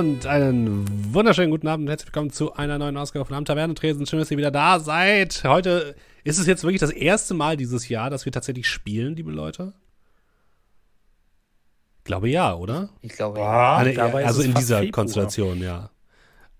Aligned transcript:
und 0.00 0.24
einen 0.24 0.86
wunderschönen 1.12 1.50
guten 1.50 1.68
Abend 1.68 1.84
und 1.84 1.90
herzlich 1.90 2.06
willkommen 2.06 2.30
zu 2.30 2.54
einer 2.54 2.78
neuen 2.78 2.96
Ausgabe 2.96 3.26
von 3.26 3.36
Am 3.36 3.44
Tavernentresen. 3.44 4.06
Schön, 4.06 4.18
dass 4.18 4.30
ihr 4.30 4.38
wieder 4.38 4.50
da 4.50 4.80
seid. 4.80 5.42
Heute 5.44 5.94
ist 6.24 6.38
es 6.38 6.46
jetzt 6.46 6.64
wirklich 6.64 6.80
das 6.80 6.90
erste 6.90 7.34
Mal 7.34 7.58
dieses 7.58 7.86
Jahr, 7.90 8.08
dass 8.08 8.24
wir 8.24 8.32
tatsächlich 8.32 8.66
spielen, 8.66 9.14
liebe 9.14 9.30
Leute. 9.30 9.74
Ich 11.98 12.04
glaube 12.04 12.30
ja, 12.30 12.54
oder? 12.54 12.88
Ich 13.02 13.12
glaube 13.12 13.40
ja. 13.40 13.76
Eine, 13.76 14.00
also 14.00 14.40
in 14.40 14.54
dieser 14.54 14.78
Februar. 14.78 14.92
Konstellation, 14.92 15.60
ja. 15.60 15.90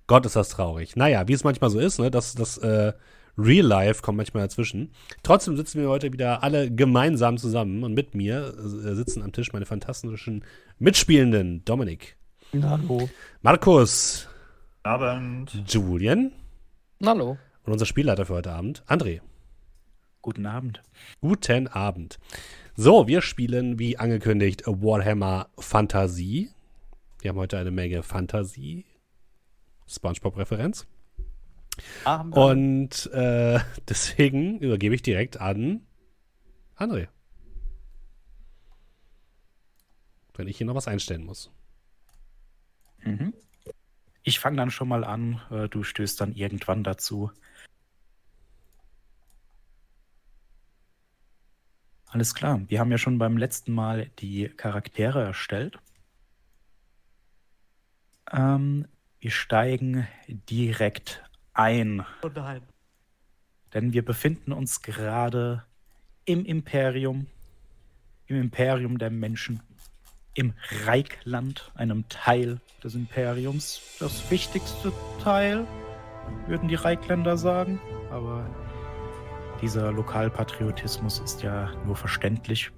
Gott, 0.07 0.27
ist 0.27 0.37
das 0.37 0.51
traurig. 0.51 0.95
Naja, 0.97 1.27
wie 1.27 1.33
es 1.33 1.43
manchmal 1.43 1.71
so 1.71 1.81
ist, 1.81 1.99
ne? 1.99 2.11
Das, 2.11 2.35
das 2.35 2.59
äh, 2.59 2.93
Real 3.39 3.67
Life 3.67 4.03
kommt 4.03 4.19
manchmal 4.19 4.43
dazwischen. 4.43 4.93
Trotzdem 5.23 5.57
sitzen 5.57 5.81
wir 5.81 5.89
heute 5.89 6.13
wieder 6.13 6.43
alle 6.43 6.71
gemeinsam 6.71 7.39
zusammen 7.39 7.85
und 7.85 7.95
mit 7.95 8.15
mir 8.15 8.53
äh, 8.59 8.95
sitzen 8.95 9.23
am 9.23 9.33
Tisch 9.33 9.51
meine 9.55 9.65
fantastischen 9.65 10.45
Mitspielenden. 10.79 11.65
Dominik. 11.65 12.20
Hallo. 12.53 13.09
Markus. 13.43 14.29
Abend. 14.83 15.53
Julian. 15.69 16.33
Hallo. 17.05 17.39
Und 17.63 17.73
unser 17.73 17.87
Spielleiter 17.87 18.27
für 18.27 18.35
heute 18.35 18.51
Abend, 18.51 18.83
André. 18.89 19.21
Guten 20.21 20.47
Abend. 20.47 20.83
Guten 21.21 21.69
Abend. 21.69 22.19
So, 22.75 23.07
wir 23.07 23.23
spielen, 23.23 23.79
wie 23.79 23.99
angekündigt, 23.99 24.65
Warhammer 24.67 25.49
Fantasie. 25.59 26.51
Wir 27.21 27.29
haben 27.29 27.39
heute 27.39 27.57
eine 27.57 27.71
Menge 27.71 28.03
Fantasie. 28.03 28.85
Spongebob-Referenz. 29.87 30.89
Und 32.33 33.13
äh, 33.13 33.61
deswegen 33.89 34.59
übergebe 34.59 34.97
ich 34.97 35.03
direkt 35.03 35.41
an 35.41 35.87
André. 36.77 37.07
Wenn 40.35 40.49
ich 40.49 40.57
hier 40.57 40.67
noch 40.67 40.75
was 40.75 40.89
einstellen 40.89 41.25
muss. 41.25 41.53
Mhm. 43.05 43.35
Ich 44.23 44.39
fange 44.39 44.57
dann 44.57 44.71
schon 44.71 44.89
mal 44.89 45.05
an. 45.05 45.41
Äh, 45.51 45.69
du 45.69 45.83
stößt 45.83 46.21
dann 46.21 46.35
irgendwann 46.35 46.85
dazu. 46.85 47.31
Alles 52.07 52.35
klar. 52.35 52.61
Wir 52.69 52.81
haben 52.81 52.91
ja 52.91 52.99
schon 52.99 53.19
beim 53.19 53.37
letzten 53.37 53.73
Mal 53.73 54.11
die 54.19 54.49
Charaktere 54.49 55.23
erstellt. 55.23 55.79
Ähm, 58.33 58.87
wir 59.21 59.31
steigen 59.31 60.09
direkt 60.29 61.23
ein. 61.53 62.05
Oh 62.23 62.31
nein. 62.35 62.63
Denn 63.75 63.93
wir 63.93 64.05
befinden 64.05 64.53
uns 64.53 64.83
gerade 64.83 65.65
im 66.25 66.45
Imperium, 66.45 67.27
im 68.27 68.41
Imperium 68.41 68.99
der 68.99 69.11
Menschen, 69.11 69.63
im 70.41 70.55
Reikland, 70.87 71.71
einem 71.75 72.09
Teil 72.09 72.61
des 72.83 72.95
Imperiums. 72.95 73.83
Das 74.01 74.31
wichtigste 74.31 74.91
Teil, 75.23 75.67
würden 76.47 76.69
die 76.69 76.77
Reikländer 76.77 77.37
sagen. 77.37 77.79
Aber 78.11 78.49
dieser 79.61 79.93
Lokalpatriotismus 79.93 81.21
ist 81.21 81.43
ja 81.43 81.71
nur 81.85 81.95
verständlich. 81.95 82.71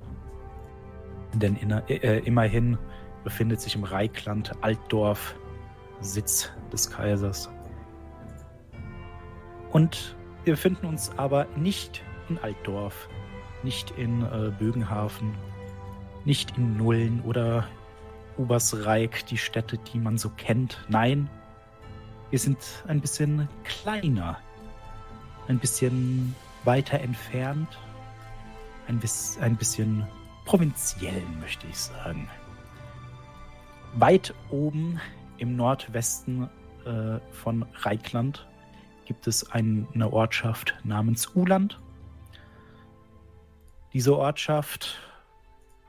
Denn 1.34 1.54
inner, 1.56 1.88
äh, 1.88 2.18
immerhin 2.24 2.78
befindet 3.22 3.60
sich 3.60 3.76
im 3.76 3.84
Reikland 3.84 4.52
Altdorf, 4.60 5.36
Sitz 6.00 6.50
des 6.72 6.90
Kaisers. 6.90 7.48
Und 9.70 10.16
wir 10.42 10.54
befinden 10.54 10.86
uns 10.86 11.16
aber 11.16 11.46
nicht 11.56 12.02
in 12.28 12.38
Altdorf, 12.38 13.08
nicht 13.62 13.92
in 13.92 14.22
äh, 14.22 14.50
Bögenhafen, 14.58 15.32
nicht 16.24 16.56
in 16.56 16.76
Nullen 16.76 17.20
oder 17.22 17.66
Obersreik, 18.36 19.26
die 19.26 19.38
Städte, 19.38 19.78
die 19.78 19.98
man 19.98 20.18
so 20.18 20.30
kennt. 20.30 20.84
Nein, 20.88 21.28
wir 22.30 22.38
sind 22.38 22.58
ein 22.86 23.00
bisschen 23.00 23.48
kleiner, 23.64 24.38
ein 25.48 25.58
bisschen 25.58 26.34
weiter 26.64 27.00
entfernt, 27.00 27.78
ein, 28.88 28.98
bis, 28.98 29.38
ein 29.40 29.56
bisschen 29.56 30.06
provinziell, 30.44 31.22
möchte 31.40 31.66
ich 31.66 31.76
sagen. 31.76 32.28
Weit 33.94 34.34
oben 34.50 35.00
im 35.36 35.56
Nordwesten 35.56 36.48
äh, 36.86 37.18
von 37.32 37.66
Reikland 37.82 38.46
gibt 39.04 39.26
es 39.26 39.50
eine 39.50 40.12
Ortschaft 40.12 40.74
namens 40.84 41.34
Uland. 41.34 41.78
Diese 43.92 44.16
Ortschaft 44.16 44.98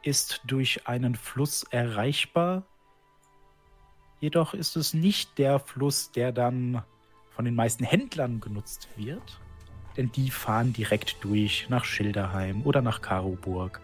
ist 0.03 0.41
durch 0.45 0.87
einen 0.87 1.15
Fluss 1.15 1.63
erreichbar. 1.63 2.63
Jedoch 4.19 4.53
ist 4.53 4.75
es 4.75 4.93
nicht 4.93 5.37
der 5.37 5.59
Fluss, 5.59 6.11
der 6.11 6.31
dann 6.31 6.83
von 7.31 7.45
den 7.45 7.55
meisten 7.55 7.83
Händlern 7.83 8.39
genutzt 8.39 8.87
wird, 8.95 9.39
denn 9.97 10.11
die 10.11 10.29
fahren 10.29 10.71
direkt 10.73 11.17
durch 11.23 11.67
nach 11.69 11.85
Schilderheim 11.85 12.61
oder 12.63 12.81
nach 12.81 13.01
Karoburg. 13.01 13.81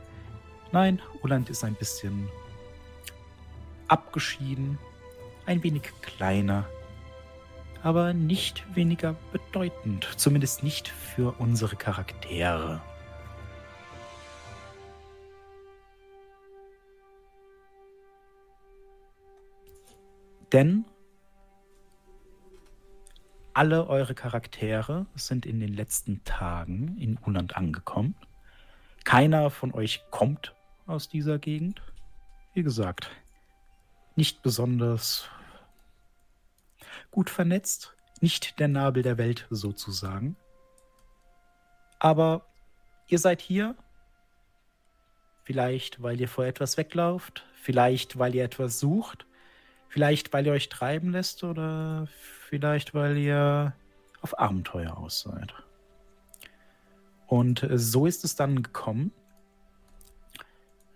Nein, 0.72 1.02
Uland 1.24 1.50
ist 1.50 1.64
ein 1.64 1.74
bisschen 1.74 2.30
abgeschieden, 3.88 4.78
ein 5.46 5.64
wenig 5.64 5.92
kleiner, 6.02 6.70
aber 7.82 8.14
nicht 8.14 8.64
weniger 8.76 9.16
bedeutend, 9.32 10.08
zumindest 10.16 10.64
nicht 10.64 10.88
für 10.88 11.34
unsere 11.40 11.76
Charaktere. 11.76 12.82
Denn 20.52 20.86
alle 23.54 23.88
eure 23.88 24.16
Charaktere 24.16 25.06
sind 25.16 25.46
in 25.46 25.60
den 25.60 25.74
letzten 25.74 26.24
Tagen 26.24 26.98
in 26.98 27.20
Uland 27.26 27.58
angekommen. 27.58 28.16
Keiner 29.04 29.50
von 29.50 29.74
euch 29.74 30.04
kommt 30.12 30.56
aus 30.86 31.10
dieser 31.10 31.40
Gegend. 31.40 31.82
Wie 32.54 32.64
gesagt, 32.64 33.10
nicht 34.16 34.42
besonders 34.42 35.30
gut 37.12 37.30
vernetzt, 37.30 37.96
nicht 38.22 38.60
der 38.60 38.68
Nabel 38.68 39.04
der 39.04 39.18
Welt 39.18 39.48
sozusagen. 39.50 40.36
Aber 42.00 42.46
ihr 43.08 43.20
seid 43.20 43.42
hier, 43.42 43.76
vielleicht 45.44 46.02
weil 46.02 46.20
ihr 46.20 46.30
vor 46.30 46.46
etwas 46.46 46.78
weglauft, 46.78 47.46
vielleicht 47.56 48.18
weil 48.20 48.36
ihr 48.36 48.44
etwas 48.44 48.80
sucht, 48.80 49.26
vielleicht 49.90 50.32
weil 50.32 50.46
ihr 50.46 50.54
euch 50.54 50.70
treiben 50.70 51.12
lässt 51.12 51.44
oder 51.44 52.08
vielleicht 52.48 52.94
weil 52.94 53.18
ihr 53.18 53.74
auf 54.22 54.40
Abenteuer 54.40 54.98
aus 54.98 55.22
seid. 55.22 55.54
Und 57.28 57.68
so 57.74 58.06
ist 58.06 58.24
es 58.24 58.36
dann 58.36 58.64
gekommen, 58.64 59.12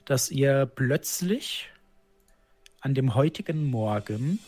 dass 0.05 0.31
ihr 0.31 0.65
plötzlich 0.65 1.69
an 2.81 2.93
dem 2.93 3.15
heutigen 3.15 3.69
Morgen 3.69 4.39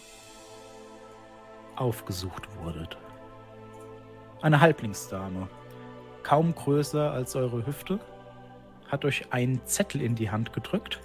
aufgesucht 1.75 2.43
wurdet. 2.57 2.97
Eine 4.41 4.61
Halblingsdame, 4.61 5.47
kaum 6.23 6.53
größer 6.53 7.11
als 7.11 7.35
eure 7.35 7.65
Hüfte, 7.65 7.99
hat 8.87 9.05
euch 9.05 9.31
einen 9.31 9.65
Zettel 9.65 10.01
in 10.01 10.15
die 10.15 10.29
Hand 10.29 10.53
gedrückt, 10.53 10.99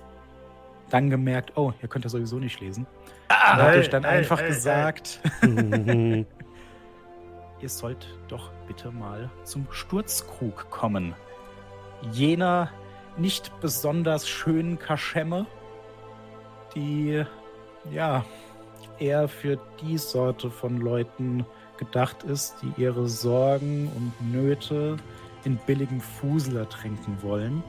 dann 0.91 1.11
gemerkt, 1.11 1.57
oh, 1.57 1.73
ihr 1.81 1.89
könnt 1.89 2.05
ja 2.05 2.11
sowieso 2.11 2.39
nicht 2.39 2.61
lesen. 2.61 2.87
Ah, 3.29 3.55
und 3.55 3.63
hat 3.63 3.77
euch 3.77 3.91
dann 3.91 4.05
hey, 4.05 4.19
einfach 4.19 4.41
hey, 4.41 4.49
gesagt, 4.49 5.21
hey. 5.41 6.27
ihr 7.61 7.69
sollt 7.69 8.09
doch 8.29 8.51
bitte 8.67 8.91
mal 8.91 9.31
zum 9.45 9.67
Sturzkrug 9.71 10.71
kommen. 10.71 11.15
Jener 12.13 12.71
nicht 13.17 13.53
besonders 13.61 14.29
schönen 14.29 14.79
Kaschemme, 14.79 15.47
die 16.75 17.25
ja 17.91 18.25
eher 18.99 19.29
für 19.29 19.59
die 19.83 19.99
Sorte 19.99 20.51
von 20.51 20.79
Leuten 20.79 21.45
gedacht 21.79 22.23
ist, 22.23 22.57
die 22.63 22.83
ihre 22.83 23.09
Sorgen 23.09 23.91
und 23.97 24.33
Nöte 24.33 24.97
in 25.45 25.57
billigem 25.57 26.01
Fusel 26.01 26.59
ertränken 26.59 27.17
wollen. 27.23 27.63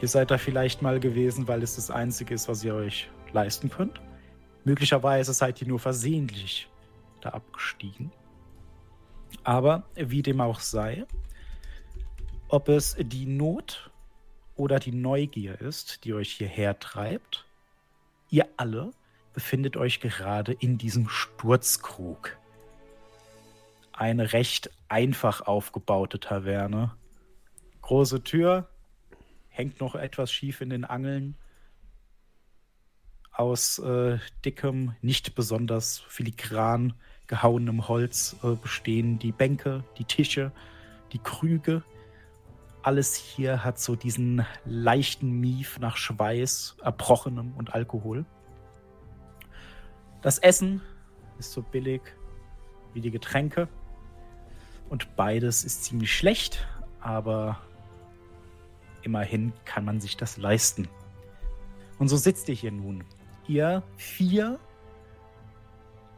Ihr 0.00 0.08
seid 0.08 0.30
da 0.30 0.38
vielleicht 0.38 0.82
mal 0.82 1.00
gewesen, 1.00 1.48
weil 1.48 1.62
es 1.62 1.76
das 1.76 1.90
Einzige 1.90 2.34
ist, 2.34 2.48
was 2.48 2.62
ihr 2.64 2.74
euch 2.74 3.10
leisten 3.32 3.70
könnt. 3.70 4.00
Möglicherweise 4.64 5.32
seid 5.32 5.60
ihr 5.62 5.68
nur 5.68 5.78
versehentlich 5.78 6.68
da 7.20 7.30
abgestiegen. 7.30 8.12
Aber 9.44 9.84
wie 9.94 10.22
dem 10.22 10.40
auch 10.40 10.60
sei, 10.60 11.06
ob 12.48 12.68
es 12.68 12.96
die 12.98 13.26
Not 13.26 13.90
oder 14.54 14.78
die 14.78 14.92
Neugier 14.92 15.60
ist, 15.60 16.04
die 16.04 16.14
euch 16.14 16.32
hierher 16.32 16.78
treibt, 16.78 17.46
Ihr 18.30 18.48
alle 18.56 18.90
befindet 19.34 19.76
euch 19.76 20.00
gerade 20.00 20.52
in 20.52 20.78
diesem 20.78 21.08
Sturzkrug. 21.08 22.36
Eine 23.92 24.32
recht 24.32 24.70
einfach 24.88 25.42
aufgebaute 25.42 26.18
Taverne. 26.18 26.94
Große 27.82 28.24
Tür, 28.24 28.68
hängt 29.56 29.80
noch 29.80 29.94
etwas 29.94 30.30
schief 30.30 30.60
in 30.60 30.70
den 30.70 30.84
Angeln. 30.84 31.36
aus 33.32 33.78
äh, 33.78 34.18
dickem, 34.44 34.94
nicht 35.02 35.34
besonders 35.34 35.98
filigran 36.08 36.94
gehauenem 37.26 37.86
Holz 37.86 38.36
äh, 38.42 38.54
bestehen. 38.54 39.18
Die 39.18 39.32
Bänke, 39.32 39.84
die 39.98 40.04
Tische, 40.04 40.52
die 41.12 41.18
Krüge. 41.18 41.82
Alles 42.82 43.14
hier 43.14 43.62
hat 43.64 43.78
so 43.78 43.96
diesen 43.96 44.46
leichten 44.64 45.40
Mief 45.40 45.78
nach 45.78 45.96
Schweiß, 45.96 46.76
Erbrochenem 46.82 47.54
und 47.56 47.74
Alkohol. 47.74 48.24
Das 50.22 50.38
Essen 50.38 50.80
ist 51.38 51.52
so 51.52 51.62
billig 51.62 52.02
wie 52.94 53.00
die 53.00 53.10
Getränke. 53.10 53.68
Und 54.88 55.16
beides 55.16 55.64
ist 55.64 55.84
ziemlich 55.84 56.14
schlecht, 56.14 56.66
aber 57.00 57.60
immerhin 59.06 59.52
kann 59.64 59.84
man 59.84 60.00
sich 60.00 60.16
das 60.16 60.36
leisten. 60.36 60.88
Und 61.98 62.08
so 62.08 62.16
sitzt 62.16 62.48
ihr 62.48 62.54
hier 62.54 62.72
nun. 62.72 63.04
Ihr 63.48 63.82
vier 63.96 64.58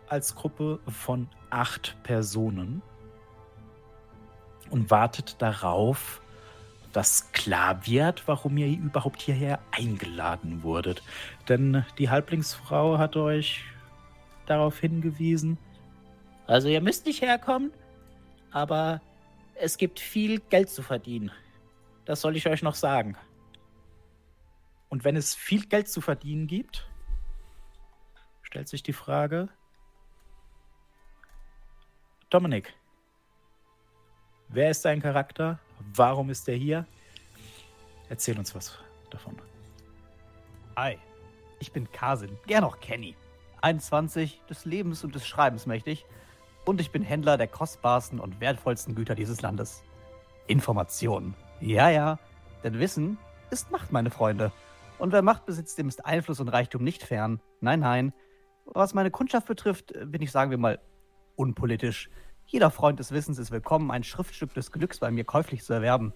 als 0.09 0.35
Gruppe 0.35 0.81
von 0.89 1.29
acht 1.51 1.97
Personen 2.03 2.83
und 4.71 4.91
wartet 4.91 5.37
darauf, 5.39 6.23
dass 6.93 7.31
klar 7.33 7.87
wird, 7.87 8.27
warum 8.27 8.57
ihr 8.57 8.69
überhaupt 8.69 9.21
hierher 9.21 9.61
eingeladen 9.71 10.63
wurdet. 10.63 11.03
Denn 11.49 11.85
die 11.99 12.09
Halblingsfrau 12.09 12.97
hat 12.97 13.17
euch 13.17 13.65
darauf 14.47 14.79
hingewiesen. 14.79 15.59
Also 16.47 16.69
ihr 16.69 16.81
müsst 16.81 17.05
nicht 17.05 17.21
herkommen, 17.21 17.71
aber 18.51 19.03
es 19.55 19.77
gibt 19.77 20.01
viel 20.01 20.41
Geld 20.41 20.71
zu 20.71 20.83
verdienen. 20.83 21.31
Das 22.09 22.23
soll 22.23 22.37
ich 22.37 22.49
euch 22.49 22.63
noch 22.63 22.75
sagen. 22.75 23.19
Und 24.89 25.05
wenn 25.05 25.15
es 25.15 25.35
viel 25.35 25.67
Geld 25.67 25.91
zu 25.91 26.01
verdienen 26.01 26.47
gibt, 26.47 26.89
stellt 28.41 28.67
sich 28.67 28.83
die 28.83 28.95
Frage, 28.95 29.51
Dominik, 32.31 32.73
wer 34.49 34.71
ist 34.71 34.87
dein 34.87 35.03
Charakter? 35.03 35.59
Warum 35.93 36.31
ist 36.31 36.49
er 36.49 36.57
hier? 36.57 36.87
Erzähl 38.09 38.39
uns 38.39 38.55
was 38.55 38.79
davon. 39.11 39.37
Hi, 40.77 40.99
ich 41.61 41.73
bin 41.73 41.93
Kasin, 41.93 42.39
gern 42.47 42.65
auch 42.65 42.81
Kenny. 42.81 43.17
21, 43.61 44.41
des 44.49 44.65
Lebens 44.65 45.05
und 45.05 45.15
des 45.15 45.27
Schreibens 45.27 45.67
mächtig. 45.67 46.07
Und 46.65 46.81
ich 46.81 46.91
bin 46.91 47.03
Händler 47.03 47.37
der 47.37 47.49
kostbarsten 47.49 48.19
und 48.19 48.41
wertvollsten 48.41 48.95
Güter 48.95 49.15
dieses 49.15 49.43
Landes. 49.43 49.83
Informationen. 50.47 51.35
Ja, 51.61 51.91
ja, 51.91 52.19
denn 52.63 52.79
Wissen 52.79 53.19
ist 53.51 53.71
Macht, 53.73 53.91
meine 53.91 54.11
Freunde. 54.11 54.53
Und 54.99 55.13
wer 55.13 55.23
Macht 55.23 55.45
besitzt, 55.45 55.77
dem 55.79 55.89
ist 55.89 56.07
Einfluss 56.07 56.39
und 56.39 56.49
Reichtum 56.49 56.85
nicht 56.85 57.03
fern. 57.03 57.41
Nein, 57.61 57.81
nein. 57.81 58.13
Was 58.65 58.95
meine 58.95 59.11
Kundschaft 59.11 59.49
betrifft, 59.49 59.93
bin 60.07 60.23
ich, 60.23 60.31
sagen 60.31 60.51
wir 60.51 60.59
mal, 60.59 60.79
unpolitisch. 61.35 62.11
Jeder 62.47 62.71
Freund 62.71 63.01
des 63.01 63.11
Wissens 63.11 63.39
ist 63.39 63.51
willkommen, 63.51 63.91
ein 63.91 64.05
Schriftstück 64.05 64.55
des 64.55 64.71
Glücks 64.71 65.01
bei 65.01 65.11
mir 65.11 65.25
käuflich 65.25 65.65
zu 65.65 65.73
erwerben. 65.73 66.13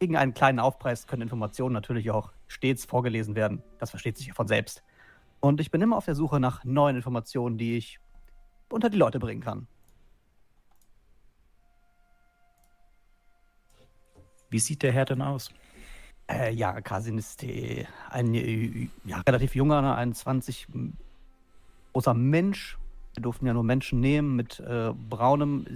Gegen 0.00 0.16
einen 0.16 0.34
kleinen 0.34 0.58
Aufpreis 0.58 1.06
können 1.06 1.22
Informationen 1.22 1.72
natürlich 1.72 2.10
auch 2.10 2.32
stets 2.48 2.84
vorgelesen 2.84 3.36
werden. 3.36 3.62
Das 3.78 3.90
versteht 3.90 4.18
sich 4.18 4.26
ja 4.26 4.34
von 4.34 4.48
selbst. 4.48 4.82
Und 5.38 5.60
ich 5.60 5.70
bin 5.70 5.80
immer 5.80 5.96
auf 5.96 6.06
der 6.06 6.16
Suche 6.16 6.40
nach 6.40 6.64
neuen 6.64 6.96
Informationen, 6.96 7.56
die 7.56 7.76
ich 7.76 8.00
unter 8.68 8.90
die 8.90 8.98
Leute 8.98 9.20
bringen 9.20 9.42
kann. 9.42 9.68
Wie 14.52 14.58
sieht 14.58 14.82
der 14.82 14.92
Herr 14.92 15.06
denn 15.06 15.22
aus? 15.22 15.50
Äh, 16.30 16.52
ja, 16.52 16.78
Kasin 16.82 17.16
ist 17.16 17.42
äh, 17.42 17.86
ein 18.10 18.34
äh, 18.34 18.88
ja, 19.04 19.20
relativ 19.26 19.54
junger, 19.54 19.96
21 19.96 20.68
großer 21.92 22.14
Mensch, 22.14 22.78
wir 23.14 23.22
durften 23.22 23.46
ja 23.46 23.54
nur 23.54 23.64
Menschen 23.64 24.00
nehmen 24.00 24.36
mit 24.36 24.60
äh, 24.60 24.92
braunem, 25.08 25.66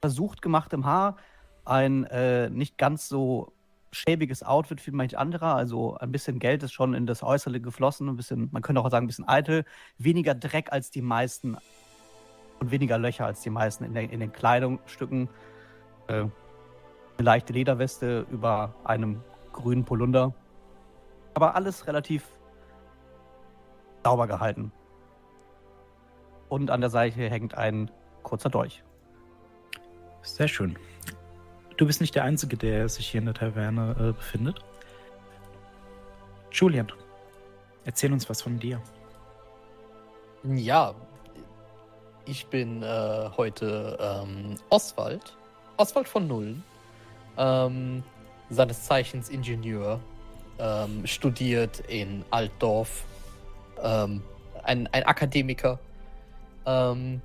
versucht 0.00 0.40
gemachtem 0.40 0.86
Haar, 0.86 1.16
ein 1.66 2.04
äh, 2.04 2.48
nicht 2.48 2.78
ganz 2.78 3.08
so 3.08 3.52
schäbiges 3.92 4.42
Outfit 4.42 4.84
wie 4.86 4.90
manch 4.90 5.18
anderer, 5.18 5.54
also 5.54 5.98
ein 5.98 6.12
bisschen 6.12 6.38
Geld 6.38 6.62
ist 6.62 6.72
schon 6.72 6.94
in 6.94 7.06
das 7.06 7.22
Äußere 7.22 7.60
geflossen, 7.60 8.08
ein 8.08 8.16
bisschen, 8.16 8.48
man 8.52 8.62
könnte 8.62 8.80
auch 8.80 8.90
sagen, 8.90 9.04
ein 9.04 9.08
bisschen 9.08 9.28
eitel, 9.28 9.66
weniger 9.98 10.34
Dreck 10.34 10.72
als 10.72 10.90
die 10.90 11.02
meisten 11.02 11.58
und 12.58 12.70
weniger 12.70 12.96
Löcher 12.96 13.26
als 13.26 13.42
die 13.42 13.50
meisten 13.50 13.84
in, 13.84 13.92
der, 13.92 14.10
in 14.10 14.20
den 14.20 14.32
Kleidungsstücken. 14.32 15.28
Eine 17.18 17.24
leichte 17.24 17.52
Lederweste 17.52 18.26
über 18.30 18.74
einem 18.84 19.22
grünen 19.52 19.84
Polunder. 19.84 20.34
Aber 21.34 21.54
alles 21.54 21.86
relativ 21.86 22.24
sauber 24.02 24.26
gehalten 24.26 24.72
und 26.52 26.70
an 26.70 26.82
der 26.82 26.90
Seite 26.90 27.30
hängt 27.30 27.54
ein 27.56 27.90
kurzer 28.22 28.50
Dolch. 28.50 28.84
Sehr 30.20 30.48
schön. 30.48 30.78
Du 31.78 31.86
bist 31.86 32.02
nicht 32.02 32.14
der 32.14 32.24
Einzige, 32.24 32.58
der 32.58 32.90
sich 32.90 33.08
hier 33.08 33.20
in 33.20 33.24
der 33.24 33.34
Taverne 33.34 33.96
äh, 33.98 34.12
befindet. 34.12 34.62
Julian, 36.50 36.92
erzähl 37.86 38.12
uns 38.12 38.28
was 38.28 38.42
von 38.42 38.58
dir. 38.58 38.82
Ja, 40.44 40.94
ich 42.26 42.46
bin 42.48 42.82
äh, 42.82 43.30
heute 43.34 43.96
ähm, 43.98 44.56
Oswald. 44.68 45.34
Oswald 45.78 46.06
von 46.06 46.28
Nullen. 46.28 46.62
Ähm, 47.36 48.02
seines 48.50 48.84
Zeichens 48.84 49.28
Ingenieur. 49.28 50.00
Ähm, 50.58 51.06
studiert 51.06 51.80
in 51.88 52.24
Altdorf. 52.30 53.04
Ähm, 53.82 54.22
ein, 54.62 54.86
ein 54.88 55.02
Akademiker 55.04 55.80
ähm, 56.66 57.20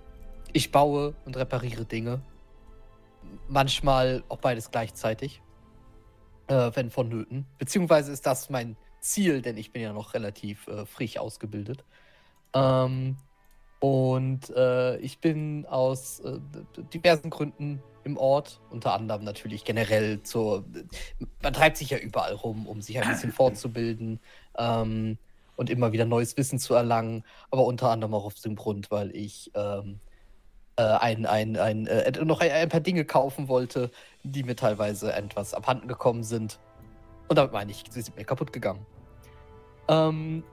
ich 0.54 0.72
baue 0.72 1.14
und 1.26 1.38
repariere 1.38 1.86
Dinge. 1.86 2.22
Manchmal 3.48 4.24
auch 4.30 4.38
beides 4.38 4.72
gleichzeitig, 4.72 5.42
äh, 6.48 6.72
wenn 6.74 6.90
vonnöten. 6.90 7.46
Beziehungsweise 7.58 8.12
ist 8.12 8.26
das 8.26 8.50
mein 8.50 8.78
Ziel, 9.00 9.42
denn 9.42 9.58
ich 9.58 9.72
bin 9.72 9.82
ja 9.82 9.94
noch 9.94 10.14
relativ 10.14 10.68
äh, 10.68 10.86
frisch 10.86 11.18
ausgebildet. 11.18 11.84
Ähm, 12.54 13.18
und 13.80 14.50
äh, 14.56 14.98
ich 14.98 15.20
bin 15.20 15.66
aus 15.68 16.20
äh, 16.22 16.40
diversen 16.94 17.30
Gründen 17.30 17.82
im 18.04 18.18
Ort, 18.18 18.60
unter 18.72 18.94
anderem 18.94 19.24
natürlich 19.24 19.66
generell 19.66 20.24
zur. 20.24 20.66
Man 21.44 21.54
treibt 21.54 21.78
sich 21.78 21.90
ja 21.90 21.98
überall 21.98 22.34
rum, 22.34 22.66
um 22.66 22.82
sich 22.82 23.00
ein 23.00 23.08
bisschen 23.08 23.32
fortzubilden. 23.34 24.20
Ähm, 24.58 25.18
und 25.58 25.72
immer 25.72 25.92
wieder 25.92 26.06
neues 26.06 26.38
Wissen 26.38 26.60
zu 26.60 26.76
erlangen, 26.76 27.24
aber 27.50 27.66
unter 27.66 27.90
anderem 27.90 28.14
auch 28.14 28.26
auf 28.26 28.36
dem 28.36 28.56
Grund, 28.56 28.92
weil 28.92 29.10
ich 29.16 29.52
ähm, 29.56 30.00
äh, 30.78 30.84
ein, 30.84 31.26
ein, 31.26 31.58
ein, 31.58 31.88
äh, 31.88 32.12
noch 32.24 32.40
ein, 32.40 32.52
ein, 32.52 32.70
paar 32.70 32.80
Dinge 32.80 33.04
kaufen 33.04 33.48
wollte, 33.48 33.90
die 34.24 34.44
mir 34.44 34.56
teilweise 34.56 35.12
etwas 35.12 35.56
abhanden 35.56 35.88
gekommen 35.88 36.24
sind. 36.24 36.60
Und 37.28 37.38
damit 37.38 37.52
meine 37.52 37.72
ich, 37.72 37.84
sie 37.90 38.02
sind 38.02 38.16
mir 38.16 38.24
kaputt 38.24 38.54
gegangen. 38.54 38.86
Ähm, 39.88 40.44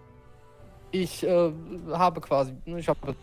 ich 0.95 1.27
äh, 1.27 1.53
habe 1.93 2.21
quasi, 2.21 2.55
ich 2.67 2.89
habe 2.89 3.17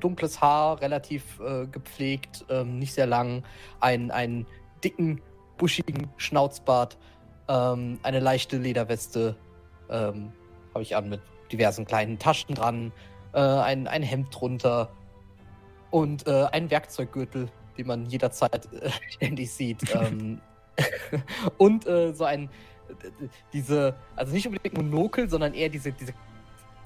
dunkles 0.00 0.40
Haar, 0.40 0.80
relativ 0.80 1.40
äh, 1.40 1.66
gepflegt, 1.66 2.44
ähm, 2.48 2.78
nicht 2.78 2.94
sehr 2.94 3.06
lang, 3.06 3.42
einen, 3.80 4.12
einen 4.12 4.46
dicken, 4.84 5.20
buschigen 5.56 6.08
Schnauzbart, 6.16 6.96
ähm, 7.48 7.98
eine 8.04 8.20
leichte 8.20 8.56
Lederweste, 8.56 9.36
ähm, 9.90 10.32
habe 10.72 10.82
ich 10.82 10.94
an 10.94 11.08
mit 11.08 11.20
diversen 11.50 11.84
kleinen 11.86 12.20
Taschen 12.20 12.54
dran, 12.54 12.92
äh, 13.32 13.40
ein, 13.40 13.88
ein 13.88 14.02
Hemd 14.04 14.28
drunter 14.30 14.88
und 15.90 16.24
äh, 16.28 16.46
ein 16.52 16.70
Werkzeuggürtel, 16.70 17.48
den 17.76 17.86
man 17.88 18.06
jederzeit 18.06 18.72
äh, 18.72 18.90
ständig 19.08 19.50
sieht. 19.50 19.82
ähm, 19.92 20.40
und 21.58 21.84
äh, 21.88 22.12
so 22.12 22.22
ein, 22.22 22.48
diese, 23.52 23.96
also 24.14 24.32
nicht 24.32 24.46
unbedingt 24.46 24.76
Monokel, 24.76 25.28
sondern 25.28 25.54
eher 25.54 25.68
diese, 25.68 25.90
diese, 25.90 26.12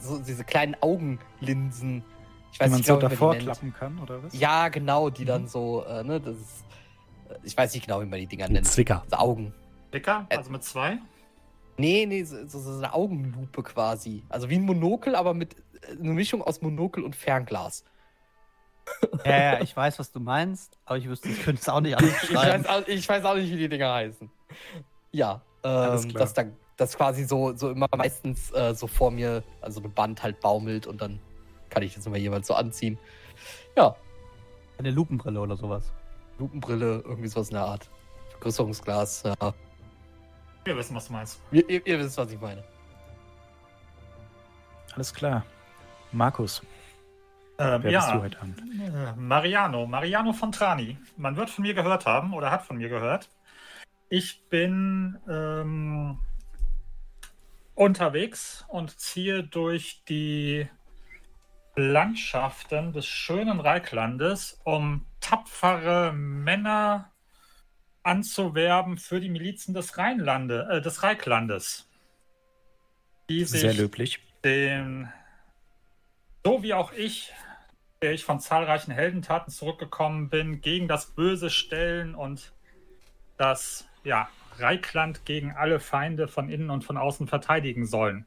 so, 0.02 0.18
diese 0.18 0.44
kleinen 0.44 0.76
Augenlinsen. 0.80 2.04
Ich 2.52 2.60
weiß 2.60 2.66
die 2.66 2.70
man 2.70 2.78
nicht, 2.78 2.86
so 2.86 2.96
genau, 2.96 3.08
davor 3.08 3.34
klappen 3.36 3.72
kann, 3.72 3.98
oder 3.98 4.22
was? 4.22 4.38
Ja, 4.38 4.68
genau, 4.68 5.10
die 5.10 5.22
mhm. 5.22 5.26
dann 5.26 5.48
so, 5.48 5.84
äh, 5.84 6.04
ne, 6.04 6.20
das 6.20 6.36
ist, 6.36 6.64
äh, 7.30 7.34
ich 7.44 7.56
weiß 7.56 7.72
nicht 7.74 7.86
genau, 7.86 8.02
wie 8.02 8.06
man 8.06 8.18
die 8.18 8.26
Dinger 8.26 8.48
nennt. 8.48 8.66
Zwicker. 8.66 9.04
So 9.08 9.16
Augen. 9.16 9.54
Dicker? 9.92 10.26
Also 10.30 10.50
mit 10.50 10.62
zwei? 10.64 10.98
Nee, 11.78 12.06
nee, 12.06 12.24
so, 12.24 12.46
so, 12.46 12.70
eine 12.76 12.92
Augenlupe 12.92 13.62
quasi. 13.62 14.22
Also 14.28 14.50
wie 14.50 14.56
ein 14.56 14.62
Monokel, 14.62 15.14
aber 15.14 15.34
mit 15.34 15.56
äh, 15.56 15.98
einer 15.98 16.12
Mischung 16.12 16.42
aus 16.42 16.60
Monokel 16.60 17.04
und 17.04 17.16
Fernglas. 17.16 17.84
Ja, 19.24 19.36
ja, 19.36 19.60
ich 19.60 19.76
weiß, 19.76 19.98
was 19.98 20.10
du 20.10 20.20
meinst, 20.20 20.76
aber 20.84 20.98
ich 20.98 21.08
wüsste, 21.08 21.28
ich 21.28 21.42
könnte 21.42 21.62
es 21.62 21.68
auch 21.68 21.80
nicht 21.80 21.96
anders 21.98 22.22
ich, 22.24 22.34
weiß 22.34 22.66
auch, 22.66 22.86
ich 22.86 23.08
weiß 23.08 23.24
auch 23.24 23.34
nicht, 23.36 23.50
wie 23.50 23.56
die 23.56 23.68
Dinger 23.68 23.92
heißen. 23.92 24.30
Ja, 25.12 25.42
ähm, 25.62 26.12
dass 26.14 26.34
dann 26.34 26.56
das 26.82 26.96
quasi 26.96 27.24
so, 27.24 27.56
so 27.56 27.70
immer 27.70 27.86
meistens 27.96 28.52
äh, 28.52 28.74
so 28.74 28.86
vor 28.86 29.10
mir, 29.10 29.42
also 29.60 29.80
eine 29.80 29.88
Band 29.88 30.22
halt 30.22 30.40
baumelt 30.40 30.86
und 30.86 31.00
dann 31.00 31.18
kann 31.70 31.82
ich 31.82 31.94
das 31.94 32.06
immer 32.06 32.18
jeweils 32.18 32.46
so 32.46 32.54
anziehen. 32.54 32.98
Ja. 33.76 33.96
Eine 34.78 34.90
Lupenbrille 34.90 35.40
oder 35.40 35.56
sowas. 35.56 35.92
Lupenbrille, 36.38 37.02
irgendwie 37.04 37.28
sowas 37.28 37.48
in 37.48 37.54
der 37.54 37.64
Art. 37.64 37.88
Vergrößerungsglas, 38.30 39.22
ja. 39.24 39.54
Wir 40.64 40.76
wissen, 40.76 40.94
was 40.94 41.06
du 41.06 41.12
meinst. 41.12 41.40
Ihr, 41.50 41.68
ihr, 41.68 41.86
ihr 41.86 41.98
wisst, 41.98 42.18
was 42.18 42.30
ich 42.30 42.40
meine. 42.40 42.62
Alles 44.94 45.12
klar. 45.14 45.44
Markus. 46.12 46.62
Ähm, 47.58 47.88
ja, 47.88 48.24
äh, 48.24 49.12
Mariano, 49.16 49.86
Mariano 49.86 50.32
Fontrani. 50.32 50.98
Man 51.16 51.36
wird 51.36 51.50
von 51.50 51.62
mir 51.62 51.74
gehört 51.74 52.06
haben 52.06 52.34
oder 52.34 52.50
hat 52.50 52.62
von 52.62 52.76
mir 52.76 52.88
gehört. 52.88 53.28
Ich 54.08 54.42
bin 54.50 55.18
ähm, 55.28 56.18
unterwegs 57.74 58.64
und 58.68 58.98
ziehe 58.98 59.42
durch 59.42 60.02
die 60.08 60.68
Landschaften 61.74 62.92
des 62.92 63.06
schönen 63.06 63.60
Reiklandes, 63.60 64.60
um 64.64 65.06
tapfere 65.20 66.12
Männer 66.12 67.10
anzuwerben 68.02 68.98
für 68.98 69.20
die 69.20 69.30
Milizen 69.30 69.74
des 69.74 69.96
Rheinlande, 69.96 70.68
äh, 70.70 70.80
des 70.80 71.02
Reiklandes. 71.02 71.88
Die 73.30 73.44
sich 73.44 73.60
Sehr 73.60 73.74
löblich. 73.74 74.20
Den, 74.44 75.10
so 76.44 76.62
wie 76.62 76.74
auch 76.74 76.92
ich, 76.92 77.32
der 78.02 78.12
ich 78.12 78.24
von 78.24 78.40
zahlreichen 78.40 78.90
Heldentaten 78.90 79.52
zurückgekommen 79.52 80.28
bin, 80.28 80.60
gegen 80.60 80.88
das 80.88 81.14
Böse 81.14 81.48
stellen 81.48 82.14
und 82.14 82.52
das 83.38 83.88
ja, 84.04 84.28
Reikland 84.58 85.24
gegen 85.24 85.52
alle 85.52 85.80
Feinde 85.80 86.28
von 86.28 86.48
innen 86.48 86.70
und 86.70 86.84
von 86.84 86.96
außen 86.96 87.26
verteidigen 87.26 87.86
sollen. 87.86 88.26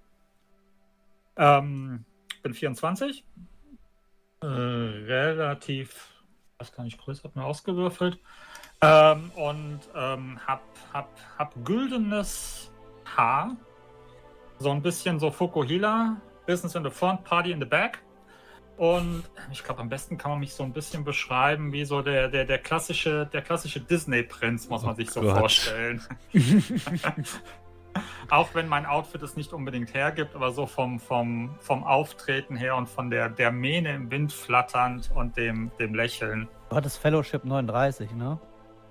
Ähm, 1.38 2.06
bin 2.44 2.54
24. 2.54 3.26
Äh, 4.42 4.46
relativ, 4.46 6.14
was 6.58 6.72
kann 6.72 6.86
ich 6.86 6.98
größer, 6.98 7.24
hab 7.24 7.36
mir 7.36 7.44
ausgewürfelt. 7.44 8.20
Ähm, 8.82 9.32
und 9.36 9.80
ähm, 9.96 10.40
hab, 10.46 10.62
hab, 10.94 11.10
hab 11.38 11.66
güldenes 11.66 12.72
Haar. 13.06 13.56
So 14.60 14.72
ein 14.72 14.82
bisschen 14.82 15.20
so 15.20 15.32
Fukuhila. 15.32 16.22
Business 16.46 16.76
in 16.76 16.84
the 16.84 16.92
front, 16.92 17.24
Party 17.24 17.52
in 17.52 17.60
the 17.60 17.66
back. 17.66 18.05
Und 18.78 19.24
ich 19.52 19.64
glaube, 19.64 19.82
am 19.82 19.90
besten 19.90 20.18
kann 20.18 20.32
man 20.32 20.40
mich 20.40 20.54
so 20.54 20.64
ein 20.64 20.74
bisschen 20.74 21.04
beschreiben 21.06 21.72
wie 21.72 21.86
so 21.86 22.02
der, 22.02 22.28
der, 22.28 22.46
der 22.46 22.58
klassische, 22.58 23.30
der 23.32 23.42
klassische 23.42 23.80
Disney-Prinz, 23.80 24.68
muss 24.68 24.84
man 24.84 24.94
oh 24.94 24.96
sich 24.96 25.10
so 25.12 25.22
Gott. 25.22 25.38
vorstellen. 25.38 26.02
Auch 28.30 28.54
wenn 28.54 28.68
mein 28.68 28.86
Outfit 28.86 29.22
es 29.22 29.38
nicht 29.38 29.54
unbedingt 29.54 29.94
hergibt, 29.94 30.36
aber 30.36 30.52
so 30.52 30.66
vom, 30.66 31.00
vom, 31.00 31.56
vom 31.60 31.86
Auftreten 31.86 32.58
her 32.58 32.76
und 32.76 32.90
von 32.90 33.10
der, 33.10 33.30
der 33.30 33.52
Mähne 33.52 33.96
im 33.96 34.12
Wind 34.12 34.34
flatternd 34.34 35.10
und 35.16 35.38
dem, 35.38 35.72
dem 35.80 35.94
Lächeln. 35.94 36.50
Du 36.70 36.76
hattest 36.76 36.98
Fellowship 36.98 37.46
39, 37.46 38.12
ne? 38.12 38.38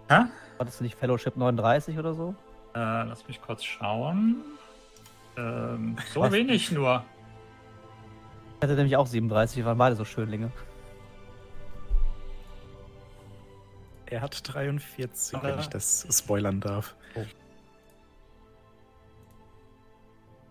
Hä? 0.08 0.20
Hattest 0.58 0.80
du 0.80 0.84
nicht 0.84 0.98
Fellowship 0.98 1.36
39 1.36 1.98
oder 1.98 2.14
so? 2.14 2.34
Äh, 2.74 2.78
lass 2.78 3.28
mich 3.28 3.42
kurz 3.42 3.62
schauen. 3.64 4.36
Ähm, 5.36 5.96
so 6.12 6.20
Was? 6.20 6.32
wenig 6.32 6.70
nur. 6.70 7.04
Hatte 8.64 8.76
nämlich 8.76 8.96
auch 8.96 9.06
37, 9.06 9.58
wir 9.58 9.66
waren 9.66 9.76
beide 9.76 9.94
so 9.94 10.06
Schönlinge. 10.06 10.50
Er 14.06 14.22
hat 14.22 14.40
43, 14.42 15.42
wenn 15.42 15.58
ich 15.58 15.66
das 15.66 16.06
spoilern 16.10 16.60
darf. 16.60 16.96
Oh. 17.14 17.24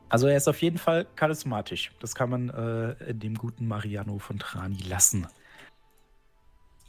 Also 0.10 0.28
er 0.28 0.38
ist 0.38 0.48
auf 0.48 0.62
jeden 0.62 0.78
Fall 0.78 1.08
charismatisch. 1.16 1.92
Das 2.02 2.14
kann 2.14 2.30
man 2.30 2.50
äh, 2.50 3.16
dem 3.16 3.34
guten 3.34 3.68
Mariano 3.68 4.20
von 4.20 4.38
Trani 4.38 4.78
lassen. 4.84 5.28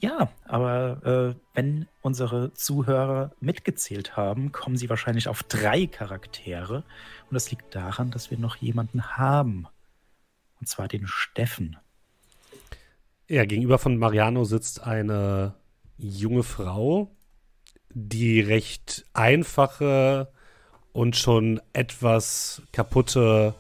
Ja, 0.01 0.29
aber 0.45 1.35
äh, 1.35 1.41
wenn 1.55 1.89
unsere 2.03 2.53
Zuhörer 2.53 3.33
mitgezählt 3.41 4.19
haben, 4.19 4.53
kommen 4.53 4.77
sie 4.77 4.91
wahrscheinlich 4.91 5.29
auf 5.29 5.43
drei 5.43 5.87
Charaktere. 5.87 6.85
Und 7.31 7.33
das 7.35 7.51
liegt 7.51 7.75
daran, 7.75 8.11
dass 8.11 8.31
wir 8.31 8.37
noch 8.37 8.57
jemanden 8.57 9.17
haben. 9.17 9.69
Und 10.65 10.69
zwar 10.69 10.89
den 10.89 11.07
Steffen. 11.07 11.77
Ja, 13.29 13.45
gegenüber 13.45 13.77
von 13.77 13.99
Mariano 13.99 14.45
sitzt 14.45 14.83
eine 14.83 15.57
junge 15.99 16.43
Frau, 16.43 17.15
die 17.91 18.41
recht 18.41 19.05
einfache 19.13 20.33
und 20.95 21.17
schon 21.17 21.61
etwas 21.75 22.63
kaputte 22.73 23.55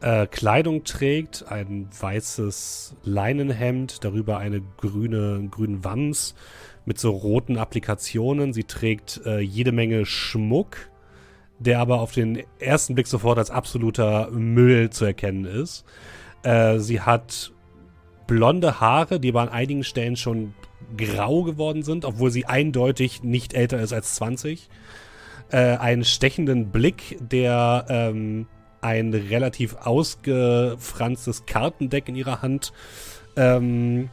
äh, 0.00 0.26
Kleidung 0.26 0.84
trägt, 0.84 1.44
ein 1.48 1.90
weißes 2.00 2.96
Leinenhemd, 3.02 4.02
darüber 4.02 4.38
eine 4.38 4.62
grüne, 4.78 5.46
grünen 5.50 5.84
Wams 5.84 6.34
mit 6.86 6.98
so 6.98 7.10
roten 7.10 7.58
Applikationen. 7.58 8.54
Sie 8.54 8.64
trägt 8.64 9.20
äh, 9.26 9.40
jede 9.40 9.72
Menge 9.72 10.06
Schmuck, 10.06 10.88
der 11.58 11.80
aber 11.80 12.00
auf 12.00 12.12
den 12.12 12.42
ersten 12.58 12.94
Blick 12.94 13.06
sofort 13.06 13.38
als 13.38 13.50
absoluter 13.50 14.30
Müll 14.30 14.90
zu 14.90 15.04
erkennen 15.04 15.44
ist. 15.44 15.84
Äh, 16.42 16.78
sie 16.78 17.00
hat 17.00 17.52
blonde 18.26 18.80
Haare, 18.80 19.20
die 19.20 19.30
aber 19.30 19.42
an 19.42 19.48
einigen 19.48 19.84
Stellen 19.84 20.16
schon 20.16 20.54
grau 20.96 21.42
geworden 21.42 21.82
sind, 21.82 22.04
obwohl 22.04 22.30
sie 22.30 22.46
eindeutig 22.46 23.22
nicht 23.22 23.54
älter 23.54 23.80
ist 23.80 23.92
als 23.92 24.14
20 24.16 24.68
äh, 25.50 25.76
einen 25.76 26.04
stechenden 26.04 26.70
Blick, 26.70 27.16
der 27.20 27.86
ähm, 27.88 28.46
ein 28.80 29.14
relativ 29.14 29.76
ausgefranstes 29.76 31.46
Kartendeck 31.46 32.08
in 32.08 32.16
ihrer 32.16 32.42
Hand 32.42 32.72
ähm, 33.36 34.10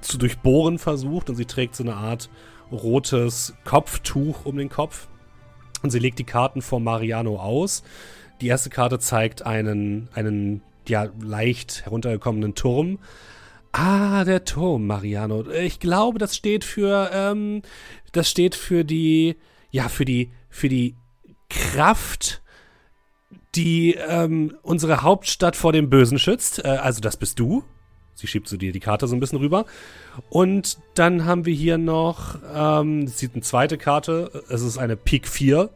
zu 0.00 0.18
durchbohren 0.18 0.78
versucht. 0.78 1.28
Und 1.28 1.36
sie 1.36 1.44
trägt 1.44 1.74
so 1.74 1.82
eine 1.82 1.96
Art 1.96 2.30
rotes 2.70 3.54
Kopftuch 3.64 4.44
um 4.44 4.56
den 4.56 4.68
Kopf 4.68 5.08
und 5.82 5.90
sie 5.90 5.98
legt 5.98 6.18
die 6.18 6.24
Karten 6.24 6.62
vor 6.62 6.80
Mariano 6.80 7.38
aus. 7.38 7.82
Die 8.40 8.48
erste 8.48 8.70
Karte 8.70 8.98
zeigt 8.98 9.44
einen, 9.44 10.08
einen 10.14 10.62
ja, 10.88 11.08
leicht 11.22 11.84
heruntergekommenen 11.84 12.54
Turm. 12.54 12.98
Ah, 13.72 14.24
der 14.24 14.44
Turm, 14.44 14.86
Mariano. 14.86 15.48
Ich 15.50 15.80
glaube, 15.80 16.18
das 16.18 16.36
steht 16.36 16.64
für, 16.64 17.10
ähm, 17.12 17.62
das 18.12 18.28
steht 18.28 18.54
für 18.54 18.84
die, 18.84 19.36
ja, 19.70 19.88
für 19.88 20.04
die 20.04 20.30
für 20.52 20.68
die 20.68 20.94
Kraft, 21.48 22.42
die 23.54 23.94
ähm, 23.94 24.56
unsere 24.62 25.02
Hauptstadt 25.02 25.56
vor 25.56 25.72
dem 25.72 25.90
Bösen 25.90 26.18
schützt. 26.18 26.64
Äh, 26.64 26.68
also 26.68 27.00
das 27.00 27.16
bist 27.16 27.38
du. 27.38 27.64
Sie 28.14 28.26
schiebt 28.26 28.48
so 28.48 28.56
dir 28.56 28.72
die 28.72 28.80
Karte 28.80 29.06
so 29.06 29.16
ein 29.16 29.20
bisschen 29.20 29.38
rüber. 29.38 29.64
Und 30.28 30.78
dann 30.94 31.24
haben 31.24 31.46
wir 31.46 31.54
hier 31.54 31.78
noch, 31.78 32.36
ähm, 32.54 33.06
das 33.06 33.18
sieht 33.18 33.34
eine 33.34 33.42
zweite 33.42 33.78
Karte. 33.78 34.44
Es 34.48 34.62
ist 34.62 34.78
eine 34.78 34.96
Pik 34.96 35.26
4. 35.26 35.70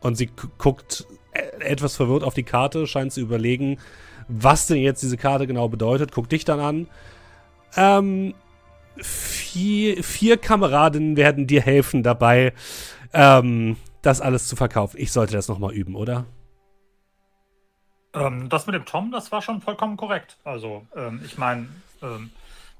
Und 0.00 0.16
sie 0.16 0.30
guckt 0.58 1.06
e-, 1.34 1.62
etwas 1.62 1.96
verwirrt 1.96 2.24
auf 2.24 2.34
die 2.34 2.42
Karte, 2.42 2.86
scheint 2.86 3.12
zu 3.12 3.20
überlegen, 3.20 3.78
was 4.28 4.66
denn 4.66 4.78
jetzt 4.78 5.02
diese 5.02 5.16
Karte 5.16 5.46
genau 5.46 5.68
bedeutet. 5.68 6.12
Guckt 6.12 6.32
dich 6.32 6.44
dann 6.44 6.60
an. 6.60 6.88
Ähm, 7.76 8.34
vier, 8.96 10.02
vier 10.02 10.36
Kameradinnen 10.36 11.16
werden 11.16 11.46
dir 11.46 11.60
helfen 11.60 12.02
dabei, 12.02 12.52
ähm, 13.12 13.76
das 14.02 14.20
alles 14.20 14.48
zu 14.48 14.56
verkaufen. 14.56 14.96
Ich 14.98 15.12
sollte 15.12 15.34
das 15.34 15.48
nochmal 15.48 15.72
üben, 15.72 15.94
oder? 15.94 16.26
Ähm, 18.12 18.48
das 18.48 18.66
mit 18.66 18.74
dem 18.74 18.84
Tom, 18.84 19.12
das 19.12 19.30
war 19.30 19.42
schon 19.42 19.60
vollkommen 19.60 19.96
korrekt. 19.96 20.36
Also, 20.44 20.86
ähm, 20.96 21.20
ich 21.24 21.38
meine, 21.38 21.68
ähm, 22.02 22.30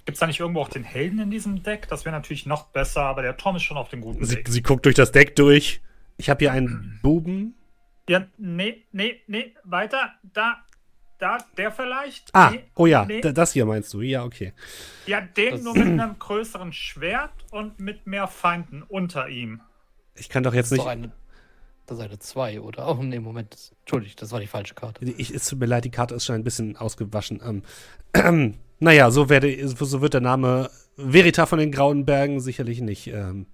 gibt 0.05 0.17
es 0.17 0.21
da 0.21 0.27
nicht 0.27 0.41
irgendwo 0.41 0.61
auch 0.61 0.69
den 0.69 0.85
Helden 0.85 1.21
in 1.21 1.31
diesem 1.31 1.63
Deck? 1.63 1.89
Das 1.89 2.05
wäre 2.05 2.15
natürlich 2.15 2.47
noch 2.47 2.67
besser, 2.67 3.03
aber 3.03 3.23
der 3.23 3.37
Tom 3.37 3.57
ist 3.57 3.63
schon 3.63 3.77
auf 3.77 3.89
dem 3.89 4.01
guten 4.01 4.25
sie, 4.25 4.37
Weg. 4.37 4.49
Sie 4.49 4.63
guckt 4.63 4.85
durch 4.85 4.97
das 4.97 5.13
Deck 5.13 5.37
durch. 5.37 5.81
Ich 6.17 6.31
habe 6.31 6.41
hier 6.41 6.53
einen 6.53 6.99
Buben. 7.03 7.55
Ja, 8.09 8.27
nee, 8.39 8.85
nee, 8.91 9.21
nee, 9.29 9.55
weiter. 9.63 10.15
Da, 10.23 10.65
da, 11.19 11.39
der 11.57 11.71
vielleicht? 11.71 12.35
Ah, 12.35 12.51
nee, 12.51 12.65
oh 12.75 12.87
ja, 12.87 13.05
nee. 13.05 13.21
das 13.21 13.53
hier 13.53 13.67
meinst 13.67 13.95
du. 13.95 14.01
Ja, 14.01 14.25
okay. 14.25 14.53
Ja, 15.07 15.21
den 15.21 15.53
das 15.53 15.63
nur 15.63 15.75
mit 15.75 15.87
einem 15.87 16.19
größeren 16.19 16.73
Schwert 16.73 17.31
und 17.53 17.79
mit 17.79 18.09
mehr 18.09 18.27
Feinden 18.27 18.83
unter 18.83 19.29
ihm. 19.29 19.61
Ich 20.17 20.29
kann 20.29 20.43
doch 20.43 20.55
jetzt 20.55 20.73
nicht. 20.73 20.87
Eine, 20.87 21.13
eine 21.99 22.19
2, 22.19 22.61
oder? 22.61 22.89
Oh, 22.89 23.03
nee, 23.03 23.19
Moment. 23.19 23.73
Entschuldigung, 23.81 24.17
das 24.19 24.33
war 24.33 24.41
die 24.41 24.47
falsche 24.47 24.75
Karte. 24.75 25.05
Ich, 25.05 25.31
es 25.35 25.49
tut 25.49 25.59
mir 25.59 25.67
leid, 25.67 25.85
die 25.85 25.91
Karte 25.91 26.15
ist 26.15 26.25
schon 26.25 26.37
ein 26.37 26.45
bisschen 26.45 26.77
ausgewaschen. 26.77 27.41
Ähm, 27.45 27.63
äh, 28.13 28.55
naja, 28.79 29.11
so, 29.11 29.29
werde, 29.29 29.69
so 29.69 30.01
wird 30.01 30.15
der 30.15 30.21
Name 30.21 30.71
Verita 30.97 31.47
von 31.47 31.59
den 31.59 31.73
Grauen 31.73 32.05
Bergen 32.05 32.41
sicherlich 32.41 32.81
nicht. 32.81 33.09
Ähm, 33.09 33.47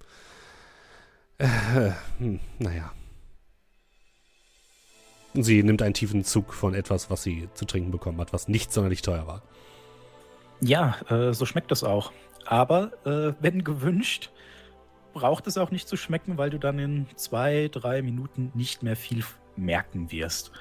äh, 1.37 1.91
hm, 2.19 2.39
naja. 2.59 2.91
Sie 5.33 5.61
nimmt 5.61 5.81
einen 5.81 5.93
tiefen 5.93 6.23
Zug 6.23 6.53
von 6.53 6.73
etwas, 6.73 7.09
was 7.09 7.23
sie 7.23 7.47
zu 7.53 7.65
trinken 7.65 7.91
bekommen 7.91 8.19
hat, 8.19 8.33
was 8.33 8.47
nicht 8.47 8.73
sonderlich 8.73 9.01
teuer 9.01 9.27
war. 9.27 9.43
Ja, 10.61 10.97
äh, 11.09 11.33
so 11.33 11.45
schmeckt 11.45 11.71
das 11.71 11.83
auch. 11.83 12.11
Aber 12.45 12.91
äh, 13.05 13.33
wenn 13.41 13.63
gewünscht, 13.63 14.31
braucht 15.17 15.47
es 15.47 15.57
auch 15.57 15.71
nicht 15.71 15.87
zu 15.87 15.97
schmecken, 15.97 16.37
weil 16.37 16.51
du 16.51 16.59
dann 16.59 16.77
in 16.77 17.07
zwei, 17.15 17.69
drei 17.71 18.03
Minuten 18.03 18.51
nicht 18.53 18.83
mehr 18.83 18.95
viel 18.95 19.23
merken 19.55 20.11
wirst. 20.11 20.51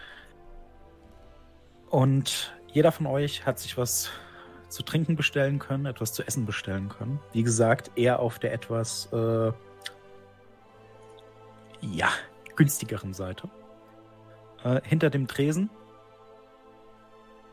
Und 1.91 2.57
jeder 2.73 2.91
von 2.91 3.05
euch 3.07 3.45
hat 3.45 3.59
sich 3.59 3.77
was 3.77 4.11
zu 4.71 4.83
trinken 4.83 5.15
bestellen 5.15 5.59
können, 5.59 5.85
etwas 5.85 6.15
zu 6.15 6.27
essen 6.27 6.47
bestellen 6.47 6.89
können. 6.89 7.21
Wie 7.33 7.43
gesagt, 7.43 7.91
eher 7.97 8.19
auf 8.19 8.39
der 8.39 8.55
etwas 8.55 9.13
äh, 9.13 9.53
ja, 11.83 12.09
günstigeren 12.57 13.13
Seite. 13.13 13.51
Äh, 14.65 14.81
hinter 14.85 15.11
dem 15.11 15.27
Tresen 15.27 15.69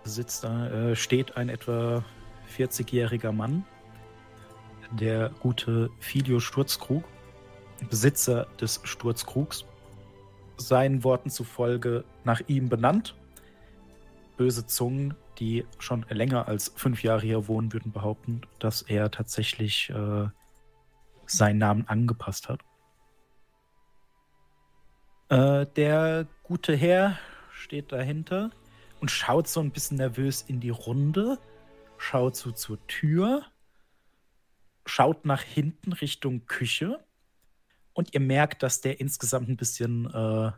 sitzt 0.05 0.45
äh, 0.45 0.95
steht 0.95 1.35
ein 1.35 1.49
etwa 1.49 2.05
40-jähriger 2.57 3.33
Mann, 3.33 3.65
der 4.99 5.29
gute 5.41 5.89
Filio 5.99 6.39
Sturzkrug, 6.39 7.03
Besitzer 7.89 8.47
des 8.59 8.79
Sturzkrugs, 8.83 9.65
seinen 10.57 11.03
Worten 11.03 11.29
zufolge 11.29 12.03
nach 12.23 12.41
ihm 12.47 12.69
benannt. 12.69 13.15
Böse 14.37 14.65
Zungen, 14.65 15.15
die 15.39 15.65
schon 15.79 16.05
länger 16.09 16.47
als 16.47 16.71
fünf 16.75 17.03
Jahre 17.03 17.21
hier 17.21 17.47
wohnen, 17.47 17.73
würden 17.73 17.91
behaupten, 17.91 18.41
dass 18.59 18.81
er 18.81 19.11
tatsächlich 19.11 19.89
äh, 19.89 20.27
seinen 21.25 21.57
Namen 21.57 21.87
angepasst 21.87 22.49
hat. 22.49 22.61
Äh, 25.29 25.65
der 25.75 26.27
gute 26.43 26.75
Herr 26.75 27.17
steht 27.51 27.91
dahinter 27.91 28.51
und 29.01 29.11
schaut 29.11 29.47
so 29.47 29.59
ein 29.59 29.71
bisschen 29.71 29.97
nervös 29.97 30.43
in 30.43 30.59
die 30.59 30.69
Runde, 30.69 31.39
schaut 31.97 32.35
so 32.35 32.51
zur 32.51 32.85
Tür, 32.87 33.43
schaut 34.85 35.25
nach 35.25 35.41
hinten 35.41 35.93
Richtung 35.93 36.45
Küche 36.45 37.03
und 37.93 38.13
ihr 38.13 38.19
merkt, 38.19 38.63
dass 38.63 38.81
der 38.81 38.99
insgesamt 38.99 39.49
ein 39.49 39.57
bisschen. 39.57 40.05
Äh, 40.13 40.51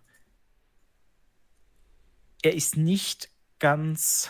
er 2.42 2.54
ist 2.54 2.78
nicht 2.78 3.30
ganz 3.60 4.30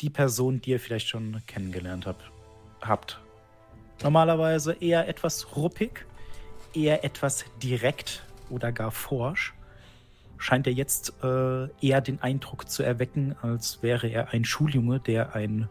die 0.00 0.10
Person, 0.10 0.60
die 0.60 0.70
ihr 0.70 0.80
vielleicht 0.80 1.08
schon 1.08 1.42
kennengelernt 1.46 2.06
habt. 2.06 2.30
habt. 2.82 3.20
Normalerweise 4.02 4.74
eher 4.74 5.08
etwas 5.08 5.56
ruppig, 5.56 6.04
eher 6.74 7.02
etwas 7.02 7.46
direkt 7.62 8.26
oder 8.50 8.72
gar 8.72 8.90
forsch 8.90 9.54
scheint 10.38 10.66
er 10.66 10.72
jetzt 10.72 11.12
äh, 11.22 11.68
eher 11.80 12.00
den 12.00 12.20
Eindruck 12.22 12.68
zu 12.68 12.82
erwecken, 12.82 13.36
als 13.42 13.82
wäre 13.82 14.08
er 14.08 14.32
ein 14.32 14.44
Schuljunge, 14.44 15.00
der 15.00 15.34
einen 15.34 15.68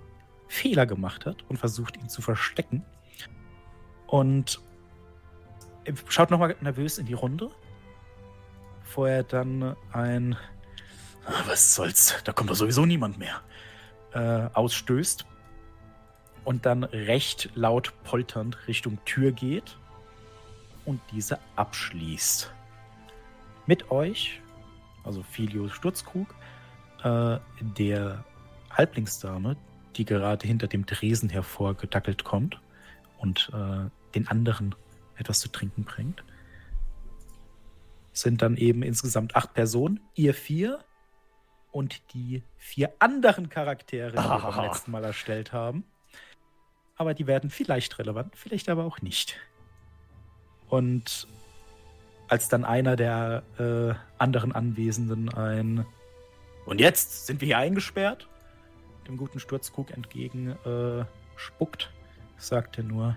Fehler 0.47 0.85
gemacht 0.85 1.25
hat 1.25 1.43
und 1.49 1.57
versucht, 1.57 1.97
ihn 1.97 2.09
zu 2.09 2.21
verstecken. 2.21 2.83
Und 4.07 4.59
schaut 6.07 6.31
nochmal 6.31 6.55
nervös 6.61 6.97
in 6.97 7.05
die 7.05 7.13
Runde, 7.13 7.49
bevor 8.81 9.09
er 9.09 9.23
dann 9.23 9.75
ein 9.91 10.37
Was 11.47 11.75
soll's, 11.75 12.15
da 12.23 12.33
kommt 12.33 12.49
doch 12.49 12.55
sowieso 12.55 12.85
niemand 12.85 13.17
mehr 13.17 13.41
äh, 14.13 14.49
ausstößt 14.53 15.25
und 16.43 16.65
dann 16.65 16.83
recht 16.83 17.49
laut 17.55 17.93
polternd 18.03 18.67
Richtung 18.67 18.99
Tür 19.05 19.31
geht 19.31 19.77
und 20.85 21.01
diese 21.11 21.39
abschließt. 21.55 22.51
Mit 23.65 23.89
euch 23.89 24.39
also 25.05 25.23
Filius 25.23 25.71
Sturzkrug, 25.71 26.27
äh, 27.03 27.37
der 27.61 28.23
Halblingsdame, 28.71 29.55
die 29.95 30.05
gerade 30.05 30.45
hinter 30.45 30.67
dem 30.67 30.85
Dresen 30.85 31.29
hervorgedackelt 31.29 32.23
kommt 32.23 32.59
und 33.19 33.51
äh, 33.53 33.89
den 34.15 34.27
anderen 34.27 34.75
etwas 35.17 35.39
zu 35.39 35.49
trinken 35.49 35.83
bringt. 35.83 36.23
Sind 38.13 38.41
dann 38.41 38.57
eben 38.57 38.81
insgesamt 38.81 39.35
acht 39.35 39.53
Personen, 39.53 39.99
ihr 40.15 40.33
vier 40.33 40.79
und 41.71 42.01
die 42.13 42.43
vier 42.57 42.93
anderen 42.99 43.49
Charaktere, 43.49 44.11
die 44.11 44.17
ah. 44.17 44.41
wir 44.41 44.51
beim 44.51 44.65
letzten 44.65 44.91
Mal 44.91 45.03
erstellt 45.03 45.51
haben. 45.51 45.83
Aber 46.95 47.13
die 47.13 47.27
werden 47.27 47.49
vielleicht 47.49 47.99
relevant, 47.99 48.35
vielleicht 48.37 48.69
aber 48.69 48.85
auch 48.85 49.01
nicht. 49.01 49.37
Und 50.69 51.27
als 52.27 52.47
dann 52.47 52.63
einer 52.63 52.95
der 52.95 53.43
äh, 53.59 53.93
anderen 54.17 54.53
Anwesenden 54.53 55.29
ein 55.29 55.85
Und 56.65 56.79
jetzt 56.79 57.27
sind 57.27 57.41
wir 57.41 57.47
hier 57.47 57.57
eingesperrt, 57.57 58.27
dem 59.07 59.17
guten 59.17 59.39
Sturzkrug 59.39 59.91
entgegen 59.91 60.55
äh, 60.65 61.05
spuckt, 61.35 61.91
sagt 62.37 62.77
er 62.77 62.85
nur 62.85 63.15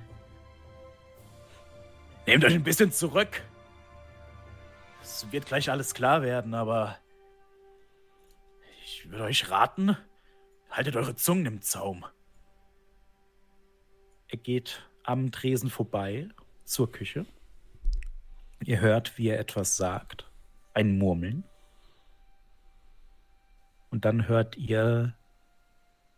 Nehmt 2.28 2.44
euch 2.44 2.52
ein 2.52 2.62
bisschen 2.62 2.92
zurück. 2.92 3.42
Es 5.00 5.32
wird 5.32 5.46
gleich 5.46 5.70
alles 5.70 5.94
klar 5.94 6.20
werden, 6.20 6.52
aber 6.52 6.98
ich 8.84 9.10
würde 9.10 9.24
euch 9.24 9.50
raten, 9.50 9.96
haltet 10.68 10.94
eure 10.96 11.16
Zungen 11.16 11.46
im 11.46 11.62
Zaum. 11.62 12.04
Er 14.26 14.36
geht 14.36 14.86
am 15.04 15.32
Tresen 15.32 15.70
vorbei 15.70 16.28
zur 16.66 16.92
Küche 16.92 17.24
Ihr 18.62 18.80
hört, 18.80 19.16
wie 19.16 19.28
er 19.28 19.40
etwas 19.40 19.78
sagt. 19.78 20.30
Ein 20.74 20.98
Murmeln. 20.98 21.44
Und 23.88 24.04
dann 24.04 24.28
hört 24.28 24.58
ihr 24.58 25.16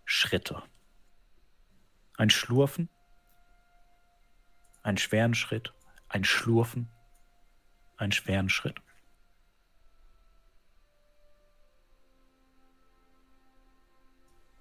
Schritte. 0.04 0.60
Ein 2.16 2.30
Schlurfen. 2.30 2.88
Einen 4.82 4.98
schweren 4.98 5.34
Schritt. 5.34 5.72
Ein 6.10 6.24
Schlurfen. 6.24 6.90
Einen 7.96 8.12
schweren 8.12 8.50
Schritt. 8.50 8.82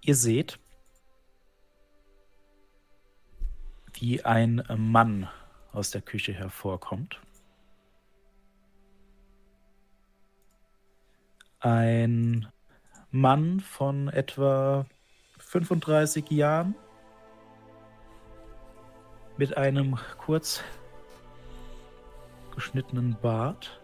Ihr 0.01 0.15
seht, 0.15 0.57
wie 3.93 4.23
ein 4.23 4.63
Mann 4.77 5.29
aus 5.73 5.91
der 5.91 6.01
Küche 6.01 6.33
hervorkommt. 6.33 7.19
ein 11.59 12.47
Mann 13.12 13.59
von 13.59 14.07
etwa 14.09 14.85
35 15.39 16.29
Jahren 16.31 16.75
mit 19.38 19.57
einem 19.57 19.97
kurz 20.17 20.63
geschnittenen 22.60 23.15
Bart, 23.22 23.80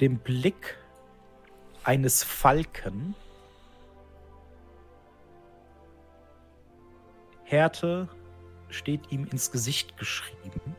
dem 0.00 0.18
Blick 0.18 0.78
eines 1.82 2.22
Falken, 2.22 3.16
Härte 7.42 8.08
steht 8.70 9.10
ihm 9.10 9.26
ins 9.26 9.50
Gesicht 9.50 9.96
geschrieben 9.96 10.76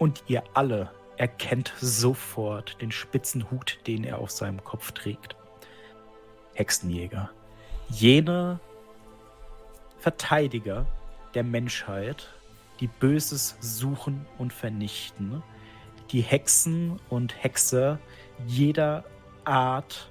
und 0.00 0.24
ihr 0.26 0.42
alle 0.54 0.90
erkennt 1.16 1.72
sofort 1.80 2.82
den 2.82 2.90
spitzen 2.90 3.52
Hut, 3.52 3.78
den 3.86 4.02
er 4.02 4.18
auf 4.18 4.32
seinem 4.32 4.64
Kopf 4.64 4.90
trägt. 4.90 5.36
Hexenjäger. 6.54 7.30
Jene 7.88 8.58
Verteidiger 9.98 10.86
der 11.34 11.44
Menschheit, 11.44 12.39
die 12.80 12.88
Böses 12.88 13.56
suchen 13.60 14.26
und 14.38 14.52
vernichten, 14.52 15.42
die 16.10 16.22
Hexen 16.22 16.98
und 17.08 17.42
Hexer 17.42 17.98
jeder 18.46 19.04
Art 19.44 20.10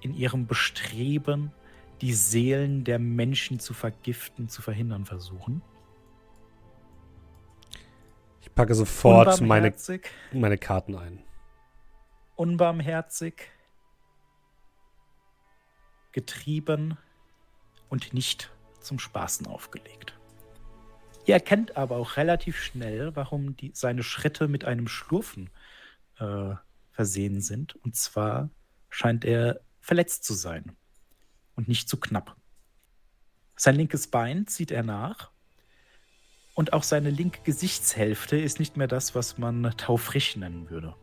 in 0.00 0.14
ihrem 0.14 0.46
Bestreben, 0.46 1.52
die 2.00 2.12
Seelen 2.12 2.84
der 2.84 2.98
Menschen 2.98 3.58
zu 3.58 3.74
vergiften, 3.74 4.48
zu 4.48 4.62
verhindern 4.62 5.06
versuchen 5.06 5.62
packe 8.54 8.74
sofort 8.74 9.40
meine, 9.40 9.74
meine 10.32 10.58
Karten 10.58 10.96
ein. 10.96 11.22
Unbarmherzig, 12.36 13.50
getrieben 16.12 16.96
und 17.88 18.14
nicht 18.14 18.52
zum 18.80 18.98
Spaßen 18.98 19.46
aufgelegt. 19.46 20.18
Ihr 21.26 21.34
erkennt 21.34 21.76
aber 21.76 21.96
auch 21.96 22.16
relativ 22.16 22.58
schnell, 22.60 23.16
warum 23.16 23.56
die, 23.56 23.72
seine 23.74 24.02
Schritte 24.02 24.48
mit 24.48 24.64
einem 24.64 24.88
Schlurfen 24.88 25.50
äh, 26.18 26.54
versehen 26.90 27.40
sind. 27.40 27.76
Und 27.76 27.96
zwar 27.96 28.50
scheint 28.90 29.24
er 29.24 29.60
verletzt 29.80 30.24
zu 30.24 30.34
sein 30.34 30.76
und 31.56 31.68
nicht 31.68 31.88
zu 31.88 31.98
knapp. 31.98 32.36
Sein 33.56 33.76
linkes 33.76 34.08
Bein 34.08 34.46
zieht 34.46 34.70
er 34.70 34.82
nach 34.82 35.30
und 36.54 36.72
auch 36.72 36.82
seine 36.82 37.10
linke 37.10 37.40
Gesichtshälfte 37.42 38.36
ist 38.36 38.58
nicht 38.58 38.76
mehr 38.76 38.88
das, 38.88 39.14
was 39.14 39.38
man 39.38 39.74
taufrisch 39.76 40.36
nennen 40.36 40.70
würde. 40.70 40.94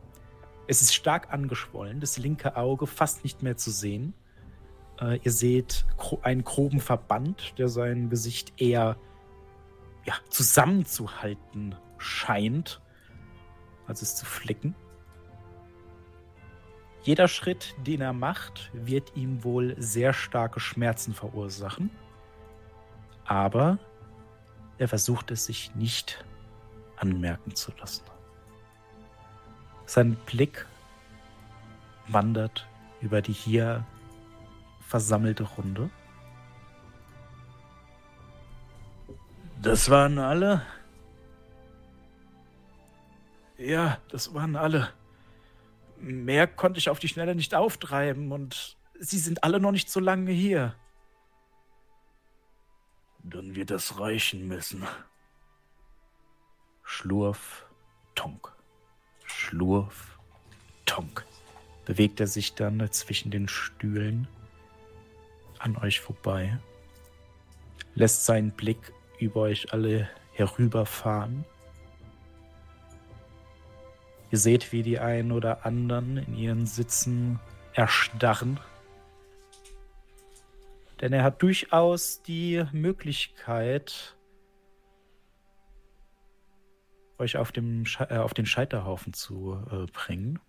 Es 0.67 0.81
ist 0.81 0.93
stark 0.93 1.33
angeschwollen, 1.33 1.99
das 1.99 2.17
linke 2.17 2.55
Auge 2.55 2.87
fast 2.87 3.23
nicht 3.23 3.41
mehr 3.41 3.57
zu 3.57 3.71
sehen. 3.71 4.13
Äh, 4.99 5.19
ihr 5.23 5.31
seht 5.31 5.85
einen 6.21 6.43
groben 6.43 6.79
Verband, 6.79 7.55
der 7.57 7.67
sein 7.67 8.09
Gesicht 8.09 8.53
eher 8.61 8.97
ja, 10.05 10.15
zusammenzuhalten 10.29 11.75
scheint, 11.97 12.81
als 13.87 14.01
es 14.01 14.15
zu 14.15 14.25
flicken. 14.25 14.75
Jeder 17.03 17.27
Schritt, 17.27 17.75
den 17.85 18.01
er 18.01 18.13
macht, 18.13 18.71
wird 18.73 19.15
ihm 19.15 19.43
wohl 19.43 19.75
sehr 19.79 20.13
starke 20.13 20.59
Schmerzen 20.59 21.13
verursachen. 21.13 21.89
Aber 23.25 23.79
er 24.77 24.87
versucht 24.87 25.31
es 25.31 25.45
sich 25.45 25.73
nicht 25.75 26.23
anmerken 26.97 27.55
zu 27.55 27.71
lassen. 27.79 28.03
Sein 29.85 30.15
Blick 30.25 30.65
wandert 32.07 32.67
über 33.01 33.21
die 33.21 33.33
hier 33.33 33.85
versammelte 34.79 35.43
Runde. 35.43 35.89
Das 39.61 39.91
waren 39.91 40.17
alle? 40.17 40.65
Ja, 43.59 43.99
das 44.09 44.33
waren 44.33 44.55
alle. 44.55 44.91
Mehr 45.97 46.47
konnte 46.47 46.79
ich 46.79 46.89
auf 46.89 46.97
die 46.97 47.07
Schnelle 47.07 47.35
nicht 47.35 47.53
auftreiben 47.53 48.31
und 48.31 48.75
sie 48.99 49.19
sind 49.19 49.43
alle 49.43 49.59
noch 49.59 49.71
nicht 49.71 49.91
so 49.91 49.99
lange 49.99 50.31
hier. 50.31 50.75
Dann 53.19 53.53
wird 53.55 53.69
das 53.69 53.99
reichen 53.99 54.47
müssen. 54.47 54.87
Schlurf, 56.81 57.67
Tonk. 58.15 58.51
Schlurf, 59.25 60.17
Tonk. 60.87 61.23
Bewegt 61.85 62.19
er 62.19 62.27
sich 62.27 62.55
dann 62.55 62.91
zwischen 62.91 63.29
den 63.29 63.47
Stühlen 63.47 64.27
an 65.59 65.77
euch 65.77 65.99
vorbei, 65.99 66.57
lässt 67.93 68.25
seinen 68.25 68.51
Blick 68.51 68.91
über 69.21 69.41
euch 69.41 69.73
alle 69.73 70.09
herüberfahren. 70.33 71.45
Ihr 74.31 74.37
seht, 74.37 74.71
wie 74.71 74.81
die 74.81 74.99
einen 74.99 75.31
oder 75.31 75.65
anderen 75.65 76.17
in 76.17 76.35
ihren 76.35 76.65
Sitzen 76.65 77.39
erstarren. 77.73 78.59
Denn 81.01 81.13
er 81.13 81.23
hat 81.23 81.41
durchaus 81.41 82.21
die 82.21 82.63
Möglichkeit, 82.71 84.15
euch 87.17 87.37
auf, 87.37 87.51
dem 87.51 87.85
äh, 88.09 88.17
auf 88.17 88.33
den 88.33 88.45
Scheiterhaufen 88.45 89.13
zu 89.13 89.61
äh, 89.71 89.91
bringen. 89.91 90.39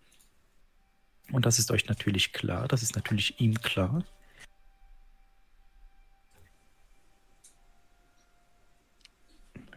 Und 1.31 1.47
das 1.47 1.59
ist 1.59 1.71
euch 1.71 1.87
natürlich 1.89 2.33
klar, 2.33 2.69
das 2.69 2.83
ist 2.83 2.95
natürlich 2.95 3.41
ihm 3.41 3.61
klar. 3.61 4.05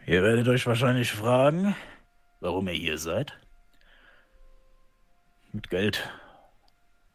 Ihr 0.06 0.22
werdet 0.22 0.46
euch 0.46 0.64
wahrscheinlich 0.66 1.10
fragen, 1.10 1.74
warum 2.38 2.68
ihr 2.68 2.74
hier 2.74 2.96
seid. 2.96 3.36
Mit 5.52 5.68
Geld 5.68 6.08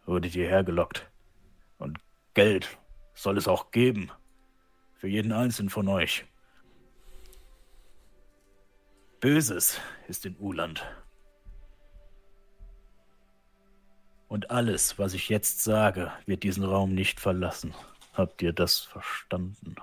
wurdet 0.06 0.36
ihr 0.36 0.46
hergelockt. 0.46 1.10
Und 1.78 2.00
Geld 2.34 2.78
soll 3.14 3.38
es 3.38 3.48
auch 3.48 3.72
geben. 3.72 4.12
Für 4.96 5.08
jeden 5.08 5.32
einzelnen 5.32 5.70
von 5.70 5.88
euch. 5.88 6.26
Böses 9.22 9.80
ist 10.10 10.26
in 10.26 10.36
Uland. 10.38 10.86
Und 14.28 14.52
alles, 14.52 15.00
was 15.00 15.14
ich 15.14 15.30
jetzt 15.30 15.64
sage, 15.64 16.12
wird 16.26 16.44
diesen 16.44 16.66
Raum 16.66 16.94
nicht 16.94 17.22
verlassen. 17.22 17.74
Habt 18.12 18.42
ihr 18.42 18.52
das 18.52 18.80
verstanden? 18.80 19.76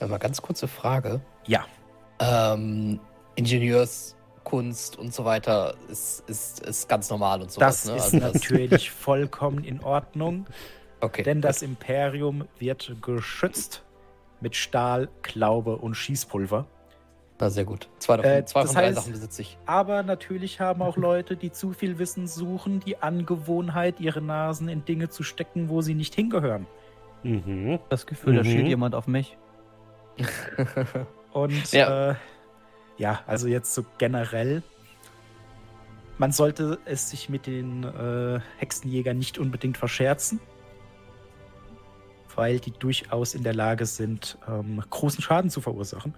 Ja, 0.00 0.06
mal 0.06 0.18
ganz 0.18 0.40
kurze 0.42 0.68
Frage. 0.68 1.20
Ja. 1.46 1.64
Ähm, 2.20 3.00
Ingenieurskunst 3.34 4.96
und 4.98 5.12
so 5.14 5.24
weiter 5.24 5.74
ist, 5.90 6.22
ist, 6.28 6.60
ist 6.60 6.88
ganz 6.88 7.10
normal 7.10 7.42
und 7.42 7.50
sowas. 7.50 7.82
Das 7.84 7.90
ne? 7.90 7.96
ist 7.96 8.04
Also 8.04 8.18
das- 8.20 8.34
natürlich 8.34 8.90
vollkommen 8.92 9.64
in 9.64 9.82
Ordnung, 9.82 10.46
Okay. 11.00 11.22
denn 11.22 11.40
das 11.40 11.62
Imperium 11.62 12.44
wird 12.58 12.94
geschützt 13.02 13.82
mit 14.40 14.56
Stahl, 14.56 15.08
Glaube 15.22 15.76
und 15.76 15.94
Schießpulver. 15.94 16.66
Na, 17.40 17.50
sehr 17.50 17.64
gut. 17.64 17.88
Zwei, 17.98 18.18
davon, 18.18 18.30
Äh, 18.30 18.44
zwei 18.44 18.66
von 18.66 18.74
drei 18.74 18.88
heißt- 18.90 18.94
Sachen 18.94 19.12
besitze 19.12 19.42
ich. 19.42 19.58
Aber 19.66 20.02
natürlich 20.04 20.60
haben 20.60 20.80
auch 20.82 20.96
Leute, 20.96 21.36
die 21.36 21.50
zu 21.50 21.72
viel 21.72 21.98
Wissen 21.98 22.28
suchen, 22.28 22.78
die 22.80 22.98
Angewohnheit, 22.98 23.98
ihre 23.98 24.20
Nasen 24.20 24.68
in 24.68 24.84
Dinge 24.84 25.08
zu 25.08 25.22
stecken, 25.24 25.68
wo 25.68 25.80
sie 25.80 25.94
nicht 25.94 26.14
hingehören. 26.14 26.66
Mhm. 27.24 27.78
Das 27.88 28.06
Gefühl, 28.06 28.34
da 28.36 28.42
Mhm. 28.42 28.46
schielt 28.46 28.66
jemand 28.68 28.94
auf 28.94 29.06
mich. 29.08 29.36
Und 31.32 31.72
Ja. 31.72 32.10
äh, 32.10 32.14
ja 32.98 33.22
also 33.26 33.48
jetzt 33.48 33.74
so 33.74 33.84
generell. 33.98 34.62
Man 36.18 36.30
sollte 36.32 36.78
es 36.84 37.10
sich 37.10 37.28
mit 37.28 37.46
den 37.46 37.84
äh, 37.84 38.40
Hexenjägern 38.58 39.18
nicht 39.18 39.38
unbedingt 39.38 39.76
verscherzen, 39.76 40.40
weil 42.36 42.60
die 42.60 42.70
durchaus 42.70 43.34
in 43.34 43.42
der 43.42 43.54
Lage 43.54 43.86
sind, 43.86 44.38
ähm, 44.46 44.82
großen 44.88 45.22
Schaden 45.22 45.50
zu 45.50 45.60
verursachen. 45.60 46.14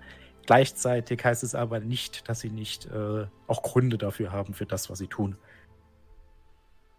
Gleichzeitig 0.46 1.24
heißt 1.24 1.42
es 1.42 1.54
aber 1.54 1.80
nicht, 1.80 2.28
dass 2.28 2.40
sie 2.40 2.50
nicht 2.50 2.86
äh, 2.86 3.26
auch 3.46 3.62
Gründe 3.62 3.96
dafür 3.96 4.30
haben 4.30 4.52
für 4.52 4.66
das, 4.66 4.90
was 4.90 4.98
sie 4.98 5.06
tun. 5.06 5.36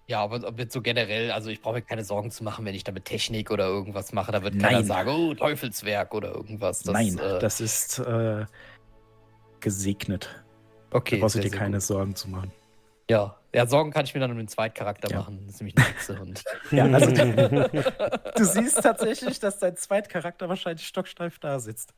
Ja, 0.08 0.22
aber 0.22 0.40
jetzt 0.58 0.74
so 0.74 0.82
generell, 0.82 1.32
also 1.32 1.50
ich 1.50 1.62
brauche 1.62 1.76
mir 1.76 1.82
keine 1.82 2.04
Sorgen 2.04 2.30
zu 2.30 2.44
machen, 2.44 2.64
wenn 2.66 2.76
ich 2.76 2.84
da 2.84 2.92
mit 2.92 3.06
Technik 3.06 3.50
oder 3.50 3.66
irgendwas 3.66 4.14
mache. 4.14 4.32
Da 4.32 4.44
wird 4.44 4.60
keiner 4.60 4.78
Nein. 4.78 4.86
sagen, 4.86 5.10
oh, 5.10 5.34
Teufelswerk 5.34 6.14
oder 6.14 6.32
irgendwas. 6.32 6.82
Das, 6.82 6.94
Nein, 6.94 7.18
äh, 7.18 7.40
das 7.40 7.60
ist 7.60 8.00
äh, 8.00 8.46
gesegnet. 9.60 10.30
okay. 10.92 11.16
da 11.16 11.22
brauchst 11.22 11.36
du 11.36 11.40
dir 11.40 11.50
keine 11.50 11.78
gut. 11.78 11.84
Sorgen 11.84 12.16
zu 12.16 12.30
machen. 12.30 12.52
Ja. 13.10 13.36
ja, 13.54 13.66
Sorgen 13.66 13.92
kann 13.92 14.06
ich 14.06 14.14
mir 14.14 14.20
dann 14.20 14.32
um 14.32 14.38
den 14.38 14.48
Zweitcharakter 14.48 15.10
Ja. 15.10 15.20
machen. 15.20 15.42
Das 15.48 15.56
ist 15.56 15.62
nämlich 15.62 15.76
Hexe 15.78 16.20
und 16.22 16.44
Ja, 16.72 16.86
also 16.86 17.12
du 18.36 18.44
siehst 18.46 18.84
tatsächlich, 18.84 19.40
dass 19.40 19.58
dein 19.58 19.76
Zweitcharakter 19.76 20.50
wahrscheinlich 20.50 20.86
stocksteif 20.86 21.40
da 21.40 21.60
sitzt. 21.60 21.96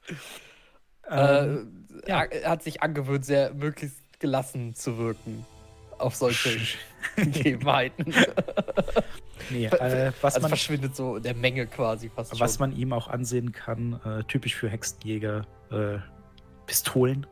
Ähm, 1.09 1.87
äh, 2.03 2.09
er, 2.09 2.31
er 2.31 2.49
hat 2.51 2.63
sich 2.63 2.81
angewöhnt, 2.81 3.25
sehr 3.25 3.53
möglichst 3.53 3.99
gelassen 4.19 4.75
zu 4.75 4.97
wirken 4.97 5.45
auf 5.99 6.15
solche 6.15 6.57
Gegebenheiten. 7.15 8.13
nee, 9.49 9.65
äh, 9.67 10.11
was, 10.21 10.35
also 10.35 10.41
man, 10.43 10.49
verschwindet 10.49 10.95
so 10.95 11.17
in 11.17 11.23
der 11.23 11.35
Menge 11.35 11.67
quasi 11.67 12.09
fast 12.09 12.39
was 12.39 12.55
schon. 12.55 12.69
man 12.69 12.77
ihm 12.77 12.93
auch 12.93 13.07
ansehen 13.07 13.51
kann, 13.51 13.99
äh, 14.05 14.23
typisch 14.25 14.55
für 14.55 14.69
Hexenjäger, 14.69 15.45
äh, 15.71 15.97
Pistolen 16.65 17.25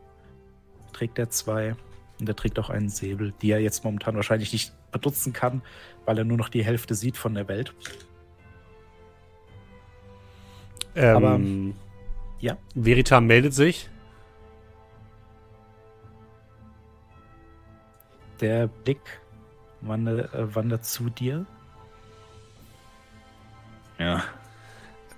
trägt 0.92 1.18
er 1.18 1.30
zwei. 1.30 1.76
Und 2.18 2.26
er 2.28 2.34
trägt 2.34 2.58
auch 2.58 2.70
einen 2.70 2.88
Säbel, 2.88 3.34
die 3.42 3.50
er 3.50 3.60
jetzt 3.60 3.84
momentan 3.84 4.16
wahrscheinlich 4.16 4.50
nicht 4.54 4.72
benutzen 4.90 5.34
kann, 5.34 5.60
weil 6.06 6.16
er 6.16 6.24
nur 6.24 6.38
noch 6.38 6.48
die 6.48 6.64
Hälfte 6.64 6.94
sieht 6.94 7.18
von 7.18 7.34
der 7.34 7.46
Welt. 7.48 7.74
Ähm, 10.94 11.16
Aber- 11.16 11.40
ja. 12.40 12.56
Verita 12.74 13.20
meldet 13.20 13.52
sich. 13.52 13.90
Der 18.40 18.66
Blick 18.66 19.00
wandert, 19.80 20.34
äh, 20.34 20.54
wandert 20.54 20.84
zu 20.84 21.10
dir. 21.10 21.46
Ja. 23.98 24.22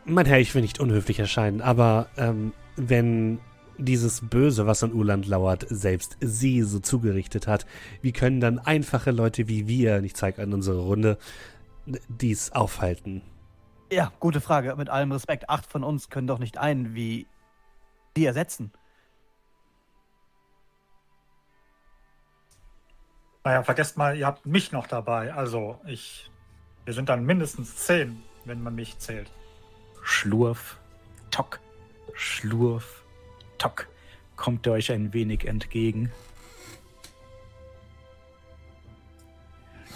Mein 0.04 0.26
Herr, 0.26 0.38
ich 0.38 0.54
will 0.54 0.62
nicht 0.62 0.80
unhöflich 0.80 1.18
erscheinen, 1.18 1.60
aber 1.60 2.08
ähm, 2.16 2.52
wenn 2.76 3.40
dieses 3.76 4.28
Böse, 4.28 4.66
was 4.66 4.82
an 4.82 4.92
Uland 4.92 5.26
lauert, 5.26 5.66
selbst 5.68 6.16
sie 6.20 6.62
so 6.62 6.80
zugerichtet 6.80 7.46
hat, 7.46 7.66
wie 8.02 8.12
können 8.12 8.40
dann 8.40 8.58
einfache 8.58 9.10
Leute 9.10 9.48
wie 9.48 9.68
wir, 9.68 10.02
ich 10.02 10.14
zeige 10.14 10.42
an 10.42 10.52
unsere 10.52 10.80
Runde, 10.80 11.18
dies 12.08 12.52
aufhalten? 12.52 13.22
Ja, 13.90 14.12
gute 14.20 14.40
Frage. 14.40 14.76
Mit 14.76 14.90
allem 14.90 15.12
Respekt, 15.12 15.48
acht 15.48 15.66
von 15.66 15.82
uns 15.82 16.10
können 16.10 16.26
doch 16.26 16.38
nicht 16.38 16.58
einen 16.58 16.94
wie 16.94 17.26
die 18.16 18.26
ersetzen. 18.26 18.72
Naja, 23.44 23.62
vergesst 23.62 23.96
mal, 23.96 24.16
ihr 24.16 24.26
habt 24.26 24.46
mich 24.46 24.72
noch 24.72 24.86
dabei. 24.86 25.32
Also, 25.32 25.80
ich. 25.86 26.30
Wir 26.84 26.94
sind 26.94 27.08
dann 27.08 27.24
mindestens 27.24 27.76
zehn, 27.76 28.22
wenn 28.44 28.62
man 28.62 28.74
mich 28.74 28.98
zählt. 28.98 29.30
Schlurf, 30.02 30.78
Tock, 31.30 31.60
Schlurf, 32.14 33.04
Tock. 33.58 33.88
Kommt 34.36 34.66
er 34.66 34.72
euch 34.72 34.90
ein 34.90 35.12
wenig 35.12 35.46
entgegen. 35.46 36.10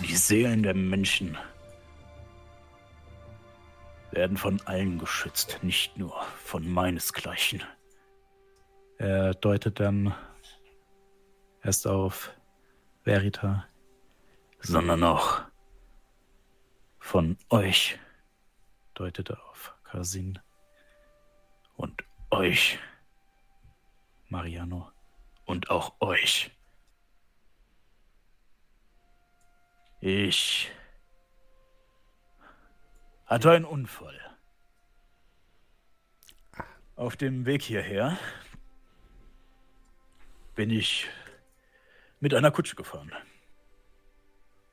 Die 0.00 0.16
Seelen 0.16 0.62
der 0.62 0.74
Menschen 0.74 1.38
werden 4.10 4.36
von 4.36 4.60
allen 4.66 4.98
geschützt, 4.98 5.60
nicht 5.62 5.96
nur 5.96 6.14
von 6.44 6.68
meinesgleichen. 6.70 7.62
Er 8.98 9.34
deutet 9.34 9.80
dann 9.80 10.14
erst 11.62 11.86
auf 11.86 12.30
Verita, 13.04 13.66
sondern 14.60 15.02
auch 15.02 15.42
von 17.00 17.36
euch 17.50 17.98
deutete 18.94 19.42
auf 19.42 19.74
Kasin. 19.82 20.38
Und 21.76 22.04
euch, 22.30 22.78
Mariano. 24.28 24.90
Und 25.46 25.68
auch 25.70 26.00
euch. 26.00 26.52
Ich 30.00 30.70
hatte 33.26 33.50
einen 33.50 33.64
Unfall. 33.64 34.18
Auf 36.94 37.16
dem 37.16 37.46
Weg 37.46 37.62
hierher 37.62 38.16
bin 40.54 40.70
ich 40.70 41.08
mit 42.22 42.34
einer 42.34 42.52
Kutsche 42.52 42.76
gefahren. 42.76 43.10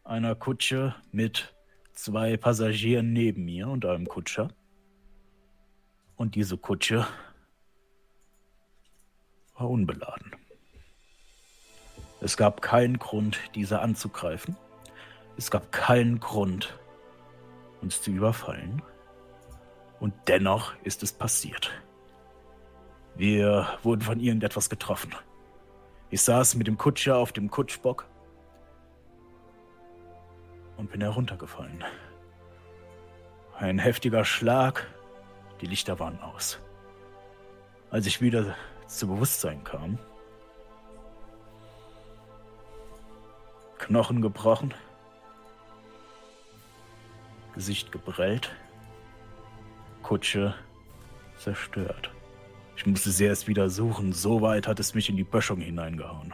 Einer 0.03 0.35
Kutsche 0.35 0.93
mit 1.11 1.55
zwei 1.93 2.37
Passagieren 2.37 3.11
neben 3.11 3.43
mir 3.43 3.67
und 3.67 3.85
einem 3.85 4.07
Kutscher. 4.07 4.49
Und 6.15 6.35
diese 6.35 6.59
Kutsche 6.59 7.07
war 9.55 9.67
unbeladen. 9.67 10.31
Es 12.21 12.37
gab 12.37 12.61
keinen 12.61 12.99
Grund, 12.99 13.39
diese 13.55 13.79
anzugreifen. 13.79 14.55
Es 15.35 15.49
gab 15.49 15.71
keinen 15.71 16.19
Grund, 16.19 16.77
uns 17.81 17.99
zu 18.03 18.11
überfallen. 18.11 18.83
Und 19.99 20.13
dennoch 20.27 20.75
ist 20.83 21.01
es 21.01 21.11
passiert. 21.13 21.71
Wir 23.15 23.79
wurden 23.81 24.01
von 24.01 24.19
irgendetwas 24.19 24.69
getroffen. 24.69 25.15
Ich 26.11 26.23
saß 26.23 26.55
mit 26.55 26.65
dem 26.65 26.77
Kutscher 26.77 27.17
auf 27.17 27.31
dem 27.31 27.51
Kutschbock 27.51 28.07
und 30.77 30.91
bin 30.91 31.01
heruntergefallen. 31.01 31.83
Ein 33.55 33.77
heftiger 33.77 34.25
Schlag, 34.25 34.87
die 35.61 35.67
Lichter 35.67 35.99
waren 35.99 36.19
aus. 36.21 36.59
Als 37.91 38.07
ich 38.07 38.21
wieder 38.21 38.55
zu 38.87 39.07
Bewusstsein 39.07 39.63
kam, 39.63 39.99
Knochen 43.77 44.21
gebrochen, 44.21 44.73
Gesicht 47.53 47.91
gebrellt, 47.91 48.55
Kutsche 50.01 50.55
zerstört. 51.37 52.11
Ich 52.79 52.85
musste 52.85 53.11
sie 53.11 53.25
erst 53.25 53.49
wieder 53.49 53.69
suchen, 53.69 54.13
so 54.13 54.41
weit 54.41 54.65
hat 54.65 54.79
es 54.79 54.93
mich 54.93 55.09
in 55.09 55.17
die 55.17 55.25
Böschung 55.25 55.59
hineingehauen. 55.59 56.33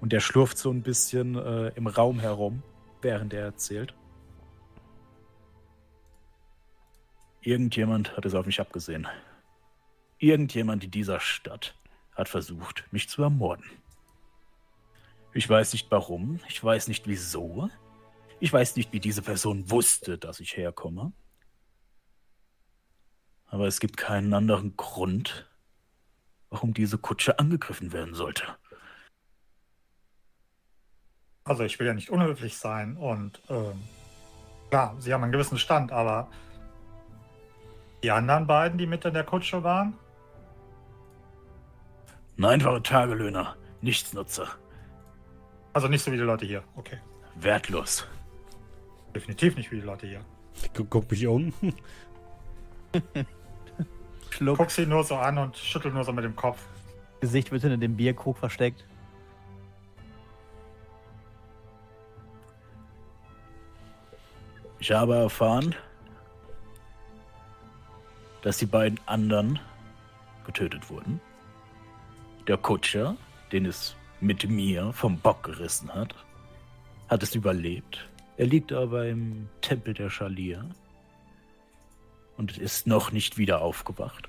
Und 0.00 0.14
er 0.14 0.20
schlurft 0.20 0.56
so 0.56 0.70
ein 0.70 0.80
bisschen 0.80 1.36
äh, 1.36 1.68
im 1.74 1.86
Raum 1.86 2.18
herum, 2.18 2.62
während 3.02 3.34
er 3.34 3.42
erzählt. 3.42 3.92
Irgendjemand 7.42 8.16
hat 8.16 8.24
es 8.24 8.34
auf 8.34 8.46
mich 8.46 8.60
abgesehen. 8.60 9.06
Irgendjemand 10.16 10.84
in 10.84 10.90
dieser 10.90 11.20
Stadt 11.20 11.76
hat 12.14 12.30
versucht, 12.30 12.84
mich 12.92 13.10
zu 13.10 13.22
ermorden. 13.22 13.66
Ich 15.34 15.46
weiß 15.46 15.74
nicht 15.74 15.90
warum, 15.90 16.40
ich 16.48 16.64
weiß 16.64 16.88
nicht 16.88 17.06
wieso, 17.06 17.68
ich 18.40 18.50
weiß 18.50 18.76
nicht, 18.76 18.90
wie 18.94 19.00
diese 19.00 19.20
Person 19.20 19.70
wusste, 19.70 20.16
dass 20.16 20.40
ich 20.40 20.56
herkomme. 20.56 21.12
Aber 23.52 23.66
es 23.66 23.80
gibt 23.80 23.98
keinen 23.98 24.32
anderen 24.32 24.78
Grund, 24.78 25.46
warum 26.48 26.72
diese 26.72 26.96
Kutsche 26.96 27.38
angegriffen 27.38 27.92
werden 27.92 28.14
sollte. 28.14 28.44
Also 31.44 31.62
ich 31.62 31.78
will 31.78 31.86
ja 31.86 31.92
nicht 31.92 32.08
unhöflich 32.08 32.56
sein 32.56 32.96
und 32.96 33.42
ähm, 33.50 33.78
klar, 34.70 34.96
sie 35.00 35.12
haben 35.12 35.22
einen 35.22 35.32
gewissen 35.32 35.58
Stand, 35.58 35.92
aber 35.92 36.30
die 38.02 38.10
anderen 38.10 38.46
beiden, 38.46 38.78
die 38.78 38.86
mit 38.86 39.04
in 39.04 39.12
der 39.12 39.24
Kutsche 39.24 39.62
waren? 39.62 39.98
Einfache 42.40 42.82
Tagelöhner, 42.82 43.56
Nichtsnutzer. 43.82 44.48
Also 45.74 45.88
nicht 45.88 46.02
so 46.02 46.10
wie 46.10 46.16
die 46.16 46.22
Leute 46.22 46.46
hier, 46.46 46.64
okay. 46.74 46.98
Wertlos. 47.34 48.06
Definitiv 49.14 49.56
nicht 49.56 49.70
wie 49.70 49.76
die 49.76 49.86
Leute 49.86 50.06
hier. 50.06 50.24
Ich 50.54 50.72
gu 50.72 50.86
guck 50.86 51.10
mich 51.10 51.26
um. 51.26 51.52
Schluck. 54.32 54.56
Guck 54.56 54.70
sie 54.70 54.86
nur 54.86 55.04
so 55.04 55.16
an 55.16 55.36
und 55.36 55.56
schüttel 55.56 55.92
nur 55.92 56.04
so 56.04 56.12
mit 56.12 56.24
dem 56.24 56.34
Kopf. 56.34 56.58
Gesicht 57.20 57.52
wird 57.52 57.62
hinter 57.62 57.76
dem 57.76 57.96
Bierkrug 57.96 58.38
versteckt. 58.38 58.84
Ich 64.80 64.90
habe 64.90 65.14
erfahren, 65.14 65.74
dass 68.40 68.56
die 68.56 68.66
beiden 68.66 68.98
anderen 69.06 69.60
getötet 70.46 70.90
wurden. 70.90 71.20
Der 72.48 72.56
Kutscher, 72.56 73.16
den 73.52 73.66
es 73.66 73.94
mit 74.20 74.48
mir 74.48 74.92
vom 74.92 75.18
Bock 75.18 75.44
gerissen 75.44 75.92
hat, 75.94 76.14
hat 77.08 77.22
es 77.22 77.34
überlebt. 77.34 78.08
Er 78.38 78.46
liegt 78.46 78.72
aber 78.72 79.06
im 79.06 79.48
Tempel 79.60 79.94
der 79.94 80.10
Schalir 80.10 80.64
und 82.36 82.58
ist 82.58 82.86
noch 82.86 83.12
nicht 83.12 83.38
wieder 83.38 83.60
aufgewacht. 83.60 84.28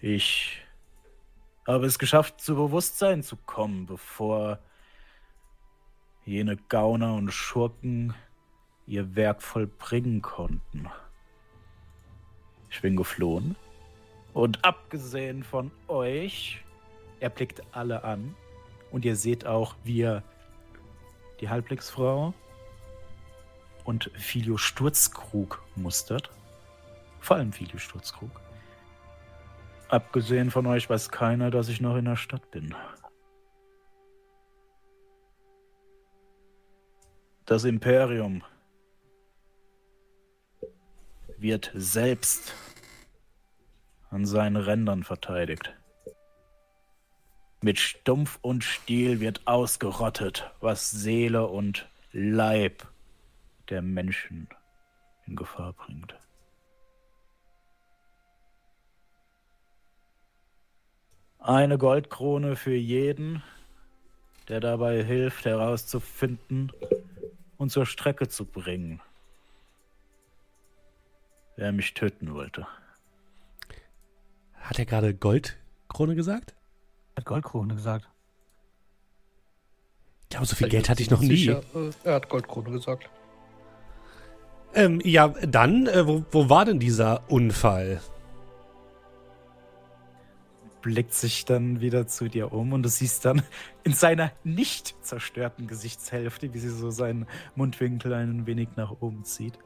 Ich 0.00 0.62
habe 1.66 1.86
es 1.86 1.98
geschafft, 1.98 2.40
zu 2.40 2.54
Bewusstsein 2.54 3.22
zu 3.22 3.36
kommen, 3.36 3.86
bevor 3.86 4.58
jene 6.24 6.56
Gauner 6.56 7.14
und 7.14 7.30
Schurken 7.30 8.14
ihr 8.86 9.16
Werk 9.16 9.42
vollbringen 9.42 10.22
konnten. 10.22 10.88
Ich 12.70 12.80
bin 12.80 12.96
geflohen. 12.96 13.56
Und 14.34 14.64
abgesehen 14.64 15.42
von 15.42 15.70
euch, 15.88 16.62
er 17.20 17.30
blickt 17.30 17.62
alle 17.72 18.04
an. 18.04 18.34
Und 18.90 19.04
ihr 19.04 19.16
seht 19.16 19.46
auch, 19.46 19.74
wie 19.84 20.02
er 20.02 20.22
die 21.40 21.48
Halbblicksfrau 21.48 22.34
und 23.88 24.10
Filio 24.18 24.58
Sturzkrug 24.58 25.62
mustert. 25.74 26.30
Vor 27.20 27.38
allem 27.38 27.54
Filio 27.54 27.78
Sturzkrug. 27.78 28.30
Abgesehen 29.88 30.50
von 30.50 30.66
euch 30.66 30.90
weiß 30.90 31.08
keiner, 31.08 31.50
dass 31.50 31.70
ich 31.70 31.80
noch 31.80 31.96
in 31.96 32.04
der 32.04 32.16
Stadt 32.16 32.50
bin. 32.50 32.74
Das 37.46 37.64
Imperium 37.64 38.44
wird 41.38 41.72
selbst 41.74 42.52
an 44.10 44.26
seinen 44.26 44.56
Rändern 44.56 45.02
verteidigt. 45.02 45.74
Mit 47.62 47.78
Stumpf 47.78 48.38
und 48.42 48.64
Stiel 48.64 49.20
wird 49.20 49.46
ausgerottet, 49.46 50.50
was 50.60 50.90
Seele 50.90 51.46
und 51.46 51.88
Leib 52.12 52.86
der 53.70 53.82
Menschen 53.82 54.48
in 55.26 55.36
Gefahr 55.36 55.72
bringt. 55.72 56.14
Eine 61.38 61.78
Goldkrone 61.78 62.56
für 62.56 62.74
jeden, 62.74 63.42
der 64.48 64.60
dabei 64.60 65.04
hilft, 65.04 65.44
herauszufinden 65.44 66.72
und 67.56 67.70
zur 67.70 67.86
Strecke 67.86 68.28
zu 68.28 68.44
bringen, 68.44 69.00
wer 71.56 71.72
mich 71.72 71.94
töten 71.94 72.34
wollte. 72.34 72.66
Hat 74.54 74.78
er 74.78 74.84
gerade 74.84 75.14
Goldkrone 75.14 76.14
gesagt? 76.14 76.54
Hat 77.16 77.24
Goldkrone 77.24 77.74
gesagt. 77.74 78.08
Ich 80.22 80.28
glaube, 80.30 80.46
so 80.46 80.56
viel 80.56 80.68
Geld 80.68 80.90
hatte 80.90 81.02
ich 81.02 81.10
noch 81.10 81.20
nie. 81.20 81.28
Sicher, 81.28 81.62
äh, 81.74 81.90
er 82.04 82.14
hat 82.16 82.28
Goldkrone 82.28 82.70
gesagt. 82.70 83.08
Ähm, 84.78 85.00
ja, 85.02 85.26
dann, 85.26 85.88
äh, 85.88 86.06
wo, 86.06 86.24
wo 86.30 86.48
war 86.48 86.64
denn 86.64 86.78
dieser 86.78 87.28
Unfall? 87.28 88.00
Blickt 90.82 91.14
sich 91.14 91.44
dann 91.44 91.80
wieder 91.80 92.06
zu 92.06 92.28
dir 92.28 92.52
um 92.52 92.72
und 92.72 92.84
du 92.84 92.88
siehst 92.88 93.24
dann 93.24 93.42
in 93.82 93.92
seiner 93.92 94.30
nicht 94.44 94.94
zerstörten 95.04 95.66
Gesichtshälfte, 95.66 96.54
wie 96.54 96.60
sie 96.60 96.68
so 96.68 96.90
seinen 96.90 97.26
Mundwinkel 97.56 98.12
ein 98.14 98.46
wenig 98.46 98.68
nach 98.76 98.92
oben 99.00 99.24
zieht. 99.24 99.58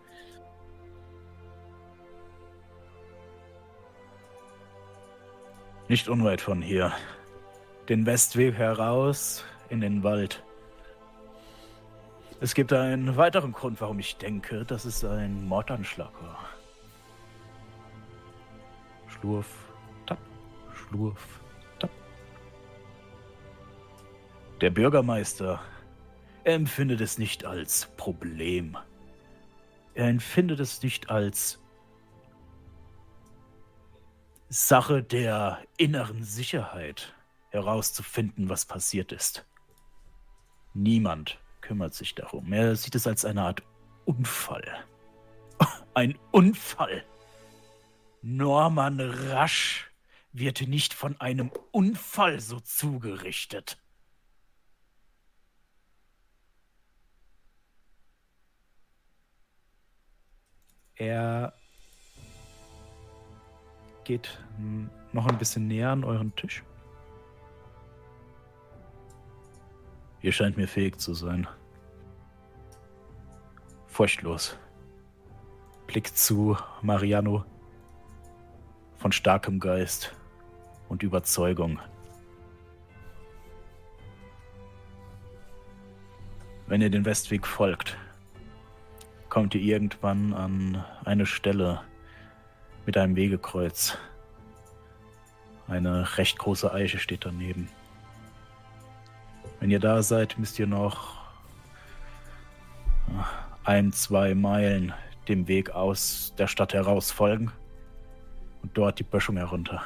Nicht 5.89 6.09
unweit 6.09 6.41
von 6.41 6.63
hier. 6.63 6.91
Den 7.91 8.07
Westweg 8.07 8.55
heraus 8.55 9.45
in 9.69 9.83
den 9.83 10.03
Wald. 10.05 10.43
Es 12.43 12.55
gibt 12.55 12.73
einen 12.73 13.17
weiteren 13.17 13.53
Grund, 13.53 13.81
warum 13.81 14.01
ich 14.01 14.17
denke, 14.17 14.65
dass 14.65 14.85
es 14.85 15.05
ein 15.05 15.47
Mordanschlag 15.47 16.13
war. 16.21 16.49
Schlurf, 19.07 19.47
tapp, 20.07 20.19
schlurf, 20.75 21.41
tapp. 21.79 21.93
Der 24.61 24.71
Bürgermeister 24.71 25.61
er 26.43 26.55
empfindet 26.57 27.01
es 27.01 27.17
nicht 27.17 27.45
als 27.45 27.87
Problem. 27.97 28.77
Er 29.95 30.09
empfindet 30.09 30.59
es 30.59 30.83
nicht 30.83 31.11
als 31.11 31.61
Sache 34.49 35.05
der 35.05 35.63
inneren 35.77 36.25
Sicherheit 36.25 37.15
herauszufinden, 37.51 38.49
was 38.49 38.65
passiert 38.65 39.13
ist. 39.13 39.47
Niemand 40.75 41.39
kümmert 41.63 41.95
sich 41.95 42.15
darum. 42.15 42.53
Er 42.53 42.77
sieht 42.77 42.95
es 42.95 43.07
als 43.07 43.25
eine 43.25 43.43
Art 43.43 43.63
Unfall. 44.05 44.85
Ein 45.95 46.19
Unfall. 46.31 47.05
Norman 48.21 49.01
Rasch 49.01 49.91
wird 50.33 50.61
nicht 50.63 50.95
von 50.95 51.21
einem 51.21 51.51
Unfall 51.71 52.41
so 52.41 52.61
zugerichtet. 52.61 53.79
Er 60.97 61.53
geht 64.05 64.39
noch 65.13 65.27
ein 65.27 65.39
bisschen 65.39 65.67
näher 65.67 65.91
an 65.91 66.05
euren 66.05 66.35
Tisch. 66.37 66.63
Ihr 70.23 70.31
scheint 70.33 70.57
mir 70.57 70.69
fähig 70.69 70.99
zu 70.99 71.15
sein. 71.15 71.49
Furchtlos. 73.89 74.57
Blick 75.89 76.17
zu 76.17 76.57
Mariano 76.81 77.45
von 78.99 79.11
starkem 79.13 79.59
Geist 79.59 80.15
und 80.89 81.03
Überzeugung. 81.03 81.81
Wenn 86.69 86.81
ihr 86.81 86.89
den 86.89 87.05
Westweg 87.05 87.47
folgt, 87.47 87.99
kommt 89.29 89.55
ihr 89.57 89.61
irgendwann 89.61 90.33
an 90.33 90.85
eine 91.05 91.27
Stelle 91.27 91.83
mit 92.87 92.97
einem 92.97 93.17
Wegekreuz. 93.17 93.99
Eine 95.67 96.17
recht 96.17 96.39
große 96.39 96.73
Eiche 96.73 96.99
steht 96.99 97.25
daneben. 97.25 97.69
Wenn 99.63 99.71
ihr 99.71 99.79
da 99.79 100.03
seid, 100.03 100.41
müsst 100.41 100.59
ihr 100.59 100.67
noch 100.67 101.15
ein, 103.63 103.93
zwei 103.93 104.35
Meilen 104.35 104.93
dem 105.29 105.47
Weg 105.47 105.71
aus 105.71 106.35
der 106.37 106.49
Stadt 106.49 106.75
heraus 106.75 107.13
folgen 107.13 107.53
und 108.65 108.77
dort 108.77 108.99
die 108.99 109.05
Böschung 109.05 109.37
herunter. 109.37 109.81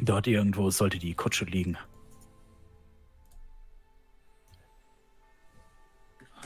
Dort 0.00 0.26
irgendwo 0.26 0.70
sollte 0.70 0.98
die 0.98 1.14
Kutsche 1.14 1.44
liegen. 1.44 1.78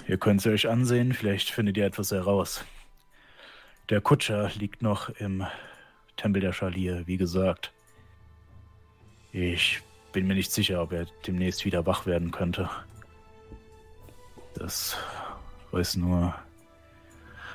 Ihr 0.06 0.18
könnt 0.18 0.42
sie 0.42 0.50
euch 0.50 0.68
ansehen, 0.68 1.14
vielleicht 1.14 1.48
findet 1.48 1.78
ihr 1.78 1.86
etwas 1.86 2.10
heraus. 2.10 2.62
Der 3.88 4.02
Kutscher 4.02 4.50
liegt 4.56 4.82
noch 4.82 5.08
im 5.08 5.46
Tempel 6.18 6.42
der 6.42 6.52
Schalier, 6.52 7.06
wie 7.06 7.16
gesagt. 7.16 7.72
Ich 9.32 9.82
bin 10.14 10.28
mir 10.28 10.34
nicht 10.34 10.52
sicher, 10.52 10.80
ob 10.80 10.92
er 10.92 11.06
demnächst 11.26 11.64
wieder 11.64 11.86
wach 11.86 12.06
werden 12.06 12.30
könnte. 12.30 12.70
Das 14.54 14.96
weiß 15.72 15.96
nur. 15.96 16.32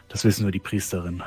Das 0.10 0.26
wissen 0.26 0.44
nur 0.44 0.52
die 0.52 0.60
Priesterin. 0.60 1.24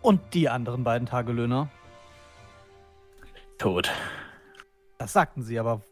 Und 0.00 0.20
die 0.32 0.48
anderen 0.48 0.84
beiden 0.84 1.06
Tagelöhner? 1.06 1.68
Tot. 3.58 3.90
Das 4.98 5.12
sagten 5.12 5.42
sie, 5.42 5.58
aber 5.58 5.82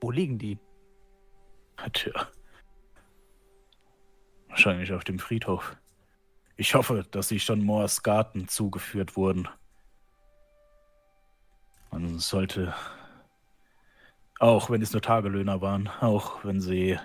wo 0.00 0.10
liegen 0.10 0.36
die? 0.36 0.58
Tja. 1.92 2.12
Wahrscheinlich 4.48 4.92
auf 4.92 5.04
dem 5.04 5.20
Friedhof. 5.20 5.76
Ich 6.60 6.74
hoffe, 6.74 7.06
dass 7.10 7.28
sie 7.28 7.40
schon 7.40 7.64
Moors 7.64 8.02
Garten 8.02 8.46
zugeführt 8.46 9.16
wurden. 9.16 9.48
Man 11.90 12.18
sollte, 12.18 12.74
auch 14.38 14.68
wenn 14.68 14.82
es 14.82 14.92
nur 14.92 15.00
Tagelöhner 15.00 15.62
waren, 15.62 15.88
auch 15.88 16.44
wenn 16.44 16.60
sie 16.60 16.98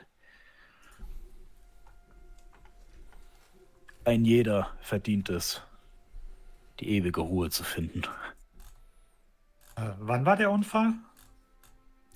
ein 4.04 4.26
jeder 4.26 4.72
verdient 4.82 5.30
es, 5.30 5.62
die 6.82 6.90
ewige 6.90 7.22
Ruhe 7.22 7.50
zu 7.50 7.64
finden. 7.64 8.02
Äh, 9.78 9.92
wann 10.00 10.26
war 10.26 10.36
der 10.36 10.52
Unfall? 10.52 10.96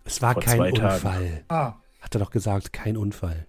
Es 0.04 0.22
war 0.22 0.34
Vor 0.34 0.44
kein. 0.44 0.60
Unfall. 0.60 1.46
Ah, 1.48 1.76
Hat 2.02 2.14
er 2.14 2.20
doch 2.20 2.32
gesagt, 2.32 2.74
kein 2.74 2.98
Unfall. 2.98 3.48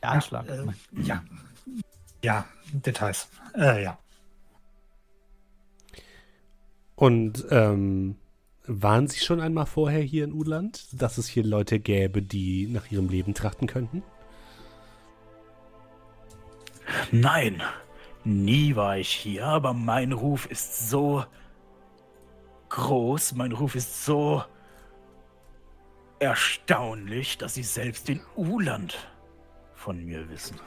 Der 0.00 0.12
Anschlag. 0.12 0.46
äh, 0.48 0.64
ja. 0.92 1.24
Ja, 2.26 2.44
Details. 2.72 3.28
Äh, 3.54 3.84
ja. 3.84 3.98
Und 6.96 7.44
ähm, 7.50 8.16
waren 8.66 9.06
Sie 9.06 9.20
schon 9.20 9.38
einmal 9.38 9.66
vorher 9.66 10.00
hier 10.00 10.24
in 10.24 10.32
Uland, 10.32 10.88
dass 11.00 11.18
es 11.18 11.28
hier 11.28 11.44
Leute 11.44 11.78
gäbe, 11.78 12.22
die 12.22 12.66
nach 12.66 12.90
ihrem 12.90 13.08
Leben 13.10 13.32
trachten 13.32 13.68
könnten? 13.68 14.02
Nein, 17.12 17.62
nie 18.24 18.74
war 18.74 18.98
ich 18.98 19.10
hier, 19.10 19.46
aber 19.46 19.72
mein 19.72 20.10
Ruf 20.10 20.46
ist 20.46 20.90
so 20.90 21.24
groß, 22.70 23.36
mein 23.36 23.52
Ruf 23.52 23.76
ist 23.76 24.04
so 24.04 24.42
erstaunlich, 26.18 27.38
dass 27.38 27.54
sie 27.54 27.62
selbst 27.62 28.08
in 28.08 28.20
Uland 28.34 29.12
von 29.74 30.04
mir 30.04 30.28
wissen. 30.28 30.58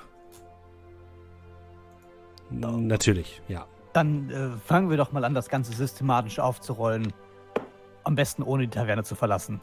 Natürlich, 2.49 3.41
ja. 3.47 3.65
Dann 3.93 4.29
äh, 4.29 4.49
fangen 4.65 4.89
wir 4.89 4.97
doch 4.97 5.11
mal 5.11 5.23
an, 5.23 5.33
das 5.33 5.49
Ganze 5.49 5.73
systematisch 5.73 6.39
aufzurollen. 6.39 7.13
Am 8.03 8.15
besten 8.15 8.43
ohne 8.43 8.63
die 8.63 8.69
Taverne 8.69 9.03
zu 9.03 9.15
verlassen. 9.15 9.61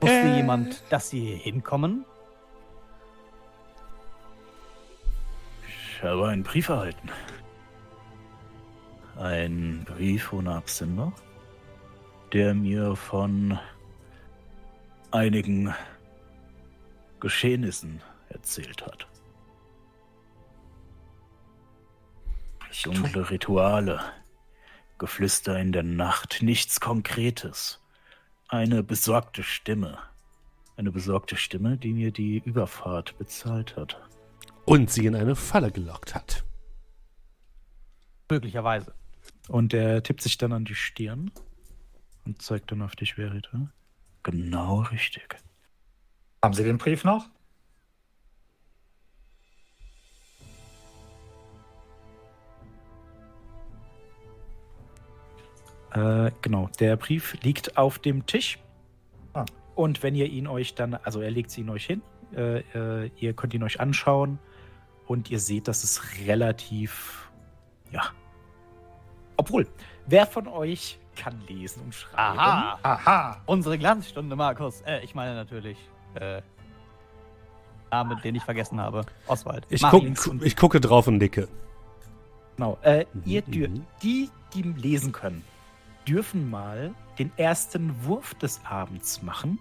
Wusste 0.00 0.16
Äh. 0.16 0.36
jemand, 0.36 0.82
dass 0.90 1.10
sie 1.10 1.20
hier 1.20 1.36
hinkommen? 1.36 2.04
Ich 5.66 6.02
habe 6.02 6.28
einen 6.28 6.42
Brief 6.42 6.68
erhalten. 6.68 7.10
Ein 9.18 9.84
Brief 9.84 10.32
ohne 10.32 10.54
Absender, 10.54 11.12
der 12.32 12.54
mir 12.54 12.94
von 12.94 13.58
einigen 15.10 15.74
Geschehnissen 17.18 18.00
erzählt 18.28 18.86
hat. 18.86 19.08
Dunkle 22.82 23.30
Rituale, 23.30 24.00
Geflüster 24.98 25.58
in 25.58 25.72
der 25.72 25.82
Nacht, 25.82 26.42
nichts 26.42 26.80
Konkretes. 26.80 27.80
Eine 28.48 28.82
besorgte 28.82 29.42
Stimme. 29.42 29.98
Eine 30.76 30.92
besorgte 30.92 31.36
Stimme, 31.36 31.76
die 31.76 31.92
mir 31.92 32.12
die 32.12 32.38
Überfahrt 32.44 33.18
bezahlt 33.18 33.76
hat. 33.76 34.00
Und 34.64 34.90
sie 34.90 35.06
in 35.06 35.16
eine 35.16 35.34
Falle 35.34 35.70
gelockt 35.70 36.14
hat. 36.14 36.44
Möglicherweise. 38.30 38.94
Und 39.48 39.74
er 39.74 40.02
tippt 40.02 40.22
sich 40.22 40.38
dann 40.38 40.52
an 40.52 40.64
die 40.64 40.74
Stirn 40.74 41.30
und 42.24 42.42
zeigt 42.42 42.70
dann 42.70 42.82
auf 42.82 42.94
dich, 42.94 43.14
Verita. 43.14 43.72
Genau 44.22 44.80
richtig. 44.82 45.36
Haben 46.42 46.54
Sie 46.54 46.64
den 46.64 46.78
Brief 46.78 47.04
noch? 47.04 47.28
Äh, 55.92 56.30
genau, 56.42 56.68
der 56.78 56.96
Brief 56.96 57.36
liegt 57.42 57.76
auf 57.76 57.98
dem 57.98 58.26
Tisch. 58.26 58.58
Ah. 59.34 59.44
Und 59.74 60.02
wenn 60.02 60.14
ihr 60.14 60.26
ihn 60.26 60.46
euch 60.46 60.74
dann, 60.74 60.94
also 60.94 61.20
er 61.20 61.30
legt 61.30 61.56
ihn 61.56 61.70
euch 61.70 61.86
hin, 61.86 62.02
äh, 62.36 62.60
äh, 62.74 63.10
ihr 63.16 63.32
könnt 63.32 63.54
ihn 63.54 63.62
euch 63.62 63.80
anschauen 63.80 64.38
und 65.06 65.30
ihr 65.30 65.40
seht, 65.40 65.68
dass 65.68 65.84
es 65.84 66.18
relativ, 66.26 67.30
ja. 67.90 68.02
Obwohl, 69.36 69.66
wer 70.06 70.26
von 70.26 70.46
euch 70.48 70.98
kann 71.16 71.40
lesen 71.48 71.82
und 71.84 71.94
schreiben? 71.94 72.38
Aha! 72.38 72.78
Aha! 72.82 73.42
Unsere 73.46 73.78
Glanzstunde, 73.78 74.36
Markus. 74.36 74.82
Äh, 74.82 75.04
ich 75.04 75.14
meine 75.14 75.34
natürlich. 75.34 75.78
Äh, 76.14 76.42
Name, 77.90 78.20
den 78.22 78.34
ich 78.34 78.42
vergessen 78.42 78.80
habe. 78.80 79.02
Oswald. 79.26 79.66
Ich, 79.70 79.82
guck, 79.82 80.04
ich 80.42 80.56
gucke 80.56 80.80
drauf 80.80 81.06
und 81.06 81.18
nicke. 81.18 81.48
Genau, 82.56 82.78
äh, 82.82 83.06
Mhm, 83.12 83.22
ihr 83.24 83.42
mhm. 83.46 83.86
die, 84.02 84.30
die 84.52 84.62
lesen 84.62 85.12
können, 85.12 85.44
dürfen 86.08 86.48
mal 86.48 86.94
den 87.18 87.30
ersten 87.36 88.04
Wurf 88.04 88.34
des 88.34 88.64
Abends 88.64 89.22
machen. 89.22 89.58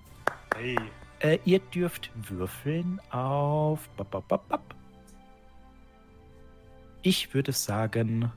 Hey. 0.56 0.78
Äh, 1.20 1.40
ihr 1.46 1.60
dürft 1.60 2.12
würfeln 2.16 3.02
auf. 3.12 3.90
Bap, 3.98 4.12
bap, 4.12 4.28
bap, 4.28 4.48
bap. 4.48 4.76
Ich 7.02 7.34
würde 7.34 7.52
sagen, 7.52 8.32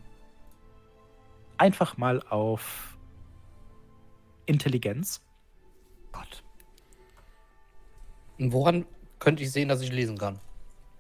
einfach 1.57 1.97
mal 1.99 2.23
auf 2.29 2.97
Intelligenz. 4.47 5.23
Gott. 6.13 6.43
Und 8.39 8.53
woran 8.53 8.87
könnte 9.19 9.43
ich 9.43 9.53
sehen, 9.53 9.69
dass 9.69 9.83
ich 9.83 9.93
lesen 9.93 10.19
kann? 10.19 10.41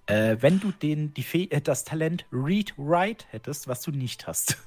Äh, 0.07 0.37
wenn 0.41 0.61
du 0.61 0.73
den, 0.73 1.15
die 1.15 1.23
Fäh 1.23 1.45
äh, 1.45 1.61
das 1.61 1.85
Talent 1.85 2.27
Read 2.31 2.75
Write 2.77 3.25
hättest, 3.31 3.67
was 3.67 3.83
du 3.83 3.91
nicht 3.91 4.27
hast. 4.27 4.59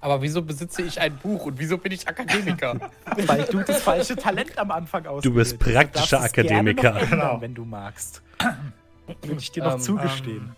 Aber 0.00 0.22
wieso 0.22 0.42
besitze 0.42 0.82
ich 0.82 1.00
ein 1.00 1.16
Buch 1.16 1.46
und 1.46 1.58
wieso 1.58 1.76
bin 1.78 1.90
ich 1.92 2.06
Akademiker? 2.06 2.78
Weil 3.26 3.44
du 3.46 3.60
das 3.62 3.82
falsche 3.82 4.14
Talent 4.14 4.56
am 4.58 4.70
Anfang 4.70 5.04
auswählst. 5.06 5.26
Du 5.26 5.34
bist 5.34 5.58
praktischer 5.58 6.20
Akademiker. 6.22 6.92
noch 6.92 7.00
ändern, 7.02 7.10
Genau. 7.20 7.40
wenn 7.40 7.54
du 7.54 7.64
magst. 7.64 8.22
Würde 9.22 9.40
ich 9.40 9.50
dir 9.50 9.64
noch 9.64 9.74
Ähm, 9.74 9.80
zugestehen. 9.80 10.56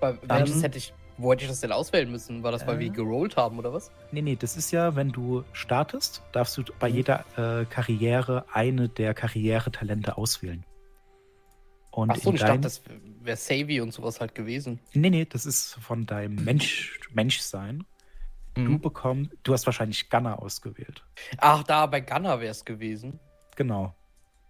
Weil, 0.00 0.18
welches 0.22 0.62
hätte 0.62 0.78
ich, 0.78 0.92
Wo 1.18 1.32
hätte 1.32 1.44
ich 1.44 1.48
das 1.48 1.60
denn 1.60 1.72
auswählen 1.72 2.10
müssen? 2.10 2.42
War 2.42 2.52
das, 2.52 2.66
weil 2.66 2.76
Äh. 2.76 2.80
wir 2.80 2.90
gerollt 2.90 3.36
haben 3.38 3.58
oder 3.58 3.72
was? 3.72 3.90
Nee, 4.12 4.20
nee, 4.22 4.36
das 4.36 4.56
ist 4.56 4.70
ja, 4.70 4.94
wenn 4.94 5.10
du 5.12 5.42
startest, 5.54 6.22
darfst 6.32 6.56
du 6.58 6.62
bei 6.78 6.90
Mhm. 6.90 6.94
jeder 6.96 7.24
äh, 7.36 7.64
Karriere 7.64 8.44
eine 8.52 8.88
der 8.90 9.14
Karrieretalente 9.14 10.16
auswählen. 10.18 10.64
Und 11.90 12.10
Achso, 12.10 12.28
in 12.28 12.36
ich 12.36 12.42
dachte, 12.42 12.60
das 12.60 12.82
wäre 13.22 13.36
Savvy 13.38 13.80
und 13.80 13.92
sowas 13.94 14.20
halt 14.20 14.34
gewesen. 14.34 14.78
Nee, 14.92 15.08
nee, 15.08 15.24
das 15.24 15.46
ist 15.46 15.74
von 15.80 16.04
deinem 16.04 16.34
Mensch, 16.44 17.00
Menschsein. 17.14 17.84
Du 18.56 18.62
Mhm. 18.62 18.80
bekommst, 18.80 19.30
du 19.42 19.52
hast 19.52 19.66
wahrscheinlich 19.66 20.08
Gunner 20.08 20.40
ausgewählt. 20.42 21.04
Ach, 21.38 21.62
da 21.62 21.84
bei 21.86 22.00
Gunner 22.00 22.40
wäre 22.40 22.50
es 22.50 22.64
gewesen. 22.64 23.20
Genau. 23.54 23.94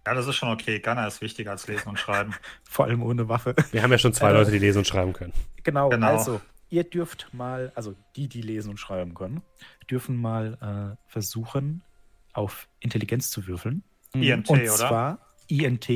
Ja, 0.05 0.13
das 0.13 0.25
ist 0.27 0.35
schon 0.37 0.49
okay. 0.49 0.79
Gunner 0.79 1.05
ist 1.07 1.19
wichtiger 1.21 1.51
als 1.51 1.67
Lesen 1.67 1.89
und 1.89 1.99
Schreiben. 1.99 2.33
Vor 2.63 2.85
allem 2.85 3.03
ohne 3.03 3.27
Waffe. 3.27 3.53
Wir 3.71 3.83
haben 3.83 3.91
ja 3.91 3.97
schon 3.97 4.13
zwei 4.13 4.29
Äh. 4.29 4.33
Leute, 4.33 4.51
die 4.51 4.59
lesen 4.59 4.79
und 4.79 4.87
schreiben 4.87 5.11
können. 5.13 5.33
Genau, 5.63 5.89
Genau. 5.89 6.07
also 6.07 6.39
ihr 6.69 6.85
dürft 6.85 7.33
mal, 7.33 7.73
also 7.75 7.95
die, 8.15 8.29
die 8.29 8.41
lesen 8.41 8.69
und 8.69 8.77
schreiben 8.77 9.13
können, 9.13 9.41
dürfen 9.91 10.15
mal 10.15 10.97
äh, 10.97 11.09
versuchen, 11.11 11.83
auf 12.31 12.69
Intelligenz 12.79 13.29
zu 13.29 13.45
würfeln. 13.47 13.83
INT, 14.13 14.49
und 14.49 14.61
oder? 14.61 14.69
zwar 14.73 15.19
INT 15.49 15.89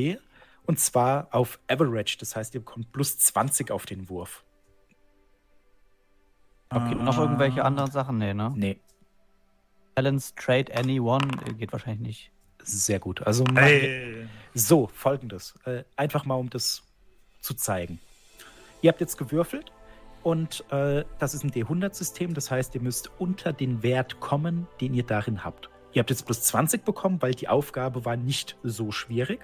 und 0.66 0.78
zwar 0.78 1.28
auf 1.30 1.58
Average. 1.68 2.18
Das 2.20 2.36
heißt, 2.36 2.52
ihr 2.54 2.60
bekommt 2.60 2.92
plus 2.92 3.16
20 3.18 3.70
auf 3.70 3.86
den 3.86 4.10
Wurf. 4.10 4.44
Okay, 6.74 6.94
noch 6.94 7.18
irgendwelche 7.18 7.64
anderen 7.64 7.90
Sachen? 7.90 8.18
Nee, 8.18 8.34
ne? 8.34 8.52
Nee, 8.54 8.78
Balance, 9.94 10.32
Trade, 10.36 10.74
Anyone 10.74 11.26
äh, 11.46 11.52
geht 11.54 11.72
wahrscheinlich 11.72 12.00
nicht. 12.06 12.30
sehr 12.62 12.98
gut. 12.98 13.26
Also 13.26 13.44
Hey. 13.54 14.26
so, 14.54 14.88
folgendes. 14.94 15.54
Äh, 15.64 15.84
einfach 15.96 16.24
mal, 16.24 16.34
um 16.36 16.48
das 16.50 16.82
zu 17.40 17.54
zeigen. 17.54 17.98
Ihr 18.80 18.90
habt 18.90 19.00
jetzt 19.00 19.18
gewürfelt 19.18 19.70
und 20.22 20.64
äh, 20.70 21.04
das 21.18 21.34
ist 21.34 21.44
ein 21.44 21.50
D100-System. 21.50 22.34
Das 22.34 22.50
heißt, 22.50 22.74
ihr 22.74 22.80
müsst 22.80 23.10
unter 23.18 23.52
den 23.52 23.82
Wert 23.82 24.20
kommen, 24.20 24.66
den 24.80 24.94
ihr 24.94 25.04
darin 25.04 25.44
habt. 25.44 25.68
Ihr 25.92 26.00
habt 26.00 26.10
jetzt 26.10 26.24
plus 26.24 26.40
20 26.42 26.84
bekommen, 26.84 27.20
weil 27.20 27.34
die 27.34 27.48
Aufgabe 27.48 28.04
war 28.04 28.16
nicht 28.16 28.56
so 28.62 28.92
schwierig. 28.92 29.40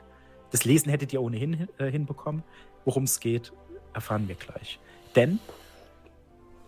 Das 0.50 0.64
Lesen 0.64 0.88
hättet 0.88 1.12
ihr 1.12 1.20
ohnehin 1.20 1.52
hin- 1.52 1.68
äh, 1.78 1.90
hinbekommen. 1.90 2.42
Worum 2.86 3.02
es 3.04 3.20
geht, 3.20 3.52
erfahren 3.92 4.28
wir 4.28 4.34
gleich. 4.36 4.78
Denn 5.14 5.40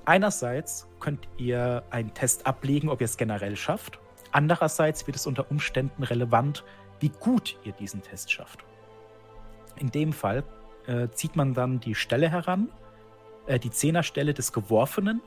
einerseits 0.04 0.86
könnt 1.00 1.28
ihr 1.36 1.82
einen 1.90 2.14
Test 2.14 2.46
ablegen, 2.46 2.88
ob 2.88 3.00
ihr 3.00 3.06
es 3.06 3.16
generell 3.16 3.56
schafft. 3.56 3.98
Andererseits 4.32 5.06
wird 5.06 5.16
es 5.16 5.26
unter 5.26 5.50
Umständen 5.50 6.02
relevant, 6.02 6.64
wie 7.00 7.08
gut 7.08 7.58
ihr 7.64 7.72
diesen 7.72 8.02
Test 8.02 8.30
schafft. 8.30 8.64
In 9.76 9.90
dem 9.90 10.12
Fall 10.12 10.44
äh, 10.86 11.08
zieht 11.10 11.36
man 11.36 11.54
dann 11.54 11.80
die 11.80 11.94
Stelle 11.94 12.30
heran, 12.30 12.68
äh, 13.46 13.58
die 13.58 13.70
Zehnerstelle 13.70 14.34
des 14.34 14.52
Geworfenen 14.52 15.20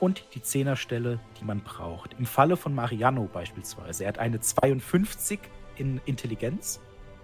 und 0.00 0.24
die 0.34 0.42
Zehnerstelle, 0.42 1.20
die 1.38 1.44
man 1.44 1.60
braucht. 1.60 2.14
Im 2.18 2.26
Falle 2.26 2.56
von 2.56 2.74
Mariano 2.74 3.28
beispielsweise, 3.32 4.04
er 4.04 4.08
hat 4.08 4.18
eine 4.18 4.40
52 4.40 5.38
in 5.76 6.00
Intelligenz, 6.06 6.80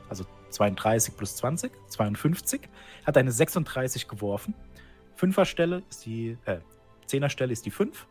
also 0.08 0.24
32 0.50 1.16
plus 1.16 1.36
20, 1.36 1.72
52, 1.88 2.60
hat 3.04 3.16
eine 3.16 3.32
36 3.32 4.08
geworfen. 4.08 4.54
Fünferstelle 5.16 5.82
ist 5.88 6.04
die, 6.06 6.36
äh, 6.44 6.60
Zehnerstelle 7.06 7.52
ist 7.52 7.64
die 7.66 7.70
5. 7.70 8.06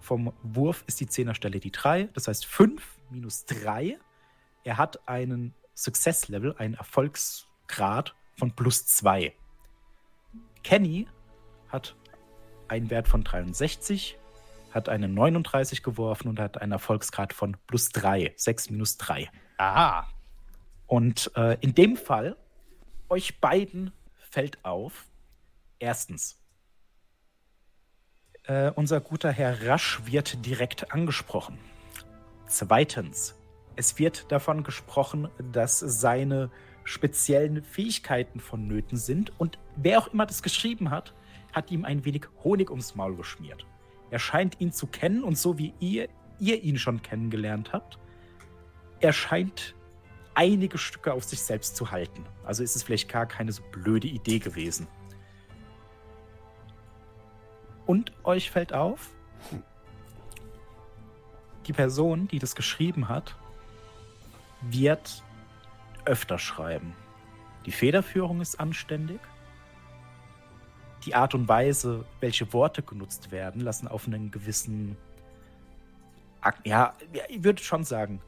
Vom 0.00 0.32
Wurf 0.42 0.82
ist 0.86 0.98
die 1.00 1.06
Zehnerstelle 1.06 1.60
die 1.60 1.70
3. 1.70 2.04
Das 2.14 2.28
heißt 2.28 2.46
5 2.46 2.82
minus 3.10 3.44
3. 3.44 3.98
Er 4.64 4.78
hat 4.78 5.06
einen 5.06 5.54
Success-Level, 5.74 6.54
einen 6.58 6.74
Erfolgsgrad 6.74 8.14
von 8.38 8.52
plus 8.52 8.86
2. 8.86 9.34
Kenny 10.62 11.06
hat 11.68 11.94
einen 12.68 12.90
Wert 12.90 13.08
von 13.08 13.24
63, 13.24 14.18
hat 14.70 14.88
eine 14.88 15.08
39 15.08 15.82
geworfen 15.82 16.28
und 16.28 16.40
hat 16.40 16.60
einen 16.60 16.72
Erfolgsgrad 16.72 17.32
von 17.32 17.56
plus 17.66 17.90
3. 17.90 18.32
6 18.36 18.70
minus 18.70 18.96
3. 18.96 19.30
Aha. 19.58 20.08
Und 20.86 21.30
äh, 21.36 21.56
in 21.60 21.74
dem 21.74 21.96
Fall, 21.96 22.36
euch 23.08 23.40
beiden 23.40 23.92
fällt 24.30 24.64
auf, 24.64 25.06
erstens, 25.82 26.38
äh, 28.44 28.70
unser 28.70 29.00
guter 29.00 29.30
Herr 29.30 29.66
Rasch 29.66 30.00
wird 30.06 30.46
direkt 30.46 30.92
angesprochen. 30.92 31.58
Zweitens, 32.46 33.34
es 33.76 33.98
wird 33.98 34.30
davon 34.30 34.62
gesprochen, 34.62 35.28
dass 35.52 35.80
seine 35.80 36.50
speziellen 36.84 37.62
Fähigkeiten 37.62 38.40
vonnöten 38.40 38.96
sind 38.96 39.32
und 39.38 39.58
wer 39.76 39.98
auch 39.98 40.08
immer 40.08 40.26
das 40.26 40.42
geschrieben 40.42 40.90
hat, 40.90 41.14
hat 41.52 41.70
ihm 41.70 41.84
ein 41.84 42.04
wenig 42.04 42.26
Honig 42.44 42.70
ums 42.70 42.94
Maul 42.94 43.16
geschmiert. 43.16 43.66
Er 44.10 44.18
scheint 44.18 44.60
ihn 44.60 44.72
zu 44.72 44.86
kennen 44.86 45.22
und 45.24 45.36
so 45.36 45.58
wie 45.58 45.74
ihr, 45.80 46.08
ihr 46.38 46.62
ihn 46.62 46.78
schon 46.78 47.02
kennengelernt 47.02 47.72
habt, 47.72 47.98
er 49.00 49.12
scheint 49.12 49.74
einige 50.34 50.78
Stücke 50.78 51.12
auf 51.12 51.24
sich 51.24 51.42
selbst 51.42 51.76
zu 51.76 51.90
halten. 51.90 52.24
Also 52.44 52.62
ist 52.62 52.76
es 52.76 52.82
vielleicht 52.82 53.08
gar 53.08 53.26
keine 53.26 53.52
so 53.52 53.62
blöde 53.70 54.08
Idee 54.08 54.38
gewesen. 54.38 54.86
Und 57.92 58.10
euch 58.24 58.50
fällt 58.50 58.72
auf, 58.72 59.10
die 61.66 61.74
Person, 61.74 62.26
die 62.26 62.38
das 62.38 62.54
geschrieben 62.54 63.10
hat, 63.10 63.36
wird 64.62 65.22
öfter 66.06 66.38
schreiben. 66.38 66.94
Die 67.66 67.70
Federführung 67.70 68.40
ist 68.40 68.58
anständig. 68.58 69.20
Die 71.04 71.14
Art 71.14 71.34
und 71.34 71.48
Weise, 71.48 72.06
welche 72.20 72.54
Worte 72.54 72.82
genutzt 72.82 73.30
werden, 73.30 73.60
lassen 73.60 73.86
auf 73.88 74.06
einen 74.06 74.30
gewissen, 74.30 74.96
ja, 76.64 76.94
ich 77.28 77.44
würde 77.44 77.62
schon 77.62 77.84
sagen, 77.84 78.22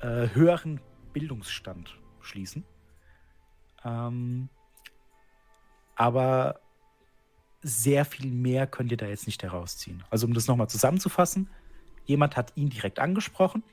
äh, 0.00 0.28
höheren 0.34 0.78
Bildungsstand 1.14 1.96
schließen. 2.20 2.66
Ähm, 3.82 4.50
aber 5.94 6.60
sehr 7.66 8.04
viel 8.04 8.30
mehr 8.30 8.68
könnt 8.68 8.92
ihr 8.92 8.96
da 8.96 9.06
jetzt 9.06 9.26
nicht 9.26 9.42
herausziehen. 9.42 10.04
Also 10.08 10.26
um 10.26 10.34
das 10.34 10.46
nochmal 10.46 10.68
zusammenzufassen, 10.68 11.50
jemand 12.04 12.36
hat 12.36 12.52
ihn 12.54 12.70
direkt 12.70 13.00
angesprochen, 13.00 13.64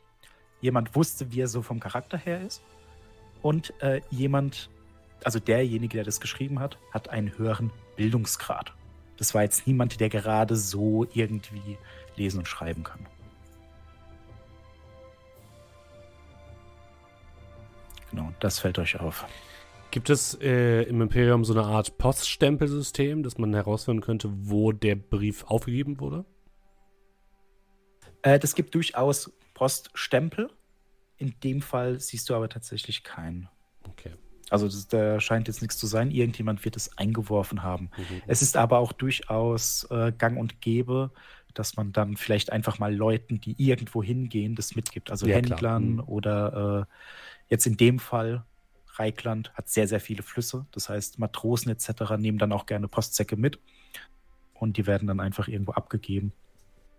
jemand 0.62 0.96
wusste, 0.96 1.32
wie 1.32 1.42
er 1.42 1.48
so 1.48 1.62
vom 1.62 1.80
Charakter 1.80 2.18
her 2.18 2.42
ist 2.42 2.64
und 3.44 3.80
äh, 3.82 4.02
jemand, 4.10 4.72
also 5.24 5.40
derjenige, 5.40 5.98
der 5.98 6.06
das 6.06 6.20
geschrieben 6.20 6.60
hat, 6.60 6.80
hat 6.92 7.10
einen 7.10 7.38
höheren 7.38 7.72
Bildungsgrad. 7.96 8.74
Das 9.18 9.36
war 9.36 9.44
jetzt 9.44 9.68
niemand, 9.68 10.00
der 10.00 10.10
gerade 10.10 10.56
so 10.56 11.06
irgendwie 11.14 11.78
lesen 12.16 12.40
und 12.40 12.48
schreiben 12.48 12.84
kann. 12.84 13.06
Genau, 18.10 18.34
das 18.40 18.58
fällt 18.58 18.80
euch 18.80 19.00
auf. 19.00 19.26
Gibt 19.94 20.10
es 20.10 20.34
äh, 20.42 20.82
im 20.86 21.02
Imperium 21.02 21.46
so 21.46 21.54
eine 21.54 21.66
Art 21.68 22.00
Poststempelsystem, 22.00 23.22
dass 23.22 23.38
man 23.38 23.54
herausfinden 23.54 24.02
könnte, 24.02 24.28
wo 24.32 24.72
der 24.72 24.96
Brief 24.96 25.44
aufgegeben 25.44 26.00
wurde? 26.00 26.26
Äh, 28.24 28.40
das 28.40 28.56
gibt 28.56 28.74
durchaus 28.74 29.32
Poststempel. 29.54 30.50
In 31.18 31.36
dem 31.44 31.62
Fall 31.62 32.00
siehst 32.00 32.28
du 32.28 32.34
aber 32.34 32.50
tatsächlich 32.50 33.04
keinen. 33.04 33.50
Okay. 33.88 34.10
Also 34.50 34.66
das, 34.66 34.88
da 34.88 35.20
scheint 35.20 35.48
jetzt 35.48 35.62
nichts 35.62 35.78
zu 35.78 35.86
sein. 35.86 36.10
Irgendjemand 36.10 36.66
wird 36.66 36.76
es 36.76 36.98
eingeworfen 36.98 37.62
haben. 37.62 37.92
Mhm. 37.96 38.24
Es 38.26 38.42
ist 38.42 38.58
aber 38.58 38.80
auch 38.80 38.94
durchaus 38.94 39.84
äh, 39.92 40.12
gang 40.12 40.40
und 40.40 40.60
gäbe, 40.60 41.12
dass 41.54 41.76
man 41.78 41.92
dann 41.92 42.18
vielleicht 42.18 42.52
einfach 42.52 42.80
mal 42.80 42.96
Leuten, 42.96 43.40
die 43.40 43.54
irgendwo 43.64 44.02
hingehen, 44.02 44.56
das 44.56 44.76
mitgibt. 44.76 45.12
Also 45.12 45.28
Ja. 45.28 45.36
Händlern 45.36 45.98
Mhm. 45.98 46.04
oder 46.08 46.88
äh, 46.90 46.94
jetzt 47.50 47.68
in 47.68 47.78
dem 47.78 48.00
Fall 48.00 48.44
Reikland 48.94 49.54
hat 49.54 49.70
sehr, 49.70 49.88
sehr 49.88 50.00
viele 50.00 50.24
Flüsse. 50.24 50.66
Das 50.72 50.90
heißt, 50.90 51.20
Matrosen 51.20 51.72
etc. 51.72 52.18
nehmen 52.18 52.38
dann 52.38 52.52
auch 52.52 52.66
gerne 52.66 52.88
Postsäcke 52.88 53.36
mit. 53.36 53.60
Und 54.54 54.78
die 54.78 54.88
werden 54.88 55.08
dann 55.08 55.20
einfach 55.20 55.48
irgendwo 55.48 55.74
abgegeben. 55.74 56.32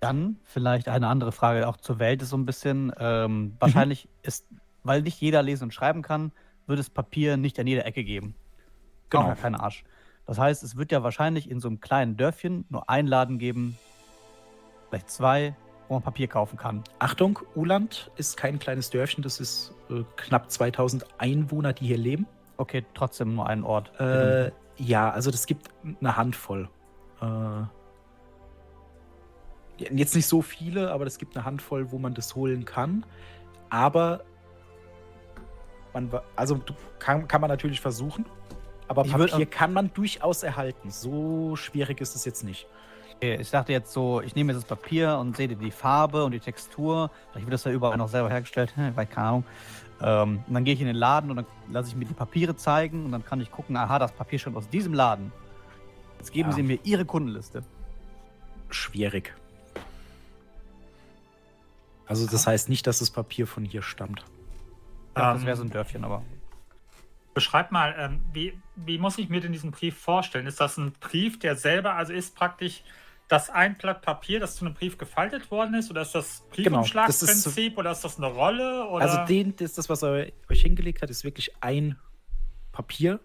Dann 0.01 0.37
vielleicht 0.45 0.89
eine 0.89 1.09
andere 1.09 1.33
Frage 1.33 1.67
auch 1.67 1.79
zur 1.79 1.99
Welt 1.99 2.21
ist 2.21 2.31
so 2.31 2.37
ein 2.37 2.45
bisschen. 2.45 2.93
Ähm, 2.99 3.57
wahrscheinlich 3.59 4.09
ist, 4.23 4.47
weil 4.83 5.03
nicht 5.03 5.21
jeder 5.21 5.43
lesen 5.43 5.65
und 5.65 5.75
schreiben 5.75 6.03
kann, 6.03 6.33
wird 6.67 6.79
es 6.79 6.91
Papier 6.91 7.37
nicht 7.37 7.59
an 7.59 7.67
jeder 7.67 7.87
Ecke 7.87 8.05
geben. 8.05 8.35
Auch 8.35 9.11
Genau. 9.11 9.29
ja 9.29 9.35
kein 9.35 9.55
Arsch. 9.55 9.85
Das 10.27 10.39
heißt, 10.39 10.63
es 10.63 10.77
wird 10.77 10.91
ja 10.93 11.03
wahrscheinlich 11.03 11.51
in 11.51 11.61
so 11.61 11.69
einem 11.69 11.81
kleinen 11.81 12.17
Dörfchen 12.17 12.65
nur 12.69 12.89
einen 12.89 13.09
Laden 13.09 13.39
geben, 13.39 13.79
vielleicht 14.89 15.11
zwei, 15.11 15.55
wo 15.89 15.95
man 15.95 16.03
Papier 16.03 16.29
kaufen 16.29 16.57
kann. 16.57 16.83
Achtung, 16.99 17.39
Uland 17.55 18.11
ist 18.17 18.37
kein 18.37 18.59
kleines 18.59 18.91
Dörfchen, 18.91 19.23
das 19.23 19.41
ist 19.41 19.73
äh, 19.91 20.03
knapp 20.17 20.51
2000 20.51 21.07
Einwohner, 21.19 21.73
die 21.73 21.87
hier 21.87 21.99
leben. 21.99 22.27
Okay, 22.57 22.85
trotzdem 22.95 23.35
nur 23.35 23.47
einen 23.49 23.65
Ort. 23.65 23.99
Äh, 24.01 24.51
ja, 24.77 25.11
also 25.11 25.31
das 25.31 25.47
gibt 25.47 25.69
eine 26.01 26.17
Handvoll. 26.17 26.69
Äh, 27.21 27.63
jetzt 29.95 30.15
nicht 30.15 30.27
so 30.27 30.43
viele, 30.43 30.91
aber 30.93 31.07
es 31.07 31.19
gibt 31.19 31.37
eine 31.37 31.45
Handvoll, 31.45 31.91
wo 31.91 31.99
man 31.99 32.15
das 32.15 32.35
holen 32.35 32.65
kann. 32.65 33.05
Aber 33.71 34.25
man, 35.93 36.11
also 36.37 36.61
kann, 36.99 37.27
kann 37.29 37.41
man 37.41 37.51
natürlich 37.51 37.81
versuchen. 37.81 38.25
Aber 38.87 39.03
Papier 39.05 39.27
würd- 39.47 39.47
kann 39.47 39.73
man 39.73 39.93
durchaus 39.95 40.43
erhalten. 40.43 40.91
So 40.91 41.57
schwierig 41.57 42.01
ist 42.01 42.15
es 42.15 42.25
jetzt 42.25 42.45
nicht. 42.45 42.69
Okay, 43.17 43.37
Ich 43.41 43.51
dachte 43.51 43.73
jetzt 43.73 43.93
so, 43.93 44.21
ich 44.21 44.35
nehme 44.35 44.53
jetzt 44.53 44.63
das 44.63 44.69
Papier 44.69 45.19
und 45.19 45.37
sehe 45.37 45.49
die 45.49 45.71
Farbe 45.71 46.25
und 46.25 46.33
die 46.33 46.41
Textur. 46.41 47.11
Vielleicht 47.31 47.47
wird 47.47 47.55
das 47.55 47.65
ja 47.65 47.71
überall 47.73 47.97
noch 47.97 48.09
selber 48.09 48.31
hergestellt. 48.31 48.73
Weiß 48.95 49.09
keine 49.11 49.27
Ahnung. 49.29 49.45
Ähm, 50.01 50.45
und 50.47 50.55
dann 50.55 50.65
gehe 50.65 50.75
ich 50.75 50.81
in 50.81 50.87
den 50.87 50.97
Laden 50.97 51.31
und 51.31 51.37
dann 51.37 51.47
lasse 51.71 51.89
ich 51.91 51.97
mir 51.97 52.05
die 52.05 52.15
Papiere 52.15 52.57
zeigen 52.57 53.05
und 53.05 53.13
dann 53.13 53.25
kann 53.25 53.41
ich 53.41 53.51
gucken, 53.51 53.77
aha, 53.77 53.99
das 53.99 54.13
Papier 54.13 54.39
stammt 54.39 54.57
aus 54.57 54.69
diesem 54.69 54.93
Laden. 54.93 55.33
Jetzt 56.19 56.33
geben 56.33 56.51
Ja. 56.51 56.57
Sie 56.57 56.63
mir 56.63 56.79
Ihre 56.85 57.05
Kundenliste. 57.05 57.63
Schwierig. 58.71 59.35
Also 62.07 62.27
das 62.27 62.47
heißt 62.47 62.69
nicht, 62.69 62.87
dass 62.87 62.99
das 62.99 63.11
Papier 63.11 63.47
von 63.47 63.65
hier 63.65 63.83
stammt. 63.83 64.25
Ja, 65.17 65.33
das 65.33 65.43
Ähm, 65.43 65.47
wäre 65.47 65.57
so 65.57 65.63
ein 65.63 65.71
Dörfchen, 65.71 66.05
aber. 66.05 66.23
Beschreib 67.33 67.73
mal, 67.73 67.95
ähm, 67.99 68.23
wie, 68.33 68.59
wie 68.77 68.99
muss 68.99 69.19
ich 69.19 69.29
mir 69.29 69.41
denn 69.41 69.53
diesen 69.53 69.71
Brief 69.71 69.97
vorstellen? 69.97 70.47
Ist 70.47 70.61
das 70.61 70.77
ein 70.77 70.93
Brief, 71.01 71.39
der 71.39 71.57
selber, 71.57 71.95
also 71.95 72.13
ist 72.13 72.37
praktisch 72.37 72.83
das 73.29 73.51
ein 73.51 73.77
Blatt 73.79 74.03
Papier, 74.03 74.39
das 74.41 74.57
zu 74.57 74.65
einem 74.65 74.75
Brief 74.75 74.99
gefaltet 74.99 75.51
worden 75.51 75.75
ist? 75.75 75.91
Oder 75.91 76.03
ist 76.03 76.15
das 76.15 76.43
Genau, 76.53 76.79
Briefumschlagprinzip? 76.79 77.79
oder 77.79 77.91
ist 77.93 78.03
das 78.05 78.19
eine 78.19 78.27
Rolle? 78.27 78.87
Oder? 78.89 79.05
Also 79.05 79.25
den, 79.27 79.57
das, 79.57 79.73
das, 79.75 79.89
was 79.89 80.03
er 80.03 80.31
euch 80.51 80.61
hingelegt 80.63 81.03
hat, 81.03 81.11
ist 81.11 81.25
wirklich 81.25 81.51
ein 81.63 81.99
Papier. 82.73 83.21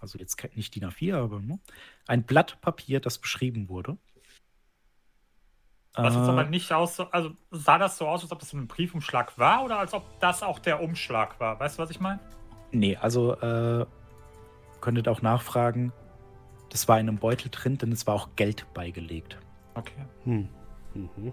Also 0.00 0.18
jetzt 0.18 0.36
nicht 0.54 0.74
DIN 0.74 0.84
A4, 0.84 1.16
aber 1.16 1.40
ne? 1.40 1.58
ein 2.06 2.24
Blatt 2.24 2.60
Papier, 2.60 3.00
das 3.00 3.18
beschrieben 3.18 3.68
wurde. 3.68 3.96
Was 5.94 6.14
jetzt 6.14 6.26
Äh, 6.28 6.30
aber 6.30 6.44
nicht 6.44 6.70
aus, 6.72 6.96
so- 6.96 7.10
also 7.10 7.30
sah 7.50 7.78
das 7.78 7.96
so 7.96 8.06
aus, 8.06 8.22
als 8.22 8.30
ob 8.30 8.38
das 8.40 8.52
ein 8.52 8.68
Briefumschlag 8.68 9.38
war 9.38 9.64
oder 9.64 9.78
als 9.78 9.94
ob 9.94 10.04
das 10.20 10.42
auch 10.42 10.58
der 10.58 10.82
Umschlag 10.82 11.40
war? 11.40 11.58
Weißt 11.58 11.78
du, 11.78 11.82
was 11.82 11.90
ich 11.90 11.98
meine? 12.00 12.20
Nee, 12.72 12.96
also 12.96 13.32
äh, 13.40 13.86
könntet 14.82 15.08
auch 15.08 15.22
nachfragen. 15.22 15.92
Das 16.70 16.88
war 16.88 16.98
in 17.00 17.08
einem 17.08 17.18
Beutel 17.18 17.48
drin, 17.50 17.78
denn 17.78 17.92
es 17.92 18.06
war 18.06 18.14
auch 18.14 18.28
Geld 18.36 18.66
beigelegt. 18.74 19.38
Okay. 19.74 20.04
Hm. 20.24 20.48
Mhm. 20.94 21.32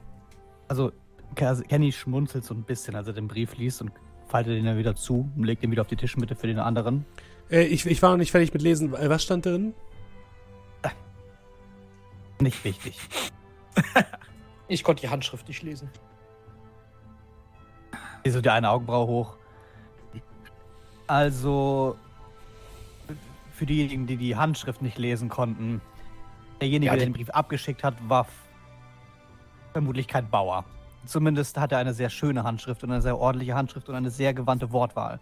Also, 0.68 0.92
Ke- 1.36 1.64
Kenny 1.68 1.92
schmunzelt 1.92 2.44
so 2.46 2.54
ein 2.54 2.64
bisschen, 2.64 2.96
als 2.96 3.08
er 3.08 3.14
den 3.14 3.28
Brief 3.28 3.56
liest 3.58 3.82
und 3.82 3.92
faltet 4.28 4.58
ihn 4.58 4.66
dann 4.66 4.78
wieder 4.78 4.96
zu 4.96 5.30
und 5.36 5.44
legt 5.44 5.64
ihn 5.64 5.72
wieder 5.72 5.82
auf 5.82 5.88
die 5.88 5.96
Tischmitte 5.96 6.36
für 6.36 6.48
den 6.48 6.60
anderen. 6.60 7.06
Äh, 7.50 7.64
ich, 7.64 7.86
ich 7.86 8.02
war 8.02 8.12
noch 8.12 8.18
nicht 8.18 8.32
fertig 8.32 8.54
mit 8.54 8.62
Lesen. 8.62 8.94
Äh, 8.94 9.10
Was 9.10 9.24
stand 9.24 9.46
drin? 9.46 9.74
Nicht 12.42 12.64
wichtig. 12.64 13.00
Ich 14.70 14.84
konnte 14.84 15.02
die 15.02 15.10
Handschrift 15.10 15.48
nicht 15.50 15.62
lesen. 15.62 15.90
Hier 18.24 18.32
so 18.32 18.42
die 18.42 18.50
eine 18.50 18.70
Augenbraue 18.70 19.06
hoch. 19.08 19.38
Also, 21.06 21.96
für 23.54 23.66
diejenigen, 23.66 24.08
die 24.08 24.18
die 24.18 24.36
Handschrift 24.36 24.82
nicht 24.82 24.98
lesen 24.98 25.30
konnten, 25.30 25.82
derjenige, 26.60 26.92
Ja, 26.92 26.98
der 26.98 27.06
den- 27.06 27.14
Brief 27.14 27.30
abgeschickt 27.30 27.84
hat, 27.84 27.96
war 28.10 28.28
vermutlich 29.72 30.08
kein 30.08 30.30
Bauer. 30.30 30.66
Zumindest 31.06 31.58
hatte 31.60 31.76
er 31.76 31.82
eine 31.82 31.94
sehr 31.94 32.10
schöne 32.10 32.44
Handschrift 32.44 32.84
und 32.84 32.92
eine 32.92 33.02
sehr 33.02 33.18
ordentliche 33.18 33.56
Handschrift 33.56 33.90
und 33.90 33.96
eine 33.96 34.10
sehr 34.10 34.34
gewandte 34.34 34.72
Wortwahl. 34.72 35.20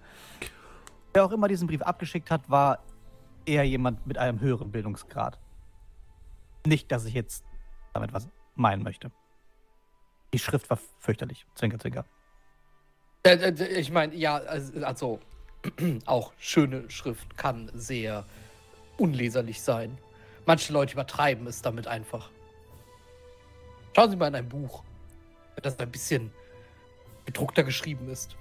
Wer 1.13 1.25
auch 1.25 1.31
immer 1.31 1.47
diesen 1.47 1.67
Brief 1.67 1.81
abgeschickt 1.81 2.31
hat, 2.31 2.49
war 2.49 2.79
eher 3.45 3.63
jemand 3.63 4.05
mit 4.05 4.17
einem 4.17 4.39
höheren 4.39 4.71
Bildungsgrad. 4.71 5.39
Nicht, 6.65 6.91
dass 6.91 7.05
ich 7.05 7.13
jetzt 7.15 7.43
damit 7.93 8.13
was 8.13 8.29
meinen 8.55 8.83
möchte. 8.83 9.11
Die 10.33 10.39
Schrift 10.39 10.69
war 10.69 10.77
fürchterlich. 10.99 11.45
Zwinker, 11.55 11.79
zwinker. 11.79 12.05
Äh, 13.23 13.33
äh, 13.35 13.79
ich 13.79 13.91
meine, 13.91 14.15
ja, 14.15 14.35
also, 14.37 14.85
also 14.85 15.19
auch 16.05 16.33
schöne 16.37 16.89
Schrift 16.89 17.37
kann 17.37 17.71
sehr 17.73 18.25
unleserlich 18.97 19.61
sein. 19.61 19.97
Manche 20.45 20.73
Leute 20.73 20.93
übertreiben 20.93 21.47
es 21.47 21.61
damit 21.61 21.87
einfach. 21.87 22.29
Schauen 23.95 24.09
Sie 24.09 24.15
mal 24.15 24.27
in 24.27 24.35
ein 24.35 24.49
Buch, 24.49 24.83
das 25.61 25.77
ein 25.79 25.91
bisschen 25.91 26.31
gedruckter 27.25 27.63
geschrieben 27.63 28.09
ist. 28.09 28.35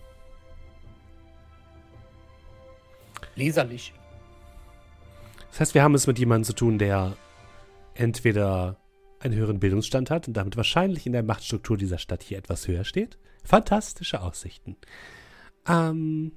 Leserlich. 3.35 3.93
Das 5.51 5.61
heißt, 5.61 5.75
wir 5.75 5.83
haben 5.83 5.95
es 5.95 6.07
mit 6.07 6.19
jemandem 6.19 6.45
zu 6.45 6.53
tun, 6.55 6.79
der 6.79 7.17
entweder 7.95 8.77
einen 9.19 9.35
höheren 9.35 9.61
Bildungsstand 9.61 10.11
hat 10.11 10.29
und 10.29 10.35
damit 10.35 10.57
wahrscheinlich 10.57 11.07
in 11.07 11.13
der 11.13 11.23
Machtstruktur 11.23 11.77
dieser 11.77 11.99
Stadt 11.99 12.23
hier 12.23 12.39
etwas 12.39 12.67
höher 12.67 12.85
steht. 12.85 13.19
Fantastische 13.45 14.23
Aussichten. 14.23 14.77
Ähm, 15.69 16.33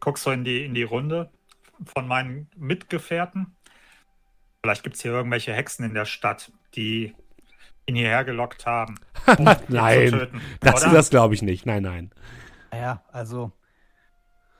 Guckst 0.00 0.26
du 0.26 0.30
in 0.30 0.44
die, 0.44 0.64
in 0.64 0.74
die 0.74 0.82
Runde 0.82 1.30
von 1.94 2.06
meinen 2.06 2.48
Mitgefährten? 2.56 3.56
Vielleicht 4.62 4.82
gibt 4.82 4.96
es 4.96 5.02
hier 5.02 5.12
irgendwelche 5.12 5.52
Hexen 5.52 5.84
in 5.84 5.94
der 5.94 6.04
Stadt, 6.04 6.52
die 6.74 7.14
ihn 7.86 7.96
hierher 7.96 8.24
gelockt 8.24 8.66
haben. 8.66 8.96
um 9.38 9.46
ihn 9.46 9.56
zu 9.56 9.72
nein, 9.72 10.10
töten, 10.10 10.40
das, 10.60 10.82
oder? 10.82 10.92
das 10.92 11.10
glaube 11.10 11.34
ich 11.34 11.42
nicht. 11.42 11.66
Nein, 11.66 11.82
nein. 11.82 12.10
Naja, 12.70 13.02
also 13.12 13.52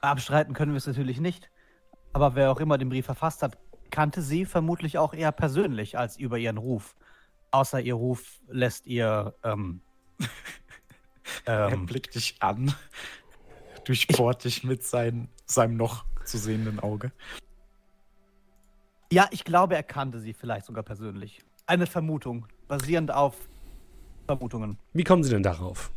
abstreiten 0.00 0.54
können 0.54 0.72
wir 0.72 0.78
es 0.78 0.86
natürlich 0.86 1.20
nicht. 1.20 1.50
Aber 2.12 2.34
wer 2.34 2.50
auch 2.50 2.60
immer 2.60 2.78
den 2.78 2.88
Brief 2.88 3.06
verfasst 3.06 3.42
hat, 3.42 3.58
kannte 3.90 4.22
sie 4.22 4.44
vermutlich 4.44 4.98
auch 4.98 5.14
eher 5.14 5.32
persönlich 5.32 5.98
als 5.98 6.16
über 6.16 6.38
ihren 6.38 6.58
Ruf. 6.58 6.96
Außer 7.50 7.80
ihr 7.80 7.94
Ruf 7.94 8.40
lässt 8.48 8.86
ihr 8.86 9.34
ähm, 9.44 9.80
Er 11.44 11.72
ähm, 11.72 11.86
blickt 11.86 12.14
dich 12.14 12.36
an, 12.40 12.74
durchbohrt 13.88 14.44
dich 14.44 14.64
mit 14.64 14.84
sein, 14.84 15.28
seinem 15.46 15.76
noch 15.76 16.04
zu 16.24 16.38
sehenden 16.38 16.78
Auge. 16.78 17.10
Ja, 19.10 19.26
ich 19.30 19.44
glaube, 19.44 19.74
er 19.74 19.82
kannte 19.82 20.20
sie 20.20 20.34
vielleicht 20.34 20.66
sogar 20.66 20.82
persönlich. 20.82 21.42
Eine 21.66 21.86
Vermutung, 21.86 22.46
basierend 22.68 23.10
auf 23.10 23.34
Vermutungen. 24.26 24.78
Wie 24.92 25.04
kommen 25.04 25.24
Sie 25.24 25.30
denn 25.30 25.42
darauf? 25.42 25.90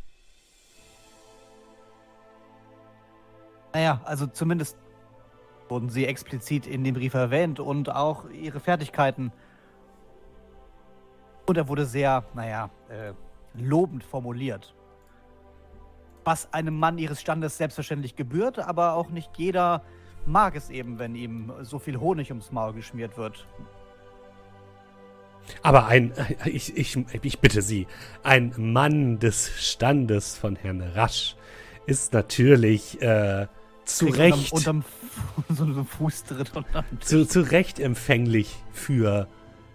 Naja, 3.73 4.01
also 4.05 4.27
zumindest 4.27 4.77
wurden 5.67 5.89
sie 5.89 6.05
explizit 6.05 6.67
in 6.67 6.83
dem 6.83 6.95
Brief 6.95 7.13
erwähnt 7.13 7.59
und 7.59 7.89
auch 7.89 8.29
ihre 8.29 8.59
Fertigkeiten. 8.59 9.31
Und 11.45 11.57
er 11.57 11.67
wurde 11.67 11.85
sehr, 11.85 12.25
naja, 12.33 12.69
äh, 12.89 13.13
lobend 13.53 14.03
formuliert. 14.03 14.73
Was 16.24 16.53
einem 16.53 16.78
Mann 16.78 16.97
ihres 16.97 17.19
Standes 17.19 17.57
selbstverständlich 17.57 18.15
gebührt, 18.15 18.59
aber 18.59 18.93
auch 18.93 19.09
nicht 19.09 19.32
jeder 19.38 19.84
mag 20.26 20.55
es 20.55 20.69
eben, 20.69 20.99
wenn 20.99 21.15
ihm 21.15 21.51
so 21.61 21.80
viel 21.80 21.99
Honig 21.99 22.30
ums 22.30 22.51
Maul 22.51 22.74
geschmiert 22.74 23.17
wird. 23.17 23.47
Aber 25.63 25.88
ein, 25.88 26.13
ich, 26.45 26.78
ich, 26.78 26.97
ich 27.24 27.39
bitte 27.39 27.61
Sie, 27.61 27.88
ein 28.24 28.53
Mann 28.57 29.19
des 29.19 29.49
Standes 29.57 30.38
von 30.38 30.55
Herrn 30.55 30.82
Rasch 30.82 31.36
ist 31.88 32.13
natürlich 32.13 33.01
äh, 33.01 33.47
zu 33.86 34.07
Recht, 34.07 34.53
Unterm, 34.53 34.84
unterm 35.47 35.74
so 35.76 35.84
Fußtritt 35.84 36.55
unterm 36.55 36.86
zu, 36.99 37.28
zu 37.28 37.41
Recht 37.41 37.80
empfänglich 37.80 38.55
für 38.72 39.28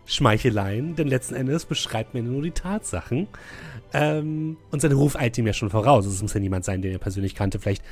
Schmeicheleien, 0.06 0.94
denn 0.94 1.08
letzten 1.08 1.34
Endes 1.34 1.66
beschreibt 1.66 2.14
mir 2.14 2.22
nur 2.22 2.42
die 2.42 2.52
Tatsachen. 2.52 3.28
Ähm, 3.92 4.56
und 4.70 4.80
sein 4.80 4.92
Ruf 4.92 5.16
eilt 5.16 5.36
ihm 5.36 5.46
ja 5.46 5.52
schon 5.52 5.70
voraus. 5.70 6.06
Es 6.06 6.22
muss 6.22 6.34
ja 6.34 6.40
niemand 6.40 6.64
sein, 6.64 6.80
den 6.80 6.92
er 6.92 6.98
persönlich 6.98 7.34
kannte. 7.34 7.58
Vielleicht 7.58 7.84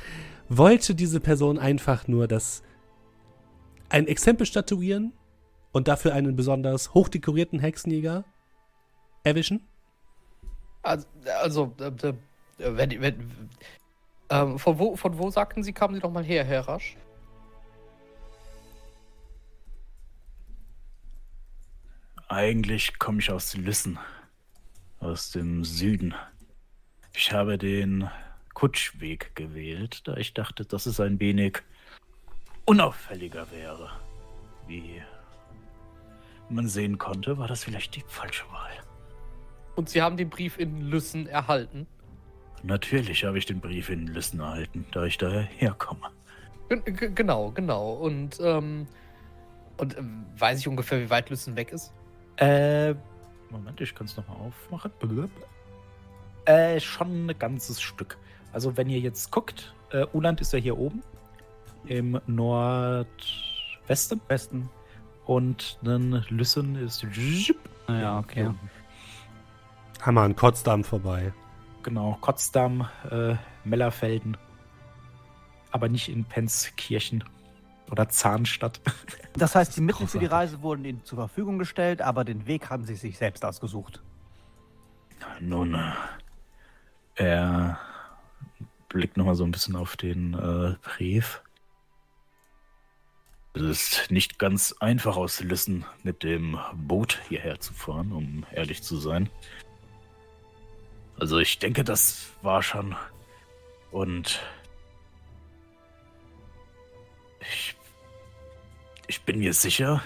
wollte 0.49 0.95
diese 0.95 1.19
Person 1.19 1.59
einfach 1.59 2.07
nur 2.07 2.27
das 2.27 2.63
ein 3.89 4.07
Exempel 4.07 4.45
statuieren 4.45 5.13
und 5.71 5.87
dafür 5.87 6.13
einen 6.13 6.35
besonders 6.35 6.93
hochdekorierten 6.93 7.59
Hexenjäger 7.59 8.23
erwischen. 9.23 9.61
Also, 10.83 11.07
also 11.41 11.73
äh, 11.79 11.87
äh, 12.07 12.13
wenn, 12.57 13.01
wenn, 13.01 13.31
ähm, 14.29 14.59
von, 14.59 14.79
wo, 14.79 14.95
von 14.95 15.17
wo 15.17 15.29
sagten 15.29 15.63
Sie, 15.63 15.73
kamen 15.73 15.95
Sie 15.95 16.01
doch 16.01 16.11
mal 16.11 16.23
her, 16.23 16.43
Herr 16.43 16.67
Rasch? 16.67 16.95
Eigentlich 22.27 22.97
komme 22.97 23.19
ich 23.19 23.29
aus 23.29 23.55
Lüssen, 23.55 23.99
aus 24.99 25.31
dem 25.31 25.63
Süden. 25.63 26.15
Ich 27.13 27.31
habe 27.31 27.57
den 27.57 28.09
Kutschweg 28.55 29.35
gewählt, 29.35 30.07
da 30.07 30.17
ich 30.17 30.33
dachte, 30.33 30.65
dass 30.65 30.87
es 30.87 30.99
ein 30.99 31.19
wenig 31.19 31.61
unauffälliger 32.65 33.51
wäre. 33.51 33.91
Wie 34.67 35.01
man 36.49 36.67
sehen 36.67 36.97
konnte, 36.97 37.37
war 37.37 37.47
das 37.47 37.63
vielleicht 37.63 37.95
die 37.95 38.03
falsche 38.07 38.45
Wahl. 38.51 38.71
Und 39.75 39.89
Sie 39.89 40.01
haben 40.01 40.17
den 40.17 40.29
Brief 40.29 40.57
in 40.57 40.81
Lüssen 40.81 41.27
erhalten. 41.27 41.85
Natürlich 42.63 43.23
habe 43.23 43.37
ich 43.37 43.45
den 43.45 43.59
Brief 43.59 43.89
in 43.89 44.07
Lüssen 44.07 44.39
erhalten, 44.39 44.85
da 44.91 45.05
ich 45.05 45.19
daher 45.19 45.41
herkomme. 45.43 46.09
G 46.69 47.09
genau, 47.13 47.51
genau. 47.51 47.93
Und, 47.93 48.39
ähm, 48.39 48.87
und 49.77 49.95
ähm, 49.97 50.25
weiß 50.37 50.59
ich 50.59 50.67
ungefähr, 50.67 50.99
wie 50.99 51.09
weit 51.11 51.29
Lüssen 51.29 51.55
weg 51.55 51.71
ist? 51.71 51.93
Äh, 52.37 52.93
Moment, 53.49 53.79
ich 53.79 53.95
kann 53.95 54.05
es 54.05 54.17
nochmal 54.17 54.37
aufmachen. 54.37 54.91
Blub. 54.99 55.31
Äh, 56.45 56.79
schon 56.79 57.29
ein 57.29 57.39
ganzes 57.39 57.81
Stück. 57.81 58.17
Also 58.53 58.77
wenn 58.77 58.89
ihr 58.89 58.99
jetzt 58.99 59.31
guckt, 59.31 59.73
äh, 59.91 60.05
Uland 60.13 60.41
ist 60.41 60.53
ja 60.53 60.59
hier 60.59 60.77
oben. 60.77 61.03
Im 61.85 62.19
Nord... 62.27 63.07
Westen. 63.87 64.69
Und 65.25 65.79
ein 65.83 66.25
Lüssen 66.29 66.75
ist. 66.75 67.05
Ah 67.87 67.99
Ja, 67.99 68.19
okay. 68.19 68.51
Einmal 70.03 70.25
an 70.25 70.35
Kotzdamm 70.35 70.83
vorbei. 70.83 71.33
Genau, 71.83 72.17
Potsdam, 72.21 72.87
äh, 73.09 73.35
Mellerfelden. 73.63 74.37
Aber 75.71 75.89
nicht 75.89 76.09
in 76.09 76.25
Penzkirchen 76.25 77.23
oder 77.91 78.09
Zahnstadt. 78.09 78.81
Das 79.37 79.53
heißt, 79.53 79.75
die 79.75 79.81
Mittel 79.81 80.07
für 80.07 80.17
die. 80.17 80.27
Reise 80.27 80.61
wurden 80.61 80.85
ihnen 80.85 81.03
zur 81.03 81.17
Verfügung 81.17 81.59
gestellt, 81.59 82.01
aber 82.01 82.23
den 82.23 82.47
Weg 82.47 82.69
haben 82.69 82.85
sie 82.85 82.95
sich 82.95 83.17
selbst 83.17 83.43
ausgesucht. 83.43 84.01
Nun, 85.41 85.73
äh, 85.73 85.91
er 87.15 87.77
blickt 88.87 89.17
nochmal 89.17 89.35
so 89.35 89.43
ein 89.43 89.51
bisschen 89.51 89.75
auf 89.75 89.97
den 89.97 90.35
äh, 90.35 90.75
Brief. 90.81 91.41
Es 93.53 93.61
ist 93.61 94.11
nicht 94.11 94.39
ganz 94.39 94.73
einfach 94.79 95.17
aus 95.17 95.41
Lüssen 95.41 95.85
mit 96.03 96.23
dem 96.23 96.57
Boot 96.73 97.21
hierher 97.27 97.59
zu 97.59 97.73
fahren, 97.73 98.13
um 98.13 98.45
ehrlich 98.53 98.83
zu 98.83 98.95
sein. 98.95 99.29
Also 101.17 101.39
ich 101.39 101.59
denke, 101.59 101.83
das 101.83 102.29
war 102.41 102.63
schon. 102.63 102.95
Und 103.91 104.41
ich, 107.49 107.75
ich 109.07 109.21
bin 109.23 109.39
mir 109.39 109.53
sicher. 109.53 110.01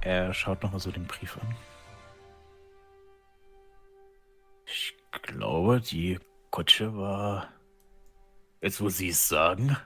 Er 0.00 0.34
schaut 0.34 0.62
nochmal 0.62 0.80
so 0.80 0.90
den 0.90 1.06
Brief 1.06 1.38
an. 1.38 1.56
Ich 4.66 4.96
glaube, 5.12 5.80
die 5.80 6.18
Kutsche 6.50 6.96
war. 6.96 7.48
Jetzt, 8.60 8.80
wo 8.80 8.88
Sie 8.88 9.08
es 9.08 9.28
sagen. 9.28 9.76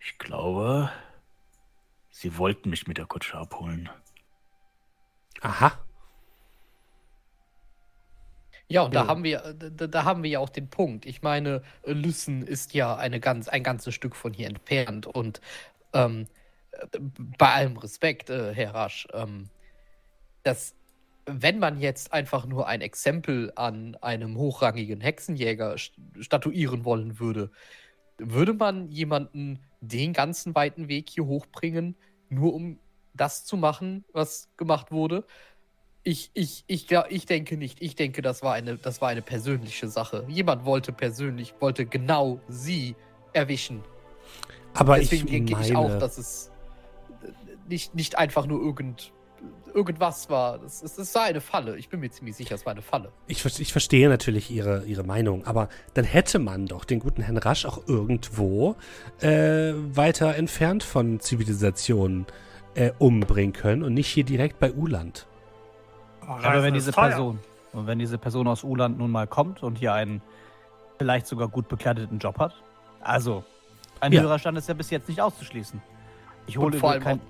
Ich 0.00 0.18
glaube, 0.18 0.90
Sie 2.10 2.36
wollten 2.36 2.70
mich 2.70 2.86
mit 2.86 2.98
der 2.98 3.06
Kutsche 3.06 3.38
abholen. 3.38 3.88
Aha. 5.40 5.78
Ja, 8.68 8.82
und 8.82 8.94
Ja. 8.94 9.02
da 9.02 9.06
haben 9.08 9.24
wir, 9.24 9.54
da, 9.54 9.86
da 9.86 10.04
haben 10.04 10.22
wir 10.22 10.30
ja 10.30 10.38
auch 10.38 10.48
den 10.48 10.68
Punkt. 10.68 11.06
Ich 11.06 11.22
meine, 11.22 11.62
Lüssen 11.84 12.46
ist 12.46 12.74
ja 12.74 12.96
eine 12.96 13.20
ganz, 13.20 13.48
ein 13.48 13.62
ganzes 13.62 13.94
Stück 13.94 14.16
von 14.16 14.32
hier 14.32 14.46
entfernt 14.48 15.06
und 15.06 15.40
ähm, 15.92 16.26
äh, 16.72 16.86
bei 17.38 17.52
allem 17.52 17.76
Respekt, 17.76 18.30
äh, 18.30 18.54
Herr 18.54 18.74
Rasch, 18.74 19.06
ähm, 19.12 19.48
dass 20.42 20.74
wenn 21.26 21.58
man 21.58 21.78
jetzt 21.78 22.12
einfach 22.12 22.46
nur 22.46 22.66
ein 22.66 22.80
Exempel 22.80 23.52
an 23.54 23.96
einem 24.00 24.36
hochrangigen 24.36 25.00
Hexenjäger 25.00 25.74
st- 25.74 25.92
statuieren 26.20 26.84
wollen 26.84 27.20
würde, 27.20 27.50
würde 28.18 28.54
man 28.54 28.88
jemanden 28.88 29.60
den 29.80 30.12
ganzen 30.12 30.54
weiten 30.54 30.88
Weg 30.88 31.10
hier 31.10 31.26
hochbringen, 31.26 31.96
nur 32.28 32.54
um 32.54 32.78
das 33.14 33.44
zu 33.44 33.56
machen, 33.56 34.04
was 34.12 34.48
gemacht 34.56 34.90
wurde? 34.90 35.26
Ich, 36.04 36.30
ich, 36.34 36.64
ich, 36.66 36.88
glaub- 36.88 37.06
ich 37.10 37.26
denke 37.26 37.56
nicht. 37.56 37.80
Ich 37.80 37.94
denke, 37.94 38.22
das 38.22 38.42
war, 38.42 38.54
eine, 38.54 38.76
das 38.76 39.00
war 39.00 39.08
eine 39.08 39.22
persönliche 39.22 39.88
Sache. 39.88 40.24
Jemand 40.28 40.64
wollte 40.64 40.92
persönlich, 40.92 41.54
wollte 41.60 41.86
genau 41.86 42.40
sie 42.48 42.96
erwischen. 43.32 43.82
Aber 44.74 44.98
Deswegen 44.98 45.26
ich 45.26 45.32
denke 45.32 45.52
meine, 45.52 45.66
ich 45.66 45.76
auch, 45.76 45.98
dass 45.98 46.18
es 46.18 46.50
nicht, 47.68 47.94
nicht 47.94 48.18
einfach 48.18 48.46
nur 48.46 48.60
irgend, 48.60 49.12
irgendwas 49.74 50.28
war. 50.28 50.62
Es, 50.64 50.82
es, 50.82 50.98
es 50.98 51.14
war 51.14 51.22
eine 51.24 51.40
Falle. 51.40 51.76
Ich 51.76 51.88
bin 51.88 52.00
mir 52.00 52.10
ziemlich 52.10 52.34
sicher, 52.34 52.56
es 52.56 52.66
war 52.66 52.72
eine 52.72 52.82
Falle. 52.82 53.12
ich, 53.28 53.44
ich 53.60 53.70
verstehe 53.72 54.08
natürlich 54.08 54.50
ihre, 54.50 54.84
ihre 54.86 55.04
Meinung, 55.04 55.46
aber 55.46 55.68
dann 55.94 56.04
hätte 56.04 56.38
man 56.40 56.66
doch 56.66 56.84
den 56.84 56.98
guten 56.98 57.22
Herrn 57.22 57.36
Rasch 57.36 57.64
auch 57.64 57.86
irgendwo 57.86 58.74
äh, 59.20 59.72
weiter 59.74 60.34
entfernt 60.34 60.82
von 60.82 61.20
Zivilisationen 61.20 62.26
äh, 62.74 62.90
umbringen 62.98 63.52
können 63.52 63.82
und 63.82 63.94
nicht 63.94 64.08
hier 64.08 64.24
direkt 64.24 64.58
bei 64.58 64.72
Uland. 64.72 65.26
Aber 66.26 66.62
wenn 66.62 66.74
diese 66.74 66.92
Person, 66.92 67.38
und 67.72 67.86
wenn 67.86 67.98
diese 67.98 68.18
Person 68.18 68.46
aus 68.48 68.64
Uland 68.64 68.98
nun 68.98 69.10
mal 69.10 69.26
kommt 69.26 69.62
und 69.62 69.78
hier 69.78 69.92
einen 69.94 70.22
vielleicht 70.98 71.26
sogar 71.26 71.48
gut 71.48 71.68
bekleideten 71.68 72.18
Job 72.18 72.38
hat, 72.38 72.54
also 73.00 73.44
ein 74.00 74.12
Ja. 74.12 74.22
höherer 74.22 74.38
Stand 74.38 74.58
ist 74.58 74.68
ja 74.68 74.74
bis 74.74 74.90
jetzt 74.90 75.08
nicht 75.08 75.20
auszuschließen. 75.20 75.80
Ich 76.46 76.58
hole 76.58 76.78
vor 76.78 76.94
übrigens, 76.94 77.06
allem 77.06 77.18
kein, 77.20 77.26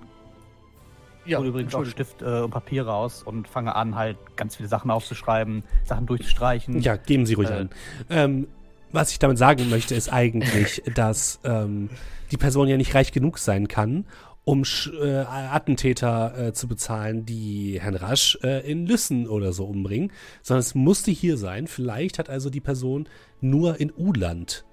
Ja, 1.24 1.38
hole 1.38 1.49
übrigens 1.49 1.74
auch. 1.74 1.84
Stift 1.84 2.22
äh, 2.22 2.40
und 2.40 2.51
Papier 2.51 2.86
raus 2.86 3.22
und 3.22 3.47
fange 3.49 3.74
an, 3.74 3.95
halt 3.95 4.16
ganz 4.36 4.57
viele 4.57 4.68
Sachen 4.68 4.90
aufzuschreiben, 4.90 5.64
Sachen 5.84 6.07
durchzustreichen. 6.07 6.80
Ja, 6.80 6.97
geben 6.97 7.26
Sie 7.26 7.34
ruhig 7.34 7.51
Äh. 7.51 7.53
an. 7.55 7.70
Ähm, 8.11 8.49
was 8.90 9.11
ich 9.12 9.18
damit 9.18 9.38
sagen 9.38 9.70
möchte, 9.70 9.95
ist 9.95 10.12
eigentlich, 10.12 10.82
dass 10.95 11.40
ähm, 11.45 11.88
die 12.30 12.36
Person 12.36 12.68
ja 12.68 12.76
nicht 12.76 12.95
reich 12.95 13.12
genug 13.12 13.38
sein 13.38 13.68
kann, 13.68 14.05
um 14.45 14.64
Sch 14.64 14.88
äh, 15.01 15.18
Attentäter 15.20 16.49
äh, 16.49 16.53
zu 16.53 16.66
bezahlen, 16.68 17.24
die 17.24 17.78
Herrn 17.80 17.95
Rasch 17.95 18.38
äh, 18.43 18.68
in 18.68 18.86
Lüssen 18.86 19.28
oder 19.28 19.53
so 19.53 19.66
umbringen, 19.66 20.11
sondern 20.43 20.61
es 20.61 20.74
musste 20.74 21.11
hier 21.11 21.36
sein. 21.36 21.66
Vielleicht 21.66 22.18
hat 22.18 22.28
also 22.28 22.51
die 22.51 22.61
Person 22.61 23.09
nur 23.40 23.78
in 23.80 23.93
Uland 23.97 24.64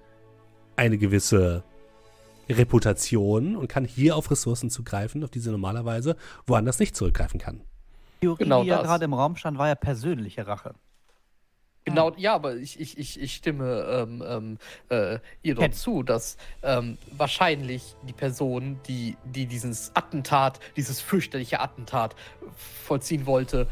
eine 0.76 0.98
gewisse 0.98 1.62
Reputation 2.48 3.54
und 3.54 3.68
kann 3.68 3.84
hier 3.84 4.16
auf 4.16 4.30
Ressourcen 4.30 4.70
zugreifen, 4.70 5.22
auf 5.22 5.30
die 5.30 5.38
sie 5.38 5.50
normalerweise 5.50 6.16
woanders 6.46 6.80
nicht 6.80 6.96
zurückgreifen 6.96 7.38
kann. 7.38 7.60
Die 8.16 8.26
Theorie, 8.26 8.42
Genau 8.44 8.62
die 8.62 8.68
ja 8.70 8.78
das. 8.78 8.86
gerade 8.86 9.04
im 9.04 9.14
Raum 9.14 9.36
stand, 9.36 9.56
war 9.58 9.68
ja 9.68 9.76
persönliche 9.76 10.46
Rache. 10.46 10.74
Genau, 11.84 12.12
ja, 12.16 12.34
aber 12.34 12.56
ich, 12.56 12.78
ich, 12.78 12.98
ich, 12.98 13.20
ich 13.20 13.34
stimme 13.34 13.86
ähm, 13.90 14.24
ähm, 14.26 14.58
äh, 14.90 15.18
ihr 15.42 15.54
dort 15.54 15.74
zu, 15.74 16.02
dass 16.02 16.36
ähm, 16.62 16.98
wahrscheinlich 17.16 17.96
die 18.06 18.12
Person, 18.12 18.78
die, 18.86 19.16
die 19.24 19.46
dieses 19.46 19.90
Attentat, 19.94 20.60
dieses 20.76 21.00
fürchterliche 21.00 21.60
Attentat 21.60 22.14
vollziehen 22.84 23.24
wollte, 23.24 23.66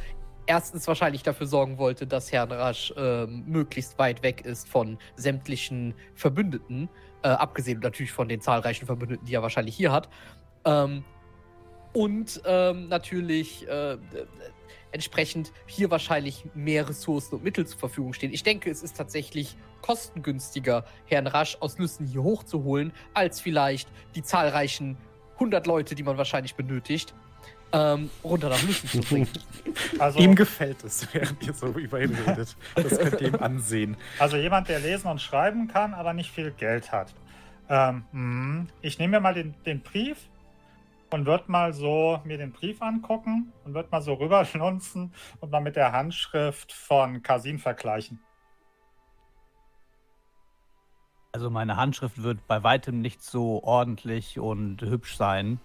erstens 0.46 0.88
wahrscheinlich 0.88 1.22
dafür 1.22 1.46
sorgen 1.46 1.76
wollte, 1.76 2.06
dass 2.06 2.32
Herrn 2.32 2.50
Rasch 2.50 2.92
ähm, 2.96 3.44
möglichst 3.46 3.98
weit 3.98 4.22
weg 4.22 4.40
ist 4.44 4.68
von 4.68 4.98
sämtlichen 5.16 5.94
Verbündeten, 6.14 6.88
äh, 7.22 7.28
abgesehen 7.28 7.80
natürlich 7.80 8.12
von 8.12 8.28
den 8.28 8.40
zahlreichen 8.40 8.86
Verbündeten, 8.86 9.26
die 9.26 9.34
er 9.34 9.42
wahrscheinlich 9.42 9.76
hier 9.76 9.92
hat. 9.92 10.09
Ähm, 10.64 11.04
und 11.92 12.40
ähm, 12.44 12.88
natürlich 12.88 13.68
äh, 13.68 13.92
äh, 13.92 13.98
entsprechend 14.93 15.53
hier 15.66 15.91
wahrscheinlich 15.91 16.45
mehr 16.55 16.89
Ressourcen 16.89 17.36
und 17.36 17.45
Mittel 17.45 17.66
zur 17.66 17.78
Verfügung 17.78 18.12
stehen. 18.12 18.32
Ich 18.32 18.43
denke, 18.43 18.70
es 18.70 18.82
ist 18.82 18.97
tatsächlich 18.97 19.57
kostengünstiger, 19.82 20.84
Herrn 21.07 21.26
Rasch 21.26 21.57
aus 21.61 21.78
Lüssen 21.78 22.07
hier 22.07 22.22
hochzuholen, 22.22 22.93
als 23.14 23.41
vielleicht 23.41 23.89
die 24.14 24.22
zahlreichen 24.22 24.97
100 25.34 25.66
Leute, 25.66 25.95
die 25.95 26.03
man 26.03 26.18
wahrscheinlich 26.18 26.55
benötigt, 26.55 27.14
ähm, 27.72 28.11
runter 28.24 28.49
nach 28.49 28.62
Lüssen 28.62 28.89
zu 28.89 29.01
bringen. 29.01 29.28
Also, 29.99 30.18
Ihm 30.18 30.34
gefällt 30.34 30.82
es, 30.84 31.07
während 31.12 31.47
ihr 31.47 31.53
so 31.53 31.66
über 31.68 32.01
ihn 32.01 32.14
redet. 32.26 32.57
Das 32.74 32.99
könnt 32.99 33.20
ihr 33.20 33.28
ihm 33.28 33.34
ansehen. 33.36 33.97
also 34.18 34.36
jemand, 34.36 34.68
der 34.68 34.78
lesen 34.80 35.09
und 35.09 35.20
schreiben 35.20 35.68
kann, 35.68 35.93
aber 35.93 36.14
nicht 36.14 36.30
viel 36.30 36.51
Geld 36.53 36.91
hat. 36.91 37.12
Ähm, 37.68 38.05
hm, 38.12 38.68
ich 38.80 38.99
nehme 38.99 39.16
mir 39.16 39.20
mal 39.20 39.34
den, 39.34 39.55
den 39.66 39.80
Brief 39.80 40.16
und 41.11 41.26
würde 41.26 41.44
mal 41.50 41.72
so 41.72 42.20
mir 42.24 42.38
den 42.38 42.52
Brief 42.52 42.82
angucken 42.82 43.52
und 43.64 43.74
würde 43.74 43.88
mal 43.90 44.02
so 44.02 44.14
rüberschlunzen 44.14 45.12
und 45.40 45.50
mal 45.50 45.61
mit 45.61 45.76
der 45.76 45.92
Handschrift 45.92 46.72
von 46.72 47.22
Kasin 47.22 47.59
vergleichen. 47.59 48.20
Also 51.32 51.50
meine 51.50 51.76
Handschrift 51.76 52.22
wird 52.22 52.46
bei 52.46 52.62
weitem 52.62 53.00
nicht 53.00 53.22
so 53.22 53.62
ordentlich 53.62 54.38
und 54.38 54.80
hübsch 54.82 55.16
sein. 55.16 55.61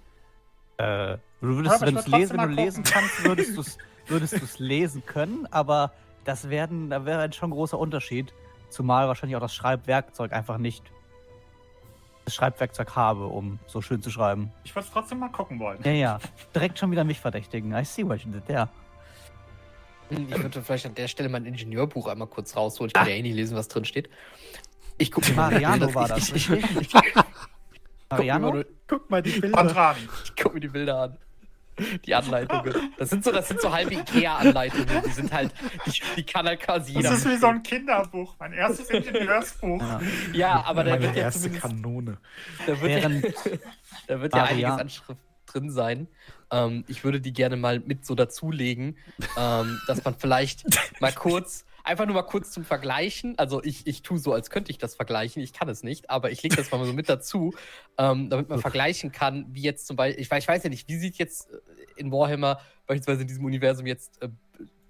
Äh, 0.77 1.17
du 1.41 1.55
würdest, 1.55 1.81
wenn, 1.81 1.95
lesen, 1.95 2.37
wenn 2.37 2.49
du 2.49 2.55
lesen 2.55 2.83
kannst, 2.83 3.23
würdest 3.23 3.57
du 3.57 3.61
es 3.61 3.77
würdest 4.07 4.41
du's 4.41 4.59
lesen 4.59 5.05
können, 5.05 5.47
aber 5.51 5.93
das 6.25 6.49
werden, 6.49 6.89
da 6.89 7.05
wäre 7.05 7.21
ein 7.21 7.33
schon 7.33 7.51
großer 7.51 7.77
Unterschied, 7.77 8.33
zumal 8.69 9.07
wahrscheinlich 9.07 9.35
auch 9.35 9.41
das 9.41 9.53
Schreibwerkzeug 9.53 10.33
einfach 10.33 10.57
nicht 10.57 10.91
das 12.25 12.35
Schreibwerkzeug 12.35 12.95
habe, 12.95 13.25
um 13.27 13.59
so 13.67 13.81
schön 13.81 14.01
zu 14.01 14.09
schreiben. 14.11 14.51
Ich 14.63 14.73
würde 14.75 14.87
es 14.87 14.93
trotzdem 14.93 15.19
mal 15.19 15.29
gucken 15.29 15.59
wollen. 15.59 15.79
Ja, 15.83 15.91
ja. 15.91 16.19
Direkt 16.55 16.79
schon 16.79 16.91
wieder 16.91 17.03
mich 17.03 17.19
verdächtigen. 17.19 17.73
I 17.73 17.83
see 17.83 18.05
what 18.05 18.19
you 18.21 18.31
did 18.31 18.45
there. 18.45 18.69
Hm, 20.09 20.27
Ich 20.29 20.41
würde 20.41 20.61
vielleicht 20.61 20.85
an 20.85 20.95
der 20.95 21.07
Stelle 21.07 21.29
mein 21.29 21.45
Ingenieurbuch 21.45 22.07
einmal 22.07 22.27
kurz 22.27 22.55
rausholen. 22.55 22.87
Ich 22.89 22.93
kann 22.93 23.07
ja 23.07 23.15
eh 23.15 23.21
nicht 23.21 23.35
lesen, 23.35 23.57
was 23.57 23.67
drin 23.67 23.85
steht. 23.85 24.09
Ich 24.97 25.11
gucke 25.11 25.29
mir 25.29 25.35
mal 25.35 25.51
Mariano 25.51 25.93
war 25.93 26.07
das, 26.07 26.29
Ich, 26.35 26.49
ich, 26.49 26.81
ich, 26.81 26.93
Mariano? 28.09 28.63
Guck 28.87 29.09
mal 29.09 29.21
die 29.23 29.31
Bilder. 29.39 29.57
Kontrani. 29.57 29.99
ich 30.23 30.35
guck 30.35 30.53
mir 30.53 30.59
die 30.59 30.67
Bilder 30.67 30.99
an. 31.01 31.17
Die 32.05 32.13
Anleitungen. 32.13 32.93
Das 32.97 33.09
sind 33.09 33.23
so, 33.23 33.31
das 33.31 33.47
sind 33.47 33.61
so 33.61 33.71
halbe 33.71 33.95
Ikea-Anleitungen. 33.95 35.03
Die 35.05 35.11
sind 35.11 35.31
halt, 35.31 35.51
die, 35.85 36.01
die 36.17 36.23
kann 36.23 36.45
halt 36.45 36.59
quasi 36.59 36.93
jeder. 36.93 37.09
Das 37.09 37.19
ist 37.19 37.29
wie 37.29 37.37
so 37.37 37.47
ein 37.47 37.63
Kinderbuch, 37.63 38.35
mein 38.39 38.53
erstes 38.53 38.89
Ingenieursbuch. 38.89 39.81
Ja. 39.81 40.01
Ja, 40.33 40.63
aber 40.65 40.83
da 40.83 41.01
wird 41.01 41.15
ja 41.15 41.23
erste 41.23 41.49
Kanone. 41.49 42.17
Da 42.65 42.81
wird, 42.81 43.03
ja, 43.03 43.09
da 44.07 44.21
wird 44.21 44.35
ja 44.35 44.43
einiges 44.43 44.71
an 44.71 44.89
Schrift 44.89 45.21
drin 45.45 45.71
sein. 45.71 46.07
Ähm, 46.51 46.83
ich 46.87 47.03
würde 47.03 47.21
die 47.21 47.33
gerne 47.33 47.57
mal 47.57 47.79
mit 47.79 48.05
so 48.05 48.15
dazulegen, 48.15 48.97
ähm, 49.37 49.79
dass 49.87 50.03
man 50.03 50.15
vielleicht 50.17 50.65
mal 50.99 51.11
kurz 51.11 51.65
einfach 51.83 52.05
nur 52.05 52.15
mal 52.15 52.23
kurz 52.23 52.51
zum 52.51 52.63
Vergleichen. 52.63 53.37
Also 53.37 53.63
ich, 53.63 53.85
ich 53.85 54.01
tue 54.01 54.17
so, 54.17 54.33
als 54.33 54.49
könnte 54.49 54.71
ich 54.71 54.77
das 54.77 54.95
vergleichen. 54.95 55.41
Ich 55.41 55.53
kann 55.53 55.69
es 55.69 55.83
nicht, 55.83 56.09
aber 56.09 56.31
ich 56.31 56.41
lege 56.41 56.55
das 56.55 56.71
mal 56.71 56.83
so 56.85 56.93
mit 56.93 57.09
dazu, 57.09 57.53
ähm, 57.97 58.29
damit 58.29 58.49
man 58.49 58.59
vergleichen 58.59 59.11
kann, 59.11 59.45
wie 59.51 59.61
jetzt 59.61 59.87
zum 59.87 59.95
Beispiel, 59.95 60.21
ich 60.21 60.31
weiß, 60.31 60.43
ich 60.43 60.47
weiß 60.47 60.63
ja 60.63 60.69
nicht, 60.69 60.87
wie 60.87 60.97
sieht 60.97 61.17
jetzt 61.17 61.51
äh, 61.51 61.57
in 61.97 62.11
Warhammer 62.11 62.59
beispielsweise 62.87 63.21
in 63.21 63.27
diesem 63.27 63.45
Universum 63.45 63.85
jetzt 63.85 64.21
äh, 64.21 64.29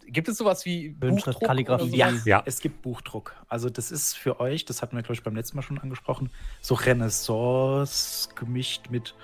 Gibt 0.06 0.28
es 0.28 0.38
sowas 0.38 0.66
wie 0.66 0.89
Buchdruck 0.89 1.41
Kalligrafie? 1.41 1.96
Ja? 1.96 2.12
Ja. 2.26 2.44
es 2.46 2.60
gibt 2.60 2.84
Buchdruck. 2.84 3.34
Also 3.48 3.70
das 3.70 3.89
ist 3.89 4.14
für 4.14 4.39
euch, 4.39 4.64
das 4.64 4.82
hatten 4.82 4.96
wir, 4.96 5.02
glaube 5.02 5.16
ich, 5.16 5.24
beim 5.24 5.36
letzten 5.36 5.56
Mal 5.56 5.64
schon 5.64 5.80
angesprochen, 5.80 6.30
so 6.62 6.76
Renaissance 6.76 8.30
gemischt 8.36 8.91
mit, 8.91 9.16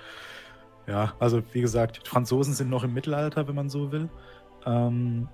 ja, 0.88 1.14
also 1.20 1.42
wie 1.52 1.60
gesagt, 1.60 2.08
Franzosen 2.08 2.54
sind 2.54 2.70
noch 2.70 2.82
im 2.82 2.92
Mittelalter, 2.92 3.46
wenn 3.46 3.54
man 3.54 3.68
so 3.68 3.92
will. 3.92 4.08
Ähm, 4.66 5.28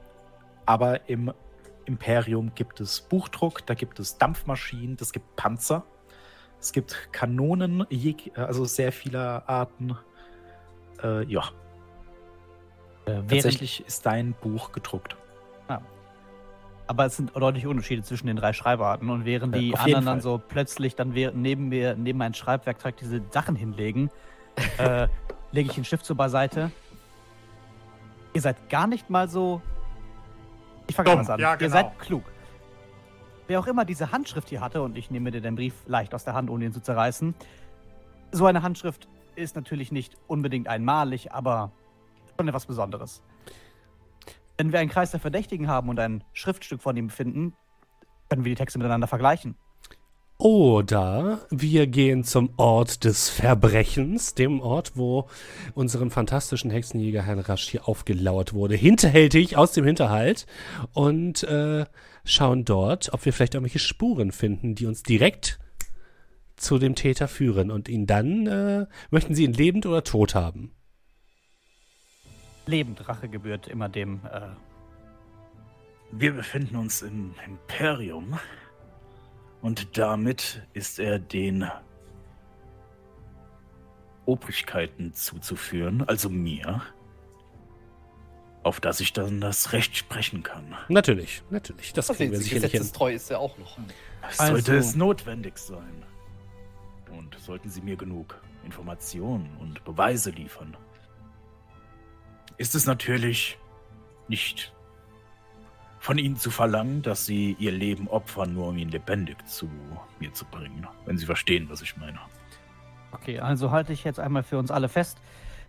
aber 0.66 1.08
im 1.08 1.32
Imperium 1.86 2.54
gibt 2.54 2.80
es 2.80 3.00
Buchdruck, 3.00 3.66
da 3.66 3.74
gibt 3.74 3.98
es 3.98 4.18
Dampfmaschinen, 4.18 4.96
es 5.00 5.12
gibt 5.12 5.36
Panzer, 5.36 5.84
es 6.60 6.72
gibt 6.72 7.08
Kanonen, 7.12 7.86
also 8.34 8.64
sehr 8.64 8.92
vieler 8.92 9.48
Arten. 9.48 9.96
Äh, 11.02 11.24
ja, 11.24 11.42
Äh, 13.06 13.22
tatsächlich 13.28 13.84
ist 13.86 14.04
dein 14.04 14.32
Buch 14.32 14.72
gedruckt. 14.72 15.16
Aber 16.88 17.06
es 17.06 17.16
sind 17.16 17.34
deutliche 17.34 17.68
Unterschiede 17.68 18.02
zwischen 18.02 18.28
den 18.28 18.36
drei 18.36 18.52
Schreibarten. 18.52 19.10
Und 19.10 19.24
während 19.24 19.54
Ja, 19.54 19.60
die 19.60 19.66
jeden 19.66 19.78
anderen 19.78 20.04
dann 20.04 20.20
so 20.20 20.38
plötzlich 20.38 20.94
dann 20.94 21.10
neben 21.10 21.68
mir, 21.68 21.96
neben 21.96 22.18
mein 22.18 22.34
Schreibwerkzeug 22.34 22.96
diese 22.96 23.22
Sachen 23.30 23.56
hinlegen, 23.56 24.10
äh, 24.78 25.08
lege 25.52 25.70
ich 25.70 25.74
den 25.74 25.84
Stift 25.84 26.06
so 26.06 26.14
beiseite. 26.14 26.70
Ihr 28.34 28.40
seid 28.40 28.68
gar 28.68 28.86
nicht 28.86 29.10
mal 29.10 29.28
so. 29.28 29.60
Ich 30.86 30.94
fange 30.94 31.10
Dumm, 31.10 31.28
an. 31.28 31.40
ja, 31.40 31.52
Ihr 31.52 31.56
genau. 31.56 31.72
seid 31.72 31.98
klug. 31.98 32.24
Wer 33.48 33.60
auch 33.60 33.66
immer 33.66 33.84
diese 33.84 34.12
Handschrift 34.12 34.48
hier 34.48 34.60
hatte, 34.60 34.82
und 34.82 34.96
ich 34.96 35.10
nehme 35.10 35.30
dir 35.30 35.40
den 35.40 35.54
Brief 35.54 35.74
leicht 35.86 36.14
aus 36.14 36.24
der 36.24 36.34
Hand, 36.34 36.50
ohne 36.50 36.64
ihn 36.64 36.72
zu 36.72 36.80
zerreißen, 36.80 37.34
so 38.32 38.46
eine 38.46 38.62
Handschrift 38.62 39.08
ist 39.36 39.54
natürlich 39.54 39.92
nicht 39.92 40.16
unbedingt 40.26 40.68
einmalig, 40.68 41.32
aber 41.32 41.70
schon 42.36 42.48
etwas 42.48 42.66
Besonderes. 42.66 43.22
Wenn 44.58 44.72
wir 44.72 44.80
einen 44.80 44.90
Kreis 44.90 45.10
der 45.10 45.20
Verdächtigen 45.20 45.68
haben 45.68 45.88
und 45.88 46.00
ein 46.00 46.24
Schriftstück 46.32 46.82
von 46.82 46.96
ihm 46.96 47.10
finden, 47.10 47.54
können 48.28 48.44
wir 48.44 48.50
die 48.50 48.56
Texte 48.56 48.78
miteinander 48.78 49.06
vergleichen. 49.06 49.54
Oder 50.38 51.46
wir 51.50 51.86
gehen 51.86 52.22
zum 52.22 52.50
Ort 52.58 53.04
des 53.04 53.30
Verbrechens, 53.30 54.34
dem 54.34 54.60
Ort, 54.60 54.92
wo 54.94 55.28
unserem 55.74 56.10
fantastischen 56.10 56.70
Hexenjäger 56.70 57.22
Herrn 57.22 57.38
Rasch 57.38 57.70
hier 57.70 57.88
aufgelauert 57.88 58.52
wurde, 58.52 58.74
hinterhältig 58.74 59.56
aus 59.56 59.72
dem 59.72 59.86
Hinterhalt 59.86 60.46
und 60.92 61.42
äh, 61.44 61.86
schauen 62.24 62.66
dort, 62.66 63.14
ob 63.14 63.24
wir 63.24 63.32
vielleicht 63.32 63.54
irgendwelche 63.54 63.78
Spuren 63.78 64.30
finden, 64.30 64.74
die 64.74 64.84
uns 64.84 65.02
direkt 65.02 65.58
zu 66.56 66.78
dem 66.78 66.94
Täter 66.94 67.28
führen 67.28 67.70
und 67.70 67.88
ihn 67.88 68.06
dann, 68.06 68.46
äh, 68.46 68.86
möchten 69.10 69.34
Sie 69.34 69.44
ihn 69.44 69.54
lebend 69.54 69.86
oder 69.86 70.04
tot 70.04 70.34
haben? 70.34 70.72
Lebend 72.66 73.08
Rache 73.08 73.28
gebührt 73.28 73.68
immer 73.68 73.88
dem. 73.88 74.20
Äh, 74.30 74.48
Wir 76.12 76.32
befinden 76.32 76.76
uns 76.76 77.02
im 77.02 77.34
Imperium 77.44 78.38
und 79.66 79.98
damit 79.98 80.62
ist 80.74 81.00
er 81.00 81.18
den 81.18 81.68
Obrigkeiten 84.24 85.12
zuzuführen, 85.12 86.04
also 86.06 86.30
mir, 86.30 86.82
auf 88.62 88.78
das 88.78 89.00
ich 89.00 89.12
dann 89.12 89.40
das 89.40 89.72
Recht 89.72 89.96
sprechen 89.96 90.44
kann. 90.44 90.76
Natürlich, 90.88 91.42
natürlich, 91.50 91.92
das 91.92 92.06
kriegen 92.06 92.30
wir 92.30 92.38
sicherlich 92.38 92.70
hin. 92.70 92.78
gesetzestreu 92.78 93.12
ist 93.12 93.28
er 93.28 93.40
auch 93.40 93.58
noch. 93.58 93.76
Also- 94.22 94.52
Sollte 94.52 94.76
es 94.76 94.94
notwendig 94.94 95.58
sein. 95.58 96.04
Und 97.10 97.36
sollten 97.40 97.68
Sie 97.68 97.80
mir 97.80 97.96
genug 97.96 98.40
Informationen 98.64 99.56
und 99.56 99.82
Beweise 99.82 100.30
liefern, 100.30 100.76
ist 102.56 102.76
es 102.76 102.86
natürlich 102.86 103.58
nicht 104.28 104.72
von 106.06 106.18
Ihnen 106.18 106.36
zu 106.36 106.50
verlangen, 106.52 107.02
dass 107.02 107.26
Sie 107.26 107.56
Ihr 107.58 107.72
Leben 107.72 108.06
opfern, 108.06 108.54
nur 108.54 108.68
um 108.68 108.78
ihn 108.78 108.90
lebendig 108.90 109.44
zu 109.48 109.68
mir 110.20 110.32
zu 110.32 110.44
bringen. 110.44 110.86
Wenn 111.04 111.18
Sie 111.18 111.26
verstehen, 111.26 111.68
was 111.68 111.82
ich 111.82 111.96
meine. 111.96 112.20
okay, 113.10 113.40
also 113.40 113.72
halte 113.72 113.92
ich 113.92 114.04
jetzt 114.04 114.20
einmal 114.20 114.44
für 114.44 114.56
uns 114.56 114.70
alle 114.70 114.88
fest. 114.88 115.18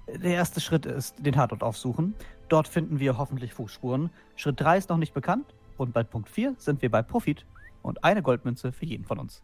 Der 0.08 0.36
erste 0.36 0.62
Schritt 0.62 0.86
ist 0.86 1.16
den 1.26 1.34
Tatort 1.34 1.64
aufsuchen. 1.64 2.14
Dort 2.50 2.68
finden 2.68 3.00
wir 3.00 3.18
hoffentlich 3.18 3.54
Fußspuren. 3.56 4.12
Schritt 4.36 4.60
3 4.62 4.78
ist 4.78 4.90
noch 4.90 4.98
nicht 4.98 5.14
bekannt. 5.16 5.56
Und 5.76 5.92
bei 5.92 6.04
Punkt 6.04 6.30
4 6.30 6.54
sind 6.60 6.82
wir 6.84 6.92
bei 6.92 7.02
Profit 7.02 7.46
und 7.82 8.04
eine 8.04 8.22
Goldmünze 8.22 8.72
für 8.72 8.86
jeden 8.86 9.06
von 9.06 9.18
uns. 9.20 9.42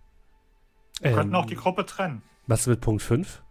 Wir 1.02 1.10
Ähm, 1.10 1.16
könnten 1.18 1.36
auch 1.36 1.46
die 1.48 1.56
Gruppe 1.56 1.86
trennen. 1.88 2.22
was 2.46 2.68
mit 2.68 2.82
Punkt 2.82 3.02
5? 3.02 3.42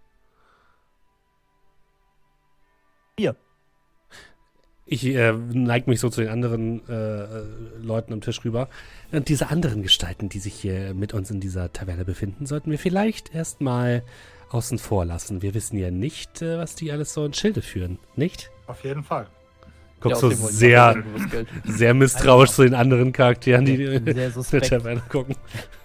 Hier. 3.18 3.34
Ich 4.84 5.06
äh, 5.06 5.32
neige 5.32 5.88
mich 5.88 6.00
so 6.00 6.08
zu 6.08 6.20
den 6.22 6.30
anderen 6.30 6.86
äh, 6.88 6.92
äh, 6.92 7.44
Leuten 7.80 8.12
am 8.12 8.20
Tisch 8.20 8.44
rüber. 8.44 8.68
Und 9.12 9.28
diese 9.28 9.48
anderen 9.48 9.82
Gestalten, 9.82 10.28
die 10.28 10.40
sich 10.40 10.54
hier 10.54 10.92
mit 10.94 11.14
uns 11.14 11.30
in 11.30 11.40
dieser 11.40 11.72
Taverne 11.72 12.04
befinden, 12.04 12.46
sollten 12.46 12.70
wir 12.70 12.78
vielleicht 12.78 13.34
erstmal 13.34 14.02
außen 14.50 14.78
vor 14.78 15.04
lassen. 15.04 15.40
Wir 15.40 15.54
wissen 15.54 15.78
ja 15.78 15.90
nicht, 15.90 16.42
äh, 16.42 16.58
was 16.58 16.74
die 16.74 16.90
alles 16.90 17.14
so 17.14 17.24
in 17.24 17.32
Schilde 17.32 17.62
führen, 17.62 17.98
nicht? 18.16 18.50
Auf 18.66 18.82
jeden 18.84 19.04
Fall. 19.04 19.28
Guckst 20.00 20.20
Ja, 20.20 20.30
so 20.30 20.36
Fall. 20.36 20.50
sehr, 20.52 21.04
sehr 21.64 21.94
misstrauisch 21.94 22.50
zu 22.50 22.64
den 22.64 22.74
anderen 22.74 23.12
Charakteren, 23.12 23.64
die 23.64 23.84
in 23.84 24.04
der. 24.04 24.32
Taverne 24.32 25.00
gucken. 25.08 25.36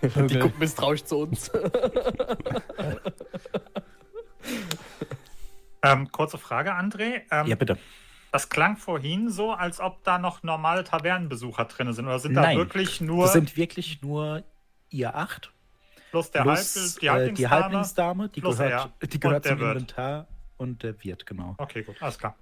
Die 0.02 0.40
gucken 0.40 0.60
misstrauisch 0.60 1.04
zu 1.04 1.18
uns. 1.20 1.52
Ähm, 5.84 6.12
kurze 6.12 6.38
Frage, 6.38 6.74
André. 6.74 7.22
Ähm, 7.32 7.48
Ja, 7.48 7.56
bitte. 7.56 7.78
Das 8.38 8.50
klang 8.50 8.78
vorhin 8.78 9.32
so, 9.32 9.52
als 9.52 9.80
ob 9.80 10.04
da 10.04 10.20
noch 10.20 10.44
normale 10.44 10.84
Tavernenbesucher 10.84 11.66
drin 11.66 11.92
sind. 11.92 12.06
Oder 12.06 12.20
sind 12.20 12.36
da 12.36 12.42
Nein. 12.42 12.58
wirklich 12.58 13.02
nur 13.02 13.24
Das 13.24 13.34
sind 13.34 13.58
wirklich 13.58 14.04
nur 14.04 14.44
ihr 14.92 15.16
acht. 15.16 15.52
plus 16.12 16.30
der 16.30 16.44
plus 16.44 17.00
Halb, 17.02 17.34
die 17.34 17.44
äh, 17.44 17.48
Halblingsdame? 17.48 18.30
die 18.30 18.42
plus 18.42 18.60
gehört, 18.60 18.92
er 19.00 19.08
die 19.08 19.20
gehört 19.20 19.44
zum 19.44 19.60
Wirt. 19.60 19.72
Inventar 19.72 20.28
und 20.58 20.84
der 20.84 21.04
Wirt, 21.04 21.26
genau. 21.26 21.56
Okay, 21.58 21.82
gut, 21.82 22.00
alles 22.00 22.20
klar. 22.20 22.36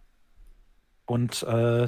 Und 1.06 1.44
äh, 1.44 1.88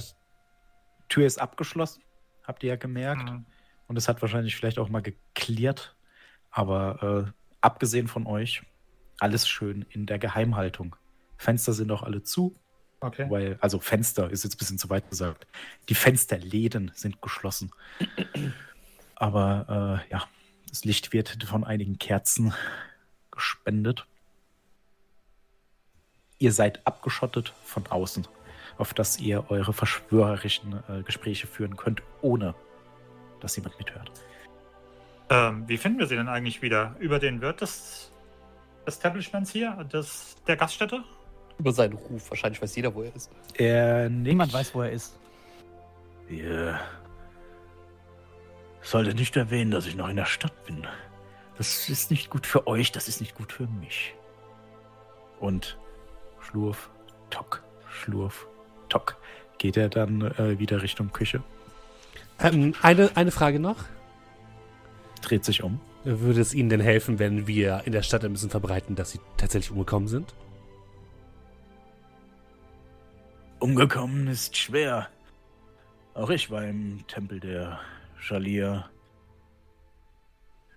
Tür 1.10 1.26
ist 1.26 1.42
abgeschlossen, 1.42 2.02
habt 2.46 2.64
ihr 2.64 2.70
ja 2.70 2.76
gemerkt. 2.78 3.30
Mhm. 3.30 3.46
Und 3.90 3.98
es 3.98 4.08
hat 4.08 4.22
wahrscheinlich 4.22 4.56
vielleicht 4.56 4.80
auch 4.80 4.88
mal 4.88 5.02
geklärt. 5.02 5.98
Aber 6.50 7.26
äh, 7.28 7.32
abgesehen 7.60 8.08
von 8.08 8.26
euch, 8.26 8.62
alles 9.20 9.50
schön 9.50 9.86
in 9.90 10.06
der 10.06 10.18
Geheimhaltung. 10.18 10.96
Fenster 11.36 11.74
sind 11.74 11.92
auch 11.92 12.04
alle 12.04 12.24
zu, 12.24 12.56
Okay. 13.00 13.30
weil, 13.30 13.58
also 13.62 13.80
Fenster 13.80 14.30
ist 14.32 14.44
jetzt 14.44 14.56
ein 14.56 14.58
bisschen 14.58 14.80
zu 14.80 14.90
weit 14.90 15.10
gesagt. 15.10 15.46
Die 15.88 15.96
Fensterläden 15.96 16.92
sind 16.96 17.22
geschlossen. 17.22 17.72
Aber 19.16 20.04
äh, 20.08 20.12
ja, 20.12 20.24
das 20.70 20.84
Licht 20.84 21.14
wird 21.14 21.44
von 21.44 21.64
einigen 21.64 22.00
Kerzen 22.00 22.54
gespendet. 23.32 24.06
Ihr 26.40 26.52
seid 26.52 26.86
abgeschottet 26.86 27.54
von 27.64 27.86
außen, 27.88 28.28
auf 28.78 28.94
dass 28.94 29.20
ihr 29.20 29.50
eure 29.50 29.74
verschwörerischen 29.74 30.84
äh, 30.88 31.04
Gespräche 31.04 31.48
führen 31.48 31.78
könnt, 31.78 32.02
ohne 32.22 32.56
dass 33.42 33.56
jemand 33.56 33.78
mithört. 33.80 34.12
Ähm, 35.30 35.68
wie 35.68 35.78
finden 35.78 36.00
wir 36.00 36.08
sie 36.08 36.16
denn 36.16 36.30
eigentlich 36.30 36.62
wieder? 36.62 36.96
Über 37.00 37.20
den 37.20 37.42
Wirt 37.42 37.62
des 37.62 38.12
Establishments 38.86 39.52
hier, 39.52 39.84
des, 39.92 40.36
der 40.48 40.58
Gaststätte? 40.58 41.04
Über 41.60 41.72
seinen 41.72 41.94
Ruf. 41.94 42.30
Wahrscheinlich 42.30 42.62
weiß 42.62 42.76
jeder, 42.76 42.94
wo 42.94 43.04
er 43.04 43.16
ist. 43.16 43.32
Er 43.56 44.10
nickt. 44.10 44.28
Niemand 44.28 44.54
weiß, 44.54 44.76
wo 44.76 44.82
er 44.82 44.92
ist. 44.92 45.16
Ihr 46.30 46.80
solltet 48.82 49.18
nicht 49.18 49.36
erwähnen, 49.36 49.72
dass 49.72 49.86
ich 49.86 49.96
noch 49.96 50.08
in 50.10 50.16
der 50.18 50.26
Stadt 50.26 50.66
bin. 50.66 50.86
Das 51.58 51.90
ist 51.90 52.12
nicht 52.12 52.30
gut 52.30 52.46
für 52.46 52.68
euch, 52.68 52.92
das 52.92 53.08
ist 53.08 53.20
nicht 53.22 53.36
gut 53.36 53.52
für 53.52 53.66
mich. 53.68 54.14
Und 55.40 55.78
Schlurf, 56.42 56.90
Tock, 57.30 57.64
Schlurf, 57.90 58.48
Tock. 58.90 59.18
Geht 59.58 59.76
er 59.78 59.90
dann 59.90 60.22
äh, 60.22 60.60
wieder 60.60 60.82
Richtung 60.84 61.12
Küche, 61.12 61.42
Ähm, 62.40 62.76
eine, 62.84 63.10
eine 63.16 63.32
Frage 63.32 63.60
noch. 63.60 63.78
dreht 65.24 65.44
sich 65.44 65.64
um. 65.64 65.80
Würde 66.04 66.40
es 66.40 66.54
Ihnen 66.54 66.70
denn 66.70 66.80
helfen, 66.80 67.18
wenn 67.20 67.48
wir 67.48 67.82
in 67.86 67.92
der 67.92 68.04
Stadt 68.04 68.24
ein 68.24 68.32
bisschen 68.32 68.52
verbreiten, 68.52 68.96
dass 68.96 69.12
Sie 69.12 69.20
tatsächlich 69.38 69.72
umgekommen 69.72 70.08
sind? 70.08 70.34
Umgekommen 73.60 74.28
ist 74.28 74.56
schwer. 74.56 75.10
Auch 76.14 76.30
ich 76.30 76.52
war 76.52 76.64
im 76.64 77.06
Tempel 77.08 77.40
der 77.40 77.80
Schalia. 78.20 78.90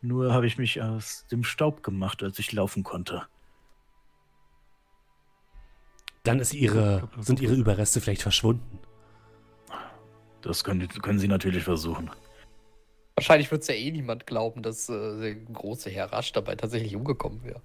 Nur 0.00 0.32
habe 0.32 0.46
ich 0.46 0.56
mich 0.56 0.80
aus 0.80 1.26
dem 1.30 1.44
Staub 1.44 1.82
gemacht, 1.82 2.22
als 2.22 2.38
ich 2.38 2.52
laufen 2.52 2.82
konnte. 2.82 3.26
Dann 6.22 6.38
ist 6.38 6.54
ihre, 6.54 7.08
sind 7.18 7.40
Ihre 7.40 7.54
Überreste 7.54 8.00
vielleicht 8.00 8.22
verschwunden. 8.22 8.78
Das 10.42 10.64
können, 10.64 10.88
können 10.88 11.18
Sie 11.18 11.28
natürlich 11.28 11.64
versuchen. 11.64 12.10
Wahrscheinlich 13.14 13.50
wird 13.50 13.62
es 13.62 13.68
ja 13.68 13.74
eh 13.74 13.90
niemand 13.90 14.26
glauben, 14.26 14.62
dass 14.62 14.88
äh, 14.88 15.20
der 15.20 15.34
große 15.34 15.90
Herr 15.90 16.12
Rasch 16.12 16.32
dabei 16.32 16.56
tatsächlich 16.56 16.96
umgekommen 16.96 17.44
wäre. 17.44 17.60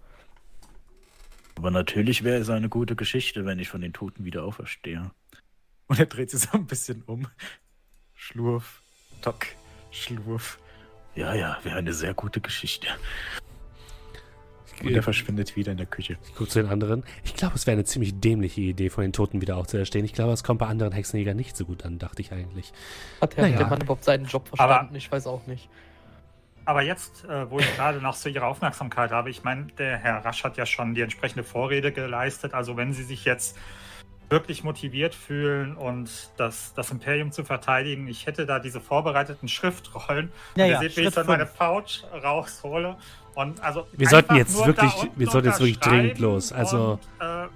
Aber 1.57 1.71
natürlich 1.71 2.23
wäre 2.23 2.37
es 2.39 2.49
eine 2.49 2.69
gute 2.69 2.95
Geschichte, 2.95 3.45
wenn 3.45 3.59
ich 3.59 3.69
von 3.69 3.81
den 3.81 3.93
Toten 3.93 4.25
wieder 4.25 4.43
auferstehe. 4.43 5.11
Und 5.87 5.99
er 5.99 6.05
dreht 6.05 6.31
sich 6.31 6.41
so 6.41 6.49
ein 6.57 6.65
bisschen 6.65 7.03
um. 7.03 7.27
Schlurf, 8.13 8.81
Tock, 9.21 9.45
Schlurf. 9.91 10.59
Ja, 11.15 11.33
ja, 11.33 11.57
wäre 11.63 11.77
eine 11.77 11.93
sehr 11.93 12.13
gute 12.13 12.41
Geschichte. 12.41 12.87
Und 14.83 14.93
er 14.93 15.03
verschwindet 15.03 15.55
wieder 15.55 15.71
in 15.71 15.77
der 15.77 15.85
Küche. 15.85 16.17
Ich 16.27 16.35
gucke 16.35 16.49
zu 16.49 16.61
den 16.61 16.69
anderen. 16.69 17.05
Ich 17.23 17.33
glaube, 17.33 17.55
es 17.55 17.65
wäre 17.65 17.75
eine 17.75 17.85
ziemlich 17.85 18.19
dämliche 18.19 18.59
Idee, 18.59 18.89
von 18.89 19.03
den 19.03 19.13
Toten 19.13 19.39
wieder 19.39 19.55
aufzuerstehen. 19.55 20.03
Ich 20.03 20.11
glaube, 20.11 20.33
es 20.33 20.43
kommt 20.43 20.59
bei 20.59 20.67
anderen 20.67 20.91
Hexenjägern 20.91 21.37
nicht 21.37 21.55
so 21.55 21.63
gut 21.65 21.85
an, 21.85 21.97
dachte 21.97 22.21
ich 22.21 22.33
eigentlich. 22.33 22.73
Hat 23.21 23.37
der, 23.37 23.43
Naja. 23.45 23.57
der 23.59 23.67
Mann 23.67 23.79
überhaupt 23.79 24.03
seinen 24.03 24.25
Job 24.25 24.49
Aber- 24.51 24.57
verstanden? 24.57 24.95
ich 24.95 25.09
weiß 25.09 25.27
auch 25.27 25.47
nicht. 25.47 25.69
Aber 26.65 26.81
jetzt, 26.81 27.25
äh, 27.25 27.49
wo 27.49 27.59
ich 27.59 27.75
gerade 27.75 27.99
noch 27.99 28.15
so 28.15 28.27
Ihre 28.27 28.45
Aufmerksamkeit 28.45 29.11
habe, 29.11 29.29
ich 29.29 29.43
meine, 29.43 29.67
der 29.77 29.97
Herr 29.97 30.25
Rasch 30.25 30.43
hat 30.43 30.57
ja 30.57 30.65
schon 30.65 30.95
die 30.95 31.01
entsprechende 31.01 31.43
Vorrede 31.43 31.91
geleistet. 31.91 32.53
Also 32.53 32.75
wenn 32.75 32.91
Sie 32.93 33.03
sich 33.03 33.23
jetzt 33.25 33.55
wirklich 34.29 34.63
motiviert 34.63 35.13
fühlen 35.13 35.77
und 35.77 36.09
das, 36.37 36.73
das 36.73 36.89
Imperium 36.89 37.31
zu 37.31 37.43
verteidigen, 37.43 38.07
ich 38.07 38.25
hätte 38.25 38.47
da 38.47 38.57
diese 38.57 38.81
vorbereiteten 38.81 39.47
Schriftrollen. 39.47 40.31
Ja, 40.55 40.65
ihr 40.65 40.79
seht, 40.79 40.97
wie 40.97 41.01
ich 41.01 41.13
dann 41.13 41.27
meine. 41.27 41.45
Pouch 41.45 42.03
raushole. 42.23 42.97
Und 43.35 43.61
also 43.63 43.85
Wir 43.91 44.07
sollten 44.07 44.35
jetzt 44.35 44.65
wirklich- 44.65 44.91
wir 45.15 45.27
sollten 45.27 45.49
jetzt 45.49 45.59
wirklich 45.59 45.79
dringend 45.79 46.17
los. 46.19 46.51
Also- 46.51 46.99
und, 47.19 47.25
äh, 47.25 47.47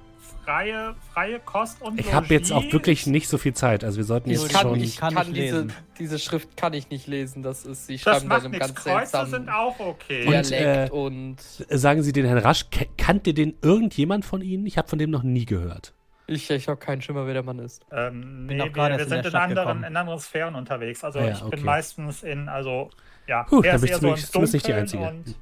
freie, 0.50 0.96
freie 1.14 1.40
Kost 1.40 1.82
und 1.82 2.00
Ich 2.00 2.12
habe 2.12 2.26
jetzt 2.34 2.52
auch 2.52 2.64
wirklich 2.72 3.06
nicht 3.06 3.28
so 3.30 3.38
viel 3.38 3.54
Zeit. 3.54 3.84
Also 3.84 3.98
wir 3.98 4.04
sollten 4.04 4.32
Ich 4.32 4.42
jetzt 4.42 4.52
kann, 4.52 4.62
schon. 4.62 4.80
ich 4.80 4.98
kann 4.98 5.14
kann, 5.14 5.28
nicht 5.28 5.38
diese, 5.38 5.56
lesen. 5.62 5.74
diese 6.00 6.20
Schrift 6.20 6.58
kann 6.58 6.74
ich 6.74 6.90
nicht 6.90 7.06
lesen. 7.08 7.44
Das 7.44 7.66
ist, 7.66 7.86
sie 7.86 7.98
Das 7.98 8.02
schreiben 8.04 8.30
da 8.30 8.36
macht 8.36 8.46
in 8.46 8.46
einem 8.46 8.52
nichts. 8.54 8.68
ganz 8.68 8.84
Kreuze 8.84 9.12
seltsamen 9.12 9.30
sind 9.30 9.50
auch 9.50 9.80
okay. 9.80 10.26
Und, 10.26 10.52
äh, 10.52 10.90
und 10.92 11.38
Sagen 11.70 12.02
Sie 12.02 12.14
den 12.14 12.26
Herrn 12.26 12.40
Rasch, 12.40 12.66
kannte 12.98 13.34
den 13.36 13.56
irgendjemand 13.62 14.26
von 14.26 14.42
Ihnen? 14.42 14.66
Ich 14.66 14.78
habe 14.78 14.88
von 14.88 14.98
dem 14.98 15.12
noch 15.12 15.24
nie 15.24 15.46
gehört. 15.46 15.94
ich, 16.26 16.50
ich 16.50 16.68
habe 16.68 16.78
keinen 16.80 17.02
Schimmer, 17.04 17.28
wer 17.28 17.34
der 17.36 17.44
Mann 17.44 17.60
ist. 17.60 17.86
Ähm, 17.92 18.48
nee, 18.48 18.58
wir, 18.58 18.76
wir 18.76 19.00
in 19.00 19.08
sind 19.08 19.18
in 19.20 19.24
Stadt 19.30 19.36
anderen, 19.36 19.84
in 19.84 19.96
anderen 19.96 20.20
Sphären 20.20 20.56
unterwegs. 20.56 21.04
Also 21.04 21.20
Ah 21.20 21.26
ja, 21.26 21.32
ich 21.34 21.42
okay. 21.44 21.56
bin 21.58 21.66
meistens 21.66 22.24
in, 22.24 22.50
also 22.50 22.90
ja, 23.28 23.44
Puh, 23.44 23.58
er 23.62 23.74
dann 23.74 23.76
ist 23.76 23.82
bin 23.82 23.88
ich 23.88 23.92
eher 23.92 24.00
so 24.00 24.40
im 24.40 24.52
nicht 24.52 24.68
die 24.68 24.74
Einzige. 24.74 25.04
Und, 25.04 25.36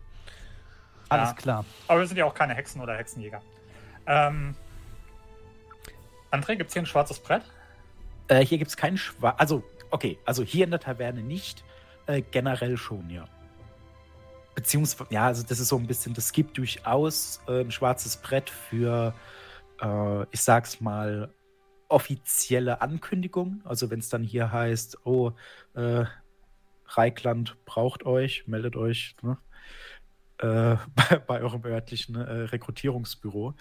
Alles 1.10 1.30
Ja. 1.30 1.36
klar. 1.36 1.66
aber 1.88 2.00
wir 2.02 2.08
sind 2.08 2.18
ja 2.18 2.26
auch 2.26 2.34
keine 2.34 2.54
Hexen 2.56 2.82
oder 2.82 2.96
Hexenjäger. 2.98 3.42
Ähm, 4.06 4.56
André, 6.38 6.56
gibt 6.56 6.70
es 6.70 6.74
hier 6.74 6.84
ein 6.84 6.86
schwarzes 6.86 7.20
Brett? 7.20 7.44
Äh, 8.28 8.46
hier 8.46 8.58
gibt 8.58 8.70
es 8.70 8.78
keinen 8.78 8.98
Schwarz. 8.98 9.36
Also, 9.40 9.64
okay, 9.90 10.20
also 10.26 10.44
hier 10.44 10.66
in 10.66 10.72
der 10.72 10.80
Taverne 10.80 11.22
nicht. 11.24 11.64
Äh, 12.06 12.22
generell 12.22 12.78
schon, 12.78 13.10
ja. 13.10 13.26
Beziehungsweise, 14.56 15.14
ja, 15.14 15.26
also 15.26 15.44
das 15.44 15.60
ist 15.60 15.68
so 15.68 15.78
ein 15.78 15.88
bisschen, 15.88 16.14
das 16.14 16.32
gibt 16.32 16.58
durchaus 16.58 17.42
äh, 17.48 17.62
ein 17.62 17.72
schwarzes 17.72 18.18
Brett 18.18 18.50
für, 18.50 19.14
äh, 19.82 20.24
ich 20.32 20.42
sag's 20.42 20.80
mal, 20.80 21.34
offizielle 21.90 22.82
Ankündigungen. 22.82 23.62
Also 23.66 23.90
wenn 23.90 24.00
es 24.00 24.10
dann 24.10 24.24
hier 24.24 24.52
heißt, 24.52 25.06
oh, 25.06 25.32
äh, 25.76 26.06
Reikland 26.86 27.58
braucht 27.66 28.06
euch, 28.06 28.48
meldet 28.48 28.76
euch 28.76 29.16
ne? 29.22 29.38
äh, 30.40 30.78
bei, 30.96 31.18
bei 31.20 31.42
eurem 31.42 31.64
örtlichen 31.66 32.16
äh, 32.16 32.44
Rekrutierungsbüro 32.44 33.56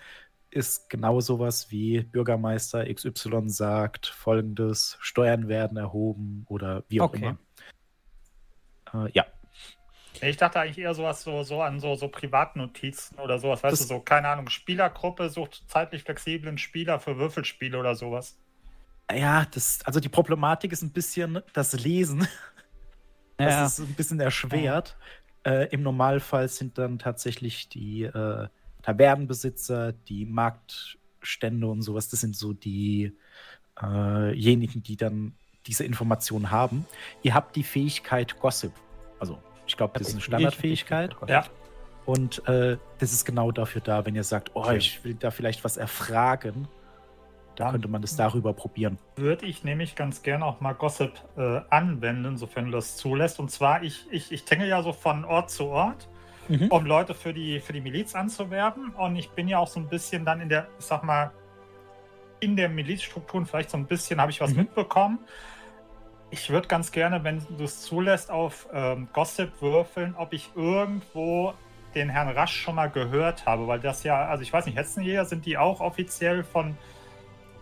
ist 0.56 0.88
genau 0.90 1.20
sowas 1.20 1.70
wie 1.70 2.00
Bürgermeister 2.02 2.92
XY 2.92 3.48
sagt 3.50 4.06
folgendes, 4.06 4.96
Steuern 5.00 5.48
werden 5.48 5.76
erhoben 5.76 6.44
oder 6.48 6.82
wie 6.88 7.00
auch 7.00 7.10
Okay. 7.12 7.36
immer. 8.92 9.06
Äh, 9.06 9.10
ja. 9.12 9.26
Ich 10.22 10.38
dachte 10.38 10.58
eigentlich 10.60 10.78
eher 10.78 10.94
sowas 10.94 11.22
so, 11.22 11.42
so 11.42 11.60
an 11.60 11.78
so, 11.78 11.94
so 11.94 12.08
Privatnotizen 12.08 13.18
oder 13.18 13.38
sowas. 13.38 13.62
Weißt 13.62 13.72
Das- 13.72 13.80
du, 13.80 13.94
so, 13.94 14.00
keine 14.00 14.28
Ahnung, 14.28 14.48
Spielergruppe 14.48 15.28
sucht 15.28 15.64
zeitlich 15.68 16.02
flexiblen 16.04 16.56
Spieler 16.56 16.98
für 17.00 17.18
Würfelspiele 17.18 17.78
oder 17.78 17.94
sowas. 17.94 18.38
Ja, 19.14 19.44
das, 19.52 19.80
also 19.84 20.00
die 20.00 20.08
Problematik 20.08 20.72
ist 20.72 20.82
ein 20.82 20.92
bisschen 20.92 21.40
das 21.52 21.72
Lesen. 21.74 22.26
Das 23.38 23.52
Ja. 23.52 23.66
ist 23.66 23.78
ein 23.80 23.94
bisschen 23.94 24.18
erschwert. 24.18 24.96
Äh, 25.44 25.68
Im 25.68 25.82
Normalfall 25.82 26.48
sind 26.48 26.78
dann 26.78 26.98
tatsächlich 26.98 27.68
die 27.68 28.04
äh, 28.04 28.48
Tavernenbesitzer, 28.86 29.92
die 29.92 30.24
Marktstände 30.24 31.66
und 31.66 31.82
sowas, 31.82 32.08
das 32.08 32.20
sind 32.20 32.36
so 32.36 32.52
diejenigen, 32.52 33.16
die 34.82 34.96
dann 34.96 35.34
diese 35.66 35.84
Informationen 35.84 36.50
haben. 36.52 36.86
Ihr 37.22 37.34
habt 37.34 37.56
die 37.56 37.64
Fähigkeit 37.64 38.38
Gossip. 38.38 38.72
Also, 39.18 39.38
ich 39.66 39.76
glaube, 39.76 39.98
das 39.98 40.08
ist 40.08 40.14
eine 40.14 40.20
Standardfähigkeit. 40.22 41.16
Ja. 41.26 41.44
Und 42.04 42.46
äh, 42.48 42.76
das 42.98 43.12
ist 43.12 43.24
genau 43.24 43.50
dafür 43.50 43.80
da, 43.80 44.06
wenn 44.06 44.14
ihr 44.14 44.22
sagt, 44.22 44.52
oh, 44.54 44.60
Okay. 44.60 44.76
ich 44.76 45.02
will 45.02 45.14
da 45.14 45.32
vielleicht 45.32 45.64
was 45.64 45.76
erfragen, 45.76 46.68
dann 47.56 47.66
Dann- 47.66 47.72
könnte 47.72 47.88
man 47.88 48.02
das 48.02 48.14
darüber 48.14 48.52
probieren. 48.52 48.98
würde 49.16 49.46
ich 49.46 49.64
nämlich 49.64 49.96
ganz 49.96 50.22
gerne 50.22 50.44
auch 50.44 50.60
mal 50.60 50.74
Gossip 50.74 51.10
äh, 51.36 51.62
anwenden, 51.70 52.36
sofern 52.36 52.66
du 52.66 52.70
das 52.70 52.96
zulässt. 52.96 53.40
Und 53.40 53.50
zwar, 53.50 53.82
ich, 53.82 54.06
ich, 54.12 54.30
ich 54.30 54.44
tingle 54.44 54.68
ja 54.68 54.80
so 54.82 54.92
von 54.92 55.24
Ort 55.24 55.50
zu 55.50 55.64
Ort, 55.64 56.06
Mhm. 56.48 56.68
um 56.68 56.86
Leute 56.86 57.14
für 57.14 57.32
die, 57.32 57.60
für 57.60 57.72
die 57.72 57.80
Miliz 57.80 58.14
anzuwerben. 58.14 58.90
Und 58.94 59.16
ich 59.16 59.30
bin 59.30 59.48
ja 59.48 59.58
auch 59.58 59.68
so 59.68 59.80
ein 59.80 59.88
bisschen 59.88 60.24
dann 60.24 60.40
in 60.40 60.48
der, 60.48 60.68
ich 60.78 60.84
sag 60.84 61.02
mal, 61.04 61.30
in 62.40 62.56
der 62.56 62.68
Milizstrukturen 62.68 63.46
vielleicht 63.46 63.70
so 63.70 63.76
ein 63.76 63.86
bisschen 63.86 64.20
habe 64.20 64.30
ich 64.30 64.40
was 64.40 64.50
Mhm. 64.50 64.58
mitbekommen. 64.58 65.18
Ich 66.30 66.50
würde 66.50 66.68
ganz 66.68 66.90
gerne, 66.92 67.22
wenn 67.24 67.40
du 67.56 67.64
es 67.64 67.82
zulässt, 67.82 68.30
auf 68.30 68.68
ähm, 68.72 69.08
Gossip 69.12 69.62
würfeln, 69.62 70.14
ob 70.16 70.32
ich 70.32 70.50
irgendwo 70.54 71.54
den 71.94 72.10
Herrn 72.10 72.28
Rasch 72.28 72.54
schon 72.60 72.74
mal 72.74 72.90
gehört 72.90 73.46
habe, 73.46 73.66
weil 73.68 73.80
das 73.80 74.02
ja, 74.02 74.26
also 74.26 74.42
ich 74.42 74.52
weiß 74.52 74.66
nicht, 74.66 74.76
Hetzenjäger, 74.76 75.24
sind 75.24 75.46
die 75.46 75.56
auch 75.56 75.80
offiziell 75.80 76.44
von 76.44 76.76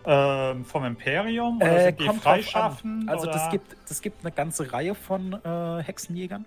ähm, 0.07 0.65
vom 0.65 0.83
Imperium 0.85 1.61
oder 1.61 1.77
Äh, 1.77 1.83
sind 1.85 1.99
die 1.99 2.09
freischaffend? 2.09 3.09
Also 3.09 3.25
das 3.27 3.43
oder? 3.43 3.51
gibt, 3.51 3.75
das 3.87 4.01
gibt 4.01 4.23
eine 4.23 4.31
ganze 4.31 4.71
Reihe 4.71 4.93
von 4.93 5.33
äh, 5.33 5.83
Hexenjägern. 5.83 6.45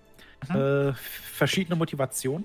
Mhm. 0.49 0.57
Äh, 0.57 0.95
verschiedene 0.95 1.77
Motivationen. 1.77 2.45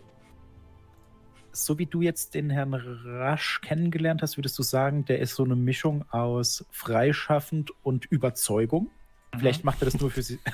So 1.51 1.77
wie 1.77 1.85
du 1.85 2.01
jetzt 2.01 2.33
den 2.33 2.49
Herrn 2.49 2.73
Rasch 2.73 3.61
kennengelernt 3.61 4.23
hast, 4.23 4.37
würdest 4.37 4.57
du 4.57 4.63
sagen, 4.63 5.05
der 5.05 5.19
ist 5.19 5.35
so 5.35 5.43
eine 5.43 5.55
Mischung 5.55 6.03
aus 6.09 6.65
freischaffend 6.71 7.71
und 7.83 8.05
Überzeugung. 8.05 8.89
Mhm. 9.33 9.39
Vielleicht 9.39 9.63
macht 9.63 9.81
er 9.81 9.85
das 9.85 9.99
nur 9.99 10.09
für 10.11 10.23
sie. 10.23 10.39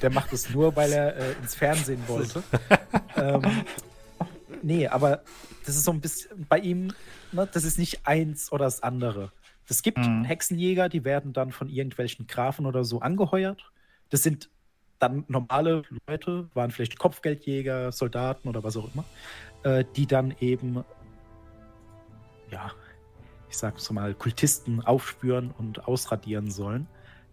Der 0.00 0.10
macht 0.10 0.32
es 0.32 0.48
nur, 0.48 0.74
weil 0.74 0.90
er 0.90 1.16
äh, 1.16 1.32
ins 1.34 1.54
Fernsehen 1.54 2.02
wollte. 2.08 2.42
ähm, 3.16 3.42
nee, 4.62 4.88
aber 4.88 5.22
das 5.66 5.76
ist 5.76 5.84
so 5.84 5.90
ein 5.90 6.00
bisschen 6.00 6.46
bei 6.48 6.58
ihm, 6.60 6.94
ne, 7.30 7.46
das 7.52 7.64
ist 7.64 7.78
nicht 7.78 8.06
eins 8.06 8.50
oder 8.50 8.64
das 8.64 8.82
andere. 8.82 9.32
Es 9.68 9.82
gibt 9.82 9.98
Mhm. 9.98 10.24
Hexenjäger, 10.24 10.88
die 10.88 11.04
werden 11.04 11.34
dann 11.34 11.52
von 11.52 11.68
irgendwelchen 11.68 12.26
Grafen 12.26 12.64
oder 12.64 12.84
so 12.84 13.00
angeheuert. 13.00 13.70
Das 14.08 14.22
sind 14.22 14.48
dann 14.98 15.24
normale 15.28 15.82
Leute, 16.06 16.48
waren 16.54 16.70
vielleicht 16.70 16.98
Kopfgeldjäger, 16.98 17.92
Soldaten 17.92 18.48
oder 18.48 18.62
was 18.64 18.76
auch 18.76 18.88
immer, 18.94 19.04
äh, 19.62 19.84
die 19.96 20.06
dann 20.06 20.34
eben, 20.40 20.84
ja, 22.50 22.70
ich 23.48 23.56
sag's 23.56 23.90
mal, 23.90 24.14
Kultisten 24.14 24.80
aufspüren 24.80 25.52
und 25.56 25.86
ausradieren 25.86 26.50
sollen. 26.50 26.86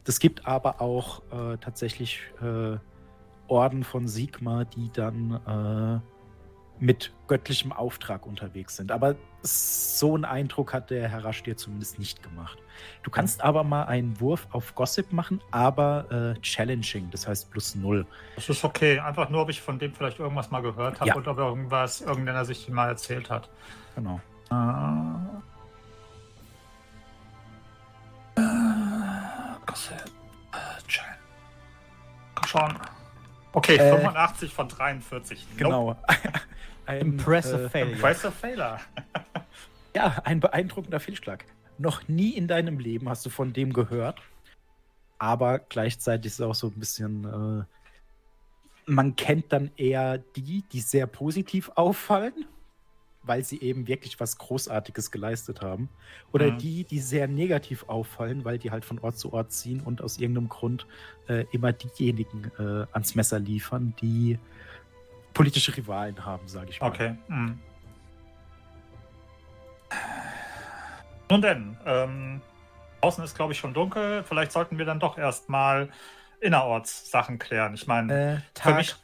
Das 0.03 0.19
gibt 0.19 0.45
aber 0.45 0.81
auch 0.81 1.21
äh, 1.31 1.57
tatsächlich 1.57 2.21
äh, 2.41 2.77
Orden 3.47 3.83
von 3.83 4.07
Sigma, 4.07 4.65
die 4.65 4.91
dann 4.91 6.01
äh, 6.01 6.12
mit 6.79 7.13
göttlichem 7.27 7.71
Auftrag 7.71 8.25
unterwegs 8.25 8.75
sind. 8.75 8.91
Aber 8.91 9.15
so 9.41 10.15
einen 10.15 10.25
Eindruck 10.25 10.73
hat 10.73 10.89
der 10.89 11.07
Herr 11.07 11.23
Rasch 11.23 11.43
dir 11.43 11.55
zumindest 11.55 11.99
nicht 11.99 12.21
gemacht. 12.23 12.57
Du 13.03 13.11
kannst 13.11 13.43
aber 13.43 13.63
mal 13.63 13.83
einen 13.83 14.19
Wurf 14.19 14.47
auf 14.51 14.75
Gossip 14.75 15.13
machen, 15.13 15.41
aber 15.51 16.35
äh, 16.35 16.41
challenging, 16.41 17.09
das 17.11 17.27
heißt 17.27 17.51
plus 17.51 17.75
null. 17.75 18.05
Das 18.35 18.49
ist 18.49 18.63
okay. 18.63 18.99
Einfach 18.99 19.29
nur, 19.29 19.41
ob 19.41 19.49
ich 19.49 19.61
von 19.61 19.79
dem 19.79 19.93
vielleicht 19.93 20.19
irgendwas 20.19 20.51
mal 20.51 20.61
gehört 20.61 20.99
habe 20.99 21.09
Ja. 21.09 21.15
und 21.15 21.27
ob 21.27 21.37
irgendwas, 21.37 22.01
irgendeiner 22.01 22.45
sich 22.45 22.67
mal 22.69 22.89
erzählt 22.89 23.29
hat. 23.29 23.49
Genau. 23.95 24.19
Äh, 24.51 24.55
äh, 28.39 29.55
Gossip. 29.65 29.95
Äh. 30.51 30.73
Komm 32.35 32.47
schon. 32.47 33.02
Okay, 33.53 33.77
Äh, 33.77 33.91
85 33.91 34.53
von 34.53 34.67
43. 34.67 35.39
Nope. 35.39 35.57
Genau. 35.57 35.97
Ein, 36.85 36.99
Impressive 36.99 37.63
äh, 37.63 37.69
Failure. 37.69 37.93
Impressive 37.93 38.31
Failure. 38.31 38.79
Ja, 39.95 40.21
ein 40.23 40.39
beeindruckender 40.39 40.99
Fehlschlag. 40.99 41.45
Noch 41.77 42.07
nie 42.07 42.31
in 42.31 42.47
deinem 42.47 42.79
Leben 42.79 43.07
hast 43.09 43.23
du 43.27 43.29
von 43.29 43.53
dem 43.53 43.73
gehört. 43.73 44.19
Aber 45.19 45.59
gleichzeitig 45.59 46.31
ist 46.31 46.39
es 46.39 46.41
auch 46.41 46.55
so 46.55 46.67
ein 46.67 46.79
bisschen. 46.79 47.67
Äh, 47.67 48.91
man 48.91 49.15
kennt 49.15 49.53
dann 49.53 49.69
eher 49.77 50.17
die, 50.17 50.63
die 50.71 50.79
sehr 50.81 51.05
positiv 51.05 51.69
auffallen. 51.75 52.33
Weil 53.23 53.43
sie 53.43 53.61
eben 53.61 53.87
wirklich 53.87 54.19
was 54.19 54.37
Großartiges 54.37 55.11
geleistet 55.11 55.61
haben. 55.61 55.89
Oder 56.31 56.51
Mhm. 56.51 56.57
die, 56.57 56.83
die 56.83 56.99
sehr 56.99 57.27
negativ 57.27 57.85
auffallen, 57.87 58.45
weil 58.45 58.57
die 58.59 58.71
halt 58.71 58.85
von 58.85 58.99
Ort 58.99 59.17
zu 59.17 59.33
Ort 59.33 59.51
ziehen 59.51 59.81
und 59.81 60.01
aus 60.01 60.17
irgendeinem 60.17 60.49
Grund 60.49 60.85
äh, 61.27 61.45
immer 61.51 61.71
diejenigen 61.73 62.51
äh, 62.59 62.85
ans 62.91 63.15
Messer 63.15 63.39
liefern, 63.39 63.93
die 64.01 64.37
politische 65.33 65.75
Rivalen 65.75 66.25
haben, 66.25 66.47
sage 66.47 66.69
ich 66.69 66.79
mal. 66.81 66.87
Okay. 66.87 67.15
Mhm. 67.27 67.59
Nun 71.29 71.41
denn, 71.41 71.77
ähm, 71.85 72.41
draußen 73.01 73.23
ist, 73.23 73.35
glaube 73.35 73.53
ich, 73.53 73.59
schon 73.59 73.73
dunkel. 73.73 74.23
Vielleicht 74.23 74.51
sollten 74.51 74.77
wir 74.77 74.85
dann 74.85 74.99
doch 74.99 75.17
erstmal 75.17 75.89
innerorts 76.39 77.09
Sachen 77.09 77.39
klären. 77.39 77.73
Ich 77.73 77.87
meine, 77.87 78.13
Äh, 78.13 78.37
für 78.37 78.41
Tag. 78.53 78.77
mich. 78.77 78.95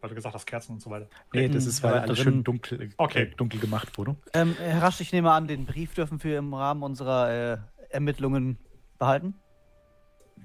Weil 0.00 0.08
du 0.10 0.14
gesagt 0.14 0.34
hast, 0.34 0.46
Kerzen 0.46 0.72
und 0.72 0.80
so 0.80 0.90
weiter. 0.90 1.08
nee, 1.34 1.48
das 1.48 1.66
ist, 1.66 1.82
weil 1.82 1.98
alles 1.98 2.18
schön 2.18 2.42
dunkel, 2.42 2.80
äh, 2.82 2.88
Okay. 2.96 3.32
dunkel 3.36 3.60
gemacht 3.60 3.98
wurde. 3.98 4.16
Ähm, 4.32 4.56
Herr 4.58 4.82
Rasch, 4.82 5.00
ich 5.00 5.12
nehme 5.12 5.30
an, 5.30 5.46
den 5.46 5.66
Brief 5.66 5.92
dürfen 5.94 6.22
wir 6.24 6.38
im 6.38 6.54
Rahmen 6.54 6.82
unserer 6.82 7.30
äh, 7.52 7.58
Ermittlungen 7.90 8.58
behalten. 8.98 9.34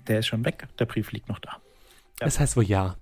Der 0.07 0.19
ist 0.19 0.27
schon 0.27 0.43
weg, 0.43 0.67
der 0.77 0.85
Brief 0.85 1.11
liegt 1.13 1.29
noch 1.29 1.39
da. 1.39 1.57
Das 2.19 2.39
heißt 2.39 2.55
wohl 2.55 2.63
ja. 2.63 2.95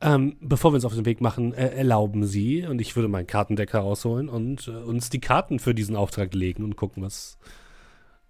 Ähm, 0.00 0.36
bevor 0.40 0.72
wir 0.72 0.76
uns 0.76 0.84
auf 0.84 0.94
den 0.94 1.04
Weg 1.04 1.20
machen, 1.20 1.52
äh, 1.54 1.68
erlauben 1.68 2.24
Sie, 2.24 2.64
und 2.66 2.80
ich 2.80 2.94
würde 2.96 3.08
meinen 3.08 3.26
Kartendeck 3.26 3.72
herausholen 3.72 4.28
und 4.28 4.68
äh, 4.68 4.70
uns 4.72 5.10
die 5.10 5.20
Karten 5.20 5.58
für 5.58 5.74
diesen 5.74 5.96
Auftrag 5.96 6.34
legen 6.34 6.62
und 6.64 6.76
gucken, 6.76 7.02
was, 7.02 7.38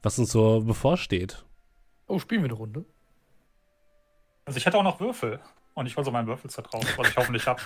was 0.03 0.19
uns 0.19 0.33
so 0.33 0.61
bevorsteht. 0.63 1.45
Oh, 2.07 2.19
spielen 2.19 2.43
wir 2.43 2.49
eine 2.49 2.55
Runde? 2.59 2.85
Also 4.47 4.57
ich 4.59 4.67
hätte 4.67 4.79
auch 4.79 4.83
noch 4.83 4.99
Würfel. 5.01 5.41
Und 5.81 5.87
ich 5.87 5.97
hole 5.97 6.05
so 6.05 6.11
meinen 6.11 6.27
Würfelset 6.27 6.75
raus, 6.75 6.85
was 6.99 7.09
ich 7.09 7.17
hoffentlich 7.17 7.47
habe. 7.47 7.63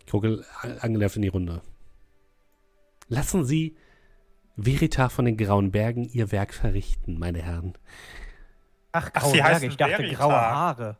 Ich 0.00 0.10
gucke 0.10 0.44
angenervt 0.80 1.14
in 1.14 1.22
die 1.22 1.28
Runde. 1.28 1.62
Lassen 3.06 3.44
Sie 3.44 3.76
Verita 4.60 5.08
von 5.08 5.24
den 5.24 5.36
Grauen 5.36 5.70
Bergen 5.70 6.02
ihr 6.02 6.32
Werk 6.32 6.52
verrichten, 6.52 7.16
meine 7.16 7.40
Herren. 7.40 7.74
Ach, 8.90 9.08
Ach, 9.14 9.20
graue 9.22 9.30
sie 9.30 9.36
Berge, 9.40 9.66
ich 9.66 9.76
dachte 9.76 9.94
Verita. 9.94 10.16
graue 10.16 10.32
Haare. 10.34 10.98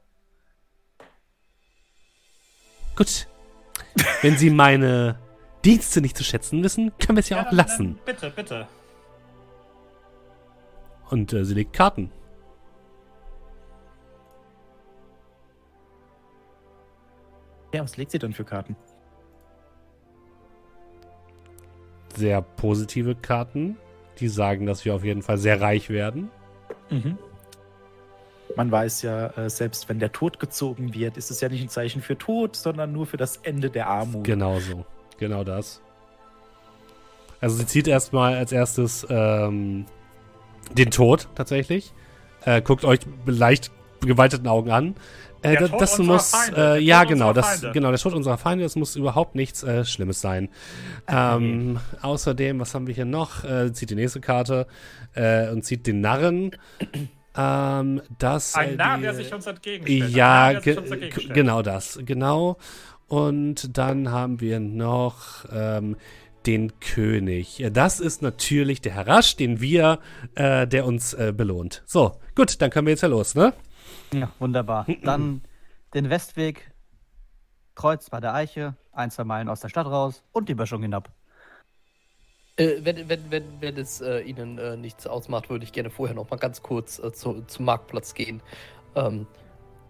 Gut. 2.94 3.26
Wenn 4.20 4.36
Sie 4.38 4.48
meine 4.50 5.18
Dienste 5.64 6.00
nicht 6.02 6.16
zu 6.16 6.22
schätzen 6.22 6.62
wissen, 6.62 6.96
können 6.98 7.16
wir 7.16 7.20
es 7.20 7.30
ja, 7.30 7.40
auch 7.40 7.46
dann- 7.46 7.56
lassen. 7.56 7.96
dann 7.96 8.04
Bitte, 8.04 8.30
bitte. 8.30 8.68
Und 11.10 11.32
äh, 11.32 11.44
sie 11.44 11.54
legt 11.54 11.72
Karten. 11.72 12.12
Ja, 17.72 17.82
was 17.82 17.96
legt 17.96 18.10
sie 18.10 18.18
denn 18.18 18.32
für 18.32 18.44
Karten? 18.44 18.76
Sehr 22.14 22.42
positive 22.42 23.14
Karten, 23.14 23.76
die 24.18 24.28
sagen, 24.28 24.66
dass 24.66 24.84
wir 24.84 24.94
auf 24.94 25.04
jeden 25.04 25.22
Fall 25.22 25.38
sehr 25.38 25.60
reich 25.60 25.88
werden. 25.88 26.30
Mhm. 26.90 27.16
Man 28.54 28.70
weiß 28.70 29.02
ja, 29.02 29.28
äh, 29.28 29.48
selbst 29.48 29.88
wenn 29.88 29.98
der 29.98 30.12
Tod 30.12 30.38
gezogen 30.38 30.92
wird, 30.92 31.16
ist 31.16 31.30
es 31.30 31.40
ja 31.40 31.48
nicht 31.48 31.62
ein 31.62 31.70
Zeichen 31.70 32.02
für 32.02 32.18
Tod, 32.18 32.54
sondern 32.54 32.92
nur 32.92 33.06
für 33.06 33.16
das 33.16 33.38
Ende 33.38 33.70
der 33.70 33.86
Armut. 33.86 34.24
Genau 34.24 34.58
so. 34.60 34.84
Genau 35.18 35.42
das. 35.42 35.80
Also 37.40 37.56
sie 37.56 37.66
zieht 37.66 37.88
erstmal 37.88 38.36
als 38.36 38.52
erstes 38.52 39.06
ähm, 39.08 39.86
den 40.72 40.90
Tod 40.90 41.28
tatsächlich. 41.34 41.92
Äh, 42.44 42.60
guckt 42.60 42.84
euch 42.84 43.00
leicht 43.24 43.70
gewalteten 44.00 44.48
Augen 44.48 44.70
an. 44.70 44.94
Äh, 45.42 45.56
Der 45.56 45.68
Tod 45.68 45.80
das 45.80 45.98
muss, 45.98 46.30
Feinde, 46.30 46.76
äh, 46.76 46.80
ja 46.80 47.04
genau, 47.04 47.32
das, 47.32 47.46
Feinde. 47.60 47.72
genau, 47.72 47.90
der 47.90 47.98
Tod 47.98 48.14
unserer 48.14 48.38
Feinde, 48.38 48.64
das 48.64 48.76
muss 48.76 48.94
überhaupt 48.96 49.34
nichts 49.34 49.62
äh, 49.62 49.84
Schlimmes 49.84 50.20
sein. 50.20 50.48
Ähm, 51.08 51.78
außerdem, 52.00 52.60
was 52.60 52.74
haben 52.74 52.86
wir 52.86 52.94
hier 52.94 53.04
noch? 53.04 53.44
Äh, 53.44 53.72
zieht 53.72 53.90
die 53.90 53.94
nächste 53.96 54.20
Karte 54.20 54.66
äh, 55.14 55.48
und 55.50 55.64
zieht 55.64 55.86
den 55.86 56.00
Narren. 56.00 56.52
Ähm, 57.36 58.02
das, 58.18 58.54
Ein 58.54 58.70
äh, 58.70 58.76
Narr, 58.76 58.96
die- 58.98 59.02
der 59.04 59.14
sich 59.14 59.32
uns 59.34 59.46
entgegenstellt. 59.46 60.02
Ein 60.04 60.10
ja, 60.10 60.52
Narr, 60.52 60.60
ge 60.60 60.76
uns 60.76 60.90
entgegenstellt. 60.90 61.34
genau 61.34 61.62
das, 61.62 61.98
genau. 62.04 62.56
Und 63.08 63.76
dann 63.76 64.10
haben 64.10 64.40
wir 64.40 64.60
noch 64.60 65.44
ähm, 65.52 65.96
den 66.46 66.78
König. 66.80 67.64
Das 67.72 68.00
ist 68.00 68.20
natürlich 68.22 68.80
der 68.80 68.94
Herr 68.94 69.06
Rasch, 69.06 69.36
den 69.36 69.60
wir, 69.60 69.98
der 70.36 70.84
uns 70.86 71.16
belohnt. 71.36 71.82
So, 71.86 72.16
gut, 72.34 72.60
dann 72.60 72.70
können 72.70 72.86
wir 72.86 72.92
jetzt 72.92 73.02
ja 73.02 73.08
los, 73.08 73.34
ne? 73.36 73.52
Ja, 74.12 74.30
wunderbar. 74.38 74.86
Dann 75.02 75.42
den 75.94 76.10
Westweg, 76.10 76.70
Kreuz 77.74 78.10
bei 78.10 78.20
der 78.20 78.34
Eiche, 78.34 78.74
ein, 78.92 79.10
zwei 79.10 79.24
Meilen 79.24 79.48
aus 79.48 79.60
der 79.60 79.68
Stadt 79.68 79.86
raus 79.86 80.22
und 80.32 80.48
die 80.48 80.54
Böschung 80.54 80.82
hinab. 80.82 81.10
Äh, 82.56 82.76
wenn, 82.82 83.08
wenn, 83.08 83.30
wenn, 83.30 83.44
wenn 83.60 83.76
es 83.78 84.00
äh, 84.02 84.20
Ihnen 84.20 84.58
äh, 84.58 84.76
nichts 84.76 85.06
ausmacht, 85.06 85.48
würde 85.48 85.64
ich 85.64 85.72
gerne 85.72 85.88
vorher 85.90 86.14
noch 86.14 86.28
mal 86.30 86.36
ganz 86.36 86.62
kurz 86.62 86.98
äh, 86.98 87.12
zu, 87.12 87.42
zum 87.46 87.64
Marktplatz 87.64 88.12
gehen. 88.12 88.42
Ähm, 88.94 89.26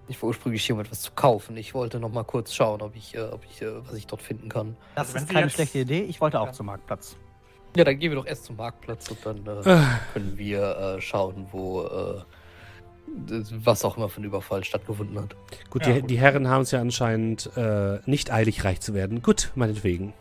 ich 0.07 0.21
war 0.23 0.29
ursprünglich 0.29 0.65
hier, 0.65 0.77
um 0.77 0.81
etwas 0.81 1.01
zu 1.03 1.11
kaufen. 1.13 1.57
Ich 1.57 1.75
wollte 1.75 1.99
noch 1.99 2.11
mal 2.13 2.23
kurz 2.25 2.53
schauen, 2.55 2.81
ob 2.83 2.95
ich, 2.95 3.17
äh, 3.17 3.21
ob 3.23 3.45
ich, 3.45 3.63
äh, 3.63 3.85
was 3.87 3.95
ich 3.95 4.07
dort 4.07 4.23
finden 4.23 4.49
kann. 4.49 4.77
Das 4.95 5.07
Also 5.09 5.15
wenn 5.15 5.23
ist 5.25 5.29
keine 5.31 5.47
jetzt- 5.47 5.55
schlechte 5.55 5.79
Idee. 5.81 6.03
Ich 6.03 6.21
wollte 6.21 6.41
auch 6.41 6.47
Ja. 6.47 6.53
zum 6.53 6.67
Marktplatz. 6.67 7.17
Ja, 7.77 7.83
dann 7.85 7.99
gehen 7.99 8.13
wir 8.13 8.17
doch 8.17 8.27
erst 8.27 8.45
zum 8.45 8.57
Marktplatz 8.57 9.11
und 9.11 9.25
dann 9.27 9.45
können 10.13 10.37
wir 10.39 10.77
äh, 10.77 11.01
schauen, 11.01 11.47
wo 11.51 11.83
äh, 11.83 12.21
was 13.65 13.85
auch 13.85 13.97
immer 13.97 14.09
für 14.09 14.21
ein 14.21 14.25
Überfall 14.25 14.65
stattgefunden 14.65 15.19
hat. 15.19 15.37
gut, 15.71 15.87
Ja, 15.87 15.93
die, 15.93 16.01
gut. 16.01 16.11
die 16.11 16.19
Herren 16.19 16.49
haben 16.49 16.63
es 16.63 16.71
ja 16.71 16.81
anscheinend 16.81 17.51
äh, 17.57 17.99
nicht 18.07 18.33
eilig, 18.33 18.65
reich 18.65 18.81
zu 18.81 18.95
werden. 18.95 19.23
Gut, 19.23 19.51
meinetwegen. 19.55 20.15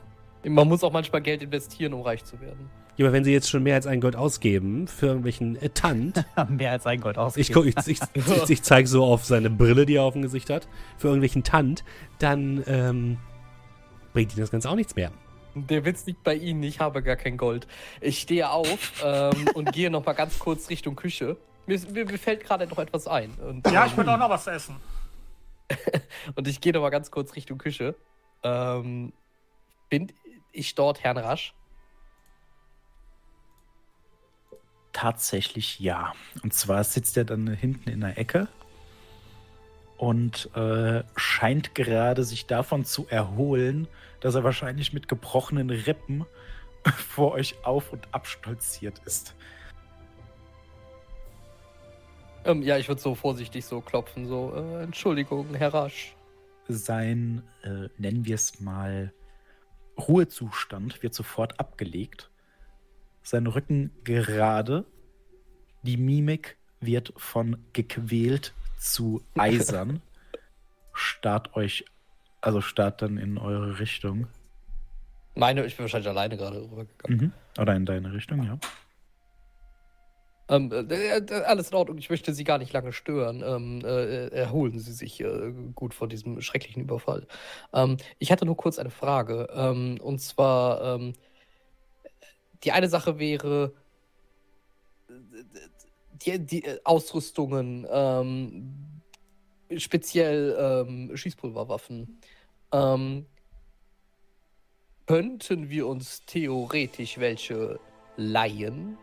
Man 0.44 0.68
muss 0.68 0.84
auch 0.84 0.92
manchmal 0.92 1.22
Geld 1.22 1.44
investieren, 1.44 1.94
um 1.94 2.02
reich 2.02 2.24
zu 2.24 2.40
werden. 2.42 2.70
Ja, 2.98 3.06
aber 3.06 3.14
wenn 3.14 3.24
sie 3.24 3.32
jetzt 3.32 3.50
schon 3.50 3.64
mehr 3.64 3.76
als 3.76 3.88
ein 3.88 4.02
Gold 4.02 4.16
ausgeben 4.16 4.88
für 4.88 5.08
irgendwelchen 5.08 5.56
äh, 5.62 5.70
Tant, 5.70 6.26
Mehr 6.50 6.72
als 6.72 6.86
ein 6.86 7.00
Gold 7.00 7.16
guck, 7.16 7.38
ich, 7.38 7.78
ich, 7.88 8.00
ich, 8.14 8.50
ich 8.50 8.64
zeige 8.64 8.88
so 8.88 9.04
auf 9.06 9.26
seine 9.26 9.50
Brille, 9.50 9.86
die 9.86 9.96
er 9.96 10.04
auf 10.04 10.14
dem 10.14 10.22
Gesicht 10.22 10.50
hat, 10.50 10.68
für 10.98 11.08
irgendwelchen 11.08 11.44
Tant, 11.44 11.84
dann 12.20 12.64
ähm, 12.68 13.18
bringt 14.14 14.34
ihnen 14.34 14.42
das 14.42 14.52
Ganze 14.52 14.70
auch 14.70 14.76
nichts 14.76 14.96
mehr. 14.96 15.12
Der 15.54 15.84
Witz 15.84 16.06
liegt 16.06 16.24
bei 16.24 16.36
Ihnen, 16.36 16.64
ich 16.64 16.80
habe 16.80 17.04
gar 17.04 17.18
kein 17.18 17.36
Gold. 17.38 17.68
Ich 18.00 18.20
stehe 18.20 18.50
auf 18.50 19.04
ähm, 19.04 19.50
und 19.54 19.74
gehe 19.74 19.90
noch 19.90 20.06
mal 20.06 20.14
ganz 20.14 20.40
kurz 20.40 20.70
Richtung 20.70 20.96
Küche. 20.96 21.38
Mir, 21.66 21.80
mir, 21.92 22.06
mir 22.06 22.18
fällt 22.18 22.44
gerade 22.44 22.68
noch 22.68 22.80
etwas 22.80 23.08
ein. 23.08 23.32
Und, 23.36 23.70
Ja, 23.72 23.84
ähm, 23.84 23.90
ich 23.90 23.98
würde 23.98 24.14
auch 24.14 24.18
noch 24.18 24.30
was 24.30 24.48
essen. 24.48 24.76
Und 26.36 26.48
ich 26.48 26.62
gehe 26.62 26.74
noch 26.74 26.82
mal 26.82 26.90
ganz 26.90 27.12
kurz 27.12 27.36
Richtung 27.36 27.58
Küche. 27.58 27.96
Ähm, 28.44 29.14
bin 29.90 30.12
ich 30.52 30.76
dort, 30.76 31.04
Herrn 31.04 31.18
Rasch? 31.18 31.54
Tatsächlich 34.94 35.80
ja. 35.80 36.14
Und 36.44 36.54
zwar 36.54 36.84
sitzt 36.84 37.16
er 37.18 37.26
dann 37.26 37.48
hinten 37.48 37.90
in 37.90 38.02
der 38.02 38.18
Ecke 38.18 38.48
und 39.98 40.50
äh, 40.56 41.04
scheint 41.16 41.76
gerade 41.76 42.24
sich 42.24 42.48
davon 42.48 42.86
zu 42.86 43.08
erholen, 43.08 43.88
dass 44.20 44.36
er 44.36 44.44
wahrscheinlich 44.44 44.94
mit 44.94 45.08
gebrochenen 45.08 45.70
Rippen 45.70 46.26
vor 46.98 47.34
euch 47.34 47.56
auf 47.64 47.94
und 47.94 48.08
abstolziert 48.12 49.00
ist. 49.06 49.36
Ähm, 52.46 52.62
ja, 52.64 52.78
ich 52.78 52.88
würde 52.88 53.02
so 53.02 53.16
vorsichtig 53.16 53.66
so 53.66 53.82
klopfen, 53.82 54.28
so, 54.28 54.54
äh, 54.56 54.84
Entschuldigung, 54.84 55.54
Herr 55.54 55.74
Rasch. 55.74 56.16
Sein, 56.68 57.44
äh, 57.64 57.90
nennen 57.98 58.26
wir 58.26 58.36
es 58.36 58.60
mal, 58.60 59.14
Ruhezustand 59.98 61.04
wird 61.04 61.14
sofort 61.14 61.60
abgelegt. 61.60 62.30
Sein 63.24 63.46
Rücken 63.46 63.92
gerade. 64.04 64.86
Die 65.84 65.98
Mimik 65.98 66.58
wird 66.80 67.14
von 67.18 67.58
gequält 67.74 68.54
zu 68.78 69.22
eisern. 69.36 70.02
Starrt 70.94 71.56
euch, 71.56 71.86
also 72.42 72.62
starrt 72.62 73.02
dann 73.02 73.18
in 73.18 73.38
eure 73.38 73.80
Richtung. 73.80 74.28
Meine, 75.36 75.66
ich 75.66 75.78
bin 75.78 75.84
wahrscheinlich 75.84 76.10
alleine 76.10 76.38
gerade 76.38 76.62
rübergegangen. 76.62 77.18
Mhm. 77.18 77.62
Oder 77.62 77.76
in 77.76 77.86
deine 77.86 78.12
Richtung, 78.12 78.44
ja. 78.44 78.58
Ähm, 80.52 80.70
äh, 80.72 81.18
äh, 81.18 81.44
alles 81.44 81.70
in 81.70 81.76
Ordnung, 81.76 81.98
ich 81.98 82.10
möchte 82.10 82.34
Sie 82.34 82.44
gar 82.44 82.58
nicht 82.58 82.74
lange 82.74 82.92
stören. 82.92 83.42
Ähm, 83.42 83.82
äh, 83.86 84.28
erholen 84.28 84.78
Sie 84.80 84.92
sich 84.92 85.22
äh, 85.22 85.54
gut 85.74 85.94
von 85.94 86.10
diesem 86.10 86.42
schrecklichen 86.42 86.84
Überfall. 86.84 87.26
Ähm, 87.74 87.96
ich 88.20 88.34
hatte 88.34 88.46
nur 88.46 88.58
kurz 88.58 88.78
eine 88.78 88.90
Frage. 88.90 89.48
Ähm, 89.54 89.98
und 90.02 90.20
zwar, 90.20 90.96
ähm, 90.96 91.14
die 92.66 92.74
eine 92.74 92.90
Sache 92.90 93.18
wäre, 93.18 93.74
äh, 95.08 95.14
die, 96.26 96.46
die 96.46 96.66
äh, 96.66 96.82
Ausrüstungen, 96.84 97.88
ähm, 97.90 98.74
speziell 99.78 101.10
Schießpulverwaffen. 101.16 102.20
Könnten 105.06 105.70
wir 105.70 105.88
uns 105.88 106.26
theoretisch 106.26 107.20
welche 107.20 107.80
leihen? 108.18 108.98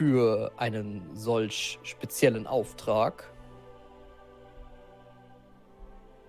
für 0.00 0.50
einen 0.56 1.14
solch 1.14 1.78
speziellen 1.82 2.46
Auftrag? 2.46 3.30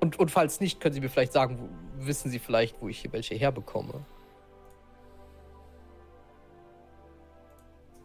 Und, 0.01 0.19
und 0.19 0.29
falls 0.29 0.59
nicht, 0.59 0.81
können 0.81 0.93
Sie 0.93 0.99
mir 0.99 1.07
vielleicht 1.07 1.31
sagen, 1.31 1.57
wo, 1.57 2.05
wissen 2.05 2.29
Sie 2.29 2.39
vielleicht, 2.39 2.81
wo 2.81 2.89
ich 2.89 2.99
hier 2.99 3.13
welche 3.13 3.35
herbekomme? 3.35 4.05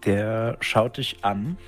Der 0.05 0.57
schaut 0.61 0.99
dich 0.99 1.25
an. 1.25 1.59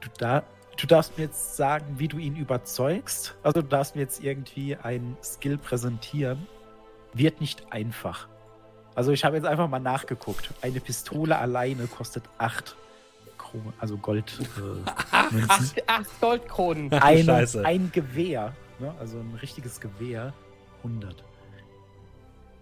Du, 0.00 0.10
da, 0.18 0.42
du 0.76 0.86
darfst 0.86 1.16
mir 1.16 1.24
jetzt 1.24 1.56
sagen, 1.56 1.98
wie 1.98 2.08
du 2.08 2.18
ihn 2.18 2.36
überzeugst. 2.36 3.34
Also 3.42 3.62
du 3.62 3.68
darfst 3.68 3.94
mir 3.94 4.02
jetzt 4.02 4.22
irgendwie 4.22 4.76
einen 4.76 5.16
Skill 5.22 5.56
präsentieren. 5.56 6.46
Wird 7.14 7.40
nicht 7.40 7.72
einfach. 7.72 8.28
Also 8.96 9.12
ich 9.12 9.24
habe 9.24 9.36
jetzt 9.36 9.44
einfach 9.46 9.68
mal 9.68 9.78
nachgeguckt. 9.78 10.52
Eine 10.62 10.80
Pistole 10.80 11.38
alleine 11.38 11.86
kostet 11.86 12.24
8 12.38 12.74
Kronen, 13.36 13.72
also 13.78 13.96
Gold. 13.98 14.40
Äh, 14.56 14.90
Acht, 15.12 15.82
acht 15.86 16.20
Goldkronen. 16.20 16.90
Scheiße. 17.24 17.64
ein 17.64 17.92
Gewehr, 17.92 18.54
ne? 18.78 18.92
also 18.98 19.18
ein 19.18 19.38
richtiges 19.40 19.80
Gewehr, 19.80 20.32
100. 20.78 21.22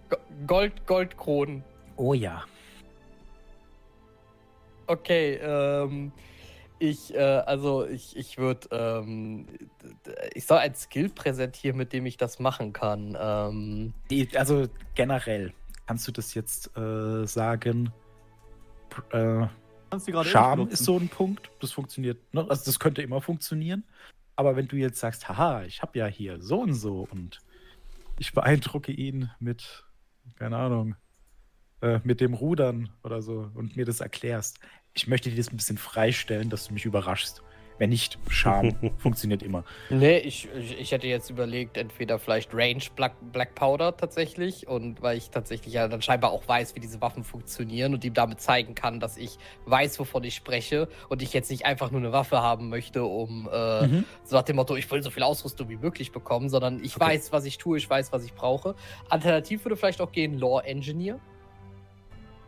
Go- 0.09 0.17
Gold, 0.45 0.85
Goldkronen. 0.85 1.63
Oh 1.95 2.13
ja. 2.13 2.43
Okay, 4.87 5.39
ähm, 5.41 6.11
ich, 6.77 7.15
äh, 7.15 7.19
also 7.19 7.87
ich, 7.87 8.15
ich 8.17 8.37
würde, 8.37 8.67
ähm, 8.71 9.47
ich 10.33 10.45
soll 10.45 10.57
ein 10.59 10.75
Skill 10.75 11.09
präsentieren, 11.09 11.77
mit 11.77 11.93
dem 11.93 12.05
ich 12.05 12.17
das 12.17 12.37
machen 12.39 12.73
kann. 12.73 13.17
Ähm, 13.19 13.93
Die, 14.11 14.29
also 14.37 14.67
generell, 14.93 15.53
kannst 15.85 16.07
du 16.07 16.11
das 16.11 16.33
jetzt 16.33 16.75
äh, 16.77 17.25
sagen? 17.25 17.91
Äh, 19.11 19.47
Charme 20.23 20.59
benutzen. 20.59 20.73
ist 20.73 20.83
so 20.83 20.97
ein 20.97 21.09
Punkt, 21.09 21.49
das 21.59 21.71
funktioniert, 21.71 22.33
ne? 22.33 22.45
also 22.49 22.65
das 22.65 22.79
könnte 22.79 23.01
immer 23.01 23.21
funktionieren. 23.21 23.83
Aber 24.35 24.55
wenn 24.55 24.67
du 24.67 24.75
jetzt 24.75 24.99
sagst, 24.99 25.29
haha, 25.29 25.63
ich 25.63 25.81
habe 25.81 25.97
ja 25.97 26.07
hier 26.07 26.41
so 26.41 26.61
und 26.61 26.73
so 26.73 27.07
und 27.09 27.39
ich 28.19 28.33
beeindrucke 28.33 28.91
ihn 28.91 29.29
mit, 29.39 29.85
keine 30.37 30.57
Ahnung, 30.57 30.95
äh, 31.81 31.99
mit 32.03 32.19
dem 32.19 32.33
Rudern 32.33 32.89
oder 33.03 33.21
so 33.21 33.49
und 33.53 33.75
mir 33.75 33.85
das 33.85 34.01
erklärst. 34.01 34.59
Ich 34.93 35.07
möchte 35.07 35.29
dir 35.29 35.37
das 35.37 35.51
ein 35.51 35.57
bisschen 35.57 35.77
freistellen, 35.77 36.49
dass 36.49 36.67
du 36.67 36.73
mich 36.73 36.85
überraschst. 36.85 37.41
Wenn 37.77 37.89
nicht, 37.89 38.17
Charme 38.29 38.73
funktioniert 38.97 39.43
immer. 39.43 39.63
nee, 39.89 40.17
ich, 40.19 40.47
ich, 40.57 40.79
ich 40.79 40.91
hätte 40.91 41.07
jetzt 41.07 41.29
überlegt, 41.29 41.77
entweder 41.77 42.19
vielleicht 42.19 42.53
Range 42.53 42.83
Black, 42.95 43.15
Black 43.31 43.53
Powder 43.55 43.95
tatsächlich 43.97 44.67
und 44.67 45.01
weil 45.01 45.17
ich 45.17 45.29
tatsächlich 45.29 45.73
ja 45.73 45.87
dann 45.87 46.01
scheinbar 46.01 46.31
auch 46.31 46.47
weiß, 46.47 46.75
wie 46.75 46.79
diese 46.79 47.01
Waffen 47.01 47.23
funktionieren 47.23 47.93
und 47.93 48.03
ihm 48.05 48.13
damit 48.13 48.39
zeigen 48.39 48.75
kann, 48.75 48.99
dass 48.99 49.17
ich 49.17 49.37
weiß, 49.65 49.99
wovon 49.99 50.23
ich 50.23 50.35
spreche 50.35 50.87
und 51.09 51.21
ich 51.21 51.33
jetzt 51.33 51.51
nicht 51.51 51.65
einfach 51.65 51.91
nur 51.91 51.99
eine 51.99 52.11
Waffe 52.13 52.41
haben 52.41 52.69
möchte, 52.69 53.03
um 53.03 53.49
äh, 53.51 53.87
Mhm. 53.87 54.05
so 54.23 54.35
nach 54.37 54.43
dem 54.43 54.55
Motto, 54.55 54.75
ich 54.75 54.89
will 54.89 55.03
so 55.03 55.09
viel 55.09 55.23
Ausrüstung 55.23 55.67
wie 55.69 55.77
möglich 55.77 56.11
bekommen, 56.11 56.49
sondern 56.49 56.81
ich 56.83 56.95
Okay. 56.95 57.05
weiß, 57.05 57.31
was 57.31 57.45
ich 57.45 57.57
tue, 57.57 57.77
ich 57.77 57.89
weiß, 57.89 58.11
was 58.13 58.23
ich 58.23 58.33
brauche. 58.33 58.75
Alternativ 59.09 59.65
würde 59.65 59.75
vielleicht 59.75 59.99
auch 60.01 60.11
gehen 60.11 60.33
Lore 60.39 60.65
Engineer. 60.65 61.19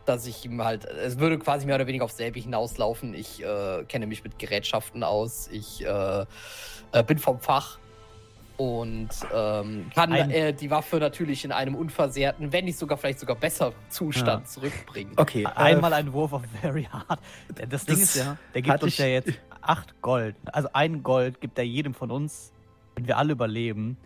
Dass 0.08 0.26
ich 0.26 0.44
ihm 0.46 0.64
halt, 0.64 0.86
es 0.86 1.18
würde 1.18 1.38
quasi 1.38 1.66
mehr 1.66 1.74
oder 1.74 1.86
weniger 1.86 2.04
auf 2.06 2.12
selbe 2.12 2.40
hinauslaufen. 2.40 3.12
Ich 3.12 3.42
äh, 3.44 3.84
kenne 3.88 4.06
mich 4.06 4.24
mit 4.24 4.38
Gerätschaften 4.38 5.04
aus, 5.04 5.48
ich 5.52 5.84
äh, 5.84 6.24
äh, 6.92 7.02
bin 7.06 7.18
vom 7.18 7.40
Fach 7.40 7.78
und 8.56 9.10
ähm, 9.34 9.90
kann 9.94 10.12
Ein- 10.12 10.30
äh, 10.30 10.52
die 10.54 10.70
Waffe 10.70 10.96
natürlich 10.96 11.44
in 11.44 11.52
einem 11.52 11.74
unversehrten, 11.74 12.52
wenn 12.52 12.64
nicht 12.64 12.78
sogar 12.78 12.96
vielleicht 12.96 13.20
sogar 13.20 13.36
besser 13.36 13.72
Zustand 13.90 14.44
Ja. 14.46 14.50
zurückbringen. 14.50 15.12
Okay. 15.16 15.42
äh, 15.44 15.46
Einmal 15.54 15.92
ein 15.92 16.12
Wurf 16.14 16.32
auf 16.32 16.42
Very 16.62 16.84
Hard. 16.84 17.20
Das 17.68 17.84
Ding 17.84 17.96
Das 18.00 18.04
ist 18.04 18.16
ja, 18.16 18.36
der 18.54 18.62
gibt 18.62 18.82
uns 18.82 18.94
ich- 18.94 18.98
ja 18.98 19.06
jetzt 19.06 19.32
8 19.60 20.00
Gold. 20.00 20.36
Also 20.46 20.70
ein 20.72 21.02
Gold 21.02 21.40
gibt 21.42 21.58
er 21.58 21.64
jedem 21.64 21.92
von 21.94 22.10
uns, 22.10 22.52
wenn 22.96 23.06
wir 23.06 23.18
alle 23.18 23.32
überleben. 23.32 23.96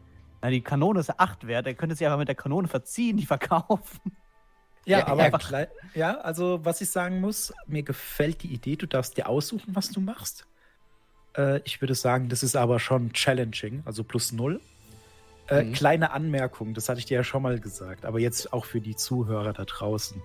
Na, 0.43 0.51
die 0.51 0.61
Kanone 0.63 0.99
ist 0.99 1.19
8 1.21 1.47
wert, 1.47 1.67
er 1.69 1.75
könnte 1.75 1.95
sich 1.95 2.05
einfach 2.07 2.19
mit 2.19 2.27
der 2.29 2.35
Kanone 2.35 2.67
verziehen, 2.67 3.17
die 3.17 3.25
verkaufen. 3.27 4.01
Ja, 4.85 4.99
Ja, 5.01 5.07
aber 5.07 5.23
einfach- 5.25 5.53
ja, 5.95 6.19
also 6.21 6.65
was 6.65 6.81
ich 6.81 6.91
sagen 6.91 7.21
muss, 7.21 7.53
mir 7.67 7.83
gefällt 7.83 8.43
die 8.43 8.49
Idee, 8.53 8.77
du 8.77 8.87
darfst 8.87 9.17
dir 9.17 9.29
aussuchen, 9.29 9.75
was 9.77 9.91
du 9.91 10.01
machst. 10.01 10.47
Äh, 11.37 11.61
ich 11.65 11.81
würde 11.81 11.95
sagen, 11.95 12.29
das 12.29 12.43
ist 12.43 12.57
aber 12.57 12.81
schon 12.81 13.13
challenging, 13.13 13.83
also 13.85 14.03
plus 14.05 14.33
null. 14.33 14.61
Äh, 15.49 15.63
Mhm. 15.65 15.73
Kleine 15.73 16.11
Anmerkung, 16.13 16.75
das 16.75 16.89
hatte 16.89 16.99
ich 16.99 17.07
dir 17.07 17.15
ja 17.19 17.25
schon 17.25 17.43
mal 17.43 17.59
gesagt, 17.61 18.05
aber 18.05 18.19
jetzt 18.21 18.53
auch 18.53 18.65
für 18.65 18.81
die 18.81 18.97
Zuhörer 18.97 19.53
da 19.53 19.65
draußen. 19.65 20.21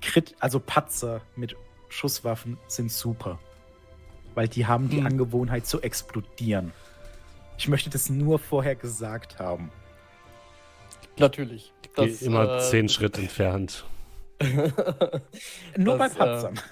Crit, 0.00 0.34
also 0.40 0.58
Patzer 0.60 1.20
mit 1.36 1.54
Schusswaffen 1.88 2.56
sind 2.68 2.90
super, 2.90 3.38
weil 4.34 4.48
die 4.48 4.66
haben 4.66 4.88
die 4.88 5.00
Mhm. 5.00 5.06
Angewohnheit 5.06 5.66
zu 5.66 5.80
explodieren. 5.82 6.72
Ich 7.58 7.68
möchte 7.68 7.90
das 7.90 8.08
nur 8.10 8.38
vorher 8.38 8.74
gesagt 8.74 9.38
haben. 9.38 9.70
Natürlich. 11.18 11.72
Das, 11.94 12.22
immer 12.22 12.44
äh, 12.44 12.58
zehn 12.58 12.88
Schritt 12.88 13.18
entfernt. 13.18 13.84
Nur 15.76 15.96
Das, 15.96 15.98
bei 15.98 16.08
Patzern. 16.08 16.62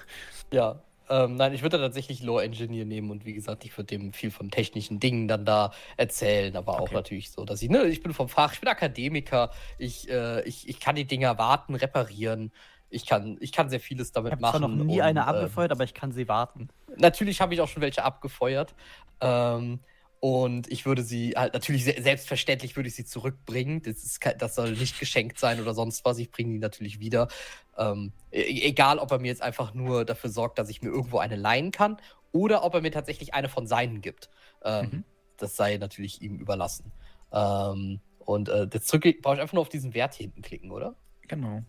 Ja, 0.51 0.83
ähm, 1.09 1.35
nein, 1.35 1.53
ich 1.53 1.61
würde 1.63 1.77
da 1.77 1.83
tatsächlich 1.85 2.21
Lore 2.21 2.43
Engineer 2.43 2.85
nehmen 2.85 3.09
und 3.11 3.25
wie 3.25 3.33
gesagt, 3.33 3.65
ich 3.65 3.75
würde 3.77 3.87
dem 3.97 4.13
viel 4.13 4.31
von 4.31 4.51
technischen 4.51 4.99
Dingen 4.99 5.27
dann 5.27 5.45
da 5.45 5.71
erzählen, 5.97 6.55
aber 6.55 6.79
auch 6.79 6.81
Okay. 6.81 6.95
natürlich 6.95 7.31
so, 7.31 7.45
dass 7.45 7.61
ich, 7.61 7.69
ne, 7.69 7.83
ich 7.85 8.01
bin 8.01 8.13
vom 8.13 8.29
Fach, 8.29 8.53
ich 8.53 8.59
bin 8.59 8.69
Akademiker, 8.69 9.51
ich, 9.77 10.09
äh, 10.09 10.41
ich, 10.47 10.67
ich 10.69 10.79
kann 10.79 10.95
die 10.95 11.05
Dinger 11.05 11.37
warten, 11.37 11.75
reparieren, 11.75 12.51
ich 12.89 13.05
kann, 13.05 13.37
ich 13.39 13.51
kann 13.51 13.69
sehr 13.69 13.79
vieles 13.79 14.11
Ich 14.11 14.13
damit 14.13 14.31
habe 14.31 14.41
zwar 14.41 14.59
machen. 14.61 14.77
noch 14.77 14.85
nie 14.85 14.95
und, 14.95 15.01
eine 15.01 15.21
ähm, 15.21 15.25
abgefeuert, 15.25 15.71
aber 15.71 15.83
ich 15.83 15.93
kann 15.93 16.11
sie 16.11 16.27
warten. 16.27 16.69
Natürlich 16.97 17.41
habe 17.41 17.53
ich 17.53 17.61
auch 17.61 17.67
schon 17.67 17.81
welche 17.81 18.03
abgefeuert. 18.03 18.75
Ähm, 19.21 19.79
und 20.19 20.69
ich 20.71 20.85
würde 20.85 21.01
sie 21.03 21.33
halt 21.35 21.53
natürlich 21.53 21.85
se 21.85 21.95
selbstverständlich 22.01 22.75
würde 22.75 22.89
ich 22.89 22.95
sie 22.95 23.05
zurückbringen. 23.05 23.81
Das, 23.81 24.03
ist, 24.03 24.19
das 24.37 24.55
soll 24.55 24.71
nicht 24.73 24.99
geschenkt 24.99 25.39
sein 25.39 25.61
oder 25.61 25.73
sonst 25.73 26.03
was. 26.03 26.17
Ich 26.17 26.29
bringe 26.31 26.51
die 26.53 26.59
natürlich 26.59 26.99
wieder. 26.99 27.29
Ähm, 27.77 28.11
e 28.31 28.67
egal, 28.67 28.99
ob 28.99 29.11
er 29.11 29.19
mir 29.19 29.27
jetzt 29.29 29.41
einfach 29.41 29.73
nur 29.73 30.03
dafür 30.03 30.29
sorgt, 30.29 30.59
dass 30.59 30.69
ich 30.69 30.81
mir 30.81 30.89
irgendwo 30.89 31.19
eine 31.19 31.37
leihen 31.37 31.71
kann 31.71 31.97
oder 32.31 32.63
ob 32.63 32.73
er 32.73 32.81
mir 32.81 32.91
tatsächlich 32.91 33.33
eine 33.33 33.49
von 33.49 33.65
seinen 33.67 34.01
gibt. 34.01 34.29
Ähm, 34.63 34.89
Mhm. 34.91 35.03
Das 35.37 35.55
sei 35.55 35.77
natürlich 35.77 36.21
ihm 36.21 36.37
überlassen. 36.37 36.91
Ähm, 37.31 38.01
und 38.19 38.49
äh, 38.49 38.67
jetzt 38.73 38.91
drücke 38.91 39.09
ich, 39.09 39.21
brauche 39.21 39.35
ich 39.35 39.41
einfach 39.41 39.53
nur 39.53 39.61
auf 39.61 39.69
diesen 39.69 39.93
Wert 39.93 40.15
hier 40.15 40.25
hinten 40.25 40.41
klicken, 40.41 40.69
oder? 40.71 40.95
Genau. 41.29 41.63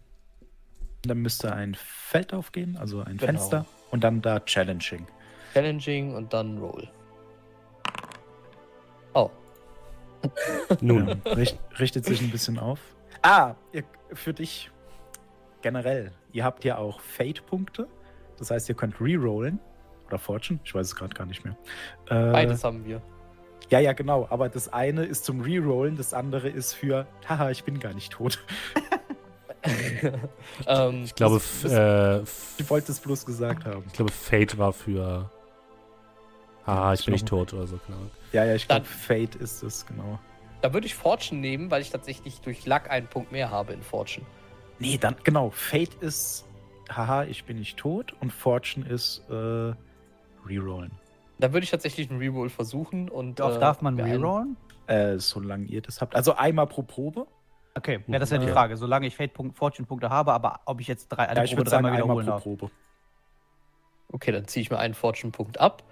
Dann 1.03 1.19
müsste 1.19 1.55
ein 1.55 1.77
Feld 1.77 2.35
aufgehen, 2.35 2.77
also 2.77 2.99
ein 2.99 3.17
Genau. 3.17 3.27
Fenster. 3.27 3.67
Und 3.93 4.03
dann 4.03 4.21
da 4.23 4.41
Challenging. 4.41 5.07
Challenging 5.55 6.15
und 6.15 6.33
dann 6.33 6.59
Roll. 6.59 6.91
Oh, 9.15 9.31
Nun, 10.81 11.23
richt, 11.25 11.59
richtet 11.79 12.05
sich 12.05 12.21
ein 12.21 12.31
bisschen 12.31 12.59
auf. 12.59 12.79
Ah, 13.23 13.55
ihr, 13.73 13.85
für 14.13 14.33
dich 14.35 14.71
generell. 15.63 16.13
Ihr 16.33 16.45
habt 16.45 16.65
ja 16.65 16.77
auch 16.79 17.01
Fate-Punkte. 17.01 17.87
Das 18.39 18.51
heißt, 18.51 18.69
ihr 18.69 18.75
könnt 18.75 19.01
rerollen. 19.01 19.59
Oder 20.07 20.19
Fortune, 20.19 20.59
ich 20.65 20.75
weiß 20.75 20.87
es 20.89 20.97
gerade 20.97 21.15
gar 21.15 21.27
nicht 21.27 21.45
mehr. 21.45 21.57
Äh, 22.09 22.33
beides 22.33 22.65
haben 22.65 22.85
wir. 22.85 23.01
Ja, 23.71 23.79
ja, 23.79 23.93
genau. 23.93 24.27
Aber 24.31 24.49
das 24.49 24.73
eine 24.73 25.05
ist 25.05 25.25
zum 25.25 25.41
Rerollen, 25.41 25.97
das 25.97 26.13
andere 26.13 26.49
ist 26.49 26.73
für, 26.75 27.07
haha, 27.29 27.51
ich 27.51 27.65
bin 27.65 27.79
gar 27.79 27.95
nicht 27.95 28.13
tot. 28.13 28.41
ähm, 30.67 31.03
ich 31.05 31.15
glaube, 31.15 31.41
das- 31.63 31.73
äh, 31.73 32.23
Ich 32.59 32.69
wollte 32.71 32.93
es 32.93 33.01
bloß 33.01 33.25
gesagt 33.27 33.65
haben. 33.65 33.85
ich 33.87 33.93
glaube, 33.93 34.11
Fate 34.13 34.59
war 34.59 34.73
für. 34.73 35.31
Ah, 36.67 36.93
ich 36.93 37.05
bin 37.05 37.13
nicht 37.13 37.27
tot 37.29 37.53
oder 37.55 37.67
so, 37.67 37.79
genau. 37.87 37.99
Ja, 38.33 38.45
ja, 38.45 38.55
ich 38.55 38.69
glaube, 38.69 38.85
Fate 38.85 39.35
ist 39.37 39.63
es, 39.63 39.87
genau. 39.87 40.19
Da 40.61 40.73
würde 40.73 40.87
ich 40.87 40.95
Fortune 40.95 41.41
nehmen, 41.41 41.71
weil 41.71 41.83
ich 41.83 41.91
tatsächlich 41.91 42.41
durch 42.41 42.67
Luck 42.67 42.91
einen 42.91 43.07
Punkt 43.07 43.33
mehr 43.33 43.51
habe 43.51 43.73
in 43.73 43.83
Fortune. 43.83 44.27
Nee, 44.79 44.99
dann, 44.99 45.17
genau. 45.25 45.51
Fate 45.51 45.95
ist, 46.01 46.47
haha, 46.91 47.25
ich 47.25 47.45
bin 47.45 47.59
nicht 47.59 47.77
tot. 47.79 48.15
Und 48.21 48.33
Fortune 48.33 48.87
ist, 48.87 49.23
äh, 49.31 49.73
rerollen. 50.47 50.93
Da 51.39 51.53
würde 51.53 51.65
ich 51.65 51.71
tatsächlich 51.71 52.11
einen 52.11 52.19
Reroll 52.19 52.51
versuchen 52.51 53.09
und. 53.09 53.39
Wie 53.39 53.43
oft 53.43 53.57
äh, 53.57 53.61
darf 53.61 53.81
man 53.81 53.99
rerollen? 53.99 54.57
Äh, 54.87 55.19
solange 55.19 55.65
ihr 55.67 55.81
das 55.81 56.01
habt. 56.01 56.15
Also 56.15 56.35
einmal 56.35 56.67
pro 56.67 56.83
Probe. 56.83 57.27
Okay, 57.75 58.01
ja, 58.07 58.19
das 58.19 58.31
ist 58.31 58.33
ja 58.33 58.45
die. 58.45 58.53
Frage. 58.53 58.77
Solange 58.77 59.07
ich 59.07 59.17
Fortune-Punkte 59.17 60.11
habe, 60.11 60.33
aber 60.33 60.61
ob 60.67 60.81
ich 60.81 60.89
jetzt 60.89 61.09
drei, 61.09 61.29
eine 61.29 61.39
Ja, 61.39 61.45
ich 61.45 61.51
Probe 61.51 61.61
würde 61.61 61.71
sagen, 61.71 61.87
einmal 61.87 62.03
wiederholen 62.03 62.27
pro 62.27 62.33
darf. 62.33 62.43
Probe. 62.43 62.71
Okay, 64.13 64.33
dann 64.33 64.47
ziehe 64.49 64.63
ich 64.63 64.71
mir 64.71 64.79
einen 64.79 64.95
Fortune-Punkt 64.95 65.61
ab. 65.61 65.85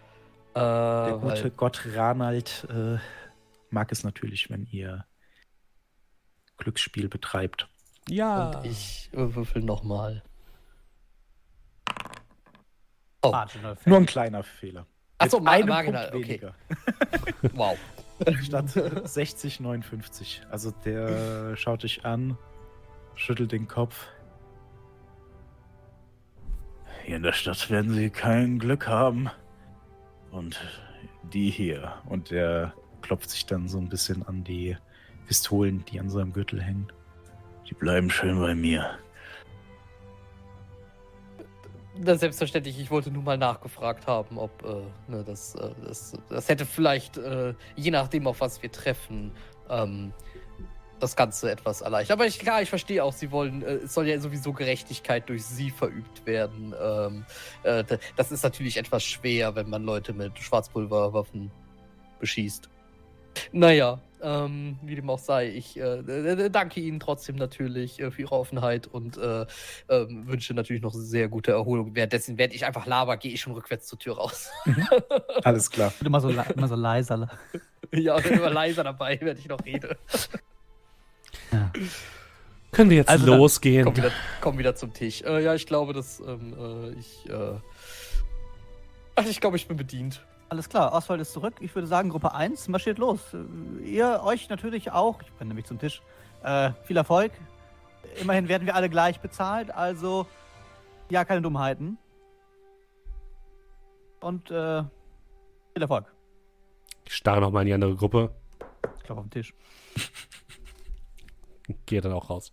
Äh, 0.54 0.60
Der 0.60 1.18
gute 1.20 1.44
weil, 1.44 1.50
Gott 1.50 1.82
Ranald 1.94 2.66
äh, 2.70 2.98
mag 3.70 3.92
es 3.92 4.04
natürlich, 4.04 4.50
wenn 4.50 4.66
ihr 4.66 5.04
Glücksspiel 6.56 7.08
betreibt. 7.08 7.68
Ja. 8.08 8.50
und 8.50 8.66
ich 8.66 9.10
würfel 9.12 9.62
nochmal. 9.62 10.22
Oh. 13.22 13.34
Nur 13.84 13.98
ein 13.98 14.06
kleiner 14.06 14.42
Fehler. 14.42 14.86
Achso, 15.18 15.40
ma 15.40 15.50
einem 15.50 15.68
marginal, 15.68 16.10
Punkt 16.10 16.24
okay. 16.24 16.40
weniger. 16.40 16.54
Wow. 17.54 17.78
Statt 18.42 18.70
60, 18.70 19.60
59. 19.60 20.42
Also 20.50 20.70
der 20.84 21.56
schaut 21.56 21.82
dich 21.82 22.04
an, 22.04 22.36
schüttelt 23.14 23.52
den 23.52 23.68
Kopf. 23.68 24.06
Hier 27.04 27.16
in 27.16 27.22
der 27.22 27.32
Stadt 27.32 27.70
werden 27.70 27.94
sie 27.94 28.10
kein 28.10 28.58
Glück 28.58 28.86
haben. 28.86 29.30
Und 30.30 30.60
die 31.32 31.50
hier. 31.50 31.94
Und 32.06 32.30
der 32.30 32.74
klopft 33.02 33.30
sich 33.30 33.46
dann 33.46 33.68
so 33.68 33.78
ein 33.78 33.88
bisschen 33.88 34.26
an 34.26 34.44
die 34.44 34.76
Pistolen, 35.26 35.84
die 35.86 36.00
an 36.00 36.10
seinem 36.10 36.32
Gürtel 36.32 36.62
hängen. 36.62 36.90
Die 37.68 37.74
bleiben 37.74 38.10
schön 38.10 38.40
bei 38.40 38.54
mir. 38.54 38.98
Na, 42.00 42.14
selbstverständlich, 42.14 42.78
ich 42.78 42.90
wollte 42.90 43.10
nur 43.10 43.22
mal 43.22 43.36
nachgefragt 43.36 44.06
haben, 44.06 44.38
ob 44.38 44.62
äh, 44.64 45.10
ne, 45.10 45.24
das, 45.24 45.56
äh, 45.56 45.70
das, 45.84 46.12
das 46.28 46.48
hätte 46.48 46.64
vielleicht, 46.64 47.18
äh, 47.18 47.54
je 47.74 47.90
nachdem, 47.90 48.28
auf 48.28 48.40
was 48.40 48.62
wir 48.62 48.70
treffen, 48.70 49.32
ähm, 49.68 50.12
das 51.00 51.16
Ganze 51.16 51.50
etwas 51.50 51.80
erleichtert. 51.80 52.16
Aber 52.18 52.26
ich, 52.26 52.38
klar, 52.38 52.62
ich 52.62 52.68
verstehe 52.68 53.02
auch, 53.04 53.12
sie 53.12 53.30
wollen, 53.30 53.62
äh, 53.62 53.74
es 53.84 53.94
soll 53.94 54.08
ja 54.08 54.18
sowieso 54.18 54.52
Gerechtigkeit 54.52 55.28
durch 55.28 55.44
sie 55.44 55.70
verübt 55.70 56.26
werden. 56.26 56.74
Ähm, 56.80 57.24
äh, 57.62 57.84
das 58.16 58.32
ist 58.32 58.42
natürlich 58.42 58.76
etwas 58.76 59.04
schwer, 59.04 59.54
wenn 59.54 59.68
man 59.68 59.84
Leute 59.84 60.12
mit 60.12 60.38
Schwarzpulverwaffen 60.38 61.50
beschießt. 62.20 62.68
Naja, 63.52 64.00
ähm, 64.20 64.78
wie 64.82 64.96
dem 64.96 65.08
auch 65.10 65.18
sei, 65.18 65.48
ich 65.48 65.78
äh, 65.78 66.50
danke 66.50 66.80
Ihnen 66.80 67.00
trotzdem 67.00 67.36
natürlich 67.36 68.00
äh, 68.00 68.10
für 68.10 68.22
Ihre 68.22 68.32
Offenheit 68.32 68.86
und 68.86 69.16
äh, 69.16 69.46
ähm, 69.88 70.26
wünsche 70.26 70.54
natürlich 70.54 70.82
noch 70.82 70.92
sehr 70.94 71.28
gute 71.28 71.52
Erholung. 71.52 71.94
Währenddessen 71.94 72.38
werde 72.38 72.54
ich 72.54 72.64
einfach 72.66 72.86
laber, 72.86 73.16
gehe 73.16 73.32
ich 73.32 73.40
schon 73.40 73.52
rückwärts 73.52 73.86
zur 73.86 73.98
Tür 73.98 74.16
raus. 74.16 74.50
Mhm. 74.64 74.86
Alles 75.44 75.70
klar. 75.70 75.92
Immer 76.04 76.20
so, 76.20 76.30
immer 76.30 76.68
so 76.68 76.74
leiser. 76.74 77.28
ja, 77.92 78.18
immer 78.18 78.50
leiser 78.50 78.84
dabei, 78.84 79.18
wenn 79.20 79.36
ich 79.36 79.48
noch 79.48 79.64
rede. 79.64 79.96
Ja. 81.52 81.72
Können 82.72 82.90
wir 82.90 82.98
jetzt 82.98 83.08
also 83.08 83.34
losgehen? 83.34 83.84
Komm 83.84 83.96
wieder, 83.96 84.10
komm 84.40 84.58
wieder, 84.58 84.74
zum 84.74 84.92
Tisch. 84.92 85.22
Äh, 85.22 85.42
ja, 85.42 85.54
ich 85.54 85.66
glaube, 85.66 85.92
dass 85.92 86.20
ähm, 86.20 86.54
äh, 86.58 86.90
ich. 86.98 87.28
Äh, 87.28 87.58
ach, 89.16 89.24
ich 89.24 89.40
glaube, 89.40 89.56
ich 89.56 89.66
bin 89.66 89.76
bedient. 89.76 90.24
Alles 90.50 90.68
klar, 90.68 90.92
Oswald 90.92 91.20
ist 91.20 91.32
zurück. 91.32 91.54
Ich 91.60 91.74
würde 91.74 91.86
sagen, 91.86 92.08
Gruppe 92.08 92.34
1 92.34 92.68
marschiert 92.68 92.98
los. 92.98 93.20
Ihr 93.84 94.22
euch 94.24 94.48
natürlich 94.48 94.92
auch. 94.92 95.20
Ich 95.22 95.30
bin 95.32 95.48
nämlich 95.48 95.66
zum 95.66 95.78
Tisch. 95.78 96.02
Äh, 96.42 96.72
viel 96.84 96.96
Erfolg. 96.96 97.32
Immerhin 98.20 98.48
werden 98.48 98.66
wir 98.66 98.74
alle 98.74 98.88
gleich 98.88 99.20
bezahlt, 99.20 99.70
also 99.70 100.26
ja, 101.10 101.24
keine 101.24 101.42
Dummheiten. 101.42 101.98
Und 104.20 104.50
äh, 104.50 104.82
viel 105.72 105.82
Erfolg. 105.82 106.06
Ich 107.04 107.14
starre 107.14 107.40
nochmal 107.40 107.62
in 107.62 107.66
die 107.66 107.74
andere 107.74 107.94
Gruppe. 107.94 108.30
Ich 108.98 109.04
glaube 109.04 109.20
auf 109.20 109.26
den 109.26 109.30
Tisch. 109.30 109.54
Gehe 111.86 112.00
dann 112.00 112.12
auch 112.12 112.30
raus. 112.30 112.52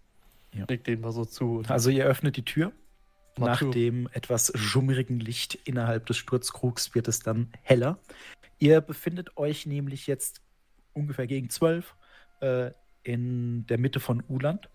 Ja. 0.53 0.65
Leg 0.67 0.83
den 0.83 1.01
mal 1.01 1.11
so 1.11 1.25
zu. 1.25 1.63
Also 1.67 1.89
ihr 1.89 2.05
öffnet 2.05 2.37
die 2.37 2.45
Tür 2.45 2.71
nach 3.37 3.69
dem 3.69 4.07
etwas 4.13 4.51
schummrigen 4.55 5.19
Licht 5.19 5.55
innerhalb 5.65 6.05
des 6.05 6.17
Sturzkrugs 6.17 6.95
wird 6.95 7.07
es 7.07 7.19
dann 7.19 7.51
heller. 7.63 7.99
Ihr 8.59 8.81
befindet 8.81 9.35
euch 9.37 9.65
nämlich 9.65 10.07
jetzt 10.07 10.41
ungefähr 10.93 11.27
gegen 11.27 11.49
zwölf 11.49 11.95
äh, 12.39 12.71
in 13.03 13.65
der 13.67 13.77
Mitte 13.77 13.99
von 13.99 14.23
Uland. 14.29 14.69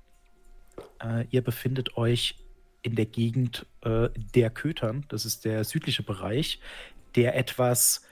Äh, 1.03 1.27
ihr 1.31 1.43
befindet 1.43 1.97
euch 1.97 2.37
in 2.83 2.95
der 2.97 3.07
Gegend 3.07 3.67
äh, 3.83 4.09
der 4.35 4.51
Kötern, 4.51 5.05
das 5.09 5.25
ist 5.25 5.45
der 5.45 5.65
südliche 5.65 6.03
Bereich, 6.03 6.61
der 7.15 7.37
etwas 7.37 8.07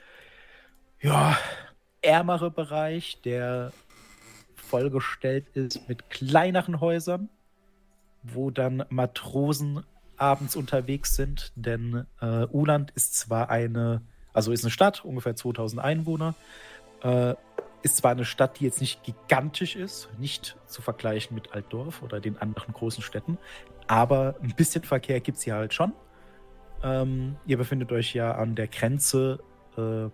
ja, 0.99 1.37
ärmere 2.01 2.51
Bereich, 2.51 3.21
der 3.21 3.71
vollgestellt 4.69 5.47
ist 5.53 5.89
mit 5.89 6.09
kleineren 6.09 6.79
Häusern, 6.79 7.29
wo 8.23 8.51
dann 8.51 8.85
Matrosen 8.89 9.83
abends 10.17 10.55
unterwegs 10.55 11.15
sind, 11.15 11.51
denn 11.55 12.05
äh, 12.21 12.45
Uland 12.51 12.91
ist 12.91 13.15
zwar 13.15 13.49
eine, 13.49 14.01
also 14.33 14.51
ist 14.51 14.63
eine 14.63 14.71
Stadt, 14.71 15.03
ungefähr 15.03 15.35
2000 15.35 15.81
Einwohner, 15.81 16.35
äh, 17.01 17.35
ist 17.81 17.97
zwar 17.97 18.11
eine 18.11 18.25
Stadt, 18.25 18.59
die 18.59 18.65
jetzt 18.65 18.81
nicht 18.81 19.03
gigantisch 19.03 19.75
ist, 19.75 20.09
nicht 20.19 20.57
zu 20.67 20.81
vergleichen 20.81 21.35
mit 21.35 21.53
Altdorf 21.53 22.03
oder 22.03 22.19
den 22.19 22.37
anderen 22.37 22.73
großen 22.73 23.01
Städten, 23.01 23.37
aber 23.87 24.35
ein 24.41 24.53
bisschen 24.55 24.83
Verkehr 24.83 25.19
gibt 25.21 25.37
es 25.37 25.45
hier 25.45 25.55
halt 25.55 25.73
schon. 25.73 25.93
Ähm, 26.83 27.37
ihr 27.45 27.57
befindet 27.57 27.91
euch 27.91 28.13
ja 28.13 28.33
an 28.33 28.55
der 28.55 28.67
Grenze 28.67 29.39
äh, 29.77 30.09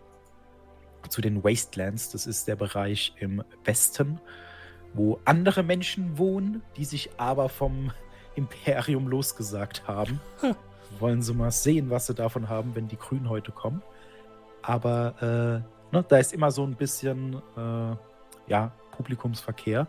zu 1.09 1.21
den 1.21 1.43
Wastelands, 1.43 2.11
das 2.11 2.27
ist 2.27 2.47
der 2.47 2.55
Bereich 2.55 3.13
im 3.19 3.43
Westen, 3.63 4.19
wo 4.95 5.19
andere 5.25 5.61
Menschen 5.63 6.17
wohnen, 6.17 6.61
die 6.77 6.85
sich 6.85 7.09
aber 7.17 7.49
vom 7.49 7.91
Imperium 8.35 9.07
losgesagt 9.07 9.87
haben. 9.87 10.19
Wollen 10.99 11.21
sie 11.21 11.33
mal 11.33 11.51
sehen, 11.51 11.89
was 11.89 12.07
sie 12.07 12.13
davon 12.13 12.49
haben, 12.49 12.75
wenn 12.75 12.87
die 12.87 12.97
Grünen 12.97 13.29
heute 13.29 13.51
kommen. 13.51 13.81
Aber 14.61 15.61
äh, 15.91 15.95
ne, 15.95 16.05
da 16.07 16.17
ist 16.17 16.33
immer 16.33 16.51
so 16.51 16.63
ein 16.63 16.75
bisschen 16.75 17.41
äh, 17.57 17.95
ja, 18.47 18.71
Publikumsverkehr. 18.91 19.87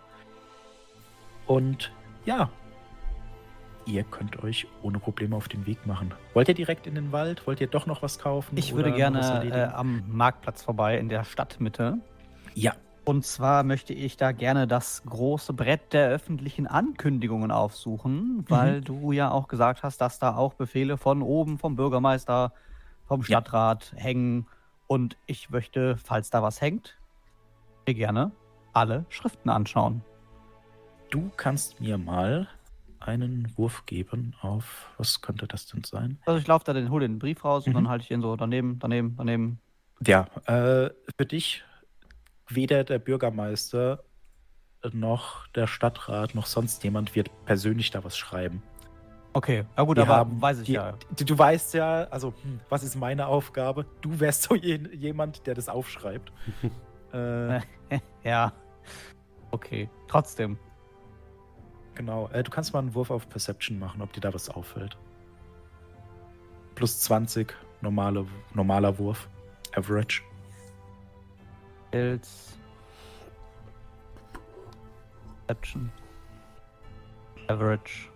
Und 1.46 1.92
ja, 2.24 2.50
ihr 3.86 4.02
könnt 4.02 4.42
euch 4.42 4.66
ohne 4.82 4.98
Probleme 4.98 5.36
auf 5.36 5.48
den 5.48 5.64
Weg 5.66 5.86
machen. 5.86 6.12
Wollt 6.34 6.48
ihr 6.48 6.54
direkt 6.54 6.86
in 6.86 6.96
den 6.96 7.12
Wald? 7.12 7.46
Wollt 7.46 7.60
ihr 7.60 7.68
doch 7.68 7.86
noch 7.86 8.02
was 8.02 8.18
kaufen? 8.18 8.56
Ich 8.56 8.74
würde 8.74 8.92
gerne 8.92 9.48
äh, 9.48 9.74
am 9.74 10.02
Marktplatz 10.08 10.62
vorbei 10.62 10.98
in 10.98 11.08
der 11.08 11.24
Stadtmitte. 11.24 11.98
Ja. 12.54 12.72
Und 13.06 13.24
zwar 13.24 13.62
möchte 13.62 13.92
ich 13.92 14.16
da 14.16 14.32
gerne 14.32 14.66
das 14.66 15.04
große 15.04 15.52
Brett 15.52 15.92
der 15.92 16.08
öffentlichen 16.08 16.66
Ankündigungen 16.66 17.52
aufsuchen, 17.52 18.44
weil 18.48 18.80
mhm. 18.80 18.84
du 18.84 19.12
ja 19.12 19.30
auch 19.30 19.46
gesagt 19.46 19.84
hast, 19.84 20.00
dass 20.00 20.18
da 20.18 20.34
auch 20.34 20.54
Befehle 20.54 20.96
von 20.96 21.22
oben, 21.22 21.56
vom 21.58 21.76
Bürgermeister, 21.76 22.52
vom 23.06 23.22
Stadtrat 23.22 23.92
ja. 23.92 24.02
hängen. 24.02 24.48
Und 24.88 25.16
ich 25.26 25.50
möchte, 25.50 25.96
falls 25.96 26.30
da 26.30 26.42
was 26.42 26.60
hängt, 26.60 26.98
mir 27.86 27.94
gerne 27.94 28.32
alle 28.72 29.06
Schriften 29.08 29.50
anschauen. 29.50 30.02
Du 31.10 31.30
kannst 31.36 31.80
mir 31.80 31.98
mal 31.98 32.48
einen 32.98 33.52
Wurf 33.56 33.86
geben 33.86 34.34
auf, 34.40 34.90
was 34.98 35.20
könnte 35.20 35.46
das 35.46 35.66
denn 35.66 35.84
sein? 35.84 36.18
Also 36.26 36.40
ich 36.40 36.46
laufe 36.48 36.64
da 36.64 36.72
den, 36.72 36.90
hole 36.90 37.06
den 37.06 37.20
Brief 37.20 37.44
raus 37.44 37.66
mhm. 37.66 37.70
und 37.70 37.74
dann 37.84 37.88
halte 37.88 38.02
ich 38.02 38.08
den 38.08 38.20
so 38.20 38.34
daneben, 38.34 38.80
daneben, 38.80 39.14
daneben. 39.16 39.60
Ja, 40.04 40.26
äh, 40.46 40.90
für 41.16 41.24
dich 41.24 41.62
weder 42.48 42.84
der 42.84 42.98
Bürgermeister 42.98 44.02
noch 44.92 45.46
der 45.48 45.66
Stadtrat 45.66 46.34
noch 46.34 46.46
sonst 46.46 46.84
jemand 46.84 47.14
wird 47.14 47.30
persönlich 47.44 47.90
da 47.90 48.04
was 48.04 48.16
schreiben. 48.16 48.62
Okay, 49.32 49.64
ja 49.76 49.82
gut, 49.82 49.98
die 49.98 50.02
aber 50.02 50.16
haben, 50.16 50.40
weiß 50.40 50.60
ich 50.60 50.66
die, 50.66 50.72
ja. 50.72 50.94
Du, 51.14 51.24
du, 51.24 51.36
weißt 51.36 51.74
ja, 51.74 52.04
also, 52.04 52.32
hm, 52.42 52.60
was 52.70 52.82
ist 52.82 52.96
meine 52.96 53.26
Aufgabe? 53.26 53.84
Du 54.00 54.18
wärst 54.18 54.44
so 54.44 54.54
je, 54.54 54.78
jemand, 54.94 55.46
der 55.46 55.54
das 55.54 55.68
aufschreibt. 55.68 56.32
äh, 57.12 57.60
ja. 58.24 58.52
Okay, 59.50 59.90
trotzdem. 60.08 60.58
Genau, 61.94 62.28
äh, 62.28 62.42
du 62.42 62.50
kannst 62.50 62.72
mal 62.72 62.78
einen 62.78 62.94
Wurf 62.94 63.10
auf 63.10 63.28
Perception 63.28 63.78
machen, 63.78 64.00
ob 64.00 64.12
dir 64.12 64.20
da 64.20 64.32
was 64.32 64.48
auffällt. 64.48 64.96
Plus 66.74 67.00
20, 67.00 67.54
normale, 67.82 68.26
normaler 68.54 68.98
Wurf. 68.98 69.28
Average. 69.74 70.22
Skills. 71.88 72.56
Perception. 75.46 75.90
Average. 77.48 78.10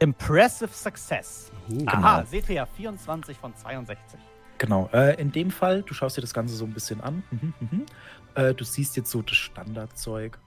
Impressive 0.00 0.72
Success. 0.72 1.50
Uh, 1.70 1.84
Aha, 1.86 2.18
genau. 2.18 2.30
seht 2.30 2.48
ihr 2.48 2.56
ja, 2.56 2.66
24 2.66 3.36
von 3.36 3.54
62. 3.54 4.20
Genau, 4.58 4.88
äh, 4.92 5.20
in 5.20 5.32
dem 5.32 5.50
Fall, 5.50 5.82
du 5.82 5.92
schaust 5.94 6.16
dir 6.16 6.22
das 6.22 6.32
Ganze 6.32 6.54
so 6.54 6.64
ein 6.64 6.72
bisschen 6.72 7.00
an. 7.00 7.22
Mhm, 7.30 7.54
mhm. 7.60 7.86
Äh, 8.34 8.54
du 8.54 8.64
siehst 8.64 8.96
jetzt 8.96 9.10
so 9.10 9.22
das 9.22 9.36
Standardzeug. 9.36 10.38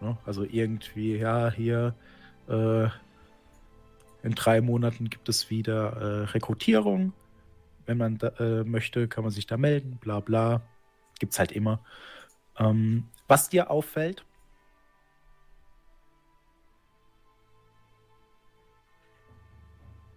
Ne? 0.00 0.16
Also 0.26 0.44
irgendwie, 0.44 1.16
ja, 1.16 1.50
hier 1.50 1.94
äh, 2.48 2.88
in 4.22 4.34
drei 4.34 4.60
Monaten 4.60 5.08
gibt 5.08 5.28
es 5.28 5.50
wieder 5.50 5.92
äh, 5.92 6.24
Rekrutierung. 6.24 7.12
Wenn 7.86 7.98
man 7.98 8.18
da, 8.18 8.28
äh, 8.38 8.64
möchte, 8.64 9.08
kann 9.08 9.24
man 9.24 9.30
sich 9.30 9.46
da 9.46 9.56
melden, 9.56 9.98
bla 10.00 10.20
bla 10.20 10.62
gibt 11.18 11.32
es 11.32 11.38
halt 11.38 11.52
immer. 11.52 11.80
Ähm, 12.58 13.08
was 13.26 13.48
dir 13.48 13.70
auffällt? 13.70 14.24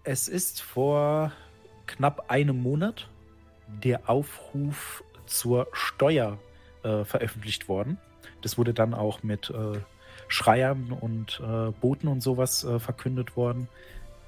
Es 0.03 0.27
ist 0.27 0.61
vor 0.61 1.31
knapp 1.85 2.29
einem 2.29 2.61
Monat 2.61 3.09
der 3.67 4.09
Aufruf 4.09 5.03
zur 5.25 5.67
Steuer 5.73 6.39
äh, 6.83 7.03
veröffentlicht 7.03 7.69
worden. 7.69 7.97
Das 8.41 8.57
wurde 8.57 8.73
dann 8.73 8.93
auch 8.93 9.23
mit 9.23 9.49
äh, 9.51 9.79
Schreiern 10.27 10.91
und 10.91 11.41
äh, 11.43 11.71
Booten 11.71 12.07
und 12.07 12.21
sowas 12.21 12.63
äh, 12.63 12.79
verkündet 12.79 13.35
worden. 13.35 13.67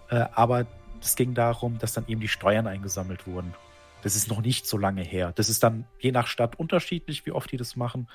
Äh, 0.10 0.26
aber 0.34 0.68
es 1.02 1.16
ging 1.16 1.34
darum, 1.34 1.80
dass 1.80 1.94
dann 1.94 2.06
eben 2.08 2.22
die 2.22 2.28
Steuern 2.28 2.68
eingesammelt 2.68 3.26
wurden. 3.26 3.54
Das 4.04 4.16
ist 4.16 4.30
noch 4.30 4.42
nicht 4.42 4.68
so 4.68 4.78
lange 4.78 5.02
her. 5.02 5.32
Das 5.34 5.50
ist 5.50 5.64
dann 5.64 5.86
je 6.00 6.12
nach 6.12 6.28
Stadt 6.28 6.58
unterschiedlich, 6.58 7.26
wie 7.26 7.32
oft 7.32 7.52
die 7.52 7.58
das 7.58 7.76
machen. 7.76 8.10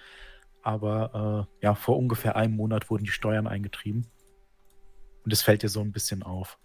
Aber 0.62 1.48
äh, 1.60 1.65
ja, 1.65 1.74
vor 1.74 1.97
ungefähr 1.97 2.36
einem 2.36 2.56
Monat 2.56 2.90
wurden 2.90 3.05
die 3.05 3.10
Steuern 3.10 3.47
eingetrieben. 3.47 4.06
Und 5.24 5.32
es 5.32 5.43
fällt 5.43 5.62
dir 5.62 5.69
so 5.69 5.81
ein 5.81 5.93
bisschen 5.93 6.23
auf. 6.23 6.59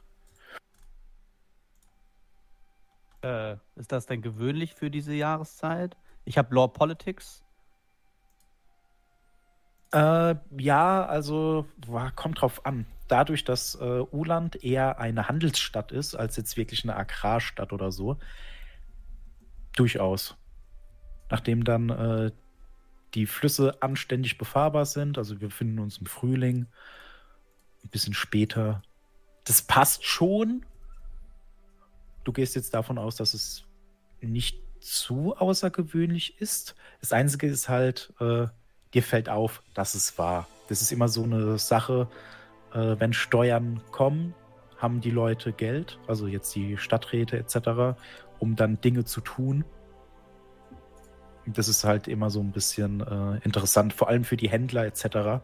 Äh, 3.23 3.55
ist 3.75 3.91
das 3.93 4.05
denn 4.05 4.21
gewöhnlich 4.21 4.73
für 4.73 4.91
diese 4.91 5.13
Jahreszeit? 5.13 5.95
Ich 6.25 6.37
habe 6.37 6.53
Law 6.53 6.67
Politics. 6.67 7.43
Äh, 9.93 10.35
ja, 10.57 11.05
also 11.05 11.65
boah, 11.77 12.11
kommt 12.13 12.41
drauf 12.41 12.65
an. 12.65 12.85
Dadurch, 13.07 13.45
dass 13.45 13.75
äh, 13.75 14.03
Uland 14.11 14.63
eher 14.63 14.99
eine 14.99 15.29
Handelsstadt 15.29 15.91
ist, 15.91 16.15
als 16.15 16.35
jetzt 16.35 16.57
wirklich 16.57 16.83
eine 16.83 16.95
Agrarstadt 16.95 17.71
oder 17.71 17.91
so, 17.91 18.17
durchaus. 19.75 20.35
Nachdem 21.29 21.63
dann 21.63 21.89
äh, 21.89 22.31
die 23.13 23.25
Flüsse 23.25 23.81
anständig 23.81 24.37
befahrbar 24.37 24.85
sind, 24.85 25.17
also 25.17 25.39
wir 25.39 25.49
befinden 25.49 25.79
uns 25.79 25.97
im 25.97 26.05
Frühling, 26.05 26.67
ein 27.83 27.89
bisschen 27.89 28.13
später. 28.13 28.81
Das 29.45 29.61
passt 29.61 30.05
schon. 30.05 30.65
Du 32.23 32.31
gehst 32.31 32.55
jetzt 32.55 32.73
davon 32.73 32.97
aus, 32.97 33.15
dass 33.15 33.33
es 33.33 33.65
nicht 34.21 34.61
zu 34.79 35.35
außergewöhnlich 35.35 36.39
ist. 36.39 36.75
Das 37.01 37.13
Einzige 37.13 37.47
ist 37.47 37.69
halt, 37.69 38.13
äh, 38.19 38.47
dir 38.93 39.03
fällt 39.03 39.29
auf, 39.29 39.63
dass 39.73 39.95
es 39.95 40.17
war. 40.17 40.47
Das 40.69 40.81
ist 40.81 40.91
immer 40.91 41.07
so 41.07 41.23
eine 41.23 41.57
Sache, 41.57 42.07
äh, 42.73 42.95
wenn 42.99 43.13
Steuern 43.13 43.81
kommen, 43.91 44.33
haben 44.77 45.01
die 45.01 45.11
Leute 45.11 45.53
Geld, 45.53 45.97
also 46.07 46.27
jetzt 46.27 46.53
die 46.55 46.77
Stadträte 46.77 47.37
etc., 47.37 47.97
um 48.43 48.57
dann 48.57 48.81
Dinge 48.81 49.05
zu 49.05 49.21
tun. 49.21 49.63
Das 51.45 51.69
ist 51.69 51.85
halt 51.85 52.09
immer 52.09 52.29
so 52.29 52.41
ein 52.41 52.51
bisschen 52.51 52.99
äh, 52.99 53.37
interessant, 53.45 53.93
vor 53.93 54.09
allem 54.09 54.25
für 54.25 54.35
die 54.35 54.49
Händler 54.49 54.85
etc. 54.85 55.41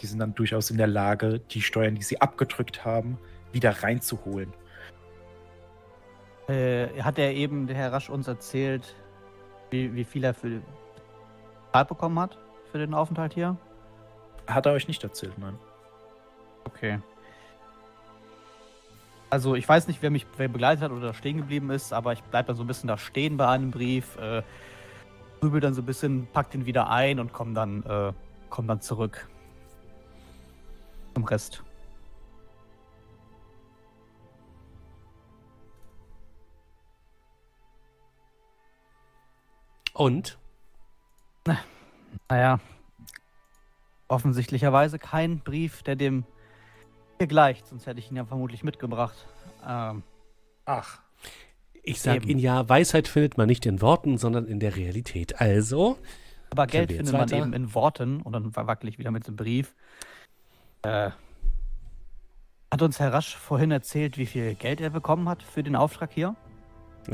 Die 0.00 0.06
sind 0.06 0.18
dann 0.18 0.34
durchaus 0.34 0.68
in 0.70 0.76
der 0.76 0.88
Lage, 0.88 1.38
die 1.38 1.62
Steuern, 1.62 1.94
die 1.94 2.02
sie 2.02 2.20
abgedrückt 2.20 2.84
haben, 2.84 3.18
wieder 3.52 3.70
reinzuholen. 3.70 4.52
Äh, 6.48 6.88
hat 7.02 7.18
er 7.18 7.32
eben, 7.34 7.68
der 7.68 7.76
Herr 7.76 7.92
Rasch, 7.92 8.10
uns 8.10 8.26
erzählt, 8.26 8.96
wie, 9.70 9.94
wie 9.94 10.04
viel 10.04 10.24
er 10.24 10.34
für 10.34 10.60
Zeit 11.72 11.86
bekommen 11.86 12.18
hat 12.18 12.36
für 12.72 12.78
den 12.78 12.94
Aufenthalt 12.94 13.34
hier? 13.34 13.56
Hat 14.48 14.66
er 14.66 14.72
euch 14.72 14.88
nicht 14.88 15.04
erzählt, 15.04 15.38
nein. 15.38 15.56
Okay. 16.64 16.98
Also 19.34 19.56
ich 19.56 19.68
weiß 19.68 19.88
nicht, 19.88 20.00
wer 20.00 20.10
mich 20.10 20.28
wer 20.36 20.46
begleitet 20.46 20.84
hat 20.84 20.92
oder 20.92 21.12
stehen 21.12 21.38
geblieben 21.38 21.70
ist, 21.70 21.92
aber 21.92 22.12
ich 22.12 22.22
bleibe 22.22 22.46
dann 22.46 22.56
so 22.56 22.62
ein 22.62 22.68
bisschen 22.68 22.86
da 22.86 22.96
stehen 22.96 23.36
bei 23.36 23.48
einem 23.48 23.72
Brief, 23.72 24.16
äh, 24.16 24.44
grübel 25.40 25.60
dann 25.60 25.74
so 25.74 25.82
ein 25.82 25.86
bisschen, 25.86 26.28
pack 26.32 26.52
den 26.52 26.66
wieder 26.66 26.88
ein 26.88 27.18
und 27.18 27.32
komm 27.32 27.52
dann, 27.52 27.82
äh, 27.82 28.12
komm 28.48 28.68
dann 28.68 28.80
zurück. 28.80 29.28
Zum 31.14 31.24
Rest. 31.24 31.64
Und? 39.94 40.38
Naja, 42.28 42.60
offensichtlicherweise 44.06 45.00
kein 45.00 45.40
Brief, 45.40 45.82
der 45.82 45.96
dem 45.96 46.24
hier 47.18 47.26
gleicht, 47.26 47.66
sonst 47.66 47.86
hätte 47.86 48.00
ich 48.00 48.10
ihn 48.10 48.16
ja 48.16 48.24
vermutlich 48.24 48.64
mitgebracht. 48.64 49.26
Ähm, 49.66 50.02
Ach, 50.64 51.00
Ich 51.82 52.00
sag 52.00 52.16
Eben. 52.16 52.28
Ihnen 52.28 52.40
ja, 52.40 52.68
Weisheit 52.68 53.08
findet 53.08 53.36
man 53.36 53.46
nicht 53.46 53.66
in 53.66 53.80
Worten, 53.82 54.16
sondern 54.18 54.46
in 54.46 54.60
der 54.60 54.76
Realität. 54.76 55.40
Also, 55.40 55.98
aber 56.50 56.66
Geld 56.66 56.92
findet 56.92 57.12
man 57.12 57.22
weiter? 57.22 57.38
eben 57.38 57.52
in 57.52 57.74
Worten 57.74 58.22
und 58.22 58.32
dann 58.32 58.54
wackel 58.54 58.88
ich 58.88 58.98
wieder 58.98 59.10
mit 59.10 59.26
dem 59.26 59.36
Brief. 59.36 59.74
Äh, 60.82 61.10
hat 62.70 62.82
uns 62.82 62.98
Herr 62.98 63.12
Rasch 63.12 63.36
vorhin 63.36 63.70
erzählt, 63.70 64.18
wie 64.18 64.26
viel 64.26 64.54
Geld 64.54 64.80
er 64.80 64.90
bekommen 64.90 65.28
hat 65.28 65.42
für 65.42 65.62
den 65.62 65.76
Auftrag 65.76 66.12
hier? 66.12 66.34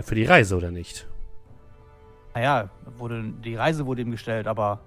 für 0.03 0.15
die 0.15 0.25
Reise 0.25 0.57
oder 0.57 0.71
nicht? 0.71 1.09
Naja, 2.35 2.71
wurde, 2.97 3.25
die 3.45 3.57
Reise 3.57 3.87
wurde 3.87 4.03
ihm 4.03 4.11
gestellt, 4.13 4.47
aber. 4.47 4.81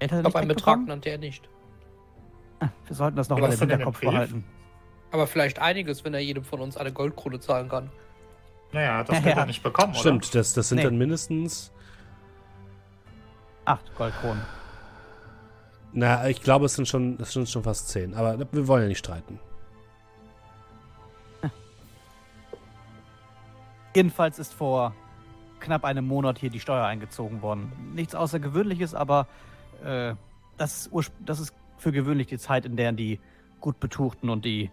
Ich 0.00 0.08
glaube, 0.08 0.38
einen 0.38 0.48
Betrag 0.48 0.86
nannte 0.86 1.10
er 1.10 1.18
nicht. 1.18 1.48
Wir 2.86 2.94
sollten 2.96 3.16
das 3.16 3.28
noch 3.28 3.40
Was 3.40 3.48
mal 3.58 3.64
im 3.64 3.70
Hinterkopf 3.70 4.00
behalten. 4.00 4.44
Aber 5.10 5.26
vielleicht 5.26 5.58
einiges, 5.60 6.04
wenn 6.04 6.12
er 6.14 6.20
jedem 6.20 6.44
von 6.44 6.60
uns 6.60 6.76
eine 6.76 6.92
Goldkrone 6.92 7.40
zahlen 7.40 7.68
kann. 7.68 7.90
naja, 8.72 9.02
das 9.04 9.18
Ja, 9.20 9.24
wird 9.24 9.36
ja. 9.36 9.42
er 9.42 9.46
nicht 9.46 9.62
bekommen, 9.62 9.92
oder? 9.92 10.00
Stimmt, 10.00 10.34
das, 10.34 10.52
das 10.54 10.68
sind 10.68 10.76
Nee. 10.78 10.84
dann 10.84 10.98
mindestens. 10.98 11.72
Acht 13.64 13.94
Goldkronen. 13.96 14.42
Na, 15.92 16.28
ich 16.28 16.42
glaube, 16.42 16.66
es 16.66 16.74
sind 16.74 16.86
schon, 16.86 17.18
es 17.20 17.32
sind 17.32 17.48
schon 17.48 17.62
fast 17.62 17.88
zehn. 17.88 18.14
Aber 18.14 18.38
wir 18.52 18.68
wollen 18.68 18.82
ja 18.82 18.88
nicht 18.88 18.98
streiten. 18.98 19.38
Jedenfalls 23.94 24.38
ist 24.38 24.52
vor 24.52 24.94
knapp 25.60 25.84
einem 25.84 26.06
Monat 26.06 26.38
hier 26.38 26.50
die 26.50 26.60
Steuer 26.60 26.84
eingezogen 26.84 27.42
worden. 27.42 27.72
Nichts 27.94 28.14
Außergewöhnliches, 28.14 28.94
aber 28.94 29.26
äh, 29.84 30.14
das, 30.56 30.86
ist 30.86 31.12
das 31.20 31.40
ist 31.40 31.54
für 31.76 31.92
gewöhnlich 31.92 32.26
die 32.26 32.38
Zeit, 32.38 32.66
in 32.66 32.76
der 32.76 32.92
die 32.92 33.20
gut 33.60 33.80
betuchten 33.80 34.30
und 34.30 34.44
die 34.44 34.70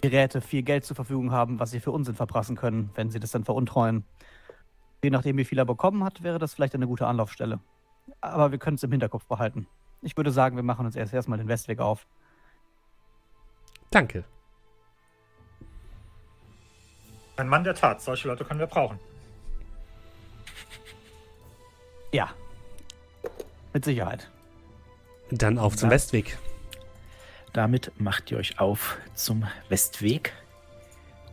Geräte 0.00 0.40
viel 0.40 0.62
Geld 0.62 0.84
zur 0.84 0.96
Verfügung 0.96 1.30
haben, 1.30 1.60
was 1.60 1.70
sie 1.70 1.80
für 1.80 1.90
Unsinn 1.90 2.14
verprassen 2.14 2.56
können, 2.56 2.90
wenn 2.94 3.10
sie 3.10 3.20
das 3.20 3.32
dann 3.32 3.44
veruntreuen. 3.44 4.04
Je 5.02 5.10
nachdem, 5.10 5.36
wie 5.36 5.44
viel 5.44 5.58
er 5.58 5.66
bekommen 5.66 6.04
hat, 6.04 6.22
wäre 6.22 6.38
das 6.38 6.54
vielleicht 6.54 6.74
eine 6.74 6.86
gute 6.86 7.06
Anlaufstelle. 7.06 7.60
Aber 8.20 8.50
wir 8.50 8.58
können 8.58 8.76
es 8.76 8.82
im 8.82 8.90
Hinterkopf 8.90 9.26
behalten. 9.26 9.66
Ich 10.02 10.16
würde 10.16 10.30
sagen, 10.30 10.56
wir 10.56 10.62
machen 10.62 10.86
uns 10.86 10.96
erst 10.96 11.12
erstmal 11.12 11.38
den 11.38 11.48
Westweg 11.48 11.80
auf. 11.80 12.06
Danke. 13.90 14.24
Ein 17.36 17.48
Mann 17.48 17.64
der 17.64 17.74
Tat, 17.74 18.00
solche 18.00 18.28
Leute 18.28 18.44
können 18.44 18.60
wir 18.60 18.66
brauchen. 18.66 18.98
Ja. 22.12 22.30
Mit 23.72 23.84
Sicherheit. 23.84 24.30
Dann 25.30 25.58
auf 25.58 25.76
zum 25.76 25.88
Ja. 25.88 25.94
Westweg. 25.94 26.38
Damit 27.52 27.92
macht 27.98 28.30
ihr 28.30 28.38
euch 28.38 28.60
auf 28.60 28.98
zum 29.14 29.46
Westweg 29.68 30.32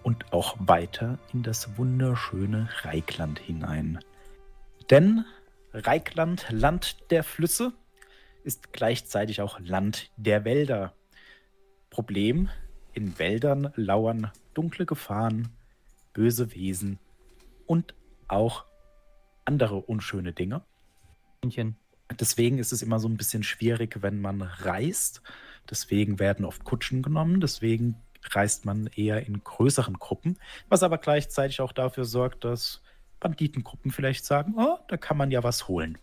und 0.03 0.31
auch 0.33 0.55
weiter 0.59 1.19
in 1.33 1.43
das 1.43 1.77
wunderschöne 1.77 2.69
Reikland 2.83 3.39
hinein. 3.39 3.99
Denn 4.89 5.25
Reikland, 5.73 6.47
Land 6.49 7.11
der 7.11 7.23
Flüsse, 7.23 7.73
ist 8.43 8.71
gleichzeitig 8.71 9.41
auch 9.41 9.59
Land 9.59 10.09
der 10.15 10.45
Wälder. 10.45 10.93
Problem, 11.89 12.49
in 12.93 13.19
Wäldern 13.19 13.71
lauern 13.75 14.31
dunkle 14.53 14.85
Gefahren, 14.85 15.49
böse 16.13 16.53
Wesen 16.55 16.99
und 17.65 17.93
auch 18.27 18.65
andere 19.45 19.75
unschöne 19.77 20.33
Dinge. 20.33 20.61
Männchen. 21.41 21.75
Deswegen 22.19 22.57
ist 22.57 22.71
es 22.71 22.81
immer 22.81 22.99
so 22.99 23.07
ein 23.07 23.17
bisschen 23.17 23.43
schwierig, 23.43 24.01
wenn 24.01 24.21
man 24.21 24.41
reist. 24.41 25.21
Deswegen 25.69 26.19
werden 26.19 26.45
oft 26.45 26.63
Kutschen 26.63 27.01
genommen. 27.01 27.41
Deswegen 27.41 27.95
reist 28.31 28.65
man 28.65 28.87
eher 28.95 29.25
in 29.25 29.43
größeren 29.43 29.95
Gruppen, 29.95 30.37
was 30.69 30.83
aber 30.83 30.97
gleichzeitig 30.97 31.61
auch 31.61 31.71
dafür 31.71 32.05
sorgt, 32.05 32.43
dass 32.43 32.81
Banditengruppen 33.19 33.91
vielleicht 33.91 34.25
sagen, 34.25 34.55
oh, 34.57 34.77
da 34.87 34.97
kann 34.97 35.17
man 35.17 35.31
ja 35.31 35.43
was 35.43 35.67
holen. 35.67 35.97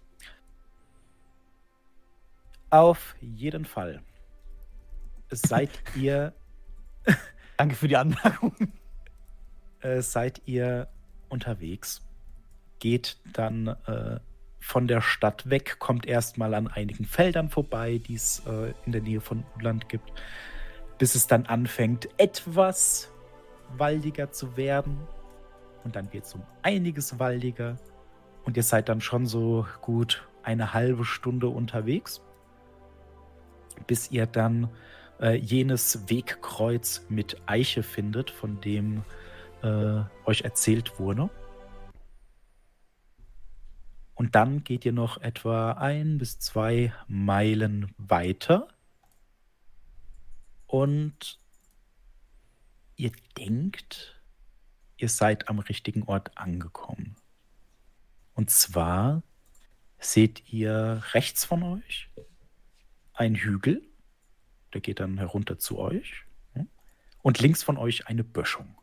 Auf 2.70 3.14
jeden 3.20 3.64
Fall. 3.64 4.02
Seid 5.30 5.70
ihr 5.94 6.34
Danke 7.56 7.76
für 7.76 7.88
die 7.88 7.96
Anmerkung. 7.96 8.54
äh, 9.80 10.02
seid 10.02 10.42
ihr 10.46 10.88
unterwegs, 11.28 12.02
geht 12.78 13.18
dann 13.32 13.68
äh, 13.86 14.20
von 14.64 14.88
der 14.88 15.02
Stadt 15.02 15.50
weg, 15.50 15.76
kommt 15.78 16.06
erstmal 16.06 16.54
an 16.54 16.68
einigen 16.68 17.04
Feldern 17.04 17.50
vorbei, 17.50 17.98
die 17.98 18.14
es 18.14 18.42
äh, 18.46 18.72
in 18.86 18.92
der 18.92 19.02
Nähe 19.02 19.20
von 19.20 19.44
Uland 19.58 19.90
gibt, 19.90 20.10
bis 20.96 21.14
es 21.14 21.26
dann 21.26 21.44
anfängt, 21.44 22.08
etwas 22.16 23.12
waldiger 23.76 24.32
zu 24.32 24.56
werden. 24.56 24.96
Und 25.84 25.96
dann 25.96 26.10
wird 26.14 26.24
es 26.24 26.34
um 26.34 26.42
einiges 26.62 27.18
waldiger. 27.18 27.76
Und 28.44 28.56
ihr 28.56 28.62
seid 28.62 28.88
dann 28.88 29.02
schon 29.02 29.26
so 29.26 29.66
gut 29.82 30.26
eine 30.42 30.72
halbe 30.72 31.04
Stunde 31.04 31.48
unterwegs, 31.48 32.22
bis 33.86 34.10
ihr 34.10 34.24
dann 34.24 34.70
äh, 35.20 35.36
jenes 35.36 36.08
Wegkreuz 36.08 37.04
mit 37.10 37.36
Eiche 37.44 37.82
findet, 37.82 38.30
von 38.30 38.62
dem 38.62 39.04
äh, 39.62 40.00
euch 40.24 40.40
erzählt 40.40 40.98
wurde. 40.98 41.28
Und 44.14 44.34
dann 44.34 44.62
geht 44.64 44.84
ihr 44.84 44.92
noch 44.92 45.20
etwa 45.20 45.72
ein 45.72 46.18
bis 46.18 46.38
zwei 46.38 46.92
Meilen 47.08 47.92
weiter. 47.98 48.68
Und 50.66 51.40
ihr 52.96 53.12
denkt, 53.36 54.20
ihr 54.96 55.08
seid 55.08 55.48
am 55.48 55.58
richtigen 55.58 56.04
Ort 56.04 56.36
angekommen. 56.38 57.16
Und 58.34 58.50
zwar 58.50 59.22
seht 59.98 60.52
ihr 60.52 61.02
rechts 61.12 61.44
von 61.44 61.62
euch 61.62 62.08
einen 63.14 63.36
Hügel, 63.36 63.82
der 64.72 64.80
geht 64.80 65.00
dann 65.00 65.18
herunter 65.18 65.58
zu 65.58 65.78
euch. 65.78 66.24
Und 67.22 67.40
links 67.40 67.62
von 67.62 67.78
euch 67.78 68.06
eine 68.06 68.22
Böschung. 68.22 68.76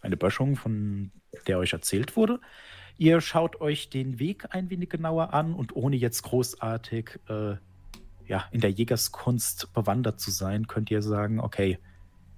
Eine 0.00 0.16
Böschung, 0.16 0.56
von 0.56 1.12
der 1.46 1.58
euch 1.58 1.72
erzählt 1.72 2.16
wurde, 2.16 2.40
Ihr 2.98 3.20
schaut 3.20 3.60
euch 3.60 3.90
den 3.90 4.18
Weg 4.18 4.46
ein 4.50 4.70
wenig 4.70 4.90
genauer 4.90 5.32
an 5.32 5.54
und 5.54 5.74
ohne 5.76 5.94
jetzt 5.94 6.22
großartig 6.24 7.20
äh, 7.28 7.54
ja, 8.26 8.44
in 8.50 8.60
der 8.60 8.72
Jägerskunst 8.72 9.72
bewandert 9.72 10.18
zu 10.18 10.32
sein, 10.32 10.66
könnt 10.66 10.90
ihr 10.90 11.00
sagen, 11.00 11.38
okay, 11.38 11.78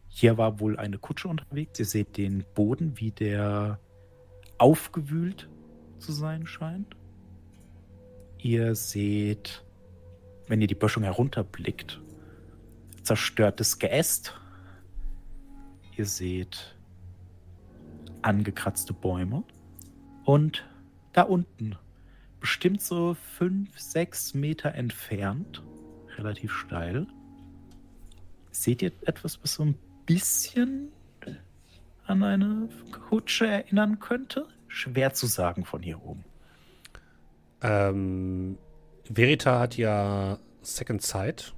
hier 0.09 0.37
war 0.37 0.61
wohl 0.61 0.77
eine 0.77 0.99
Kutsche 0.99 1.29
unterwegs. 1.29 1.79
Ihr 1.79 1.87
seht 1.87 2.19
den 2.19 2.45
Boden, 2.55 2.99
wie 2.99 3.11
der 3.11 3.81
aufgewühlt 4.59 5.49
zu 5.99 6.13
sein 6.13 6.47
scheint. 6.47 6.95
Ihr 8.37 8.75
seht, 8.75 9.65
wenn 10.47 10.61
ihr 10.61 10.67
die 10.67 10.75
Böschung 10.75 11.05
herunterblickt, 11.05 12.01
zerstörtes 13.03 13.79
Geäst. 13.79 14.39
Ihr 15.97 16.07
seht 16.07 16.77
angekratzte 18.21 18.93
Bäume. 18.93 19.43
Und 20.25 20.65
da 21.13 21.23
unten, 21.23 21.77
bestimmt 22.41 22.83
so 22.83 23.15
fünf, 23.15 23.79
sechs 23.79 24.35
Meter 24.35 24.75
entfernt, 24.75 25.63
relativ 26.17 26.53
steil, 26.53 27.07
seht 28.51 28.83
ihr 28.83 28.93
etwas, 29.07 29.43
was 29.43 29.55
so 29.55 29.65
ein 29.65 29.75
bisschen 30.07 30.89
an 32.07 32.23
eine 32.23 32.69
Kutsche 32.91 33.47
erinnern 33.47 34.01
könnte? 34.01 34.47
Schwer 34.69 35.13
zu 35.15 35.27
sagen 35.27 35.65
von 35.65 35.83
hier 35.83 36.03
oben. 36.03 36.25
Ähm, 37.63 38.59
Verita 39.13 39.61
hat 39.61 39.77
ja 39.77 40.39
Second 40.63 41.03
Sight. 41.03 41.55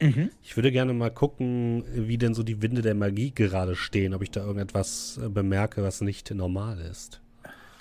Mhm. 0.00 0.30
Ich 0.42 0.56
würde 0.56 0.70
gerne 0.70 0.92
mal 0.92 1.10
gucken, 1.10 1.84
wie 1.92 2.18
denn 2.18 2.34
so 2.34 2.42
die 2.42 2.62
Winde 2.62 2.82
der 2.82 2.94
Magie 2.94 3.32
gerade 3.32 3.74
stehen, 3.74 4.14
ob 4.14 4.22
ich 4.22 4.30
da 4.30 4.40
irgendetwas 4.40 5.18
äh, 5.22 5.28
bemerke, 5.28 5.82
was 5.82 6.00
nicht 6.00 6.30
normal 6.30 6.78
ist. 6.78 7.20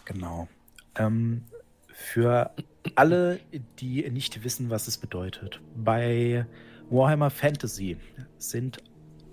Genau. 0.07 0.47
Ähm, 0.95 1.43
für 1.89 2.51
alle, 2.95 3.41
die 3.79 4.09
nicht 4.09 4.45
wissen, 4.45 4.69
was 4.69 4.88
es 4.88 4.97
bedeutet, 4.97 5.59
bei 5.75 6.45
Warhammer 6.89 7.29
Fantasy 7.29 7.97
sind 8.38 8.77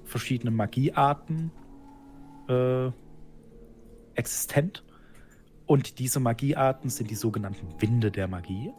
verschiedene 0.05 0.51
Magiearten 0.51 1.53
äh, 2.49 2.91
existent. 4.17 4.83
Und 5.67 6.01
diese 6.01 6.19
Magiearten 6.19 6.91
sind 6.91 7.09
die 7.09 7.15
sogenannten 7.15 7.81
Winde 7.81 8.11
der 8.11 8.27
Magie. 8.27 8.73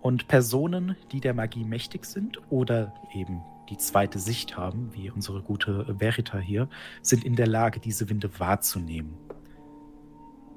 Und 0.00 0.26
Personen, 0.26 0.96
die 1.12 1.20
der 1.20 1.34
Magie 1.34 1.64
mächtig 1.64 2.04
sind 2.04 2.40
oder 2.50 2.92
eben 3.14 3.42
die 3.68 3.76
zweite 3.76 4.18
Sicht 4.18 4.56
haben, 4.56 4.92
wie 4.92 5.08
unsere 5.08 5.40
gute 5.40 5.94
Verita 5.98 6.38
hier, 6.38 6.68
sind 7.00 7.22
in 7.22 7.36
der 7.36 7.46
Lage, 7.46 7.78
diese 7.78 8.08
Winde 8.10 8.40
wahrzunehmen. 8.40 9.16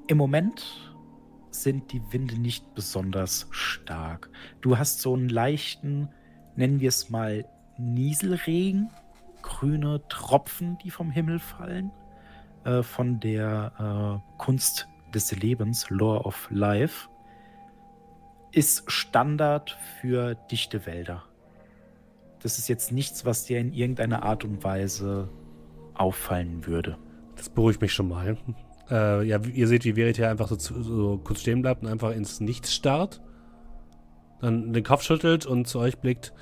Im 0.06 0.18
Moment 0.18 0.92
sind 1.50 1.92
die 1.92 2.02
Winde 2.12 2.38
nicht 2.38 2.74
besonders 2.74 3.46
stark. 3.50 4.28
Du 4.60 4.76
hast 4.76 5.00
so 5.00 5.14
einen 5.14 5.30
leichten, 5.30 6.10
nennen 6.56 6.80
wir 6.80 6.90
es 6.90 7.08
mal, 7.08 7.46
Nieselregen, 7.78 8.90
grüne 9.40 10.06
Tropfen, 10.08 10.76
die 10.84 10.90
vom 10.90 11.10
Himmel 11.10 11.38
fallen, 11.38 11.90
äh, 12.64 12.82
von 12.82 13.18
der 13.18 14.20
äh, 14.20 14.36
Kunst 14.38 14.88
des 15.14 15.34
Lebens, 15.34 15.88
Lore 15.90 16.24
of 16.24 16.48
Life 16.50 17.08
ist 18.52 18.90
Standard 18.90 19.76
für 20.00 20.34
dichte 20.34 20.86
Wälder. 20.86 21.24
Das 22.40 22.58
ist 22.58 22.68
jetzt 22.68 22.92
nichts, 22.92 23.24
was 23.24 23.46
dir 23.46 23.58
in 23.58 23.72
irgendeiner 23.72 24.22
Art 24.22 24.44
und 24.44 24.62
Weise 24.62 25.28
auffallen 25.94 26.66
würde. 26.66 26.98
Das 27.36 27.48
beruhigt 27.48 27.80
mich 27.80 27.92
schon 27.92 28.08
mal. 28.08 28.36
Äh, 28.90 29.26
ja, 29.26 29.38
ihr 29.38 29.68
seht, 29.68 29.84
wie 29.84 29.94
Verity 29.94 30.24
einfach 30.24 30.48
so, 30.48 30.82
so, 30.82 31.20
kurz 31.22 31.40
stehen 31.40 31.62
bleibt 31.62 31.82
und 31.82 31.88
einfach 31.88 32.12
ins 32.12 32.40
Nichts 32.40 32.74
starrt. 32.74 33.20
Dann 34.40 34.72
den 34.72 34.84
Kopf 34.84 35.02
schüttelt 35.02 35.46
und 35.46 35.66
zu 35.66 35.78
euch 35.78 35.98
blickt. 35.98 36.32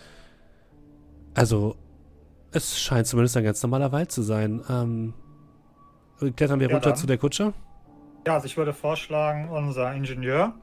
Also, 1.34 1.76
es 2.50 2.80
scheint 2.80 3.06
zumindest 3.06 3.36
ein 3.36 3.44
ganz 3.44 3.62
normaler 3.62 3.92
Wald 3.92 4.10
zu 4.10 4.22
sein. 4.22 4.62
Ähm, 4.68 5.14
klettern 6.36 6.60
wir 6.60 6.68
ja, 6.68 6.74
runter 6.74 6.90
dann. 6.90 6.98
zu 6.98 7.06
der 7.06 7.18
Kutsche? 7.18 7.52
Ja, 8.26 8.34
also 8.34 8.46
ich 8.46 8.56
würde 8.56 8.72
vorschlagen, 8.72 9.48
unser 9.48 9.92
Ingenieur 9.94 10.54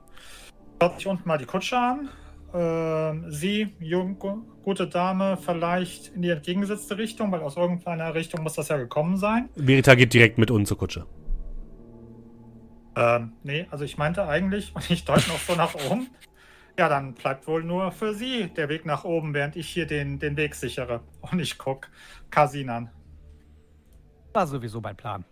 Schaut 0.81 0.95
sich 0.95 1.07
unten 1.07 1.27
mal 1.27 1.37
die 1.37 1.45
Kutsche 1.45 1.77
an. 1.77 2.09
Äh, 2.53 3.31
sie, 3.31 3.75
jung, 3.79 4.17
gute 4.63 4.87
Dame, 4.87 5.37
vielleicht 5.37 6.15
in 6.15 6.21
die 6.21 6.29
entgegengesetzte 6.29 6.97
Richtung, 6.97 7.31
weil 7.31 7.41
aus 7.41 7.57
irgendeiner 7.57 8.15
Richtung 8.15 8.43
muss 8.43 8.53
das 8.53 8.69
ja 8.69 8.77
gekommen 8.77 9.17
sein. 9.17 9.49
Verita 9.55 9.95
geht 9.95 10.13
direkt 10.13 10.37
mit 10.37 10.51
uns 10.51 10.69
zur 10.69 10.77
Kutsche. 10.77 11.05
Ähm, 12.99 13.31
nee, 13.43 13.65
also 13.71 13.85
ich 13.85 13.97
meinte 13.97 14.27
eigentlich, 14.27 14.71
und 14.75 14.89
ich 14.91 15.05
deute 15.05 15.29
noch 15.29 15.39
so 15.39 15.55
nach 15.55 15.73
oben. 15.73 16.09
Ja, 16.77 16.89
dann 16.89 17.13
bleibt 17.13 17.47
wohl 17.47 17.63
nur 17.63 17.91
für 17.91 18.13
sie 18.13 18.47
der 18.49 18.69
Weg 18.69 18.85
nach 18.85 19.03
oben, 19.03 19.33
während 19.33 19.55
ich 19.55 19.67
hier 19.69 19.85
den, 19.85 20.19
den 20.19 20.37
Weg 20.37 20.55
sichere. 20.55 21.01
Und 21.21 21.39
ich 21.39 21.57
gucke 21.57 21.89
Kasin 22.29 22.69
an. 22.69 22.89
War 24.33 24.47
sowieso 24.47 24.79
mein 24.79 24.95
Plan. 24.95 25.25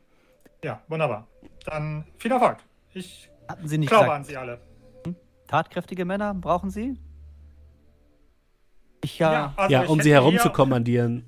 Ja, 0.64 0.82
wunderbar. 0.88 1.28
Dann 1.66 2.06
viel 2.18 2.32
Erfolg. 2.32 2.58
Ich 2.94 3.30
Hatten 3.48 3.68
Sie 3.68 3.78
nicht 3.78 3.90
glaube 3.90 4.06
gesagt, 4.06 4.20
an 4.20 4.24
Sie 4.26 4.38
alle. 4.38 4.62
Tatkräftige 5.48 6.04
Männer 6.04 6.34
brauchen 6.34 6.70
Sie? 6.70 7.00
Ich 9.04 9.20
ja. 9.20 9.32
Ja, 9.32 9.54
also 9.56 9.74
ja 9.74 9.82
um 9.84 10.02
sie 10.02 10.12
herumzukommandieren. 10.12 11.26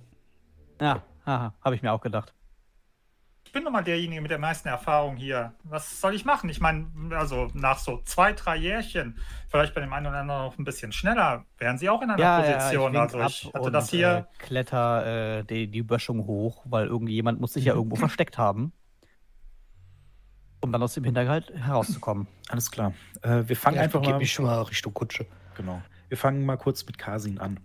Ja, 0.81 1.03
habe 1.25 1.75
ich 1.75 1.81
mir 1.81 1.93
auch 1.93 2.01
gedacht. 2.01 2.33
Ich 3.49 3.53
bin 3.53 3.63
nun 3.63 3.73
mal 3.73 3.83
derjenige 3.83 4.21
mit 4.21 4.29
der 4.29 4.37
meisten 4.37 4.67
Erfahrung 4.67 5.15
hier. 5.15 5.55
Was 5.63 6.01
soll 6.01 6.13
ich 6.13 6.23
machen? 6.23 6.51
Ich 6.51 6.59
meine, 6.59 6.85
also 7.17 7.47
nach 7.55 7.79
so 7.79 7.99
zwei, 8.05 8.33
drei 8.33 8.57
Jährchen, 8.57 9.17
vielleicht 9.47 9.73
bei 9.73 9.81
dem 9.81 9.91
einen 9.91 10.05
oder 10.05 10.19
anderen 10.19 10.45
noch 10.45 10.59
ein 10.59 10.65
bisschen 10.65 10.91
schneller, 10.91 11.45
wären 11.57 11.79
sie 11.79 11.89
auch 11.89 12.03
in 12.03 12.11
einer 12.11 12.21
ja, 12.21 12.41
Position. 12.41 12.93
Ja, 12.93 13.05
ich 13.05 13.15
also 13.15 13.27
ich 13.27 13.53
hatte 13.55 13.71
das 13.71 13.89
hier. 13.89 14.27
Äh, 14.39 14.43
kletter 14.43 15.39
äh, 15.39 15.43
die, 15.45 15.65
die 15.65 15.81
Böschung 15.81 16.27
hoch, 16.27 16.63
weil 16.65 16.85
irgendjemand 16.85 17.41
muss 17.41 17.53
sich 17.53 17.65
ja 17.65 17.73
irgendwo 17.73 17.95
versteckt 18.05 18.37
haben 18.37 18.71
um 20.61 20.71
dann 20.71 20.83
aus 20.83 20.93
dem 20.93 21.05
Hinterhalt 21.05 21.51
herauszukommen. 21.55 22.27
Alles 22.49 22.69
klar. 22.69 22.93
Äh, 23.23 23.45
wir 23.47 23.55
fangen 23.55 23.77
ja, 23.77 23.81
einfach 23.81 24.03
mal. 24.03 24.19
mich 24.19 24.31
schon 24.31 24.45
mal 24.45 24.61
Richtung 24.61 24.93
Kutsche. 24.93 25.25
Genau. 25.55 25.81
Wir 26.09 26.17
fangen 26.17 26.45
mal 26.45 26.57
kurz 26.57 26.85
mit 26.85 26.99
Kasin 26.99 27.39
an. 27.39 27.59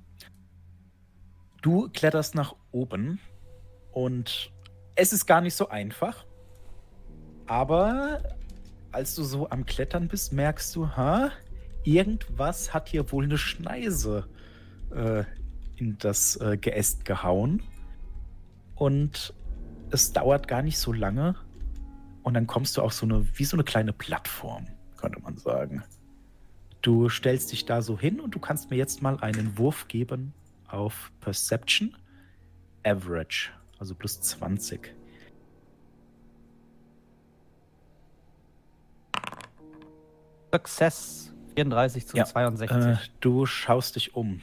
Du 1.60 1.90
kletterst 1.90 2.36
nach 2.36 2.54
oben 2.70 3.18
und 3.90 4.53
es 4.94 5.12
ist 5.12 5.26
gar 5.26 5.40
nicht 5.40 5.54
so 5.54 5.68
einfach. 5.68 6.24
Aber 7.46 8.22
als 8.92 9.14
du 9.14 9.22
so 9.24 9.50
am 9.50 9.66
Klettern 9.66 10.08
bist, 10.08 10.32
merkst 10.32 10.74
du, 10.76 10.88
ha, 10.88 11.30
irgendwas 11.82 12.72
hat 12.72 12.88
hier 12.88 13.10
wohl 13.12 13.24
eine 13.24 13.38
Schneise 13.38 14.26
äh, 14.94 15.24
in 15.76 15.98
das 15.98 16.36
äh, 16.36 16.56
Geäst 16.56 17.04
gehauen. 17.04 17.62
Und 18.76 19.34
es 19.90 20.12
dauert 20.12 20.48
gar 20.48 20.62
nicht 20.62 20.78
so 20.78 20.92
lange, 20.92 21.36
und 22.24 22.32
dann 22.34 22.46
kommst 22.46 22.76
du 22.76 22.82
auf 22.82 22.92
so 22.92 23.06
eine, 23.06 23.26
wie 23.38 23.44
so 23.44 23.54
eine 23.54 23.64
kleine 23.64 23.92
Plattform, 23.92 24.66
könnte 24.96 25.20
man 25.20 25.36
sagen. 25.36 25.84
Du 26.80 27.08
stellst 27.08 27.52
dich 27.52 27.66
da 27.66 27.82
so 27.82 27.98
hin 27.98 28.18
und 28.18 28.34
du 28.34 28.38
kannst 28.38 28.70
mir 28.70 28.76
jetzt 28.76 29.02
mal 29.02 29.18
einen 29.20 29.56
Wurf 29.58 29.88
geben 29.88 30.32
auf 30.66 31.12
Perception. 31.20 31.94
Average, 32.82 33.50
also 33.84 33.94
plus 33.94 34.20
20. 34.20 34.94
Success 40.52 41.32
34 41.56 42.06
zu 42.06 42.16
ja, 42.16 42.24
62. 42.24 42.70
Äh, 42.70 42.96
du 43.20 43.46
schaust 43.46 43.96
dich 43.96 44.14
um. 44.14 44.40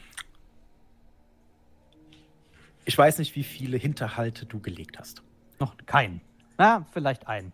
Ich 2.86 2.98
weiß 2.98 3.20
nicht, 3.20 3.36
wie 3.36 3.44
viele 3.44 3.78
Hinterhalte 3.78 4.46
du 4.46 4.60
gelegt 4.60 5.00
hast. 5.00 5.24
Noch 5.60 5.76
keinen. 5.86 6.22
Na, 6.58 6.86
vielleicht 6.92 7.28
einen 7.28 7.54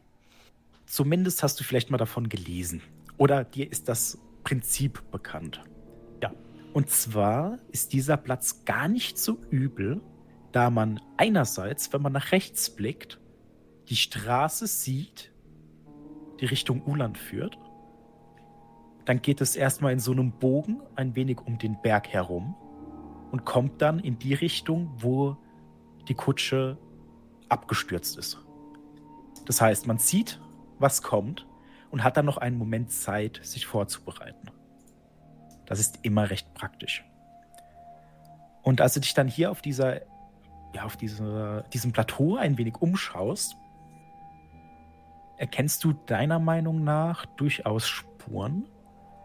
zumindest 0.88 1.44
hast 1.44 1.60
du 1.60 1.64
vielleicht 1.64 1.92
mal 1.92 1.98
davon 1.98 2.30
gelesen. 2.30 2.82
Oder 3.18 3.44
dir 3.44 3.70
ist 3.70 3.88
das 3.88 4.18
Prinzip 4.44 5.12
bekannt. 5.12 5.62
Ja. 6.24 6.32
Und 6.74 6.90
zwar 6.90 7.60
ist 7.72 7.94
dieser 7.94 8.18
Platz 8.18 8.64
gar 8.66 8.88
nicht 8.88 9.18
so 9.18 9.38
übel, 9.52 10.02
da 10.58 10.72
man 10.72 11.00
einerseits, 11.18 11.94
wenn 11.94 12.02
man 12.02 12.14
nach 12.14 12.32
rechts 12.32 12.72
blickt, 12.72 13.20
die 13.90 13.96
Straße 13.96 14.66
sieht, 14.66 15.32
die 16.40 16.48
Richtung 16.48 16.82
Uland 16.84 17.20
führt. 17.20 17.60
Dann 19.06 19.22
geht 19.22 19.40
es 19.40 19.56
erstmal 19.56 19.94
in 19.94 20.00
so 20.00 20.14
einem 20.14 20.32
Bogen 20.32 20.82
ein 20.96 21.16
wenig 21.16 21.42
um 21.42 21.60
den 21.60 21.80
Berg 21.84 22.08
herum 22.08 22.56
und 23.32 23.46
kommt 23.46 23.84
dann 23.84 24.00
in 24.00 24.18
die 24.18 24.34
Richtung, 24.34 24.90
wo 24.98 25.38
die 26.08 26.16
Kutsche 26.16 26.80
abgestürzt 27.50 28.18
ist. 28.18 28.44
Das 29.46 29.62
heißt, 29.62 29.86
man 29.86 30.00
sieht 30.00 30.42
was 30.80 31.04
kommt 31.04 31.46
und 31.92 32.04
hat 32.04 32.18
dann 32.18 32.26
noch 32.26 32.38
einen 32.38 32.58
Moment 32.58 32.92
Zeit, 32.92 33.42
sich 33.44 33.68
vorzubereiten. 33.68 34.50
Das 35.68 35.80
ist 35.80 36.00
immer 36.02 36.32
recht 36.32 36.52
praktisch. 36.56 37.06
Und 38.64 38.82
als 38.82 38.96
du 38.96 39.02
dich 39.02 39.14
dann 39.14 39.28
hier 39.28 39.52
auf 39.52 39.62
dieser, 39.62 40.02
ja, 40.74 40.84
auf 40.84 40.98
dieser, 40.98 41.64
diesem 41.74 41.92
Plateau 41.92 42.36
ein 42.36 42.58
wenig 42.58 42.76
umschaust, 42.82 43.56
erkennst 45.38 45.84
du 45.84 45.94
deiner 45.94 46.40
Meinung 46.40 46.84
nach 46.84 47.26
durchaus 47.26 47.88
Spuren, 47.88 48.68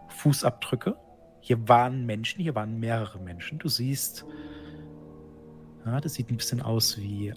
Fußabdrücke. 0.08 0.96
Hier 1.40 1.68
waren 1.68 2.06
Menschen, 2.06 2.40
hier 2.40 2.54
waren 2.54 2.78
mehrere 2.78 3.18
Menschen. 3.18 3.58
Du 3.58 3.68
siehst, 3.68 4.24
ja, 5.84 6.00
das 6.00 6.14
sieht 6.14 6.30
ein 6.30 6.36
bisschen 6.36 6.62
aus 6.62 6.98
wie 6.98 7.34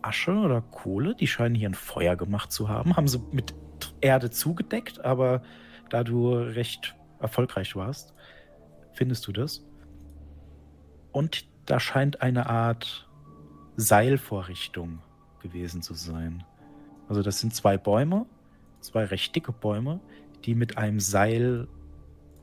Asche 0.00 0.32
oder 0.32 0.62
Kohle. 0.62 1.14
Die 1.14 1.26
scheinen 1.26 1.54
hier 1.54 1.68
ein 1.68 1.74
Feuer 1.74 2.16
gemacht 2.16 2.52
zu 2.52 2.68
haben. 2.68 2.96
Haben 2.96 3.08
sie 3.08 3.20
mit 3.32 3.54
Erde 4.00 4.30
zugedeckt, 4.30 5.04
aber 5.04 5.42
da 5.90 6.04
du 6.04 6.32
recht 6.32 6.96
erfolgreich 7.20 7.76
warst, 7.76 8.14
findest 8.92 9.26
du 9.26 9.32
das. 9.32 9.64
Und 11.12 11.46
da 11.66 11.78
scheint 11.78 12.22
eine 12.22 12.48
Art 12.48 13.08
Seilvorrichtung 13.76 15.00
gewesen 15.40 15.82
zu 15.82 15.94
sein. 15.94 16.44
Also 17.08 17.22
das 17.22 17.40
sind 17.40 17.54
zwei 17.54 17.76
Bäume, 17.78 18.26
zwei 18.80 19.04
recht 19.04 19.34
dicke 19.34 19.52
Bäume, 19.52 20.00
die 20.44 20.54
mit 20.54 20.78
einem 20.78 21.00
Seil 21.00 21.68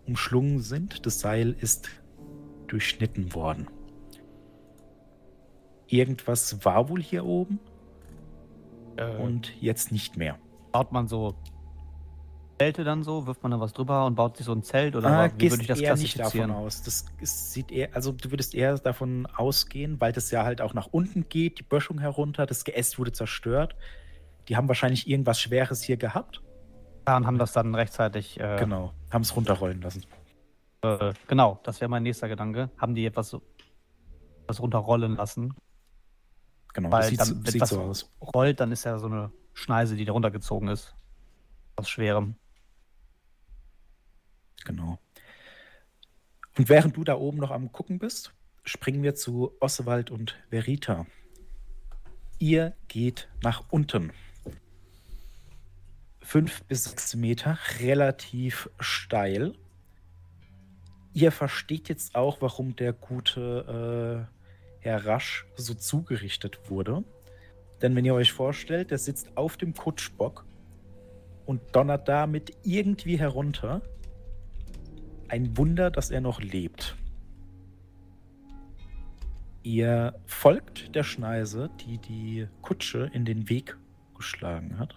umschlungen 0.06 0.60
sind. 0.60 1.06
Das 1.06 1.20
Seil 1.20 1.56
ist 1.60 1.90
durchschnitten 2.68 3.34
worden. 3.34 3.68
Irgendwas 5.88 6.64
war 6.66 6.90
wohl 6.90 7.02
hier 7.02 7.26
oben 7.26 7.60
Äh, 8.98 9.18
und 9.18 9.54
jetzt 9.62 9.92
nicht 9.92 10.18
mehr. 10.18 10.38
baut 10.72 10.92
man 10.92 11.08
so 11.08 11.36
Zelte 12.60 12.84
dann 12.84 13.04
so, 13.04 13.26
wirft 13.26 13.42
man 13.42 13.52
da 13.52 13.60
was 13.60 13.72
drüber 13.74 14.06
und 14.06 14.16
baut 14.16 14.36
sich 14.38 14.46
so 14.46 14.52
ein 14.52 14.64
Zelt 14.64 14.96
oder 14.96 15.08
Ah, 15.08 15.32
wie 15.38 15.50
würde 15.50 15.62
ich 15.62 15.68
das 15.68 15.80
eher 15.80 15.96
nicht 15.96 16.16
klassifizieren? 16.16 16.50
davon 16.50 16.66
aus. 16.66 16.84
Das 16.84 17.06
ist, 17.22 17.54
sieht 17.54 17.72
eher, 17.72 17.90
also 17.96 18.12
du 18.12 18.32
würdest 18.32 18.54
eher 18.54 18.78
davon 18.78 19.26
ausgehen, 19.28 20.00
weil 20.02 20.12
das 20.12 20.30
ja 20.32 20.44
halt 20.44 20.60
auch 20.62 20.74
nach 20.74 20.88
unten 20.88 21.30
geht, 21.30 21.60
die 21.60 21.64
Böschung 21.64 22.00
herunter, 22.00 22.46
das 22.46 22.66
Geäst 22.66 23.00
wurde 23.00 23.14
zerstört. 23.14 23.76
Die 24.50 24.58
haben 24.58 24.68
wahrscheinlich 24.68 25.08
irgendwas 25.08 25.40
Schweres 25.40 25.82
hier 25.84 25.96
gehabt. 25.98 26.42
Ja, 27.08 27.16
und 27.16 27.26
haben 27.26 27.38
das 27.38 27.54
dann 27.54 27.74
rechtzeitig. 27.76 28.40
Äh, 28.40 28.58
Genau, 28.60 28.94
haben 29.10 29.22
es 29.22 29.34
runterrollen 29.36 29.82
lassen. 29.82 30.04
Äh, 30.82 31.14
genau, 31.28 31.60
das 31.64 31.80
wäre 31.80 31.90
mein 31.90 32.04
nächster 32.04 32.28
Gedanke. 32.28 32.70
Haben 32.78 32.94
die 32.94 33.06
etwas 33.06 33.30
so 33.30 33.42
was 34.48 34.60
runterrollen 34.62 35.16
lassen? 35.16 35.54
Genau, 36.74 36.92
Weil 36.92 37.02
das 37.02 37.10
sieht, 37.10 37.20
dann, 37.22 37.46
sieht 37.46 37.68
so 37.68 37.80
aus. 37.82 38.12
rollt, 38.36 38.60
dann 38.60 38.72
ist 38.72 38.84
ja 38.84 38.98
so 38.98 39.08
eine 39.08 39.32
Schneise, 39.54 39.96
die 39.96 40.06
da 40.06 40.12
runtergezogen 40.14 40.68
ist. 40.70 40.94
Aus 41.78 41.90
Schwerem. 41.90 42.36
Genau. 44.66 45.00
Und 46.58 46.70
während 46.70 46.98
du 46.98 47.04
da 47.04 47.16
oben 47.16 47.38
noch 47.38 47.52
am 47.52 47.72
Gucken 47.72 48.00
bist, 48.00 48.34
springen 48.64 49.04
wir 49.04 49.16
zu 49.16 49.54
Oswald 49.60 50.12
und 50.12 50.38
Verita. 50.50 51.06
Ihr 52.38 52.74
geht 52.88 53.30
nach 53.44 53.66
unten. 53.70 54.12
Fünf 56.22 56.64
bis 56.64 56.86
sechs 56.86 57.16
Meter, 57.16 57.58
relativ 57.80 58.70
steil. 58.80 59.54
Ihr 61.14 61.32
versteht 61.32 61.90
jetzt 61.90 62.16
auch, 62.16 62.42
warum 62.42 62.76
der 62.76 62.94
gute 62.94 64.28
äh, 64.30 64.84
Herr 64.84 65.06
Rasch 65.06 65.46
so 65.56 65.74
zugerichtet 65.74 66.70
wurde. 66.70 67.04
Denn 67.82 67.96
wenn 67.96 68.06
ihr 68.06 68.14
euch 68.14 68.32
vorstellt, 68.32 68.92
der 68.92 68.98
sitzt 68.98 69.36
auf 69.38 69.58
dem 69.58 69.74
Kutschbock 69.74 70.46
und 71.46 71.62
donnert 71.76 72.08
damit 72.08 72.56
irgendwie 72.64 73.18
herunter. 73.18 73.82
Ein 75.30 75.56
Wunder, 75.58 75.92
dass 75.92 76.10
er 76.10 76.22
noch 76.22 76.42
lebt. 76.42 76.96
Ihr 79.62 80.16
folgt 80.26 80.96
der 80.96 81.04
Schneise, 81.04 81.70
die 81.82 82.00
die 82.00 82.48
Kutsche 82.64 83.12
in 83.14 83.26
den 83.26 83.48
Weg 83.48 83.78
geschlagen 84.16 84.80
hat. 84.80 84.96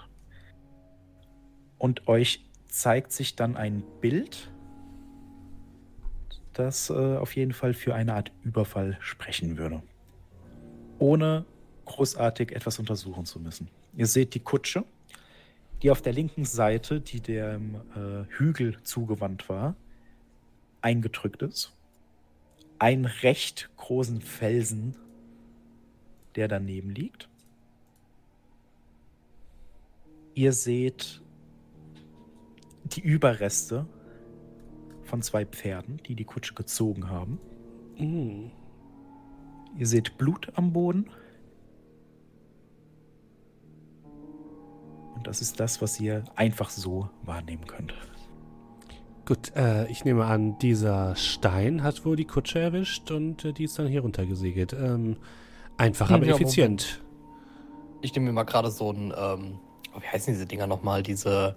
Und 1.79 2.09
euch 2.09 2.47
zeigt 2.69 3.13
sich 3.13 3.37
dann 3.37 3.57
ein 3.57 3.83
Bild, 4.01 4.51
das 6.55 6.89
äh, 6.89 6.95
auf 6.95 7.37
jeden 7.37 7.53
Fall 7.53 7.75
für 7.75 7.95
eine 7.95 8.15
Art 8.15 8.33
Überfall 8.43 8.97
sprechen 9.01 9.59
würde. 9.59 9.83
Ohne 10.99 11.45
großartig 11.85 12.53
etwas 12.53 12.79
untersuchen 12.79 13.27
zu 13.27 13.39
müssen. 13.39 13.69
Ihr 13.95 14.07
seht 14.07 14.35
die 14.35 14.41
Kutsche, 14.41 14.85
die 15.83 15.91
auf 15.91 16.01
der 16.01 16.15
linken 16.15 16.47
Seite, 16.47 17.01
die 17.01 17.21
dem 17.21 17.75
äh, 17.75 18.25
Hügel 18.39 18.79
zugewandt 18.83 19.49
war, 19.49 19.75
eingedrückt 20.83 21.43
ist. 21.43 21.73
Einen 22.79 23.07
recht 23.07 23.71
großen 23.77 24.21
Felsen, 24.21 24.97
der 26.35 26.49
daneben 26.49 26.91
liegt. 26.91 27.29
Ihr 30.35 30.53
seht 30.53 31.23
die 32.85 33.01
Überreste 33.01 33.87
von 35.05 35.23
zwei 35.23 35.45
Pferden, 35.45 35.99
die 36.07 36.15
die 36.15 36.25
Kutsche 36.25 36.55
gezogen 36.55 37.09
haben. 37.09 37.39
Mm. 37.99 38.51
Ihr 39.79 39.87
seht 39.87 40.19
Blut 40.19 40.53
am 40.55 40.73
Boden. 40.73 41.09
Und 45.15 45.27
das 45.27 45.41
ist 45.41 45.61
das, 45.61 45.81
was 45.81 46.01
ihr 46.01 46.25
einfach 46.35 46.71
so 46.71 47.09
wahrnehmen 47.23 47.67
könnt. 47.67 47.95
Gut, 49.33 49.57
äh, 49.57 49.87
ich 49.87 50.05
nehme 50.05 50.27
an, 50.27 50.59
dieser 50.59 51.17
Stein 51.17 51.83
hat 51.83 52.05
wohl 52.05 52.17
die 52.17 52.27
Kutsche 52.27 52.59
erwischt 52.59 53.11
und 53.11 53.47
äh, 53.47 53.55
die 53.55 53.65
ist 53.65 53.79
dann 53.79 53.87
hier 53.87 54.03
runtergesegelt. 54.03 54.75
Ähm, 54.75 55.17
einfach, 55.79 56.11
Hm, 56.11 56.17
aber 56.17 56.27
ja, 56.27 56.35
effizient. 56.35 57.01
Ich 58.03 58.15
nehme 58.15 58.27
mir 58.27 58.33
mal 58.35 58.43
gerade 58.43 58.71
so 58.71 58.91
ein, 58.93 59.11
ähm, 59.17 59.59
oh, 59.97 60.03
wie 60.03 60.07
heißen 60.07 60.35
diese 60.35 60.45
Dinger 60.45 60.67
nochmal? 60.67 61.03
Diese, 61.03 61.57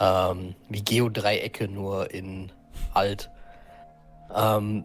ähm, 0.00 0.56
wie 0.68 0.82
Geodreiecke, 0.82 1.68
nur 1.68 2.12
in 2.12 2.50
alt. 2.92 3.30
Ähm, 4.34 4.84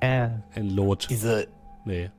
Äh, 0.00 0.30
Ein 0.54 0.70
Lot. 0.70 1.08
diese, 1.10 1.48
Nee, 1.84 2.10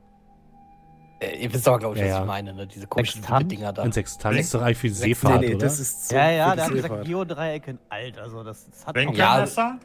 ihr 1.30 1.52
wisst 1.52 1.68
aber, 1.68 1.78
glaube 1.78 1.96
ich, 1.96 2.00
Ja, 2.00 2.06
was 2.06 2.14
ja. 2.14 2.20
ich 2.20 2.26
meine, 2.26 2.54
ne? 2.54 2.66
Diese 2.66 2.86
komischen 2.86 3.22
Sextant? 3.22 3.52
Dinger 3.52 3.72
da. 3.72 3.82
ein 3.82 3.92
Sextant 3.92 4.38
ist 4.38 4.54
doch 4.54 4.62
eigentlich 4.62 4.78
für 4.78 4.88
die 4.88 4.94
Seefahrt, 4.94 5.40
nee, 5.40 5.48
nee, 5.48 5.54
oder? 5.54 5.66
das 5.66 5.80
ist 5.80 6.08
so 6.08 6.14
ja, 6.14 6.30
ja, 6.30 6.54
der 6.54 6.64
hat 6.66 6.72
gesagt. 6.72 7.04
Geodreiecke 7.04 7.78
alt. 7.88 8.18
Also, 8.18 8.42
das, 8.42 8.68
das 8.68 8.86
hat 8.86 8.96
auch 8.96 9.00
Winkelmesser? 9.00 9.78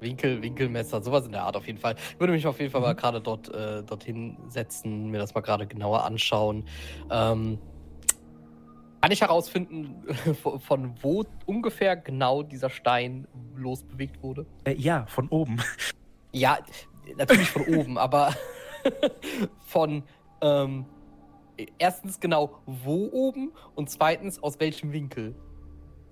Winkel, 0.00 0.42
Winkelmesser, 0.42 1.02
sowas 1.02 1.26
in 1.26 1.32
der 1.32 1.42
Art 1.42 1.56
auf 1.56 1.66
jeden 1.66 1.78
Fall. 1.78 1.96
Ich 2.12 2.20
würde 2.20 2.32
mich 2.32 2.46
auf 2.46 2.60
jeden 2.60 2.70
Fall 2.70 2.80
mal 2.80 2.94
gerade 2.94 3.20
dort 3.20 3.52
äh, 3.52 3.82
dorthin 3.82 4.36
setzen, 4.48 5.10
mir 5.10 5.18
das 5.18 5.34
mal 5.34 5.40
gerade 5.40 5.66
genauer 5.66 6.04
anschauen. 6.04 6.64
Ähm, 7.10 7.58
kann 9.00 9.12
ich 9.12 9.20
herausfinden, 9.20 10.02
von, 10.42 10.60
von 10.60 10.94
wo 11.02 11.24
ungefähr 11.46 11.96
genau 11.96 12.42
dieser 12.42 12.70
Stein 12.70 13.26
losbewegt 13.56 14.22
wurde? 14.22 14.46
Äh, 14.64 14.74
ja, 14.74 15.06
von 15.06 15.28
oben. 15.28 15.58
Ja, 16.32 16.58
natürlich 17.16 17.50
von 17.50 17.62
oben, 17.66 17.98
aber 17.98 18.34
von 19.66 20.02
ähm, 20.40 20.84
erstens 21.78 22.20
genau 22.20 22.60
wo 22.66 23.08
oben 23.12 23.52
und 23.74 23.90
zweitens 23.90 24.42
aus 24.42 24.58
welchem 24.60 24.92
Winkel. 24.92 25.34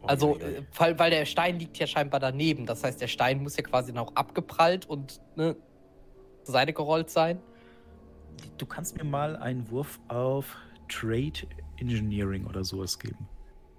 Also, 0.03 0.35
Ui, 0.35 0.36
ui, 0.36 0.44
ui. 0.44 0.55
äh, 0.57 0.62
weil, 0.77 0.98
weil 0.98 1.11
der 1.11 1.24
Stein 1.24 1.59
liegt 1.59 1.78
ja 1.78 1.86
scheinbar 1.86 2.20
daneben. 2.20 2.66
Das 2.66 2.85
heißt, 2.85 3.01
der 3.01 3.09
Stein 3.09 3.43
muss 3.43 3.57
ja 3.57 3.62
quasi 3.62 3.93
noch 3.93 4.15
abgeprallt 4.15 4.86
und 4.86 5.20
ne, 5.36 5.57
zur 6.44 6.53
Seite 6.53 6.73
gerollt 6.73 7.11
sein. 7.11 7.40
du 8.59 8.66
kannst 8.66 8.97
mir 8.97 9.05
mal 9.05 9.36
einen 9.36 9.69
Wurf 9.70 9.98
auf 10.09 10.57
Trade 10.89 11.32
Engineering 11.78 12.47
oder 12.47 12.62
sowas 12.65 12.98
geben. 12.98 13.28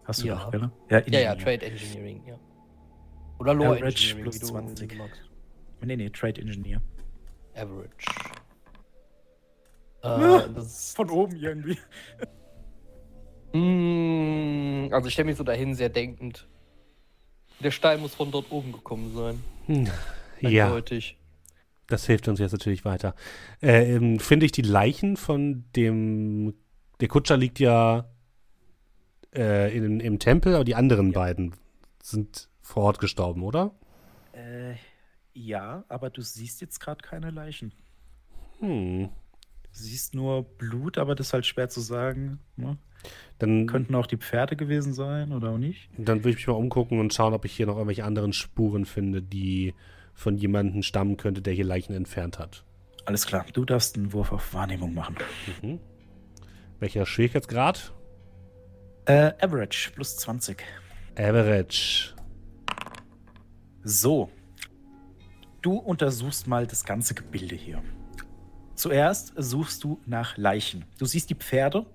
Hast 0.03 0.23
du 0.23 0.27
Ja. 0.27 0.35
doch, 0.35 0.47
oder? 0.49 0.71
Ja, 0.89 0.97
ja, 0.99 1.03
Engineering. 1.31 1.39
Trade 1.39 1.65
Engineering, 1.65 2.23
ja. 2.27 2.39
Oder 3.39 3.53
Lore 3.53 3.77
Average 3.77 3.85
Engineering, 3.87 4.23
plus 4.23 4.35
wie 4.35 4.39
du, 4.39 4.45
20. 4.47 4.81
wie 4.91 4.95
du 4.95 5.03
magst. 5.03 5.21
Nee, 5.81 5.95
nee, 5.95 6.09
Trade 6.09 6.41
Engineer. 6.41 6.81
Average. 7.55 8.05
Ja, 10.03 10.39
Äh, 10.39 10.53
das 10.53 10.65
ist, 10.89 10.95
Von 10.95 11.09
oben 11.09 11.35
irgendwie. 11.35 11.77
Mm, 13.53 14.89
also 14.93 15.07
ich 15.07 15.13
stelle 15.13 15.27
mich 15.27 15.37
so 15.37 15.43
dahin, 15.43 15.75
sehr 15.75 15.89
denkend. 15.89 16.47
Der 17.59 17.71
Stein 17.71 18.01
muss 18.01 18.13
von 18.13 18.31
dort 18.31 18.51
oben 18.51 18.71
gekommen 18.71 19.13
sein. 19.15 19.43
Hm. 19.65 19.87
Ja, 20.41 20.65
Eindeutig. 20.65 21.17
das 21.87 22.05
hilft 22.05 22.27
uns 22.27 22.39
jetzt 22.39 22.51
natürlich 22.51 22.85
weiter. 22.85 23.15
Äh, 23.61 23.95
ähm, 23.95 24.19
Finde 24.19 24.45
ich 24.45 24.51
die 24.51 24.61
Leichen 24.61 25.17
von 25.17 25.65
dem. 25.75 26.53
Der 26.99 27.07
Kutscher 27.07 27.37
liegt 27.37 27.59
ja 27.59 28.05
äh, 29.35 29.75
in, 29.75 29.99
im 29.99 30.19
Tempel, 30.19 30.53
aber 30.55 30.63
die 30.63 30.75
anderen 30.75 31.11
beiden 31.13 31.55
sind 32.03 32.49
vor 32.61 32.83
Ort 32.83 32.99
gestorben, 32.99 33.43
oder? 33.43 33.71
Äh, 34.33 34.75
ja, 35.33 35.83
aber 35.89 36.09
du 36.09 36.21
siehst 36.21 36.61
jetzt 36.61 36.79
gerade 36.79 37.01
keine 37.01 37.31
Leichen. 37.31 37.71
Hm. 38.59 39.09
Du 39.77 39.83
siehst 39.83 40.15
nur 40.15 40.43
Blut, 40.43 40.97
aber 40.97 41.13
das 41.13 41.27
ist 41.27 41.33
halt 41.33 41.45
schwer 41.45 41.69
zu 41.69 41.81
sagen. 41.81 42.39
Ne? 42.55 42.77
Dann, 43.37 43.67
Könnten 43.67 43.93
auch 43.93 44.07
die 44.07 44.17
Pferde 44.17 44.55
gewesen 44.55 44.91
sein 44.93 45.31
oder 45.31 45.51
auch 45.51 45.57
nicht. 45.59 45.89
dann 45.97 46.19
würde 46.19 46.31
ich 46.31 46.37
mich 46.37 46.47
mal 46.47 46.53
umgucken 46.53 46.99
und 46.99 47.13
schauen, 47.13 47.35
ob 47.35 47.45
ich 47.45 47.53
hier 47.53 47.67
noch 47.67 47.75
irgendwelche 47.75 48.03
anderen 48.03 48.33
Spuren 48.33 48.85
finde, 48.85 49.21
die 49.21 49.75
von 50.15 50.35
jemandem 50.35 50.81
stammen 50.81 51.15
könnte, 51.15 51.43
der 51.43 51.53
hier 51.53 51.63
Leichen 51.65 51.93
entfernt 51.93 52.39
hat. 52.39 52.63
Alles 53.05 53.27
klar, 53.27 53.45
du 53.53 53.65
darfst 53.65 53.97
einen 53.97 54.13
Wurf 54.13 54.31
auf 54.31 54.51
Wahrnehmung 54.55 54.95
machen. 54.95 55.15
Mhm. 55.61 55.79
Welcher 56.79 57.05
Schwierigkeitsgrad? 57.05 57.93
Äh, 59.05 59.31
Average 59.39 59.91
plus 59.93 60.17
20. 60.17 60.57
Average. 61.15 62.15
So. 63.83 64.31
Du 65.61 65.77
untersuchst 65.77 66.47
mal 66.47 66.65
das 66.65 66.83
ganze 66.83 67.13
Gebilde 67.13 67.55
hier. 67.55 67.83
Zuerst 68.77 69.33
suchst 69.35 69.83
du 69.83 69.99
nach 70.05 70.37
Leichen. 70.37 70.85
Du 70.99 71.05
siehst 71.05 71.31
die 71.31 71.35
Pferde. 71.35 71.87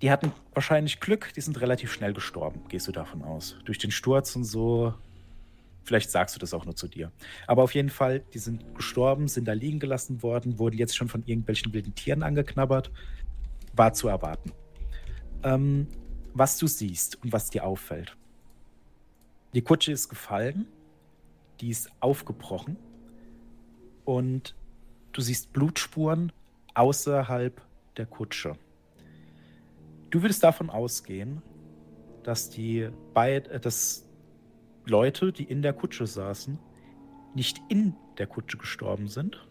Die 0.00 0.08
hatten 0.08 0.32
wahrscheinlich 0.54 1.00
Glück, 1.00 1.32
die 1.34 1.40
sind 1.40 1.60
relativ 1.60 1.92
schnell 1.92 2.12
gestorben, 2.12 2.62
gehst 2.68 2.86
du 2.86 2.92
davon 2.92 3.22
aus. 3.22 3.56
Durch 3.64 3.78
den 3.78 3.90
Sturz 3.90 4.36
und 4.36 4.44
so. 4.44 4.94
Vielleicht 5.82 6.12
sagst 6.12 6.36
du 6.36 6.38
das 6.38 6.54
auch 6.54 6.64
nur 6.64 6.76
zu 6.76 6.86
dir. 6.86 7.10
Aber 7.48 7.64
auf 7.64 7.74
jeden 7.74 7.90
Fall, 7.90 8.20
die 8.32 8.38
sind 8.38 8.76
gestorben, 8.76 9.26
sind 9.26 9.48
da 9.48 9.52
liegen 9.52 9.80
gelassen 9.80 10.22
worden, 10.22 10.60
wurden 10.60 10.78
jetzt 10.78 10.96
schon 10.96 11.08
von 11.08 11.24
irgendwelchen 11.26 11.74
wilden 11.74 11.96
Tieren 11.96 12.22
angeknabbert. 12.22 12.92
War 13.74 13.92
zu 13.94 14.06
erwarten. 14.06 14.52
Ähm, 15.42 15.88
was 16.34 16.56
du 16.56 16.68
siehst 16.68 17.20
und 17.20 17.32
was 17.32 17.50
dir 17.50 17.64
auffällt. 17.64 18.16
Die 19.54 19.62
Kutsche 19.62 19.90
ist 19.90 20.08
gefallen, 20.08 20.68
die 21.60 21.70
ist 21.70 21.90
aufgebrochen 21.98 22.76
und 24.04 24.54
du 25.12 25.20
siehst 25.20 25.52
Blutspuren 25.52 26.32
außerhalb 26.74 27.60
der 27.96 28.06
Kutsche. 28.06 28.56
Du 30.10 30.22
würdest 30.22 30.42
davon 30.42 30.70
ausgehen, 30.70 31.42
dass 32.22 32.50
die 32.50 32.88
beid, 33.14 33.48
äh, 33.48 33.60
dass 33.60 34.08
Leute, 34.84 35.32
die 35.32 35.44
in 35.44 35.62
der 35.62 35.72
Kutsche 35.72 36.06
saßen, 36.06 36.58
nicht 37.34 37.60
in 37.68 37.94
der 38.18 38.26
Kutsche 38.26 38.58
gestorben 38.58 39.08
sind, 39.08 39.46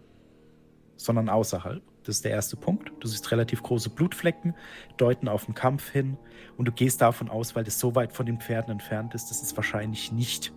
sondern 0.98 1.30
außerhalb. 1.30 1.82
Das 2.04 2.16
ist 2.16 2.26
der 2.26 2.32
erste 2.32 2.58
Punkt. 2.58 2.92
Du 3.00 3.08
siehst 3.08 3.32
relativ 3.32 3.64
große 3.64 3.90
Blutflecken, 3.90 4.56
deuten 4.98 5.28
auf 5.28 5.46
den 5.46 5.54
Kampf 5.54 5.90
hin 5.90 6.18
und 6.58 6.68
du 6.68 6.72
gehst 6.72 7.02
davon 7.02 7.30
aus, 7.30 7.56
weil 7.56 7.64
das 7.64 7.80
so 7.80 7.96
weit 7.96 8.12
von 8.14 8.26
den 8.26 8.40
Pferden 8.40 8.72
entfernt 8.72 9.14
ist, 9.16 9.30
das 9.30 9.42
ist 9.42 9.56
wahrscheinlich 9.56 10.12
nicht 10.12 10.52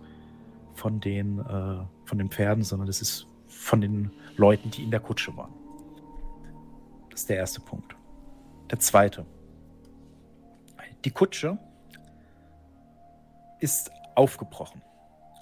von 0.73 0.99
den, 0.99 1.39
äh, 1.39 1.85
von 2.05 2.17
den 2.17 2.29
Pferden, 2.29 2.63
sondern 2.63 2.87
das 2.87 3.01
ist 3.01 3.27
von 3.55 3.81
den 3.81 4.11
Leuten, 4.37 4.69
die 4.71 4.83
in 4.83 4.91
der 4.91 4.99
Kutsche 4.99 5.35
waren. 5.35 5.53
Das 7.09 7.21
ist 7.21 7.29
der 7.29 7.37
erste 7.37 7.61
Punkt. 7.61 7.95
Der 8.69 8.79
zweite. 8.79 9.25
Die 11.05 11.11
Kutsche 11.11 11.57
ist 13.59 13.91
aufgebrochen. 14.15 14.81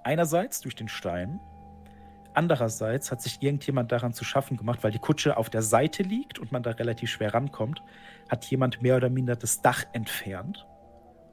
Einerseits 0.03 0.61
durch 0.61 0.76
den 0.76 0.90
Stein, 0.90 1.40
andererseits 2.34 3.11
hat 3.11 3.22
sich 3.22 3.41
irgendjemand 3.41 3.91
daran 3.91 4.14
zu 4.14 4.23
schaffen 4.26 4.57
gemacht, 4.57 4.84
weil 4.84 4.91
die 4.91 4.99
Kutsche 4.99 5.38
auf 5.38 5.49
der 5.49 5.61
Seite 5.61 6.03
liegt 6.03 6.40
und 6.40 6.52
man 6.52 6.64
da 6.64 6.72
relativ 6.72 7.10
schwer 7.10 7.34
rankommt, 7.34 7.81
hat 8.30 8.45
jemand 8.45 8.81
mehr 8.81 8.98
oder 8.98 9.10
minder 9.10 9.35
das 9.35 9.61
Dach 9.61 9.85
entfernt. 9.94 10.68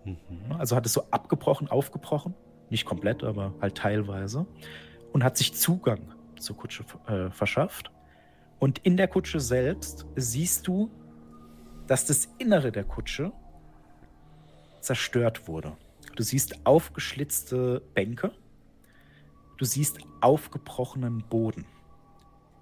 Mhm. 0.05 0.53
Also 0.59 0.77
hat 0.77 0.87
es 0.87 0.93
so 0.93 1.05
abgebrochen, 1.11 1.69
aufgebrochen, 1.69 2.35
nicht 2.71 2.85
komplett, 2.85 3.25
aber 3.25 3.55
halt 3.61 3.77
teilweise 3.77 4.47
und 5.13 5.25
hat 5.25 5.37
sich 5.37 5.55
Zugang 5.55 6.15
zur 6.41 6.57
Kutsche 6.57 6.85
äh, 7.07 7.31
verschafft. 7.31 7.91
Und 8.59 8.79
in 8.81 8.97
der 8.97 9.09
Kutsche 9.09 9.41
selbst 9.41 10.07
siehst 10.17 10.67
du, 10.67 10.91
dass 11.87 12.05
das 12.07 12.29
Innere 12.39 12.73
der 12.73 12.85
Kutsche 12.85 13.33
zerstört 14.81 15.49
wurde. 15.49 15.77
Du 16.17 16.23
siehst 16.23 16.67
aufgeschlitzte 16.67 17.83
Bänke. 17.95 18.33
Du 19.57 19.65
siehst 19.65 19.99
aufgebrochenen 20.21 21.25
Boden. 21.29 21.67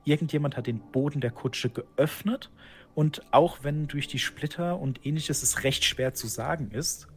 Irgendjemand 0.05 0.57
hat 0.57 0.67
den 0.67 0.81
Boden 0.81 1.21
der 1.21 1.31
Kutsche 1.31 1.71
geöffnet 1.71 2.51
und 2.95 3.23
auch 3.33 3.59
wenn 3.63 3.87
durch 3.87 4.09
die 4.09 4.19
Splitter 4.19 4.79
und 4.79 5.05
ähnliches 5.07 5.43
es 5.43 5.63
recht 5.63 5.85
schwer 5.85 6.15
zu 6.15 6.27
sagen 6.27 6.71
ist, 6.71 7.09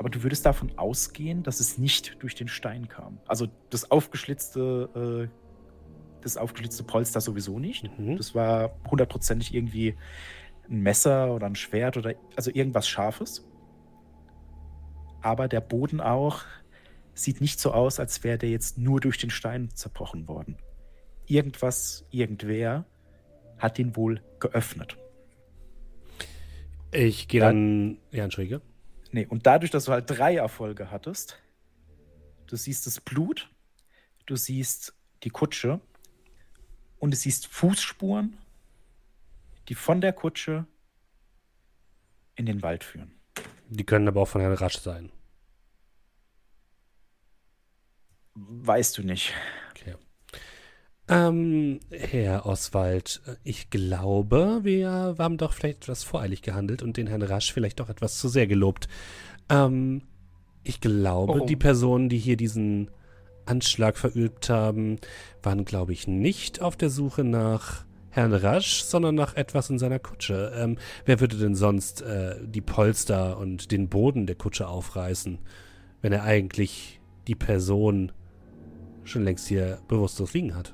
aber 0.00 0.08
du 0.08 0.22
würdest 0.22 0.46
davon 0.46 0.72
ausgehen, 0.78 1.42
dass 1.42 1.60
es 1.60 1.76
nicht 1.76 2.16
durch 2.22 2.34
den 2.34 2.48
Stein 2.48 2.88
kam. 2.88 3.18
Also 3.28 3.48
das 3.68 3.90
aufgeschlitzte, 3.90 5.28
äh, 5.28 6.22
das 6.22 6.38
aufgeschlitzte 6.38 6.84
Polster 6.84 7.20
sowieso 7.20 7.58
nicht. 7.58 7.86
Mhm. 7.98 8.16
Das 8.16 8.34
war 8.34 8.72
hundertprozentig 8.90 9.54
irgendwie 9.54 9.94
ein 10.68 10.80
Messer 10.80 11.34
oder 11.34 11.46
ein 11.46 11.54
Schwert 11.54 11.98
oder 11.98 12.14
also 12.34 12.50
irgendwas 12.50 12.88
Scharfes 12.88 13.44
aber 15.22 15.48
der 15.48 15.60
Boden 15.60 16.00
auch 16.00 16.42
sieht 17.14 17.40
nicht 17.40 17.60
so 17.60 17.72
aus, 17.72 18.00
als 18.00 18.24
wäre 18.24 18.38
der 18.38 18.50
jetzt 18.50 18.78
nur 18.78 19.00
durch 19.00 19.18
den 19.18 19.30
Stein 19.30 19.70
zerbrochen 19.74 20.28
worden. 20.28 20.56
Irgendwas, 21.26 22.06
irgendwer 22.10 22.86
hat 23.58 23.78
ihn 23.78 23.94
wohl 23.96 24.22
geöffnet. 24.38 24.96
Ich 26.92 27.28
gehe 27.28 27.40
dann, 27.40 27.98
ja, 28.10 28.24
entschuldige. 28.24 28.62
Nee, 29.12 29.26
und 29.26 29.46
dadurch, 29.46 29.70
dass 29.70 29.86
du 29.86 29.92
halt 29.92 30.08
drei 30.08 30.36
Erfolge 30.36 30.90
hattest, 30.90 31.40
du 32.46 32.56
siehst 32.56 32.86
das 32.86 33.00
Blut, 33.00 33.50
du 34.26 34.36
siehst 34.36 34.94
die 35.22 35.30
Kutsche 35.30 35.80
und 36.98 37.12
du 37.12 37.16
siehst 37.16 37.46
Fußspuren, 37.48 38.38
die 39.68 39.74
von 39.74 40.00
der 40.00 40.12
Kutsche 40.12 40.66
in 42.36 42.46
den 42.46 42.62
Wald 42.62 42.84
führen. 42.84 43.12
Die 43.68 43.84
können 43.84 44.08
aber 44.08 44.22
auch 44.22 44.28
von 44.28 44.40
Herrn 44.40 44.54
Rasch 44.54 44.78
sein. 44.78 45.10
Weißt 48.34 48.96
du 48.96 49.02
nicht. 49.02 49.34
Ähm, 51.10 51.80
Herr 51.90 52.46
Oswald, 52.46 53.20
ich 53.42 53.68
glaube, 53.68 54.60
wir 54.62 55.16
haben 55.18 55.38
doch 55.38 55.52
vielleicht 55.52 55.78
etwas 55.82 56.04
voreilig 56.04 56.40
gehandelt 56.40 56.84
und 56.84 56.96
den 56.96 57.08
Herrn 57.08 57.22
Rasch 57.22 57.52
vielleicht 57.52 57.80
doch 57.80 57.88
etwas 57.88 58.18
zu 58.18 58.28
sehr 58.28 58.46
gelobt. 58.46 58.86
Ähm, 59.48 60.02
ich 60.62 60.80
glaube, 60.80 61.34
Warum? 61.34 61.46
die 61.48 61.56
Personen, 61.56 62.08
die 62.10 62.18
hier 62.18 62.36
diesen 62.36 62.92
Anschlag 63.44 63.98
verübt 63.98 64.50
haben, 64.50 64.98
waren, 65.42 65.64
glaube 65.64 65.92
ich, 65.92 66.06
nicht 66.06 66.62
auf 66.62 66.76
der 66.76 66.90
Suche 66.90 67.24
nach 67.24 67.84
Herrn 68.10 68.32
Rasch, 68.32 68.84
sondern 68.84 69.16
nach 69.16 69.34
etwas 69.34 69.68
in 69.68 69.80
seiner 69.80 69.98
Kutsche. 69.98 70.52
Ähm, 70.54 70.78
wer 71.06 71.18
würde 71.18 71.36
denn 71.36 71.56
sonst 71.56 72.02
äh, 72.02 72.36
die 72.46 72.60
Polster 72.60 73.36
und 73.38 73.72
den 73.72 73.88
Boden 73.88 74.26
der 74.26 74.36
Kutsche 74.36 74.68
aufreißen, 74.68 75.38
wenn 76.02 76.12
er 76.12 76.22
eigentlich 76.22 77.00
die 77.26 77.34
Person 77.34 78.12
schon 79.02 79.24
längst 79.24 79.48
hier 79.48 79.80
bewusstlos 79.88 80.34
liegen 80.34 80.54
hat? 80.54 80.72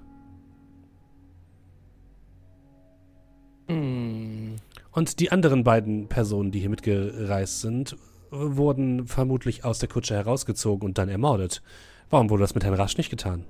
Und 3.68 5.20
die 5.20 5.32
anderen 5.32 5.64
beiden 5.64 6.08
Personen, 6.08 6.52
die 6.52 6.60
hier 6.60 6.70
mitgereist 6.70 7.60
sind, 7.60 7.96
wurden 8.30 9.06
vermutlich 9.06 9.64
aus 9.64 9.78
der 9.78 9.88
Kutsche 9.88 10.14
herausgezogen 10.14 10.88
und 10.88 10.98
dann 10.98 11.08
ermordet. 11.08 11.62
Warum 12.10 12.30
wurde 12.30 12.42
das 12.42 12.54
mit 12.54 12.64
Herrn 12.64 12.74
Rasch 12.74 12.96
nicht 12.96 13.10
getan? 13.10 13.44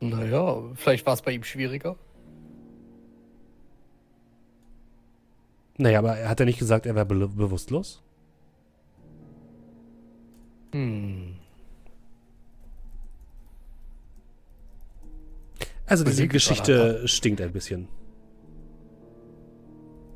Naja, 0.00 0.62
vielleicht 0.74 1.06
war 1.06 1.14
es 1.14 1.22
bei 1.22 1.32
ihm 1.32 1.44
schwieriger. 1.44 1.96
Naja, 5.78 5.98
aber 6.00 6.28
hat 6.28 6.40
er 6.40 6.46
nicht 6.46 6.58
gesagt, 6.58 6.86
er 6.86 6.94
wäre 6.94 7.06
be 7.06 7.28
bewusstlos? 7.28 8.02
Hm. 10.72 11.36
Also 15.92 16.04
diese 16.04 16.26
Geschichte 16.26 17.06
stinkt 17.06 17.42
ein 17.42 17.52
bisschen. 17.52 17.86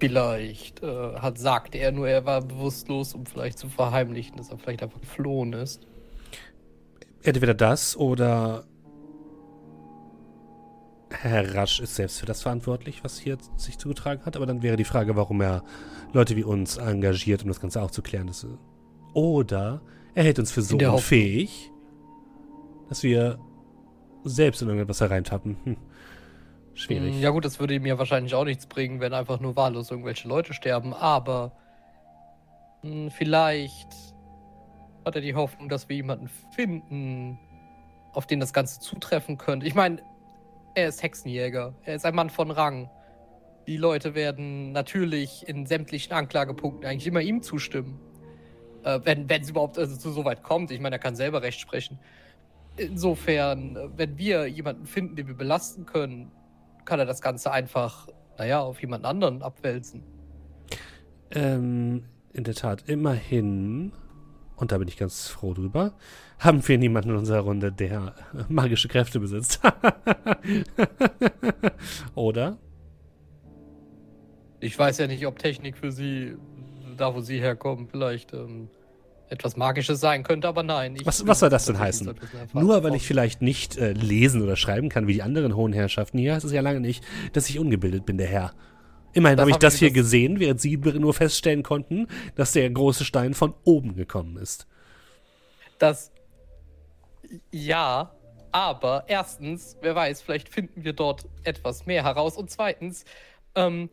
Vielleicht 0.00 0.82
äh, 0.82 1.16
hat, 1.16 1.36
sagte 1.36 1.76
er 1.76 1.92
nur, 1.92 2.08
er 2.08 2.24
war 2.24 2.40
bewusstlos, 2.40 3.12
um 3.12 3.26
vielleicht 3.26 3.58
zu 3.58 3.68
verheimlichen, 3.68 4.38
dass 4.38 4.48
er 4.48 4.56
vielleicht 4.56 4.82
einfach 4.82 5.02
geflohen 5.02 5.52
ist. 5.52 5.86
Entweder 7.22 7.52
das 7.52 7.94
oder 7.94 8.64
Herr 11.10 11.54
Rasch 11.54 11.80
ist 11.80 11.96
selbst 11.96 12.20
für 12.20 12.26
das 12.26 12.40
verantwortlich, 12.40 13.04
was 13.04 13.18
hier 13.18 13.36
sich 13.56 13.76
zugetragen 13.76 14.24
hat. 14.24 14.34
Aber 14.34 14.46
dann 14.46 14.62
wäre 14.62 14.76
die 14.78 14.84
Frage, 14.84 15.14
warum 15.14 15.42
er 15.42 15.62
Leute 16.14 16.36
wie 16.36 16.44
uns 16.44 16.78
engagiert, 16.78 17.42
um 17.42 17.48
das 17.48 17.60
Ganze 17.60 17.82
auch 17.82 17.90
zu 17.90 18.00
klären. 18.00 18.28
Das, 18.28 18.46
oder 19.12 19.82
er 20.14 20.24
hält 20.24 20.38
uns 20.38 20.52
für 20.52 20.62
so 20.62 20.78
unfähig, 20.78 21.70
dass 22.88 23.02
wir 23.02 23.38
selbst 24.28 24.62
in 24.62 24.68
irgendetwas 24.68 25.00
hereintappen. 25.00 25.56
Hm. 25.64 25.76
Schwierig. 26.74 27.14
Hm, 27.14 27.20
ja 27.20 27.30
gut, 27.30 27.44
das 27.44 27.58
würde 27.58 27.74
ihm 27.74 27.86
ja 27.86 27.98
wahrscheinlich 27.98 28.34
auch 28.34 28.44
nichts 28.44 28.66
bringen, 28.66 29.00
wenn 29.00 29.14
einfach 29.14 29.40
nur 29.40 29.56
wahllos 29.56 29.90
irgendwelche 29.90 30.28
Leute 30.28 30.52
sterben. 30.52 30.92
Aber 30.92 31.52
mh, 32.82 32.90
hm, 32.90 33.10
vielleicht 33.10 33.88
hat 35.04 35.14
er 35.14 35.22
die 35.22 35.34
Hoffnung, 35.34 35.68
dass 35.68 35.88
wir 35.88 35.96
jemanden 35.96 36.28
finden, 36.54 37.38
auf 38.12 38.26
den 38.26 38.40
das 38.40 38.52
Ganze 38.52 38.80
zutreffen 38.80 39.38
könnte. 39.38 39.66
Ich 39.66 39.74
meine, 39.74 40.02
er 40.74 40.88
ist 40.88 41.02
Hexenjäger. 41.02 41.74
Er 41.84 41.94
ist 41.94 42.04
ein 42.04 42.14
Mann 42.14 42.28
von 42.28 42.50
Rang. 42.50 42.90
Die 43.66 43.76
Leute 43.76 44.14
werden 44.14 44.72
natürlich 44.72 45.48
in 45.48 45.66
sämtlichen 45.66 46.12
Anklagepunkten 46.12 46.88
eigentlich 46.88 47.06
immer 47.06 47.20
ihm 47.20 47.42
zustimmen. 47.42 48.00
Äh, 48.84 49.00
wenn 49.04 49.28
es 49.28 49.50
überhaupt 49.50 49.78
also, 49.78 50.12
so 50.12 50.24
weit 50.24 50.42
kommt. 50.42 50.70
Ich 50.70 50.80
meine, 50.80 50.96
er 50.96 50.98
kann 51.00 51.16
selber 51.16 51.42
Recht 51.42 51.60
sprechen. 51.60 51.98
Insofern, 52.76 53.92
wenn 53.96 54.18
wir 54.18 54.46
jemanden 54.46 54.86
finden, 54.86 55.16
den 55.16 55.28
wir 55.28 55.34
belasten 55.34 55.86
können, 55.86 56.30
kann 56.84 56.98
er 56.98 57.06
das 57.06 57.20
Ganze 57.20 57.50
einfach 57.50 58.08
naja, 58.38 58.60
auf 58.60 58.80
jemand 58.80 59.04
anderen 59.04 59.42
abwälzen. 59.42 60.02
Ähm, 61.30 62.04
in 62.32 62.44
der 62.44 62.54
Tat, 62.54 62.88
immerhin, 62.88 63.92
und 64.56 64.72
da 64.72 64.78
bin 64.78 64.88
ich 64.88 64.96
ganz 64.96 65.28
froh 65.28 65.54
drüber, 65.54 65.94
haben 66.38 66.66
wir 66.66 66.78
niemanden 66.78 67.10
in 67.10 67.16
unserer 67.16 67.40
Runde, 67.40 67.72
der 67.72 68.14
magische 68.48 68.88
Kräfte 68.88 69.20
besitzt. 69.20 69.60
Oder? 72.14 72.58
Ich 74.60 74.78
weiß 74.78 74.98
ja 74.98 75.06
nicht, 75.06 75.26
ob 75.26 75.38
Technik 75.38 75.76
für 75.76 75.92
Sie, 75.92 76.36
da 76.96 77.14
wo 77.14 77.20
Sie 77.20 77.40
herkommen, 77.40 77.88
vielleicht 77.88 78.32
ähm, 78.32 78.68
etwas 79.28 79.56
Magisches 79.56 80.00
sein 80.00 80.22
könnte, 80.22 80.48
aber 80.48 80.62
nein. 80.62 80.96
was, 81.04 81.26
was 81.26 81.40
soll 81.40 81.50
das 81.50 81.66
denn 81.66 81.78
heißen? 81.78 82.14
Nur 82.52 82.82
weil 82.84 82.94
ich 82.94 83.06
vielleicht 83.06 83.42
nicht 83.42 83.76
äh, 83.76 83.92
lesen 83.92 84.42
oder 84.42 84.56
schreiben 84.56 84.88
kann 84.88 85.06
wie 85.06 85.14
die 85.14 85.22
anderen 85.22 85.56
hohen 85.56 85.72
Herrschaften 85.72 86.18
hier, 86.18 86.34
heißt 86.34 86.44
es 86.44 86.52
ja 86.52 86.60
lange 86.60 86.80
nicht, 86.80 87.04
dass 87.32 87.48
ich 87.48 87.58
ungebildet 87.58 88.06
bin, 88.06 88.18
der 88.18 88.28
Herr. 88.28 88.52
Immerhin 89.12 89.40
habe 89.40 89.50
ich 89.50 89.56
das 89.56 89.76
hier 89.76 89.88
das 89.88 89.94
gesehen, 89.94 90.40
während 90.40 90.60
Sie 90.60 90.76
nur 90.76 91.14
feststellen 91.14 91.62
konnten, 91.62 92.06
dass 92.34 92.52
der 92.52 92.68
große 92.68 93.04
Stein 93.04 93.32
von 93.32 93.54
oben 93.64 93.96
gekommen 93.96 94.36
ist. 94.36 94.66
Das. 95.78 96.12
Ja, 97.50 98.12
aber 98.52 99.04
erstens, 99.06 99.76
wer 99.80 99.94
weiß, 99.94 100.22
vielleicht 100.22 100.48
finden 100.48 100.84
wir 100.84 100.92
dort 100.92 101.26
etwas 101.44 101.86
mehr 101.86 102.04
heraus. 102.04 102.36
Und 102.36 102.50
zweitens, 102.50 103.04
ähm, 103.54 103.88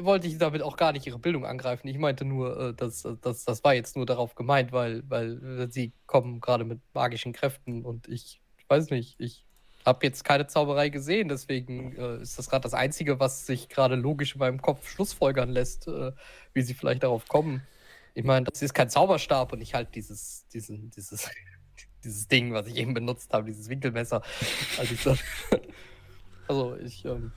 wollte 0.00 0.26
ich 0.26 0.38
damit 0.38 0.62
auch 0.62 0.76
gar 0.76 0.92
nicht 0.92 1.06
ihre 1.06 1.18
Bildung 1.18 1.44
angreifen. 1.44 1.88
Ich 1.88 1.98
meinte 1.98 2.24
nur, 2.24 2.58
äh, 2.58 2.74
dass, 2.74 3.06
dass 3.20 3.44
das 3.44 3.64
war 3.64 3.74
jetzt 3.74 3.96
nur 3.96 4.06
darauf 4.06 4.34
gemeint, 4.34 4.72
weil, 4.72 5.02
weil 5.08 5.70
sie 5.70 5.92
kommen 6.06 6.40
gerade 6.40 6.64
mit 6.64 6.80
magischen 6.94 7.32
Kräften 7.32 7.84
und 7.84 8.08
ich, 8.08 8.40
weiß 8.70 8.90
nicht, 8.90 9.16
ich 9.18 9.44
habe 9.84 10.06
jetzt 10.06 10.24
keine 10.24 10.46
Zauberei 10.46 10.88
gesehen, 10.88 11.28
deswegen 11.28 11.96
äh, 11.96 12.22
ist 12.22 12.38
das 12.38 12.48
gerade 12.48 12.62
das 12.62 12.74
Einzige, 12.74 13.18
was 13.18 13.46
sich 13.46 13.68
gerade 13.68 13.96
logisch 13.96 14.34
in 14.34 14.38
meinem 14.38 14.62
Kopf 14.62 14.88
schlussfolgern 14.88 15.50
lässt, 15.50 15.88
äh, 15.88 16.12
wie 16.54 16.62
sie 16.62 16.74
vielleicht 16.74 17.02
darauf 17.02 17.26
kommen. 17.28 17.62
Ich 18.14 18.24
meine, 18.24 18.46
das 18.46 18.62
ist 18.62 18.74
kein 18.74 18.90
Zauberstab 18.90 19.52
und 19.52 19.60
ich 19.60 19.74
halt 19.74 19.94
dieses, 19.94 20.46
diesen, 20.48 20.90
dieses, 20.90 21.30
dieses 22.04 22.28
Ding, 22.28 22.52
was 22.52 22.66
ich 22.66 22.76
eben 22.76 22.94
benutzt 22.94 23.32
habe, 23.32 23.46
dieses 23.46 23.68
Winkelmesser. 23.68 24.22
Also 24.78 24.94
ich, 24.94 25.60
also 26.48 26.76
ich 26.76 27.04
ähm, 27.04 27.32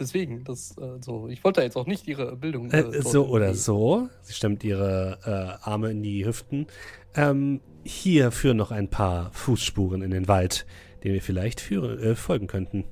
deswegen, 0.00 0.42
das 0.44 0.76
äh, 0.78 0.98
so. 1.00 1.28
Ich 1.28 1.44
wollte 1.44 1.62
jetzt 1.62 1.76
auch 1.76 1.86
nicht 1.86 2.08
ihre 2.08 2.36
Bildung. 2.36 2.70
Äh, 2.70 2.80
äh 2.80 3.02
so 3.02 3.26
oder 3.26 3.54
so. 3.54 4.08
Sie 4.22 4.32
stemmt 4.32 4.64
ihre 4.64 5.18
äh, 5.24 5.68
Arme 5.68 5.90
in 5.90 6.02
die 6.02 6.26
Hüften. 6.26 6.66
Ähm, 7.14 7.60
hier 7.84 8.30
führen 8.30 8.56
noch 8.56 8.70
ein 8.70 8.88
paar 8.88 9.32
Fußspuren 9.32 10.02
in 10.02 10.10
den 10.10 10.28
Wald, 10.28 10.66
denen 11.04 11.14
wir 11.14 11.22
vielleicht 11.22 11.60
führen, 11.60 11.98
äh, 11.98 12.14
folgen 12.14 12.46
könnten. 12.46 12.84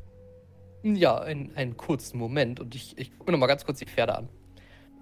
Ja, 0.82 1.18
ein, 1.18 1.51
einen 1.56 1.76
kurzen 1.76 2.18
Moment 2.18 2.60
und 2.60 2.74
ich, 2.74 2.97
ich 2.98 3.16
gucke 3.18 3.32
noch 3.32 3.39
mal 3.39 3.47
ganz 3.47 3.64
kurz 3.64 3.78
die 3.78 3.86
Pferde 3.86 4.16
an. 4.16 4.28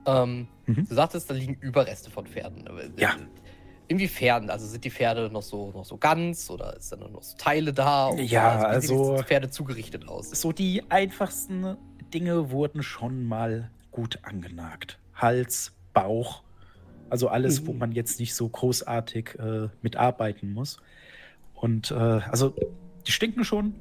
Ähm, 0.07 0.49
mhm. 0.67 0.87
Du 0.89 0.95
sagtest, 0.95 1.29
da 1.29 1.35
liegen 1.35 1.55
Überreste 1.55 2.11
von 2.11 2.27
Pferden. 2.27 2.65
Ja. 2.97 3.17
Inwiefern? 3.89 4.51
Also 4.51 4.67
sind 4.67 4.85
die 4.85 4.91
Pferde 4.91 5.31
noch 5.31 5.43
so, 5.43 5.71
noch 5.73 5.85
so 5.85 5.97
ganz 5.97 6.51
oder 6.51 6.77
ist 6.77 6.91
da 6.91 6.97
noch 6.97 7.23
so 7.23 7.37
Teile 7.37 7.73
da? 7.73 8.13
ja, 8.17 8.59
also. 8.59 8.95
Wie 8.95 9.05
sehen 9.05 9.17
die 9.17 9.23
Pferde 9.23 9.51
zugerichtet 9.51 10.09
aus? 10.09 10.31
So 10.31 10.53
die 10.53 10.83
einfachsten 10.89 11.77
Dinge 12.17 12.51
wurden 12.51 12.83
schon 12.83 13.27
mal 13.27 13.71
gut 13.91 14.21
angenagt. 14.23 14.99
Hals, 15.15 15.75
Bauch, 15.93 16.43
also 17.11 17.29
alles, 17.29 17.61
mhm. 17.61 17.67
wo 17.67 17.73
man 17.75 17.93
jetzt 17.93 18.19
nicht 18.19 18.35
so 18.35 18.49
großartig 18.49 19.39
äh, 19.39 19.69
mitarbeiten 19.83 20.55
muss. 20.55 20.79
Und 21.53 21.91
äh, 21.91 21.95
also 21.95 22.55
die 23.07 23.13
stinken 23.13 23.45
schon. 23.45 23.75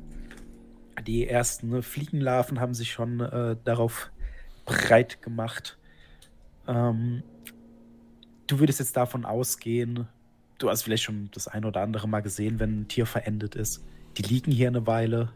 Die 1.08 1.26
ersten 1.26 1.70
ne, 1.70 1.82
Fliegenlarven 1.82 2.60
haben 2.60 2.74
sich 2.74 2.92
schon 2.92 3.22
äh, 3.22 3.56
darauf 3.64 4.12
breit 4.66 5.22
gemacht. 5.22 5.78
Ähm, 6.68 7.24
du 8.48 8.60
würdest 8.60 8.80
jetzt 8.80 8.98
davon 8.98 9.24
ausgehen, 9.24 10.10
du 10.58 10.70
hast 10.70 10.82
vielleicht 10.82 11.04
schon 11.04 11.30
das 11.32 11.48
ein 11.48 11.64
oder 11.64 11.80
andere 11.80 12.10
Mal 12.10 12.20
gesehen, 12.20 12.60
wenn 12.60 12.82
ein 12.82 12.88
Tier 12.90 13.06
verendet 13.06 13.56
ist. 13.56 13.82
Die 14.18 14.24
liegen 14.24 14.52
hier 14.52 14.68
eine 14.68 14.86
Weile. 14.86 15.32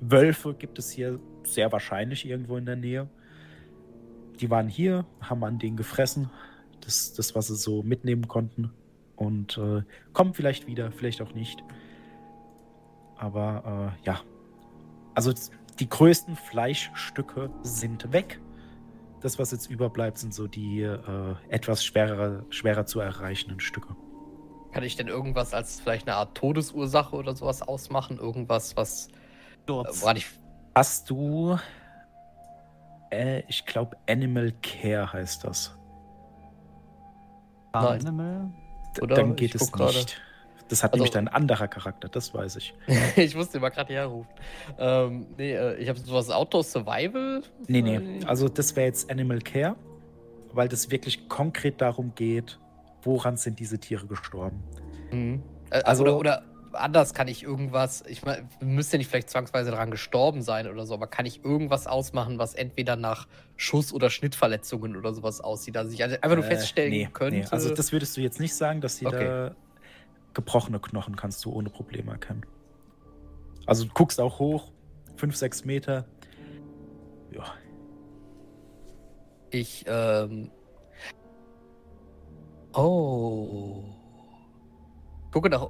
Wölfe 0.00 0.54
gibt 0.54 0.78
es 0.78 0.90
hier 0.90 1.18
sehr 1.44 1.72
wahrscheinlich 1.72 2.26
irgendwo 2.26 2.56
in 2.56 2.66
der 2.66 2.76
Nähe. 2.76 3.08
Die 4.40 4.50
waren 4.50 4.68
hier, 4.68 5.06
haben 5.20 5.42
an 5.44 5.58
denen 5.58 5.76
gefressen, 5.76 6.30
das, 6.80 7.14
das 7.14 7.34
was 7.34 7.48
sie 7.48 7.56
so 7.56 7.82
mitnehmen 7.82 8.28
konnten. 8.28 8.72
Und 9.16 9.56
äh, 9.56 9.82
kommen 10.12 10.34
vielleicht 10.34 10.66
wieder, 10.66 10.92
vielleicht 10.92 11.22
auch 11.22 11.32
nicht. 11.32 11.64
Aber 13.16 13.94
äh, 14.02 14.06
ja, 14.06 14.20
also 15.14 15.32
die 15.78 15.88
größten 15.88 16.36
Fleischstücke 16.36 17.50
sind 17.62 18.12
weg. 18.12 18.40
Das, 19.20 19.38
was 19.38 19.50
jetzt 19.50 19.70
überbleibt, 19.70 20.18
sind 20.18 20.34
so 20.34 20.46
die 20.46 20.82
äh, 20.82 21.34
etwas 21.48 21.84
schwerer, 21.84 22.44
schwerer 22.50 22.84
zu 22.84 23.00
erreichenden 23.00 23.60
Stücke. 23.60 23.96
Kann 24.72 24.84
ich 24.84 24.96
denn 24.96 25.08
irgendwas 25.08 25.54
als 25.54 25.80
vielleicht 25.80 26.06
eine 26.06 26.16
Art 26.16 26.36
Todesursache 26.36 27.16
oder 27.16 27.34
sowas 27.34 27.62
ausmachen? 27.62 28.18
Irgendwas, 28.18 28.76
was. 28.76 29.08
Sturz. 29.66 30.04
Äh, 30.04 30.16
ich... 30.16 30.26
Hast 30.74 31.10
du. 31.10 31.58
Äh, 33.10 33.42
ich 33.48 33.66
glaube, 33.66 33.96
Animal 34.08 34.52
Care 34.62 35.12
heißt 35.12 35.44
das. 35.44 35.76
Nein. 37.72 38.00
Animal? 38.00 38.50
Oder? 39.02 39.16
Dann 39.16 39.36
geht 39.36 39.54
es 39.54 39.74
nicht. 39.74 40.20
Das 40.68 40.82
hat 40.82 40.92
also, 40.92 41.04
nämlich 41.04 41.16
ein 41.16 41.28
anderer 41.28 41.68
Charakter, 41.68 42.08
das 42.08 42.34
weiß 42.34 42.56
ich. 42.56 42.74
ich 43.16 43.36
musste 43.36 43.60
mal 43.60 43.68
gerade 43.68 43.92
herrufen. 43.92 44.32
Ähm, 44.78 45.26
nee, 45.36 45.52
äh, 45.52 45.76
ich 45.76 45.88
habe 45.88 45.98
sowas 45.98 46.30
Outdoor 46.30 46.64
Survival. 46.64 47.42
Nee, 47.68 47.82
nee. 47.82 48.24
Also 48.26 48.48
das 48.48 48.74
wäre 48.74 48.86
jetzt 48.86 49.08
Animal 49.10 49.40
Care, 49.40 49.76
weil 50.52 50.68
das 50.68 50.90
wirklich 50.90 51.28
konkret 51.28 51.80
darum 51.80 52.14
geht, 52.16 52.58
woran 53.02 53.36
sind 53.36 53.60
diese 53.60 53.78
Tiere 53.78 54.06
gestorben. 54.06 54.62
Mhm. 55.12 55.42
Äh, 55.70 55.82
also, 55.82 56.02
oder, 56.02 56.18
oder 56.18 56.42
anders 56.76 57.14
kann 57.14 57.28
ich 57.28 57.42
irgendwas, 57.42 58.02
ich 58.06 58.24
meine, 58.24 58.48
müsste 58.60 58.98
nicht 58.98 59.08
vielleicht 59.08 59.30
zwangsweise 59.30 59.70
daran 59.70 59.90
gestorben 59.90 60.42
sein 60.42 60.68
oder 60.68 60.86
so, 60.86 60.94
aber 60.94 61.06
kann 61.06 61.26
ich 61.26 61.44
irgendwas 61.44 61.86
ausmachen, 61.86 62.38
was 62.38 62.54
entweder 62.54 62.96
nach 62.96 63.26
Schuss- 63.56 63.92
oder 63.92 64.10
Schnittverletzungen 64.10 64.96
oder 64.96 65.14
sowas 65.14 65.40
aussieht? 65.40 65.76
Also 65.76 65.92
ich 65.92 66.02
einfach 66.02 66.36
nur 66.36 66.44
äh, 66.44 66.48
feststellen 66.48 66.90
nee, 66.90 67.08
könnte. 67.12 67.40
Nee. 67.40 67.46
Also 67.50 67.74
das 67.74 67.92
würdest 67.92 68.16
du 68.16 68.20
jetzt 68.20 68.40
nicht 68.40 68.54
sagen, 68.54 68.80
dass 68.80 68.96
sie 68.96 69.06
okay. 69.06 69.24
da 69.24 69.54
gebrochene 70.34 70.78
Knochen 70.80 71.16
kannst 71.16 71.44
du 71.44 71.52
ohne 71.52 71.70
Probleme 71.70 72.12
erkennen. 72.12 72.44
Also 73.66 73.84
du 73.84 73.90
guckst 73.92 74.20
auch 74.20 74.38
hoch, 74.38 74.70
5, 75.16 75.34
6 75.34 75.64
Meter. 75.64 76.04
Ja. 77.32 77.44
Ich, 79.50 79.84
ähm. 79.88 80.50
Oh. 82.74 83.84
Gucke 85.32 85.48
nach 85.48 85.68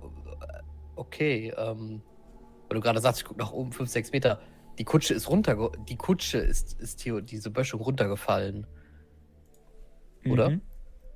okay, 0.97 1.53
ähm, 1.57 2.03
weil 2.69 2.77
du 2.77 2.81
gerade 2.81 3.01
sagst, 3.01 3.21
ich 3.21 3.27
gucke 3.27 3.39
nach 3.39 3.53
oben 3.53 3.73
5, 3.73 3.89
6 3.89 4.13
Meter. 4.13 4.41
Die 4.79 4.85
Kutsche 4.85 5.15
ist 5.15 5.31
runter, 5.31 5.71
die 5.89 5.97
Kutsche 5.97 6.39
ist, 6.39 6.79
ist 6.81 7.01
hier, 7.01 7.23
diese 7.23 7.51
Böschung 7.51 7.81
runtergefallen. 7.81 8.67
Oder? 10.27 10.51
Mhm. 10.51 10.61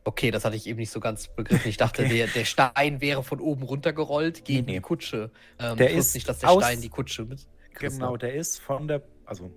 Okay, 0.05 0.31
das 0.31 0.44
hatte 0.44 0.57
ich 0.57 0.66
eben 0.66 0.78
nicht 0.78 0.90
so 0.90 1.01
ganz 1.01 1.28
begriffen. 1.28 1.69
Ich 1.69 1.77
dachte, 1.77 2.05
okay. 2.05 2.16
der, 2.16 2.27
der 2.28 2.44
Stein 2.44 3.01
wäre 3.01 3.23
von 3.23 3.39
oben 3.40 3.62
runtergerollt 3.62 4.44
gegen 4.44 4.65
nee, 4.65 4.73
nee. 4.73 4.78
die 4.78 4.82
Kutsche. 4.82 5.31
Ähm, 5.59 5.77
der 5.77 5.90
ist 5.90 6.15
nicht, 6.15 6.28
dass 6.28 6.39
der 6.39 6.48
Stein 6.48 6.81
die 6.81 6.89
Kutsche 6.89 7.24
mit. 7.24 7.47
Genau, 7.74 8.16
der 8.16 8.35
ist 8.35 8.61
von 8.61 8.89
der, 8.89 9.02
also 9.24 9.51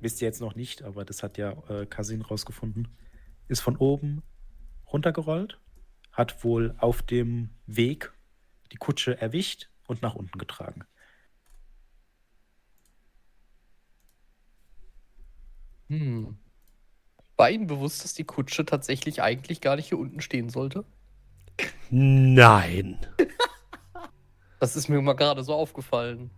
wisst 0.00 0.20
ihr 0.20 0.26
jetzt 0.26 0.40
noch 0.40 0.54
nicht, 0.54 0.82
aber 0.82 1.04
das 1.04 1.22
hat 1.22 1.38
ja 1.38 1.52
äh, 1.68 1.86
Kasin 1.86 2.22
rausgefunden, 2.22 2.88
ist 3.48 3.60
von 3.60 3.76
oben 3.76 4.22
runtergerollt, 4.92 5.58
hat 6.12 6.44
wohl 6.44 6.74
auf 6.78 7.02
dem 7.02 7.50
Weg 7.66 8.12
die 8.74 8.78
Kutsche 8.78 9.20
erwischt 9.20 9.68
und 9.86 10.02
nach 10.02 10.16
unten 10.16 10.36
getragen. 10.36 10.84
Hm. 15.88 16.36
War 17.36 17.50
Ihnen 17.50 17.68
bewusst, 17.68 18.02
dass 18.02 18.14
die 18.14 18.24
Kutsche 18.24 18.64
tatsächlich 18.64 19.22
eigentlich 19.22 19.60
gar 19.60 19.76
nicht 19.76 19.88
hier 19.88 19.98
unten 19.98 20.20
stehen 20.20 20.48
sollte? 20.48 20.84
Nein. 21.90 22.98
das 24.58 24.74
ist 24.74 24.88
mir 24.88 25.00
mal 25.00 25.14
gerade 25.14 25.44
so 25.44 25.54
aufgefallen. 25.54 26.32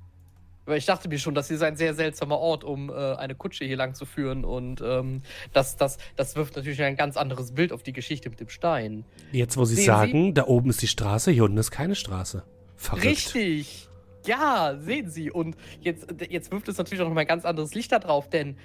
Weil 0.66 0.78
ich 0.78 0.86
dachte 0.86 1.08
mir 1.08 1.18
schon, 1.18 1.34
das 1.34 1.50
ist 1.50 1.62
ein 1.62 1.76
sehr 1.76 1.94
seltsamer 1.94 2.38
Ort, 2.38 2.64
um 2.64 2.90
äh, 2.90 2.92
eine 2.92 3.34
Kutsche 3.34 3.64
hier 3.64 3.76
lang 3.76 3.94
zu 3.94 4.04
führen. 4.04 4.44
Und 4.44 4.82
ähm, 4.84 5.22
das, 5.52 5.76
das, 5.76 5.98
das 6.16 6.36
wirft 6.36 6.56
natürlich 6.56 6.82
ein 6.82 6.96
ganz 6.96 7.16
anderes 7.16 7.52
Bild 7.52 7.72
auf 7.72 7.82
die 7.82 7.92
Geschichte 7.92 8.28
mit 8.28 8.40
dem 8.40 8.48
Stein. 8.48 9.04
Jetzt, 9.32 9.56
wo 9.56 9.64
Sie 9.64 9.76
Sehen 9.76 9.86
sagen, 9.86 10.24
Sie? 10.26 10.34
da 10.34 10.46
oben 10.46 10.70
ist 10.70 10.82
die 10.82 10.88
Straße, 10.88 11.30
hier 11.30 11.44
unten 11.44 11.58
ist 11.58 11.70
keine 11.70 11.94
Straße. 11.94 12.42
Verrückt. 12.76 13.04
Richtig. 13.04 13.88
Ja, 14.26 14.76
sehen 14.78 15.08
Sie. 15.08 15.30
Und 15.30 15.56
jetzt, 15.80 16.12
jetzt 16.28 16.50
wirft 16.50 16.68
es 16.68 16.78
natürlich 16.78 17.02
auch 17.02 17.08
noch 17.08 17.16
ein 17.16 17.26
ganz 17.26 17.44
anderes 17.44 17.74
Licht 17.74 17.92
da 17.92 18.00
drauf, 18.00 18.28
denn 18.28 18.56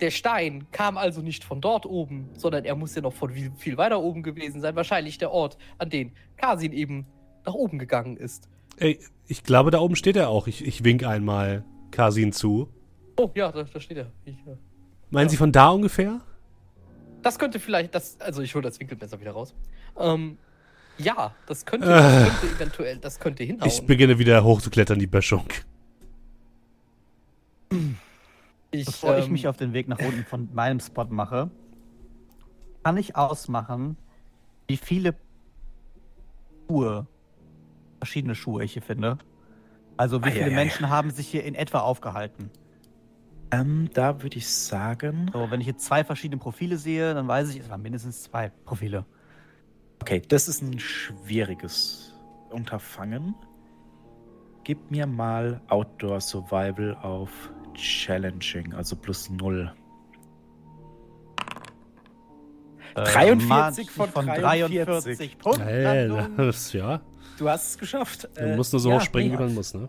der 0.00 0.10
Stein 0.10 0.66
kam 0.72 0.98
also 0.98 1.22
nicht 1.22 1.44
von 1.44 1.60
dort 1.60 1.86
oben, 1.86 2.28
sondern 2.36 2.64
er 2.64 2.74
muss 2.74 2.94
ja 2.94 3.02
noch 3.02 3.14
von 3.14 3.30
viel, 3.30 3.52
viel 3.56 3.76
weiter 3.76 4.00
oben 4.00 4.22
gewesen 4.22 4.60
sein. 4.60 4.76
Wahrscheinlich 4.76 5.18
der 5.18 5.30
Ort, 5.30 5.56
an 5.78 5.88
den 5.88 6.12
Kasin 6.36 6.72
eben 6.72 7.06
nach 7.46 7.54
oben 7.54 7.78
gegangen 7.78 8.16
ist. 8.16 8.48
Ey, 8.76 8.98
ich 9.26 9.42
glaube, 9.42 9.70
da 9.70 9.80
oben 9.80 9.96
steht 9.96 10.16
er 10.16 10.28
auch. 10.28 10.46
Ich, 10.46 10.64
ich 10.64 10.84
wink 10.84 11.04
einmal 11.04 11.64
Kasin 11.90 12.32
zu. 12.32 12.68
Oh, 13.16 13.30
ja, 13.34 13.50
da, 13.52 13.62
da 13.64 13.80
steht 13.80 13.96
er. 13.98 14.10
Ich, 14.24 14.34
äh, 14.46 14.56
Meinen 15.10 15.28
Sie 15.28 15.36
von 15.36 15.52
da 15.52 15.70
ungefähr? 15.70 16.20
das 17.22 17.38
könnte 17.38 17.58
vielleicht, 17.58 17.94
das, 17.94 18.20
also 18.20 18.42
ich 18.42 18.54
hole 18.54 18.62
das 18.62 18.78
Winkelmesser 18.78 19.18
wieder 19.18 19.32
raus. 19.32 19.54
Ähm, 19.98 20.36
ja, 20.98 21.34
das 21.46 21.64
könnte, 21.64 21.86
Äh. 21.86 21.90
das 21.90 22.40
könnte 22.40 22.56
eventuell, 22.56 22.98
das 22.98 23.18
könnte 23.18 23.44
hinhauen. 23.44 23.68
Ich 23.68 23.86
beginne 23.86 24.18
wieder 24.18 24.44
hochzuklettern, 24.44 24.98
die 24.98 25.06
Böschung. 25.06 25.46
Ich, 28.70 28.86
Bevor 28.86 29.16
ich 29.18 29.26
ähm, 29.26 29.32
mich 29.32 29.48
auf 29.48 29.56
den 29.56 29.72
Weg 29.72 29.88
nach 29.88 29.98
unten 29.98 30.24
von 30.24 30.48
meinem 30.52 30.80
Spot 30.80 31.06
mache, 31.06 31.50
kann 32.82 32.96
ich 32.98 33.16
ausmachen, 33.16 33.96
wie 34.68 34.76
viele 34.76 35.14
Schuhe, 36.68 37.06
verschiedene 38.04 38.34
Schuhe 38.34 38.62
ich 38.64 38.74
hier 38.74 38.82
finde. 38.82 39.16
Also 39.96 40.20
wie 40.22 40.28
Ah, 40.28 40.32
viele 40.32 40.44
ja, 40.46 40.50
ja, 40.50 40.54
Menschen 40.56 40.90
haben 40.90 41.10
sich 41.10 41.26
hier 41.26 41.42
in 41.44 41.54
etwa 41.54 41.78
aufgehalten. 41.80 42.50
Ähm, 43.50 43.88
da 43.94 44.22
würde 44.22 44.36
ich 44.36 44.46
sagen. 44.46 45.30
So, 45.32 45.50
wenn 45.50 45.60
ich 45.62 45.66
jetzt 45.66 45.86
zwei 45.86 46.04
verschiedene 46.04 46.38
Profile 46.38 46.76
sehe, 46.76 47.14
dann 47.14 47.26
weiß 47.26 47.48
ich, 47.50 47.60
es 47.60 47.70
waren 47.70 47.80
mindestens 47.80 48.22
zwei 48.24 48.50
Profile. 48.66 49.06
Okay, 50.02 50.20
das 50.28 50.48
ist 50.48 50.60
ein 50.60 50.78
schwieriges 50.78 52.12
Unterfangen. 52.50 53.34
Gib 54.64 54.90
mir 54.90 55.06
mal 55.06 55.62
Outdoor 55.68 56.20
Survival 56.20 56.94
auf 57.00 57.30
Challenging, 57.74 58.74
also 58.74 58.96
plus 58.96 59.30
0. 59.30 59.72
43 62.94 63.90
von 63.90 64.10
43. 64.26 65.38
Punkten. 65.38 65.62
Hey, 65.64 66.08
das, 66.36 66.72
ja. 66.72 67.00
Du 67.38 67.48
hast 67.48 67.70
es 67.70 67.78
geschafft. 67.78 68.28
Man 68.38 68.56
muss 68.56 68.72
nur 68.72 68.80
so 68.80 68.90
ja, 68.90 68.96
hoch 68.96 69.00
springen, 69.02 69.30
nee, 69.32 69.38
wie 69.38 69.42
man 69.42 69.54
muss, 69.54 69.74
ne? 69.74 69.88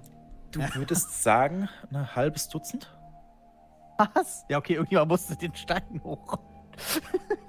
Du 0.51 0.61
würdest 0.75 1.21
sagen, 1.23 1.69
ein 1.91 2.15
halbes 2.15 2.49
Dutzend? 2.49 2.91
Was? 3.97 4.45
Ja, 4.49 4.57
okay, 4.57 4.73
irgendjemand 4.73 5.09
musste 5.09 5.35
den 5.35 5.53
Stein 5.55 6.01
hoch. 6.03 6.37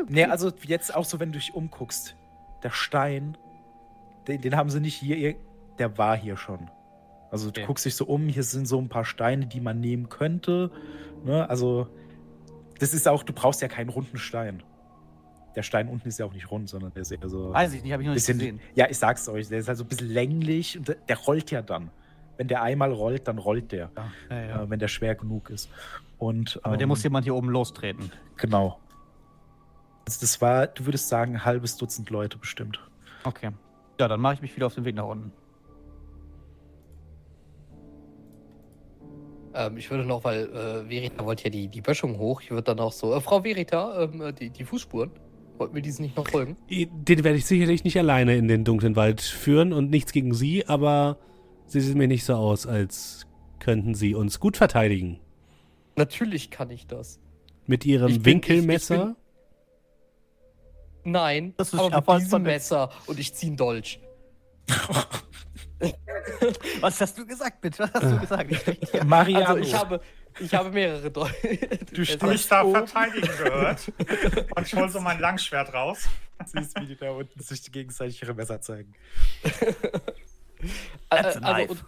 Nee, 0.09 0.24
also 0.24 0.52
jetzt 0.64 0.94
auch 0.94 1.05
so, 1.05 1.18
wenn 1.18 1.32
du 1.32 1.39
dich 1.39 1.55
umguckst. 1.55 2.16
Der 2.62 2.70
Stein, 2.70 3.36
den, 4.28 4.40
den 4.40 4.56
haben 4.56 4.70
sie 4.70 4.81
nicht 4.81 4.94
hier, 4.94 5.35
der 5.78 5.98
war 5.98 6.16
hier 6.16 6.36
schon. 6.36 6.70
Also 7.31 7.47
du 7.51 7.60
Okay. 7.60 7.66
guckst 7.66 7.85
dich 7.85 7.97
so 7.97 8.06
um, 8.06 8.28
hier 8.28 8.44
sind 8.44 8.66
so 8.66 8.78
ein 8.81 8.89
paar 8.89 9.05
Steine, 9.05 9.47
die 9.47 9.60
man 9.60 9.81
nehmen 9.81 10.09
könnte. 10.09 10.70
Ne? 11.24 11.48
Also 11.51 11.89
das 12.78 12.94
ist 12.94 13.09
auch, 13.09 13.23
du 13.24 13.32
brauchst 13.32 13.62
ja 13.62 13.68
keinen 13.68 13.89
runden 13.90 14.18
Stein. 14.18 14.62
Der 15.56 15.62
Stein 15.62 15.88
unten 15.88 16.06
ist 16.06 16.18
ja 16.18 16.26
auch 16.26 16.32
nicht 16.34 16.50
rund, 16.50 16.68
sondern 16.68 16.92
der 16.92 17.02
ist 17.02 17.10
eher 17.10 17.28
so 17.28 17.52
Weiß 17.52 17.72
ich 17.72 17.82
nicht, 17.82 17.92
habe 17.92 18.02
ich 18.02 18.06
noch 18.06 18.14
nicht 18.14 18.26
bisschen, 18.26 18.38
gesehen. 18.38 18.60
ja, 18.74 18.86
ich 18.90 18.98
sag's 18.98 19.26
euch, 19.28 19.48
der 19.48 19.58
ist 19.60 19.68
halt 19.68 19.78
so 19.78 19.84
ein 19.84 19.88
bisschen 19.88 20.10
länglich 20.10 20.78
und 20.78 20.86
der, 20.88 20.96
der 20.96 21.16
rollt 21.16 21.50
ja 21.50 21.62
dann. 21.62 21.90
Wenn 22.36 22.48
der 22.48 22.62
einmal 22.62 22.92
rollt, 22.92 23.26
dann 23.26 23.38
rollt 23.38 23.72
der, 23.72 23.90
Ja, 23.96 24.36
ja, 24.36 24.42
ja. 24.42 24.62
äh, 24.62 24.70
wenn 24.70 24.78
der 24.78 24.88
schwer 24.88 25.14
genug 25.14 25.48
ist. 25.48 25.70
Und, 26.18 26.60
Aber 26.62 26.76
der 26.76 26.84
ähm, 26.84 26.88
muss 26.90 27.02
jemand 27.02 27.24
hier 27.24 27.34
oben 27.34 27.48
lostreten. 27.48 28.12
Genau. 28.36 28.78
Also 30.06 30.20
das 30.20 30.40
war, 30.42 30.66
du 30.66 30.84
würdest 30.84 31.08
sagen, 31.08 31.36
ein 31.36 31.44
halbes 31.46 31.76
Dutzend 31.78 32.10
Leute 32.10 32.36
bestimmt. 32.36 32.78
Okay. 33.24 33.50
Ja, 33.98 34.08
dann 34.08 34.20
mache 34.20 34.34
ich 34.34 34.42
mich 34.42 34.54
wieder 34.54 34.66
auf 34.66 34.74
den 34.74 34.84
Weg 34.84 34.94
nach 34.94 35.06
unten. 35.06 35.32
Ähm, 39.54 39.76
ich 39.78 39.90
würde 39.90 40.04
noch, 40.04 40.22
weil 40.24 40.44
äh, 40.54 40.84
Verita 40.86 41.24
wollte 41.24 41.44
ja 41.44 41.50
die, 41.50 41.68
die 41.68 41.80
Böschung 41.80 42.18
hoch. 42.18 42.42
Ich 42.42 42.50
würde 42.50 42.62
dann 42.64 42.80
auch 42.80 42.92
so, 42.92 43.14
äh, 43.14 43.20
Frau 43.22 43.40
Verita, 43.42 44.02
ähm, 44.02 44.20
äh, 44.20 44.32
die, 44.34 44.50
die 44.50 44.64
Fußspuren. 44.64 45.10
Wollten 45.58 45.74
wir 45.74 45.82
diesen 45.82 46.02
nicht 46.04 46.16
noch 46.16 46.28
folgen? 46.28 46.56
Den 46.70 47.24
werde 47.24 47.38
ich 47.38 47.46
sicherlich 47.46 47.84
nicht 47.84 47.98
alleine 47.98 48.36
in 48.36 48.48
den 48.48 48.64
dunklen 48.64 48.96
Wald 48.96 49.20
führen 49.20 49.72
und 49.72 49.90
nichts 49.90 50.12
gegen 50.12 50.34
Sie, 50.34 50.66
aber 50.66 51.18
Sie 51.66 51.80
sehen 51.80 51.98
mir 51.98 52.08
nicht 52.08 52.24
so 52.24 52.34
aus, 52.34 52.66
als 52.66 53.26
könnten 53.58 53.94
Sie 53.94 54.14
uns 54.14 54.38
gut 54.38 54.56
verteidigen. 54.56 55.18
Natürlich 55.96 56.50
kann 56.50 56.70
ich 56.70 56.86
das. 56.86 57.18
Mit 57.66 57.84
Ihrem 57.86 58.08
Ich 58.08 58.22
bin- 58.22 58.34
Winkelmesser. 58.34 58.94
ich- 58.94 59.00
ich 59.00 59.06
bin- 59.06 59.16
Nein, 61.12 61.54
Das 61.56 61.72
ist 61.72 61.80
aber 61.80 62.14
mit 62.14 62.22
diesem 62.24 62.42
Messer 62.42 62.90
und 63.06 63.18
ich 63.18 63.32
ziehe 63.34 63.50
einen 63.50 63.56
Dolch. 63.56 64.00
Was 66.80 67.00
hast 67.00 67.18
du 67.18 67.26
gesagt, 67.26 67.60
bitte? 67.60 67.88
Was 67.92 68.02
hast 68.02 68.12
du 68.12 68.18
gesagt? 68.18 68.52
Ich 68.94 69.04
Mariano, 69.04 69.46
Also 69.46 69.60
ich 69.60 69.74
habe, 69.74 70.00
ich 70.40 70.54
habe 70.54 70.70
mehrere 70.70 71.10
Dolche. 71.10 71.58
Du 71.92 72.02
Du 72.04 72.26
mich 72.26 72.48
da 72.48 72.64
verteidigen 72.64 73.26
gehört. 73.26 73.92
Und 74.56 74.66
ich 74.66 74.74
hol 74.74 74.88
so 74.88 75.00
mein 75.00 75.18
Langschwert 75.20 75.72
raus. 75.72 76.08
siehst, 76.44 76.78
wie 76.80 76.86
die 76.86 76.96
da 76.96 77.10
unten 77.10 77.40
sich 77.40 77.70
gegenseitig 77.72 78.20
ihre 78.22 78.34
Messer 78.34 78.60
zeigen. 78.60 78.94
That's 81.10 81.36
a 81.36 81.38
Äh, 81.38 81.40
knife. 81.40 81.44
also, 81.44 81.72
und, 81.72 81.84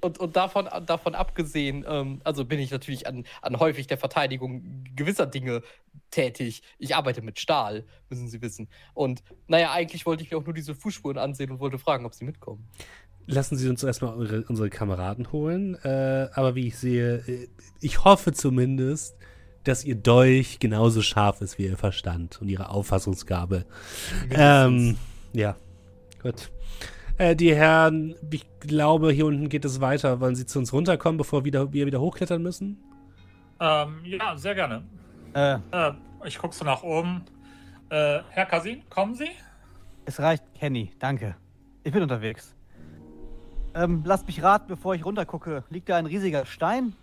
und, 0.00 0.18
und 0.18 0.36
davon, 0.36 0.68
davon 0.86 1.14
abgesehen, 1.14 1.84
ähm, 1.86 2.20
also 2.24 2.44
bin 2.44 2.58
ich 2.58 2.70
natürlich 2.70 3.06
an, 3.06 3.24
an 3.40 3.58
häufig 3.60 3.86
der 3.86 3.98
Verteidigung 3.98 4.84
gewisser 4.96 5.26
Dinge 5.26 5.62
tätig. 6.10 6.62
Ich 6.78 6.96
arbeite 6.96 7.22
mit 7.22 7.38
Stahl, 7.38 7.84
müssen 8.08 8.28
Sie 8.28 8.42
wissen. 8.42 8.68
Und 8.94 9.22
naja, 9.46 9.72
eigentlich 9.72 10.04
wollte 10.06 10.24
ich 10.24 10.30
mir 10.30 10.38
auch 10.38 10.44
nur 10.44 10.54
diese 10.54 10.74
Fußspuren 10.74 11.18
ansehen 11.18 11.50
und 11.50 11.60
wollte 11.60 11.78
fragen, 11.78 12.04
ob 12.06 12.14
Sie 12.14 12.24
mitkommen. 12.24 12.68
Lassen 13.26 13.56
Sie 13.56 13.68
uns 13.68 13.82
erstmal 13.82 14.14
eure, 14.14 14.44
unsere 14.48 14.68
Kameraden 14.70 15.30
holen. 15.32 15.76
Äh, 15.84 16.28
aber 16.34 16.54
wie 16.54 16.66
ich 16.68 16.78
sehe, 16.78 17.18
äh, 17.26 17.48
ich 17.80 18.04
hoffe 18.04 18.32
zumindest, 18.32 19.16
dass 19.64 19.84
Ihr 19.84 19.94
Dolch 19.94 20.58
genauso 20.58 21.02
scharf 21.02 21.40
ist 21.40 21.56
wie 21.58 21.66
Ihr 21.66 21.76
Verstand 21.76 22.40
und 22.40 22.48
Ihre 22.48 22.70
Auffassungsgabe. 22.70 23.64
Ähm, 24.30 24.96
ja, 25.32 25.56
gut. 26.22 26.50
Äh, 27.18 27.36
die 27.36 27.54
Herren, 27.54 28.16
ich 28.30 28.44
glaube, 28.60 29.12
hier 29.12 29.26
unten 29.26 29.48
geht 29.48 29.64
es 29.64 29.80
weiter. 29.80 30.18
Wollen 30.20 30.34
Sie 30.34 30.46
zu 30.46 30.58
uns 30.58 30.72
runterkommen, 30.72 31.16
bevor 31.18 31.44
wieder, 31.44 31.72
wir 31.72 31.86
wieder 31.86 32.00
hochklettern 32.00 32.42
müssen? 32.42 32.82
Ähm, 33.60 34.00
ja, 34.04 34.36
sehr 34.36 34.54
gerne. 34.56 34.82
Äh, 35.34 35.58
Äh, 35.70 35.92
ich 36.24 36.38
gucke 36.38 36.54
so 36.54 36.64
nach 36.64 36.82
oben. 36.82 37.22
Äh, 37.90 38.20
Herr 38.30 38.46
Kasin, 38.46 38.82
kommen 38.90 39.14
Sie? 39.14 39.28
es 40.04 40.18
reicht, 40.18 40.42
Kenny. 40.58 40.90
Danke. 40.98 41.36
Ich 41.84 41.92
bin 41.92 42.02
unterwegs. 42.02 42.54
Ähm, 43.74 44.02
lasst 44.04 44.26
mich 44.26 44.42
raten, 44.42 44.66
bevor 44.68 44.94
ich 44.94 45.04
runtergucke. 45.04 45.64
Liegt 45.70 45.88
da 45.88 45.96
ein 45.96 46.06
riesiger 46.06 46.46
Stein? 46.46 46.94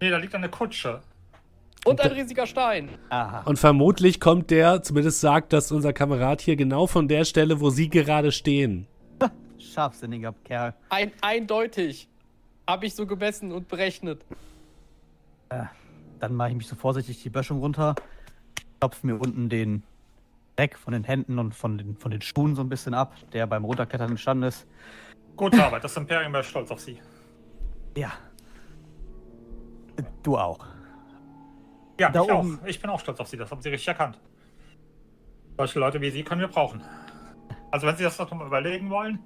Nee, 0.00 0.10
da 0.10 0.16
liegt 0.16 0.34
eine 0.34 0.48
Kutsche. 0.48 1.00
Und 1.84 2.00
ein 2.00 2.12
riesiger 2.12 2.46
Stein. 2.46 2.88
Aha. 3.08 3.42
Und 3.44 3.58
vermutlich 3.58 4.20
kommt 4.20 4.50
der, 4.50 4.82
zumindest 4.82 5.20
sagt 5.20 5.52
das 5.52 5.72
unser 5.72 5.92
Kamerad 5.92 6.40
hier, 6.40 6.56
genau 6.56 6.86
von 6.86 7.08
der 7.08 7.24
Stelle, 7.24 7.60
wo 7.60 7.70
Sie 7.70 7.88
gerade 7.88 8.32
stehen. 8.32 8.86
Scharfsinniger 9.58 10.34
Kerl. 10.44 10.74
Ein, 10.90 11.12
eindeutig. 11.20 12.08
Habe 12.66 12.86
ich 12.86 12.94
so 12.94 13.06
gemessen 13.06 13.52
und 13.52 13.68
berechnet. 13.68 14.24
Dann 15.48 16.34
mache 16.34 16.50
ich 16.50 16.56
mich 16.56 16.66
so 16.66 16.76
vorsichtig 16.76 17.22
die 17.22 17.30
Böschung 17.30 17.60
runter, 17.60 17.94
klopfe 18.80 19.06
mir 19.06 19.16
unten 19.16 19.48
den 19.48 19.82
Dreck 20.56 20.76
von 20.76 20.92
den 20.92 21.04
Händen 21.04 21.38
und 21.38 21.54
von 21.54 21.78
den, 21.78 21.96
von 21.96 22.10
den 22.10 22.20
Schuhen 22.20 22.56
so 22.56 22.62
ein 22.62 22.68
bisschen 22.68 22.92
ab, 22.92 23.14
der 23.32 23.46
beim 23.46 23.64
Runterklettern 23.64 24.10
entstanden 24.10 24.44
ist. 24.44 24.66
Gute 25.38 25.64
Arbeit, 25.64 25.84
das 25.84 25.96
Imperium 25.96 26.32
wäre 26.32 26.44
stolz 26.44 26.70
auf 26.70 26.80
Sie. 26.80 27.00
Ja. 27.96 28.10
Du 30.22 30.36
auch. 30.36 30.58
Ja, 31.98 32.10
Da 32.10 32.22
ich 32.22 32.30
oben- 32.30 32.60
auch. 32.62 32.66
Ich 32.66 32.80
bin 32.82 32.90
auch 32.90 33.00
stolz 33.00 33.18
auf 33.20 33.28
Sie, 33.28 33.36
das 33.36 33.50
haben 33.50 33.62
Sie 33.62 33.68
richtig 33.70 33.88
erkannt. 33.88 34.20
Solche 35.56 35.78
Leute 35.78 36.00
wie 36.00 36.10
Sie 36.10 36.22
können 36.22 36.40
wir 36.40 36.48
brauchen. 36.48 36.82
Also 37.70 37.86
wenn 37.86 37.96
Sie 37.96 38.04
das 38.04 38.18
noch 38.18 38.30
mal 38.32 38.46
überlegen 38.46 38.90
wollen, 38.90 39.18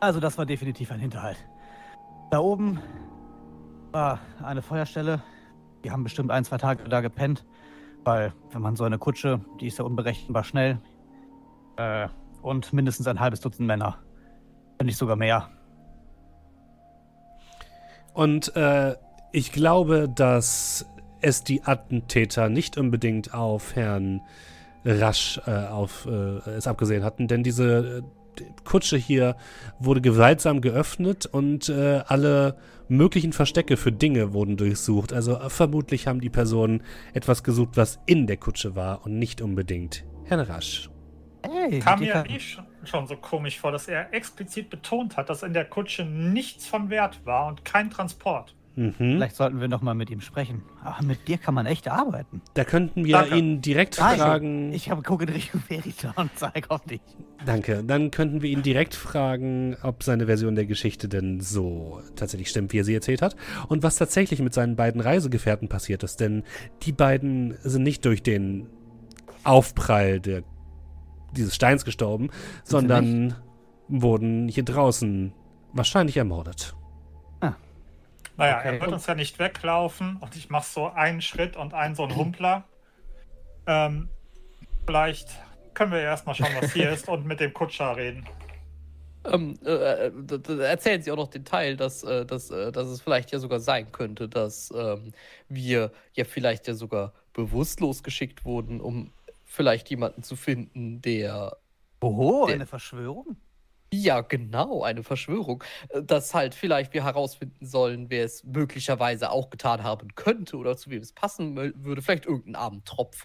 Also, 0.00 0.20
das 0.20 0.36
war 0.38 0.44
definitiv 0.46 0.90
ein 0.92 1.00
Hinterhalt. 1.00 1.38
Da 2.30 2.38
oben 2.38 2.78
war 3.92 4.18
eine 4.42 4.60
Feuerstelle. 4.60 5.22
Wir 5.82 5.92
haben 5.92 6.02
bestimmt 6.04 6.30
ein, 6.30 6.44
zwei 6.44 6.58
Tage 6.58 6.84
da 6.88 7.00
gepennt, 7.00 7.44
weil, 8.04 8.32
wenn 8.50 8.60
man 8.62 8.76
so 8.76 8.84
eine 8.84 8.98
Kutsche, 8.98 9.40
die 9.60 9.66
ist 9.68 9.78
ja 9.78 9.84
unberechenbar 9.84 10.44
schnell. 10.44 10.78
Äh, 11.76 12.08
und 12.42 12.72
mindestens 12.72 13.06
ein 13.06 13.18
halbes 13.20 13.40
Dutzend 13.40 13.66
Männer. 13.66 13.98
Wenn 14.78 14.86
nicht 14.86 14.98
sogar 14.98 15.16
mehr. 15.16 15.48
Und 18.12 18.54
äh, 18.56 18.94
ich 19.32 19.52
glaube, 19.52 20.08
dass 20.08 20.86
es 21.20 21.42
die 21.42 21.62
Attentäter 21.64 22.48
nicht 22.48 22.78
unbedingt 22.78 23.34
auf 23.34 23.74
Herrn 23.74 24.20
Rasch 24.84 25.40
äh, 25.46 25.50
auf, 25.50 26.06
äh, 26.06 26.10
es 26.50 26.66
abgesehen 26.66 27.02
hatten, 27.02 27.26
denn 27.26 27.42
diese 27.42 28.02
äh, 28.38 28.42
Kutsche 28.64 28.96
hier 28.96 29.36
wurde 29.78 30.00
gewaltsam 30.00 30.60
geöffnet 30.60 31.24
und 31.26 31.68
äh, 31.68 32.02
alle 32.06 32.56
möglichen 32.88 33.32
Verstecke 33.32 33.76
für 33.76 33.92
Dinge 33.92 34.34
wurden 34.34 34.56
durchsucht. 34.56 35.12
Also 35.12 35.38
äh, 35.38 35.48
vermutlich 35.48 36.06
haben 36.06 36.20
die 36.20 36.30
Personen 36.30 36.82
etwas 37.14 37.42
gesucht, 37.42 37.70
was 37.76 37.98
in 38.06 38.26
der 38.26 38.36
Kutsche 38.36 38.76
war 38.76 39.04
und 39.06 39.18
nicht 39.18 39.40
unbedingt 39.40 40.04
Herrn 40.24 40.40
Rasch. 40.40 40.90
Hey, 41.42 41.78
kam 41.80 42.00
kann- 42.06 42.26
eh 42.26 42.38
schon, 42.86 43.06
so 43.06 43.16
komisch 43.16 43.58
vor, 43.58 43.72
dass 43.72 43.88
er 43.88 44.12
explizit 44.12 44.70
betont 44.70 45.16
hat, 45.16 45.30
dass 45.30 45.42
in 45.42 45.52
der 45.52 45.64
Kutsche 45.64 46.04
nichts 46.04 46.66
von 46.66 46.90
Wert 46.90 47.24
war 47.24 47.46
und 47.46 47.64
kein 47.64 47.90
Transport. 47.90 48.54
Mhm. 48.76 48.94
Vielleicht 48.98 49.36
sollten 49.36 49.60
wir 49.60 49.68
noch 49.68 49.82
mal 49.82 49.94
mit 49.94 50.10
ihm 50.10 50.20
sprechen. 50.20 50.62
Aber 50.82 51.04
mit 51.04 51.28
dir 51.28 51.38
kann 51.38 51.54
man 51.54 51.66
echt 51.66 51.88
arbeiten. 51.88 52.42
Da 52.54 52.64
könnten 52.64 53.04
wir 53.04 53.18
Danke. 53.18 53.36
ihn 53.36 53.60
direkt 53.60 53.98
Danke. 53.98 54.20
fragen. 54.20 54.72
Ich 54.72 54.90
habe 54.90 55.02
gucke 55.02 55.24
in 55.24 55.30
Richtung 55.30 55.60
Verita 55.60 56.12
und 56.16 56.30
zeige 56.34 56.70
auf 56.70 56.84
dich. 56.84 57.00
Danke. 57.46 57.84
Dann 57.84 58.10
könnten 58.10 58.42
wir 58.42 58.50
ihn 58.50 58.62
direkt 58.62 58.94
fragen, 58.94 59.76
ob 59.82 60.02
seine 60.02 60.26
Version 60.26 60.56
der 60.56 60.66
Geschichte 60.66 61.08
denn 61.08 61.40
so 61.40 62.00
tatsächlich 62.16 62.50
stimmt, 62.50 62.72
wie 62.72 62.80
er 62.80 62.84
sie 62.84 62.94
erzählt 62.94 63.22
hat. 63.22 63.36
Und 63.68 63.82
was 63.82 63.96
tatsächlich 63.96 64.40
mit 64.40 64.54
seinen 64.54 64.74
beiden 64.74 65.00
Reisegefährten 65.00 65.68
passiert 65.68 66.02
ist. 66.02 66.18
Denn 66.18 66.42
die 66.82 66.92
beiden 66.92 67.56
sind 67.62 67.84
nicht 67.84 68.04
durch 68.04 68.22
den 68.22 68.68
Aufprall 69.44 70.18
der, 70.20 70.42
dieses 71.34 71.54
Steins 71.54 71.84
gestorben, 71.84 72.30
sondern 72.62 73.36
wurden 73.88 74.48
hier 74.48 74.64
draußen 74.64 75.32
wahrscheinlich 75.72 76.16
ermordet. 76.16 76.74
Naja, 78.36 78.58
Okay. 78.58 78.74
er 78.74 78.80
wird 78.80 78.92
uns 78.92 79.06
ja 79.06 79.14
nicht 79.14 79.38
weglaufen 79.38 80.16
und 80.16 80.34
ich 80.36 80.50
mache 80.50 80.66
so 80.66 80.88
einen 80.88 81.22
Schritt 81.22 81.56
und 81.56 81.72
einen 81.74 81.94
so 81.94 82.02
einen 82.02 82.16
Humpler. 82.16 82.64
Ähm, 83.66 84.08
vielleicht 84.86 85.28
können 85.72 85.92
wir 85.92 86.00
ja 86.00 86.06
erstmal 86.06 86.34
schauen, 86.34 86.50
was 86.60 86.72
hier 86.72 86.90
ist 86.90 87.08
und 87.08 87.26
mit 87.26 87.40
dem 87.40 87.52
Kutscher 87.52 87.96
reden. 87.96 88.26
Ähm, 89.24 89.58
äh, 89.64 90.10
erzählen 90.62 91.00
Sie 91.00 91.10
auch 91.10 91.16
noch 91.16 91.30
den 91.30 91.44
Teil, 91.44 91.76
dass, 91.76 92.02
äh, 92.02 92.26
dass, 92.26 92.50
äh, 92.50 92.72
dass 92.72 92.88
es 92.88 93.00
vielleicht 93.00 93.30
ja 93.32 93.38
sogar 93.38 93.58
sein 93.58 93.90
könnte, 93.90 94.28
dass 94.28 94.70
ähm, 94.76 95.12
wir 95.48 95.92
ja 96.12 96.24
vielleicht 96.24 96.68
ja 96.68 96.74
sogar 96.74 97.14
bewusstlos 97.32 98.02
geschickt 98.02 98.44
wurden, 98.44 98.80
um 98.80 99.12
vielleicht 99.54 99.88
jemanden 99.90 100.22
zu 100.22 100.36
finden, 100.36 101.00
der 101.00 101.56
Oho, 102.02 102.46
Der- 102.46 102.56
eine 102.56 102.66
Verschwörung? 102.66 103.36
Ja, 103.92 104.22
genau, 104.22 104.82
eine 104.82 105.04
Verschwörung. 105.04 105.62
Äh, 105.90 106.02
Dass 106.02 106.34
halt 106.34 106.54
vielleicht 106.54 106.92
wir 106.94 107.04
herausfinden 107.04 107.64
sollen, 107.64 108.10
wer 108.10 108.24
es 108.24 108.42
möglicherweise 108.42 109.30
auch 109.30 109.50
getan 109.50 109.84
haben 109.84 110.14
könnte 110.16 110.56
oder 110.56 110.76
zu 110.76 110.90
wem 110.90 111.00
es 111.00 111.12
passen 111.12 111.56
würde. 111.56 112.02
Vielleicht 112.02 112.26
irgendein 112.26 112.56
armen 112.56 112.84
Tropf, 112.84 113.24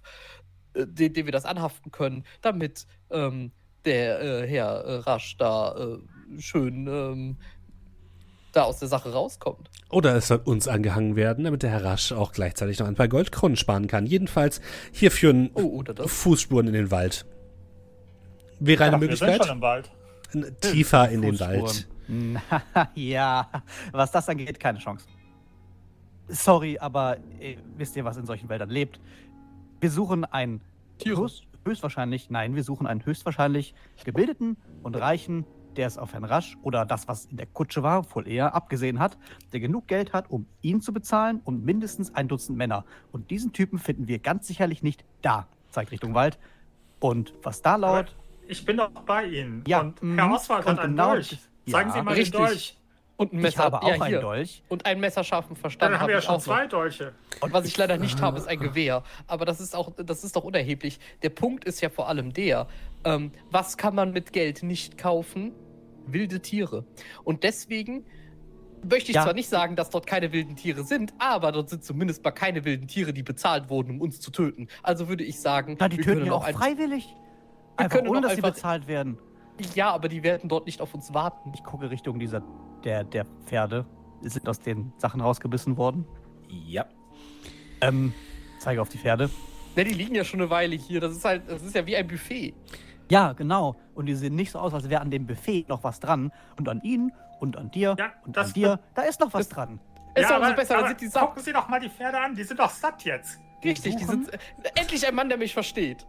äh, 0.75 0.85
den, 0.85 1.13
den 1.13 1.25
wir 1.25 1.31
das 1.31 1.45
anhaften 1.45 1.91
können, 1.91 2.23
damit 2.41 2.85
ähm, 3.09 3.51
der 3.85 4.21
äh, 4.21 4.47
Herr 4.47 4.81
äh, 4.85 4.95
Rasch 4.97 5.37
da 5.37 5.75
äh, 5.75 5.97
schön 6.39 6.85
ähm, 6.87 7.37
da 8.51 8.63
aus 8.63 8.79
der 8.79 8.87
Sache 8.87 9.11
rauskommt. 9.13 9.69
Oder 9.89 10.15
es 10.15 10.27
soll 10.27 10.41
uns 10.43 10.67
angehangen 10.67 11.15
werden, 11.15 11.43
damit 11.45 11.63
der 11.63 11.69
Herr 11.71 11.83
Rasch 11.83 12.11
auch 12.11 12.31
gleichzeitig 12.31 12.79
noch 12.79 12.87
ein 12.87 12.95
paar 12.95 13.07
Goldkronen 13.07 13.55
sparen 13.57 13.87
kann. 13.87 14.05
Jedenfalls, 14.05 14.61
hier 14.91 15.11
führen 15.11 15.49
Oh, 15.53 15.61
oder 15.79 15.93
das? 15.93 16.11
Fußspuren 16.11 16.67
in 16.67 16.73
den 16.73 16.91
Wald. 16.91 17.25
Wäre 18.59 18.83
eine 18.85 18.97
Ach, 18.97 19.01
wir 19.01 19.15
sind 19.15 19.21
Möglichkeit? 19.27 19.47
schon 19.47 19.55
im 19.57 19.61
Wald. 19.61 19.91
Tiefer 20.61 21.09
in 21.09 21.21
den. 21.21 21.39
Wald. 21.39 21.87
Ja, 22.95 23.47
was 23.91 24.11
das 24.11 24.27
angeht, 24.29 24.59
keine 24.59 24.79
Chance. 24.79 25.05
Sorry, 26.27 26.77
aber 26.79 27.17
äh, 27.39 27.57
wisst 27.77 27.95
ihr, 27.95 28.03
was 28.05 28.17
in 28.17 28.25
solchen 28.25 28.49
Wäldern 28.49 28.69
lebt? 28.69 28.99
Wir 29.79 29.91
suchen 29.91 30.25
einen 30.25 30.61
Tiere. 30.97 31.21
höchst, 31.21 31.43
höchstwahrscheinlich, 31.65 32.29
nein, 32.29 32.55
wir 32.55 32.63
suchen 32.63 32.87
einen 32.87 33.05
höchstwahrscheinlich 33.05 33.73
gebildeten 34.03 34.57
und 34.83 34.95
reichen, 34.95 35.45
der 35.77 35.87
es 35.87 35.97
auf 35.97 36.13
Herrn 36.13 36.23
Rasch 36.25 36.57
oder 36.61 36.85
das, 36.85 37.07
was 37.07 37.25
in 37.25 37.37
der 37.37 37.45
Kutsche 37.45 37.83
war, 37.83 38.05
wohl 38.15 38.27
eher 38.27 38.55
abgesehen 38.55 38.99
hat, 38.99 39.17
der 39.53 39.59
genug 39.59 39.87
Geld 39.87 40.13
hat, 40.13 40.29
um 40.29 40.45
ihn 40.61 40.81
zu 40.81 40.93
bezahlen 40.93 41.41
und 41.43 41.63
mindestens 41.65 42.13
ein 42.15 42.27
Dutzend 42.27 42.57
Männer. 42.57 42.85
Und 43.11 43.31
diesen 43.31 43.53
Typen 43.53 43.79
finden 43.79 44.07
wir 44.07 44.19
ganz 44.19 44.47
sicherlich 44.47 44.83
nicht 44.83 45.03
da, 45.21 45.47
zeigt 45.69 45.91
Richtung 45.91 46.13
Wald. 46.13 46.37
Und 46.99 47.33
was 47.43 47.61
da 47.61 47.75
laut, 47.75 48.15
Ich 48.47 48.65
bin 48.65 48.77
doch 48.77 48.89
bei 48.89 49.25
Ihnen. 49.25 49.63
Ja, 49.67 49.81
und 49.81 50.01
mhm. 50.01 50.17
Herr 50.17 50.31
Oswald 50.31 50.65
Und 50.65 50.71
hat 50.73 50.79
einen 50.79 50.95
genau- 50.95 51.11
Dolch. 51.11 51.37
Zeigen 51.69 51.89
Ja, 51.89 51.95
Sie 51.95 52.01
mal 52.01 52.13
richtig. 52.15 52.31
den 52.31 52.45
Dolch. 52.45 52.75
Und 53.15 53.33
ein 53.33 53.37
ich 53.39 53.43
Messer. 53.43 53.63
habe 53.65 53.81
auch 53.83 53.95
ja, 53.97 54.01
einen. 54.01 54.21
Dolch. 54.21 54.63
Und 54.69 54.85
einen 54.85 55.01
messerscharfen 55.01 55.55
Verstand 55.57 55.83
Dann 55.91 55.99
haben 55.99 56.03
habe 56.03 56.09
wir 56.11 56.13
ja 56.15 56.19
ich 56.19 56.25
schon 56.25 56.39
zwei 56.39 56.67
Dolche. 56.67 57.13
Und 57.41 57.51
was 57.51 57.65
ich 57.65 57.75
leider 57.77 57.97
nicht 57.97 58.21
habe, 58.21 58.37
ist 58.37 58.47
ein 58.47 58.59
Gewehr. 58.59 59.03
Aber 59.27 59.43
das 59.43 59.59
ist 59.59 59.75
auch, 59.75 59.91
das 59.97 60.23
ist 60.23 60.37
doch 60.37 60.45
unerheblich. 60.45 60.99
Der 61.21 61.29
Punkt 61.29 61.65
ist 61.65 61.81
ja 61.81 61.89
vor 61.89 62.07
allem 62.07 62.31
der, 62.31 62.67
ähm, 63.03 63.31
was 63.51 63.77
kann 63.77 63.95
man 63.95 64.11
mit 64.11 64.33
Geld 64.33 64.63
nicht 64.63 64.97
kaufen? 64.97 65.53
Wilde 66.05 66.41
Tiere. 66.41 66.85
Und 67.23 67.43
deswegen 67.43 68.05
möchte 68.89 69.11
ich 69.11 69.15
Ja. 69.15 69.23
zwar 69.23 69.33
nicht 69.33 69.49
sagen, 69.49 69.75
dass 69.75 69.89
dort 69.89 70.07
keine 70.07 70.31
wilden 70.31 70.55
Tiere 70.55 70.83
sind, 70.83 71.13
aber 71.19 71.51
dort 71.51 71.69
sind 71.69 71.83
zumindest 71.83 72.23
mal 72.23 72.31
keine 72.31 72.63
wilden 72.65 72.87
Tiere, 72.87 73.13
die 73.13 73.23
bezahlt 73.23 73.69
wurden, 73.69 73.91
um 73.91 74.01
uns 74.01 74.19
zu 74.19 74.31
töten. 74.31 74.67
Also 74.83 75.07
würde 75.09 75.23
ich 75.23 75.39
sagen, 75.39 75.75
Na, 75.79 75.87
die 75.89 75.97
wir 75.97 76.03
töten 76.03 76.17
können 76.19 76.27
ja 76.27 76.33
auch 76.33 76.45
ein- 76.45 76.53
freiwillig. 76.55 77.05
Wir 77.77 77.85
Einfach 77.85 77.97
können 77.97 78.09
ohne, 78.09 78.21
dass 78.21 78.35
sie 78.35 78.41
bezahlt 78.41 78.87
werden. 78.87 79.17
Ja, 79.75 79.91
aber 79.91 80.07
die 80.09 80.23
werden 80.23 80.47
dort 80.49 80.65
nicht 80.65 80.81
auf 80.81 80.93
uns 80.93 81.13
warten. 81.13 81.51
Ich 81.53 81.63
gucke 81.63 81.89
Richtung 81.89 82.17
dieser, 82.19 82.41
der, 82.83 83.03
der 83.03 83.25
Pferde. 83.45 83.85
Sind 84.21 84.49
aus 84.49 84.59
den 84.59 84.91
Sachen 84.97 85.21
rausgebissen 85.21 85.77
worden. 85.77 86.05
Ja. 86.49 86.85
Ähm, 87.81 88.13
zeige 88.59 88.81
auf 88.81 88.89
die 88.89 88.97
Pferde. 88.97 89.29
Ne, 89.75 89.83
die 89.85 89.93
liegen 89.93 90.15
ja 90.15 90.23
schon 90.25 90.41
eine 90.41 90.49
Weile 90.49 90.75
hier. 90.75 90.99
Das 90.99 91.13
ist 91.13 91.23
halt, 91.23 91.43
das 91.49 91.61
ist 91.63 91.73
ja 91.75 91.85
wie 91.85 91.95
ein 91.95 92.07
Buffet. 92.07 92.53
Ja, 93.09 93.33
genau. 93.33 93.75
Und 93.95 94.05
die 94.05 94.15
sehen 94.15 94.35
nicht 94.35 94.51
so 94.51 94.59
aus, 94.59 94.73
als 94.73 94.89
wäre 94.89 95.01
an 95.01 95.11
dem 95.11 95.25
Buffet 95.27 95.65
noch 95.67 95.83
was 95.83 95.99
dran. 95.99 96.31
Und 96.57 96.69
an 96.69 96.81
ihnen 96.81 97.11
und 97.39 97.57
an 97.57 97.71
dir 97.71 97.95
Ja, 97.97 98.11
und 98.25 98.37
das 98.37 98.47
an 98.47 98.53
dir, 98.53 98.79
da 98.95 99.01
ist 99.03 99.19
noch 99.19 99.33
was 99.33 99.47
das- 99.47 99.55
dran. 99.55 99.79
Ist 100.15 100.29
ja, 100.29 100.35
aber, 100.37 100.53
besser, 100.53 100.73
dann 100.73 100.79
aber 100.79 100.87
sind 100.89 101.01
die 101.01 101.07
satt. 101.07 101.21
gucken 101.27 101.43
Sie 101.43 101.53
doch 101.53 101.67
mal 101.69 101.79
die 101.79 101.89
Pferde 101.89 102.19
an. 102.19 102.35
Die 102.35 102.43
sind 102.43 102.59
doch 102.59 102.69
satt 102.71 103.03
jetzt. 103.05 103.39
Richtig, 103.63 103.95
die 103.95 104.03
sind. 104.05 104.33
Äh, 104.33 104.37
endlich 104.75 105.05
ein 105.07 105.13
Mann, 105.15 105.29
der 105.29 105.37
mich 105.37 105.53
versteht. 105.53 106.05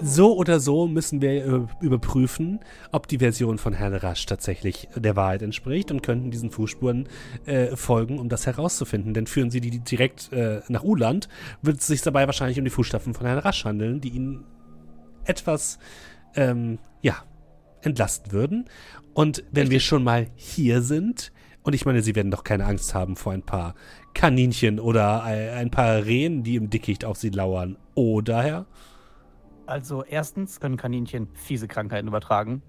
So 0.00 0.34
oder 0.36 0.60
so 0.60 0.86
müssen 0.86 1.20
wir 1.20 1.44
äh, 1.46 1.60
überprüfen, 1.80 2.60
ob 2.90 3.06
die 3.06 3.18
Version 3.18 3.58
von 3.58 3.74
Herrn 3.74 3.94
Rasch 3.94 4.24
tatsächlich 4.26 4.88
der 4.96 5.14
Wahrheit 5.14 5.42
entspricht 5.42 5.90
und 5.90 6.02
könnten 6.02 6.30
diesen 6.30 6.50
Fußspuren 6.50 7.08
äh, 7.46 7.76
folgen, 7.76 8.18
um 8.18 8.28
das 8.28 8.46
herauszufinden. 8.46 9.12
Denn 9.14 9.26
führen 9.26 9.50
sie 9.50 9.60
die 9.60 9.78
direkt 9.78 10.32
äh, 10.32 10.62
nach 10.68 10.82
Uland, 10.84 11.28
wird 11.62 11.80
es 11.80 11.86
sich 11.86 12.00
dabei 12.02 12.26
wahrscheinlich 12.26 12.58
um 12.58 12.64
die 12.64 12.70
Fußstapfen 12.70 13.12
von 13.14 13.26
Herrn 13.26 13.38
Rasch 13.38 13.64
handeln, 13.64 14.00
die 14.00 14.08
ihn 14.10 14.44
etwas, 15.28 15.78
ähm, 16.34 16.78
ja, 17.02 17.16
entlasten 17.82 18.32
würden. 18.32 18.64
Und 19.14 19.44
wenn 19.50 19.70
wir 19.70 19.80
schon 19.80 20.04
mal 20.04 20.26
hier 20.36 20.82
sind, 20.82 21.32
und 21.62 21.74
ich 21.74 21.84
meine, 21.84 22.02
sie 22.02 22.14
werden 22.14 22.30
doch 22.30 22.44
keine 22.44 22.64
Angst 22.64 22.94
haben 22.94 23.16
vor 23.16 23.32
ein 23.32 23.42
paar 23.42 23.74
Kaninchen 24.14 24.80
oder 24.80 25.22
ein, 25.22 25.70
paar 25.70 26.04
Rehen, 26.04 26.42
die 26.42 26.56
im 26.56 26.70
Dickicht 26.70 27.04
auf 27.04 27.18
sie 27.18 27.30
lauern, 27.30 27.76
oder 27.94 28.42
Herr? 28.42 28.66
Also, 29.66 30.02
erstens 30.02 30.60
können 30.60 30.76
Kaninchen 30.76 31.28
fiese 31.34 31.68
Krankheiten 31.68 32.08
übertragen. 32.08 32.62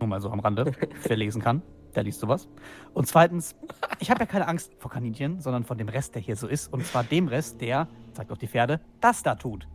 Nur 0.00 0.08
mal 0.08 0.20
so 0.20 0.30
am 0.30 0.40
Rande. 0.40 0.72
Wer 1.04 1.16
lesen 1.16 1.40
kann, 1.40 1.62
der 1.94 2.02
liest 2.02 2.20
sowas. 2.20 2.48
Und 2.92 3.06
zweitens, 3.06 3.56
ich 4.00 4.10
habe 4.10 4.20
ja 4.20 4.26
keine 4.26 4.46
Angst 4.46 4.74
vor 4.78 4.90
Kaninchen, 4.90 5.40
sondern 5.40 5.64
von 5.64 5.78
dem 5.78 5.88
Rest, 5.88 6.14
der 6.14 6.20
hier 6.20 6.36
so 6.36 6.46
ist. 6.46 6.70
Und 6.70 6.84
zwar 6.84 7.04
dem 7.04 7.28
Rest, 7.28 7.62
der, 7.62 7.88
zeigt 8.12 8.30
auch 8.30 8.36
die 8.36 8.48
Pferde, 8.48 8.80
das 9.00 9.22
da 9.22 9.34
tut. 9.34 9.66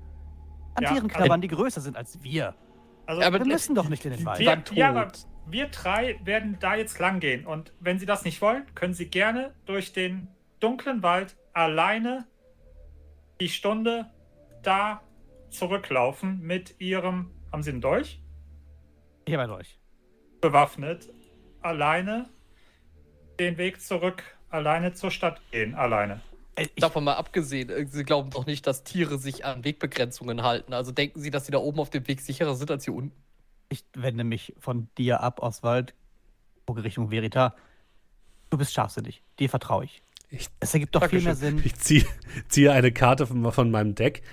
An 0.75 0.83
Ja, 0.83 0.89
Tieren 0.91 1.03
also- 1.05 1.17
knabbern, 1.17 1.41
die 1.41 1.47
größer 1.47 1.81
sind 1.81 1.97
als 1.97 2.21
wir. 2.23 2.55
Also, 3.05 3.21
Aber 3.21 3.39
Wir 3.39 3.45
müssen 3.45 3.75
doch 3.75 3.89
nicht 3.89 4.05
in 4.05 4.11
den 4.11 4.25
Wald. 4.25 4.39
wir, 4.39 4.77
ja, 4.77 4.89
aber 4.89 5.11
wir 5.47 5.67
drei 5.67 6.19
werden 6.23 6.57
da 6.59 6.75
jetzt 6.75 6.99
lang 6.99 7.19
gehen. 7.19 7.45
Und 7.45 7.73
wenn 7.79 7.99
Sie 7.99 8.05
das 8.05 8.23
nicht 8.23 8.41
wollen, 8.41 8.63
können 8.75 8.93
Sie 8.93 9.07
gerne 9.09 9.53
durch 9.65 9.91
den 9.91 10.27
dunklen 10.59 11.03
Wald 11.03 11.35
alleine 11.53 12.25
die 13.41 13.49
Stunde 13.49 14.09
da 14.61 15.01
zurücklaufen 15.49 16.39
mit 16.41 16.79
Ihrem, 16.79 17.31
haben 17.51 17.63
Sie 17.63 17.71
einen 17.71 17.81
Dolch? 17.81 18.21
Ich 19.25 19.33
habe 19.35 19.53
euch. 19.53 19.79
Bewaffnet, 20.39 21.11
alleine 21.61 22.29
den 23.39 23.57
Weg 23.57 23.81
zurück, 23.81 24.23
alleine 24.49 24.93
zur 24.93 25.11
Stadt 25.11 25.41
gehen, 25.51 25.75
alleine. 25.75 26.21
Äh, 26.55 26.63
Ich, 26.75 26.81
Davon 26.81 27.03
mal 27.03 27.15
abgesehen, 27.15 27.69
äh, 27.69 27.85
Sie 27.89 28.03
glauben 28.03 28.29
doch 28.29 28.45
nicht, 28.45 28.65
dass 28.67 28.83
Tiere 28.83 29.17
sich 29.17 29.45
an 29.45 29.63
Wegbegrenzungen 29.63 30.43
halten. 30.43 30.73
Also 30.73 30.91
denken 30.91 31.19
Sie, 31.21 31.31
dass 31.31 31.45
Sie 31.45 31.51
da 31.51 31.57
oben 31.59 31.79
auf 31.79 31.89
dem 31.89 32.07
Weg 32.07 32.21
sicherer 32.21 32.55
sind 32.55 32.71
als 32.71 32.85
hier 32.85 32.93
unten? 32.93 33.15
ich 33.69 33.85
wende 33.95 34.25
mich 34.25 34.53
von 34.59 34.89
dir 34.97 35.21
ab, 35.21 35.39
Oswald. 35.41 35.93
Richtung 36.69 37.09
Verita. 37.09 37.55
Du 38.49 38.57
bist 38.57 38.73
scharfsinnig. 38.73 39.23
Dir 39.39 39.49
vertraue 39.49 39.85
ich. 39.85 40.01
Ich- 40.29 40.49
Es 40.59 40.73
ergibt 40.73 40.93
doch 40.95 41.05
viel 41.07 41.21
mehr. 41.21 41.35
Sinn. 41.35 41.61
Ich 41.63 41.75
ziehe 41.75 42.05
ziehe 42.49 42.71
eine 42.73 42.91
Karte 42.91 43.27
von, 43.27 43.49
von 43.51 43.71
meinem 43.71 43.95
Deck. 43.95 44.23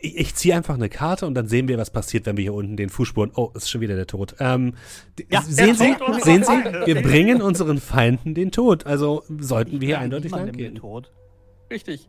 Ich, 0.00 0.16
ich 0.16 0.34
ziehe 0.36 0.54
einfach 0.56 0.74
eine 0.74 0.88
Karte 0.88 1.26
und 1.26 1.34
dann 1.34 1.48
sehen 1.48 1.66
wir, 1.66 1.76
was 1.78 1.90
passiert, 1.90 2.24
wenn 2.26 2.36
wir 2.36 2.42
hier 2.42 2.54
unten 2.54 2.76
den 2.76 2.88
Fußspuren. 2.88 3.32
Oh, 3.34 3.50
ist 3.54 3.68
schon 3.68 3.80
wieder 3.80 3.96
der 3.96 4.06
Tod. 4.06 4.36
Ähm, 4.38 4.74
Ja, 5.28 5.42
sehen 5.42 5.56
der 5.56 5.74
Sie, 5.74 5.96
sehen 6.22 6.44
Sie, 6.44 6.50
wir 6.86 7.02
bringen 7.02 7.42
unseren 7.42 7.78
Feinden 7.80 8.34
den 8.34 8.52
Tod. 8.52 8.86
Also 8.86 9.24
sollten 9.40 9.80
wir 9.80 9.86
hier 9.88 9.98
eindeutig 9.98 10.30
lang 10.30 10.46
den 10.46 10.56
gehen. 10.56 10.74
Tod. 10.76 11.10
Richtig. 11.70 12.08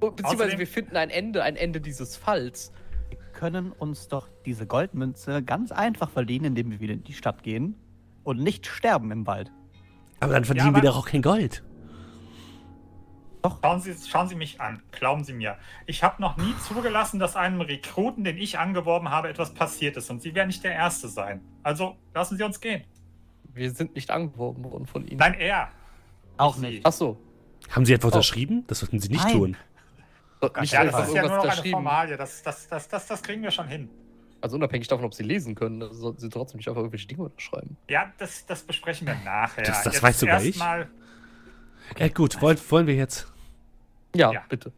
Beziehungsweise 0.00 0.44
Außerdem- 0.54 0.58
wir 0.58 0.66
finden 0.66 0.96
ein 0.96 1.10
Ende, 1.10 1.42
ein 1.42 1.56
Ende 1.56 1.80
dieses 1.80 2.16
Falls. 2.16 2.72
Wir 3.08 3.18
können 3.32 3.72
uns 3.72 4.08
doch 4.08 4.28
diese 4.44 4.66
Goldmünze 4.66 5.42
ganz 5.42 5.70
einfach 5.72 6.10
verdienen, 6.10 6.46
indem 6.46 6.70
wir 6.70 6.80
wieder 6.80 6.94
in 6.94 7.04
die 7.04 7.12
Stadt 7.12 7.42
gehen 7.42 7.76
und 8.24 8.40
nicht 8.40 8.66
sterben 8.66 9.10
im 9.12 9.26
Wald. 9.26 9.52
Aber 10.20 10.32
dann 10.32 10.44
verdienen 10.44 10.68
aber- 10.68 10.78
wir 10.82 10.90
doch 10.90 10.98
auch 10.98 11.06
kein 11.06 11.22
Gold. 11.22 11.62
Schauen 13.60 13.80
Sie, 13.80 13.92
schauen 14.08 14.28
Sie 14.28 14.36
mich 14.36 14.60
an, 14.60 14.80
glauben 14.92 15.24
Sie 15.24 15.32
mir. 15.32 15.56
Ich 15.86 16.04
habe 16.04 16.22
noch 16.22 16.36
nie 16.36 16.54
zugelassen, 16.68 17.18
dass 17.18 17.34
einem 17.34 17.60
Rekruten, 17.60 18.22
den 18.22 18.38
ich 18.38 18.56
angeworben 18.58 19.10
habe, 19.10 19.28
etwas 19.28 19.52
passiert 19.52 19.96
ist. 19.96 20.08
Und 20.10 20.22
Sie 20.22 20.32
werden 20.36 20.46
nicht 20.46 20.62
der 20.62 20.72
Erste 20.74 21.08
sein. 21.08 21.40
Also 21.64 21.96
lassen 22.14 22.36
Sie 22.36 22.44
uns 22.44 22.60
gehen. 22.60 22.84
Wir 23.52 23.72
sind 23.72 23.96
nicht 23.96 24.12
angeworben 24.12 24.62
worden 24.62 24.86
von 24.86 25.04
Ihnen. 25.08 25.16
Nein, 25.18 25.34
er. 25.34 25.70
Auch 26.36 26.54
Sie. 26.54 26.66
nicht. 26.66 26.86
Ach 26.86 26.92
so. 26.92 27.18
Haben 27.70 27.84
Sie 27.86 27.92
etwa 27.92 28.06
Oh. 28.08 28.10
unterschrieben? 28.10 28.64
Das 28.66 28.80
sollten 28.80 28.98
Sie 29.00 29.08
nicht 29.08 29.24
Nein. 29.24 29.32
tun. 29.32 29.56
Nicht 30.60 30.72
Ja, 30.72 30.80
einfach 30.80 30.98
das 31.00 31.08
ist 31.08 31.14
ja 31.14 31.22
nur 31.22 31.30
irgendwas 31.30 31.30
noch 31.30 31.30
eine 31.30 31.42
unterschrieben. 31.42 31.72
Formalie. 31.72 32.16
Das, 32.16 32.42
das, 32.42 32.68
das, 32.68 32.88
das, 32.88 33.06
das 33.06 33.22
kriegen 33.22 33.42
wir 33.42 33.50
schon 33.50 33.68
hin. 33.68 33.88
Also 34.40 34.56
unabhängig 34.56 34.88
davon, 34.88 35.04
ob 35.04 35.14
sie 35.14 35.22
lesen 35.22 35.54
können, 35.54 35.86
sollten 35.92 36.18
sie 36.20 36.28
trotzdem 36.28 36.58
nicht 36.58 36.66
einfach 36.68 36.80
irgendwelche 36.80 37.06
Dinge 37.06 37.22
unterschreiben. 37.22 37.76
Ja, 37.88 38.12
das, 38.18 38.44
das 38.46 38.62
besprechen 38.62 39.06
wir 39.06 39.14
nachher. 39.24 39.62
Das- 39.62 39.84
das 39.84 39.94
Jetzt 39.94 40.02
weiß 40.02 40.18
sogar 40.20 40.40
ich. 40.40 40.46
erstmal- 40.56 40.88
Äh, 41.96 42.10
gut, 42.10 42.40
wollen, 42.42 42.58
wollen 42.70 42.86
wir 42.88 42.94
jetzt. 42.96 43.32
Ja, 44.16 44.32
Ja. 44.32 44.42
bitte. 44.48 44.72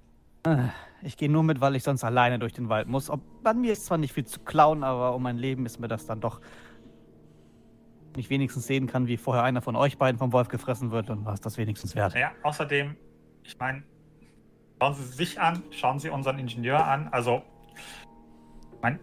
Äh, 0.45 0.69
Ich 1.03 1.17
gehe 1.19 1.31
nur 1.31 1.43
mit, 1.43 1.61
weil 1.61 1.77
ich 1.77 1.83
sonst 1.83 2.03
alleine 2.05 2.39
durch 2.39 2.53
den 2.55 2.69
Wald 2.71 2.89
muss. 2.89 3.11
Ob, 3.11 3.21
an 3.45 3.61
mir 3.61 3.73
ist 3.73 3.85
zwar 3.87 3.99
nicht 3.99 4.13
viel 4.15 4.25
zu 4.27 4.41
klauen, 4.41 4.83
aber 4.85 5.15
um 5.15 5.23
mein 5.23 5.37
Leben 5.37 5.67
ist 5.67 5.79
mir 5.79 5.89
das 5.89 6.07
dann 6.07 6.21
doch. 6.21 6.41
Ich 8.17 8.31
wenigstens 8.31 8.67
sehen 8.67 8.87
kann, 8.87 9.07
wie 9.07 9.17
vorher 9.17 9.43
einer 9.43 9.61
von 9.63 9.77
euch 9.77 9.99
beiden 9.99 10.19
vom 10.19 10.33
Wolf 10.33 10.49
gefressen 10.49 10.91
wird, 10.91 11.09
dann 11.09 11.25
war 11.25 11.35
es 11.35 11.41
das 11.41 11.59
wenigstens 11.59 11.95
wert. 11.95 12.15
Ja, 12.15 12.31
außerdem, 12.43 12.97
ich 13.43 13.59
meine, 13.59 13.83
schauen 14.81 14.95
Sie 14.95 15.03
sich 15.05 15.41
an, 15.41 15.63
schauen 15.71 15.99
Sie 15.99 16.11
unseren 16.11 16.39
Ingenieur 16.39 16.85
an. 16.85 17.09
Also, 17.11 17.43
mein, 18.83 19.01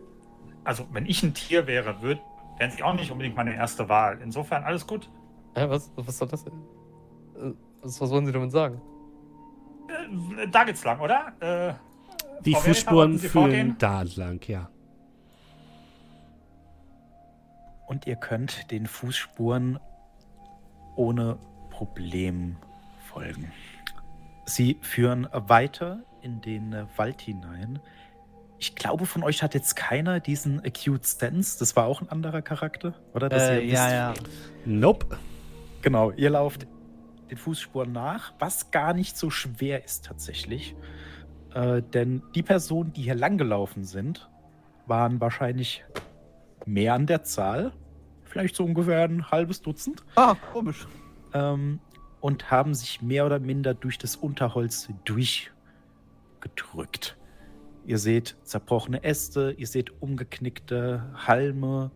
also 0.63 0.87
wenn 0.91 1.05
ich 1.05 1.23
ein 1.23 1.33
Tier 1.33 1.67
wäre, 1.67 2.01
würd, 2.01 2.19
wären 2.57 2.71
Sie 2.71 2.83
auch 2.83 2.93
nicht 2.93 3.11
unbedingt 3.11 3.35
meine 3.35 3.53
erste 3.55 3.89
Wahl. 3.89 4.19
Insofern 4.23 4.63
alles 4.63 4.87
gut. 4.87 5.09
Hä, 5.55 5.65
was, 5.67 5.91
was 5.95 6.17
soll 6.17 6.27
das 6.29 6.43
denn? 6.45 6.53
Äh, 7.35 7.53
Was, 7.81 7.99
was 7.99 8.09
wollen 8.11 8.25
Sie 8.25 8.31
damit 8.31 8.51
sagen? 8.51 8.79
Äh, 9.89 10.47
da 10.47 10.63
geht's 10.63 10.83
lang, 10.85 10.99
oder? 11.01 11.33
Äh, 11.39 11.73
Die 12.45 12.55
Fußspuren 12.55 13.19
führen 13.19 13.75
da 13.77 14.03
lang, 14.15 14.39
ja. 14.47 14.69
Und 17.91 18.07
ihr 18.07 18.15
könnt 18.15 18.71
den 18.71 18.85
Fußspuren 18.87 19.77
ohne 20.95 21.37
Problem 21.69 22.55
folgen. 23.09 23.51
Sie 24.45 24.77
führen 24.79 25.27
weiter 25.33 25.99
in 26.21 26.39
den 26.39 26.73
Wald 26.95 27.19
hinein. 27.19 27.79
Ich 28.59 28.75
glaube, 28.75 29.05
von 29.05 29.23
euch 29.23 29.43
hat 29.43 29.53
jetzt 29.55 29.75
keiner 29.75 30.21
diesen 30.21 30.61
Acute 30.65 31.05
Stance. 31.05 31.59
Das 31.59 31.75
war 31.75 31.85
auch 31.85 31.99
ein 31.99 32.07
anderer 32.07 32.41
Charakter, 32.41 32.93
oder? 33.13 33.27
Dass 33.27 33.49
Äh, 33.49 33.59
ihr 33.59 33.73
ja, 33.73 34.13
wisst- 34.13 34.23
ja. 34.23 34.29
Nope. 34.65 35.17
Genau, 35.81 36.11
ihr 36.11 36.29
lauft 36.29 36.67
den 37.29 37.37
Fußspuren 37.37 37.91
nach, 37.91 38.31
was 38.39 38.71
gar 38.71 38.93
nicht 38.93 39.17
so 39.17 39.29
schwer 39.29 39.83
ist 39.83 40.05
tatsächlich. 40.05 40.77
Äh, 41.53 41.81
denn 41.81 42.23
die 42.35 42.43
Personen, 42.43 42.93
die 42.93 43.01
hier 43.01 43.15
langgelaufen 43.15 43.83
sind, 43.83 44.29
waren 44.85 45.19
wahrscheinlich 45.19 45.83
mehr 46.65 46.93
an 46.93 47.05
der 47.05 47.23
Zahl. 47.23 47.73
Vielleicht 48.31 48.55
so 48.55 48.63
ungefähr 48.63 49.03
ein 49.03 49.29
halbes 49.29 49.61
Dutzend. 49.61 50.05
Ah, 50.15 50.35
komisch. 50.53 50.87
Ähm, 51.33 51.81
und 52.21 52.49
haben 52.49 52.73
sich 52.73 53.01
mehr 53.01 53.25
oder 53.25 53.39
minder 53.39 53.73
durch 53.73 53.97
das 53.97 54.15
Unterholz 54.15 54.87
durchgedrückt. 55.03 57.17
Ihr 57.85 57.97
seht 57.97 58.37
zerbrochene 58.43 59.03
Äste, 59.03 59.53
ihr 59.57 59.67
seht 59.67 60.01
umgeknickte 60.01 61.11
Halme, 61.13 61.91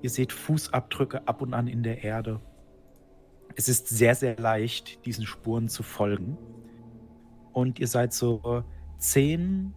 ihr 0.00 0.10
seht 0.10 0.32
Fußabdrücke 0.32 1.26
ab 1.26 1.42
und 1.42 1.54
an 1.54 1.66
in 1.66 1.82
der 1.82 2.04
Erde. 2.04 2.40
Es 3.56 3.68
ist 3.68 3.88
sehr, 3.88 4.14
sehr 4.14 4.38
leicht, 4.38 5.04
diesen 5.06 5.26
Spuren 5.26 5.68
zu 5.68 5.82
folgen. 5.82 6.38
Und 7.52 7.80
ihr 7.80 7.88
seid 7.88 8.12
so 8.12 8.62
10, 8.98 9.74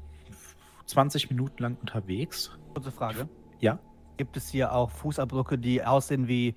20 0.86 1.32
Minuten 1.32 1.64
lang 1.64 1.76
unterwegs. 1.82 2.52
Kurze 2.76 2.92
Frage. 2.92 3.28
Ja. 3.60 3.80
Gibt 4.24 4.38
es 4.38 4.48
hier 4.48 4.72
auch 4.72 4.90
Fußabdrücke, 4.90 5.58
die 5.58 5.84
aussehen 5.84 6.30
wie 6.30 6.56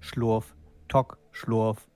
Schlurf, 0.00 0.54
Tock, 0.88 1.16
Schlurf? 1.32 1.88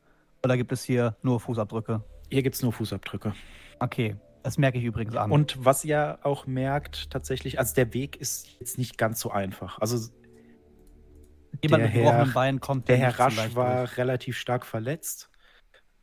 Oder 0.43 0.57
gibt 0.57 0.73
es 0.73 0.83
hier 0.83 1.15
nur 1.21 1.41
Fußabdrücke? 1.41 2.03
Hier 2.31 2.43
gibt 2.43 2.57
es 2.57 2.63
nur 2.63 2.73
Fußabdrücke. 2.73 3.35
Okay, 3.81 4.17
das 4.43 4.57
merke 4.57 4.79
ich 4.79 4.85
übrigens 4.85 5.15
an. 5.15 5.31
Und 5.31 5.63
was 5.63 5.85
ihr 5.85 6.21
auch 6.23 6.47
merkt, 6.47 7.11
tatsächlich, 7.11 7.59
also 7.59 7.75
der 7.75 7.93
Weg 7.93 8.17
ist 8.17 8.49
jetzt 8.61 8.79
nicht 8.79 8.97
ganz 8.97 9.21
so 9.21 9.31
einfach. 9.31 9.79
Also 9.79 10.11
jemand 11.63 11.83
der 11.83 11.89
mit 11.91 11.93
gebrochenen 11.93 12.25
Herr- 12.25 12.33
Beinen 12.33 12.61
kommt 12.61 12.89
der 12.89 12.97
Herr 12.97 13.19
Rasch 13.19 13.55
war 13.55 13.81
durch. 13.81 13.99
relativ 13.99 14.39
stark 14.39 14.65
verletzt. 14.65 15.29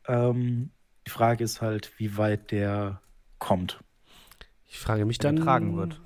Ähm, 0.06 0.70
die 1.08 1.10
Frage 1.10 1.42
ist 1.42 1.60
halt, 1.60 1.92
wie 1.98 2.16
weit 2.16 2.52
der 2.52 3.02
kommt. 3.40 3.80
Ich 4.68 4.78
frage 4.78 5.06
mich 5.06 5.18
Der 5.18 5.30
dann. 5.32 5.40
getragen 5.40 5.76
wird. 5.76 6.00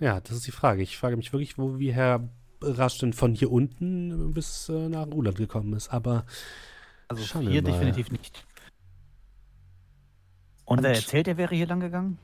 Ja, 0.00 0.20
das 0.20 0.32
ist 0.32 0.46
die 0.46 0.52
Frage. 0.52 0.82
Ich 0.82 0.98
frage 0.98 1.16
mich 1.16 1.32
wirklich, 1.32 1.58
wo 1.58 1.78
wie 1.78 1.92
Herr 1.92 2.28
Rasch 2.62 2.98
denn 2.98 3.12
von 3.12 3.34
hier 3.34 3.50
unten 3.50 4.32
bis 4.32 4.68
äh, 4.68 4.88
nach 4.88 5.06
Uland 5.06 5.36
gekommen 5.38 5.72
ist. 5.74 5.92
Aber 5.92 6.24
Also 7.08 7.40
hier 7.40 7.62
mal. 7.62 7.72
definitiv 7.72 8.10
nicht. 8.10 8.44
Und 10.64 10.84
er 10.84 10.94
erzählt, 10.94 11.28
er 11.28 11.36
wäre 11.36 11.54
hier 11.54 11.66
lang 11.66 11.80
gegangen? 11.80 12.18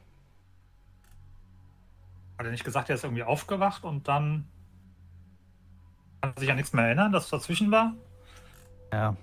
hat 2.38 2.46
er 2.46 2.50
nicht 2.52 2.64
gesagt, 2.64 2.88
er 2.88 2.96
ist 2.96 3.04
irgendwie 3.04 3.22
aufgewacht 3.22 3.84
und 3.84 4.08
dann 4.08 4.48
kann 6.20 6.32
er 6.34 6.40
sich 6.40 6.50
an 6.50 6.56
nichts 6.56 6.72
mehr 6.72 6.86
erinnern, 6.86 7.12
dass 7.12 7.30
dazwischen 7.30 7.70
war? 7.70 7.94
Ja, 8.92 9.16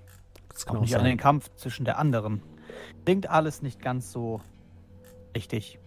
das 0.48 0.64
auch 0.64 0.68
kann 0.68 0.78
auch 0.78 0.82
nicht 0.82 0.96
an 0.96 1.04
den 1.04 1.12
sein. 1.12 1.18
Kampf 1.18 1.50
zwischen 1.56 1.84
der 1.84 1.98
anderen. 1.98 2.42
Klingt 3.04 3.28
alles 3.30 3.62
nicht 3.62 3.82
ganz 3.82 4.14
so 4.14 4.42
richtig. 5.36 5.80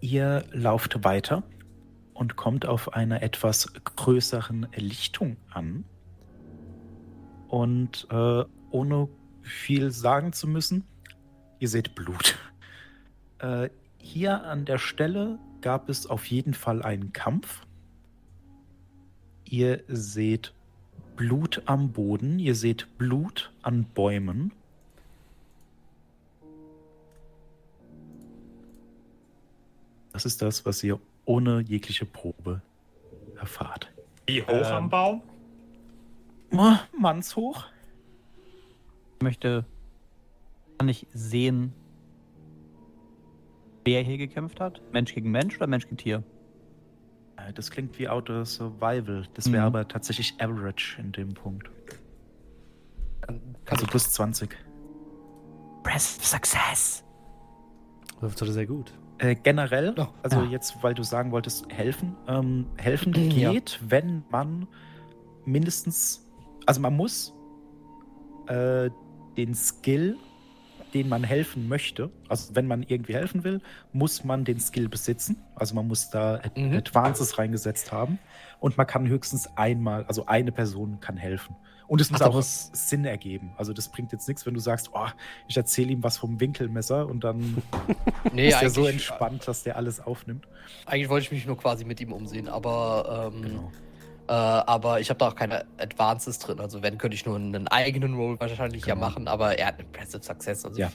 Ihr 0.00 0.44
lauft 0.52 1.04
weiter 1.04 1.42
und 2.14 2.36
kommt 2.36 2.66
auf 2.66 2.92
einer 2.94 3.22
etwas 3.22 3.72
größeren 3.84 4.66
Lichtung 4.74 5.36
an. 5.50 5.84
Und 7.48 8.06
äh, 8.10 8.44
ohne 8.70 9.08
viel 9.42 9.90
sagen 9.90 10.32
zu 10.32 10.48
müssen, 10.48 10.84
ihr 11.58 11.68
seht 11.68 11.94
Blut. 11.94 12.36
Äh, 13.40 13.70
hier 13.98 14.42
an 14.42 14.64
der 14.64 14.78
Stelle 14.78 15.38
gab 15.60 15.88
es 15.88 16.08
auf 16.08 16.26
jeden 16.26 16.54
Fall 16.54 16.82
einen 16.82 17.12
Kampf. 17.12 17.62
Ihr 19.44 19.84
seht 19.86 20.54
Blut 21.14 21.62
am 21.66 21.92
Boden, 21.92 22.40
ihr 22.40 22.56
seht 22.56 22.98
Blut 22.98 23.52
an 23.62 23.84
Bäumen. 23.84 24.52
Das 30.18 30.24
ist 30.26 30.42
das, 30.42 30.66
was 30.66 30.82
ihr 30.82 30.98
ohne 31.26 31.60
jegliche 31.60 32.04
Probe 32.04 32.60
erfahrt. 33.38 33.88
Wie 34.26 34.42
hoch 34.42 34.48
Ähm, 34.50 34.64
am 34.64 34.90
Baum? 34.90 35.22
Oh, 36.50 36.72
Mannshoch. 36.98 37.66
Ich 39.18 39.22
möchte, 39.22 39.64
kann 40.76 40.88
ich 40.88 41.06
sehen, 41.14 41.72
wer 43.84 44.02
hier 44.02 44.18
gekämpft 44.18 44.58
hat? 44.58 44.82
Mensch 44.92 45.14
gegen 45.14 45.30
Mensch 45.30 45.54
oder 45.56 45.68
Mensch 45.68 45.84
gegen 45.84 45.98
Tier? 45.98 46.24
Äh, 47.36 47.52
Das 47.52 47.70
klingt 47.70 47.96
wie 48.00 48.08
Auto 48.08 48.42
Survival. 48.44 49.24
Das 49.34 49.52
wäre 49.52 49.62
Mhm. 49.62 49.66
aber 49.68 49.86
tatsächlich 49.86 50.34
Average 50.40 51.00
in 51.00 51.12
dem 51.12 51.32
Punkt. 51.32 51.70
Also 53.70 53.86
plus 53.86 54.10
20. 54.10 54.50
Press 55.84 56.18
Success. 56.28 57.04
Läuft 58.20 58.42
doch 58.42 58.46
sehr 58.48 58.66
gut. 58.66 58.92
Äh, 59.18 59.34
generell, 59.34 59.94
Oh, 59.98 60.06
also 60.22 60.42
ja. 60.42 60.44
jetzt, 60.50 60.82
weil 60.82 60.94
du 60.94 61.02
sagen 61.02 61.32
wolltest, 61.32 61.66
helfen. 61.72 62.16
Ähm, 62.28 62.66
helfen 62.76 63.12
Ja. 63.36 63.50
geht, 63.52 63.80
wenn 63.86 64.24
man 64.30 64.68
mindestens, 65.44 66.24
also 66.66 66.80
man 66.80 66.94
muss 66.96 67.34
äh, 68.46 68.90
den 69.36 69.54
Skill, 69.54 70.18
den 70.94 71.08
man 71.08 71.22
helfen 71.24 71.68
möchte, 71.68 72.10
also 72.28 72.54
wenn 72.54 72.66
man 72.66 72.82
irgendwie 72.82 73.14
helfen 73.14 73.44
will, 73.44 73.60
muss 73.92 74.24
man 74.24 74.44
den 74.44 74.58
Skill 74.60 74.88
besitzen. 74.88 75.36
Also 75.56 75.74
man 75.74 75.86
muss 75.88 76.10
da 76.10 76.40
Mhm. 76.56 76.74
Advances 76.76 77.38
reingesetzt 77.38 77.92
haben. 77.92 78.18
Und 78.60 78.76
man 78.76 78.86
kann 78.86 79.06
höchstens 79.06 79.48
einmal, 79.56 80.04
also 80.04 80.26
eine 80.26 80.52
Person 80.52 81.00
kann 81.00 81.16
helfen. 81.16 81.56
Und 81.88 82.00
es 82.02 82.10
muss 82.10 82.20
auch. 82.22 82.40
Sinn 82.42 83.04
ergeben. 83.06 83.52
Also 83.56 83.72
das 83.72 83.88
bringt 83.88 84.12
jetzt 84.12 84.28
nichts, 84.28 84.44
wenn 84.46 84.54
du 84.54 84.60
sagst, 84.60 84.90
oh, 84.92 85.06
ich 85.48 85.56
erzähle 85.56 85.90
ihm 85.92 86.02
was 86.02 86.18
vom 86.18 86.38
Winkelmesser 86.38 87.06
und 87.08 87.24
dann 87.24 87.62
nee, 88.32 88.48
ist 88.48 88.62
er 88.62 88.68
so 88.70 88.86
entspannt, 88.86 89.48
dass 89.48 89.62
der 89.62 89.76
alles 89.76 89.98
aufnimmt. 89.98 90.46
eigentlich 90.86 91.08
wollte 91.08 91.24
ich 91.26 91.32
mich 91.32 91.46
nur 91.46 91.56
quasi 91.56 91.84
mit 91.86 91.98
ihm 92.00 92.12
umsehen, 92.12 92.48
aber, 92.48 93.30
ähm, 93.34 93.42
Genau. 93.42 93.72
äh, 94.28 94.32
aber 94.32 95.00
ich 95.00 95.08
habe 95.08 95.18
da 95.18 95.28
auch 95.28 95.34
keine 95.34 95.64
Advances 95.78 96.38
drin. 96.38 96.60
Also 96.60 96.82
wenn, 96.82 96.98
könnte 96.98 97.14
ich 97.14 97.24
nur 97.24 97.36
einen 97.36 97.66
eigenen 97.68 98.14
Roll 98.16 98.38
wahrscheinlich 98.38 98.84
ja 98.84 98.94
Genau. 98.94 99.06
machen, 99.06 99.26
aber 99.26 99.58
er 99.58 99.68
hat 99.68 99.80
einen 99.80 99.90
Passive 99.90 100.22
Success. 100.22 100.66
Also 100.66 100.78
Ja. 100.78 100.90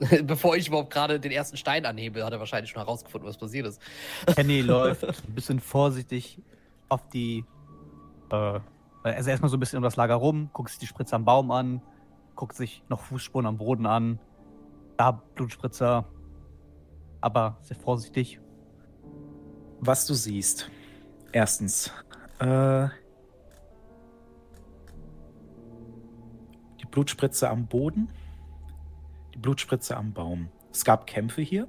ich, 0.00 0.22
bevor 0.26 0.54
ich 0.56 0.68
überhaupt 0.68 0.92
gerade 0.92 1.18
den 1.18 1.32
ersten 1.32 1.56
Stein 1.56 1.86
anhebe, 1.86 2.22
hat 2.26 2.32
er 2.34 2.38
wahrscheinlich 2.40 2.70
schon 2.70 2.82
herausgefunden, 2.82 3.26
was 3.26 3.38
passiert 3.38 3.66
ist. 3.66 3.80
Kenny 4.34 4.60
läuft 4.60 5.02
ein 5.04 5.34
bisschen 5.34 5.60
vorsichtig 5.60 6.38
auf 6.90 7.08
die. 7.08 7.46
Äh, 8.30 8.60
also 9.14 9.30
erstmal 9.30 9.50
so 9.50 9.56
ein 9.56 9.60
bisschen 9.60 9.78
um 9.78 9.82
das 9.82 9.96
Lager 9.96 10.14
rum, 10.14 10.50
guckt 10.52 10.70
sich 10.70 10.78
die 10.78 10.86
Spritze 10.86 11.14
am 11.16 11.24
Baum 11.24 11.50
an, 11.50 11.82
guckt 12.34 12.56
sich 12.56 12.82
noch 12.88 13.00
Fußspuren 13.00 13.46
am 13.46 13.58
Boden 13.58 13.86
an. 13.86 14.18
Da 14.96 15.10
Blutspritzer. 15.10 16.06
Aber 17.20 17.58
sehr 17.62 17.76
vorsichtig. 17.76 18.40
Was 19.80 20.06
du 20.06 20.14
siehst. 20.14 20.70
Erstens, 21.32 21.92
äh, 22.38 22.88
die 26.80 26.86
Blutspritze 26.90 27.50
am 27.50 27.66
Boden, 27.66 28.10
die 29.34 29.38
Blutspritze 29.38 29.96
am 29.96 30.12
Baum. 30.12 30.48
Es 30.70 30.84
gab 30.84 31.06
Kämpfe 31.06 31.42
hier. 31.42 31.68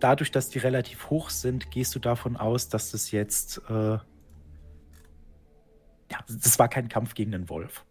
Dadurch, 0.00 0.30
dass 0.30 0.48
die 0.48 0.58
relativ 0.58 1.10
hoch 1.10 1.30
sind, 1.30 1.70
gehst 1.70 1.94
du 1.94 1.98
davon 1.98 2.36
aus, 2.36 2.68
dass 2.68 2.90
das 2.90 3.10
jetzt. 3.10 3.62
Äh, 3.68 3.98
ja, 6.10 6.18
das 6.28 6.58
war 6.58 6.68
kein 6.68 6.88
Kampf 6.88 7.14
gegen 7.14 7.32
den 7.32 7.48
Wolf. 7.48 7.84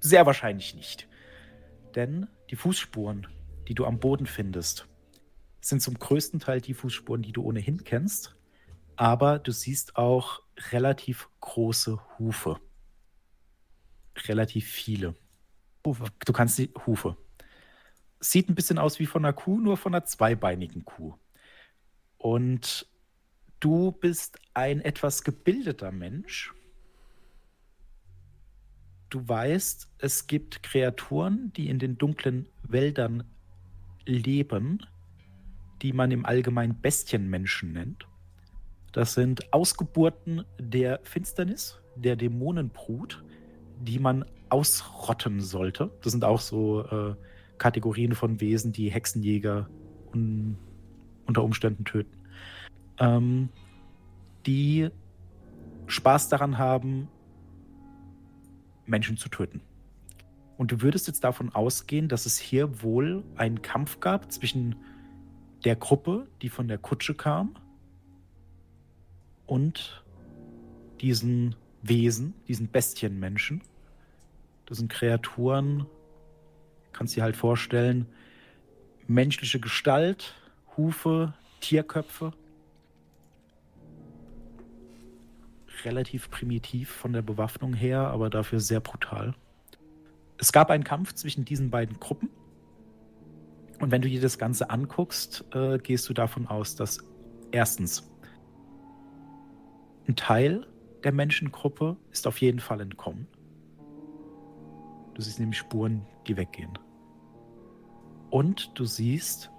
Sehr 0.00 0.26
wahrscheinlich 0.26 0.74
nicht. 0.74 1.08
Denn 1.94 2.28
die 2.50 2.56
Fußspuren, 2.56 3.26
die 3.66 3.74
du 3.74 3.84
am 3.84 3.98
Boden 3.98 4.26
findest, 4.26 4.88
sind 5.60 5.82
zum 5.82 5.98
größten 5.98 6.40
Teil 6.40 6.60
die 6.60 6.74
Fußspuren, 6.74 7.22
die 7.22 7.32
du 7.32 7.42
ohnehin 7.42 7.84
kennst. 7.84 8.36
Aber 8.96 9.38
du 9.38 9.52
siehst 9.52 9.96
auch 9.96 10.42
relativ 10.70 11.28
große 11.40 11.98
Hufe. 12.18 12.60
Relativ 14.26 14.66
viele. 14.68 15.14
Hufe. 15.86 16.06
Du 16.24 16.32
kannst 16.32 16.58
die 16.58 16.72
Hufe. 16.86 17.16
Sieht 18.20 18.48
ein 18.48 18.54
bisschen 18.54 18.78
aus 18.78 18.98
wie 18.98 19.06
von 19.06 19.24
einer 19.24 19.32
Kuh, 19.32 19.60
nur 19.60 19.76
von 19.76 19.94
einer 19.94 20.04
zweibeinigen 20.04 20.84
Kuh. 20.84 21.14
Und 22.16 22.88
du 23.60 23.92
bist 23.92 24.38
ein 24.54 24.80
etwas 24.80 25.24
gebildeter 25.24 25.92
Mensch. 25.92 26.52
Du 29.10 29.26
weißt, 29.26 29.88
es 29.98 30.26
gibt 30.26 30.62
Kreaturen, 30.62 31.52
die 31.56 31.68
in 31.68 31.78
den 31.78 31.96
dunklen 31.96 32.48
Wäldern 32.62 33.24
leben, 34.04 34.86
die 35.80 35.92
man 35.92 36.10
im 36.10 36.26
Allgemeinen 36.26 36.80
Bestienmenschen 36.80 37.72
nennt. 37.72 38.06
Das 38.92 39.14
sind 39.14 39.52
Ausgeburten 39.52 40.44
der 40.58 41.00
Finsternis, 41.04 41.80
der 41.94 42.16
Dämonenbrut, 42.16 43.22
die 43.80 43.98
man 43.98 44.24
ausrotten 44.48 45.40
sollte. 45.40 45.90
Das 46.02 46.12
sind 46.12 46.24
auch 46.24 46.40
so 46.40 46.84
äh, 46.84 47.14
Kategorien 47.58 48.14
von 48.14 48.40
Wesen, 48.40 48.72
die 48.72 48.90
Hexenjäger 48.90 49.68
un 50.12 50.56
unter 51.26 51.44
Umständen 51.44 51.84
töten. 51.84 52.17
Ähm, 52.98 53.48
die 54.46 54.90
Spaß 55.86 56.28
daran 56.28 56.58
haben, 56.58 57.08
Menschen 58.86 59.16
zu 59.16 59.28
töten. 59.28 59.60
Und 60.56 60.72
du 60.72 60.80
würdest 60.80 61.06
jetzt 61.06 61.22
davon 61.22 61.54
ausgehen, 61.54 62.08
dass 62.08 62.26
es 62.26 62.38
hier 62.38 62.82
wohl 62.82 63.22
einen 63.36 63.62
Kampf 63.62 64.00
gab 64.00 64.32
zwischen 64.32 64.76
der 65.64 65.76
Gruppe, 65.76 66.26
die 66.42 66.48
von 66.48 66.68
der 66.68 66.78
Kutsche 66.78 67.14
kam, 67.14 67.54
und 69.46 70.04
diesen 71.00 71.54
Wesen, 71.82 72.34
diesen 72.48 72.70
Bestienmenschen. 72.70 73.62
Das 74.66 74.78
sind 74.78 74.90
Kreaturen, 74.92 75.86
kannst 76.92 77.16
dir 77.16 77.22
halt 77.22 77.36
vorstellen, 77.36 78.06
menschliche 79.06 79.58
Gestalt, 79.58 80.34
Hufe, 80.76 81.32
Tierköpfe. 81.60 82.32
Relativ 85.84 86.30
primitiv 86.30 86.90
von 86.90 87.12
der 87.12 87.22
Bewaffnung 87.22 87.74
her, 87.74 88.08
aber 88.08 88.30
dafür 88.30 88.60
sehr 88.60 88.80
brutal. 88.80 89.34
Es 90.38 90.52
gab 90.52 90.70
einen 90.70 90.84
Kampf 90.84 91.14
zwischen 91.14 91.44
diesen 91.44 91.70
beiden 91.70 91.98
Gruppen. 91.98 92.30
Und 93.80 93.90
wenn 93.90 94.02
du 94.02 94.08
dir 94.08 94.20
das 94.20 94.38
Ganze 94.38 94.70
anguckst, 94.70 95.44
äh, 95.54 95.78
gehst 95.78 96.08
du 96.08 96.14
davon 96.14 96.46
aus, 96.46 96.74
dass 96.74 96.98
erstens 97.52 98.10
ein 100.08 100.16
Teil 100.16 100.66
der 101.04 101.12
Menschengruppe 101.12 101.96
ist 102.10 102.26
auf 102.26 102.40
jeden 102.40 102.60
Fall 102.60 102.80
entkommen. 102.80 103.28
Du 105.14 105.22
siehst 105.22 105.38
nämlich 105.38 105.58
Spuren, 105.58 106.06
die 106.26 106.36
weggehen. 106.36 106.78
Und 108.30 108.78
du 108.78 108.84
siehst, 108.84 109.50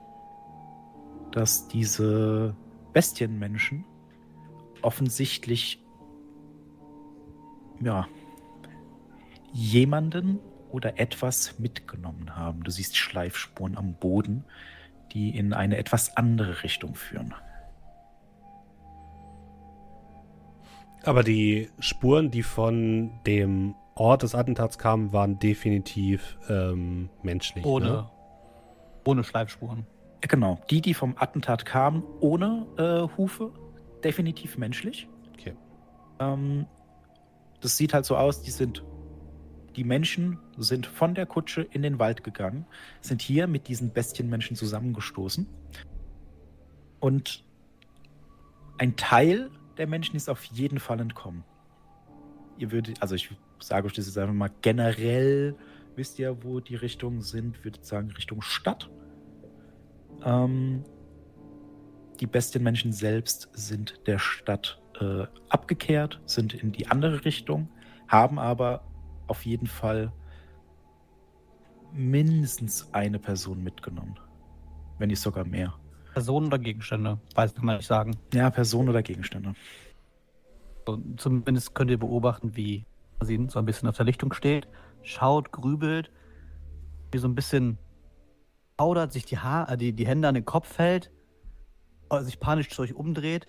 dass 1.32 1.68
diese 1.68 2.56
Bestienmenschen 2.94 3.86
offensichtlich 4.82 5.84
ja, 7.81 8.07
jemanden 9.53 10.39
oder 10.72 10.99
etwas 10.99 11.60
mitgenommen 11.60 12.35
haben. 12.35 12.64
Du 12.64 12.72
siehst 12.72 12.97
Schleifspuren 12.97 13.77
am 13.77 13.95
Boden, 13.95 14.45
die 15.11 15.35
in 15.35 15.53
eine 15.53 15.77
etwas 15.77 16.15
andere 16.18 16.64
Richtung 16.64 16.95
führen. 16.95 17.34
Aber 21.03 21.23
die 21.23 21.69
Spuren, 21.80 22.30
die 22.30 22.43
von 22.43 23.11
dem 23.26 23.76
Ort 23.95 24.23
des 24.23 24.35
Attentats 24.35 24.77
kamen, 24.77 25.11
waren 25.14 25.39
definitiv 25.39 26.38
ähm, 26.49 27.10
menschlich. 27.23 27.65
Ohne, 27.65 27.85
ne? 27.85 28.10
ohne 29.06 29.23
Schleifspuren. 29.23 29.85
Genau, 30.22 30.60
die, 30.69 30.81
die 30.81 30.93
vom 30.93 31.15
Attentat 31.18 31.65
kamen, 31.65 32.03
ohne 32.19 32.65
äh, 32.77 33.18
Hufe, 33.18 33.51
definitiv 34.03 34.57
menschlich. 34.57 35.07
Okay. 35.34 35.56
Ähm, 36.19 36.68
das 37.61 37.77
sieht 37.77 37.94
halt 37.94 38.06
so 38.06 38.15
aus, 38.15 38.41
die 38.41 38.52
sind 38.52 38.84
die 39.76 39.84
Menschen 39.84 40.40
sind 40.57 40.88
von 40.88 41.15
der 41.15 41.26
Kutsche 41.26 41.61
in 41.61 41.84
den 41.84 41.99
Wald 41.99 42.23
gegangen, 42.23 42.65
sind 42.99 43.22
hier 43.22 43.48
mit 43.48 43.68
diesen 43.68 43.94
Bestienmenschen 43.94 44.57
zusammengestoßen. 44.57 45.48
Und 46.99 47.45
ein 48.77 48.95
Teil 48.98 49.49
der 49.77 49.88
Menschen 49.88 50.15
ist 50.18 50.30
auf 50.30 50.44
jeden 50.45 50.80
Fall 50.80 50.99
entkommen. 50.99 51.45
Ihr 52.57 52.72
würdet, 52.72 53.02
also 53.02 53.15
ich 53.15 53.30
sage 53.60 53.88
euch 53.88 53.94
das 53.94 54.06
jetzt 54.06 54.18
einfach 54.18 54.34
mal 54.34 54.52
generell, 54.61 55.56
wisst 55.95 56.19
ihr, 56.19 56.44
wo 56.44 56.60
die 56.60 56.76
Richtungen 56.76 57.22
sind, 57.22 57.64
würde 57.64 57.80
sagen 57.81 58.11
Richtung 58.11 58.41
Stadt. 58.41 58.90
Ähm, 60.26 60.84
die 62.19 62.27
Bestienmenschen 62.27 62.91
selbst 62.91 63.49
sind 63.53 64.02
der 64.07 64.19
Stadt 64.19 64.81
äh, 64.99 65.27
abgekehrt, 65.49 66.19
sind 66.26 66.53
in 66.53 66.71
die 66.71 66.88
andere 66.88 67.26
Richtung, 67.26 67.69
haben 68.07 68.39
aber 68.39 68.81
auf 69.27 69.45
jeden 69.45 69.67
Fall 69.67 70.11
mindestens 71.93 72.93
eine 72.93 73.19
Person 73.19 73.63
mitgenommen. 73.63 74.19
Wenn 74.97 75.09
nicht 75.09 75.21
sogar 75.21 75.45
mehr. 75.45 75.73
Personen 76.13 76.47
oder 76.47 76.59
Gegenstände? 76.59 77.19
Weiß 77.35 77.53
kann 77.53 77.65
man 77.65 77.77
nicht 77.77 77.88
sagen. 77.88 78.15
Ja, 78.34 78.49
Personen 78.49 78.89
oder 78.89 79.01
Gegenstände. 79.01 79.53
So, 80.85 81.01
zumindest 81.17 81.76
könnt 81.76 81.91
ihr 81.91 81.99
beobachten, 81.99 82.55
wie 82.55 82.85
sie 83.21 83.47
so 83.49 83.59
ein 83.59 83.65
bisschen 83.65 83.88
auf 83.88 83.97
der 83.97 84.05
Lichtung 84.05 84.34
steht, 84.34 84.67
schaut, 85.03 85.51
grübelt, 85.51 86.11
wie 87.11 87.17
so 87.17 87.27
ein 87.27 87.35
bisschen 87.35 87.77
paudert, 88.77 89.13
sich 89.13 89.26
die, 89.26 89.38
Haar, 89.38 89.69
äh, 89.69 89.77
die, 89.77 89.93
die 89.93 90.07
Hände 90.07 90.27
an 90.27 90.35
den 90.35 90.45
Kopf 90.45 90.77
hält, 90.77 91.11
äh, 92.09 92.21
sich 92.21 92.39
panisch 92.39 92.69
zu 92.69 92.81
euch 92.81 92.93
umdreht 92.93 93.47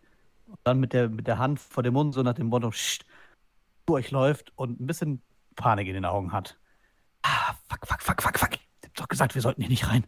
und 0.50 0.58
dann 0.64 0.80
mit 0.80 0.92
der, 0.92 1.08
mit 1.08 1.26
der 1.26 1.38
Hand 1.38 1.60
vor 1.60 1.82
dem 1.82 1.94
Mund 1.94 2.14
so 2.14 2.22
nach 2.22 2.34
dem 2.34 2.48
Motto 2.48 2.70
zu 2.70 3.04
euch 3.88 4.10
läuft 4.10 4.52
und 4.56 4.80
ein 4.80 4.86
bisschen 4.86 5.22
Panik 5.56 5.88
in 5.88 5.94
den 5.94 6.04
Augen 6.04 6.32
hat. 6.32 6.58
Ah, 7.22 7.54
fuck, 7.68 7.86
fuck, 7.86 8.02
fuck, 8.02 8.22
fuck, 8.22 8.38
fuck. 8.38 8.54
Ich 8.54 8.88
hab 8.88 8.94
doch 8.94 9.08
gesagt, 9.08 9.34
wir 9.34 9.42
sollten 9.42 9.62
hier 9.62 9.70
nicht 9.70 9.88
rein. 9.88 10.06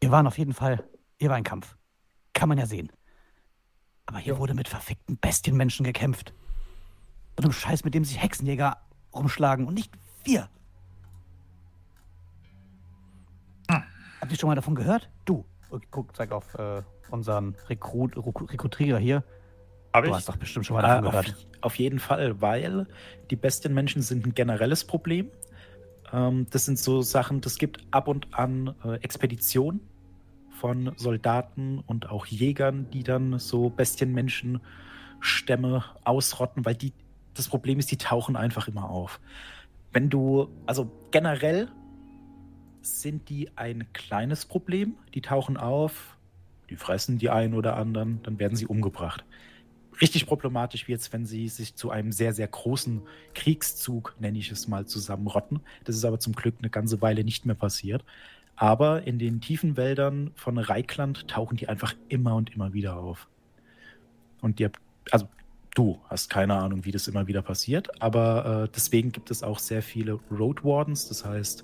Wir 0.00 0.10
waren 0.10 0.26
auf 0.26 0.38
jeden 0.38 0.54
Fall, 0.54 0.88
hier 1.18 1.28
war 1.28 1.36
ein 1.36 1.44
Kampf. 1.44 1.76
Kann 2.32 2.48
man 2.48 2.58
ja 2.58 2.66
sehen. 2.66 2.90
Aber 4.06 4.18
hier 4.18 4.38
wurde 4.38 4.54
mit 4.54 4.68
verfickten 4.68 5.18
Bestienmenschen 5.18 5.84
gekämpft. 5.84 6.32
So 7.36 7.44
einem 7.44 7.52
Scheiß, 7.52 7.84
mit 7.84 7.94
dem 7.94 8.04
sich 8.04 8.20
Hexenjäger 8.20 8.76
rumschlagen 9.12 9.66
und 9.66 9.74
nicht 9.74 9.92
wir. 10.24 10.48
Habt 14.20 14.32
ihr 14.32 14.38
schon 14.38 14.48
mal 14.48 14.54
davon 14.54 14.74
gehört? 14.74 15.08
Du, 15.24 15.44
guck, 15.90 16.14
zeig 16.14 16.30
auf 16.30 16.54
äh, 16.54 16.82
unseren 17.12 17.56
Rekrut, 17.68 18.16
Rekrutierer 18.16 18.98
hier. 18.98 19.22
Hab 19.92 20.04
Du 20.04 20.10
ich? 20.10 20.16
hast 20.16 20.28
doch 20.28 20.36
bestimmt 20.36 20.66
schon 20.66 20.76
mal 20.76 20.82
davon 20.82 21.06
auf, 21.06 21.12
gehört. 21.12 21.48
auf 21.60 21.74
jeden 21.76 21.98
Fall, 21.98 22.40
weil 22.40 22.86
die 23.30 23.36
Bestienmenschen 23.36 24.02
sind 24.02 24.26
ein 24.26 24.34
generelles 24.34 24.84
Problem. 24.84 25.30
Ähm, 26.12 26.46
das 26.50 26.64
sind 26.64 26.78
so 26.78 27.02
Sachen, 27.02 27.40
das 27.40 27.58
gibt 27.58 27.84
ab 27.90 28.08
und 28.08 28.34
an 28.34 28.74
äh, 28.84 28.94
Expeditionen 28.96 29.80
von 30.60 30.92
Soldaten 30.96 31.82
und 31.86 32.10
auch 32.10 32.26
Jägern, 32.26 32.90
die 32.90 33.02
dann 33.02 33.38
so 33.38 33.70
Bestienmenschen-Stämme 33.70 35.84
ausrotten, 36.04 36.66
weil 36.66 36.74
die, 36.74 36.92
das 37.34 37.48
Problem 37.48 37.78
ist, 37.78 37.90
die 37.90 37.96
tauchen 37.96 38.36
einfach 38.36 38.68
immer 38.68 38.90
auf. 38.90 39.20
Wenn 39.92 40.10
du, 40.10 40.48
also 40.66 40.90
generell 41.10 41.68
sind 42.82 43.28
die 43.28 43.50
ein 43.56 43.92
kleines 43.92 44.46
Problem, 44.46 44.96
die 45.14 45.22
tauchen 45.22 45.56
auf, 45.56 46.16
die 46.70 46.76
fressen 46.76 47.18
die 47.18 47.30
einen 47.30 47.54
oder 47.54 47.76
anderen, 47.76 48.22
dann 48.22 48.38
werden 48.38 48.56
sie 48.56 48.66
umgebracht 48.66 49.24
richtig 50.00 50.26
problematisch 50.26 50.88
wie 50.88 50.92
jetzt, 50.92 51.12
wenn 51.12 51.26
sie 51.26 51.48
sich 51.48 51.74
zu 51.74 51.90
einem 51.90 52.12
sehr, 52.12 52.32
sehr 52.32 52.48
großen 52.48 53.02
Kriegszug, 53.34 54.14
nenne 54.18 54.38
ich 54.38 54.50
es 54.50 54.68
mal, 54.68 54.86
zusammenrotten. 54.86 55.60
Das 55.84 55.96
ist 55.96 56.04
aber 56.04 56.18
zum 56.18 56.32
Glück 56.32 56.54
eine 56.58 56.70
ganze 56.70 57.02
Weile 57.02 57.24
nicht 57.24 57.46
mehr 57.46 57.54
passiert. 57.54 58.04
Aber 58.56 59.06
in 59.06 59.18
den 59.18 59.40
tiefen 59.40 59.76
Wäldern 59.76 60.32
von 60.34 60.58
Reikland 60.58 61.28
tauchen 61.28 61.56
die 61.56 61.68
einfach 61.68 61.94
immer 62.08 62.34
und 62.34 62.54
immer 62.54 62.72
wieder 62.72 62.96
auf. 62.96 63.28
Und 64.40 64.58
die, 64.58 64.68
also 65.10 65.28
Du 65.76 66.00
hast 66.08 66.28
keine 66.28 66.54
Ahnung, 66.54 66.84
wie 66.84 66.90
das 66.90 67.06
immer 67.06 67.28
wieder 67.28 67.42
passiert, 67.42 68.02
aber 68.02 68.64
äh, 68.64 68.72
deswegen 68.74 69.12
gibt 69.12 69.30
es 69.30 69.44
auch 69.44 69.60
sehr 69.60 69.82
viele 69.82 70.18
Road 70.28 70.64
Wardens, 70.64 71.06
das 71.06 71.24
heißt 71.24 71.62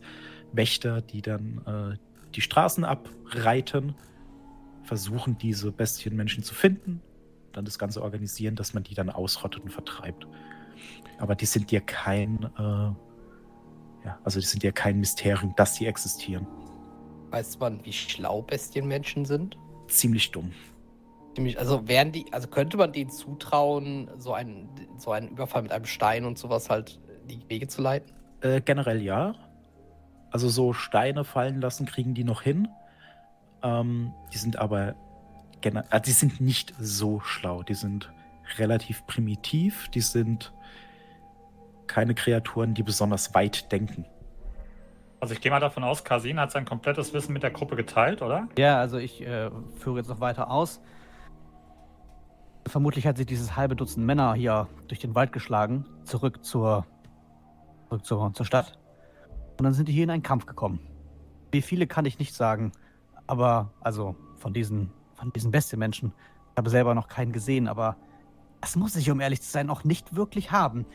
Wächter, 0.53 1.03
die 1.03 1.23
dann 1.23 1.61
äh, 1.67 2.31
die 2.33 2.41
Straßen 2.41 2.85
abreiten, 2.85 3.97
versuchen 4.87 5.37
diese 5.39 5.73
Bestienmenschen 5.73 6.43
zu 6.43 6.55
finden, 6.55 7.03
dann 7.53 7.65
das 7.65 7.79
Ganze 7.79 8.03
organisieren, 8.03 8.57
dass 8.57 8.75
man 8.75 8.83
die 8.83 8.95
dann 8.95 9.11
ausrottet 9.11 9.63
und 9.63 9.71
vertreibt. 9.71 10.27
Aber 11.19 11.35
die 11.35 11.47
sind 11.47 11.71
dir 11.71 11.81
kein, 11.81 12.51
äh, 12.59 14.07
ja, 14.07 14.19
also 14.25 14.41
die 14.41 14.47
sind 14.47 14.63
dir 14.63 14.73
kein 14.73 14.99
Mysterium, 14.99 15.55
dass 15.57 15.75
sie 15.75 15.87
existieren. 15.87 16.47
Weiß 17.31 17.59
man, 17.59 17.85
wie 17.85 17.93
schlau 17.93 18.43
Bestienmenschen 18.43 19.25
sind? 19.25 19.57
Ziemlich 19.89 20.31
dumm. 20.31 20.53
Ziemlich, 21.35 21.59
also 21.59 21.87
wären 21.89 22.13
die, 22.13 22.33
also 22.33 22.49
könnte 22.49 22.77
man 22.77 22.93
denen 22.93 23.11
zutrauen, 23.11 24.11
so 24.19 24.33
einen, 24.33 24.69
so 24.97 25.13
einen 25.13 25.29
Überfall 25.29 25.63
mit 25.63 25.73
einem 25.73 25.87
Stein 25.87 26.25
und 26.25 26.39
sowas 26.39 26.71
halt 26.71 27.01
die 27.29 27.41
Wege 27.49 27.67
zu 27.67 27.83
leiten? 27.83 28.13
Äh, 28.41 28.61
generell 28.61 29.03
ja. 29.03 29.35
Also 30.31 30.49
so 30.49 30.73
Steine 30.73 31.25
fallen 31.25 31.61
lassen 31.61 31.87
kriegen 31.87 32.15
die 32.15 32.25
noch 32.25 32.43
hin. 32.43 32.69
Ähm, 33.67 34.13
die 34.33 34.39
sind 34.39 34.59
aber 34.59 34.95
also 35.91 36.05
die 36.05 36.13
sind 36.13 36.41
nicht 36.41 36.75
so 36.79 37.21
schlau. 37.21 37.63
Die 37.63 37.75
sind 37.75 38.13
relativ 38.59 39.05
primitiv. 39.07 39.89
Die 39.89 40.01
sind 40.01 40.53
keine 41.87 42.15
Kreaturen, 42.15 42.75
die 42.75 42.83
besonders 42.83 43.35
weit 43.35 43.73
denken. 43.73 44.05
Also 45.19 45.35
ich 45.35 45.41
gehe 45.41 45.51
mal 45.51 45.61
davon 45.61 45.83
aus, 45.83 46.05
Kasin 46.05 46.39
hat 46.39 46.53
sein 46.53 46.67
komplettes 46.67 47.13
Wissen 47.15 47.33
mit 47.33 47.43
der 47.43 47.51
Gruppe 47.51 47.75
geteilt, 47.75 48.23
oder? 48.23 48.49
Ja, 48.59 48.79
also 48.79 48.99
ich 48.99 49.23
äh, 49.23 49.51
führe 49.77 49.99
jetzt 49.99 50.09
noch 50.09 50.21
weiter 50.21 50.51
aus. 50.51 50.81
Vermutlich 52.69 53.07
hat 53.07 53.17
sich 53.17 53.27
dieses 53.27 53.57
halbe 53.57 53.77
Dutzend 53.77 54.05
Männer 54.05 54.35
hier 54.35 54.69
durch 54.89 55.01
den 55.01 55.15
Wald 55.15 55.33
geschlagen, 55.33 55.87
zurück 56.05 56.45
zur, 56.45 56.87
zurück 57.89 58.05
zur, 58.05 58.33
zur 58.35 58.47
Stadt. 58.47 58.79
Und 59.59 59.65
dann 59.65 59.73
sind 59.73 59.89
die 59.89 59.93
hier 59.93 60.05
in 60.05 60.11
einen 60.11 60.23
Kampf 60.23 60.45
gekommen. 60.47 60.81
Wie 61.51 61.63
viele 61.63 61.87
kann 61.87 62.05
ich 62.05 62.19
nicht 62.19 62.35
sagen, 62.35 62.73
aber 63.27 63.73
also 63.81 64.15
von 64.37 64.53
diesen, 64.53 64.93
von 65.15 65.33
diesen 65.33 65.51
Bestienmenschen. 65.51 66.13
Ich 66.53 66.57
habe 66.57 66.71
selber 66.71 66.95
noch 66.95 67.09
keinen 67.09 67.33
gesehen, 67.33 67.69
aber 67.69 67.97
das 68.61 68.77
muss 68.77 68.97
ich, 68.97 69.11
um 69.11 69.21
ehrlich 69.21 69.43
zu 69.43 69.51
sein, 69.51 69.71
auch 69.71 69.85
nicht 69.85 70.17
wirklich 70.17 70.53
haben. 70.53 70.87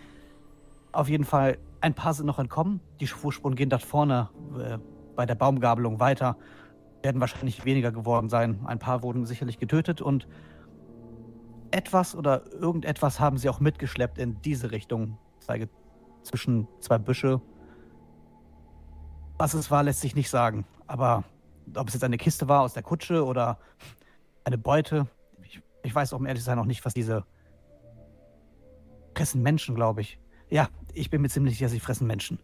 Auf 0.91 1.09
jeden 1.09 1.23
Fall, 1.23 1.57
ein 1.79 1.93
paar 1.93 2.13
sind 2.13 2.25
noch 2.25 2.39
entkommen. 2.39 2.81
Die 2.99 3.07
Fußspuren 3.07 3.55
gehen 3.55 3.69
dort 3.69 3.83
vorne 3.83 4.29
äh, 4.59 4.77
bei 5.15 5.25
der 5.25 5.35
Baumgabelung 5.35 5.99
weiter. 5.99 6.37
Werden 7.01 7.21
wahrscheinlich 7.21 7.65
weniger 7.65 7.91
geworden 7.91 8.29
sein. 8.29 8.61
Ein 8.65 8.79
paar 8.79 9.03
wurden 9.03 9.25
sicherlich 9.25 9.57
getötet 9.57 10.01
und 10.01 10.27
etwas 11.71 12.15
oder 12.15 12.45
irgendetwas 12.51 13.19
haben 13.19 13.37
sie 13.37 13.49
auch 13.49 13.59
mitgeschleppt 13.59 14.17
in 14.17 14.41
diese 14.41 14.71
Richtung. 14.71 15.17
Ich 15.39 15.45
zeige 15.45 15.69
zwischen 16.23 16.67
zwei 16.79 16.97
Büsche. 16.97 17.41
Was 19.37 19.53
es 19.53 19.71
war, 19.71 19.83
lässt 19.83 20.01
sich 20.01 20.15
nicht 20.15 20.29
sagen. 20.29 20.65
Aber 20.87 21.23
ob 21.75 21.87
es 21.87 21.93
jetzt 21.93 22.03
eine 22.03 22.17
Kiste 22.17 22.47
war 22.47 22.61
aus 22.61 22.73
der 22.73 22.83
Kutsche 22.83 23.25
oder 23.25 23.59
eine 24.43 24.57
Beute, 24.57 25.07
ich, 25.43 25.61
ich 25.83 25.93
weiß 25.93 26.13
auch 26.13 26.19
um 26.19 26.25
ehrlich 26.25 26.41
zu 26.41 26.45
sein 26.45 26.57
noch 26.57 26.65
nicht, 26.65 26.83
was 26.85 26.93
diese 26.93 27.25
fressen 29.15 29.41
Menschen, 29.41 29.75
glaube 29.75 30.01
ich. 30.01 30.19
Ja, 30.49 30.69
ich 30.93 31.09
bin 31.09 31.21
mir 31.21 31.29
ziemlich 31.29 31.55
sicher, 31.55 31.69
sie 31.69 31.79
fressen 31.79 32.07
Menschen. 32.07 32.39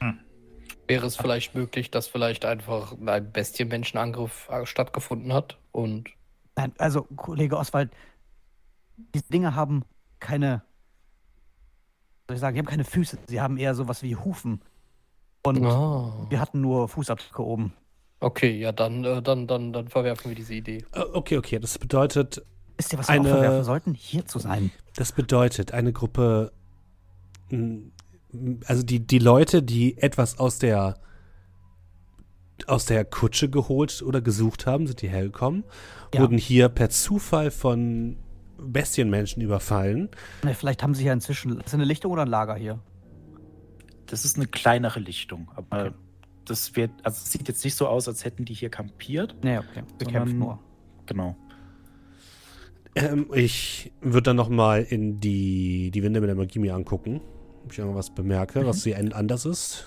Hm. 0.00 0.20
Wäre 0.86 1.06
es 1.06 1.16
vielleicht 1.16 1.54
möglich, 1.54 1.90
dass 1.90 2.08
vielleicht 2.08 2.44
einfach 2.44 2.94
ein 3.06 3.32
Bestienmenschenangriff 3.32 4.48
äh, 4.50 4.66
stattgefunden 4.66 5.32
hat 5.32 5.58
und 5.72 6.10
Nein, 6.56 6.72
also 6.78 7.04
Kollege 7.16 7.56
Oswald, 7.56 7.90
diese 9.14 9.28
Dinge 9.28 9.54
haben 9.54 9.84
keine, 10.18 10.62
soll 12.28 12.34
ich 12.34 12.40
sagen, 12.40 12.54
die 12.54 12.58
haben 12.58 12.66
keine 12.66 12.84
Füße. 12.84 13.18
Sie 13.28 13.40
haben 13.40 13.56
eher 13.56 13.74
sowas 13.74 14.02
wie 14.02 14.16
Hufen. 14.16 14.60
Und 15.42 15.64
oh. 15.64 16.26
wir 16.28 16.40
hatten 16.40 16.60
nur 16.60 16.88
Fußabdrücke 16.88 17.42
oben. 17.42 17.72
Okay, 18.20 18.58
ja, 18.58 18.72
dann, 18.72 19.04
äh, 19.04 19.22
dann, 19.22 19.46
dann, 19.46 19.72
dann 19.72 19.88
verwerfen 19.88 20.30
wir 20.30 20.34
diese 20.34 20.54
Idee. 20.54 20.84
Äh, 20.92 21.00
okay, 21.12 21.38
okay, 21.38 21.58
das 21.58 21.78
bedeutet. 21.78 22.44
Wisst 22.76 22.92
ihr, 22.92 22.98
was 22.98 23.08
wir 23.08 23.14
eine, 23.14 23.28
auch 23.28 23.32
verwerfen 23.32 23.64
sollten? 23.64 23.94
Hier 23.94 24.26
zu 24.26 24.38
sein. 24.38 24.70
Das 24.96 25.12
bedeutet, 25.12 25.72
eine 25.72 25.92
Gruppe. 25.92 26.52
Also 28.66 28.82
die, 28.82 29.06
die 29.06 29.18
Leute, 29.18 29.62
die 29.62 29.98
etwas 29.98 30.38
aus 30.38 30.58
der 30.58 30.98
aus 32.66 32.84
der 32.84 33.06
Kutsche 33.06 33.48
geholt 33.48 34.02
oder 34.02 34.20
gesucht 34.20 34.66
haben, 34.66 34.86
sind 34.86 35.00
die 35.00 35.08
hergekommen, 35.08 35.64
ja. 36.14 36.20
wurden 36.20 36.36
hier 36.36 36.68
per 36.68 36.90
Zufall 36.90 37.50
von 37.50 38.16
Bestienmenschen 38.58 39.42
überfallen. 39.42 40.10
Vielleicht 40.54 40.82
haben 40.82 40.94
sie 40.94 41.04
ja 41.04 41.12
inzwischen. 41.12 41.58
Ist 41.58 41.66
das 41.66 41.74
eine 41.74 41.84
Lichtung 41.84 42.12
oder 42.12 42.22
ein 42.22 42.28
Lager 42.28 42.54
hier? 42.54 42.78
Das 44.10 44.24
ist 44.24 44.36
eine 44.36 44.48
kleinere 44.48 44.98
Lichtung, 44.98 45.48
aber 45.54 45.86
okay. 45.86 45.94
das 46.44 46.74
wird, 46.74 46.90
also 47.04 47.22
es 47.22 47.30
sieht 47.30 47.46
jetzt 47.46 47.64
nicht 47.64 47.76
so 47.76 47.86
aus, 47.86 48.08
als 48.08 48.24
hätten 48.24 48.44
die 48.44 48.54
hier 48.54 48.68
kampiert. 48.68 49.36
Nee, 49.44 49.58
okay. 49.58 49.84
Wir 49.98 50.06
kämpfen 50.08 50.38
nur. 50.40 50.58
Genau. 51.06 51.36
Ähm, 52.96 53.30
ich 53.32 53.92
würde 54.00 54.22
dann 54.22 54.36
nochmal 54.36 54.82
in 54.82 55.20
die, 55.20 55.92
die 55.92 56.02
Winde 56.02 56.20
mit 56.20 56.26
der 56.26 56.34
Magie 56.34 56.58
mir 56.58 56.74
angucken, 56.74 57.20
ob 57.62 57.72
ich 57.72 57.78
irgendwas 57.78 58.10
bemerke, 58.12 58.62
mhm. 58.62 58.66
was 58.66 58.82
sie 58.82 58.96
anders 58.96 59.44
ist. 59.44 59.84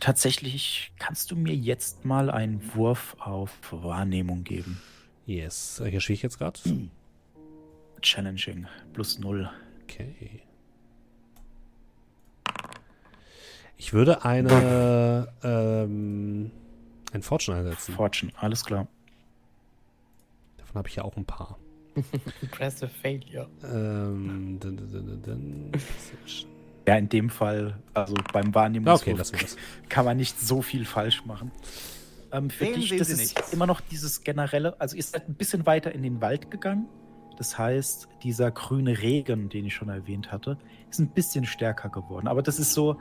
Tatsächlich 0.00 0.92
kannst 0.98 1.30
du 1.30 1.36
mir 1.36 1.54
jetzt 1.54 2.06
mal 2.06 2.30
einen 2.30 2.62
Wurf 2.74 3.14
auf 3.20 3.52
Wahrnehmung 3.70 4.42
geben. 4.42 4.80
Yes. 5.26 5.82
Hier 5.86 6.00
stehe 6.00 6.14
ich 6.14 6.22
jetzt 6.22 6.38
gerade. 6.38 6.58
Challenging. 8.00 8.66
Plus 8.94 9.18
null. 9.18 9.50
Okay. 9.82 10.40
Ich 13.76 13.92
würde 13.92 14.24
eine 14.24 15.28
ähm, 15.42 16.50
ein 17.12 17.22
Fortune 17.22 17.58
einsetzen. 17.58 17.94
Fortune, 17.94 18.32
alles 18.36 18.64
klar. 18.64 18.86
Davon 20.58 20.76
habe 20.76 20.88
ich 20.88 20.96
ja 20.96 21.04
auch 21.04 21.16
ein 21.16 21.24
paar. 21.24 21.58
Impressive 22.40 22.88
Failure. 22.88 23.48
Ähm, 23.64 24.58
dun, 24.60 24.76
dun, 24.76 25.22
dun, 25.22 25.72
ja, 26.86 26.96
in 26.96 27.08
dem 27.08 27.30
Fall, 27.30 27.78
also 27.94 28.14
beim 28.32 28.54
Wahrnehmungswurf 28.54 29.32
okay, 29.32 29.46
kann 29.88 30.04
man 30.04 30.16
nicht 30.16 30.40
so 30.40 30.62
viel 30.62 30.84
falsch 30.84 31.24
machen. 31.24 31.52
Ähm, 32.32 32.50
für 32.50 32.64
Sehen 32.64 32.74
dich, 32.74 32.96
das 32.96 33.10
ist 33.10 33.18
nichts. 33.18 33.52
immer 33.52 33.66
noch 33.66 33.80
dieses 33.80 34.24
generelle, 34.24 34.80
also 34.80 34.96
ihr 34.96 35.02
seid 35.02 35.28
ein 35.28 35.34
bisschen 35.34 35.66
weiter 35.66 35.92
in 35.92 36.02
den 36.02 36.20
Wald 36.20 36.50
gegangen. 36.50 36.88
Das 37.36 37.58
heißt, 37.58 38.08
dieser 38.22 38.50
grüne 38.50 39.00
Regen, 39.00 39.48
den 39.48 39.66
ich 39.66 39.74
schon 39.74 39.88
erwähnt 39.88 40.32
hatte, 40.32 40.58
ist 40.90 40.98
ein 40.98 41.08
bisschen 41.08 41.44
stärker 41.44 41.88
geworden. 41.88 42.28
Aber 42.28 42.42
das 42.42 42.58
ist 42.58 42.72
so, 42.72 42.98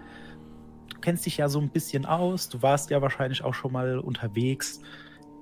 du 0.93 0.99
kennst 0.99 1.25
dich 1.25 1.37
ja 1.37 1.49
so 1.49 1.59
ein 1.59 1.69
bisschen 1.69 2.05
aus, 2.05 2.49
du 2.49 2.61
warst 2.61 2.89
ja 2.89 3.01
wahrscheinlich 3.01 3.43
auch 3.43 3.53
schon 3.53 3.71
mal 3.71 3.99
unterwegs. 3.99 4.81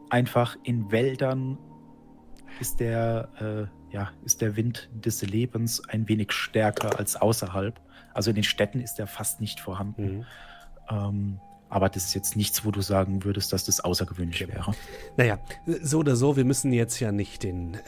Einfach 0.09 0.57
in 0.63 0.91
Wäldern 0.91 1.57
ist 2.59 2.79
der, 2.79 3.29
äh, 3.39 3.93
ja, 3.93 4.11
ist 4.23 4.41
der 4.41 4.55
Wind 4.55 4.89
des 4.93 5.21
Lebens 5.21 5.87
ein 5.87 6.07
wenig 6.07 6.31
stärker 6.31 6.97
als 6.97 7.15
außerhalb. 7.15 7.79
Also 8.13 8.31
in 8.31 8.35
den 8.35 8.43
Städten 8.43 8.81
ist 8.81 8.99
er 8.99 9.07
fast 9.07 9.39
nicht 9.41 9.59
vorhanden. 9.59 10.17
Mhm. 10.17 10.25
Ähm, 10.89 11.39
aber 11.69 11.89
das 11.89 12.05
ist 12.05 12.13
jetzt 12.15 12.35
nichts, 12.35 12.65
wo 12.65 12.71
du 12.71 12.81
sagen 12.81 13.23
würdest, 13.23 13.53
dass 13.53 13.65
das 13.65 13.79
außergewöhnlich 13.79 14.47
wäre. 14.47 14.73
Naja, 15.17 15.37
so 15.65 15.99
oder 15.99 16.15
so, 16.15 16.35
wir 16.35 16.45
müssen 16.45 16.73
jetzt 16.73 16.99
ja 16.99 17.11
nicht 17.11 17.43
den, 17.43 17.75
äh, 17.75 17.79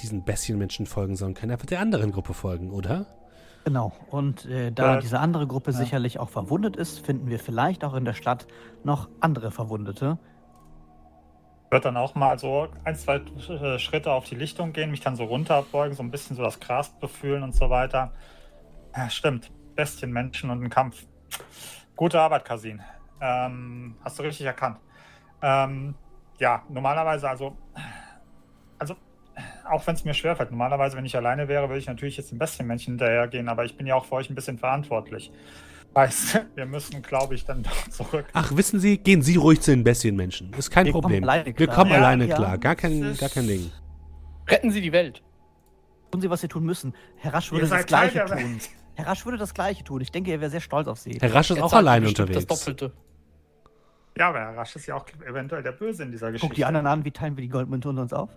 diesen 0.00 0.24
Bestienmenschen 0.24 0.86
folgen, 0.86 1.14
sondern 1.14 1.34
können 1.34 1.52
einfach 1.52 1.66
der 1.66 1.80
anderen 1.80 2.10
Gruppe 2.10 2.32
folgen, 2.32 2.70
oder? 2.70 3.06
Genau. 3.68 3.92
Und 4.10 4.46
äh, 4.46 4.72
da 4.72 4.94
ja. 4.94 5.00
diese 5.00 5.20
andere 5.20 5.46
Gruppe 5.46 5.72
ja. 5.72 5.76
sicherlich 5.76 6.18
auch 6.18 6.30
verwundet 6.30 6.76
ist, 6.76 7.04
finden 7.04 7.28
wir 7.28 7.38
vielleicht 7.38 7.84
auch 7.84 7.92
in 7.92 8.06
der 8.06 8.14
Stadt 8.14 8.46
noch 8.82 9.10
andere 9.20 9.50
Verwundete. 9.50 10.16
Ich 11.66 11.72
würde 11.72 11.82
dann 11.82 11.98
auch 11.98 12.14
mal 12.14 12.38
so 12.38 12.68
ein, 12.84 12.96
zwei 12.96 13.16
äh, 13.16 13.78
Schritte 13.78 14.10
auf 14.10 14.24
die 14.24 14.36
Lichtung 14.36 14.72
gehen, 14.72 14.90
mich 14.90 15.00
dann 15.00 15.16
so 15.16 15.24
runterbeugen, 15.24 15.94
so 15.94 16.02
ein 16.02 16.10
bisschen 16.10 16.34
so 16.34 16.42
das 16.42 16.60
Gras 16.60 16.88
befühlen 16.98 17.42
und 17.42 17.54
so 17.54 17.68
weiter. 17.68 18.12
Ja, 18.96 19.10
stimmt. 19.10 19.50
Bestienmenschen 19.76 20.48
und 20.48 20.64
ein 20.64 20.70
Kampf. 20.70 21.04
Gute 21.94 22.18
Arbeit, 22.18 22.46
Kasin. 22.46 22.80
Ähm, 23.20 23.96
hast 24.02 24.18
du 24.18 24.22
richtig 24.22 24.46
erkannt. 24.46 24.78
Ähm, 25.42 25.94
ja, 26.38 26.62
normalerweise, 26.70 27.28
also, 27.28 27.54
also, 28.78 28.94
auch 29.68 29.86
wenn 29.86 29.94
es 29.94 30.04
mir 30.04 30.14
schwerfällt, 30.14 30.50
normalerweise, 30.50 30.96
wenn 30.96 31.04
ich 31.04 31.16
alleine 31.16 31.48
wäre, 31.48 31.68
würde 31.68 31.78
ich 31.78 31.86
natürlich 31.86 32.16
jetzt 32.16 32.30
dem 32.30 32.38
Bestienmännchen 32.38 32.94
hinterhergehen, 32.94 33.48
aber 33.48 33.64
ich 33.64 33.76
bin 33.76 33.86
ja 33.86 33.94
auch 33.94 34.04
für 34.04 34.16
euch 34.16 34.30
ein 34.30 34.34
bisschen 34.34 34.58
verantwortlich. 34.58 35.30
Heißt, 35.96 36.40
wir 36.54 36.66
müssen, 36.66 37.02
glaube 37.02 37.34
ich, 37.34 37.44
dann 37.44 37.62
doch 37.64 37.88
zurück. 37.90 38.26
Ach, 38.32 38.54
wissen 38.56 38.80
Sie, 38.80 38.98
gehen 38.98 39.22
Sie 39.22 39.36
ruhig 39.36 39.60
zu 39.60 39.72
den 39.72 39.84
Bestienmenschen. 39.84 40.52
Ist 40.54 40.70
kein 40.70 40.86
wir 40.86 40.92
Problem. 40.92 41.24
Kommen 41.24 41.44
wir 41.56 41.66
kommen 41.66 41.90
ja, 41.90 41.96
alleine 41.96 42.26
ja. 42.26 42.36
klar. 42.36 42.58
Gar 42.58 42.76
kein, 42.76 43.16
gar 43.16 43.28
kein 43.28 43.46
Ding. 43.46 43.70
Retten 44.48 44.70
Sie 44.70 44.80
die 44.80 44.92
Welt. 44.92 45.22
Tun 46.10 46.20
Sie, 46.20 46.30
was 46.30 46.40
Sie 46.40 46.48
tun 46.48 46.64
müssen. 46.64 46.94
Herr 47.16 47.34
Rasch 47.34 47.52
würde 47.52 47.66
das 47.66 47.86
Gleiche 47.86 48.24
tun. 48.24 48.60
Herr 48.94 49.06
Rasch 49.06 49.24
würde 49.24 49.38
das 49.38 49.54
Gleiche 49.54 49.84
tun. 49.84 50.00
Ich 50.00 50.10
denke, 50.10 50.30
er 50.30 50.40
wäre 50.40 50.50
sehr 50.50 50.60
stolz 50.60 50.88
auf 50.88 50.98
Sie. 50.98 51.18
Herr 51.20 51.34
Rasch 51.34 51.50
ist 51.50 51.56
Jetzt 51.56 51.64
auch 51.64 51.72
alleine 51.72 52.08
unterwegs. 52.08 52.46
Das 52.46 52.64
Doppelte. 52.64 52.92
Ja, 54.16 54.30
aber 54.30 54.38
Herr 54.40 54.56
Rasch 54.56 54.74
ist 54.74 54.86
ja 54.86 54.96
auch 54.96 55.06
eventuell 55.26 55.62
der 55.62 55.72
Böse 55.72 56.02
in 56.02 56.10
dieser 56.10 56.32
Geschichte. 56.32 56.48
Guck 56.48 56.56
die 56.56 56.64
anderen 56.64 56.86
an, 56.86 57.04
wie 57.04 57.10
teilen 57.10 57.36
wir 57.36 57.42
die 57.42 57.48
Goldmünze 57.48 57.88
unter 57.88 58.02
uns 58.02 58.12
auf? 58.12 58.30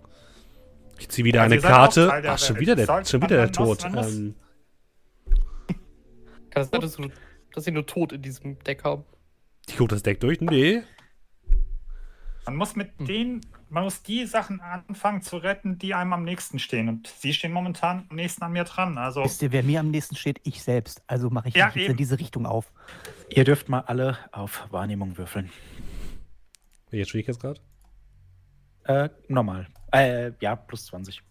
Ich 1.02 1.08
ziehe 1.08 1.24
wieder 1.24 1.42
Also 1.42 1.52
eine 1.54 1.60
Karte. 1.62 2.22
Ach, 2.28 2.38
schon 2.38 2.60
wieder 2.60 2.76
der, 2.76 2.86
schon 3.04 3.18
man 3.18 3.28
wieder 3.28 3.38
der 3.38 3.50
Tod. 3.50 3.84
Ähm, 3.84 4.36
Kann 6.50 6.62
es 6.62 6.70
sein, 6.70 6.80
dass, 6.80 6.94
du, 6.94 7.08
dass 7.52 7.64
sie 7.64 7.72
nur 7.72 7.84
tot 7.86 8.12
in 8.12 8.22
diesem 8.22 8.56
Deck 8.60 8.84
haben? 8.84 9.04
ich 9.68 9.76
gucke 9.76 9.88
das 9.94 10.04
Deck 10.04 10.20
durch. 10.20 10.40
Nee. 10.40 10.82
Man 12.46 12.54
muss 12.54 12.76
mit 12.76 12.96
Hm. 12.98 13.06
den, 13.06 13.40
man 13.68 13.82
muss 13.82 14.04
die 14.04 14.26
Sachen 14.26 14.60
anfangen 14.60 15.22
zu 15.22 15.38
retten, 15.38 15.76
die 15.76 15.92
einem 15.94 16.12
am 16.12 16.22
nächsten 16.22 16.60
stehen. 16.60 16.88
Und 16.88 17.08
sie 17.08 17.32
stehen 17.34 17.50
momentan 17.52 18.06
am 18.08 18.14
nächsten 18.14 18.44
an 18.44 18.52
mir 18.52 18.62
dran. 18.62 18.96
Also 18.96 19.24
Wisst 19.24 19.42
ihr, 19.42 19.50
wer 19.50 19.64
mir 19.64 19.80
am 19.80 19.90
nächsten 19.90 20.14
steht? 20.14 20.40
Ich 20.44 20.62
selbst. 20.62 21.02
Also 21.08 21.30
mache 21.30 21.48
ich 21.48 21.54
Ja, 21.56 21.66
mich 21.66 21.74
jetzt 21.74 21.82
eben. 21.84 21.90
in 21.92 21.96
diese 21.96 22.20
Richtung 22.20 22.46
auf. 22.46 22.72
Ihr 23.28 23.42
dürft 23.42 23.68
mal 23.68 23.80
alle 23.80 24.18
auf 24.30 24.68
Wahrnehmung 24.70 25.18
würfeln. 25.18 25.50
Welcher 26.90 27.08
Schwierigkeitsgrad? 27.10 27.60
Äh, 28.84 29.08
normal. 29.26 29.66
Äh, 29.92 30.32
ja, 30.40 30.56
plus 30.56 30.86
20. 30.86 31.22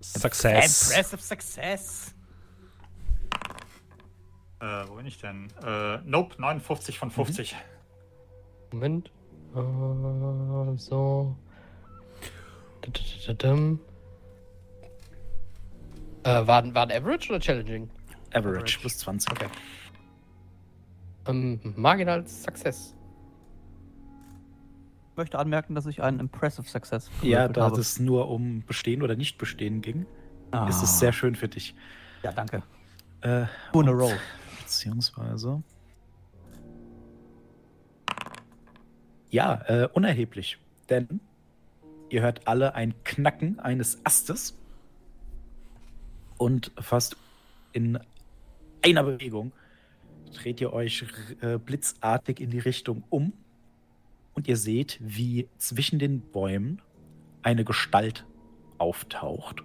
Success. 0.00 0.90
Impressive 0.90 1.20
Success. 1.20 2.14
äh, 4.60 4.88
wo 4.88 4.94
bin 4.94 5.06
ich 5.06 5.18
denn? 5.18 5.48
Äh, 5.64 5.98
nope, 6.04 6.36
59 6.40 6.98
von 6.98 7.10
50. 7.10 7.56
Moment. 8.72 9.10
Äh, 9.54 10.76
so. 10.76 11.36
Äh, 16.22 16.46
waren, 16.46 16.74
waren 16.74 16.92
Average 16.92 17.30
oder 17.30 17.40
Challenging? 17.40 17.90
Average, 18.30 18.58
Average. 18.58 18.78
plus 18.80 18.98
20. 18.98 19.32
Okay. 19.32 19.48
Ähm, 21.26 21.60
Marginal 21.76 22.26
Success. 22.26 22.95
Ich 25.16 25.18
möchte 25.18 25.38
anmerken, 25.38 25.74
dass 25.74 25.86
ich 25.86 26.02
einen 26.02 26.20
Impressive 26.20 26.68
Success 26.68 27.10
Ja, 27.22 27.48
da 27.48 27.62
habe. 27.70 27.80
es 27.80 27.98
nur 27.98 28.28
um 28.28 28.62
Bestehen 28.66 29.00
oder 29.00 29.16
Nicht-Bestehen 29.16 29.80
ging, 29.80 30.04
Ah. 30.50 30.68
ist 30.68 30.82
es 30.82 30.98
sehr 30.98 31.10
schön 31.10 31.34
für 31.36 31.48
dich. 31.48 31.74
Ja, 32.22 32.32
danke. 32.32 32.62
Äh, 33.22 33.46
und- 33.72 33.88
row. 33.88 34.12
Beziehungsweise. 34.60 35.62
Ja, 39.30 39.62
äh, 39.68 39.88
unerheblich. 39.90 40.58
Denn 40.90 41.20
ihr 42.10 42.20
hört 42.20 42.46
alle 42.46 42.74
ein 42.74 42.92
Knacken 43.04 43.58
eines 43.58 44.04
Astes 44.04 44.54
und 46.36 46.72
fast 46.78 47.16
in 47.72 47.98
einer 48.84 49.02
Bewegung 49.02 49.52
dreht 50.34 50.60
ihr 50.60 50.74
euch 50.74 51.06
äh, 51.40 51.56
blitzartig 51.56 52.38
in 52.38 52.50
die 52.50 52.58
Richtung 52.58 53.02
um 53.08 53.32
und 54.36 54.46
ihr 54.46 54.56
seht, 54.56 54.98
wie 55.00 55.48
zwischen 55.56 55.98
den 55.98 56.20
Bäumen 56.20 56.80
eine 57.42 57.64
Gestalt 57.64 58.26
auftaucht. 58.78 59.64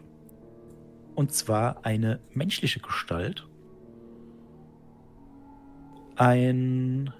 Und 1.14 1.34
zwar 1.34 1.86
eine 1.86 2.20
menschliche 2.32 2.80
Gestalt. 2.80 3.48
Ein 6.16 7.14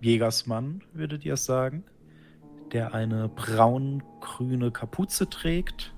Jägersmann, 0.00 0.82
würdet 0.92 1.24
ihr 1.24 1.34
es 1.34 1.44
sagen, 1.44 1.84
der 2.72 2.94
eine 2.94 3.28
braun-grüne 3.28 4.70
Kapuze 4.70 5.28
trägt, 5.28 5.94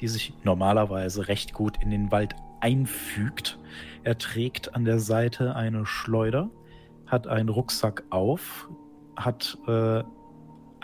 die 0.00 0.08
sich 0.08 0.32
normalerweise 0.42 1.28
recht 1.28 1.52
gut 1.52 1.82
in 1.82 1.90
den 1.90 2.10
Wald 2.10 2.34
einfügt. 2.60 3.58
Er 4.04 4.16
trägt 4.16 4.74
an 4.74 4.86
der 4.86 4.98
Seite 5.00 5.54
eine 5.54 5.84
Schleuder, 5.84 6.50
hat 7.06 7.26
einen 7.26 7.50
Rucksack 7.50 8.04
auf, 8.08 8.70
hat 9.16 9.58
äh, 9.66 10.02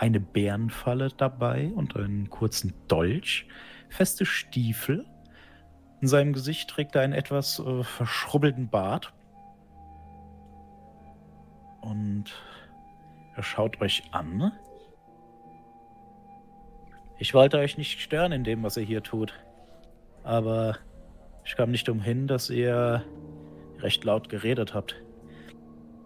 eine 0.01 0.19
Bärenfalle 0.19 1.09
dabei 1.15 1.71
und 1.75 1.95
einen 1.95 2.31
kurzen 2.31 2.73
Dolch, 2.87 3.47
feste 3.87 4.25
Stiefel. 4.25 5.05
In 6.01 6.07
seinem 6.07 6.33
Gesicht 6.33 6.71
trägt 6.71 6.95
er 6.95 7.03
einen 7.03 7.13
etwas 7.13 7.59
äh, 7.59 7.83
verschrubbelten 7.83 8.67
Bart. 8.67 9.13
Und 11.81 12.33
er 13.35 13.43
schaut 13.43 13.79
euch 13.79 14.03
an. 14.11 14.51
Ich 17.19 17.35
wollte 17.35 17.59
euch 17.59 17.77
nicht 17.77 18.01
stören 18.01 18.31
in 18.31 18.43
dem, 18.43 18.63
was 18.63 18.77
ihr 18.77 18.83
hier 18.83 19.03
tut. 19.03 19.35
Aber 20.23 20.79
ich 21.45 21.55
kam 21.55 21.69
nicht 21.69 21.87
umhin, 21.89 22.25
dass 22.25 22.49
ihr 22.49 23.05
recht 23.77 24.03
laut 24.03 24.29
geredet 24.29 24.73
habt. 24.73 24.95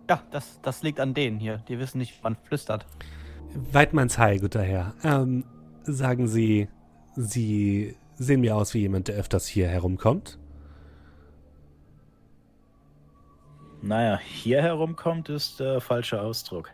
Ja, 0.09 0.21
das, 0.31 0.59
das 0.61 0.83
liegt 0.83 0.99
an 0.99 1.13
denen 1.13 1.39
hier. 1.39 1.59
Die 1.69 1.79
wissen 1.79 1.99
nicht, 1.99 2.19
wann 2.23 2.35
flüstert. 2.35 2.85
Weidmanns 3.55 4.17
Heil, 4.17 4.39
guter 4.39 4.61
Herr. 4.61 4.93
Ähm, 5.03 5.45
sagen 5.83 6.27
Sie, 6.27 6.67
Sie 7.15 7.95
sehen 8.15 8.41
mir 8.41 8.55
aus 8.55 8.73
wie 8.73 8.79
jemand, 8.79 9.07
der 9.07 9.15
öfters 9.15 9.47
hier 9.47 9.67
herumkommt? 9.67 10.37
Naja, 13.81 14.19
hier 14.19 14.61
herumkommt, 14.61 15.29
ist 15.29 15.59
der 15.59 15.79
falsche 15.79 16.21
Ausdruck. 16.21 16.71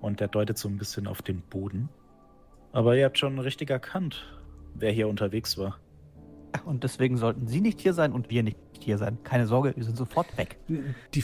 Und 0.00 0.20
der 0.20 0.28
deutet 0.28 0.58
so 0.58 0.68
ein 0.68 0.76
bisschen 0.76 1.06
auf 1.08 1.22
den 1.22 1.40
Boden. 1.40 1.88
Aber 2.72 2.96
ihr 2.96 3.06
habt 3.06 3.18
schon 3.18 3.38
richtig 3.38 3.70
erkannt, 3.70 4.26
wer 4.74 4.92
hier 4.92 5.08
unterwegs 5.08 5.58
war. 5.58 5.78
Und 6.64 6.84
deswegen 6.84 7.16
sollten 7.16 7.48
Sie 7.48 7.60
nicht 7.60 7.80
hier 7.80 7.94
sein 7.94 8.12
und 8.12 8.30
wir 8.30 8.42
nicht 8.42 8.58
hier 8.80 8.98
sein. 8.98 9.18
Keine 9.24 9.46
Sorge, 9.46 9.72
wir 9.74 9.84
sind 9.84 9.96
sofort 9.96 10.38
weg. 10.38 10.56
Die 11.14 11.22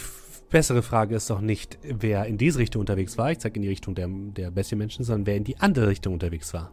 bessere 0.52 0.82
Frage 0.82 1.16
ist 1.16 1.28
doch 1.30 1.40
nicht, 1.40 1.78
wer 1.82 2.26
in 2.26 2.38
diese 2.38 2.60
Richtung 2.60 2.80
unterwegs 2.80 3.18
war, 3.18 3.32
ich 3.32 3.40
sag 3.40 3.56
in 3.56 3.62
die 3.62 3.68
Richtung 3.68 3.94
der, 3.94 4.08
der 4.08 4.50
Bestienmenschen, 4.50 5.04
sondern 5.04 5.26
wer 5.26 5.36
in 5.36 5.44
die 5.44 5.58
andere 5.58 5.88
Richtung 5.88 6.12
unterwegs 6.12 6.54
war. 6.54 6.72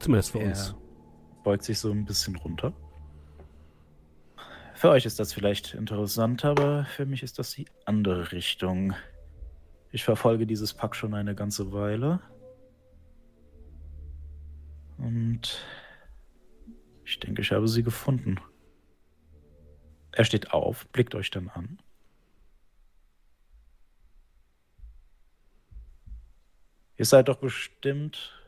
Zumindest 0.00 0.32
für 0.32 0.38
uns. 0.38 0.70
Er 0.70 1.42
beugt 1.44 1.64
sich 1.64 1.78
so 1.78 1.90
ein 1.90 2.04
bisschen 2.04 2.36
runter. 2.36 2.72
Für 4.74 4.90
euch 4.90 5.04
ist 5.04 5.20
das 5.20 5.32
vielleicht 5.32 5.74
interessant, 5.74 6.44
aber 6.44 6.86
für 6.86 7.06
mich 7.06 7.22
ist 7.22 7.38
das 7.38 7.52
die 7.52 7.66
andere 7.84 8.32
Richtung. 8.32 8.94
Ich 9.92 10.04
verfolge 10.04 10.46
dieses 10.46 10.72
Pack 10.72 10.96
schon 10.96 11.14
eine 11.14 11.34
ganze 11.34 11.72
Weile. 11.72 12.20
Und 14.96 15.62
ich 17.04 17.20
denke, 17.20 17.42
ich 17.42 17.52
habe 17.52 17.68
sie 17.68 17.82
gefunden. 17.82 18.40
Er 20.20 20.24
steht 20.26 20.52
auf, 20.52 20.86
blickt 20.88 21.14
euch 21.14 21.30
dann 21.30 21.48
an. 21.48 21.78
Ihr 26.98 27.06
seid 27.06 27.28
doch 27.28 27.38
bestimmt 27.38 28.38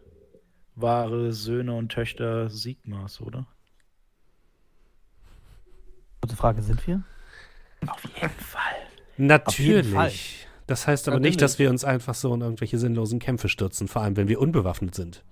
wahre 0.74 1.32
Söhne 1.32 1.72
und 1.72 1.88
Töchter 1.90 2.50
Sigmas, 2.50 3.22
oder? 3.22 3.46
Kurze 6.20 6.36
Frage, 6.36 6.60
sind 6.60 6.86
wir? 6.86 7.04
Auf 7.86 8.04
jeden 8.04 8.28
Fall. 8.28 8.76
Natürlich. 9.16 9.58
jeden 9.66 9.94
Fall. 9.94 10.12
Das 10.66 10.86
heißt 10.86 11.08
aber 11.08 11.20
nicht, 11.20 11.40
dass 11.40 11.58
wir 11.58 11.70
uns 11.70 11.84
einfach 11.84 12.14
so 12.14 12.34
in 12.34 12.42
irgendwelche 12.42 12.76
sinnlosen 12.76 13.18
Kämpfe 13.18 13.48
stürzen, 13.48 13.88
vor 13.88 14.02
allem 14.02 14.18
wenn 14.18 14.28
wir 14.28 14.42
unbewaffnet 14.42 14.94
sind. 14.94 15.24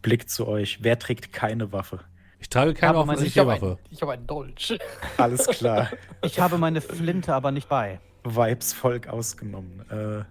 Blickt 0.00 0.30
zu 0.30 0.48
euch. 0.48 0.78
Wer 0.80 0.98
trägt 0.98 1.34
keine 1.34 1.72
Waffe? 1.72 2.00
Ich 2.40 2.48
trage 2.48 2.74
keine 2.74 2.90
Aber 2.96 3.04
meine- 3.06 3.18
Ich 3.26 3.36
offensichtliche 3.36 3.40
habe 3.40 3.50
Waffe. 3.62 3.66
einen, 3.82 3.88
ich 3.92 4.02
hab 4.02 4.08
einen 4.08 4.26
Dolch. 4.26 4.78
Alles 5.18 5.46
klar. 5.46 5.90
Ich 6.22 6.40
habe 6.40 6.58
meine 6.58 6.80
Flinte 6.80 7.34
aber 7.34 7.52
nicht 7.52 7.68
bei. 7.68 8.00
Weibsvolk 8.24 9.08
ausgenommen. 9.08 9.84
Äh, 9.90 10.24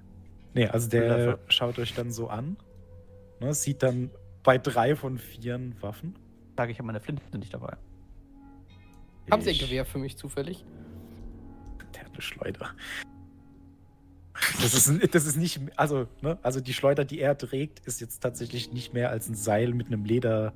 nee, 0.54 0.68
also 0.68 0.90
der 0.90 1.40
schaut 1.48 1.80
euch 1.80 1.94
dann 1.94 2.12
so 2.12 2.28
an. 2.30 2.58
Ne, 3.40 3.54
sieht 3.54 3.82
dann 3.84 4.12
bei 4.44 4.58
drei 4.58 4.96
von 4.96 5.18
vieren 5.18 5.76
Waffen. 5.82 6.16
Sage 6.58 6.72
ich, 6.72 6.78
habe 6.80 6.88
meine 6.88 7.00
Flinte 7.00 7.38
nicht 7.38 7.54
dabei. 7.54 7.78
Haben 9.32 9.42
Sie 9.42 9.52
ein 9.52 9.58
Gewehr 9.58 9.86
für 9.86 9.98
mich 10.00 10.18
zufällig? 10.18 10.66
Der 11.96 12.04
hat 12.06 12.12
eine 12.12 12.22
Schleuder. 12.22 12.70
Das 14.62 14.74
ist, 14.74 15.14
das 15.16 15.26
ist 15.26 15.36
nicht, 15.38 15.60
also, 15.76 16.08
ne, 16.22 16.38
also 16.42 16.62
die 16.62 16.74
Schleuder, 16.74 17.06
die 17.06 17.20
er 17.20 17.38
trägt, 17.38 17.80
ist 17.86 18.02
jetzt 18.02 18.20
tatsächlich 18.22 18.72
nicht 18.72 18.94
mehr 18.94 19.10
als 19.10 19.28
ein 19.30 19.36
Seil 19.36 19.74
mit 19.74 19.88
einem 19.88 20.06
Leder, 20.06 20.54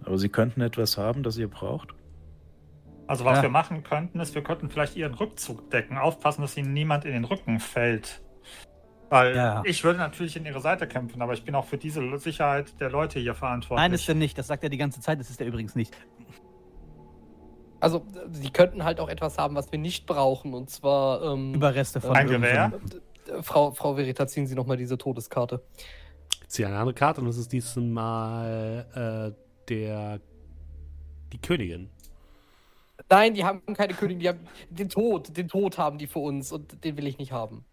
Aber 0.03 0.18
sie 0.18 0.30
könnten 0.30 0.61
etwas 0.61 0.98
haben, 0.98 1.24
das 1.24 1.38
ihr 1.38 1.48
braucht. 1.48 1.90
Also 3.07 3.24
was 3.24 3.38
Ja. 3.38 3.44
wir 3.44 3.49
machen 3.49 3.84
könnten, 3.84 4.20
ist, 4.20 4.34
wir 4.36 4.44
könnten 4.44 4.70
vielleicht 4.70 4.95
ihren 4.95 5.14
Rückzug 5.14 5.70
decken, 5.70 5.98
aufpassen, 5.98 6.41
dass 6.41 6.57
ihnen 6.57 6.74
niemand 6.74 7.06
in 7.06 7.14
den 7.14 7.26
Rücken 7.26 7.60
fällt. 7.60 8.22
Weil 9.10 9.36
Ja. 9.36 9.61
ich 9.65 9.84
würde 9.84 9.99
natürlich 9.99 10.36
in 10.36 10.45
ihre 10.45 10.60
Seite 10.60 10.88
kämpfen, 10.88 11.22
aber 11.22 11.34
ich 11.34 11.45
bin 11.45 11.53
auch 11.53 11.65
für 11.65 11.78
diese 11.78 12.18
Sicherheit 12.18 12.80
der 12.82 12.90
Leute 12.90 13.20
hier 13.20 13.36
verantwortlich. 13.36 13.84
Nein, 13.84 13.94
ist 13.94 14.10
er 14.10 14.15
nicht. 14.15 14.38
Das 14.38 14.48
sagt 14.48 14.64
er 14.64 14.70
die 14.70 14.78
ganze 14.78 14.99
Zeit. 15.02 15.20
Das 15.20 15.30
ist 15.30 15.40
er 15.40 15.48
übrigens 15.48 15.76
nicht. 15.76 15.95
Also, 17.84 18.06
sie 18.32 18.50
könnten 18.50 18.86
halt 18.86 19.02
auch 19.02 19.10
etwas 19.10 19.38
haben, 19.38 19.56
was 19.56 19.70
wir 19.72 19.78
nicht 19.78 20.06
brauchen. 20.06 20.54
Und 20.54 20.70
zwar. 20.70 21.22
Ähm, 21.34 21.54
Überreste 21.54 22.00
von 22.00 22.16
Ein 22.16 22.28
Gewehr? 22.28 22.80
äh, 23.28 23.44
Frau, 23.44 23.72
Frau 23.72 23.96
Verita, 23.96 24.26
ziehen 24.26 24.48
Sie 24.48 24.56
nochmal 24.56 24.78
diese 24.78 24.98
Todeskarte. 24.98 25.62
Ich 26.42 26.48
ziehe 26.48 26.68
eine 26.68 26.78
andere 26.78 26.94
Karte 26.94 27.20
und 27.20 27.28
das 27.28 27.38
ist 27.38 27.52
diesmal 27.52 29.36
äh, 29.36 29.68
der 29.68 30.22
die 31.34 31.42
Königin. 31.42 31.90
Nein, 33.10 33.34
die 33.34 33.44
haben 33.44 33.62
keine 33.74 33.94
Königin, 33.94 34.20
die 34.20 34.30
haben 34.30 34.48
den 34.70 34.88
Tod. 34.88 35.36
Den 35.36 35.50
Tod 35.50 35.78
haben 35.78 35.98
die 35.98 36.08
für 36.08 36.20
uns 36.20 36.54
und 36.54 36.86
den 36.86 36.96
will 36.96 37.08
ich 37.08 37.18
nicht 37.18 37.34
haben. 37.34 37.66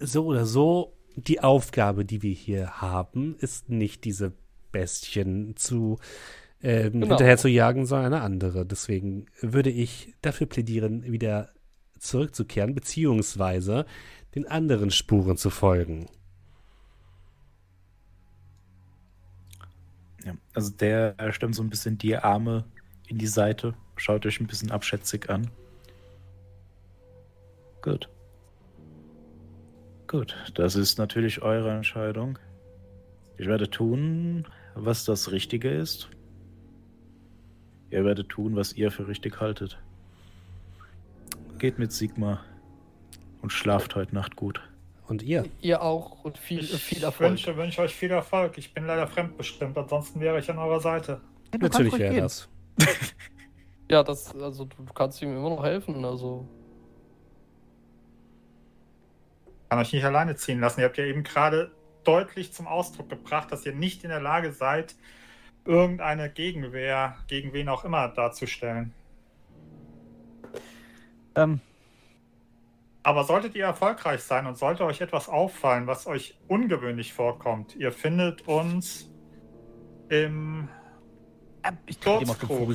So 0.00 0.26
oder 0.26 0.44
so, 0.44 0.92
die 1.14 1.40
Aufgabe, 1.40 2.04
die 2.04 2.22
wir 2.22 2.34
hier 2.34 2.82
haben, 2.82 3.36
ist 3.38 3.70
nicht 3.70 4.04
diese 4.04 4.32
Bestien 4.72 5.56
zu 5.56 5.98
ähm, 6.62 6.92
Genau. 6.92 7.08
hinterher 7.08 7.36
zu 7.36 7.48
jagen, 7.48 7.86
sondern 7.86 8.14
eine 8.14 8.22
andere. 8.22 8.66
Deswegen 8.66 9.26
würde 9.40 9.70
ich 9.70 10.14
dafür 10.22 10.46
plädieren, 10.46 11.04
wieder 11.04 11.50
zurückzukehren, 11.98 12.74
beziehungsweise 12.74 13.86
den 14.34 14.46
anderen 14.46 14.90
Spuren 14.90 15.36
zu 15.36 15.50
folgen. 15.50 16.06
Ja, 20.24 20.34
also 20.54 20.70
der 20.70 21.14
stemmt 21.32 21.54
so 21.54 21.62
ein 21.62 21.70
bisschen 21.70 21.98
die 21.98 22.16
Arme 22.16 22.64
in 23.06 23.18
die 23.18 23.26
Seite, 23.26 23.74
schaut 23.96 24.26
euch 24.26 24.40
ein 24.40 24.46
bisschen 24.46 24.70
abschätzig 24.70 25.30
an. 25.30 25.50
Gut. 27.82 28.08
Gut, 30.08 30.36
das 30.54 30.76
ist 30.76 30.98
natürlich 30.98 31.42
eure 31.42 31.70
Entscheidung. 31.74 32.38
Ich 33.38 33.46
werde 33.46 33.68
tun, 33.70 34.46
was 34.76 35.04
das 35.04 35.32
Richtige 35.32 35.70
ist. 35.70 36.08
Ihr 37.90 38.04
werdet 38.04 38.28
tun, 38.28 38.56
was 38.56 38.72
ihr 38.74 38.90
für 38.90 39.08
richtig 39.08 39.40
haltet. 39.40 39.78
Geht 41.58 41.78
mit 41.78 41.92
Sigma 41.92 42.40
und 43.42 43.52
schlaft 43.52 43.94
heute 43.94 44.14
Nacht 44.14 44.36
gut. 44.36 44.60
Und 45.08 45.22
ihr? 45.22 45.44
Ihr 45.60 45.82
auch 45.82 46.24
und 46.24 46.36
viel, 46.36 46.60
Ich 46.60 46.82
viel 46.82 47.02
Erfolg. 47.02 47.30
wünsche, 47.30 47.56
wünsche 47.56 47.80
euch 47.80 47.94
viel 47.94 48.10
Erfolg. 48.10 48.58
Ich 48.58 48.74
bin 48.74 48.86
leider 48.86 49.06
fremdbestimmt, 49.06 49.78
ansonsten 49.78 50.20
wäre 50.20 50.38
ich 50.38 50.50
an 50.50 50.58
eurer 50.58 50.80
Seite. 50.80 51.20
Ja, 51.52 51.58
Natürlich 51.60 51.98
wäre 51.98 52.16
das. 52.20 52.48
Ja, 53.88 54.02
das, 54.02 54.34
also 54.34 54.64
du 54.64 54.82
du 54.82 54.92
kannst 54.92 55.22
ihm 55.22 55.36
immer 55.36 55.48
noch 55.48 55.64
helfen. 55.64 56.04
Also. 56.04 56.44
kann 59.68 59.78
euch 59.78 59.92
nicht 59.92 60.04
alleine 60.04 60.34
ziehen 60.34 60.58
lassen. 60.58 60.80
Ihr 60.80 60.86
habt 60.86 60.98
ja 60.98 61.04
eben 61.04 61.22
gerade 61.22 61.70
deutlich 62.06 62.52
zum 62.52 62.66
Ausdruck 62.66 63.08
gebracht, 63.08 63.50
dass 63.52 63.66
ihr 63.66 63.74
nicht 63.74 64.04
in 64.04 64.10
der 64.10 64.20
Lage 64.20 64.52
seid, 64.52 64.94
irgendeine 65.64 66.30
Gegenwehr, 66.30 67.16
gegen 67.26 67.52
wen 67.52 67.68
auch 67.68 67.84
immer 67.84 68.08
darzustellen. 68.08 68.94
Ähm, 71.34 71.60
Aber 73.02 73.24
solltet 73.24 73.54
ihr 73.54 73.64
erfolgreich 73.64 74.22
sein 74.22 74.46
und 74.46 74.56
sollte 74.56 74.84
euch 74.84 75.00
etwas 75.00 75.28
auffallen, 75.28 75.86
was 75.86 76.06
euch 76.06 76.38
ungewöhnlich 76.48 77.12
vorkommt, 77.12 77.74
ihr 77.76 77.92
findet 77.92 78.46
uns 78.48 79.10
im, 80.08 80.68
äh, 81.62 81.72
ich 81.86 81.96
Sturzkrug. 81.96 82.74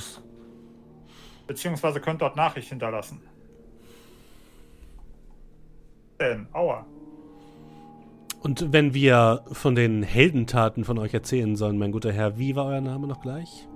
Beziehungsweise 1.48 2.00
könnt 2.02 2.22
dort 2.22 2.36
Nachricht 2.36 2.70
hinterlassen. 2.70 3.22
Denn, 6.20 6.48
aua. 6.54 6.86
Und 8.42 8.74
wenn 8.74 8.96
wir 8.96 9.44
von 9.52 9.76
den 9.76 10.02
Heldentaten 10.02 10.84
von 10.84 10.98
euch 10.98 11.14
erzählen 11.14 11.56
sollen, 11.56 11.78
mein 11.78 11.92
guter 11.92 12.12
Herr, 12.12 12.40
wie 12.40 12.56
war 12.56 12.66
euer 12.66 12.82
Name 12.82 13.06
noch 13.08 13.22
gleich? 13.22 13.68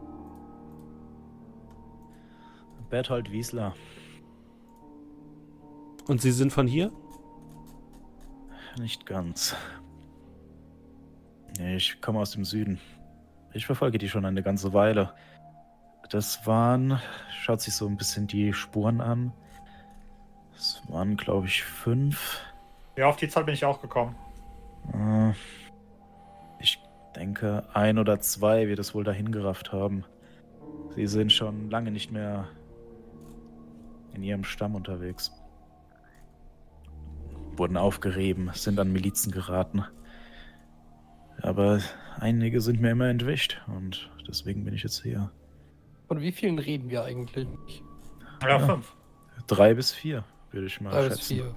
Berthold 2.89 3.31
Wiesler. 3.31 3.75
Und 6.07 6.21
Sie 6.21 6.31
sind 6.31 6.51
von 6.51 6.65
hier? 6.65 6.91
Nicht 8.79 9.05
ganz. 9.05 9.55
Nee, 11.59 11.75
Ich 11.75 12.01
komme 12.01 12.19
aus 12.19 12.31
dem 12.31 12.43
Süden. 12.43 12.79
Ich 13.53 13.67
verfolge 13.67 13.97
die 13.99 14.09
schon 14.09 14.25
eine 14.25 14.43
ganze 14.43 14.73
Weile. 14.73 15.13
Das 16.09 16.45
waren, 16.45 16.99
schaut 17.41 17.61
sich 17.61 17.73
so 17.73 17.87
ein 17.87 17.97
bisschen 17.97 18.27
die 18.27 18.51
Spuren 18.53 18.99
an. 18.99 19.31
Das 20.53 20.81
waren, 20.89 21.17
glaube 21.17 21.47
ich, 21.47 21.63
fünf. 21.63 22.41
Ja, 22.97 23.07
auf 23.07 23.17
die 23.17 23.27
Zahl 23.27 23.43
bin 23.43 23.53
ich 23.53 23.65
auch 23.65 23.81
gekommen. 23.81 24.15
Äh, 24.93 25.33
Ich 26.59 26.79
denke, 27.15 27.63
ein 27.73 27.97
oder 27.97 28.19
zwei 28.19 28.67
wird 28.67 28.79
es 28.79 28.93
wohl 28.95 29.03
dahin 29.03 29.31
gerafft 29.31 29.71
haben. 29.71 30.03
Sie 30.95 31.07
sind 31.07 31.31
schon 31.31 31.69
lange 31.69 31.91
nicht 31.91 32.11
mehr 32.11 32.47
in 34.13 34.23
ihrem 34.23 34.43
Stamm 34.43 34.75
unterwegs. 34.75 35.31
Wurden 37.57 37.77
aufgerieben, 37.77 38.49
sind 38.53 38.79
an 38.79 38.91
Milizen 38.91 39.31
geraten. 39.31 39.83
Aber 41.41 41.79
einige 42.19 42.61
sind 42.61 42.81
mir 42.81 42.91
immer 42.91 43.07
entwischt 43.07 43.61
und 43.67 44.09
deswegen 44.27 44.63
bin 44.65 44.73
ich 44.73 44.83
jetzt 44.83 45.03
hier. 45.03 45.31
Von 46.07 46.21
wie 46.21 46.31
vielen 46.31 46.59
reden 46.59 46.89
wir 46.89 47.03
eigentlich? 47.03 47.47
Ja, 48.41 48.49
Ja. 48.49 48.59
fünf. 48.59 48.95
Drei 49.47 49.73
bis 49.73 49.91
vier, 49.91 50.23
würde 50.51 50.67
ich 50.67 50.79
mal 50.81 50.91
Drei 50.91 51.09
bis 51.09 51.19
schätzen. 51.19 51.35
vier. 51.35 51.55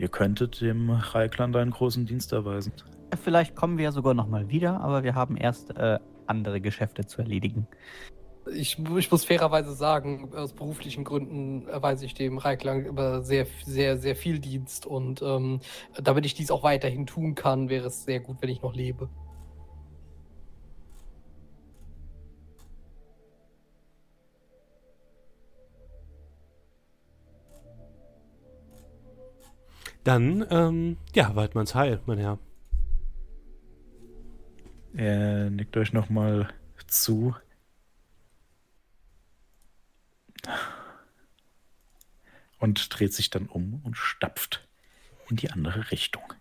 Ihr 0.00 0.08
könntet 0.08 0.62
dem 0.62 0.88
Reikland 0.88 1.54
einen 1.56 1.72
großen 1.72 2.06
Dienst 2.06 2.32
erweisen. 2.32 2.72
Vielleicht 3.22 3.54
kommen 3.54 3.76
wir 3.76 3.84
ja 3.84 3.92
sogar 3.92 4.14
noch 4.14 4.28
mal 4.28 4.48
wieder, 4.48 4.80
aber 4.80 5.02
wir 5.04 5.14
haben 5.14 5.36
erst 5.36 5.76
äh, 5.76 5.98
andere 6.26 6.62
Geschäfte 6.62 7.04
zu 7.04 7.20
erledigen. 7.20 7.66
Ich, 8.50 8.78
ich 8.78 9.10
muss 9.10 9.26
fairerweise 9.26 9.74
sagen, 9.74 10.30
aus 10.34 10.54
beruflichen 10.54 11.04
Gründen 11.04 11.68
erweise 11.68 12.06
ich 12.06 12.14
dem 12.14 12.38
Reiklang 12.38 12.86
über 12.86 13.20
sehr, 13.22 13.46
sehr, 13.66 13.98
sehr 13.98 14.16
viel 14.16 14.38
Dienst 14.38 14.86
und 14.86 15.20
ähm, 15.20 15.60
damit 16.02 16.24
ich 16.24 16.32
dies 16.32 16.50
auch 16.50 16.62
weiterhin 16.62 17.04
tun 17.04 17.34
kann, 17.34 17.68
wäre 17.68 17.88
es 17.88 18.04
sehr 18.04 18.20
gut, 18.20 18.38
wenn 18.40 18.48
ich 18.48 18.62
noch 18.62 18.74
lebe. 18.74 19.10
Dann, 30.04 30.46
ähm, 30.50 30.96
ja, 31.14 31.34
Waldmanns 31.36 31.74
Heil, 31.74 32.00
mein 32.06 32.18
Herr. 32.18 32.38
Er 34.94 35.50
nickt 35.50 35.76
euch 35.76 35.92
nochmal 35.92 36.52
zu. 36.86 37.34
Und 42.58 42.98
dreht 42.98 43.14
sich 43.14 43.30
dann 43.30 43.46
um 43.46 43.80
und 43.84 43.96
stapft 43.96 44.66
in 45.28 45.36
die 45.36 45.50
andere 45.50 45.90
Richtung. 45.90 46.34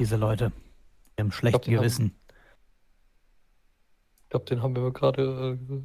diese 0.00 0.16
Leute. 0.16 0.50
Im 1.16 1.30
schlechten 1.30 1.70
den 1.70 1.74
Gewissen. 1.74 2.16
Ich 4.22 4.30
glaube, 4.30 4.46
den 4.46 4.62
haben 4.62 4.74
wir 4.74 4.90
gerade 4.92 5.58
äh, 5.60 5.82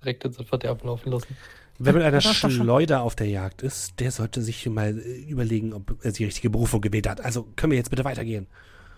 direkt 0.00 0.24
in 0.24 0.32
sein 0.32 0.46
Verderben 0.46 0.86
laufen 0.86 1.12
lassen. 1.12 1.36
Wer 1.78 1.92
mit 1.92 2.02
einer 2.02 2.18
doch. 2.18 2.32
Schleuder 2.50 3.02
auf 3.02 3.14
der 3.14 3.28
Jagd 3.28 3.62
ist, 3.62 4.00
der 4.00 4.10
sollte 4.10 4.42
sich 4.42 4.66
mal 4.68 4.98
äh, 4.98 5.02
überlegen, 5.28 5.72
ob 5.72 6.04
er 6.04 6.12
die 6.12 6.24
richtige 6.24 6.50
Berufung 6.50 6.80
gewählt 6.80 7.08
hat. 7.08 7.20
Also 7.24 7.44
können 7.56 7.70
wir 7.70 7.78
jetzt 7.78 7.90
bitte 7.90 8.04
weitergehen. 8.04 8.48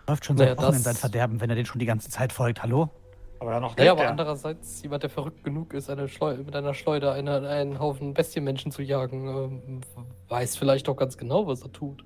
Läuft 0.09 0.24
schon 0.24 0.39
seit 0.39 0.57
Wochen 0.59 0.74
in 0.74 0.81
sein 0.82 0.97
Verderben, 0.97 1.40
wenn 1.40 1.51
er 1.51 1.57
den 1.57 1.66
schon 1.66 1.78
die 1.78 1.86
ganze 1.86 2.09
Zeit 2.09 2.32
folgt. 2.32 2.62
Hallo? 2.62 2.90
Aber 3.39 3.52
ja 3.52 3.61
noch 3.61 3.77
Naja, 3.77 3.93
lebt 3.93 4.01
aber 4.01 4.05
er. 4.05 4.11
andererseits, 4.11 4.82
jemand, 4.82 5.02
der 5.02 5.11
verrückt 5.11 5.44
genug 5.44 5.73
ist, 5.73 5.89
eine 5.89 6.09
Schleu 6.09 6.36
mit 6.39 6.55
einer 6.57 6.74
Schleuder 6.74 7.12
eine, 7.12 7.47
einen 7.48 7.78
Haufen 7.78 8.12
Bestienmenschen 8.15 8.70
zu 8.73 8.82
jagen, 8.82 9.28
ähm, 9.28 9.81
weiß 10.28 10.57
vielleicht 10.57 10.89
auch 10.89 10.97
ganz 10.97 11.16
genau, 11.16 11.47
was 11.47 11.62
er 11.62 11.73
tut. 11.73 12.05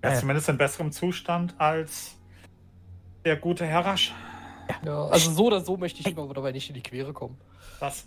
Er 0.00 0.10
ist 0.10 0.16
Ja. 0.16 0.20
zumindest 0.20 0.48
in 0.48 0.58
besserem 0.58 0.90
Zustand 0.92 1.54
als 1.58 2.16
der 3.24 3.36
gute 3.36 3.64
Herr 3.66 3.84
Rasch. 3.84 4.12
Ja, 4.84 5.06
also 5.06 5.30
so 5.30 5.46
oder 5.46 5.60
so 5.60 5.76
möchte 5.76 6.00
ich 6.00 6.06
ihm 6.06 6.18
aber 6.18 6.34
dabei 6.34 6.52
nicht 6.52 6.68
in 6.68 6.74
die 6.74 6.82
Quere 6.82 7.12
kommen. 7.12 7.36
Das. 7.80 8.06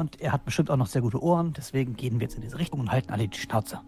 Und 0.00 0.18
er 0.18 0.32
hat 0.32 0.46
bestimmt 0.46 0.70
auch 0.70 0.78
noch 0.78 0.86
sehr 0.86 1.02
gute 1.02 1.22
Ohren, 1.22 1.52
deswegen 1.52 1.94
gehen 1.94 2.20
wir 2.20 2.22
jetzt 2.22 2.34
in 2.34 2.40
diese 2.40 2.58
Richtung 2.58 2.80
und 2.80 2.90
halten 2.90 3.12
alle 3.12 3.28
die 3.28 3.36
Schnauze. 3.36 3.82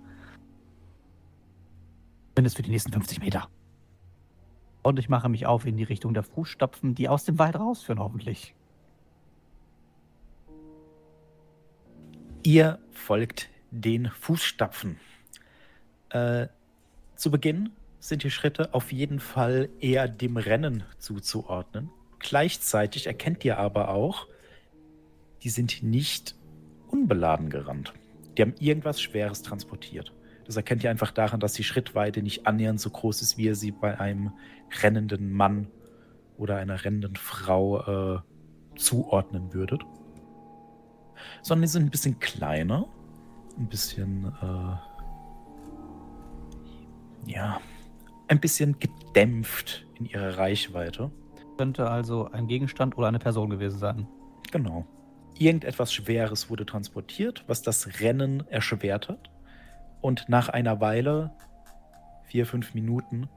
Zumindest 2.34 2.56
für 2.56 2.62
die 2.62 2.70
nächsten 2.70 2.92
50 2.92 3.20
Meter. 3.20 3.48
Und 4.82 4.98
ich 4.98 5.08
mache 5.08 5.30
mich 5.30 5.46
auf 5.46 5.64
in 5.64 5.78
die 5.78 5.84
Richtung 5.84 6.12
der 6.12 6.22
Fußstapfen, 6.22 6.94
die 6.94 7.08
aus 7.08 7.24
dem 7.24 7.38
Wald 7.38 7.56
rausführen, 7.56 7.98
hoffentlich. 7.98 8.54
Ihr 12.42 12.78
folgt 12.90 13.48
den 13.70 14.10
Fußstapfen. 14.10 15.00
Äh, 16.10 16.48
zu 17.16 17.30
Beginn 17.30 17.70
sind 18.00 18.22
die 18.22 18.30
Schritte 18.30 18.74
auf 18.74 18.92
jeden 18.92 19.18
Fall 19.18 19.70
eher 19.80 20.08
dem 20.08 20.36
Rennen 20.36 20.84
zuzuordnen. 20.98 21.88
Gleichzeitig 22.18 23.06
erkennt 23.06 23.46
ihr 23.46 23.56
aber 23.56 23.88
auch, 23.88 24.26
die 25.42 25.50
sind 25.50 25.82
nicht 25.82 26.36
unbeladen 26.88 27.50
gerannt. 27.50 27.92
Die 28.36 28.42
haben 28.42 28.54
irgendwas 28.58 29.00
Schweres 29.00 29.42
transportiert. 29.42 30.12
Das 30.44 30.56
erkennt 30.56 30.82
ihr 30.82 30.90
einfach 30.90 31.12
daran, 31.12 31.40
dass 31.40 31.52
die 31.52 31.64
Schrittweite 31.64 32.22
nicht 32.22 32.46
annähernd 32.46 32.80
so 32.80 32.90
groß 32.90 33.22
ist, 33.22 33.38
wie 33.38 33.44
ihr 33.44 33.54
sie 33.54 33.70
bei 33.70 33.98
einem 33.98 34.32
rennenden 34.82 35.32
Mann 35.32 35.68
oder 36.36 36.56
einer 36.56 36.84
rennenden 36.84 37.16
Frau 37.16 38.16
äh, 38.16 38.20
zuordnen 38.76 39.52
würdet 39.52 39.82
sondern 41.42 41.62
die 41.62 41.68
sind 41.68 41.84
ein 41.84 41.90
bisschen 41.90 42.18
kleiner, 42.20 42.86
ein 43.58 43.68
bisschen, 43.68 44.32
äh, 44.42 44.76
ja, 47.30 47.60
ein 48.28 48.40
bisschen 48.40 48.78
gedämpft 48.78 49.86
in 49.94 50.06
ihrer 50.06 50.38
Reichweite. 50.38 51.10
Könnte 51.56 51.88
also 51.88 52.30
ein 52.32 52.46
Gegenstand 52.48 52.96
oder 52.96 53.08
eine 53.08 53.18
Person 53.18 53.50
gewesen 53.50 53.78
sein. 53.78 54.06
Genau. 54.50 54.86
Irgendetwas 55.42 55.92
Schweres 55.92 56.50
wurde 56.50 56.64
transportiert, 56.64 57.42
was 57.48 57.62
das 57.62 57.98
Rennen 58.00 58.46
erschwert 58.48 59.08
hat. 59.08 59.28
Und 60.00 60.28
nach 60.28 60.48
einer 60.48 60.80
Weile, 60.80 61.32
vier, 62.26 62.46
fünf 62.46 62.74
Minuten, 62.74 63.28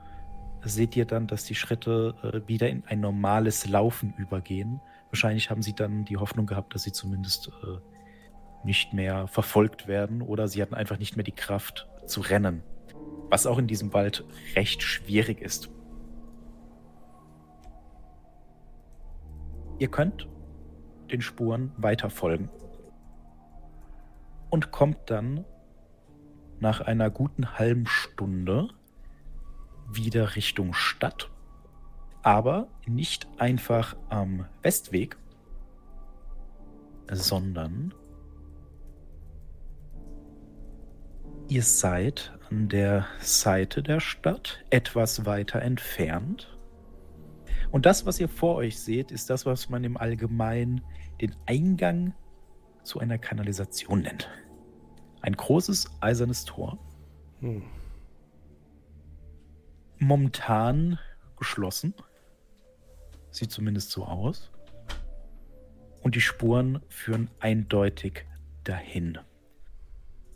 seht 0.61 0.95
ihr 0.95 1.05
dann, 1.05 1.25
dass 1.25 1.45
die 1.45 1.55
Schritte 1.55 2.13
äh, 2.21 2.47
wieder 2.47 2.69
in 2.69 2.83
ein 2.85 2.99
normales 2.99 3.67
Laufen 3.67 4.13
übergehen. 4.17 4.81
Wahrscheinlich 5.09 5.49
haben 5.49 5.63
sie 5.63 5.73
dann 5.73 6.05
die 6.05 6.17
Hoffnung 6.17 6.45
gehabt, 6.45 6.75
dass 6.75 6.83
sie 6.83 6.91
zumindest 6.91 7.47
äh, 7.47 7.79
nicht 8.63 8.93
mehr 8.93 9.27
verfolgt 9.27 9.87
werden 9.87 10.21
oder 10.21 10.47
sie 10.47 10.61
hatten 10.61 10.75
einfach 10.75 10.99
nicht 10.99 11.15
mehr 11.15 11.23
die 11.23 11.31
Kraft 11.31 11.87
zu 12.05 12.21
rennen. 12.21 12.61
Was 13.31 13.47
auch 13.47 13.57
in 13.57 13.65
diesem 13.65 13.93
Wald 13.93 14.23
recht 14.55 14.83
schwierig 14.83 15.41
ist. 15.41 15.71
Ihr 19.79 19.87
könnt 19.87 20.27
den 21.11 21.21
Spuren 21.21 21.71
weiter 21.77 22.09
folgen 22.09 22.49
und 24.49 24.71
kommt 24.71 24.97
dann 25.09 25.45
nach 26.59 26.81
einer 26.81 27.09
guten 27.09 27.57
halben 27.57 27.87
Stunde 27.87 28.69
wieder 29.91 30.35
Richtung 30.35 30.73
Stadt, 30.73 31.29
aber 32.23 32.67
nicht 32.85 33.27
einfach 33.37 33.95
am 34.09 34.45
Westweg, 34.61 35.17
sondern 37.11 37.93
ihr 41.47 41.63
seid 41.63 42.31
an 42.49 42.69
der 42.69 43.05
Seite 43.19 43.83
der 43.83 43.99
Stadt, 43.99 44.63
etwas 44.69 45.25
weiter 45.25 45.61
entfernt. 45.61 46.54
Und 47.75 47.85
das, 47.85 48.05
was 48.05 48.21
ihr 48.21 48.29
vor 48.29 48.55
euch 48.55 48.79
seht, 48.79 49.11
ist 49.11 49.29
das, 49.29 49.45
was 49.45 49.67
man 49.67 49.83
im 49.83 49.97
Allgemeinen 49.97 50.79
den 51.19 51.35
Eingang 51.45 52.13
zu 52.83 52.99
einer 52.99 53.17
Kanalisation 53.17 54.03
nennt. 54.03 54.29
Ein 55.19 55.35
großes 55.35 55.91
eisernes 55.99 56.45
Tor, 56.45 56.79
Hm. 57.41 57.63
momentan 59.99 60.99
geschlossen. 61.35 61.93
Sieht 63.29 63.51
zumindest 63.51 63.91
so 63.91 64.05
aus. 64.05 64.53
Und 66.01 66.15
die 66.15 66.21
Spuren 66.21 66.81
führen 66.87 67.29
eindeutig 67.41 68.25
dahin. 68.63 69.17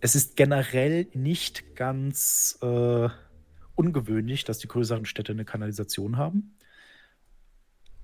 Es 0.02 0.14
ist 0.14 0.36
generell 0.36 1.08
nicht 1.14 1.78
ganz 1.78 2.60
äh, 2.62 3.08
ungewöhnlich, 3.76 4.44
dass 4.44 4.60
die 4.60 4.68
größeren 4.68 5.06
Städte 5.06 5.32
eine 5.32 5.46
Kanalisation 5.46 6.18
haben. 6.18 6.59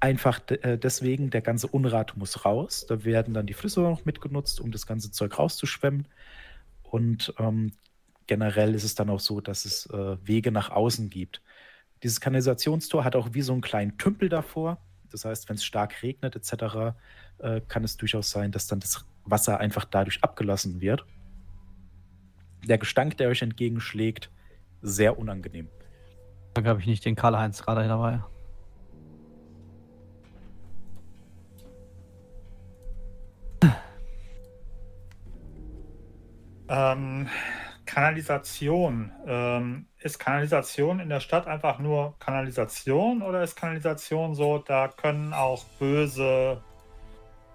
Einfach 0.06 0.40
äh, 0.50 0.78
deswegen, 0.78 1.32
der 1.32 1.42
ganze 1.42 1.66
Unrat 1.66 2.16
muss 2.16 2.46
raus. 2.46 2.86
Da 2.88 3.04
werden 3.04 3.34
dann 3.34 3.48
die 3.48 3.56
Flüsse 3.56 3.82
noch 3.82 4.06
mitgenutzt, 4.06 4.62
um 4.62 4.72
das 4.72 4.86
ganze 4.86 5.10
Zeug 5.10 5.40
rauszuschwemmen. 5.40 6.08
Und 6.84 7.34
ähm, 7.40 7.72
generell 8.28 8.76
ist 8.76 8.84
es 8.84 8.94
dann 8.94 9.10
auch 9.10 9.20
so, 9.20 9.42
dass 9.42 9.66
es 9.66 9.88
äh, 9.88 10.18
Wege 10.24 10.52
nach 10.52 10.70
außen 10.70 11.10
gibt. 11.10 11.42
Dieses 12.04 12.22
Kanalisationstor 12.22 13.04
hat 13.04 13.16
auch 13.16 13.30
wie 13.32 13.42
so 13.42 13.54
einen 13.54 13.64
kleinen 13.64 13.98
Tümpel 13.98 14.30
davor. 14.30 14.78
Das 15.10 15.26
heißt, 15.26 15.50
wenn 15.50 15.56
es 15.56 15.66
stark 15.66 16.04
regnet 16.04 16.36
etc., 16.36 16.94
äh, 17.40 17.62
kann 17.68 17.84
es 17.84 17.98
durchaus 17.98 18.30
sein, 18.30 18.52
dass 18.52 18.68
dann 18.68 18.82
das 18.82 19.08
Wasser 19.24 19.60
einfach 19.60 19.86
dadurch 19.86 20.24
abgelassen 20.24 20.82
wird. 20.82 21.04
Der 22.64 22.78
Gestank, 22.78 23.18
der 23.18 23.30
euch 23.30 23.42
entgegenschlägt, 23.42 24.30
sehr 24.84 25.18
unangenehm. 25.18 25.68
Da 26.54 26.64
habe 26.64 26.80
ich 26.80 26.86
nicht 26.86 27.06
den 27.06 27.16
Karl-Heinz 27.16 27.64
gerade 27.64 27.88
dabei. 27.88 28.22
Ähm, 36.68 37.28
Kanalisation. 37.86 39.12
Ähm, 39.28 39.86
ist 40.00 40.20
Kanalisation 40.20 41.00
in 41.00 41.10
der 41.10 41.20
Stadt 41.20 41.48
einfach 41.48 41.80
nur 41.80 42.16
Kanalisation 42.20 43.22
oder 43.22 43.44
ist 43.44 43.56
Kanalisation 43.56 44.36
so, 44.36 44.60
da 44.60 44.88
können 44.88 45.34
auch 45.34 45.64
böse, 45.80 46.62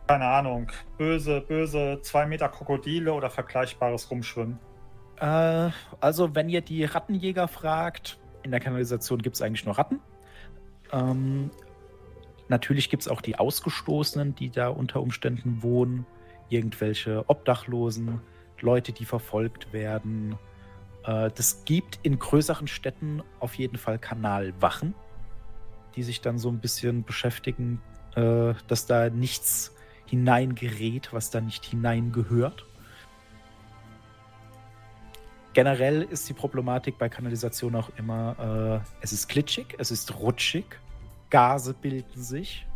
keine 0.07 0.27
Ahnung, 0.27 0.71
böse, 0.99 1.41
böse 1.41 2.01
zwei 2.03 2.27
Meter 2.27 2.49
Krokodile 2.49 3.13
oder 3.13 3.31
Vergleichbares 3.31 4.11
rumschwimmen? 4.11 4.59
Äh, 5.19 5.71
also, 6.01 6.35
wenn 6.35 6.49
ihr 6.49 6.61
die 6.61 6.85
Rattenjäger 6.85 7.49
fragt, 7.49 8.19
in 8.43 8.51
der 8.51 8.61
Kanalisation 8.61 9.21
gibt 9.21 9.37
es 9.37 9.43
eigentlich 9.43 9.67
nur 9.67 9.77
Ratten. 9.77 10.01
Ähm, 10.93 11.51
natürlich 12.49 12.89
gibt 12.89 13.03
es 13.03 13.09
auch 13.09 13.21
die 13.21 13.37
Ausgestoßenen, 13.37 14.35
die 14.35 14.51
da 14.51 14.69
unter 14.69 15.01
Umständen 15.01 15.63
wohnen. 15.63 16.07
Irgendwelche 16.49 17.25
Obdachlosen, 17.29 18.21
Leute, 18.63 18.93
die 18.93 19.05
verfolgt 19.05 19.73
werden. 19.73 20.39
Äh, 21.05 21.31
das 21.35 21.65
gibt 21.65 21.99
in 22.03 22.19
größeren 22.19 22.67
Städten 22.67 23.23
auf 23.39 23.55
jeden 23.55 23.79
Fall 23.79 23.99
Kanalwachen, 23.99 24.95
die 25.97 26.03
sich 26.03 26.21
dann 26.21 26.39
so 26.39 26.49
ein 26.49 26.59
bisschen 26.59 27.05
beschäftigen, 27.05 27.81
äh, 28.17 28.55
dass 28.69 28.87
da 28.87 29.11
nichts 29.11 29.75
hineingerät, 30.07 31.13
was 31.13 31.31
da 31.31 31.41
nicht 31.41 31.65
hineingehört. 31.65 32.67
Generell 35.53 36.03
ist 36.03 36.29
die 36.29 36.33
Problematik 36.33 36.97
bei 36.99 37.09
Kanalisation 37.09 37.75
auch 37.75 37.91
immer, 37.97 38.83
äh, 38.83 39.03
es 39.03 39.13
ist 39.13 39.29
glitschig, 39.29 39.75
es 39.79 39.91
ist 39.91 40.21
rutschig, 40.21 40.65
Gase 41.31 41.75
bilden 41.75 42.23
sich. 42.23 42.67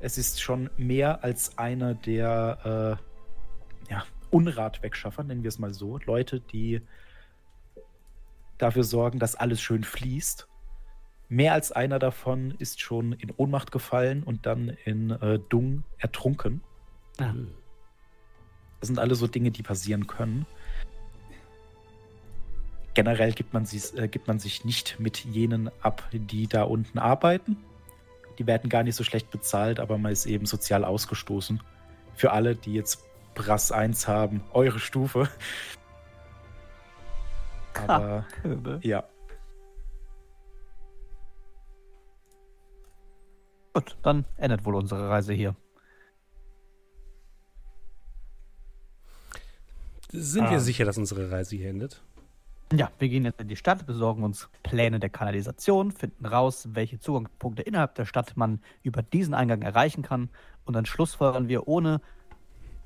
Es 0.00 0.18
ist 0.18 0.40
schon 0.40 0.70
mehr 0.76 1.24
als 1.24 1.58
einer 1.58 1.94
der 1.94 2.98
äh, 3.00 3.15
ja, 4.36 4.46
Unratwegschaffer, 4.46 5.24
nennen 5.24 5.42
wir 5.42 5.48
es 5.48 5.58
mal 5.58 5.72
so. 5.72 5.98
Leute, 6.04 6.40
die 6.40 6.82
dafür 8.58 8.84
sorgen, 8.84 9.18
dass 9.18 9.34
alles 9.34 9.60
schön 9.60 9.84
fließt. 9.84 10.48
Mehr 11.28 11.52
als 11.54 11.72
einer 11.72 11.98
davon 11.98 12.52
ist 12.58 12.80
schon 12.80 13.12
in 13.12 13.32
Ohnmacht 13.36 13.72
gefallen 13.72 14.22
und 14.22 14.46
dann 14.46 14.76
in 14.84 15.10
äh, 15.10 15.38
Dung 15.48 15.84
ertrunken. 15.98 16.62
Ja. 17.18 17.34
Das 18.80 18.86
sind 18.88 18.98
alle 18.98 19.14
so 19.14 19.26
Dinge, 19.26 19.50
die 19.50 19.62
passieren 19.62 20.06
können. 20.06 20.46
generell 22.94 23.32
gibt 23.32 23.52
man, 23.52 23.66
äh, 23.96 24.08
gibt 24.08 24.28
man 24.28 24.38
sich 24.38 24.64
nicht 24.64 25.00
mit 25.00 25.24
jenen 25.24 25.70
ab, 25.82 26.08
die 26.12 26.46
da 26.46 26.62
unten 26.62 26.98
arbeiten. 26.98 27.56
Die 28.38 28.46
werden 28.46 28.70
gar 28.70 28.82
nicht 28.82 28.94
so 28.94 29.04
schlecht 29.04 29.30
bezahlt, 29.30 29.80
aber 29.80 29.98
man 29.98 30.12
ist 30.12 30.26
eben 30.26 30.46
sozial 30.46 30.84
ausgestoßen. 30.84 31.60
Für 32.14 32.32
alle, 32.32 32.54
die 32.54 32.74
jetzt 32.74 33.04
Brass 33.36 33.70
1 33.70 34.08
haben, 34.08 34.42
eure 34.52 34.80
Stufe. 34.80 35.28
Aber 37.86 38.24
Köbe. 38.42 38.80
ja. 38.82 39.04
Gut, 43.74 43.96
dann 44.02 44.24
endet 44.38 44.64
wohl 44.64 44.74
unsere 44.74 45.10
Reise 45.10 45.34
hier. 45.34 45.54
Sind 50.12 50.46
Ah. 50.46 50.50
wir 50.52 50.60
sicher, 50.60 50.86
dass 50.86 50.96
unsere 50.96 51.30
Reise 51.30 51.56
hier 51.56 51.68
endet? 51.68 52.02
Ja, 52.72 52.90
wir 52.98 53.08
gehen 53.08 53.24
jetzt 53.24 53.40
in 53.40 53.48
die 53.48 53.56
Stadt, 53.56 53.86
besorgen 53.86 54.24
uns 54.24 54.48
Pläne 54.62 54.98
der 54.98 55.10
Kanalisation, 55.10 55.92
finden 55.92 56.24
raus, 56.26 56.68
welche 56.72 56.98
Zugangspunkte 56.98 57.62
innerhalb 57.62 57.94
der 57.94 58.06
Stadt 58.06 58.36
man 58.36 58.60
über 58.82 59.02
diesen 59.02 59.34
Eingang 59.34 59.62
erreichen 59.62 60.02
kann 60.02 60.30
und 60.64 60.74
dann 60.74 60.86
schlussfolgern 60.86 61.48
wir, 61.48 61.68
ohne 61.68 62.00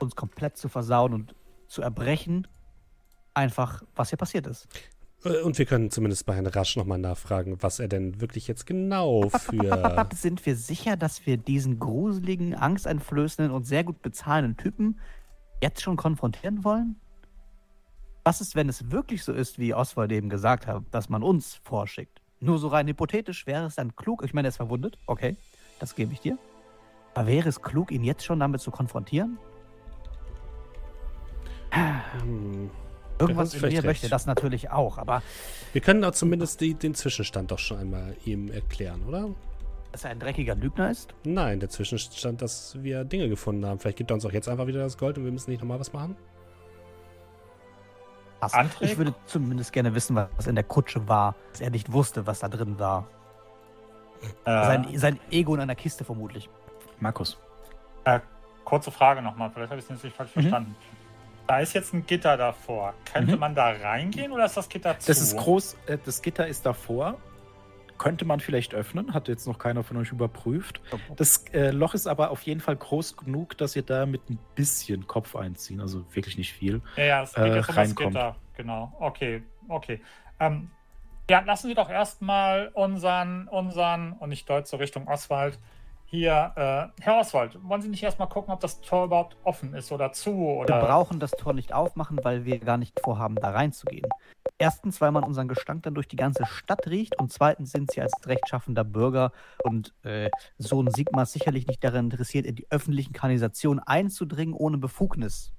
uns 0.02 0.16
komplett 0.16 0.56
zu 0.56 0.68
versauen 0.68 1.14
und 1.14 1.34
zu 1.66 1.82
erbrechen, 1.82 2.46
einfach, 3.34 3.82
was 3.94 4.10
hier 4.10 4.18
passiert 4.18 4.46
ist. 4.46 4.68
Äh, 5.24 5.42
Und 5.42 5.58
wir 5.58 5.66
können 5.66 5.90
zumindest 5.90 6.26
bei 6.26 6.34
Herrn 6.34 6.46
Rasch 6.46 6.76
nochmal 6.76 6.98
nachfragen, 6.98 7.56
was 7.60 7.78
er 7.78 7.88
denn 7.88 8.20
wirklich 8.20 8.48
jetzt 8.48 8.66
genau 8.66 9.28
für. 9.28 10.06
Sind 10.14 10.44
wir 10.46 10.56
sicher, 10.56 10.96
dass 10.96 11.26
wir 11.26 11.36
diesen 11.36 11.78
gruseligen, 11.78 12.54
angsteinflößenden 12.54 13.52
und 13.52 13.64
sehr 13.64 13.84
gut 13.84 14.02
bezahlenden 14.02 14.56
Typen 14.56 14.98
jetzt 15.62 15.82
schon 15.82 15.96
konfrontieren 15.96 16.64
wollen? 16.64 16.96
Was 18.24 18.40
ist, 18.40 18.54
wenn 18.54 18.68
es 18.68 18.90
wirklich 18.90 19.24
so 19.24 19.32
ist, 19.32 19.58
wie 19.58 19.74
Oswald 19.74 20.12
eben 20.12 20.28
gesagt 20.28 20.66
hat, 20.66 20.82
dass 20.90 21.08
man 21.08 21.22
uns 21.22 21.54
vorschickt? 21.62 22.20
Nur 22.40 22.58
so 22.58 22.68
rein 22.68 22.86
hypothetisch 22.86 23.46
wäre 23.46 23.66
es 23.66 23.74
dann 23.76 23.96
klug, 23.96 24.22
ich 24.24 24.34
meine, 24.34 24.48
er 24.48 24.50
ist 24.50 24.56
verwundet, 24.56 24.98
okay, 25.06 25.36
das 25.78 25.94
gebe 25.94 26.12
ich 26.12 26.20
dir. 26.20 26.38
Aber 27.14 27.26
wäre 27.26 27.48
es 27.48 27.60
klug, 27.60 27.90
ihn 27.90 28.04
jetzt 28.04 28.24
schon 28.24 28.40
damit 28.40 28.60
zu 28.60 28.70
konfrontieren? 28.70 29.38
Hm. 31.72 32.70
Irgendwas 33.18 33.54
in 33.54 33.60
mir 33.68 33.82
möchte 33.82 34.08
das 34.08 34.26
natürlich 34.26 34.70
auch, 34.70 34.96
aber 34.98 35.22
Wir 35.72 35.80
können 35.82 36.02
auch 36.04 36.12
zumindest 36.12 36.60
die, 36.60 36.74
den 36.74 36.94
Zwischenstand 36.94 37.50
doch 37.50 37.58
schon 37.58 37.78
einmal 37.78 38.16
ihm 38.24 38.50
erklären, 38.50 39.02
oder? 39.06 39.28
dass 39.92 40.04
er 40.04 40.10
ein 40.10 40.20
dreckiger 40.20 40.54
Lügner 40.54 40.90
ist? 40.90 41.14
Nein, 41.24 41.58
der 41.60 41.68
Zwischenstand, 41.68 42.40
dass 42.42 42.80
wir 42.80 43.04
Dinge 43.04 43.28
gefunden 43.28 43.66
haben. 43.66 43.80
Vielleicht 43.80 43.98
gibt 43.98 44.10
er 44.12 44.14
uns 44.14 44.24
auch 44.24 44.32
jetzt 44.32 44.48
einfach 44.48 44.66
wieder 44.68 44.80
das 44.80 44.96
Gold 44.96 45.18
und 45.18 45.24
wir 45.24 45.32
müssen 45.32 45.50
nicht 45.50 45.60
nochmal 45.60 45.80
was 45.80 45.92
machen. 45.92 46.16
Antrieb? 48.40 48.88
Ich 48.90 48.96
würde 48.98 49.14
zumindest 49.26 49.72
gerne 49.72 49.94
wissen, 49.94 50.16
was 50.16 50.46
in 50.46 50.54
der 50.54 50.64
Kutsche 50.64 51.08
war, 51.08 51.34
dass 51.52 51.60
er 51.60 51.70
nicht 51.70 51.92
wusste, 51.92 52.26
was 52.26 52.40
da 52.40 52.48
drin 52.48 52.78
war. 52.78 53.06
Äh, 54.44 54.64
Sein, 54.64 54.86
sein 54.98 55.20
Ego 55.30 55.54
in 55.54 55.60
einer 55.60 55.74
Kiste 55.74 56.04
vermutlich. 56.04 56.48
Markus. 57.00 57.38
kurze 58.64 58.90
Frage 58.92 59.20
nochmal, 59.22 59.50
vielleicht 59.50 59.70
habe 59.70 59.80
ich 59.80 59.90
es 59.90 60.02
nicht 60.04 60.14
falsch 60.16 60.30
Mhm. 60.36 60.40
verstanden. 60.42 60.76
Da 61.50 61.58
ist 61.58 61.72
jetzt 61.72 61.92
ein 61.92 62.06
Gitter 62.06 62.36
davor. 62.36 62.94
Könnte 63.12 63.32
Mhm. 63.32 63.40
man 63.40 63.54
da 63.56 63.70
reingehen 63.70 64.30
oder 64.30 64.44
ist 64.44 64.56
das 64.56 64.68
Gitter 64.68 64.96
zu? 64.96 65.08
Das 65.08 65.20
ist 65.20 65.36
groß, 65.36 65.76
äh, 65.86 65.98
das 66.04 66.22
Gitter 66.22 66.46
ist 66.46 66.64
davor. 66.64 67.18
Könnte 67.98 68.24
man 68.24 68.38
vielleicht 68.38 68.72
öffnen, 68.72 69.12
hat 69.12 69.26
jetzt 69.26 69.48
noch 69.48 69.58
keiner 69.58 69.82
von 69.82 69.96
euch 69.96 70.12
überprüft. 70.12 70.80
Das 71.16 71.44
äh, 71.52 71.72
Loch 71.72 71.94
ist 71.94 72.06
aber 72.06 72.30
auf 72.30 72.42
jeden 72.42 72.60
Fall 72.60 72.76
groß 72.76 73.16
genug, 73.16 73.58
dass 73.58 73.74
ihr 73.74 73.82
da 73.82 74.06
mit 74.06 74.30
ein 74.30 74.38
bisschen 74.54 75.08
Kopf 75.08 75.34
einziehen, 75.34 75.80
also 75.80 76.04
wirklich 76.14 76.38
nicht 76.38 76.52
viel. 76.52 76.82
Ja, 76.94 77.04
ja, 77.04 77.22
es 77.24 77.34
geht 77.34 77.44
äh, 77.44 77.56
jetzt 77.56 77.68
um 77.68 77.74
das. 77.74 77.94
Gitter. 77.96 78.36
Genau. 78.56 78.96
Okay, 79.00 79.42
okay. 79.66 80.00
Ähm, 80.38 80.70
ja, 81.28 81.40
lassen 81.40 81.66
Sie 81.66 81.74
doch 81.74 81.90
erstmal 81.90 82.68
unseren, 82.74 83.48
unseren, 83.48 84.12
und 84.12 84.30
ich 84.30 84.44
deute 84.44 84.68
so 84.68 84.76
Richtung 84.76 85.08
Oswald, 85.08 85.58
hier, 86.10 86.52
äh, 86.56 87.02
Herr 87.02 87.20
Oswald, 87.20 87.56
wollen 87.62 87.82
Sie 87.82 87.88
nicht 87.88 88.02
erstmal 88.02 88.28
gucken, 88.28 88.52
ob 88.52 88.58
das 88.58 88.80
Tor 88.80 89.04
überhaupt 89.04 89.36
offen 89.44 89.74
ist 89.74 89.92
oder 89.92 90.10
zu? 90.12 90.32
Wir 90.32 90.56
Oder 90.62 90.80
brauchen 90.80 91.20
das 91.20 91.30
Tor 91.30 91.52
nicht 91.52 91.72
aufmachen, 91.72 92.18
weil 92.24 92.44
wir 92.44 92.58
gar 92.58 92.78
nicht 92.78 92.98
vorhaben, 92.98 93.36
da 93.36 93.50
reinzugehen. 93.50 94.08
Erstens, 94.58 95.00
weil 95.00 95.12
man 95.12 95.22
unseren 95.22 95.46
Gestank 95.46 95.84
dann 95.84 95.94
durch 95.94 96.08
die 96.08 96.16
ganze 96.16 96.46
Stadt 96.46 96.88
riecht 96.88 97.16
und 97.20 97.32
zweitens 97.32 97.70
sind 97.70 97.92
sie 97.92 98.00
als 98.00 98.12
rechtschaffender 98.26 98.82
Bürger 98.82 99.30
und 99.62 99.94
äh, 100.02 100.30
Sohn 100.58 100.90
Sigmar 100.90 101.26
sicherlich 101.26 101.68
nicht 101.68 101.84
daran 101.84 102.06
interessiert, 102.06 102.44
in 102.44 102.56
die 102.56 102.66
öffentlichen 102.70 103.12
Kanalisationen 103.12 103.78
einzudringen 103.78 104.52
ohne 104.54 104.78
Befugnis. 104.78 105.52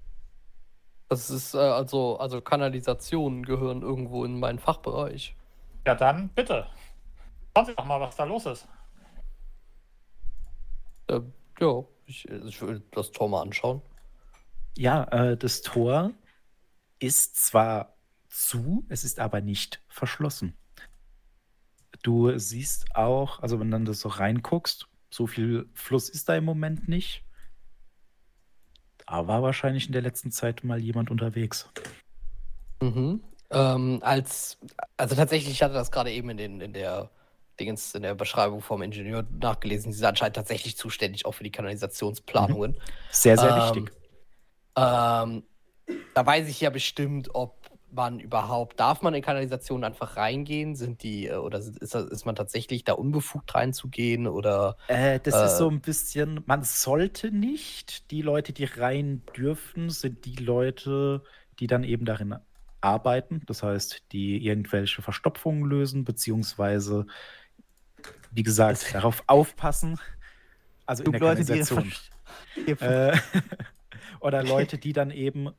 Das 1.08 1.30
ist 1.30 1.54
äh, 1.54 1.60
also, 1.60 2.20
also 2.20 2.42
Kanalisationen 2.42 3.44
gehören 3.46 3.84
irgendwo 3.84 4.26
in 4.26 4.38
meinen 4.38 4.60
Fachbereich. 4.60 5.34
ja, 5.88 5.96
dann 5.96 6.28
bitte. 6.36 6.68
Schauen 7.56 7.66
Sie 7.66 7.76
doch 7.76 7.86
mal, 7.86 8.02
was 8.02 8.18
da 8.18 8.26
los 8.26 8.46
ist. 8.46 8.68
Äh, 11.12 11.22
ja, 11.60 11.84
ich, 12.06 12.28
ich 12.28 12.62
will 12.62 12.82
das 12.92 13.12
Tor 13.12 13.30
mal 13.30 13.42
anschauen. 13.42 13.82
Ja, 14.78 15.04
äh, 15.06 15.38
das 15.38 15.62
Tor 15.62 16.12
ist 17.00 17.36
zwar 17.36 17.98
zu, 18.30 18.86
es 18.90 19.04
ist 19.04 19.20
aber 19.20 19.42
nicht 19.42 19.84
verschlossen. 19.88 20.58
Du 22.04 22.38
siehst 22.38 22.96
auch, 22.96 23.40
also 23.42 23.60
wenn 23.60 23.70
dann 23.70 23.86
das 23.86 24.00
so 24.00 24.10
reinguckst, 24.10 24.88
so 25.10 25.28
viel 25.28 25.70
Fluss 25.74 26.10
ist 26.10 26.30
da 26.30 26.36
im 26.36 26.46
Moment 26.46 26.88
nicht. 26.88 27.24
Da 29.06 29.28
war 29.28 29.44
wahrscheinlich 29.44 29.88
in 29.88 29.94
der 29.94 30.02
letzten 30.02 30.32
Zeit 30.32 30.64
mal 30.64 30.80
jemand 30.80 31.12
unterwegs. 31.12 31.70
Mhm. 32.82 33.22
Ähm, 33.50 34.00
als, 34.02 34.58
also 34.96 35.16
tatsächlich, 35.16 35.52
ich 35.52 35.62
hatte 35.62 35.74
das 35.74 35.92
gerade 35.92 36.12
eben 36.12 36.30
in, 36.30 36.38
den, 36.38 36.62
in 36.62 36.74
der 36.74 37.12
Dingens, 37.62 37.96
in 37.96 38.04
der 38.04 38.16
Beschreibung 38.16 38.62
vom 38.62 38.82
Ingenieur 38.82 39.26
nachgelesen. 39.32 39.92
Sie 39.94 40.00
sind 40.00 40.08
anscheinend 40.08 40.36
tatsächlich 40.38 40.78
zuständig 40.78 41.26
auch 41.26 41.34
für 41.34 41.44
die 41.46 41.52
Kanalisationsplanungen. 41.52 42.78
Sehr, 43.10 43.38
sehr 43.38 43.56
Ähm, 43.56 43.56
wichtig. 43.56 43.94
Ähm, 44.78 45.44
da 46.14 46.26
weiß 46.26 46.48
ich 46.50 46.62
ja 46.62 46.70
bestimmt, 46.70 47.30
ob 47.36 47.58
man 47.92 48.20
überhaupt, 48.20 48.80
darf 48.80 49.02
man 49.02 49.14
in 49.14 49.22
Kanalisationen 49.24 49.84
einfach 49.86 50.18
reingehen? 50.18 50.76
Sind 50.76 51.04
die, 51.04 51.28
äh, 51.28 51.36
oder 51.38 51.60
ist, 51.60 51.96
ist 51.96 52.26
man 52.26 52.36
tatsächlich 52.36 52.84
da 52.86 52.94
unbefugt 52.94 53.54
reinzugehen? 53.56 54.28
Oder 54.28 54.78
Äh, 54.88 55.20
das 55.22 55.36
äh, 55.36 55.44
ist 55.44 55.58
so 55.58 55.70
ein 55.70 55.82
bisschen, 55.82 56.44
man 56.46 56.64
sollte 56.64 57.32
nicht. 57.32 58.12
Die 58.12 58.22
Leute, 58.22 58.54
die 58.54 58.66
rein 58.66 59.24
dürfen, 59.36 59.90
sind 59.90 60.26
die 60.26 60.36
Leute, 60.36 61.24
die 61.60 61.68
dann 61.68 61.84
eben 61.84 62.06
darin 62.06 62.36
arbeiten. 62.82 63.42
Das 63.46 63.64
heißt, 63.64 64.12
die 64.12 64.46
irgendwelche 64.46 65.02
Verstopfungen 65.02 65.64
lösen, 65.66 66.04
beziehungsweise, 66.04 67.06
wie 68.32 68.44
gesagt, 68.44 68.94
darauf 68.94 69.24
aufpassen. 69.28 70.00
Also 70.86 71.04
in 71.04 71.12
der 71.12 71.22
Leute, 71.22 71.42
die 71.42 71.60
Kanalisation. 71.60 71.92
Äh, 72.66 73.18
oder 74.20 74.44
Leute, 74.44 74.78
die 74.78 74.94
dann 74.94 75.12
eben 75.12 75.50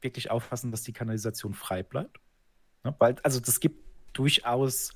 wirklich 0.00 0.30
aufpassen, 0.30 0.70
dass 0.70 0.82
die 0.82 0.92
Kanalisation 0.92 1.54
frei 1.54 1.82
bleibt. 1.82 2.18
Ne? 2.84 2.94
Weil, 2.98 3.16
also 3.22 3.40
das 3.40 3.60
gibt 3.60 3.84
durchaus 4.12 4.92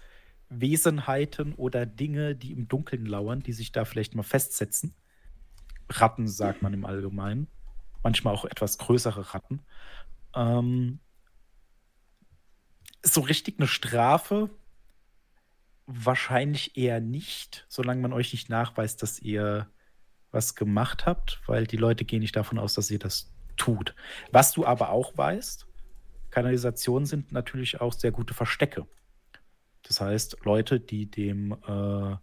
Wesenheiten 0.49 1.55
oder 1.55 1.87
Dinge, 1.87 2.35
die 2.35 2.53
im 2.53 2.69
Dunkeln 2.69 3.07
lauern, 3.07 3.41
die 3.41 3.53
sich 3.53 3.73
da 3.73 3.85
vielleicht 3.85 4.15
mal 4.15 4.23
festsetzen. 4.23 4.95
Ratten 5.89 6.29
sagt 6.29 6.63
man 6.63 6.75
im 6.75 6.85
Allgemeinen. 6.85 7.49
Manchmal 8.03 8.35
auch 8.35 8.45
etwas 8.45 8.79
größere 8.79 9.35
Ratten. 9.35 9.61
Ähm, 10.35 10.99
so 13.03 13.21
richtig 13.21 13.59
eine 13.59 13.69
Strafe 13.69 14.51
wahrscheinlich 15.87 16.77
eher 16.77 17.01
nicht, 17.01 17.67
solange 17.69 18.01
man 18.01 18.13
euch 18.13 18.33
nicht 18.33 18.49
nachweist, 18.49 19.03
dass 19.03 19.21
ihr 19.21 19.69
was 20.31 20.55
gemacht 20.55 21.07
habt, 21.07 21.41
weil 21.47 21.67
die 21.67 21.77
Leute 21.77 22.05
gehen 22.05 22.21
nicht 22.21 22.37
davon 22.37 22.59
aus, 22.59 22.75
dass 22.75 22.91
ihr 22.91 22.99
das 22.99 23.33
tut. 23.57 23.95
Was 24.31 24.53
du 24.53 24.65
aber 24.65 24.91
auch 24.91 25.17
weißt, 25.17 25.67
Kanalisationen 26.31 27.07
sind 27.07 27.33
natürlich 27.33 27.81
auch 27.81 27.93
sehr 27.93 28.11
gute 28.11 28.33
Verstecke. 28.33 28.87
Das 29.83 30.01
heißt, 30.01 30.39
Leute, 30.45 30.81
die 30.81 31.11
dem 31.11 31.53
äh, 31.53 32.17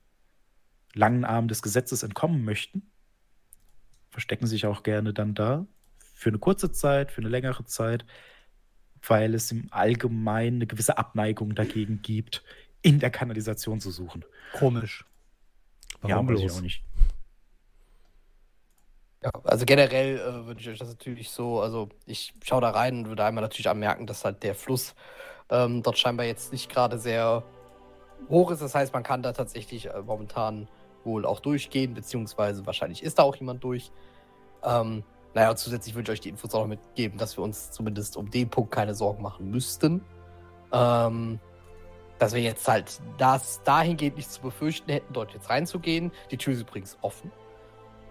langen 0.98 1.26
Arm 1.26 1.48
des 1.48 1.62
Gesetzes 1.62 2.02
entkommen 2.02 2.44
möchten, 2.44 2.90
verstecken 4.10 4.48
sich 4.48 4.66
auch 4.66 4.82
gerne 4.82 5.14
dann 5.14 5.36
da 5.36 5.68
für 6.16 6.30
eine 6.30 6.40
kurze 6.40 6.72
Zeit, 6.72 7.12
für 7.12 7.22
eine 7.22 7.30
längere 7.30 7.66
Zeit, 7.66 8.06
weil 9.08 9.34
es 9.36 9.52
im 9.52 9.68
Allgemeinen 9.72 10.58
eine 10.58 10.68
gewisse 10.68 10.98
Abneigung 10.98 11.56
dagegen 11.56 12.02
gibt, 12.02 12.44
in 12.82 13.00
der 13.00 13.10
Kanalisation 13.10 13.80
zu 13.80 13.92
suchen. 13.92 14.26
Komisch. 14.54 15.06
Warum 16.02 16.28
weiß 16.28 16.40
ich 16.40 16.46
bloß? 16.46 16.58
auch 16.58 16.62
nicht. 16.62 16.84
Ja, 19.22 19.32
also 19.44 19.66
generell 19.66 20.18
äh, 20.18 20.46
würde 20.46 20.62
ich 20.62 20.70
euch 20.70 20.80
das 20.80 20.88
natürlich 20.88 21.30
so, 21.30 21.60
also 21.60 21.90
ich 22.06 22.34
schaue 22.42 22.62
da 22.62 22.70
rein 22.70 23.00
und 23.00 23.08
würde 23.10 23.26
einmal 23.26 23.42
natürlich 23.42 23.70
anmerken, 23.70 24.08
dass 24.08 24.24
halt 24.24 24.44
der 24.44 24.56
Fluss 24.56 24.96
ähm, 25.50 25.84
dort 25.84 25.98
scheinbar 25.98 26.26
jetzt 26.26 26.54
nicht 26.54 26.72
gerade 26.72 26.98
sehr 27.00 27.44
hoch 28.30 28.52
ist. 28.52 28.62
Das 28.62 28.76
heißt, 28.76 28.94
man 28.94 29.04
kann 29.04 29.22
da 29.22 29.34
tatsächlich 29.34 29.88
äh, 29.88 30.02
momentan 30.06 30.70
wohl 31.04 31.26
auch 31.26 31.42
durchgehen, 31.42 31.94
beziehungsweise 31.94 32.66
wahrscheinlich 32.66 33.04
ist 33.04 33.20
da 33.20 33.24
auch 33.24 33.36
jemand 33.36 33.62
durch. 33.64 33.92
Ähm, 34.64 35.04
naja, 35.34 35.50
und 35.50 35.58
zusätzlich 35.58 35.96
würde 35.96 36.12
ich 36.12 36.20
euch 36.20 36.22
die 36.22 36.30
Infos 36.30 36.54
auch 36.54 36.62
noch 36.62 36.68
mitgeben, 36.68 37.18
dass 37.18 37.38
wir 37.38 37.44
uns 37.44 37.72
zumindest 37.72 38.16
um 38.16 38.32
den 38.32 38.50
Punkt 38.50 38.72
keine 38.72 38.96
Sorgen 38.96 39.22
machen 39.22 39.52
müssten. 39.52 40.02
Ähm, 40.72 41.40
dass 42.20 42.34
wir 42.34 42.42
jetzt 42.42 42.68
halt 42.68 43.00
das 43.18 43.64
dahingehend 43.64 44.18
nicht 44.18 44.32
zu 44.32 44.42
befürchten 44.42 44.92
hätten, 44.92 45.14
dort 45.14 45.34
jetzt 45.34 45.50
reinzugehen. 45.50 46.12
Die 46.30 46.38
Tür 46.38 46.54
ist 46.54 46.62
übrigens 46.62 46.98
offen. 47.02 47.32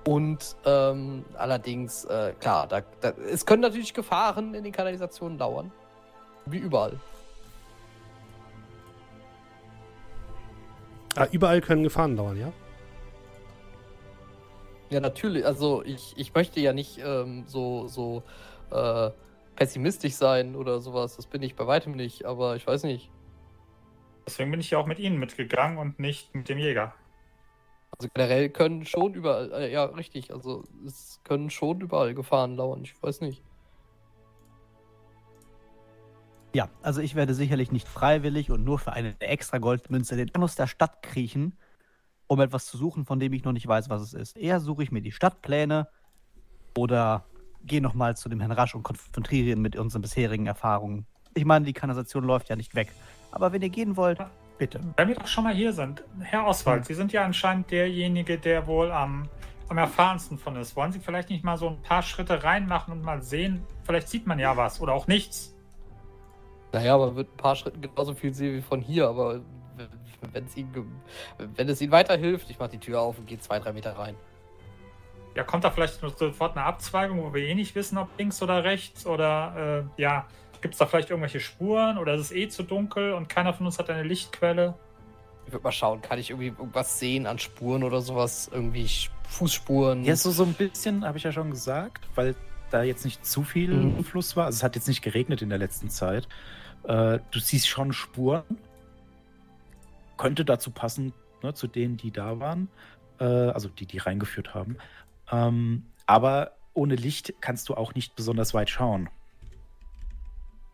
Und 0.07 0.57
ähm, 0.65 1.25
allerdings, 1.35 2.07
äh, 2.07 2.33
klar, 2.41 2.67
da, 2.67 2.81
da, 3.03 3.11
es 3.31 3.45
können 3.45 3.61
natürlich 3.61 3.93
Gefahren 3.93 4.55
in 4.55 4.65
den 4.65 4.73
Kanalisationen 4.73 5.39
lauern. 5.39 5.71
Wie 6.47 6.57
überall. 6.57 6.99
Ah, 11.15 11.27
überall 11.31 11.61
können 11.61 11.83
Gefahren 11.83 12.17
dauern, 12.17 12.39
ja? 12.39 12.53
Ja, 14.89 15.01
natürlich. 15.01 15.45
Also 15.45 15.83
ich, 15.85 16.15
ich 16.17 16.33
möchte 16.33 16.61
ja 16.61 16.73
nicht 16.73 17.01
ähm, 17.05 17.45
so, 17.47 17.89
so 17.89 18.23
äh, 18.71 19.11
pessimistisch 19.57 20.15
sein 20.15 20.57
oder 20.57 20.79
sowas. 20.79 21.17
Das 21.17 21.27
bin 21.27 21.43
ich 21.43 21.55
bei 21.55 21.67
weitem 21.67 21.93
nicht, 21.93 22.25
aber 22.25 22.57
ich 22.57 22.67
weiß 22.67 22.85
nicht. 22.85 23.11
Deswegen 24.29 24.51
bin 24.51 24.61
ich 24.61 24.71
ja 24.71 24.77
auch 24.77 24.85
mit 24.85 24.99
Ihnen 24.99 25.19
mitgegangen 25.19 25.79
und 25.79 25.99
nicht 25.99 26.35
mit 26.35 26.51
dem 26.51 26.59
Jäger. 26.59 26.95
Also 27.97 28.11
generell 28.13 28.51
können 28.51 28.85
schon 28.85 29.15
überall, 29.15 29.51
äh, 29.55 29.73
ja 29.73 29.87
richtig, 29.87 30.35
also 30.35 30.65
es 30.85 31.23
können 31.25 31.49
schon 31.49 31.81
überall 31.81 32.13
Gefahren 32.13 32.55
lauern. 32.55 32.83
Ich 32.85 33.03
weiß 33.03 33.23
nicht. 33.23 33.43
Ja, 36.55 36.69
also 36.83 37.01
ich 37.01 37.15
werde 37.15 37.33
sicherlich 37.33 37.73
nicht 37.73 37.89
freiwillig 37.89 38.51
und 38.51 38.65
nur 38.65 38.79
für 38.79 38.93
eine 38.93 39.19
extra 39.19 39.57
Goldmünze 39.57 40.15
den 40.15 40.35
Anus 40.35 40.57
der 40.57 40.67
Stadt 40.67 41.03
kriechen, 41.03 41.57
um 42.27 42.39
etwas 42.43 42.67
zu 42.67 42.77
suchen, 42.77 43.07
von 43.07 43.19
dem 43.19 43.33
ich 43.33 43.45
noch 43.45 43.53
nicht 43.53 43.67
weiß, 43.67 43.89
was 43.89 44.03
es 44.03 44.13
ist. 44.13 44.37
Eher 44.37 44.61
suche 44.61 44.83
ich 44.83 44.93
mir 44.93 45.01
die 45.01 45.13
Stadtpläne 45.13 45.89
oder 46.77 47.25
gehe 47.65 47.81
nochmal 47.81 48.15
zu 48.15 48.29
dem 48.29 48.41
Herrn 48.41 48.53
Rasch 48.53 48.75
und 48.75 48.83
konfrontiere 48.83 49.53
ihn 49.53 49.63
mit 49.63 49.75
unseren 49.75 50.03
bisherigen 50.03 50.47
Erfahrungen. 50.47 51.07
Ich 51.33 51.47
meine, 51.47 51.65
die 51.65 51.73
Kanalisation 51.73 52.25
läuft 52.25 52.51
ja 52.51 52.57
nicht 52.57 52.75
weg. 52.75 52.93
Aber 53.31 53.53
wenn 53.53 53.63
ihr 53.63 53.69
gehen 53.69 53.97
wollt, 53.97 54.19
bitte. 54.59 54.81
Wenn 54.97 55.09
wir 55.09 55.15
doch 55.15 55.27
schon 55.27 55.45
mal 55.45 55.55
hier 55.55 55.73
sind, 55.73 56.03
Herr 56.21 56.47
Oswald, 56.47 56.87
Sie 56.87 56.95
sind 56.95 57.13
ja 57.13 57.25
anscheinend 57.25 57.71
derjenige, 57.71 58.39
der 58.39 58.67
wohl 58.67 58.91
am, 58.91 59.29
am 59.69 59.79
erfahrensten 59.79 60.39
von 60.39 60.57
ist. 60.57 60.77
Wollen 60.77 60.93
Sie 60.93 61.01
vielleicht 61.01 61.31
nicht 61.31 61.45
mal 61.45 61.57
so 61.57 61.69
ein 61.69 61.83
paar 61.83 62.03
Schritte 62.03 62.43
reinmachen 62.43 62.93
und 62.93 63.03
mal 63.03 63.23
sehen? 63.23 63.65
Vielleicht 63.85 64.09
sieht 64.09 64.27
man 64.27 64.39
ja 64.39 64.57
was 64.57 64.81
oder 64.81 64.93
auch 64.93 65.07
nichts. 65.07 65.55
Naja, 66.73 66.99
man 66.99 67.17
wird 67.17 67.33
ein 67.33 67.37
paar 67.37 67.57
Schritte 67.57 67.79
genauso 67.79 68.15
viel 68.15 68.35
sehen 68.35 68.57
wie 68.57 68.63
von 68.63 68.81
hier, 68.81 69.09
aber 69.09 69.41
wenn 70.33 70.45
es 70.45 70.57
ihnen, 70.57 71.03
wenn 71.39 71.69
es 71.69 71.81
ihnen 71.81 71.93
weiterhilft, 71.93 72.51
ich 72.51 72.59
mache 72.59 72.71
die 72.71 72.79
Tür 72.79 73.01
auf 73.01 73.19
und 73.19 73.27
gehe 73.27 73.39
zwei, 73.39 73.59
drei 73.59 73.73
Meter 73.73 73.99
rein. 73.99 74.17
Ja, 75.35 75.45
kommt 75.45 75.65
da 75.65 75.71
vielleicht 75.71 76.01
sofort 76.01 76.57
eine 76.57 76.67
Abzweigung, 76.67 77.23
wo 77.23 77.33
wir 77.33 77.43
eh 77.43 77.55
nicht 77.55 77.75
wissen, 77.75 77.97
ob 77.97 78.09
links 78.19 78.43
oder 78.43 78.65
rechts 78.65 79.07
oder 79.07 79.87
äh, 79.97 80.03
ja, 80.03 80.27
gibt 80.61 80.75
es 80.75 80.79
da 80.79 80.87
vielleicht 80.87 81.11
irgendwelche 81.11 81.41
Spuren 81.41 81.99
oder 81.99 82.15
ist 82.15 82.21
es 82.21 82.33
eh 82.33 82.49
zu 82.49 82.63
dunkel 82.63 83.13
und 83.13 83.29
keiner 83.29 83.53
von 83.53 83.67
uns 83.67 83.79
hat 83.79 83.91
eine 83.91 84.03
Lichtquelle? 84.03 84.75
Ich 85.47 85.53
würde 85.53 85.65
mal 85.65 85.73
schauen, 85.73 86.03
kann 86.03 86.19
ich 86.19 86.31
irgendwie 86.31 86.49
irgendwas 86.49 86.99
sehen 86.99 87.27
an 87.27 87.39
Spuren 87.39 87.83
oder 87.83 88.01
sowas? 88.01 88.51
Irgendwie 88.53 88.87
Fußspuren? 89.29 90.05
Ja, 90.05 90.15
so, 90.17 90.31
so 90.31 90.45
ein 90.45 90.53
bisschen, 90.53 91.05
habe 91.05 91.19
ich 91.19 91.25
ja 91.25 91.33
schon 91.33 91.51
gesagt, 91.51 92.07
weil 92.15 92.35
da 92.71 92.83
jetzt 92.83 93.05
nicht 93.05 93.25
zu 93.25 93.43
viel 93.43 93.73
mhm. 93.73 94.05
Fluss 94.05 94.37
war. 94.37 94.47
Also 94.47 94.57
es 94.57 94.63
hat 94.63 94.75
jetzt 94.75 94.89
nicht 94.89 95.03
geregnet 95.03 95.41
in 95.41 95.49
der 95.49 95.59
letzten 95.59 95.89
Zeit. 95.89 96.29
Äh, 96.85 97.21
du 97.31 97.39
siehst 97.39 97.69
schon 97.69 97.93
Spuren. 97.93 98.45
Könnte 100.17 100.45
dazu 100.45 100.71
passen, 100.71 101.13
ne, 101.43 101.55
zu 101.55 101.67
denen, 101.67 101.97
die 101.97 102.11
da 102.11 102.41
waren. 102.41 102.69
Äh, 103.21 103.25
also 103.25 103.69
die, 103.69 103.87
die 103.87 103.99
reingeführt 103.99 104.55
haben. 104.55 104.77
Ähm, 105.31 105.85
aber 106.07 106.53
ohne 106.75 106.95
Licht 106.95 107.35
kannst 107.41 107.69
du 107.69 107.75
auch 107.75 107.95
nicht 107.95 108.17
besonders 108.17 108.55
weit 108.55 108.71
schauen. 108.71 109.09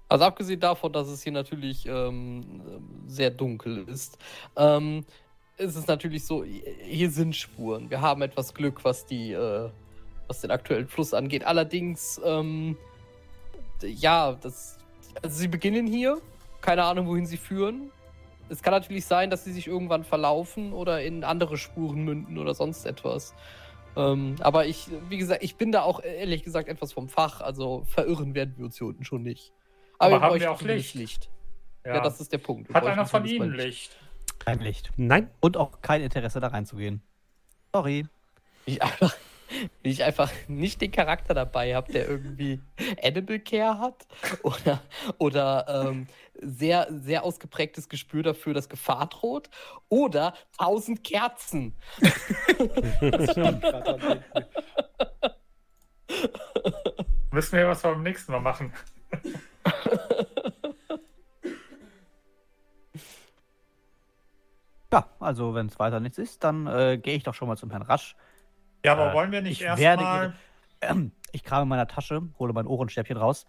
Also 0.08 0.24
abgesehen 0.24 0.60
davon, 0.60 0.92
dass 0.92 1.08
es 1.08 1.22
hier 1.22 1.32
natürlich 1.32 1.86
ähm, 1.86 2.60
sehr 3.06 3.30
dunkel 3.30 3.88
ist, 3.88 4.18
ähm, 4.56 5.04
ist 5.56 5.76
es 5.76 5.86
natürlich 5.86 6.26
so, 6.26 6.44
hier 6.44 7.10
sind 7.10 7.34
Spuren. 7.34 7.90
Wir 7.90 8.00
haben 8.00 8.22
etwas 8.22 8.54
Glück, 8.54 8.84
was 8.84 9.06
die, 9.06 9.32
äh, 9.32 9.70
was 10.26 10.40
den 10.40 10.50
aktuellen 10.50 10.88
Fluss 10.88 11.14
angeht. 11.14 11.44
Allerdings, 11.44 12.20
ähm, 12.24 12.76
ja, 13.82 14.32
das, 14.32 14.78
also 15.22 15.36
sie 15.36 15.48
beginnen 15.48 15.86
hier, 15.86 16.20
keine 16.60 16.84
Ahnung, 16.84 17.06
wohin 17.06 17.26
sie 17.26 17.36
führen. 17.36 17.90
Es 18.48 18.62
kann 18.62 18.72
natürlich 18.72 19.06
sein, 19.06 19.30
dass 19.30 19.44
sie 19.44 19.52
sich 19.52 19.66
irgendwann 19.66 20.04
verlaufen 20.04 20.72
oder 20.72 21.02
in 21.02 21.24
andere 21.24 21.56
Spuren 21.56 22.04
münden 22.04 22.38
oder 22.38 22.54
sonst 22.54 22.84
etwas. 22.84 23.34
Ähm, 23.96 24.36
aber 24.40 24.66
ich, 24.66 24.88
wie 25.08 25.18
gesagt, 25.18 25.42
ich 25.42 25.56
bin 25.56 25.72
da 25.72 25.82
auch 25.82 26.02
ehrlich 26.02 26.42
gesagt 26.42 26.68
etwas 26.68 26.92
vom 26.92 27.08
Fach, 27.08 27.40
also 27.40 27.84
verirren 27.86 28.34
werden 28.34 28.54
wir 28.56 28.64
uns 28.64 28.76
hier 28.78 28.88
unten 28.88 29.04
schon 29.04 29.22
nicht. 29.22 29.52
Aber, 29.98 30.16
Aber 30.16 30.24
haben 30.24 30.40
wir 30.40 30.50
auch 30.50 30.62
Licht? 30.62 30.94
Licht. 30.94 31.30
Ja. 31.84 31.96
ja. 31.96 32.00
das 32.00 32.20
ist 32.20 32.32
der 32.32 32.38
Punkt. 32.38 32.68
Wir 32.68 32.74
Hat 32.74 32.86
einer 32.86 33.06
von 33.06 33.24
Ihnen 33.24 33.52
Licht? 33.52 33.96
Kein 34.38 34.60
Licht. 34.60 34.92
Nein. 34.96 35.30
Und 35.40 35.56
auch 35.56 35.80
kein 35.82 36.02
Interesse 36.02 36.40
da 36.40 36.48
reinzugehen. 36.48 37.02
Sorry. 37.72 38.06
Ich 38.66 38.82
einfach, 38.82 39.14
wie 39.82 39.90
ich 39.90 40.04
einfach 40.04 40.30
nicht 40.48 40.80
den 40.80 40.90
Charakter 40.92 41.34
dabei 41.34 41.74
habe, 41.74 41.92
der 41.92 42.08
irgendwie 42.08 42.60
Animal 43.02 43.38
Care 43.40 43.78
hat 43.78 44.06
oder, 44.42 44.82
oder 45.18 45.86
ähm, 45.88 46.06
sehr, 46.40 46.88
sehr 46.90 47.24
ausgeprägtes 47.24 47.88
Gespür 47.88 48.22
dafür, 48.22 48.54
dass 48.54 48.68
Gefahr 48.68 49.06
droht 49.08 49.50
oder 49.88 50.34
tausend 50.58 51.04
Kerzen. 51.04 51.74
das 52.00 53.30
stimmt 53.30 53.62
gerade 53.62 54.24
Müssen 57.30 57.58
wir 57.58 57.68
was 57.68 57.82
beim 57.82 58.02
nächsten 58.02 58.30
Mal 58.32 58.40
machen. 58.40 58.72
ja, 64.92 65.06
also 65.20 65.54
wenn 65.54 65.66
es 65.66 65.78
weiter 65.78 66.00
nichts 66.00 66.18
ist, 66.18 66.44
dann 66.44 66.66
äh, 66.66 66.98
gehe 66.98 67.16
ich 67.16 67.22
doch 67.22 67.34
schon 67.34 67.48
mal 67.48 67.56
zum 67.56 67.70
Herrn 67.70 67.82
Rasch. 67.82 68.16
Ja, 68.84 68.92
aber 68.92 69.10
äh, 69.10 69.14
wollen 69.14 69.32
wir 69.32 69.42
nicht 69.42 69.62
erstmal. 69.62 70.34
Äh, 70.80 70.94
ich 71.32 71.44
krame 71.44 71.62
in 71.62 71.68
meiner 71.68 71.88
Tasche, 71.88 72.22
hole 72.38 72.52
mein 72.52 72.66
Ohrenstäbchen 72.66 73.16
raus. 73.16 73.46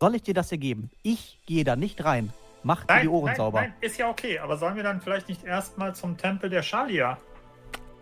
Soll 0.00 0.14
ich 0.14 0.22
dir 0.22 0.34
das 0.34 0.48
hier 0.48 0.58
geben? 0.58 0.90
Ich 1.02 1.40
gehe 1.46 1.64
da 1.64 1.76
nicht 1.76 2.04
rein. 2.04 2.32
Mach 2.62 2.84
dir 2.84 3.02
die 3.02 3.08
Ohren 3.08 3.26
nein, 3.26 3.36
sauber. 3.36 3.60
Nein, 3.60 3.74
ist 3.80 3.98
ja 3.98 4.08
okay, 4.08 4.38
aber 4.38 4.56
sollen 4.56 4.76
wir 4.76 4.82
dann 4.82 5.00
vielleicht 5.00 5.28
nicht 5.28 5.44
erstmal 5.44 5.94
zum 5.94 6.16
Tempel 6.16 6.48
der 6.48 6.62
Shalia? 6.62 7.18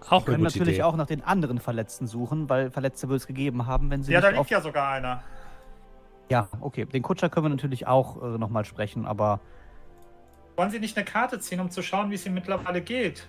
Auch 0.09 0.27
wir 0.27 0.35
können 0.35 0.45
natürlich 0.45 0.77
Idee. 0.77 0.83
auch 0.83 0.97
nach 0.97 1.07
den 1.07 1.23
anderen 1.23 1.59
Verletzten 1.59 2.07
suchen, 2.07 2.49
weil 2.49 2.71
Verletzte 2.71 3.09
will 3.09 3.17
es 3.17 3.27
gegeben 3.27 3.67
haben, 3.67 3.91
wenn 3.91 4.03
sie. 4.03 4.13
Ja, 4.13 4.21
da 4.21 4.31
liegt 4.31 4.51
ja 4.51 4.61
sogar 4.61 4.91
einer. 4.91 5.23
Ja, 6.33 6.49
okay. 6.63 6.87
Den 6.87 7.03
Kutscher 7.03 7.29
können 7.29 7.45
wir 7.45 7.51
natürlich 7.51 7.87
auch 7.87 8.23
äh, 8.23 8.39
nochmal 8.39 8.65
sprechen, 8.65 9.05
aber. 9.05 9.39
Wollen 10.57 10.71
Sie 10.71 10.79
nicht 10.79 10.97
eine 10.97 11.05
Karte 11.05 11.39
ziehen, 11.41 11.61
um 11.61 11.71
zu 11.71 11.83
schauen, 11.83 12.11
wie 12.11 12.15
es 12.15 12.25
ihm 12.25 12.33
mittlerweile 12.33 12.81
geht? 12.81 13.29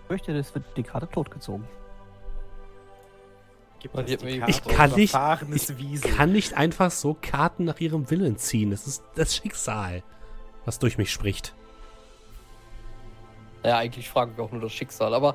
Ich 0.00 0.06
fürchte, 0.08 0.32
das 0.32 0.54
wird 0.54 0.64
die 0.78 0.82
Karte 0.82 1.06
totgezogen. 1.06 1.66
Ich 3.82 3.92
kann, 3.92 4.90
nicht, 4.94 5.14
ich 5.84 6.00
kann 6.00 6.32
nicht 6.32 6.56
einfach 6.56 6.90
so 6.90 7.14
Karten 7.20 7.64
nach 7.64 7.78
ihrem 7.78 8.10
Willen 8.10 8.38
ziehen. 8.38 8.70
Das 8.70 8.86
ist 8.86 9.04
das 9.16 9.36
Schicksal, 9.36 10.02
was 10.64 10.78
durch 10.78 10.96
mich 10.96 11.12
spricht. 11.12 11.54
Ja, 13.62 13.76
eigentlich 13.76 14.08
fragen 14.08 14.34
wir 14.38 14.44
auch 14.44 14.50
nur 14.50 14.62
das 14.62 14.72
Schicksal. 14.72 15.12
Aber 15.12 15.34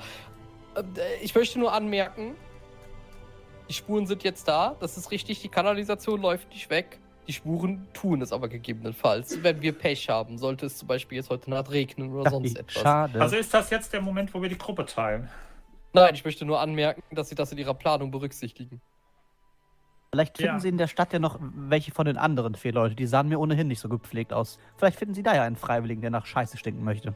äh, 0.75 0.81
ich 1.21 1.35
möchte 1.35 1.59
nur 1.59 1.71
anmerken, 1.71 2.35
die 3.69 3.73
Spuren 3.73 4.07
sind 4.07 4.23
jetzt 4.23 4.47
da, 4.47 4.75
das 4.79 4.97
ist 4.97 5.11
richtig, 5.11 5.41
die 5.41 5.49
Kanalisation 5.49 6.21
läuft 6.21 6.49
nicht 6.49 6.69
weg. 6.69 6.99
Die 7.27 7.33
Spuren 7.33 7.87
tun 7.93 8.23
es 8.23 8.33
aber 8.33 8.49
gegebenenfalls, 8.49 9.43
wenn 9.43 9.61
wir 9.61 9.71
Pech 9.73 10.09
haben. 10.09 10.39
Sollte 10.39 10.65
es 10.65 10.79
zum 10.79 10.87
Beispiel 10.87 11.17
jetzt 11.17 11.29
heute 11.29 11.51
Nacht 11.51 11.69
regnen 11.69 12.11
oder 12.11 12.27
sonst 12.31 12.57
etwas. 12.57 12.81
Schade. 12.81 13.21
Also 13.21 13.35
ist 13.35 13.53
das 13.53 13.69
jetzt 13.69 13.93
der 13.93 14.01
Moment, 14.01 14.33
wo 14.33 14.41
wir 14.41 14.49
die 14.49 14.57
Gruppe 14.57 14.87
teilen? 14.87 15.29
Nein, 15.93 16.15
ich 16.15 16.25
möchte 16.25 16.43
nur 16.43 16.59
anmerken, 16.59 17.03
dass 17.15 17.29
sie 17.29 17.35
das 17.35 17.51
in 17.51 17.59
ihrer 17.59 17.75
Planung 17.75 18.09
berücksichtigen. 18.09 18.81
Vielleicht 20.11 20.37
finden 20.37 20.55
ja. 20.55 20.59
Sie 20.59 20.69
in 20.69 20.79
der 20.79 20.87
Stadt 20.87 21.13
ja 21.13 21.19
noch 21.19 21.37
welche 21.39 21.91
von 21.91 22.07
den 22.07 22.17
anderen 22.17 22.55
vier 22.55 22.73
Leuten. 22.73 22.95
Die 22.95 23.05
sahen 23.05 23.29
mir 23.29 23.39
ohnehin 23.39 23.67
nicht 23.67 23.79
so 23.79 23.89
gepflegt 23.89 24.33
aus. 24.33 24.57
Vielleicht 24.77 24.97
finden 24.97 25.13
Sie 25.13 25.21
da 25.21 25.35
ja 25.35 25.43
einen 25.43 25.55
Freiwilligen, 25.55 26.01
der 26.01 26.09
nach 26.09 26.25
Scheiße 26.25 26.57
stinken 26.57 26.83
möchte. 26.83 27.13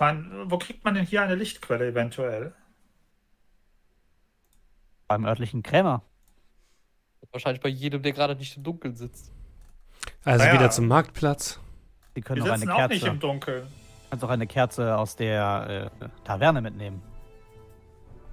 Man, 0.00 0.50
wo 0.50 0.58
kriegt 0.58 0.84
man 0.84 0.94
denn 0.94 1.06
hier 1.06 1.22
eine 1.22 1.36
Lichtquelle 1.36 1.86
eventuell? 1.86 2.54
Beim 5.08 5.24
örtlichen 5.24 5.62
Krämer. 5.62 6.02
Wahrscheinlich 7.30 7.62
bei 7.62 7.68
jedem, 7.68 8.02
der 8.02 8.12
gerade 8.12 8.36
nicht 8.36 8.56
im 8.56 8.62
Dunkeln 8.62 8.94
sitzt. 8.94 9.32
Also 10.24 10.44
naja. 10.44 10.58
wieder 10.58 10.70
zum 10.70 10.86
Marktplatz. 10.86 11.58
Sie 12.14 12.20
können 12.20 12.42
auch 12.42 12.46
eine 12.46 12.64
Kerze. 12.64 12.84
Auch 12.84 12.88
nicht 12.88 13.06
im 13.06 13.18
Dunkeln. 13.18 13.66
Kannst 14.10 14.24
auch 14.24 14.30
eine 14.30 14.46
Kerze 14.46 14.96
aus 14.96 15.16
der 15.16 15.90
äh, 16.00 16.08
Taverne 16.24 16.60
mitnehmen. 16.60 17.02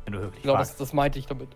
Wenn 0.05 0.13
du 0.13 0.21
wirklich 0.21 0.43
Genau, 0.43 0.57
das, 0.57 0.77
das 0.77 0.93
meinte 0.93 1.19
ich 1.19 1.25
damit. 1.25 1.49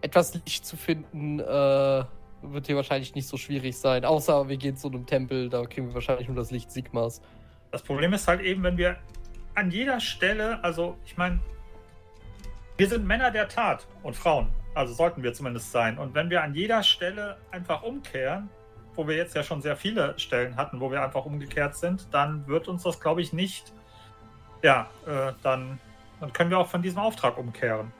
Etwas 0.00 0.34
Licht 0.34 0.66
zu 0.66 0.76
finden, 0.76 1.38
äh, 1.38 2.04
wird 2.42 2.66
hier 2.66 2.76
wahrscheinlich 2.76 3.14
nicht 3.14 3.28
so 3.28 3.36
schwierig 3.36 3.78
sein. 3.78 4.04
Außer 4.04 4.48
wir 4.48 4.56
gehen 4.56 4.76
zu 4.76 4.88
einem 4.88 5.06
Tempel, 5.06 5.48
da 5.48 5.64
kriegen 5.64 5.88
wir 5.88 5.94
wahrscheinlich 5.94 6.26
nur 6.26 6.36
das 6.36 6.50
Licht 6.50 6.72
Sigmas. 6.72 7.20
Das 7.70 7.82
Problem 7.82 8.12
ist 8.12 8.26
halt 8.26 8.40
eben, 8.40 8.62
wenn 8.64 8.76
wir 8.76 8.96
an 9.54 9.70
jeder 9.70 10.00
Stelle, 10.00 10.62
also 10.64 10.96
ich 11.04 11.16
meine, 11.16 11.38
wir 12.76 12.88
sind 12.88 13.06
Männer 13.06 13.30
der 13.30 13.48
Tat 13.48 13.86
und 14.02 14.16
Frauen. 14.16 14.48
Also 14.74 14.94
sollten 14.94 15.22
wir 15.22 15.34
zumindest 15.34 15.70
sein. 15.70 15.98
Und 15.98 16.14
wenn 16.14 16.30
wir 16.30 16.42
an 16.42 16.54
jeder 16.54 16.82
Stelle 16.82 17.36
einfach 17.50 17.82
umkehren, 17.82 18.48
wo 18.94 19.06
wir 19.06 19.16
jetzt 19.16 19.34
ja 19.34 19.42
schon 19.42 19.60
sehr 19.62 19.76
viele 19.76 20.18
Stellen 20.18 20.56
hatten, 20.56 20.80
wo 20.80 20.90
wir 20.90 21.02
einfach 21.02 21.24
umgekehrt 21.24 21.76
sind, 21.76 22.12
dann 22.12 22.46
wird 22.46 22.68
uns 22.68 22.82
das, 22.82 23.00
glaube 23.00 23.22
ich, 23.22 23.32
nicht. 23.32 23.72
Ja, 24.62 24.88
äh, 25.06 25.32
dann, 25.42 25.78
dann 26.20 26.32
können 26.32 26.50
wir 26.50 26.58
auch 26.58 26.68
von 26.68 26.82
diesem 26.82 26.98
Auftrag 26.98 27.36
umkehren. 27.38 27.92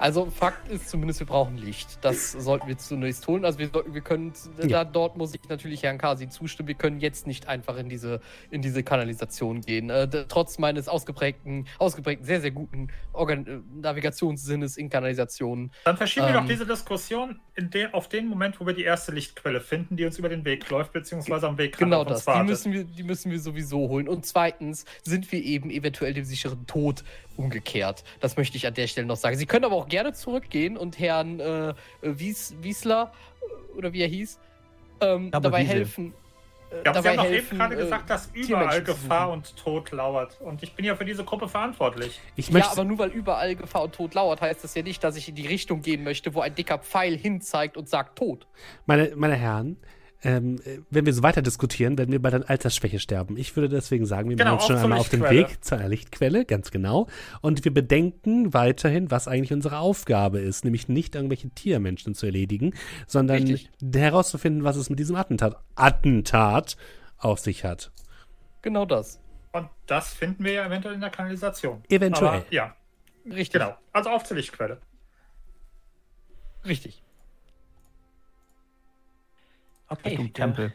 Also 0.00 0.30
Fakt 0.30 0.66
ist 0.68 0.88
zumindest, 0.88 1.20
wir 1.20 1.26
brauchen 1.26 1.58
Licht. 1.58 1.98
Das 2.00 2.32
sollten 2.32 2.66
wir 2.68 2.78
zunächst 2.78 3.28
holen. 3.28 3.44
Also 3.44 3.58
wir, 3.58 3.70
wir 3.70 4.00
können, 4.00 4.32
ja. 4.62 4.82
da, 4.82 4.84
dort 4.84 5.18
muss 5.18 5.34
ich 5.34 5.46
natürlich 5.50 5.82
Herrn 5.82 5.98
Kasi 5.98 6.30
zustimmen, 6.30 6.68
wir 6.68 6.74
können 6.74 7.00
jetzt 7.00 7.26
nicht 7.26 7.48
einfach 7.48 7.76
in 7.76 7.90
diese, 7.90 8.22
in 8.50 8.62
diese 8.62 8.82
Kanalisation 8.82 9.60
gehen. 9.60 9.90
Äh, 9.90 10.08
trotz 10.26 10.58
meines 10.58 10.88
ausgeprägten, 10.88 11.66
ausgeprägten, 11.78 12.24
sehr, 12.24 12.40
sehr 12.40 12.50
guten 12.50 12.88
Organ 13.12 13.46
äh, 13.46 13.58
Navigationssinnes 13.82 14.78
in 14.78 14.88
Kanalisationen. 14.88 15.70
Dann 15.84 15.98
verschieben 15.98 16.28
ähm, 16.28 16.32
wir 16.32 16.40
doch 16.40 16.48
diese 16.48 16.64
Diskussion 16.64 17.38
de 17.58 17.92
auf 17.92 18.08
den 18.08 18.26
Moment, 18.26 18.58
wo 18.58 18.66
wir 18.66 18.72
die 18.72 18.84
erste 18.84 19.12
Lichtquelle 19.12 19.60
finden, 19.60 19.98
die 19.98 20.06
uns 20.06 20.18
über 20.18 20.30
den 20.30 20.46
Weg 20.46 20.70
läuft, 20.70 20.94
beziehungsweise 20.94 21.46
am 21.46 21.58
Weg 21.58 21.76
Genau 21.76 22.04
das, 22.04 22.24
die 22.24 22.42
müssen, 22.42 22.72
wir, 22.72 22.84
die 22.84 23.02
müssen 23.02 23.30
wir 23.30 23.38
sowieso 23.38 23.88
holen. 23.90 24.08
Und 24.08 24.24
zweitens 24.24 24.86
sind 25.02 25.30
wir 25.30 25.44
eben 25.44 25.68
eventuell 25.68 26.14
dem 26.14 26.24
sicheren 26.24 26.66
Tod 26.66 27.04
umgekehrt. 27.36 28.04
Das 28.20 28.36
möchte 28.36 28.56
ich 28.56 28.66
an 28.66 28.74
der 28.74 28.86
Stelle 28.86 29.06
noch 29.06 29.16
sagen. 29.16 29.36
Sie 29.36 29.46
können 29.46 29.64
aber 29.64 29.76
auch 29.76 29.88
gerne 29.90 30.14
zurückgehen 30.14 30.78
und 30.78 30.98
Herrn 30.98 31.40
äh, 31.40 31.74
Wies, 32.00 32.54
Wiesler, 32.62 33.12
oder 33.76 33.92
wie 33.92 34.00
er 34.00 34.08
hieß, 34.08 34.38
ähm, 35.00 35.30
dabei 35.30 35.62
Wiesel. 35.62 35.76
helfen. 35.76 36.14
Äh, 36.70 36.76
ja, 36.76 36.92
dabei 36.92 37.02
Sie 37.02 37.08
haben 37.08 37.16
doch 37.16 37.32
eben 37.32 37.58
gerade 37.58 37.74
äh, 37.74 37.78
gesagt, 37.78 38.10
dass 38.10 38.30
überall 38.32 38.82
Gefahr 38.82 39.30
und 39.30 39.56
Tod 39.56 39.90
lauert. 39.90 40.40
Und 40.40 40.62
ich 40.62 40.72
bin 40.74 40.84
ja 40.84 40.94
für 40.94 41.04
diese 41.04 41.24
Gruppe 41.24 41.48
verantwortlich. 41.48 42.20
Ich 42.36 42.48
ja, 42.48 42.70
aber 42.70 42.84
nur 42.84 42.98
weil 42.98 43.10
überall 43.10 43.56
Gefahr 43.56 43.82
und 43.82 43.94
Tod 43.94 44.14
lauert, 44.14 44.40
heißt 44.40 44.62
das 44.62 44.74
ja 44.74 44.82
nicht, 44.82 45.02
dass 45.02 45.16
ich 45.16 45.28
in 45.28 45.34
die 45.34 45.46
Richtung 45.46 45.82
gehen 45.82 46.04
möchte, 46.04 46.34
wo 46.34 46.40
ein 46.40 46.54
dicker 46.54 46.78
Pfeil 46.78 47.16
hinzeigt 47.16 47.76
und 47.76 47.88
sagt 47.88 48.16
Tod. 48.18 48.46
Meine, 48.86 49.12
meine 49.16 49.34
Herren, 49.34 49.76
ähm, 50.22 50.60
wenn 50.90 51.06
wir 51.06 51.14
so 51.14 51.22
weiter 51.22 51.42
diskutieren, 51.42 51.96
werden 51.96 52.12
wir 52.12 52.20
bei 52.20 52.30
der 52.30 52.48
Altersschwäche 52.48 52.98
sterben. 52.98 53.36
Ich 53.36 53.56
würde 53.56 53.68
deswegen 53.68 54.04
sagen, 54.04 54.28
wir 54.28 54.36
genau, 54.36 54.56
machen 54.56 54.60
uns 54.60 54.66
schon 54.66 54.76
einmal 54.76 54.98
auf 54.98 55.08
den 55.08 55.22
Weg 55.22 55.64
zu 55.64 55.76
einer 55.76 55.88
Lichtquelle, 55.88 56.44
ganz 56.44 56.70
genau. 56.70 57.08
Und 57.40 57.64
wir 57.64 57.72
bedenken 57.72 58.52
weiterhin, 58.52 59.10
was 59.10 59.28
eigentlich 59.28 59.52
unsere 59.52 59.78
Aufgabe 59.78 60.40
ist, 60.40 60.64
nämlich 60.64 60.88
nicht 60.88 61.14
irgendwelche 61.14 61.48
Tiermenschen 61.50 62.14
zu 62.14 62.26
erledigen, 62.26 62.74
sondern 63.06 63.38
Richtig. 63.38 63.70
herauszufinden, 63.94 64.64
was 64.64 64.76
es 64.76 64.90
mit 64.90 64.98
diesem 64.98 65.16
Attentat, 65.16 65.56
Attentat 65.74 66.76
auf 67.16 67.38
sich 67.38 67.64
hat. 67.64 67.90
Genau 68.62 68.84
das. 68.84 69.20
Und 69.52 69.68
das 69.86 70.12
finden 70.12 70.44
wir 70.44 70.52
ja 70.52 70.66
eventuell 70.66 70.94
in 70.94 71.00
der 71.00 71.10
Kanalisation. 71.10 71.82
Eventuell. 71.88 72.28
Aber, 72.28 72.44
ja. 72.50 72.74
Richtig. 73.26 73.52
Genau. 73.60 73.74
Also 73.92 74.10
auf 74.10 74.24
zur 74.24 74.36
Lichtquelle. 74.36 74.80
Richtig. 76.66 77.02
Okay, 79.90 80.08
Richtung 80.08 80.32
Tempel. 80.32 80.72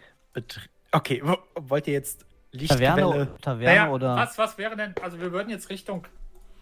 Okay, 0.91 1.23
wollt 1.55 1.87
ihr 1.87 1.93
jetzt 1.93 2.25
Lichtquelle? 2.51 2.95
Taverne, 2.95 3.35
Taverne 3.41 3.65
naja, 3.65 3.89
oder? 3.89 4.15
Was, 4.15 4.37
was 4.37 4.57
wäre 4.57 4.75
denn, 4.75 4.93
also 5.01 5.19
wir 5.19 5.31
würden 5.31 5.49
jetzt 5.49 5.69
Richtung... 5.69 6.05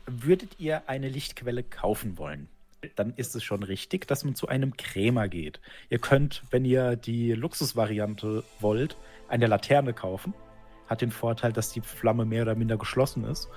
Würdet 0.05 0.59
ihr 0.59 0.83
eine 0.87 1.09
Lichtquelle 1.09 1.63
kaufen 1.63 2.17
wollen? 2.17 2.47
Dann 2.95 3.13
ist 3.15 3.35
es 3.35 3.43
schon 3.43 3.63
richtig, 3.63 4.07
dass 4.07 4.23
man 4.23 4.35
zu 4.35 4.47
einem 4.47 4.75
Krämer 4.77 5.29
geht. 5.29 5.61
Ihr 5.89 5.99
könnt, 5.99 6.43
wenn 6.51 6.65
ihr 6.65 6.95
die 6.95 7.31
Luxusvariante 7.31 8.43
wollt, 8.59 8.97
eine 9.29 9.47
Laterne 9.47 9.93
kaufen. 9.93 10.33
Hat 10.87 11.01
den 11.01 11.11
Vorteil, 11.11 11.53
dass 11.53 11.71
die 11.71 11.81
Flamme 11.81 12.25
mehr 12.25 12.43
oder 12.43 12.55
minder 12.55 12.77
geschlossen 12.77 13.23
ist. 13.23 13.49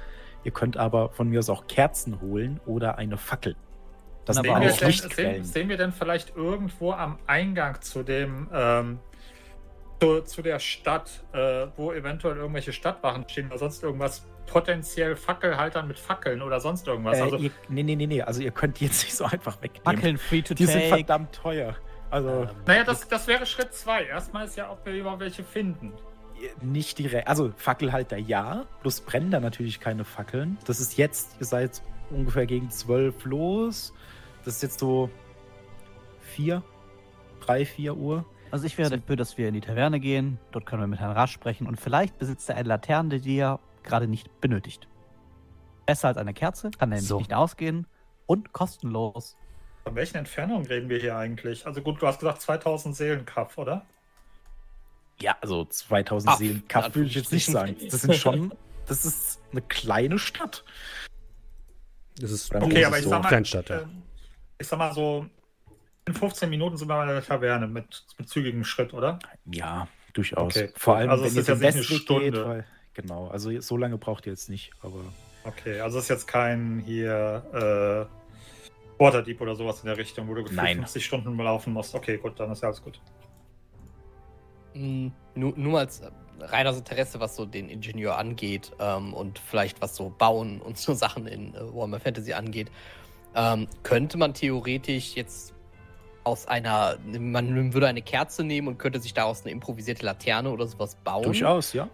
Ihr 0.44 0.52
könnt 0.52 0.76
aber 0.76 1.10
von 1.10 1.28
mir 1.28 1.40
aus 1.40 1.50
auch 1.50 1.66
Kerzen 1.66 2.20
holen 2.20 2.60
oder 2.64 2.96
eine 2.96 3.16
Fackel. 3.16 3.56
Das 4.26 4.36
sehen, 4.36 4.44
wir 4.44 4.72
denn, 4.72 4.92
sehen, 4.92 5.44
sehen, 5.44 5.68
wir 5.68 5.76
denn 5.76 5.92
vielleicht 5.92 6.36
irgendwo 6.36 6.92
am 6.92 7.18
Eingang 7.26 7.80
zu 7.80 8.02
dem 8.02 8.48
ähm, 8.52 8.98
zu, 10.00 10.20
zu, 10.22 10.42
der 10.42 10.58
Stadt, 10.58 11.24
äh, 11.32 11.68
wo 11.76 11.92
eventuell 11.92 12.36
irgendwelche 12.36 12.72
Stadtwachen 12.72 13.26
stehen 13.28 13.46
oder 13.46 13.58
sonst 13.58 13.82
irgendwas, 13.82 14.26
potenziell 14.46 15.16
Fackelhaltern 15.16 15.88
mit 15.88 15.98
Fackeln 15.98 16.42
oder 16.42 16.60
sonst 16.60 16.86
irgendwas? 16.86 17.18
Äh, 17.18 17.22
also, 17.22 17.36
ihr, 17.36 17.50
nee, 17.68 17.82
nee, 17.82 17.96
nee, 17.96 18.06
nee, 18.06 18.22
also 18.22 18.42
ihr 18.42 18.50
könnt 18.50 18.80
die 18.80 18.86
jetzt 18.86 19.04
nicht 19.04 19.14
so 19.14 19.24
einfach 19.24 19.60
wegnehmen. 19.62 19.84
Fackeln 19.84 20.18
free 20.18 20.42
to 20.42 20.54
Die 20.54 20.66
take. 20.66 20.78
sind 20.78 20.88
verdammt 20.88 21.32
teuer. 21.34 21.76
Also, 22.10 22.28
ähm, 22.28 22.48
naja, 22.66 22.84
das, 22.84 23.08
das 23.08 23.26
wäre 23.26 23.46
Schritt 23.46 23.72
zwei. 23.74 24.04
Erstmal 24.04 24.46
ist 24.46 24.56
ja, 24.56 24.70
ob 24.70 24.84
wir 24.84 24.92
überhaupt 24.92 25.20
welche 25.20 25.44
finden. 25.44 25.92
Nicht 26.60 26.98
direkt, 26.98 27.28
also 27.28 27.52
Fackelhalter 27.56 28.18
ja, 28.18 28.66
plus 28.82 29.00
brennen 29.00 29.30
da 29.30 29.40
natürlich 29.40 29.80
keine 29.80 30.04
Fackeln. 30.04 30.58
Das 30.66 30.80
ist 30.80 30.98
jetzt, 30.98 31.36
ihr 31.40 31.46
seid 31.46 31.80
ungefähr 32.10 32.46
gegen 32.46 32.70
zwölf 32.70 33.24
los. 33.24 33.94
Das 34.46 34.54
ist 34.54 34.62
jetzt 34.62 34.78
so 34.78 35.10
vier, 36.20 36.62
drei, 37.40 37.66
vier 37.66 37.96
Uhr. 37.96 38.24
Also 38.52 38.64
ich 38.64 38.78
wäre 38.78 38.90
dafür, 38.90 39.16
dass 39.16 39.36
wir 39.36 39.48
in 39.48 39.54
die 39.54 39.60
Taverne 39.60 39.98
gehen. 39.98 40.38
Dort 40.52 40.66
können 40.66 40.82
wir 40.82 40.86
mit 40.86 41.00
Herrn 41.00 41.10
Rasch 41.10 41.32
sprechen 41.32 41.66
und 41.66 41.80
vielleicht 41.80 42.16
besitzt 42.18 42.48
er 42.48 42.54
eine 42.54 42.68
Laterne, 42.68 43.18
die 43.18 43.38
er 43.38 43.58
gerade 43.82 44.06
nicht 44.06 44.40
benötigt. 44.40 44.86
Besser 45.84 46.08
als 46.08 46.16
eine 46.16 46.32
Kerze, 46.32 46.70
kann 46.70 46.92
er 46.92 47.00
so. 47.00 47.18
nicht 47.18 47.34
ausgehen 47.34 47.88
und 48.26 48.52
kostenlos. 48.52 49.36
Von 49.82 49.96
welchen 49.96 50.18
Entfernungen 50.18 50.66
reden 50.66 50.88
wir 50.90 51.00
hier 51.00 51.16
eigentlich? 51.16 51.66
Also 51.66 51.82
gut, 51.82 52.00
du 52.00 52.06
hast 52.06 52.20
gesagt 52.20 52.40
2000 52.40 52.94
Seelenkaff, 52.94 53.58
oder? 53.58 53.84
Ja, 55.20 55.36
also 55.40 55.64
2000 55.64 56.32
Ach, 56.32 56.38
Seelenkaff 56.38 56.94
würde 56.94 57.08
ich 57.08 57.16
jetzt 57.16 57.32
nicht 57.32 57.46
sagen. 57.46 57.74
Das 57.90 58.02
sind 58.02 58.14
schon, 58.14 58.54
das 58.86 59.04
ist 59.04 59.40
eine 59.50 59.62
kleine 59.62 60.20
Stadt. 60.20 60.64
Das 62.20 62.30
ist 62.30 62.54
okay, 62.54 62.84
aber 62.84 62.98
ich 62.98 63.04
so 63.04 63.10
sag 63.10 63.24
mal, 63.24 63.28
Kleinstadt, 63.28 63.70
ja. 63.70 63.80
Ähm, 63.80 64.05
ich 64.58 64.66
sag 64.66 64.78
mal 64.78 64.92
so, 64.92 65.26
in 66.06 66.14
15 66.14 66.48
Minuten 66.48 66.76
sind 66.76 66.88
wir 66.88 66.96
bei 66.96 67.06
der 67.06 67.24
Taverne 67.24 67.66
mit, 67.66 68.04
mit 68.18 68.28
zügigem 68.28 68.64
Schritt, 68.64 68.94
oder? 68.94 69.18
Ja, 69.46 69.88
durchaus. 70.12 70.56
Okay. 70.56 70.70
Vor 70.76 70.96
allem, 70.96 71.10
also 71.10 71.24
wenn 71.24 71.36
es 71.36 71.46
jetzt 71.46 71.60
nicht 71.60 71.74
eine 71.74 71.82
Stunde. 71.82 72.30
Geht, 72.30 72.46
weil, 72.46 72.64
genau, 72.94 73.28
also 73.28 73.60
so 73.60 73.76
lange 73.76 73.98
braucht 73.98 74.26
ihr 74.26 74.32
jetzt 74.32 74.48
nicht, 74.48 74.72
aber. 74.82 75.00
Okay, 75.44 75.80
also 75.80 75.98
es 75.98 76.04
ist 76.04 76.10
jetzt 76.10 76.26
kein 76.26 76.82
hier 76.84 78.08
äh, 78.98 79.02
Waterdeep 79.02 79.40
oder 79.40 79.54
sowas 79.54 79.80
in 79.80 79.86
der 79.86 79.96
Richtung, 79.96 80.28
wo 80.28 80.34
du 80.34 80.42
gefühlt 80.42 80.76
50 80.76 81.04
Stunden 81.04 81.36
laufen 81.36 81.72
musst. 81.72 81.94
Okay, 81.94 82.16
gut, 82.16 82.38
dann 82.40 82.50
ist 82.50 82.62
ja 82.62 82.68
alles 82.68 82.82
gut. 82.82 83.00
Mhm, 84.74 85.12
nur, 85.34 85.54
nur 85.56 85.78
als 85.78 86.02
reiner 86.40 86.76
Interesse, 86.76 87.20
was 87.20 87.36
so 87.36 87.46
den 87.46 87.68
Ingenieur 87.68 88.18
angeht 88.18 88.72
ähm, 88.78 89.14
und 89.14 89.38
vielleicht 89.38 89.80
was 89.80 89.96
so 89.96 90.10
Bauen 90.10 90.60
und 90.60 90.78
so 90.78 90.94
Sachen 90.94 91.26
in 91.26 91.54
äh, 91.54 91.60
Warhammer 91.60 92.00
Fantasy 92.00 92.32
angeht. 92.32 92.70
Ähm, 93.36 93.68
könnte 93.82 94.16
man 94.16 94.32
theoretisch 94.34 95.14
jetzt 95.14 95.52
aus 96.24 96.48
einer, 96.48 96.96
man 97.04 97.72
würde 97.72 97.86
eine 97.86 98.02
Kerze 98.02 98.42
nehmen 98.42 98.66
und 98.66 98.78
könnte 98.78 98.98
sich 98.98 99.14
daraus 99.14 99.42
eine 99.42 99.52
improvisierte 99.52 100.04
Laterne 100.04 100.50
oder 100.50 100.66
sowas 100.66 100.96
bauen? 101.04 101.22
Durchaus, 101.22 101.72
ja. 101.72 101.88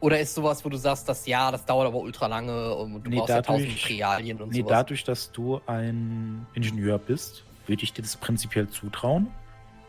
Oder 0.00 0.20
ist 0.20 0.34
sowas, 0.34 0.64
wo 0.64 0.68
du 0.68 0.76
sagst, 0.76 1.08
dass 1.08 1.26
ja, 1.26 1.50
das 1.50 1.64
dauert 1.64 1.86
aber 1.86 1.98
ultra 1.98 2.26
lange 2.26 2.74
und 2.74 3.04
du 3.04 3.10
nee, 3.10 3.16
brauchst 3.16 3.30
dadurch, 3.30 3.46
ja 3.48 3.54
tausend 3.54 3.82
Materialien 3.82 4.42
und 4.42 4.48
nee, 4.50 4.58
sowas? 4.58 4.70
Nee, 4.70 4.76
dadurch, 4.76 5.04
dass 5.04 5.32
du 5.32 5.60
ein 5.66 6.46
Ingenieur 6.54 6.98
bist, 6.98 7.44
würde 7.66 7.82
ich 7.84 7.92
dir 7.92 8.02
das 8.02 8.16
prinzipiell 8.16 8.68
zutrauen. 8.68 9.28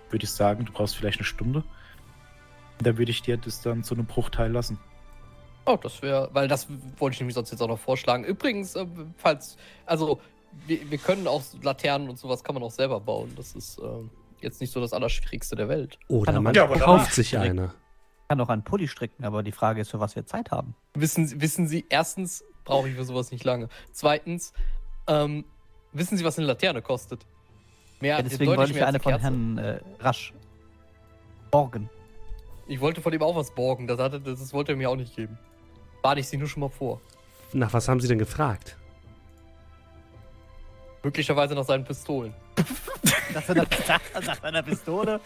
Würde 0.10 0.24
ich 0.24 0.32
sagen, 0.32 0.66
du 0.66 0.72
brauchst 0.72 0.96
vielleicht 0.96 1.20
eine 1.20 1.26
Stunde. 1.26 1.64
Da 2.80 2.98
würde 2.98 3.12
ich 3.12 3.22
dir 3.22 3.38
das 3.38 3.62
dann 3.62 3.84
zu 3.84 3.96
einem 3.96 4.06
Bruchteil 4.06 4.52
lassen. 4.52 4.80
Oh, 5.66 5.78
das 5.82 6.02
wäre, 6.02 6.30
weil 6.34 6.48
das 6.48 6.68
wollte 6.98 7.16
ich 7.16 7.20
nämlich 7.20 7.36
sonst 7.36 7.52
jetzt 7.52 7.62
auch 7.62 7.68
noch 7.68 7.80
vorschlagen. 7.80 8.24
Übrigens, 8.24 8.76
äh, 8.76 8.86
falls, 9.18 9.58
also 9.86 10.20
wir, 10.68 10.92
wir, 10.92 10.98
können 10.98 11.28
auch 11.28 11.42
Laternen 11.62 12.10
und 12.10 12.18
sowas 12.18 12.44
kann 12.44 12.56
man 12.56 12.64
auch 12.64 12.72
selber 12.72 13.00
bauen. 13.00 13.34
Das 13.36 13.54
ist 13.54 13.80
äh, 13.80 13.84
jetzt 14.42 14.62
nicht 14.62 14.72
so 14.72 14.80
das 14.80 14.94
Allerschwierigste 14.94 15.56
der 15.56 15.70
Welt. 15.70 16.00
Oder 16.08 16.40
man 16.40 16.54
ja, 16.54 16.68
kauft 16.68 17.14
sich 17.14 17.38
eine. 17.38 17.74
kann 18.28 18.40
auch 18.42 18.50
einen 18.50 18.64
Pulli 18.64 18.88
stricken, 18.88 19.26
aber 19.26 19.44
die 19.44 19.52
Frage 19.52 19.82
ist, 19.82 19.92
für 19.92 20.00
was 20.00 20.16
wir 20.16 20.26
Zeit 20.26 20.52
haben. 20.52 20.76
Wissen, 20.94 21.42
wissen 21.42 21.68
Sie, 21.68 21.86
erstens 21.90 22.44
brauche 22.64 22.90
ich 22.90 22.96
für 22.96 23.06
sowas 23.06 23.32
nicht 23.32 23.44
lange. 23.44 23.70
Zweitens, 23.92 24.54
ähm, 25.08 25.46
wissen 25.92 26.18
Sie, 26.18 26.24
was 26.24 26.38
eine 26.38 26.48
Laterne 26.48 26.82
kostet? 26.82 27.26
Mehr, 28.00 28.18
ja, 28.18 28.22
deswegen 28.22 28.56
wollte 28.56 28.72
ich 28.72 28.78
mir 28.78 28.88
eine 28.88 29.00
von 29.00 29.18
Herrn 29.18 29.58
äh, 29.58 29.80
Rasch 30.00 30.34
borgen. 31.52 31.90
Ich 32.68 32.80
wollte 32.80 33.02
von 33.02 33.14
ihm 33.14 33.22
auch 33.22 33.36
was 33.36 33.52
borgen, 33.52 33.88
das, 33.88 34.00
hatte, 34.00 34.20
das, 34.20 34.40
das 34.40 34.54
wollte 34.54 34.74
er 34.74 34.78
mir 34.78 34.90
auch 34.90 34.96
nicht 34.96 35.16
geben. 35.16 35.38
Warte 36.02 36.20
ich 36.20 36.28
Sie 36.28 36.38
nur 36.38 36.48
schon 36.48 36.62
mal 36.62 36.70
vor. 36.70 37.02
Nach 37.54 37.72
was 37.72 37.88
haben 37.88 38.00
Sie 38.00 38.08
denn 38.08 38.18
gefragt? 38.18 38.78
Möglicherweise 41.04 41.54
nach 41.54 41.66
seinen 41.66 41.84
Pistolen. 41.84 42.34
nach, 43.34 43.44
seiner, 43.44 43.66
nach 44.26 44.42
seiner 44.42 44.64
Pistole? 44.64 45.20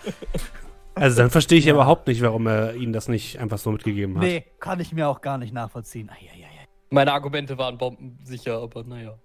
Also 0.96 1.18
dann 1.18 1.30
verstehe 1.30 1.60
ich 1.60 1.66
ja. 1.66 1.74
überhaupt 1.74 2.08
nicht, 2.08 2.22
warum 2.22 2.48
er 2.48 2.74
ihnen 2.74 2.94
das 2.94 3.08
nicht 3.08 3.40
einfach 3.40 3.60
so 3.60 3.72
mitgegeben 3.72 4.16
hat. 4.16 4.24
Nee, 4.24 4.46
kann 4.60 4.80
ich 4.80 4.92
mir 4.92 5.08
auch 5.08 5.22
gar 5.22 5.38
nicht 5.38 5.54
nachvollziehen. 5.54 6.10
Eieiei. 6.10 6.48
Meine 6.90 7.14
Argumente 7.14 7.58
waren 7.58 7.78
bombensicher, 7.78 8.62
aber 8.62 8.84
naja. 8.84 9.20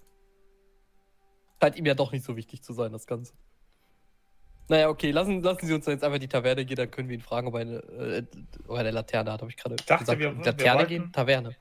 Scheint 1.62 1.76
ihm 1.76 1.86
ja 1.86 1.94
doch 1.94 2.12
nicht 2.12 2.24
so 2.24 2.36
wichtig 2.36 2.62
zu 2.62 2.72
sein, 2.72 2.92
das 2.92 3.06
Ganze. 3.06 3.32
Naja, 4.68 4.88
okay, 4.88 5.10
lassen, 5.10 5.42
lassen 5.42 5.66
Sie 5.66 5.74
uns 5.74 5.86
jetzt 5.86 6.04
einfach 6.04 6.18
die 6.18 6.28
Taverne 6.28 6.64
gehen, 6.64 6.76
dann 6.76 6.90
können 6.90 7.08
wir 7.08 7.16
ihn 7.16 7.22
fragen, 7.22 7.46
ob 7.48 7.54
er 7.54 7.60
eine, 7.60 7.76
äh, 7.76 8.22
ob 8.66 8.76
er 8.76 8.80
eine 8.80 8.90
Laterne 8.90 9.32
hat, 9.32 9.40
habe 9.40 9.50
ich 9.50 9.56
gerade 9.56 9.76
gesagt. 9.76 10.18
Wir, 10.18 10.32
Laterne 10.32 10.58
wir 10.58 10.74
wollten, 10.74 10.88
gehen? 10.88 11.12
Taverne. 11.12 11.56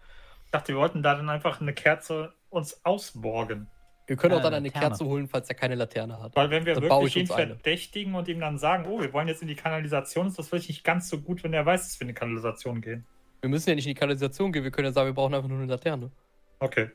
Ich 0.46 0.52
dachte, 0.52 0.74
wir 0.74 0.80
wollten 0.80 1.04
da 1.04 1.16
dann 1.16 1.30
einfach 1.30 1.62
eine 1.62 1.74
Kerze 1.74 2.34
uns 2.50 2.84
ausborgen. 2.84 3.68
Wir 4.08 4.16
können 4.18 4.34
auch 4.34 4.40
Äh, 4.40 4.44
dann 4.44 4.54
eine 4.56 4.68
Laterne. 4.68 4.88
Kerze 4.88 5.06
holen, 5.06 5.28
falls 5.28 5.48
er 5.48 5.56
keine 5.56 5.76
Laterne 5.76 6.20
hat. 6.20 6.36
Weil 6.36 6.50
wenn 6.50 6.66
wir 6.66 6.74
Dann 6.74 6.84
wirklich 6.84 7.16
ich 7.16 7.22
ihn 7.22 7.28
verdächtigen 7.28 8.16
und 8.16 8.28
ihm 8.28 8.40
dann 8.40 8.58
sagen, 8.58 8.86
oh, 8.88 9.00
wir 9.00 9.14
wollen 9.14 9.28
jetzt 9.28 9.42
in 9.42 9.48
die 9.48 9.56
Kanalisation, 9.56 10.28
ist 10.28 10.38
das 10.40 10.50
vielleicht 10.50 10.70
nicht 10.70 10.84
ganz 10.84 11.08
so 11.10 11.20
gut, 11.20 11.44
wenn 11.44 11.54
er 11.54 11.66
weiß, 11.66 11.84
dass 11.88 12.00
wir 12.00 12.02
in 12.02 12.08
die 12.10 12.14
Kanalisation 12.14 12.82
gehen. 12.82 13.06
Wir 13.42 13.50
müssen 13.50 13.70
ja 13.70 13.76
nicht 13.76 13.86
in 13.88 13.94
die 13.94 14.00
Kanalisation 14.00 14.52
gehen, 14.52 14.64
wir 14.64 14.72
können 14.72 14.88
ja 14.88 14.92
sagen, 14.92 15.08
wir 15.08 15.14
brauchen 15.14 15.34
einfach 15.34 15.48
nur 15.50 15.60
eine 15.60 15.68
Laterne. 15.68 16.12
Okay. 16.60 16.90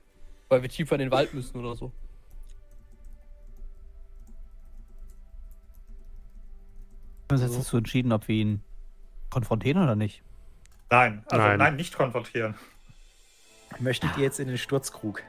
Weil 0.49 0.62
wir 0.62 0.68
tiefer 0.68 0.94
in 0.97 1.01
den 1.01 1.10
Wald 1.10 1.33
müssen 1.35 1.59
oder 1.59 1.75
so. 1.75 1.93
Wir 7.28 7.36
haben 7.36 7.43
uns 7.43 7.51
jetzt 7.52 7.59
dazu 7.59 7.76
entschieden, 7.78 8.12
ob 8.12 8.28
wir 8.28 8.36
ihn 8.36 8.62
konfrontieren 9.31 9.83
oder 9.83 9.97
nicht. 9.97 10.23
Nein, 10.91 11.25
also 11.26 11.44
Nein. 11.44 11.59
nein, 11.59 11.76
nicht 11.76 11.97
konfrontieren. 11.97 12.55
Möchtet 13.81 14.17
ihr 14.17 14.23
jetzt 14.23 14.39
in 14.39 14.47
den 14.47 14.59
Sturzkrug? 14.59 15.23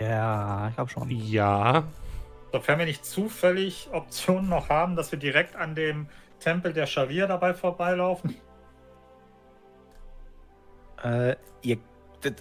Ja, 0.00 0.68
ich 0.68 0.74
glaube 0.74 0.90
schon. 0.90 1.10
Ja. 1.10 1.84
Sofern 2.52 2.78
wir 2.78 2.86
nicht 2.86 3.04
zufällig 3.04 3.88
Optionen 3.92 4.48
noch 4.48 4.68
haben, 4.68 4.96
dass 4.96 5.12
wir 5.12 5.18
direkt 5.18 5.56
an 5.56 5.74
dem 5.74 6.08
Tempel 6.40 6.72
der 6.72 6.86
Scharia 6.86 7.26
dabei 7.26 7.52
vorbeilaufen. 7.52 8.34
Äh, 11.02 11.36
ihr, 11.62 11.78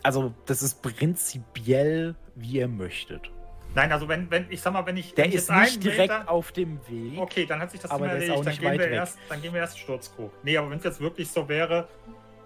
also, 0.03 0.33
das 0.45 0.61
ist 0.61 0.81
prinzipiell, 0.81 2.15
wie 2.35 2.53
ihr 2.59 2.67
möchtet. 2.67 3.29
Nein, 3.75 3.91
also 3.91 4.07
wenn, 4.07 4.31
wenn, 4.31 4.47
ich 4.49 4.61
sag 4.61 4.73
mal, 4.73 4.85
wenn 4.85 4.97
ich. 4.97 5.13
Der 5.13 5.25
wenn 5.25 5.31
ich 5.31 5.37
ist 5.37 5.49
jetzt 5.49 5.59
nicht 5.59 5.83
direkt 5.83 6.13
Meter- 6.13 6.31
auf 6.31 6.51
dem 6.51 6.79
Weg. 6.87 7.19
Okay, 7.19 7.45
dann 7.45 7.59
hat 7.59 7.69
sich 7.71 7.79
das 7.81 7.91
Aber 7.91 8.07
erledigt. 8.07 8.31
auch 8.31 8.37
Dann 8.37 8.45
nicht 8.45 8.61
gehen, 8.61 8.69
weit 8.71 8.79
wir 8.79 8.85
weg. 8.87 8.93
erst, 8.93 9.19
dann 9.29 9.41
gehen 9.41 9.53
wir 9.53 9.61
erst 9.61 9.77
Sturzkrug. 9.77 10.31
Nee, 10.43 10.57
aber 10.57 10.69
wenn 10.71 10.77
es 10.79 10.83
jetzt 10.83 10.99
wirklich 10.99 11.29
so 11.29 11.47
wäre, 11.47 11.87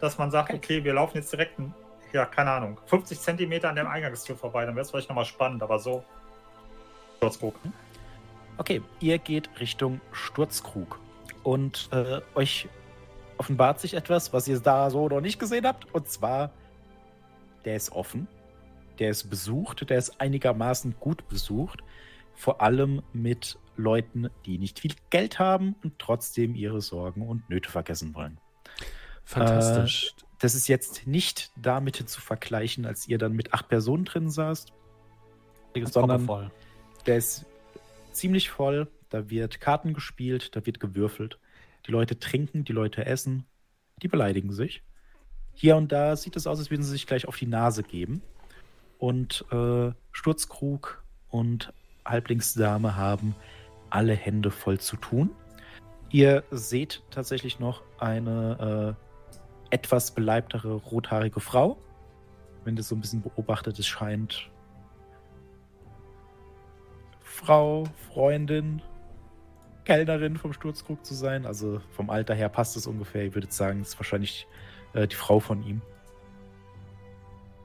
dass 0.02 0.18
man 0.18 0.32
sagt, 0.32 0.54
okay, 0.54 0.84
wir 0.84 0.94
laufen 0.94 1.18
jetzt 1.18 1.32
direkt, 1.32 1.58
ja, 2.14 2.26
keine 2.26 2.52
Ahnung, 2.52 2.80
50 2.86 3.20
Zentimeter 3.20 3.70
an 3.70 3.76
der 3.76 3.90
Eingangstür 3.90 4.36
vorbei, 4.36 4.66
dann 4.66 4.76
wäre 4.76 4.84
es 4.84 4.92
vielleicht 4.92 5.10
nochmal 5.10 5.26
spannend, 5.26 5.64
aber 5.64 5.80
so. 5.80 6.04
Sturzkrug. 7.18 7.56
Okay, 8.58 8.82
ihr 9.00 9.18
geht 9.18 9.50
Richtung 9.60 10.02
Sturzkrug. 10.12 11.00
Und 11.44 11.90
äh, 11.92 12.22
euch 12.36 12.68
offenbart 13.38 13.80
sich 13.80 13.96
etwas, 13.96 14.34
was 14.34 14.48
ihr 14.48 14.60
da 14.60 14.90
so 14.90 15.08
noch 15.08 15.22
nicht 15.22 15.40
gesehen 15.40 15.66
habt. 15.66 15.94
Und 15.94 16.10
zwar, 16.10 16.52
der 17.66 17.76
ist 17.76 17.92
offen, 17.92 18.28
der 19.00 19.10
ist 19.10 19.30
besucht, 19.30 19.90
der 19.90 19.98
ist 19.98 20.22
einigermaßen 20.22 20.96
gut 21.00 21.28
besucht. 21.28 21.82
Vor 22.34 22.62
allem 22.62 23.02
mit 23.14 23.58
Leuten, 23.78 24.30
die 24.46 24.58
nicht 24.58 24.80
viel 24.80 24.94
Geld 25.10 25.40
haben 25.40 25.76
und 25.84 25.98
trotzdem 26.00 26.56
ihre 26.56 26.82
Sorgen 26.82 27.28
und 27.28 27.50
Nöte 27.50 27.70
vergessen 27.70 28.14
wollen. 28.14 28.38
Fantastisch. 29.24 30.14
Das 30.42 30.56
ist 30.56 30.68
jetzt 30.68 31.06
nicht 31.06 31.52
damit 31.56 31.96
zu 31.96 32.20
vergleichen, 32.20 32.86
als 32.86 33.08
ihr 33.08 33.20
dann 33.20 33.34
mit 33.34 33.54
acht 33.54 33.70
Personen 33.70 34.06
drin 34.06 34.30
saßt. 34.30 34.74
Ist 35.74 35.94
sondern- 35.94 36.26
voll. 36.26 36.52
Der 37.06 37.18
ist 37.18 37.46
ziemlich 38.12 38.50
voll. 38.50 38.88
Da 39.10 39.30
wird 39.30 39.62
Karten 39.62 39.94
gespielt, 39.94 40.56
da 40.56 40.66
wird 40.66 40.80
gewürfelt. 40.80 41.38
Die 41.86 41.92
Leute 41.92 42.18
trinken, 42.20 42.64
die 42.64 42.74
Leute 42.74 43.06
essen, 43.06 43.46
die 44.02 44.08
beleidigen 44.08 44.52
sich. 44.52 44.84
Hier 45.54 45.76
und 45.76 45.92
da 45.92 46.16
sieht 46.16 46.36
es 46.36 46.48
aus, 46.48 46.60
als 46.60 46.72
würden 46.72 46.84
sie 46.84 46.92
sich 46.92 47.08
gleich 47.08 47.28
auf 47.28 47.38
die 47.38 47.46
Nase 47.46 47.84
geben. 47.84 48.22
Und 48.98 49.46
äh, 49.52 49.92
Sturzkrug 50.12 51.04
und 51.30 51.74
Halblingsdame 52.06 52.96
haben 52.96 53.36
alle 53.90 54.14
Hände 54.14 54.50
voll 54.50 54.80
zu 54.80 54.96
tun. 54.96 55.32
Ihr 56.10 56.44
seht 56.52 57.04
tatsächlich 57.12 57.60
noch 57.60 57.84
eine 58.00 58.96
äh, 58.98 59.11
etwas 59.72 60.12
beleibtere 60.12 60.74
rothaarige 60.74 61.40
Frau. 61.40 61.78
Wenn 62.64 62.76
das 62.76 62.90
so 62.90 62.96
ein 62.96 63.02
bisschen 63.02 63.22
beobachtet, 63.22 63.80
es 63.80 63.88
scheint 63.88 64.52
Frau, 67.22 67.86
Freundin, 68.08 68.82
Kellnerin 69.86 70.38
vom 70.38 70.54
Sturzkrug 70.54 71.04
zu 71.04 71.16
sein. 71.16 71.46
Also 71.46 71.82
vom 71.92 72.10
Alter 72.10 72.36
her 72.36 72.50
passt 72.50 72.78
es 72.78 72.86
ungefähr. 72.86 73.26
Ich 73.26 73.34
würde 73.34 73.48
sagen, 73.50 73.82
es 73.82 73.90
ist 73.90 74.00
wahrscheinlich 74.00 74.48
äh, 74.94 75.08
die 75.08 75.16
Frau 75.16 75.40
von 75.40 75.64
ihm. 75.64 75.82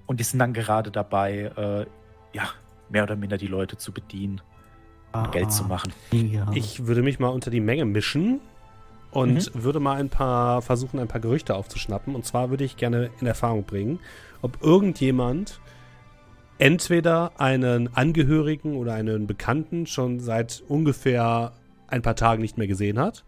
Und 0.07 0.21
die 0.21 0.25
sind 0.25 0.39
dann 0.39 0.55
gerade 0.55 0.91
dabei, 0.91 1.53
äh, 1.57 1.87
ja, 2.33 2.49
mehr 2.89 3.03
oder 3.03 3.17
minder 3.17 3.37
die 3.37 3.49
Leute 3.49 3.77
zu 3.77 3.93
bedienen 3.93 4.41
und 5.13 5.33
Geld 5.33 5.53
zu 5.53 5.65
machen. 5.65 5.93
Ja. 6.13 6.47
Ich 6.55 6.87
würde 6.87 7.03
mich 7.03 7.19
mal 7.19 7.29
unter 7.29 7.51
die 7.51 7.61
Menge 7.61 7.85
mischen 7.85 8.41
und 9.17 9.51
würde 9.65 9.81
mal 9.81 9.97
ein 9.99 10.09
paar 10.09 10.63
versuchen, 10.63 10.99
ein 11.01 11.09
paar 11.09 11.21
Gerüchte 11.21 11.55
aufzuschnappen. 11.55 12.15
Und 12.15 12.25
zwar 12.25 12.51
würde 12.51 12.65
ich 12.65 12.77
gerne 12.77 13.11
in 13.21 13.27
Erfahrung 13.27 13.65
bringen, 13.65 13.99
ob 14.43 14.63
irgendjemand 14.63 15.61
entweder 16.59 17.33
einen 17.41 17.95
Angehörigen 17.95 18.77
oder 18.77 18.95
einen 18.95 19.27
Bekannten 19.27 19.87
schon 19.87 20.21
seit 20.21 20.63
ungefähr 20.69 21.53
ein 21.89 22.03
paar 22.03 22.17
Tagen 22.17 22.43
nicht 22.43 22.59
mehr 22.59 22.67
gesehen 22.67 22.99
hat. 22.99 23.25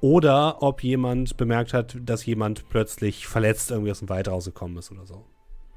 Oder 0.00 0.62
ob 0.62 0.82
jemand 0.82 1.36
bemerkt 1.36 1.72
hat, 1.72 1.96
dass 2.02 2.26
jemand 2.26 2.68
plötzlich 2.68 3.26
verletzt 3.26 3.70
irgendwie 3.70 3.90
aus 3.90 4.00
dem 4.00 4.08
Wald 4.08 4.28
rausgekommen 4.28 4.76
ist 4.76 4.90
oder 4.92 5.06
so. 5.06 5.24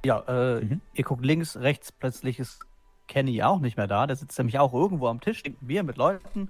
Ja, 0.06 0.24
äh, 0.28 0.64
Mhm. 0.64 0.82
ihr 0.94 1.04
guckt 1.04 1.26
links, 1.26 1.58
rechts, 1.58 1.92
plötzlich 1.92 2.40
ist 2.40 2.60
Kenny 3.08 3.42
auch 3.44 3.60
nicht 3.60 3.78
mehr 3.78 3.88
da. 3.88 4.06
Der 4.08 4.16
sitzt 4.18 4.38
nämlich 4.38 4.60
auch 4.60 4.74
irgendwo 4.74 5.08
am 5.08 5.22
Tisch, 5.22 5.42
trinkt 5.44 5.66
Bier 5.66 5.84
mit 5.84 5.98
Leuten 5.98 6.50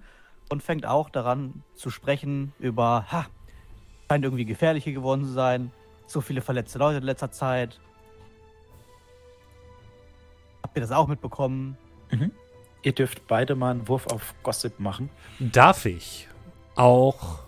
und 0.50 0.64
fängt 0.64 0.85
auch 0.85 1.09
daran 1.09 1.64
zu 1.76 1.90
sprechen 1.90 2.53
über, 2.59 3.06
ha, 3.11 3.27
scheint 4.09 4.24
irgendwie 4.24 4.45
gefährlich 4.45 4.84
hier 4.84 4.93
geworden 4.93 5.24
zu 5.24 5.32
sein. 5.32 5.72
So 6.06 6.22
viele 6.22 6.42
verletzte 6.42 6.80
Leute 6.80 6.98
in 6.98 7.03
letzter 7.03 7.32
Zeit. 7.32 7.80
Habt 10.64 10.77
ihr 10.77 10.82
das 10.82 10.92
auch 10.92 11.08
mitbekommen? 11.08 11.77
Ihr 12.84 12.93
dürft 12.93 13.27
beide 13.27 13.56
mal 13.56 13.72
einen 13.72 13.88
Wurf 13.88 14.08
auf 14.08 14.34
Gossip 14.43 14.80
machen. 14.80 15.09
Darf 15.40 15.85
ich 15.85 16.27
auch 16.76 17.40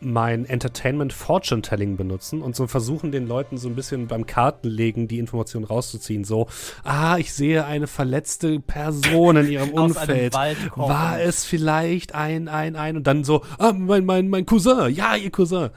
mein 0.00 0.44
Entertainment 0.44 1.12
Fortune 1.12 1.62
Telling 1.62 1.96
benutzen 1.96 2.42
und 2.42 2.54
so 2.54 2.66
versuchen, 2.66 3.12
den 3.12 3.26
Leuten 3.26 3.56
so 3.58 3.68
ein 3.68 3.74
bisschen 3.74 4.06
beim 4.06 4.26
Kartenlegen 4.26 5.08
die 5.08 5.18
Informationen 5.18 5.64
rauszuziehen? 5.64 6.24
So, 6.24 6.48
ah, 6.84 7.16
ich 7.18 7.32
sehe 7.32 7.64
eine 7.64 7.86
verletzte 7.86 8.60
Person 8.60 9.36
in 9.36 9.48
ihrem 9.48 9.70
Umfeld. 9.72 10.34
War 10.34 11.20
es 11.20 11.44
vielleicht 11.44 12.14
ein, 12.14 12.48
ein, 12.48 12.76
ein 12.76 12.96
und 12.96 13.06
dann 13.06 13.24
so, 13.24 13.42
ah, 13.58 13.72
mein, 13.72 14.04
mein, 14.04 14.28
mein 14.28 14.44
Cousin, 14.46 14.92
ja, 14.94 15.16
ihr 15.16 15.30
Cousin. 15.30 15.70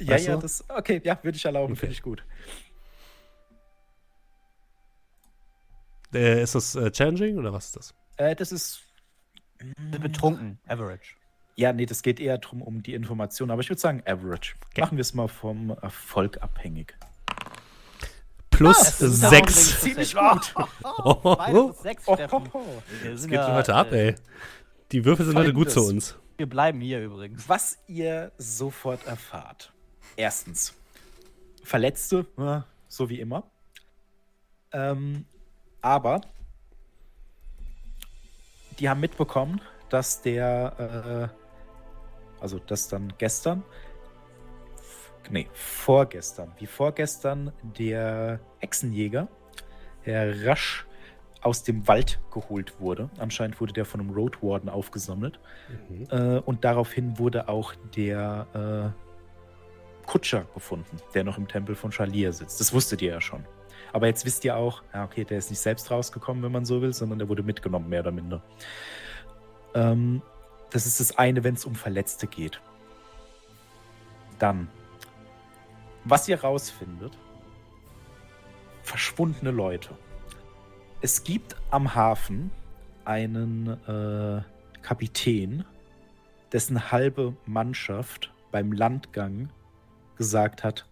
Ja, 0.00 0.14
Weißt 0.14 0.26
ja, 0.26 0.34
du? 0.36 0.42
das, 0.42 0.64
okay, 0.68 1.00
ja, 1.04 1.18
würde 1.22 1.36
ich 1.36 1.44
erlauben, 1.44 1.72
Okay. 1.72 1.80
finde 1.80 1.92
ich 1.92 2.02
gut. 2.02 2.24
Äh, 6.12 6.42
ist 6.42 6.54
das 6.54 6.74
äh, 6.76 6.90
challenging 6.90 7.38
oder 7.38 7.52
was 7.52 7.66
ist 7.66 7.76
das? 7.76 7.94
Äh, 8.16 8.36
das 8.36 8.52
ist. 8.52 8.82
Betrunken, 10.00 10.58
average. 10.66 11.14
Ja, 11.56 11.72
nee, 11.72 11.86
das 11.86 12.02
geht 12.02 12.18
eher 12.18 12.38
drum 12.38 12.62
um 12.62 12.82
die 12.82 12.94
Information, 12.94 13.50
aber 13.50 13.60
ich 13.60 13.68
würde 13.68 13.80
sagen 13.80 14.02
average. 14.06 14.54
Machen 14.76 14.96
wir 14.96 15.02
es 15.02 15.14
mal 15.14 15.28
vom 15.28 15.70
Erfolg 15.70 16.42
abhängig. 16.42 16.96
Plus 18.50 19.02
auch 19.02 19.32
ein 19.32 19.48
Ziemlich 19.48 20.14
gut. 20.14 20.54
Oh, 20.84 21.20
oh, 21.24 21.72
sechs, 21.82 22.04
Oh, 22.06 22.16
oh, 22.30 22.42
oh. 22.52 22.82
Es 23.04 23.24
geht 23.24 23.34
ja, 23.34 23.54
heute 23.54 23.74
ab, 23.74 23.92
ey. 23.92 24.14
Die 24.92 25.04
Würfel 25.04 25.26
sind 25.26 25.36
heute 25.36 25.52
gut 25.52 25.70
zu 25.70 25.86
uns. 25.86 26.16
Wir 26.36 26.48
bleiben 26.48 26.80
hier 26.80 27.02
übrigens. 27.02 27.48
Was 27.48 27.78
ihr 27.86 28.32
sofort 28.38 29.06
erfahrt. 29.06 29.72
Erstens, 30.16 30.74
Verletzte, 31.64 32.26
ja, 32.36 32.66
so 32.88 33.08
wie 33.08 33.20
immer. 33.20 33.44
Ähm, 34.72 35.24
aber 35.80 36.20
die 38.78 38.88
haben 38.88 39.00
mitbekommen, 39.00 39.60
dass 39.88 40.20
der, 40.20 41.30
äh, 41.32 41.43
also 42.44 42.58
dass 42.58 42.88
dann 42.88 43.14
gestern, 43.16 43.64
nee, 45.30 45.48
vorgestern, 45.54 46.52
wie 46.58 46.66
vorgestern 46.66 47.52
der 47.62 48.38
Hexenjäger, 48.58 49.28
Herr 50.02 50.46
Rasch, 50.46 50.86
aus 51.40 51.62
dem 51.62 51.88
Wald 51.88 52.20
geholt 52.32 52.80
wurde. 52.80 53.08
Anscheinend 53.18 53.60
wurde 53.60 53.72
der 53.72 53.86
von 53.86 54.00
einem 54.00 54.10
Road 54.10 54.42
Warden 54.42 54.68
aufgesammelt. 54.68 55.40
Mhm. 55.88 56.06
Äh, 56.10 56.38
und 56.40 56.64
daraufhin 56.64 57.18
wurde 57.18 57.48
auch 57.48 57.74
der 57.96 58.92
äh, 58.94 60.06
Kutscher 60.06 60.46
gefunden, 60.54 60.98
der 61.14 61.24
noch 61.24 61.38
im 61.38 61.48
Tempel 61.48 61.74
von 61.74 61.92
Shalir 61.92 62.32
sitzt. 62.32 62.60
Das 62.60 62.72
wusstet 62.72 63.00
ihr 63.00 63.12
ja 63.12 63.20
schon. 63.20 63.44
Aber 63.92 64.06
jetzt 64.06 64.26
wisst 64.26 64.44
ihr 64.44 64.56
auch, 64.56 64.82
ja, 64.92 65.04
okay, 65.04 65.24
der 65.24 65.38
ist 65.38 65.50
nicht 65.50 65.60
selbst 65.60 65.90
rausgekommen, 65.90 66.42
wenn 66.42 66.52
man 66.52 66.64
so 66.64 66.82
will, 66.82 66.92
sondern 66.92 67.18
der 67.18 67.28
wurde 67.28 67.42
mitgenommen, 67.42 67.88
mehr 67.88 68.00
oder 68.00 68.12
minder. 68.12 68.42
Ähm, 69.74 70.22
das 70.74 70.86
ist 70.86 70.98
das 70.98 71.16
eine, 71.18 71.44
wenn 71.44 71.54
es 71.54 71.64
um 71.66 71.76
Verletzte 71.76 72.26
geht. 72.26 72.60
Dann, 74.40 74.66
was 76.02 76.26
ihr 76.26 76.40
rausfindet, 76.40 77.16
verschwundene 78.82 79.52
Leute. 79.52 79.96
Es 81.00 81.22
gibt 81.22 81.54
am 81.70 81.94
Hafen 81.94 82.50
einen 83.04 83.68
äh, 83.86 84.42
Kapitän, 84.82 85.64
dessen 86.50 86.90
halbe 86.90 87.36
Mannschaft 87.46 88.32
beim 88.50 88.72
Landgang 88.72 89.50
gesagt 90.16 90.64
hat, 90.64 90.88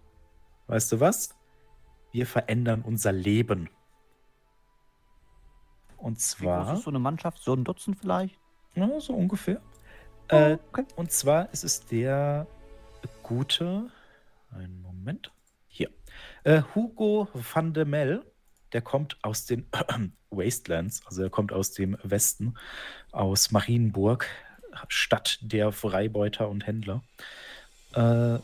weißt 0.69 0.93
du 0.93 1.01
was? 1.01 1.35
Wir 2.13 2.29
verändern 2.29 2.83
unser 2.83 3.11
Leben. 3.11 3.69
Und 5.97 6.07
Und 6.07 6.19
Wie 6.19 6.45
groß 6.45 6.67
zwar, 6.67 6.75
ist 6.75 6.85
so 6.85 6.91
eine 6.91 7.01
Mannschaft? 7.01 7.43
So 7.43 7.53
ein 7.53 7.65
Dutzend 7.65 7.99
vielleicht? 7.99 8.39
ja, 8.75 9.01
so 9.01 9.15
ungefähr. 9.15 9.61
Oh, 10.31 10.35
Äh, 10.35 10.59
okay. 10.69 10.85
Und 10.97 11.13
zwar 11.13 11.53
ist 11.53 11.65
es 11.65 11.85
der 11.87 12.47
gute, 13.23 13.91
einen 14.51 14.81
Moment, 14.83 15.33
hier, 15.69 15.91
äh, 16.45 16.63
Hugo 16.75 17.29
van 17.33 17.73
de 17.75 17.85
Mel, 17.85 18.25
der 18.73 18.83
kommt 18.83 19.19
aus 19.23 19.47
den 19.47 19.67
Wastelands, 20.31 21.03
also 21.07 21.23
er 21.23 21.31
kommt 21.31 21.53
aus 21.53 21.73
dem 21.73 21.97
Westen, 22.03 22.55
aus 23.11 23.51
Marienburg, 23.51 24.27
Stadt 24.89 25.39
der 25.43 25.73
Freibeuter 25.73 26.49
und 26.49 26.67
Händler, 26.67 27.03
äh, 27.95 28.39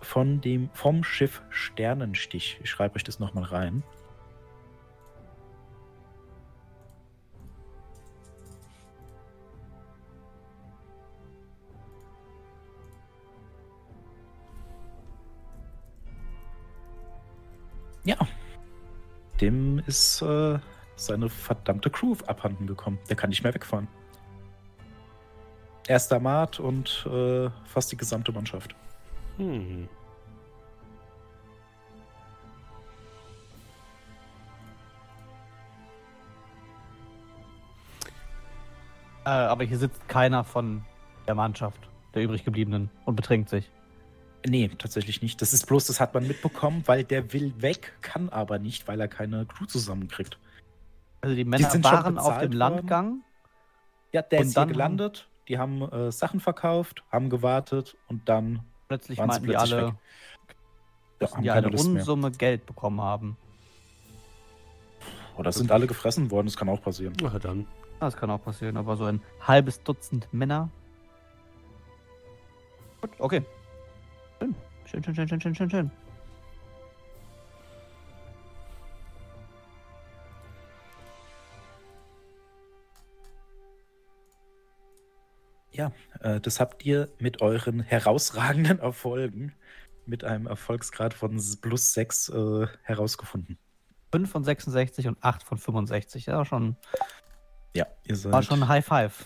von 0.00 0.40
dem, 0.40 0.70
vom 0.72 1.04
Schiff 1.04 1.42
Sternenstich. 1.50 2.58
Ich 2.62 2.70
schreibe 2.70 2.96
euch 2.96 3.04
das 3.04 3.18
nochmal 3.18 3.44
rein. 3.44 3.82
Ja. 18.04 18.16
Dem 19.40 19.80
ist 19.86 20.22
äh, 20.22 20.58
seine 20.96 21.28
verdammte 21.28 21.90
Crew 21.90 22.16
abhanden 22.26 22.66
gekommen. 22.66 22.98
Der 23.08 23.16
kann 23.16 23.30
nicht 23.30 23.42
mehr 23.42 23.54
wegfahren. 23.54 23.88
Erster 25.88 26.20
Mart 26.20 26.60
und 26.60 27.06
äh, 27.10 27.50
fast 27.64 27.90
die 27.90 27.96
gesamte 27.96 28.32
Mannschaft. 28.32 28.74
Hm. 29.36 29.88
Äh, 39.24 39.28
aber 39.28 39.64
hier 39.64 39.78
sitzt 39.78 40.08
keiner 40.08 40.44
von 40.44 40.84
der 41.26 41.34
Mannschaft, 41.34 41.88
der 42.14 42.22
übrig 42.22 42.44
gebliebenen, 42.44 42.90
und 43.04 43.16
betrinkt 43.16 43.48
sich. 43.48 43.70
Nee, 44.46 44.68
tatsächlich 44.76 45.22
nicht. 45.22 45.40
Das 45.40 45.52
ist 45.52 45.66
bloß, 45.66 45.86
das 45.86 46.00
hat 46.00 46.14
man 46.14 46.26
mitbekommen, 46.26 46.82
weil 46.86 47.04
der 47.04 47.32
will 47.32 47.54
weg, 47.62 47.92
kann 48.00 48.28
aber 48.28 48.58
nicht, 48.58 48.88
weil 48.88 49.00
er 49.00 49.08
keine 49.08 49.46
Crew 49.46 49.66
zusammenkriegt. 49.66 50.38
Also 51.20 51.36
die 51.36 51.44
Männer 51.44 51.70
sind 51.70 51.86
schon 51.86 51.94
waren 51.94 52.18
auf 52.18 52.38
dem 52.38 52.52
Landgang. 52.52 53.20
Ja, 54.12 54.22
der 54.22 54.40
Und 54.40 54.46
ist 54.46 54.52
hier 54.54 54.62
dann- 54.62 54.68
gelandet, 54.68 55.28
die 55.48 55.58
haben 55.58 55.82
äh, 55.82 56.10
Sachen 56.10 56.40
verkauft, 56.40 57.04
haben 57.10 57.30
gewartet 57.30 57.96
und 58.08 58.28
dann 58.28 58.60
Plötzlich 58.88 59.16
Waren 59.16 59.30
sie 59.30 59.40
meinten 59.40 59.46
die 59.46 59.52
plötzlich 59.54 59.72
alle, 59.74 59.86
weg. 59.86 59.94
ja, 61.20 61.30
haben 61.32 61.42
die 61.42 61.50
eine. 61.50 61.68
Unsumme 61.70 62.30
Geld 62.30 62.66
bekommen 62.66 63.00
haben. 63.00 63.38
Oder 65.38 65.50
sind 65.50 65.72
alle 65.72 65.86
gefressen 65.86 66.30
worden, 66.30 66.48
das 66.48 66.58
kann 66.58 66.68
auch 66.68 66.82
passieren. 66.82 67.14
Na 67.22 67.38
dann. 67.38 67.66
Das 68.00 68.14
kann 68.14 68.30
auch 68.30 68.42
passieren, 68.44 68.76
aber 68.76 68.96
so 68.98 69.04
ein 69.04 69.22
halbes 69.40 69.82
Dutzend 69.82 70.28
Männer. 70.30 70.68
Gut, 73.00 73.10
okay. 73.18 73.42
Schön. 74.92 75.02
Schön, 75.02 75.14
schön, 75.14 75.28
schön, 75.28 75.40
schön, 75.40 75.54
schön, 75.54 75.70
schön. 75.70 75.90
Ja, 85.70 85.92
äh, 86.20 86.40
das 86.40 86.60
habt 86.60 86.84
ihr 86.84 87.08
mit 87.18 87.40
euren 87.40 87.80
herausragenden 87.80 88.80
Erfolgen 88.80 89.54
mit 90.04 90.24
einem 90.24 90.46
Erfolgsgrad 90.46 91.14
von 91.14 91.40
plus 91.62 91.94
6 91.94 92.28
äh, 92.28 92.66
herausgefunden. 92.82 93.58
5 94.10 94.30
von 94.30 94.44
66 94.44 95.08
und 95.08 95.16
8 95.22 95.42
von 95.42 95.56
65. 95.56 96.26
Ja, 96.26 96.44
schon, 96.44 96.76
Ja, 97.74 97.86
ihr 98.04 98.16
seid. 98.16 98.32
war 98.32 98.42
schon 98.42 98.62
ein 98.62 98.68
High 98.68 98.84
Five. 98.84 99.24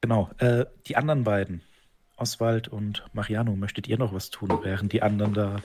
Genau. 0.00 0.28
Äh, 0.38 0.66
die 0.86 0.96
anderen 0.96 1.22
beiden, 1.22 1.62
Oswald 2.16 2.68
und 2.68 3.04
Mariano, 3.12 3.56
möchtet 3.56 3.88
ihr 3.88 3.98
noch 3.98 4.12
was 4.12 4.30
tun, 4.30 4.50
während 4.62 4.92
die 4.92 5.02
anderen 5.02 5.34
da 5.34 5.56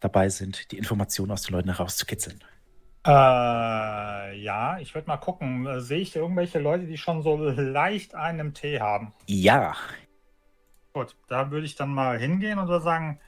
dabei 0.00 0.28
sind, 0.28 0.70
die 0.70 0.78
Informationen 0.78 1.32
aus 1.32 1.42
den 1.42 1.54
Leuten 1.54 1.68
herauszukitzeln? 1.68 2.42
Äh, 3.06 3.10
ja, 3.10 4.78
ich 4.80 4.94
würde 4.94 5.08
mal 5.08 5.16
gucken. 5.16 5.66
Äh, 5.66 5.80
Sehe 5.80 6.00
ich 6.00 6.14
irgendwelche 6.14 6.58
Leute, 6.58 6.86
die 6.86 6.98
schon 6.98 7.22
so 7.22 7.36
leicht 7.38 8.14
einen 8.14 8.40
im 8.40 8.54
Tee 8.54 8.80
haben? 8.80 9.12
Ja. 9.26 9.74
Gut, 10.92 11.16
da 11.28 11.50
würde 11.50 11.66
ich 11.66 11.76
dann 11.76 11.90
mal 11.90 12.18
hingehen 12.18 12.58
und 12.58 12.68
würde 12.68 12.84
sagen: 12.84 13.20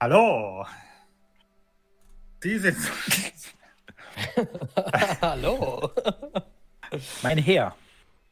Hallo. 0.00 0.64
Sie 2.42 2.58
sind. 2.58 2.78
Hallo. 5.20 5.90
Mein 7.22 7.38
Herr, 7.38 7.76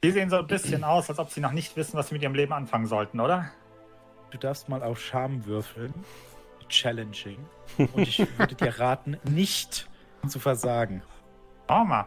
Die 0.02 0.10
sehen 0.10 0.30
so 0.30 0.36
ein 0.36 0.46
bisschen 0.46 0.82
aus, 0.84 1.08
als 1.10 1.18
ob 1.18 1.30
sie 1.30 1.40
noch 1.40 1.52
nicht 1.52 1.76
wissen, 1.76 1.96
was 1.96 2.08
sie 2.08 2.14
mit 2.14 2.22
ihrem 2.22 2.34
Leben 2.34 2.52
anfangen 2.52 2.86
sollten, 2.86 3.20
oder? 3.20 3.50
Du 4.30 4.38
darfst 4.38 4.68
mal 4.68 4.82
auf 4.82 5.00
Charme 5.00 5.44
würfeln. 5.46 5.92
Challenging. 6.68 7.38
Und 7.78 7.98
ich 7.98 8.18
würde 8.38 8.54
dir 8.54 8.78
raten, 8.78 9.16
nicht 9.24 9.88
zu 10.26 10.38
versagen. 10.40 11.02
Mal. 11.68 12.06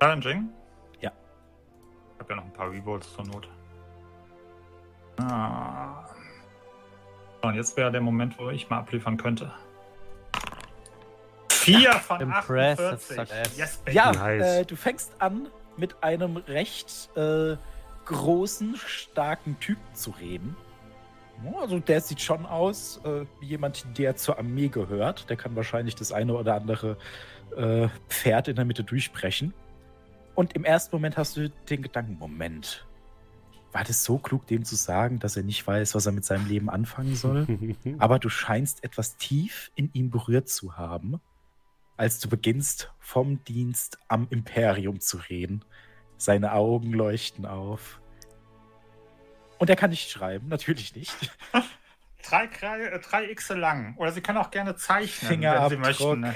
Challenging? 0.00 0.48
Ja. 1.00 1.12
Ich 2.14 2.20
habe 2.20 2.30
ja 2.30 2.36
noch 2.36 2.44
ein 2.44 2.52
paar 2.52 2.70
Revolts 2.70 3.12
zur 3.14 3.24
Not. 3.26 3.48
Ah. 5.20 6.04
So, 7.42 7.48
und 7.48 7.54
jetzt 7.54 7.76
wäre 7.76 7.90
der 7.90 8.00
Moment, 8.00 8.38
wo 8.38 8.50
ich 8.50 8.68
mal 8.70 8.78
abliefern 8.78 9.16
könnte. 9.16 9.52
Vier 11.50 11.92
von 11.92 12.20
Impressive 12.20 12.88
48. 12.94 13.16
success. 13.16 13.56
Yes, 13.56 13.76
baby. 13.78 13.96
Ja, 13.96 14.12
Nice. 14.12 14.42
äh, 14.42 14.64
du 14.64 14.74
fängst 14.74 15.12
an, 15.20 15.48
mit 15.76 16.02
einem 16.02 16.36
recht 16.36 17.10
äh, 17.16 17.56
großen, 18.04 18.76
starken 18.76 19.58
Typen 19.60 19.94
zu 19.94 20.10
reden. 20.10 20.56
Also 21.60 21.80
der 21.80 22.00
sieht 22.00 22.20
schon 22.20 22.46
aus 22.46 23.00
äh, 23.04 23.24
wie 23.40 23.46
jemand, 23.46 23.98
der 23.98 24.16
zur 24.16 24.38
Armee 24.38 24.68
gehört. 24.68 25.28
Der 25.28 25.36
kann 25.36 25.56
wahrscheinlich 25.56 25.96
das 25.96 26.12
eine 26.12 26.34
oder 26.34 26.54
andere 26.54 26.96
äh, 27.56 27.88
Pferd 28.08 28.48
in 28.48 28.56
der 28.56 28.64
Mitte 28.64 28.84
durchbrechen. 28.84 29.52
Und 30.34 30.54
im 30.54 30.64
ersten 30.64 30.94
Moment 30.94 31.16
hast 31.16 31.36
du 31.36 31.50
den 31.68 31.82
Gedanken, 31.82 32.16
Moment, 32.18 32.86
war 33.72 33.84
das 33.84 34.04
so 34.04 34.18
klug, 34.18 34.46
dem 34.46 34.64
zu 34.64 34.76
sagen, 34.76 35.18
dass 35.18 35.36
er 35.36 35.42
nicht 35.42 35.66
weiß, 35.66 35.94
was 35.94 36.06
er 36.06 36.12
mit 36.12 36.24
seinem 36.24 36.46
Leben 36.46 36.70
anfangen 36.70 37.16
soll? 37.16 37.46
Aber 37.98 38.18
du 38.18 38.28
scheinst 38.28 38.84
etwas 38.84 39.16
tief 39.16 39.72
in 39.74 39.90
ihm 39.94 40.10
berührt 40.10 40.48
zu 40.48 40.76
haben, 40.76 41.20
als 41.96 42.18
du 42.18 42.28
beginnst, 42.28 42.92
vom 42.98 43.42
Dienst 43.44 43.98
am 44.08 44.26
Imperium 44.30 45.00
zu 45.00 45.18
reden. 45.18 45.64
Seine 46.16 46.52
Augen 46.52 46.92
leuchten 46.92 47.46
auf. 47.46 48.00
Und 49.58 49.70
er 49.70 49.76
kann 49.76 49.90
nicht 49.90 50.10
schreiben, 50.10 50.48
natürlich 50.48 50.94
nicht. 50.96 51.14
Drei, 52.24 52.46
drei, 52.46 52.80
äh, 52.82 53.00
drei 53.00 53.30
X 53.30 53.48
lang. 53.48 53.96
Oder 53.96 54.12
Sie 54.12 54.20
können 54.20 54.38
auch 54.38 54.52
gerne 54.52 54.76
zeichnen, 54.76 55.08
wenn 55.22 55.28
Sie 55.28 55.34
Fingerabdruck. 55.34 55.80
möchten. 55.80 56.20
ne? 56.20 56.34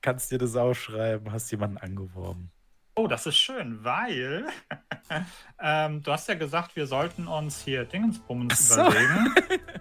Kannst 0.00 0.30
dir 0.30 0.38
das 0.38 0.54
aufschreiben, 0.54 1.32
hast 1.32 1.50
jemanden 1.50 1.76
angeworben. 1.78 2.52
Oh, 2.94 3.06
das 3.08 3.26
ist 3.26 3.36
schön, 3.36 3.82
weil 3.82 4.46
ähm, 5.60 6.02
du 6.02 6.12
hast 6.12 6.28
ja 6.28 6.34
gesagt, 6.34 6.76
wir 6.76 6.86
sollten 6.86 7.26
uns 7.26 7.60
hier 7.62 7.84
Dingensbummens 7.84 8.70
Ach 8.70 8.74
so. 8.76 8.80
überlegen. 8.90 9.34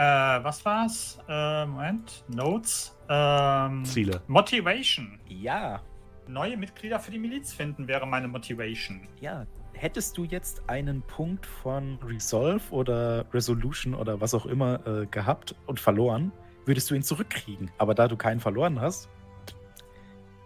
äh, 0.00 0.44
was 0.44 0.64
war's? 0.64 1.18
Äh, 1.28 1.66
Moment, 1.66 2.24
Notes. 2.28 2.96
Ähm, 3.08 3.84
Ziele. 3.84 4.22
Motivation. 4.26 5.20
Ja, 5.28 5.80
Neue 6.26 6.56
Mitglieder 6.56 7.00
für 7.00 7.10
die 7.10 7.18
Miliz 7.18 7.52
finden 7.52 7.88
wäre 7.88 8.06
meine 8.06 8.28
Motivation. 8.28 9.08
ja. 9.20 9.46
Hättest 9.72 10.18
du 10.18 10.24
jetzt 10.24 10.68
einen 10.68 11.00
Punkt 11.00 11.46
von 11.46 11.98
Resolve 12.04 12.60
oder 12.70 13.24
Resolution 13.32 13.94
oder 13.94 14.20
was 14.20 14.34
auch 14.34 14.44
immer 14.44 14.86
äh, 14.86 15.06
gehabt 15.06 15.54
und 15.66 15.80
verloren, 15.80 16.32
würdest 16.66 16.90
du 16.90 16.94
ihn 16.94 17.02
zurückkriegen. 17.02 17.70
Aber 17.78 17.94
da 17.94 18.06
du 18.06 18.16
keinen 18.16 18.40
verloren 18.40 18.78
hast, 18.80 19.08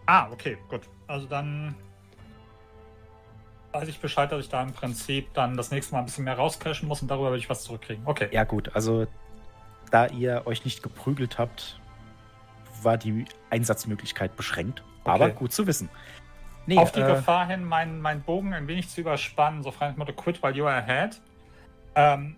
Ah, 0.06 0.30
okay, 0.30 0.56
gut. 0.68 0.82
Also 1.08 1.26
dann 1.26 1.74
weiß 3.72 3.88
ich 3.88 3.98
Bescheid, 3.98 4.30
dass 4.30 4.44
ich 4.44 4.48
da 4.50 4.62
im 4.62 4.72
Prinzip 4.72 5.32
dann 5.34 5.56
das 5.56 5.70
nächste 5.72 5.94
Mal 5.94 6.00
ein 6.00 6.04
bisschen 6.04 6.24
mehr 6.24 6.36
rauscashen 6.36 6.86
muss 6.86 7.02
und 7.02 7.10
darüber 7.10 7.30
würde 7.30 7.38
ich 7.38 7.50
was 7.50 7.64
zurückkriegen. 7.64 8.06
Okay. 8.06 8.28
Ja, 8.30 8.44
gut, 8.44 8.70
also 8.76 9.06
da 9.94 10.06
ihr 10.08 10.42
euch 10.46 10.64
nicht 10.64 10.82
geprügelt 10.82 11.38
habt, 11.38 11.78
war 12.82 12.98
die 12.98 13.26
Einsatzmöglichkeit 13.50 14.34
beschränkt. 14.34 14.82
Aber 15.04 15.30
gut 15.30 15.52
zu 15.52 15.68
wissen. 15.68 15.88
Nee, 16.66 16.78
Auf 16.78 16.90
die 16.90 17.00
äh, 17.00 17.06
Gefahr 17.06 17.46
hin, 17.46 17.62
meinen 17.62 18.00
meinen 18.00 18.22
Bogen 18.22 18.54
ein 18.54 18.66
wenig 18.66 18.88
zu 18.88 19.02
überspannen, 19.02 19.62
so 19.62 19.70
frei 19.70 19.92
Motto 19.96 20.12
Quit 20.12 20.42
while 20.42 20.52
you 20.52 20.66
are 20.66 20.78
ahead. 20.78 21.20
Ähm, 21.94 22.36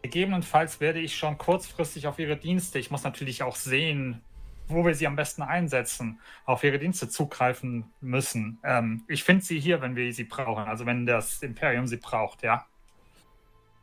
gegebenenfalls 0.00 0.80
werde 0.80 1.00
ich 1.00 1.14
schon 1.14 1.36
kurzfristig 1.36 2.06
auf 2.06 2.18
ihre 2.18 2.38
Dienste, 2.38 2.78
ich 2.78 2.90
muss 2.90 3.04
natürlich 3.04 3.42
auch 3.42 3.56
sehen, 3.56 4.22
wo 4.68 4.86
wir 4.86 4.94
sie 4.94 5.06
am 5.06 5.16
besten 5.16 5.42
einsetzen, 5.42 6.20
auf 6.46 6.64
ihre 6.64 6.78
Dienste 6.78 7.10
zugreifen 7.10 7.92
müssen. 8.00 8.60
Ähm, 8.64 9.04
ich 9.08 9.24
finde 9.24 9.44
sie 9.44 9.60
hier, 9.60 9.82
wenn 9.82 9.94
wir 9.94 10.10
sie 10.14 10.24
brauchen, 10.24 10.64
also 10.64 10.86
wenn 10.86 11.04
das 11.04 11.42
Imperium 11.42 11.86
sie 11.86 11.98
braucht, 11.98 12.42
ja. 12.42 12.64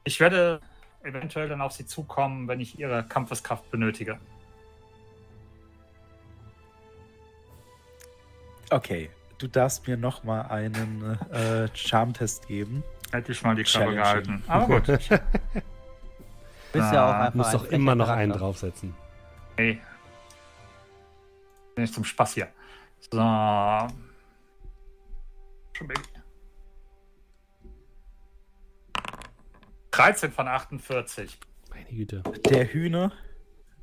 Ich 0.03 0.19
werde 0.19 0.61
eventuell 1.03 1.49
dann 1.49 1.61
auf 1.61 1.71
sie 1.71 1.85
zukommen, 1.85 2.47
wenn 2.47 2.59
ich 2.59 2.79
ihre 2.79 3.03
Kampfeskraft 3.03 3.69
benötige. 3.71 4.19
Okay, 8.69 9.09
du 9.37 9.47
darfst 9.47 9.87
mir 9.87 9.97
noch 9.97 10.23
mal 10.23 10.43
einen 10.43 11.19
äh, 11.31 11.67
Charm-Test 11.73 12.47
geben. 12.47 12.83
Hätte 13.11 13.33
ich 13.33 13.43
mal 13.43 13.55
die 13.55 13.63
Klappe 13.63 13.95
gehalten. 13.95 14.43
Aber 14.47 14.79
gut. 14.79 14.99
Du 16.71 16.79
bist 16.79 16.93
ja 16.93 17.05
auch 17.05 17.13
einfach 17.15 17.33
Muss 17.35 17.47
ein 17.47 17.51
doch 17.51 17.65
immer 17.65 17.95
noch 17.95 18.07
einen 18.07 18.31
draufsetzen. 18.31 18.95
Hey. 19.57 19.81
Bin 21.75 21.83
ich 21.83 21.91
zum 21.91 22.05
Spaß 22.05 22.35
hier. 22.35 22.47
So. 23.01 23.17
Schon 25.73 25.87
Baby. 25.87 26.10
13 29.91 30.31
von 30.31 30.47
48. 30.47 31.37
Meine 31.69 31.85
Güte. 31.89 32.23
Der 32.49 32.65
Hühner 32.73 33.11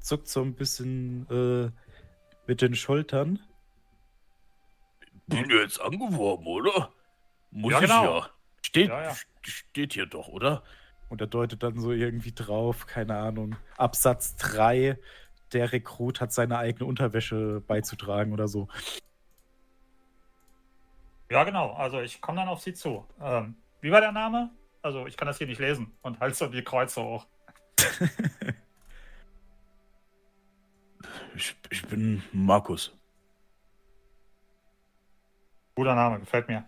zuckt 0.01 0.29
so 0.29 0.43
ein 0.43 0.55
bisschen 0.55 1.27
äh, 1.31 1.71
mit 2.47 2.63
den 2.63 2.75
Schultern. 2.75 3.39
Bin 5.27 5.51
jetzt 5.51 5.81
angeworben, 5.81 6.47
oder? 6.47 6.93
Muss 7.51 7.73
Ja, 7.73 7.79
ich 7.81 7.87
genau. 7.87 8.19
ja. 8.21 8.31
Steht, 8.63 8.89
Ja, 8.89 9.03
ja. 9.03 9.17
steht 9.43 9.93
hier 9.93 10.07
doch, 10.07 10.29
oder? 10.29 10.63
Und 11.09 11.21
er 11.21 11.27
deutet 11.27 11.63
dann 11.63 11.79
so 11.79 11.93
irgendwie 11.93 12.33
drauf, 12.33 12.87
keine 12.87 13.17
Ahnung. 13.17 13.57
Absatz 13.77 14.37
3, 14.37 14.99
der 15.53 15.73
Rekrut 15.73 16.21
hat 16.21 16.33
seine 16.33 16.59
eigene 16.59 16.87
Unterwäsche 16.87 17.63
beizutragen 17.67 18.33
oder 18.33 18.49
so. 18.49 18.69
Ja, 21.31 21.45
genau. 21.45 21.73
Also 21.73 22.01
ich 22.01 22.21
komme 22.21 22.41
dann 22.41 22.49
auf 22.49 22.61
sie 22.61 22.75
zu. 22.75 23.07
Ähm, 23.21 23.57
wie 23.81 23.91
war 23.91 24.01
der 24.01 24.13
Name? 24.13 24.51
Also 24.89 25.07
ich 25.07 25.19
kann 25.19 25.29
das 25.29 25.37
hier 25.37 25.47
nicht 25.47 25.61
lesen 25.61 25.93
und 26.01 26.19
halt 26.19 26.35
so 26.35 26.47
die 26.47 26.65
Kreuze 26.65 27.03
hoch. 27.03 27.27
Ich, 31.35 31.55
ich 31.71 31.87
bin 31.87 32.23
Markus. 32.33 32.99
Guter 35.77 35.95
Name, 35.95 36.19
gefällt 36.19 36.49
mir. 36.49 36.65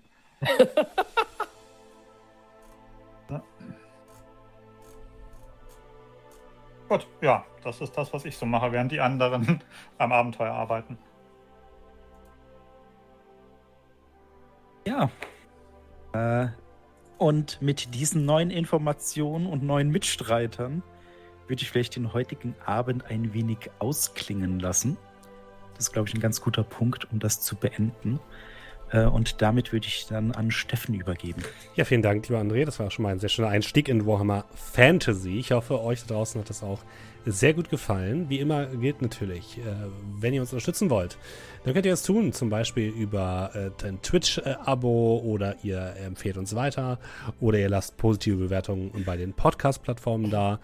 Ja. 3.28 3.42
Gut, 6.88 7.08
ja, 7.20 7.44
das 7.64 7.80
ist 7.80 7.96
das, 7.96 8.12
was 8.12 8.24
ich 8.24 8.36
so 8.36 8.46
mache, 8.46 8.70
während 8.70 8.92
die 8.92 9.00
anderen 9.00 9.60
am 9.98 10.12
Abenteuer 10.12 10.52
arbeiten. 10.52 10.96
Ja. 14.86 15.10
Äh, 16.12 16.50
und 17.20 17.60
mit 17.60 17.94
diesen 17.94 18.24
neuen 18.24 18.50
Informationen 18.50 19.46
und 19.46 19.62
neuen 19.62 19.90
Mitstreitern 19.90 20.82
würde 21.48 21.62
ich 21.62 21.70
vielleicht 21.70 21.96
den 21.96 22.14
heutigen 22.14 22.54
Abend 22.64 23.04
ein 23.10 23.34
wenig 23.34 23.70
ausklingen 23.78 24.58
lassen. 24.58 24.96
Das 25.74 25.88
ist, 25.88 25.92
glaube 25.92 26.08
ich, 26.08 26.14
ein 26.14 26.20
ganz 26.20 26.40
guter 26.40 26.62
Punkt, 26.62 27.12
um 27.12 27.18
das 27.18 27.42
zu 27.42 27.56
beenden. 27.56 28.20
Äh, 28.90 29.04
und 29.04 29.42
damit 29.42 29.70
würde 29.70 29.86
ich 29.86 30.06
dann 30.06 30.32
an 30.32 30.50
Steffen 30.50 30.94
übergeben. 30.94 31.42
Ja, 31.74 31.84
vielen 31.84 32.00
Dank, 32.00 32.26
lieber 32.26 32.40
André. 32.40 32.64
Das 32.64 32.78
war 32.78 32.90
schon 32.90 33.02
mal 33.02 33.12
ein 33.12 33.20
sehr 33.20 33.28
schöner 33.28 33.48
Einstieg 33.48 33.90
in 33.90 34.06
Warhammer 34.06 34.46
Fantasy. 34.54 35.38
Ich 35.38 35.52
hoffe, 35.52 35.78
euch 35.78 36.00
da 36.06 36.14
draußen 36.14 36.40
hat 36.40 36.48
das 36.48 36.62
auch 36.62 36.80
sehr 37.26 37.54
gut 37.54 37.70
gefallen. 37.70 38.28
Wie 38.28 38.38
immer 38.38 38.66
gilt 38.66 39.02
natürlich, 39.02 39.58
äh, 39.58 39.62
wenn 40.18 40.34
ihr 40.34 40.40
uns 40.40 40.52
unterstützen 40.52 40.90
wollt, 40.90 41.18
dann 41.64 41.74
könnt 41.74 41.84
ihr 41.84 41.92
das 41.92 42.02
tun, 42.02 42.32
zum 42.32 42.48
Beispiel 42.48 42.88
über 42.88 43.50
äh, 43.54 43.86
ein 43.86 44.00
Twitch-Abo 44.00 45.18
oder 45.24 45.56
ihr 45.62 45.94
empfehlt 46.04 46.38
uns 46.38 46.54
weiter 46.54 46.98
oder 47.38 47.58
ihr 47.58 47.68
lasst 47.68 47.98
positive 47.98 48.36
Bewertungen 48.36 49.04
bei 49.04 49.18
den 49.18 49.34
Podcast-Plattformen 49.34 50.30
da 50.30 50.60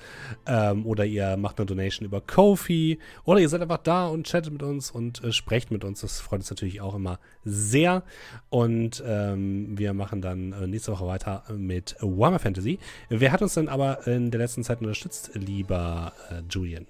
ähm, 0.47 0.87
oder 0.87 1.05
ihr 1.05 1.37
macht 1.37 1.59
eine 1.59 1.67
Donation 1.67 2.07
über 2.07 2.23
Kofi 2.23 2.99
oder 3.25 3.41
ihr 3.41 3.49
seid 3.49 3.61
einfach 3.61 3.79
da 3.79 4.07
und 4.07 4.27
chattet 4.27 4.53
mit 4.53 4.63
uns 4.63 4.91
und 4.91 5.23
äh, 5.23 5.33
sprecht 5.33 5.71
mit 5.71 5.85
uns. 5.85 6.01
Das 6.01 6.21
freut 6.21 6.41
uns 6.41 6.51
natürlich 6.51 6.81
auch 6.81 6.95
immer 6.95 7.19
sehr. 7.45 8.03
Und 8.49 9.03
ähm, 9.07 9.79
wir 9.79 9.93
machen 9.93 10.23
dann 10.23 10.53
äh, 10.53 10.67
nächste 10.67 10.93
Woche 10.93 11.07
weiter 11.07 11.45
mit 11.57 11.97
Warhammer 12.01 12.39
Fantasy. 12.39 12.79
Wer 13.11 13.33
hat 13.33 13.43
uns 13.43 13.55
denn 13.55 13.69
aber 13.69 14.07
in 14.07 14.31
der 14.31 14.41
letzten 14.41 14.65
Zeit 14.65 14.81
unterstützt, 14.81 15.33
lieber 15.35 16.13
äh, 16.31 16.43
Julian? 16.49 16.87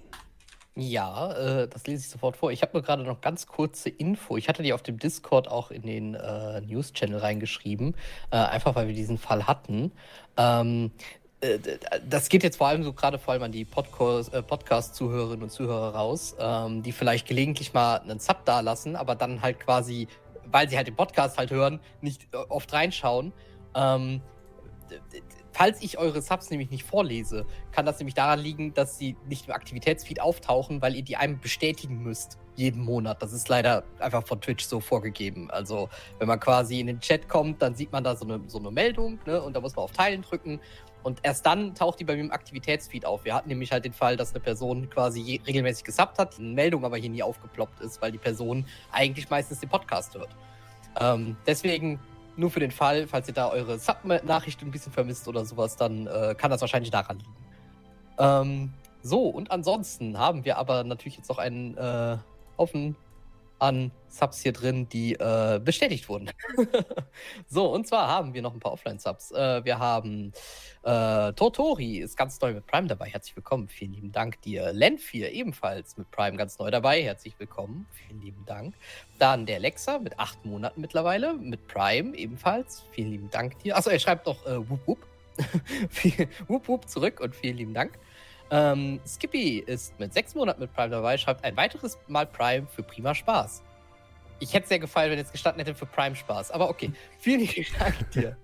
Ja, 0.79 1.31
äh, 1.31 1.67
das 1.67 1.87
lese 1.87 2.01
ich 2.03 2.09
sofort 2.09 2.37
vor. 2.37 2.51
Ich 2.51 2.61
habe 2.61 2.73
nur 2.73 2.83
gerade 2.83 3.03
noch 3.03 3.19
ganz 3.19 3.47
kurze 3.47 3.89
Info. 3.89 4.37
Ich 4.37 4.47
hatte 4.47 4.61
die 4.61 4.73
auf 4.73 4.83
dem 4.83 4.99
Discord 4.99 5.47
auch 5.47 5.71
in 5.71 5.81
den 5.81 6.13
äh, 6.13 6.61
News-Channel 6.61 7.17
reingeschrieben, 7.17 7.95
äh, 8.29 8.37
einfach 8.37 8.75
weil 8.75 8.87
wir 8.87 8.93
diesen 8.93 9.17
Fall 9.17 9.47
hatten. 9.47 9.91
Ähm, 10.37 10.91
äh, 11.41 11.57
das 12.07 12.29
geht 12.29 12.43
jetzt 12.43 12.57
vor 12.57 12.67
allem 12.67 12.83
so 12.83 12.93
gerade 12.93 13.17
vor 13.17 13.33
allem 13.33 13.41
an 13.41 13.51
die 13.51 13.61
äh, 13.61 14.41
Podcast-Zuhörerinnen 14.43 15.41
und 15.41 15.49
Zuhörer 15.49 15.95
raus, 15.95 16.35
ähm, 16.39 16.83
die 16.83 16.91
vielleicht 16.91 17.27
gelegentlich 17.27 17.73
mal 17.73 17.97
einen 17.97 18.19
Sub 18.19 18.45
dalassen, 18.45 18.95
aber 18.95 19.15
dann 19.15 19.41
halt 19.41 19.59
quasi, 19.59 20.07
weil 20.45 20.69
sie 20.69 20.77
halt 20.77 20.85
den 20.85 20.95
Podcast 20.95 21.39
halt 21.39 21.49
hören, 21.49 21.79
nicht 22.01 22.27
äh, 22.33 22.37
oft 22.49 22.71
reinschauen. 22.71 23.33
Ähm, 23.75 24.21
falls 25.57 25.81
ich 25.81 25.97
eure 25.97 26.21
Subs 26.21 26.51
nämlich 26.51 26.69
nicht 26.69 26.83
vorlese, 26.83 27.47
kann 27.71 27.85
das 27.85 27.97
nämlich 27.97 28.13
daran 28.13 28.39
liegen, 28.39 28.75
dass 28.75 28.99
sie 28.99 29.15
nicht 29.27 29.47
im 29.47 29.53
Aktivitätsfeed 29.53 30.21
auftauchen, 30.21 30.83
weil 30.83 30.95
ihr 30.95 31.01
die 31.01 31.17
einem 31.17 31.39
bestätigen 31.39 32.03
müsst. 32.03 32.37
Jeden 32.55 32.83
Monat. 32.83 33.21
Das 33.23 33.33
ist 33.33 33.49
leider 33.49 33.83
einfach 33.99 34.25
von 34.25 34.39
Twitch 34.39 34.65
so 34.65 34.79
vorgegeben. 34.79 35.49
Also, 35.49 35.89
wenn 36.19 36.27
man 36.27 36.39
quasi 36.39 36.79
in 36.79 36.87
den 36.87 36.99
Chat 36.99 37.27
kommt, 37.27 37.61
dann 37.61 37.73
sieht 37.73 37.91
man 37.91 38.03
da 38.03 38.15
so 38.15 38.25
eine, 38.25 38.39
so 38.47 38.59
eine 38.59 38.69
Meldung, 38.69 39.19
ne? 39.25 39.41
Und 39.41 39.55
da 39.55 39.61
muss 39.61 39.75
man 39.75 39.85
auf 39.85 39.91
Teilen 39.91 40.21
drücken. 40.21 40.59
Und 41.01 41.19
erst 41.23 41.45
dann 41.45 41.73
taucht 41.73 41.99
die 41.99 42.03
bei 42.03 42.15
mir 42.15 42.21
im 42.21 42.31
Aktivitätsfeed 42.31 43.05
auf. 43.05 43.25
Wir 43.25 43.33
hatten 43.33 43.49
nämlich 43.49 43.71
halt 43.71 43.85
den 43.85 43.93
Fall, 43.93 44.15
dass 44.15 44.31
eine 44.31 44.39
Person 44.39 44.89
quasi 44.89 45.41
regelmäßig 45.45 45.85
gesubbt 45.85 46.19
hat, 46.19 46.37
eine 46.37 46.49
Meldung 46.49 46.85
aber 46.85 46.97
hier 46.97 47.09
nie 47.09 47.23
aufgeploppt 47.23 47.79
ist, 47.81 48.01
weil 48.01 48.11
die 48.11 48.17
Person 48.17 48.65
eigentlich 48.91 49.29
meistens 49.29 49.59
den 49.59 49.69
Podcast 49.69 50.15
hört. 50.15 50.29
Ähm, 50.99 51.37
deswegen 51.45 51.99
nur 52.37 52.51
für 52.51 52.59
den 52.59 52.71
Fall, 52.71 53.07
falls 53.07 53.27
ihr 53.27 53.33
da 53.33 53.49
eure 53.49 53.79
Sub-Nachricht 53.79 54.61
ein 54.61 54.71
bisschen 54.71 54.91
vermisst 54.91 55.27
oder 55.27 55.45
sowas, 55.45 55.75
dann 55.75 56.07
äh, 56.07 56.35
kann 56.37 56.51
das 56.51 56.61
wahrscheinlich 56.61 56.91
daran 56.91 57.17
liegen. 57.19 57.35
Ähm, 58.19 58.73
so, 59.01 59.27
und 59.27 59.51
ansonsten 59.51 60.17
haben 60.17 60.45
wir 60.45 60.57
aber 60.57 60.83
natürlich 60.83 61.17
jetzt 61.17 61.29
noch 61.29 61.37
einen 61.37 61.77
äh, 61.77 62.17
Haufen 62.57 62.95
an 63.59 63.91
Subs 64.09 64.41
hier 64.41 64.53
drin, 64.53 64.89
die 64.89 65.13
äh, 65.13 65.59
bestätigt 65.63 66.09
wurden. 66.09 66.31
so, 67.47 67.71
und 67.71 67.87
zwar 67.87 68.07
haben 68.07 68.33
wir 68.33 68.41
noch 68.41 68.53
ein 68.53 68.59
paar 68.59 68.73
Offline-Subs. 68.73 69.31
Äh, 69.31 69.65
wir 69.65 69.79
haben 69.79 70.31
äh, 70.83 71.33
Totori 71.33 71.97
ist 71.97 72.17
ganz 72.17 72.39
neu 72.41 72.53
mit 72.53 72.65
Prime 72.65 72.87
dabei. 72.87 73.09
Herzlich 73.09 73.35
willkommen. 73.35 73.67
Vielen 73.67 73.93
lieben 73.93 74.11
Dank 74.11 74.41
dir. 74.41 74.71
Len4 74.71 75.29
ebenfalls 75.29 75.97
mit 75.97 76.09
Prime 76.11 76.37
ganz 76.37 76.57
neu 76.59 76.71
dabei. 76.71 77.01
Herzlich 77.03 77.33
willkommen. 77.37 77.85
Vielen 77.91 78.21
lieben 78.21 78.45
Dank. 78.45 78.75
Dann 79.19 79.45
der 79.45 79.59
Lexa 79.59 79.99
mit 79.99 80.17
acht 80.19 80.45
Monaten 80.45 80.81
mittlerweile 80.81 81.33
mit 81.33 81.67
Prime 81.67 82.15
ebenfalls. 82.15 82.83
Vielen 82.91 83.11
lieben 83.11 83.29
Dank 83.29 83.59
dir. 83.59 83.77
Achso, 83.77 83.89
er 83.89 83.99
schreibt 83.99 84.25
noch 84.25 84.45
äh, 84.45 84.69
Wup 84.69 84.87
Wup. 84.87 85.07
Wup 86.47 86.67
Wup 86.67 86.89
zurück 86.89 87.19
und 87.19 87.35
vielen 87.35 87.57
lieben 87.57 87.73
Dank. 87.73 87.99
Ähm, 88.49 88.99
Skippy 89.05 89.59
ist 89.59 89.99
mit 89.99 90.13
sechs 90.13 90.35
Monaten 90.35 90.61
mit 90.61 90.73
Prime 90.73 90.89
dabei, 90.89 91.17
schreibt 91.17 91.43
ein 91.43 91.57
weiteres 91.57 91.97
Mal 92.07 92.25
Prime 92.25 92.67
für 92.67 92.83
prima 92.83 93.13
Spaß. 93.13 93.63
Ich 94.39 94.53
hätte 94.53 94.67
sehr 94.67 94.77
gefallen, 94.79 95.09
wenn 95.09 95.17
jetzt 95.17 95.31
gestanden 95.31 95.65
hätte 95.65 95.75
für 95.75 95.87
Prime 95.87 96.15
Spaß. 96.15 96.51
Aber 96.51 96.69
okay, 96.69 96.91
vielen 97.19 97.41
lieben 97.41 97.65
Dank 97.79 98.11
dir. 98.11 98.37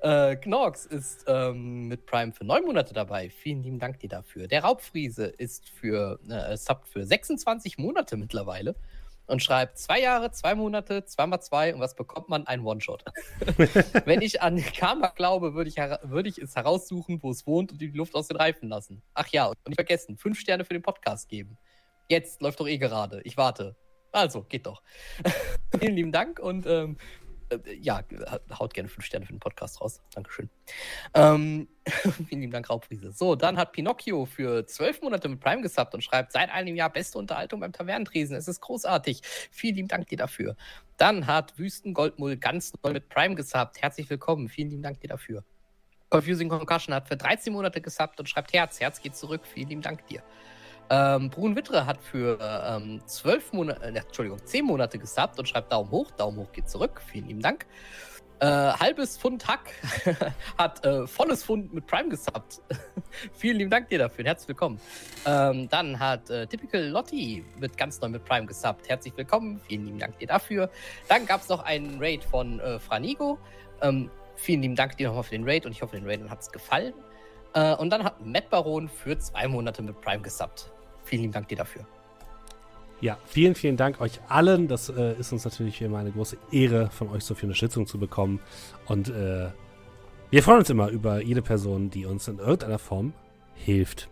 äh, 0.00 0.36
Knorks 0.36 0.86
ist 0.86 1.24
ähm, 1.26 1.88
mit 1.88 2.06
Prime 2.06 2.32
für 2.32 2.44
neun 2.44 2.64
Monate 2.64 2.94
dabei. 2.94 3.30
Vielen 3.30 3.62
lieben 3.62 3.78
Dank 3.78 3.98
dir 3.98 4.08
dafür. 4.08 4.46
Der 4.46 4.62
Raubfriese 4.62 5.26
ist 5.26 5.68
für 5.68 6.20
äh, 6.28 6.56
Sub 6.56 6.86
für 6.86 7.04
26 7.04 7.78
Monate 7.78 8.16
mittlerweile 8.16 8.76
und 9.30 9.42
schreibt 9.42 9.78
zwei 9.78 10.00
Jahre, 10.00 10.30
zwei 10.30 10.54
Monate, 10.54 11.04
zweimal 11.04 11.40
zwei 11.40 11.74
und 11.74 11.80
was 11.80 11.94
bekommt 11.94 12.28
man? 12.28 12.46
Ein 12.46 12.60
One-Shot. 12.60 13.04
Wenn 14.04 14.22
ich 14.22 14.42
an 14.42 14.56
Karma 14.60 15.08
glaube, 15.08 15.54
würde 15.54 15.70
ich, 15.70 15.76
würde 15.76 16.28
ich 16.28 16.38
es 16.38 16.56
heraussuchen, 16.56 17.22
wo 17.22 17.30
es 17.30 17.46
wohnt 17.46 17.72
und 17.72 17.80
die 17.80 17.88
Luft 17.88 18.14
aus 18.14 18.28
den 18.28 18.36
Reifen 18.36 18.68
lassen. 18.68 19.02
Ach 19.14 19.28
ja, 19.28 19.46
und 19.46 19.56
nicht 19.66 19.76
vergessen, 19.76 20.16
fünf 20.16 20.38
Sterne 20.38 20.64
für 20.64 20.74
den 20.74 20.82
Podcast 20.82 21.28
geben. 21.28 21.56
Jetzt 22.08 22.42
läuft 22.42 22.60
doch 22.60 22.68
eh 22.68 22.78
gerade. 22.78 23.20
Ich 23.22 23.36
warte. 23.36 23.76
Also, 24.12 24.42
geht 24.42 24.66
doch. 24.66 24.82
Vielen 25.78 25.94
lieben 25.94 26.12
Dank 26.12 26.40
und 26.40 26.66
ähm, 26.66 26.96
äh, 26.96 27.29
ja, 27.80 28.02
haut 28.58 28.74
gerne 28.74 28.88
fünf 28.88 29.04
Sterne 29.04 29.26
für 29.26 29.32
den 29.32 29.40
Podcast 29.40 29.80
raus. 29.80 30.00
Dankeschön. 30.14 30.50
Ähm, 31.14 31.68
vielen 32.28 32.40
lieben 32.40 32.52
Dank, 32.52 32.68
Raubfriese. 32.70 33.12
So, 33.12 33.34
dann 33.34 33.56
hat 33.56 33.72
Pinocchio 33.72 34.26
für 34.26 34.66
zwölf 34.66 35.02
Monate 35.02 35.28
mit 35.28 35.40
Prime 35.40 35.62
gesubbt 35.62 35.94
und 35.94 36.02
schreibt, 36.02 36.32
seit 36.32 36.50
einem 36.50 36.76
Jahr 36.76 36.90
beste 36.90 37.18
Unterhaltung 37.18 37.60
beim 37.60 37.72
Tavernentresen. 37.72 38.36
Es 38.36 38.48
ist 38.48 38.60
großartig. 38.60 39.22
Vielen 39.50 39.76
lieben 39.76 39.88
Dank 39.88 40.08
dir 40.08 40.18
dafür. 40.18 40.56
Dann 40.96 41.26
hat 41.26 41.58
Wüstengoldmull 41.58 42.36
ganz 42.36 42.72
neu 42.82 42.92
mit 42.92 43.08
Prime 43.08 43.34
gesubbt. 43.34 43.80
Herzlich 43.80 44.08
willkommen. 44.10 44.48
Vielen 44.48 44.70
lieben 44.70 44.82
Dank 44.82 45.00
dir 45.00 45.08
dafür. 45.08 45.44
Confusing 46.10 46.48
Concussion 46.48 46.94
hat 46.94 47.08
für 47.08 47.16
13 47.16 47.52
Monate 47.52 47.80
gesubbt 47.80 48.18
und 48.18 48.28
schreibt 48.28 48.52
Herz. 48.52 48.80
Herz 48.80 49.00
geht 49.00 49.16
zurück. 49.16 49.42
Vielen 49.46 49.68
lieben 49.68 49.82
Dank 49.82 50.06
dir. 50.06 50.22
Ähm, 50.90 51.30
Brun 51.30 51.54
Wittre 51.54 51.86
hat 51.86 52.02
für 52.02 52.38
ähm, 52.40 53.00
12 53.06 53.52
Monate, 53.52 53.80
äh, 53.82 53.96
Entschuldigung, 53.96 54.44
10 54.44 54.64
Monate 54.64 54.98
gesubbt 54.98 55.38
und 55.38 55.48
schreibt 55.48 55.70
Daumen 55.70 55.90
hoch. 55.92 56.10
Daumen 56.10 56.38
hoch 56.38 56.50
geht 56.52 56.68
zurück. 56.68 57.00
Vielen 57.06 57.28
lieben 57.28 57.42
Dank. 57.42 57.66
Äh, 58.40 58.46
halbes 58.46 59.16
Pfund 59.18 59.46
Hack 59.46 59.70
hat 60.58 60.84
äh, 60.84 61.06
volles 61.06 61.44
Pfund 61.44 61.72
mit 61.72 61.86
Prime 61.86 62.08
gesubbt. 62.08 62.60
Vielen 63.34 63.58
lieben 63.58 63.70
Dank 63.70 63.88
dir 63.88 63.98
dafür. 63.98 64.24
Herzlich 64.24 64.48
willkommen. 64.48 64.80
Ähm, 65.26 65.68
dann 65.68 66.00
hat 66.00 66.28
äh, 66.28 66.46
Typical 66.46 66.82
Lotti 66.88 67.44
mit 67.60 67.76
ganz 67.76 68.00
neu 68.00 68.08
mit 68.08 68.24
Prime 68.24 68.46
gesubbt. 68.46 68.88
Herzlich 68.88 69.16
willkommen. 69.16 69.60
Vielen 69.68 69.84
lieben 69.84 69.98
Dank 70.00 70.18
dir 70.18 70.26
dafür. 70.26 70.70
Dann 71.06 71.24
gab 71.24 71.42
es 71.42 71.48
noch 71.48 71.62
einen 71.62 71.98
Raid 72.00 72.24
von 72.24 72.58
äh, 72.58 72.80
Franigo. 72.80 73.38
Ähm, 73.80 74.10
vielen 74.34 74.62
lieben 74.62 74.74
Dank 74.74 74.96
dir 74.96 75.08
nochmal 75.08 75.22
für 75.22 75.36
den 75.36 75.46
Raid 75.46 75.66
und 75.66 75.72
ich 75.72 75.82
hoffe, 75.82 75.96
den 75.96 76.06
Raidern 76.06 76.30
hat 76.30 76.40
es 76.40 76.50
gefallen. 76.50 76.94
Äh, 77.54 77.74
und 77.74 77.90
dann 77.90 78.02
hat 78.02 78.24
Matt 78.24 78.50
Baron 78.50 78.88
für 78.88 79.16
zwei 79.18 79.46
Monate 79.46 79.82
mit 79.82 80.00
Prime 80.00 80.22
gesubbt. 80.22 80.72
Vielen 81.04 81.22
lieben 81.22 81.32
Dank 81.32 81.48
dir 81.48 81.56
dafür. 81.56 81.86
Ja, 83.00 83.18
vielen, 83.24 83.54
vielen 83.54 83.76
Dank 83.76 84.00
euch 84.00 84.20
allen. 84.28 84.68
Das 84.68 84.90
äh, 84.90 85.14
ist 85.18 85.32
uns 85.32 85.44
natürlich 85.44 85.80
immer 85.80 85.98
eine 85.98 86.12
große 86.12 86.36
Ehre, 86.52 86.90
von 86.90 87.08
euch 87.08 87.24
so 87.24 87.34
viel 87.34 87.46
Unterstützung 87.46 87.86
zu 87.86 87.98
bekommen. 87.98 88.40
Und 88.86 89.08
äh, 89.08 89.48
wir 90.30 90.42
freuen 90.42 90.58
uns 90.58 90.70
immer 90.70 90.88
über 90.88 91.22
jede 91.22 91.40
Person, 91.40 91.90
die 91.90 92.04
uns 92.04 92.28
in 92.28 92.38
irgendeiner 92.38 92.78
Form 92.78 93.14
hilft. 93.54 94.08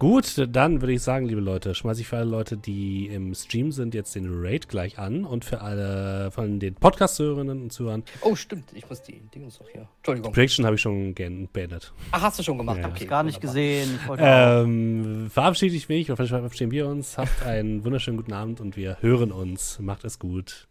Gut, 0.00 0.46
dann 0.48 0.80
würde 0.80 0.94
ich 0.94 1.02
sagen, 1.02 1.26
liebe 1.26 1.42
Leute, 1.42 1.74
schmeiße 1.74 2.00
ich 2.00 2.08
für 2.08 2.16
alle 2.16 2.30
Leute, 2.30 2.56
die 2.56 3.08
im 3.08 3.34
Stream 3.34 3.70
sind, 3.70 3.94
jetzt 3.94 4.14
den 4.14 4.26
Raid 4.30 4.66
gleich 4.66 4.98
an 4.98 5.26
und 5.26 5.44
für 5.44 5.60
alle 5.60 6.30
von 6.30 6.58
den 6.58 6.74
Podcast-Hörerinnen 6.74 7.64
und 7.64 7.70
Zuhörern. 7.70 8.02
Oh, 8.22 8.34
stimmt. 8.34 8.64
Ich 8.72 8.88
muss 8.88 9.02
die 9.02 9.20
Dinge 9.34 9.48
noch 9.48 9.68
hier. 9.70 9.86
Entschuldigung. 9.98 10.32
Prediction 10.32 10.64
habe 10.64 10.76
ich 10.76 10.80
schon 10.80 11.12
beendet. 11.12 11.92
Ach, 12.12 12.22
hast 12.22 12.38
du 12.38 12.42
schon 12.42 12.56
gemacht? 12.56 12.78
Ja. 12.78 12.88
Okay. 12.88 13.04
Gar 13.04 13.24
nicht 13.24 13.42
wunderbar. 13.42 13.54
gesehen. 13.54 14.00
Ich 14.02 14.20
Ähm, 14.20 15.30
verabschiede 15.30 15.76
ich 15.76 15.90
mich, 15.90 16.08
oder 16.08 16.16
vielleicht 16.16 16.30
verabschieden 16.30 16.70
wir 16.70 16.86
uns. 16.88 17.18
Habt 17.18 17.42
einen 17.42 17.84
wunderschönen 17.84 18.16
guten 18.16 18.32
Abend 18.32 18.62
und 18.62 18.78
wir 18.78 18.96
hören 19.02 19.30
uns. 19.30 19.80
Macht 19.80 20.04
es 20.06 20.18
gut. 20.18 20.66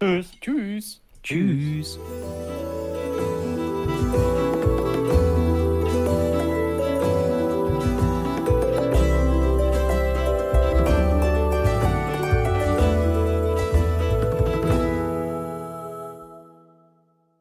Tschüss. 0.00 0.30
Tschüss. 0.40 1.02
Tschüss. 1.22 1.98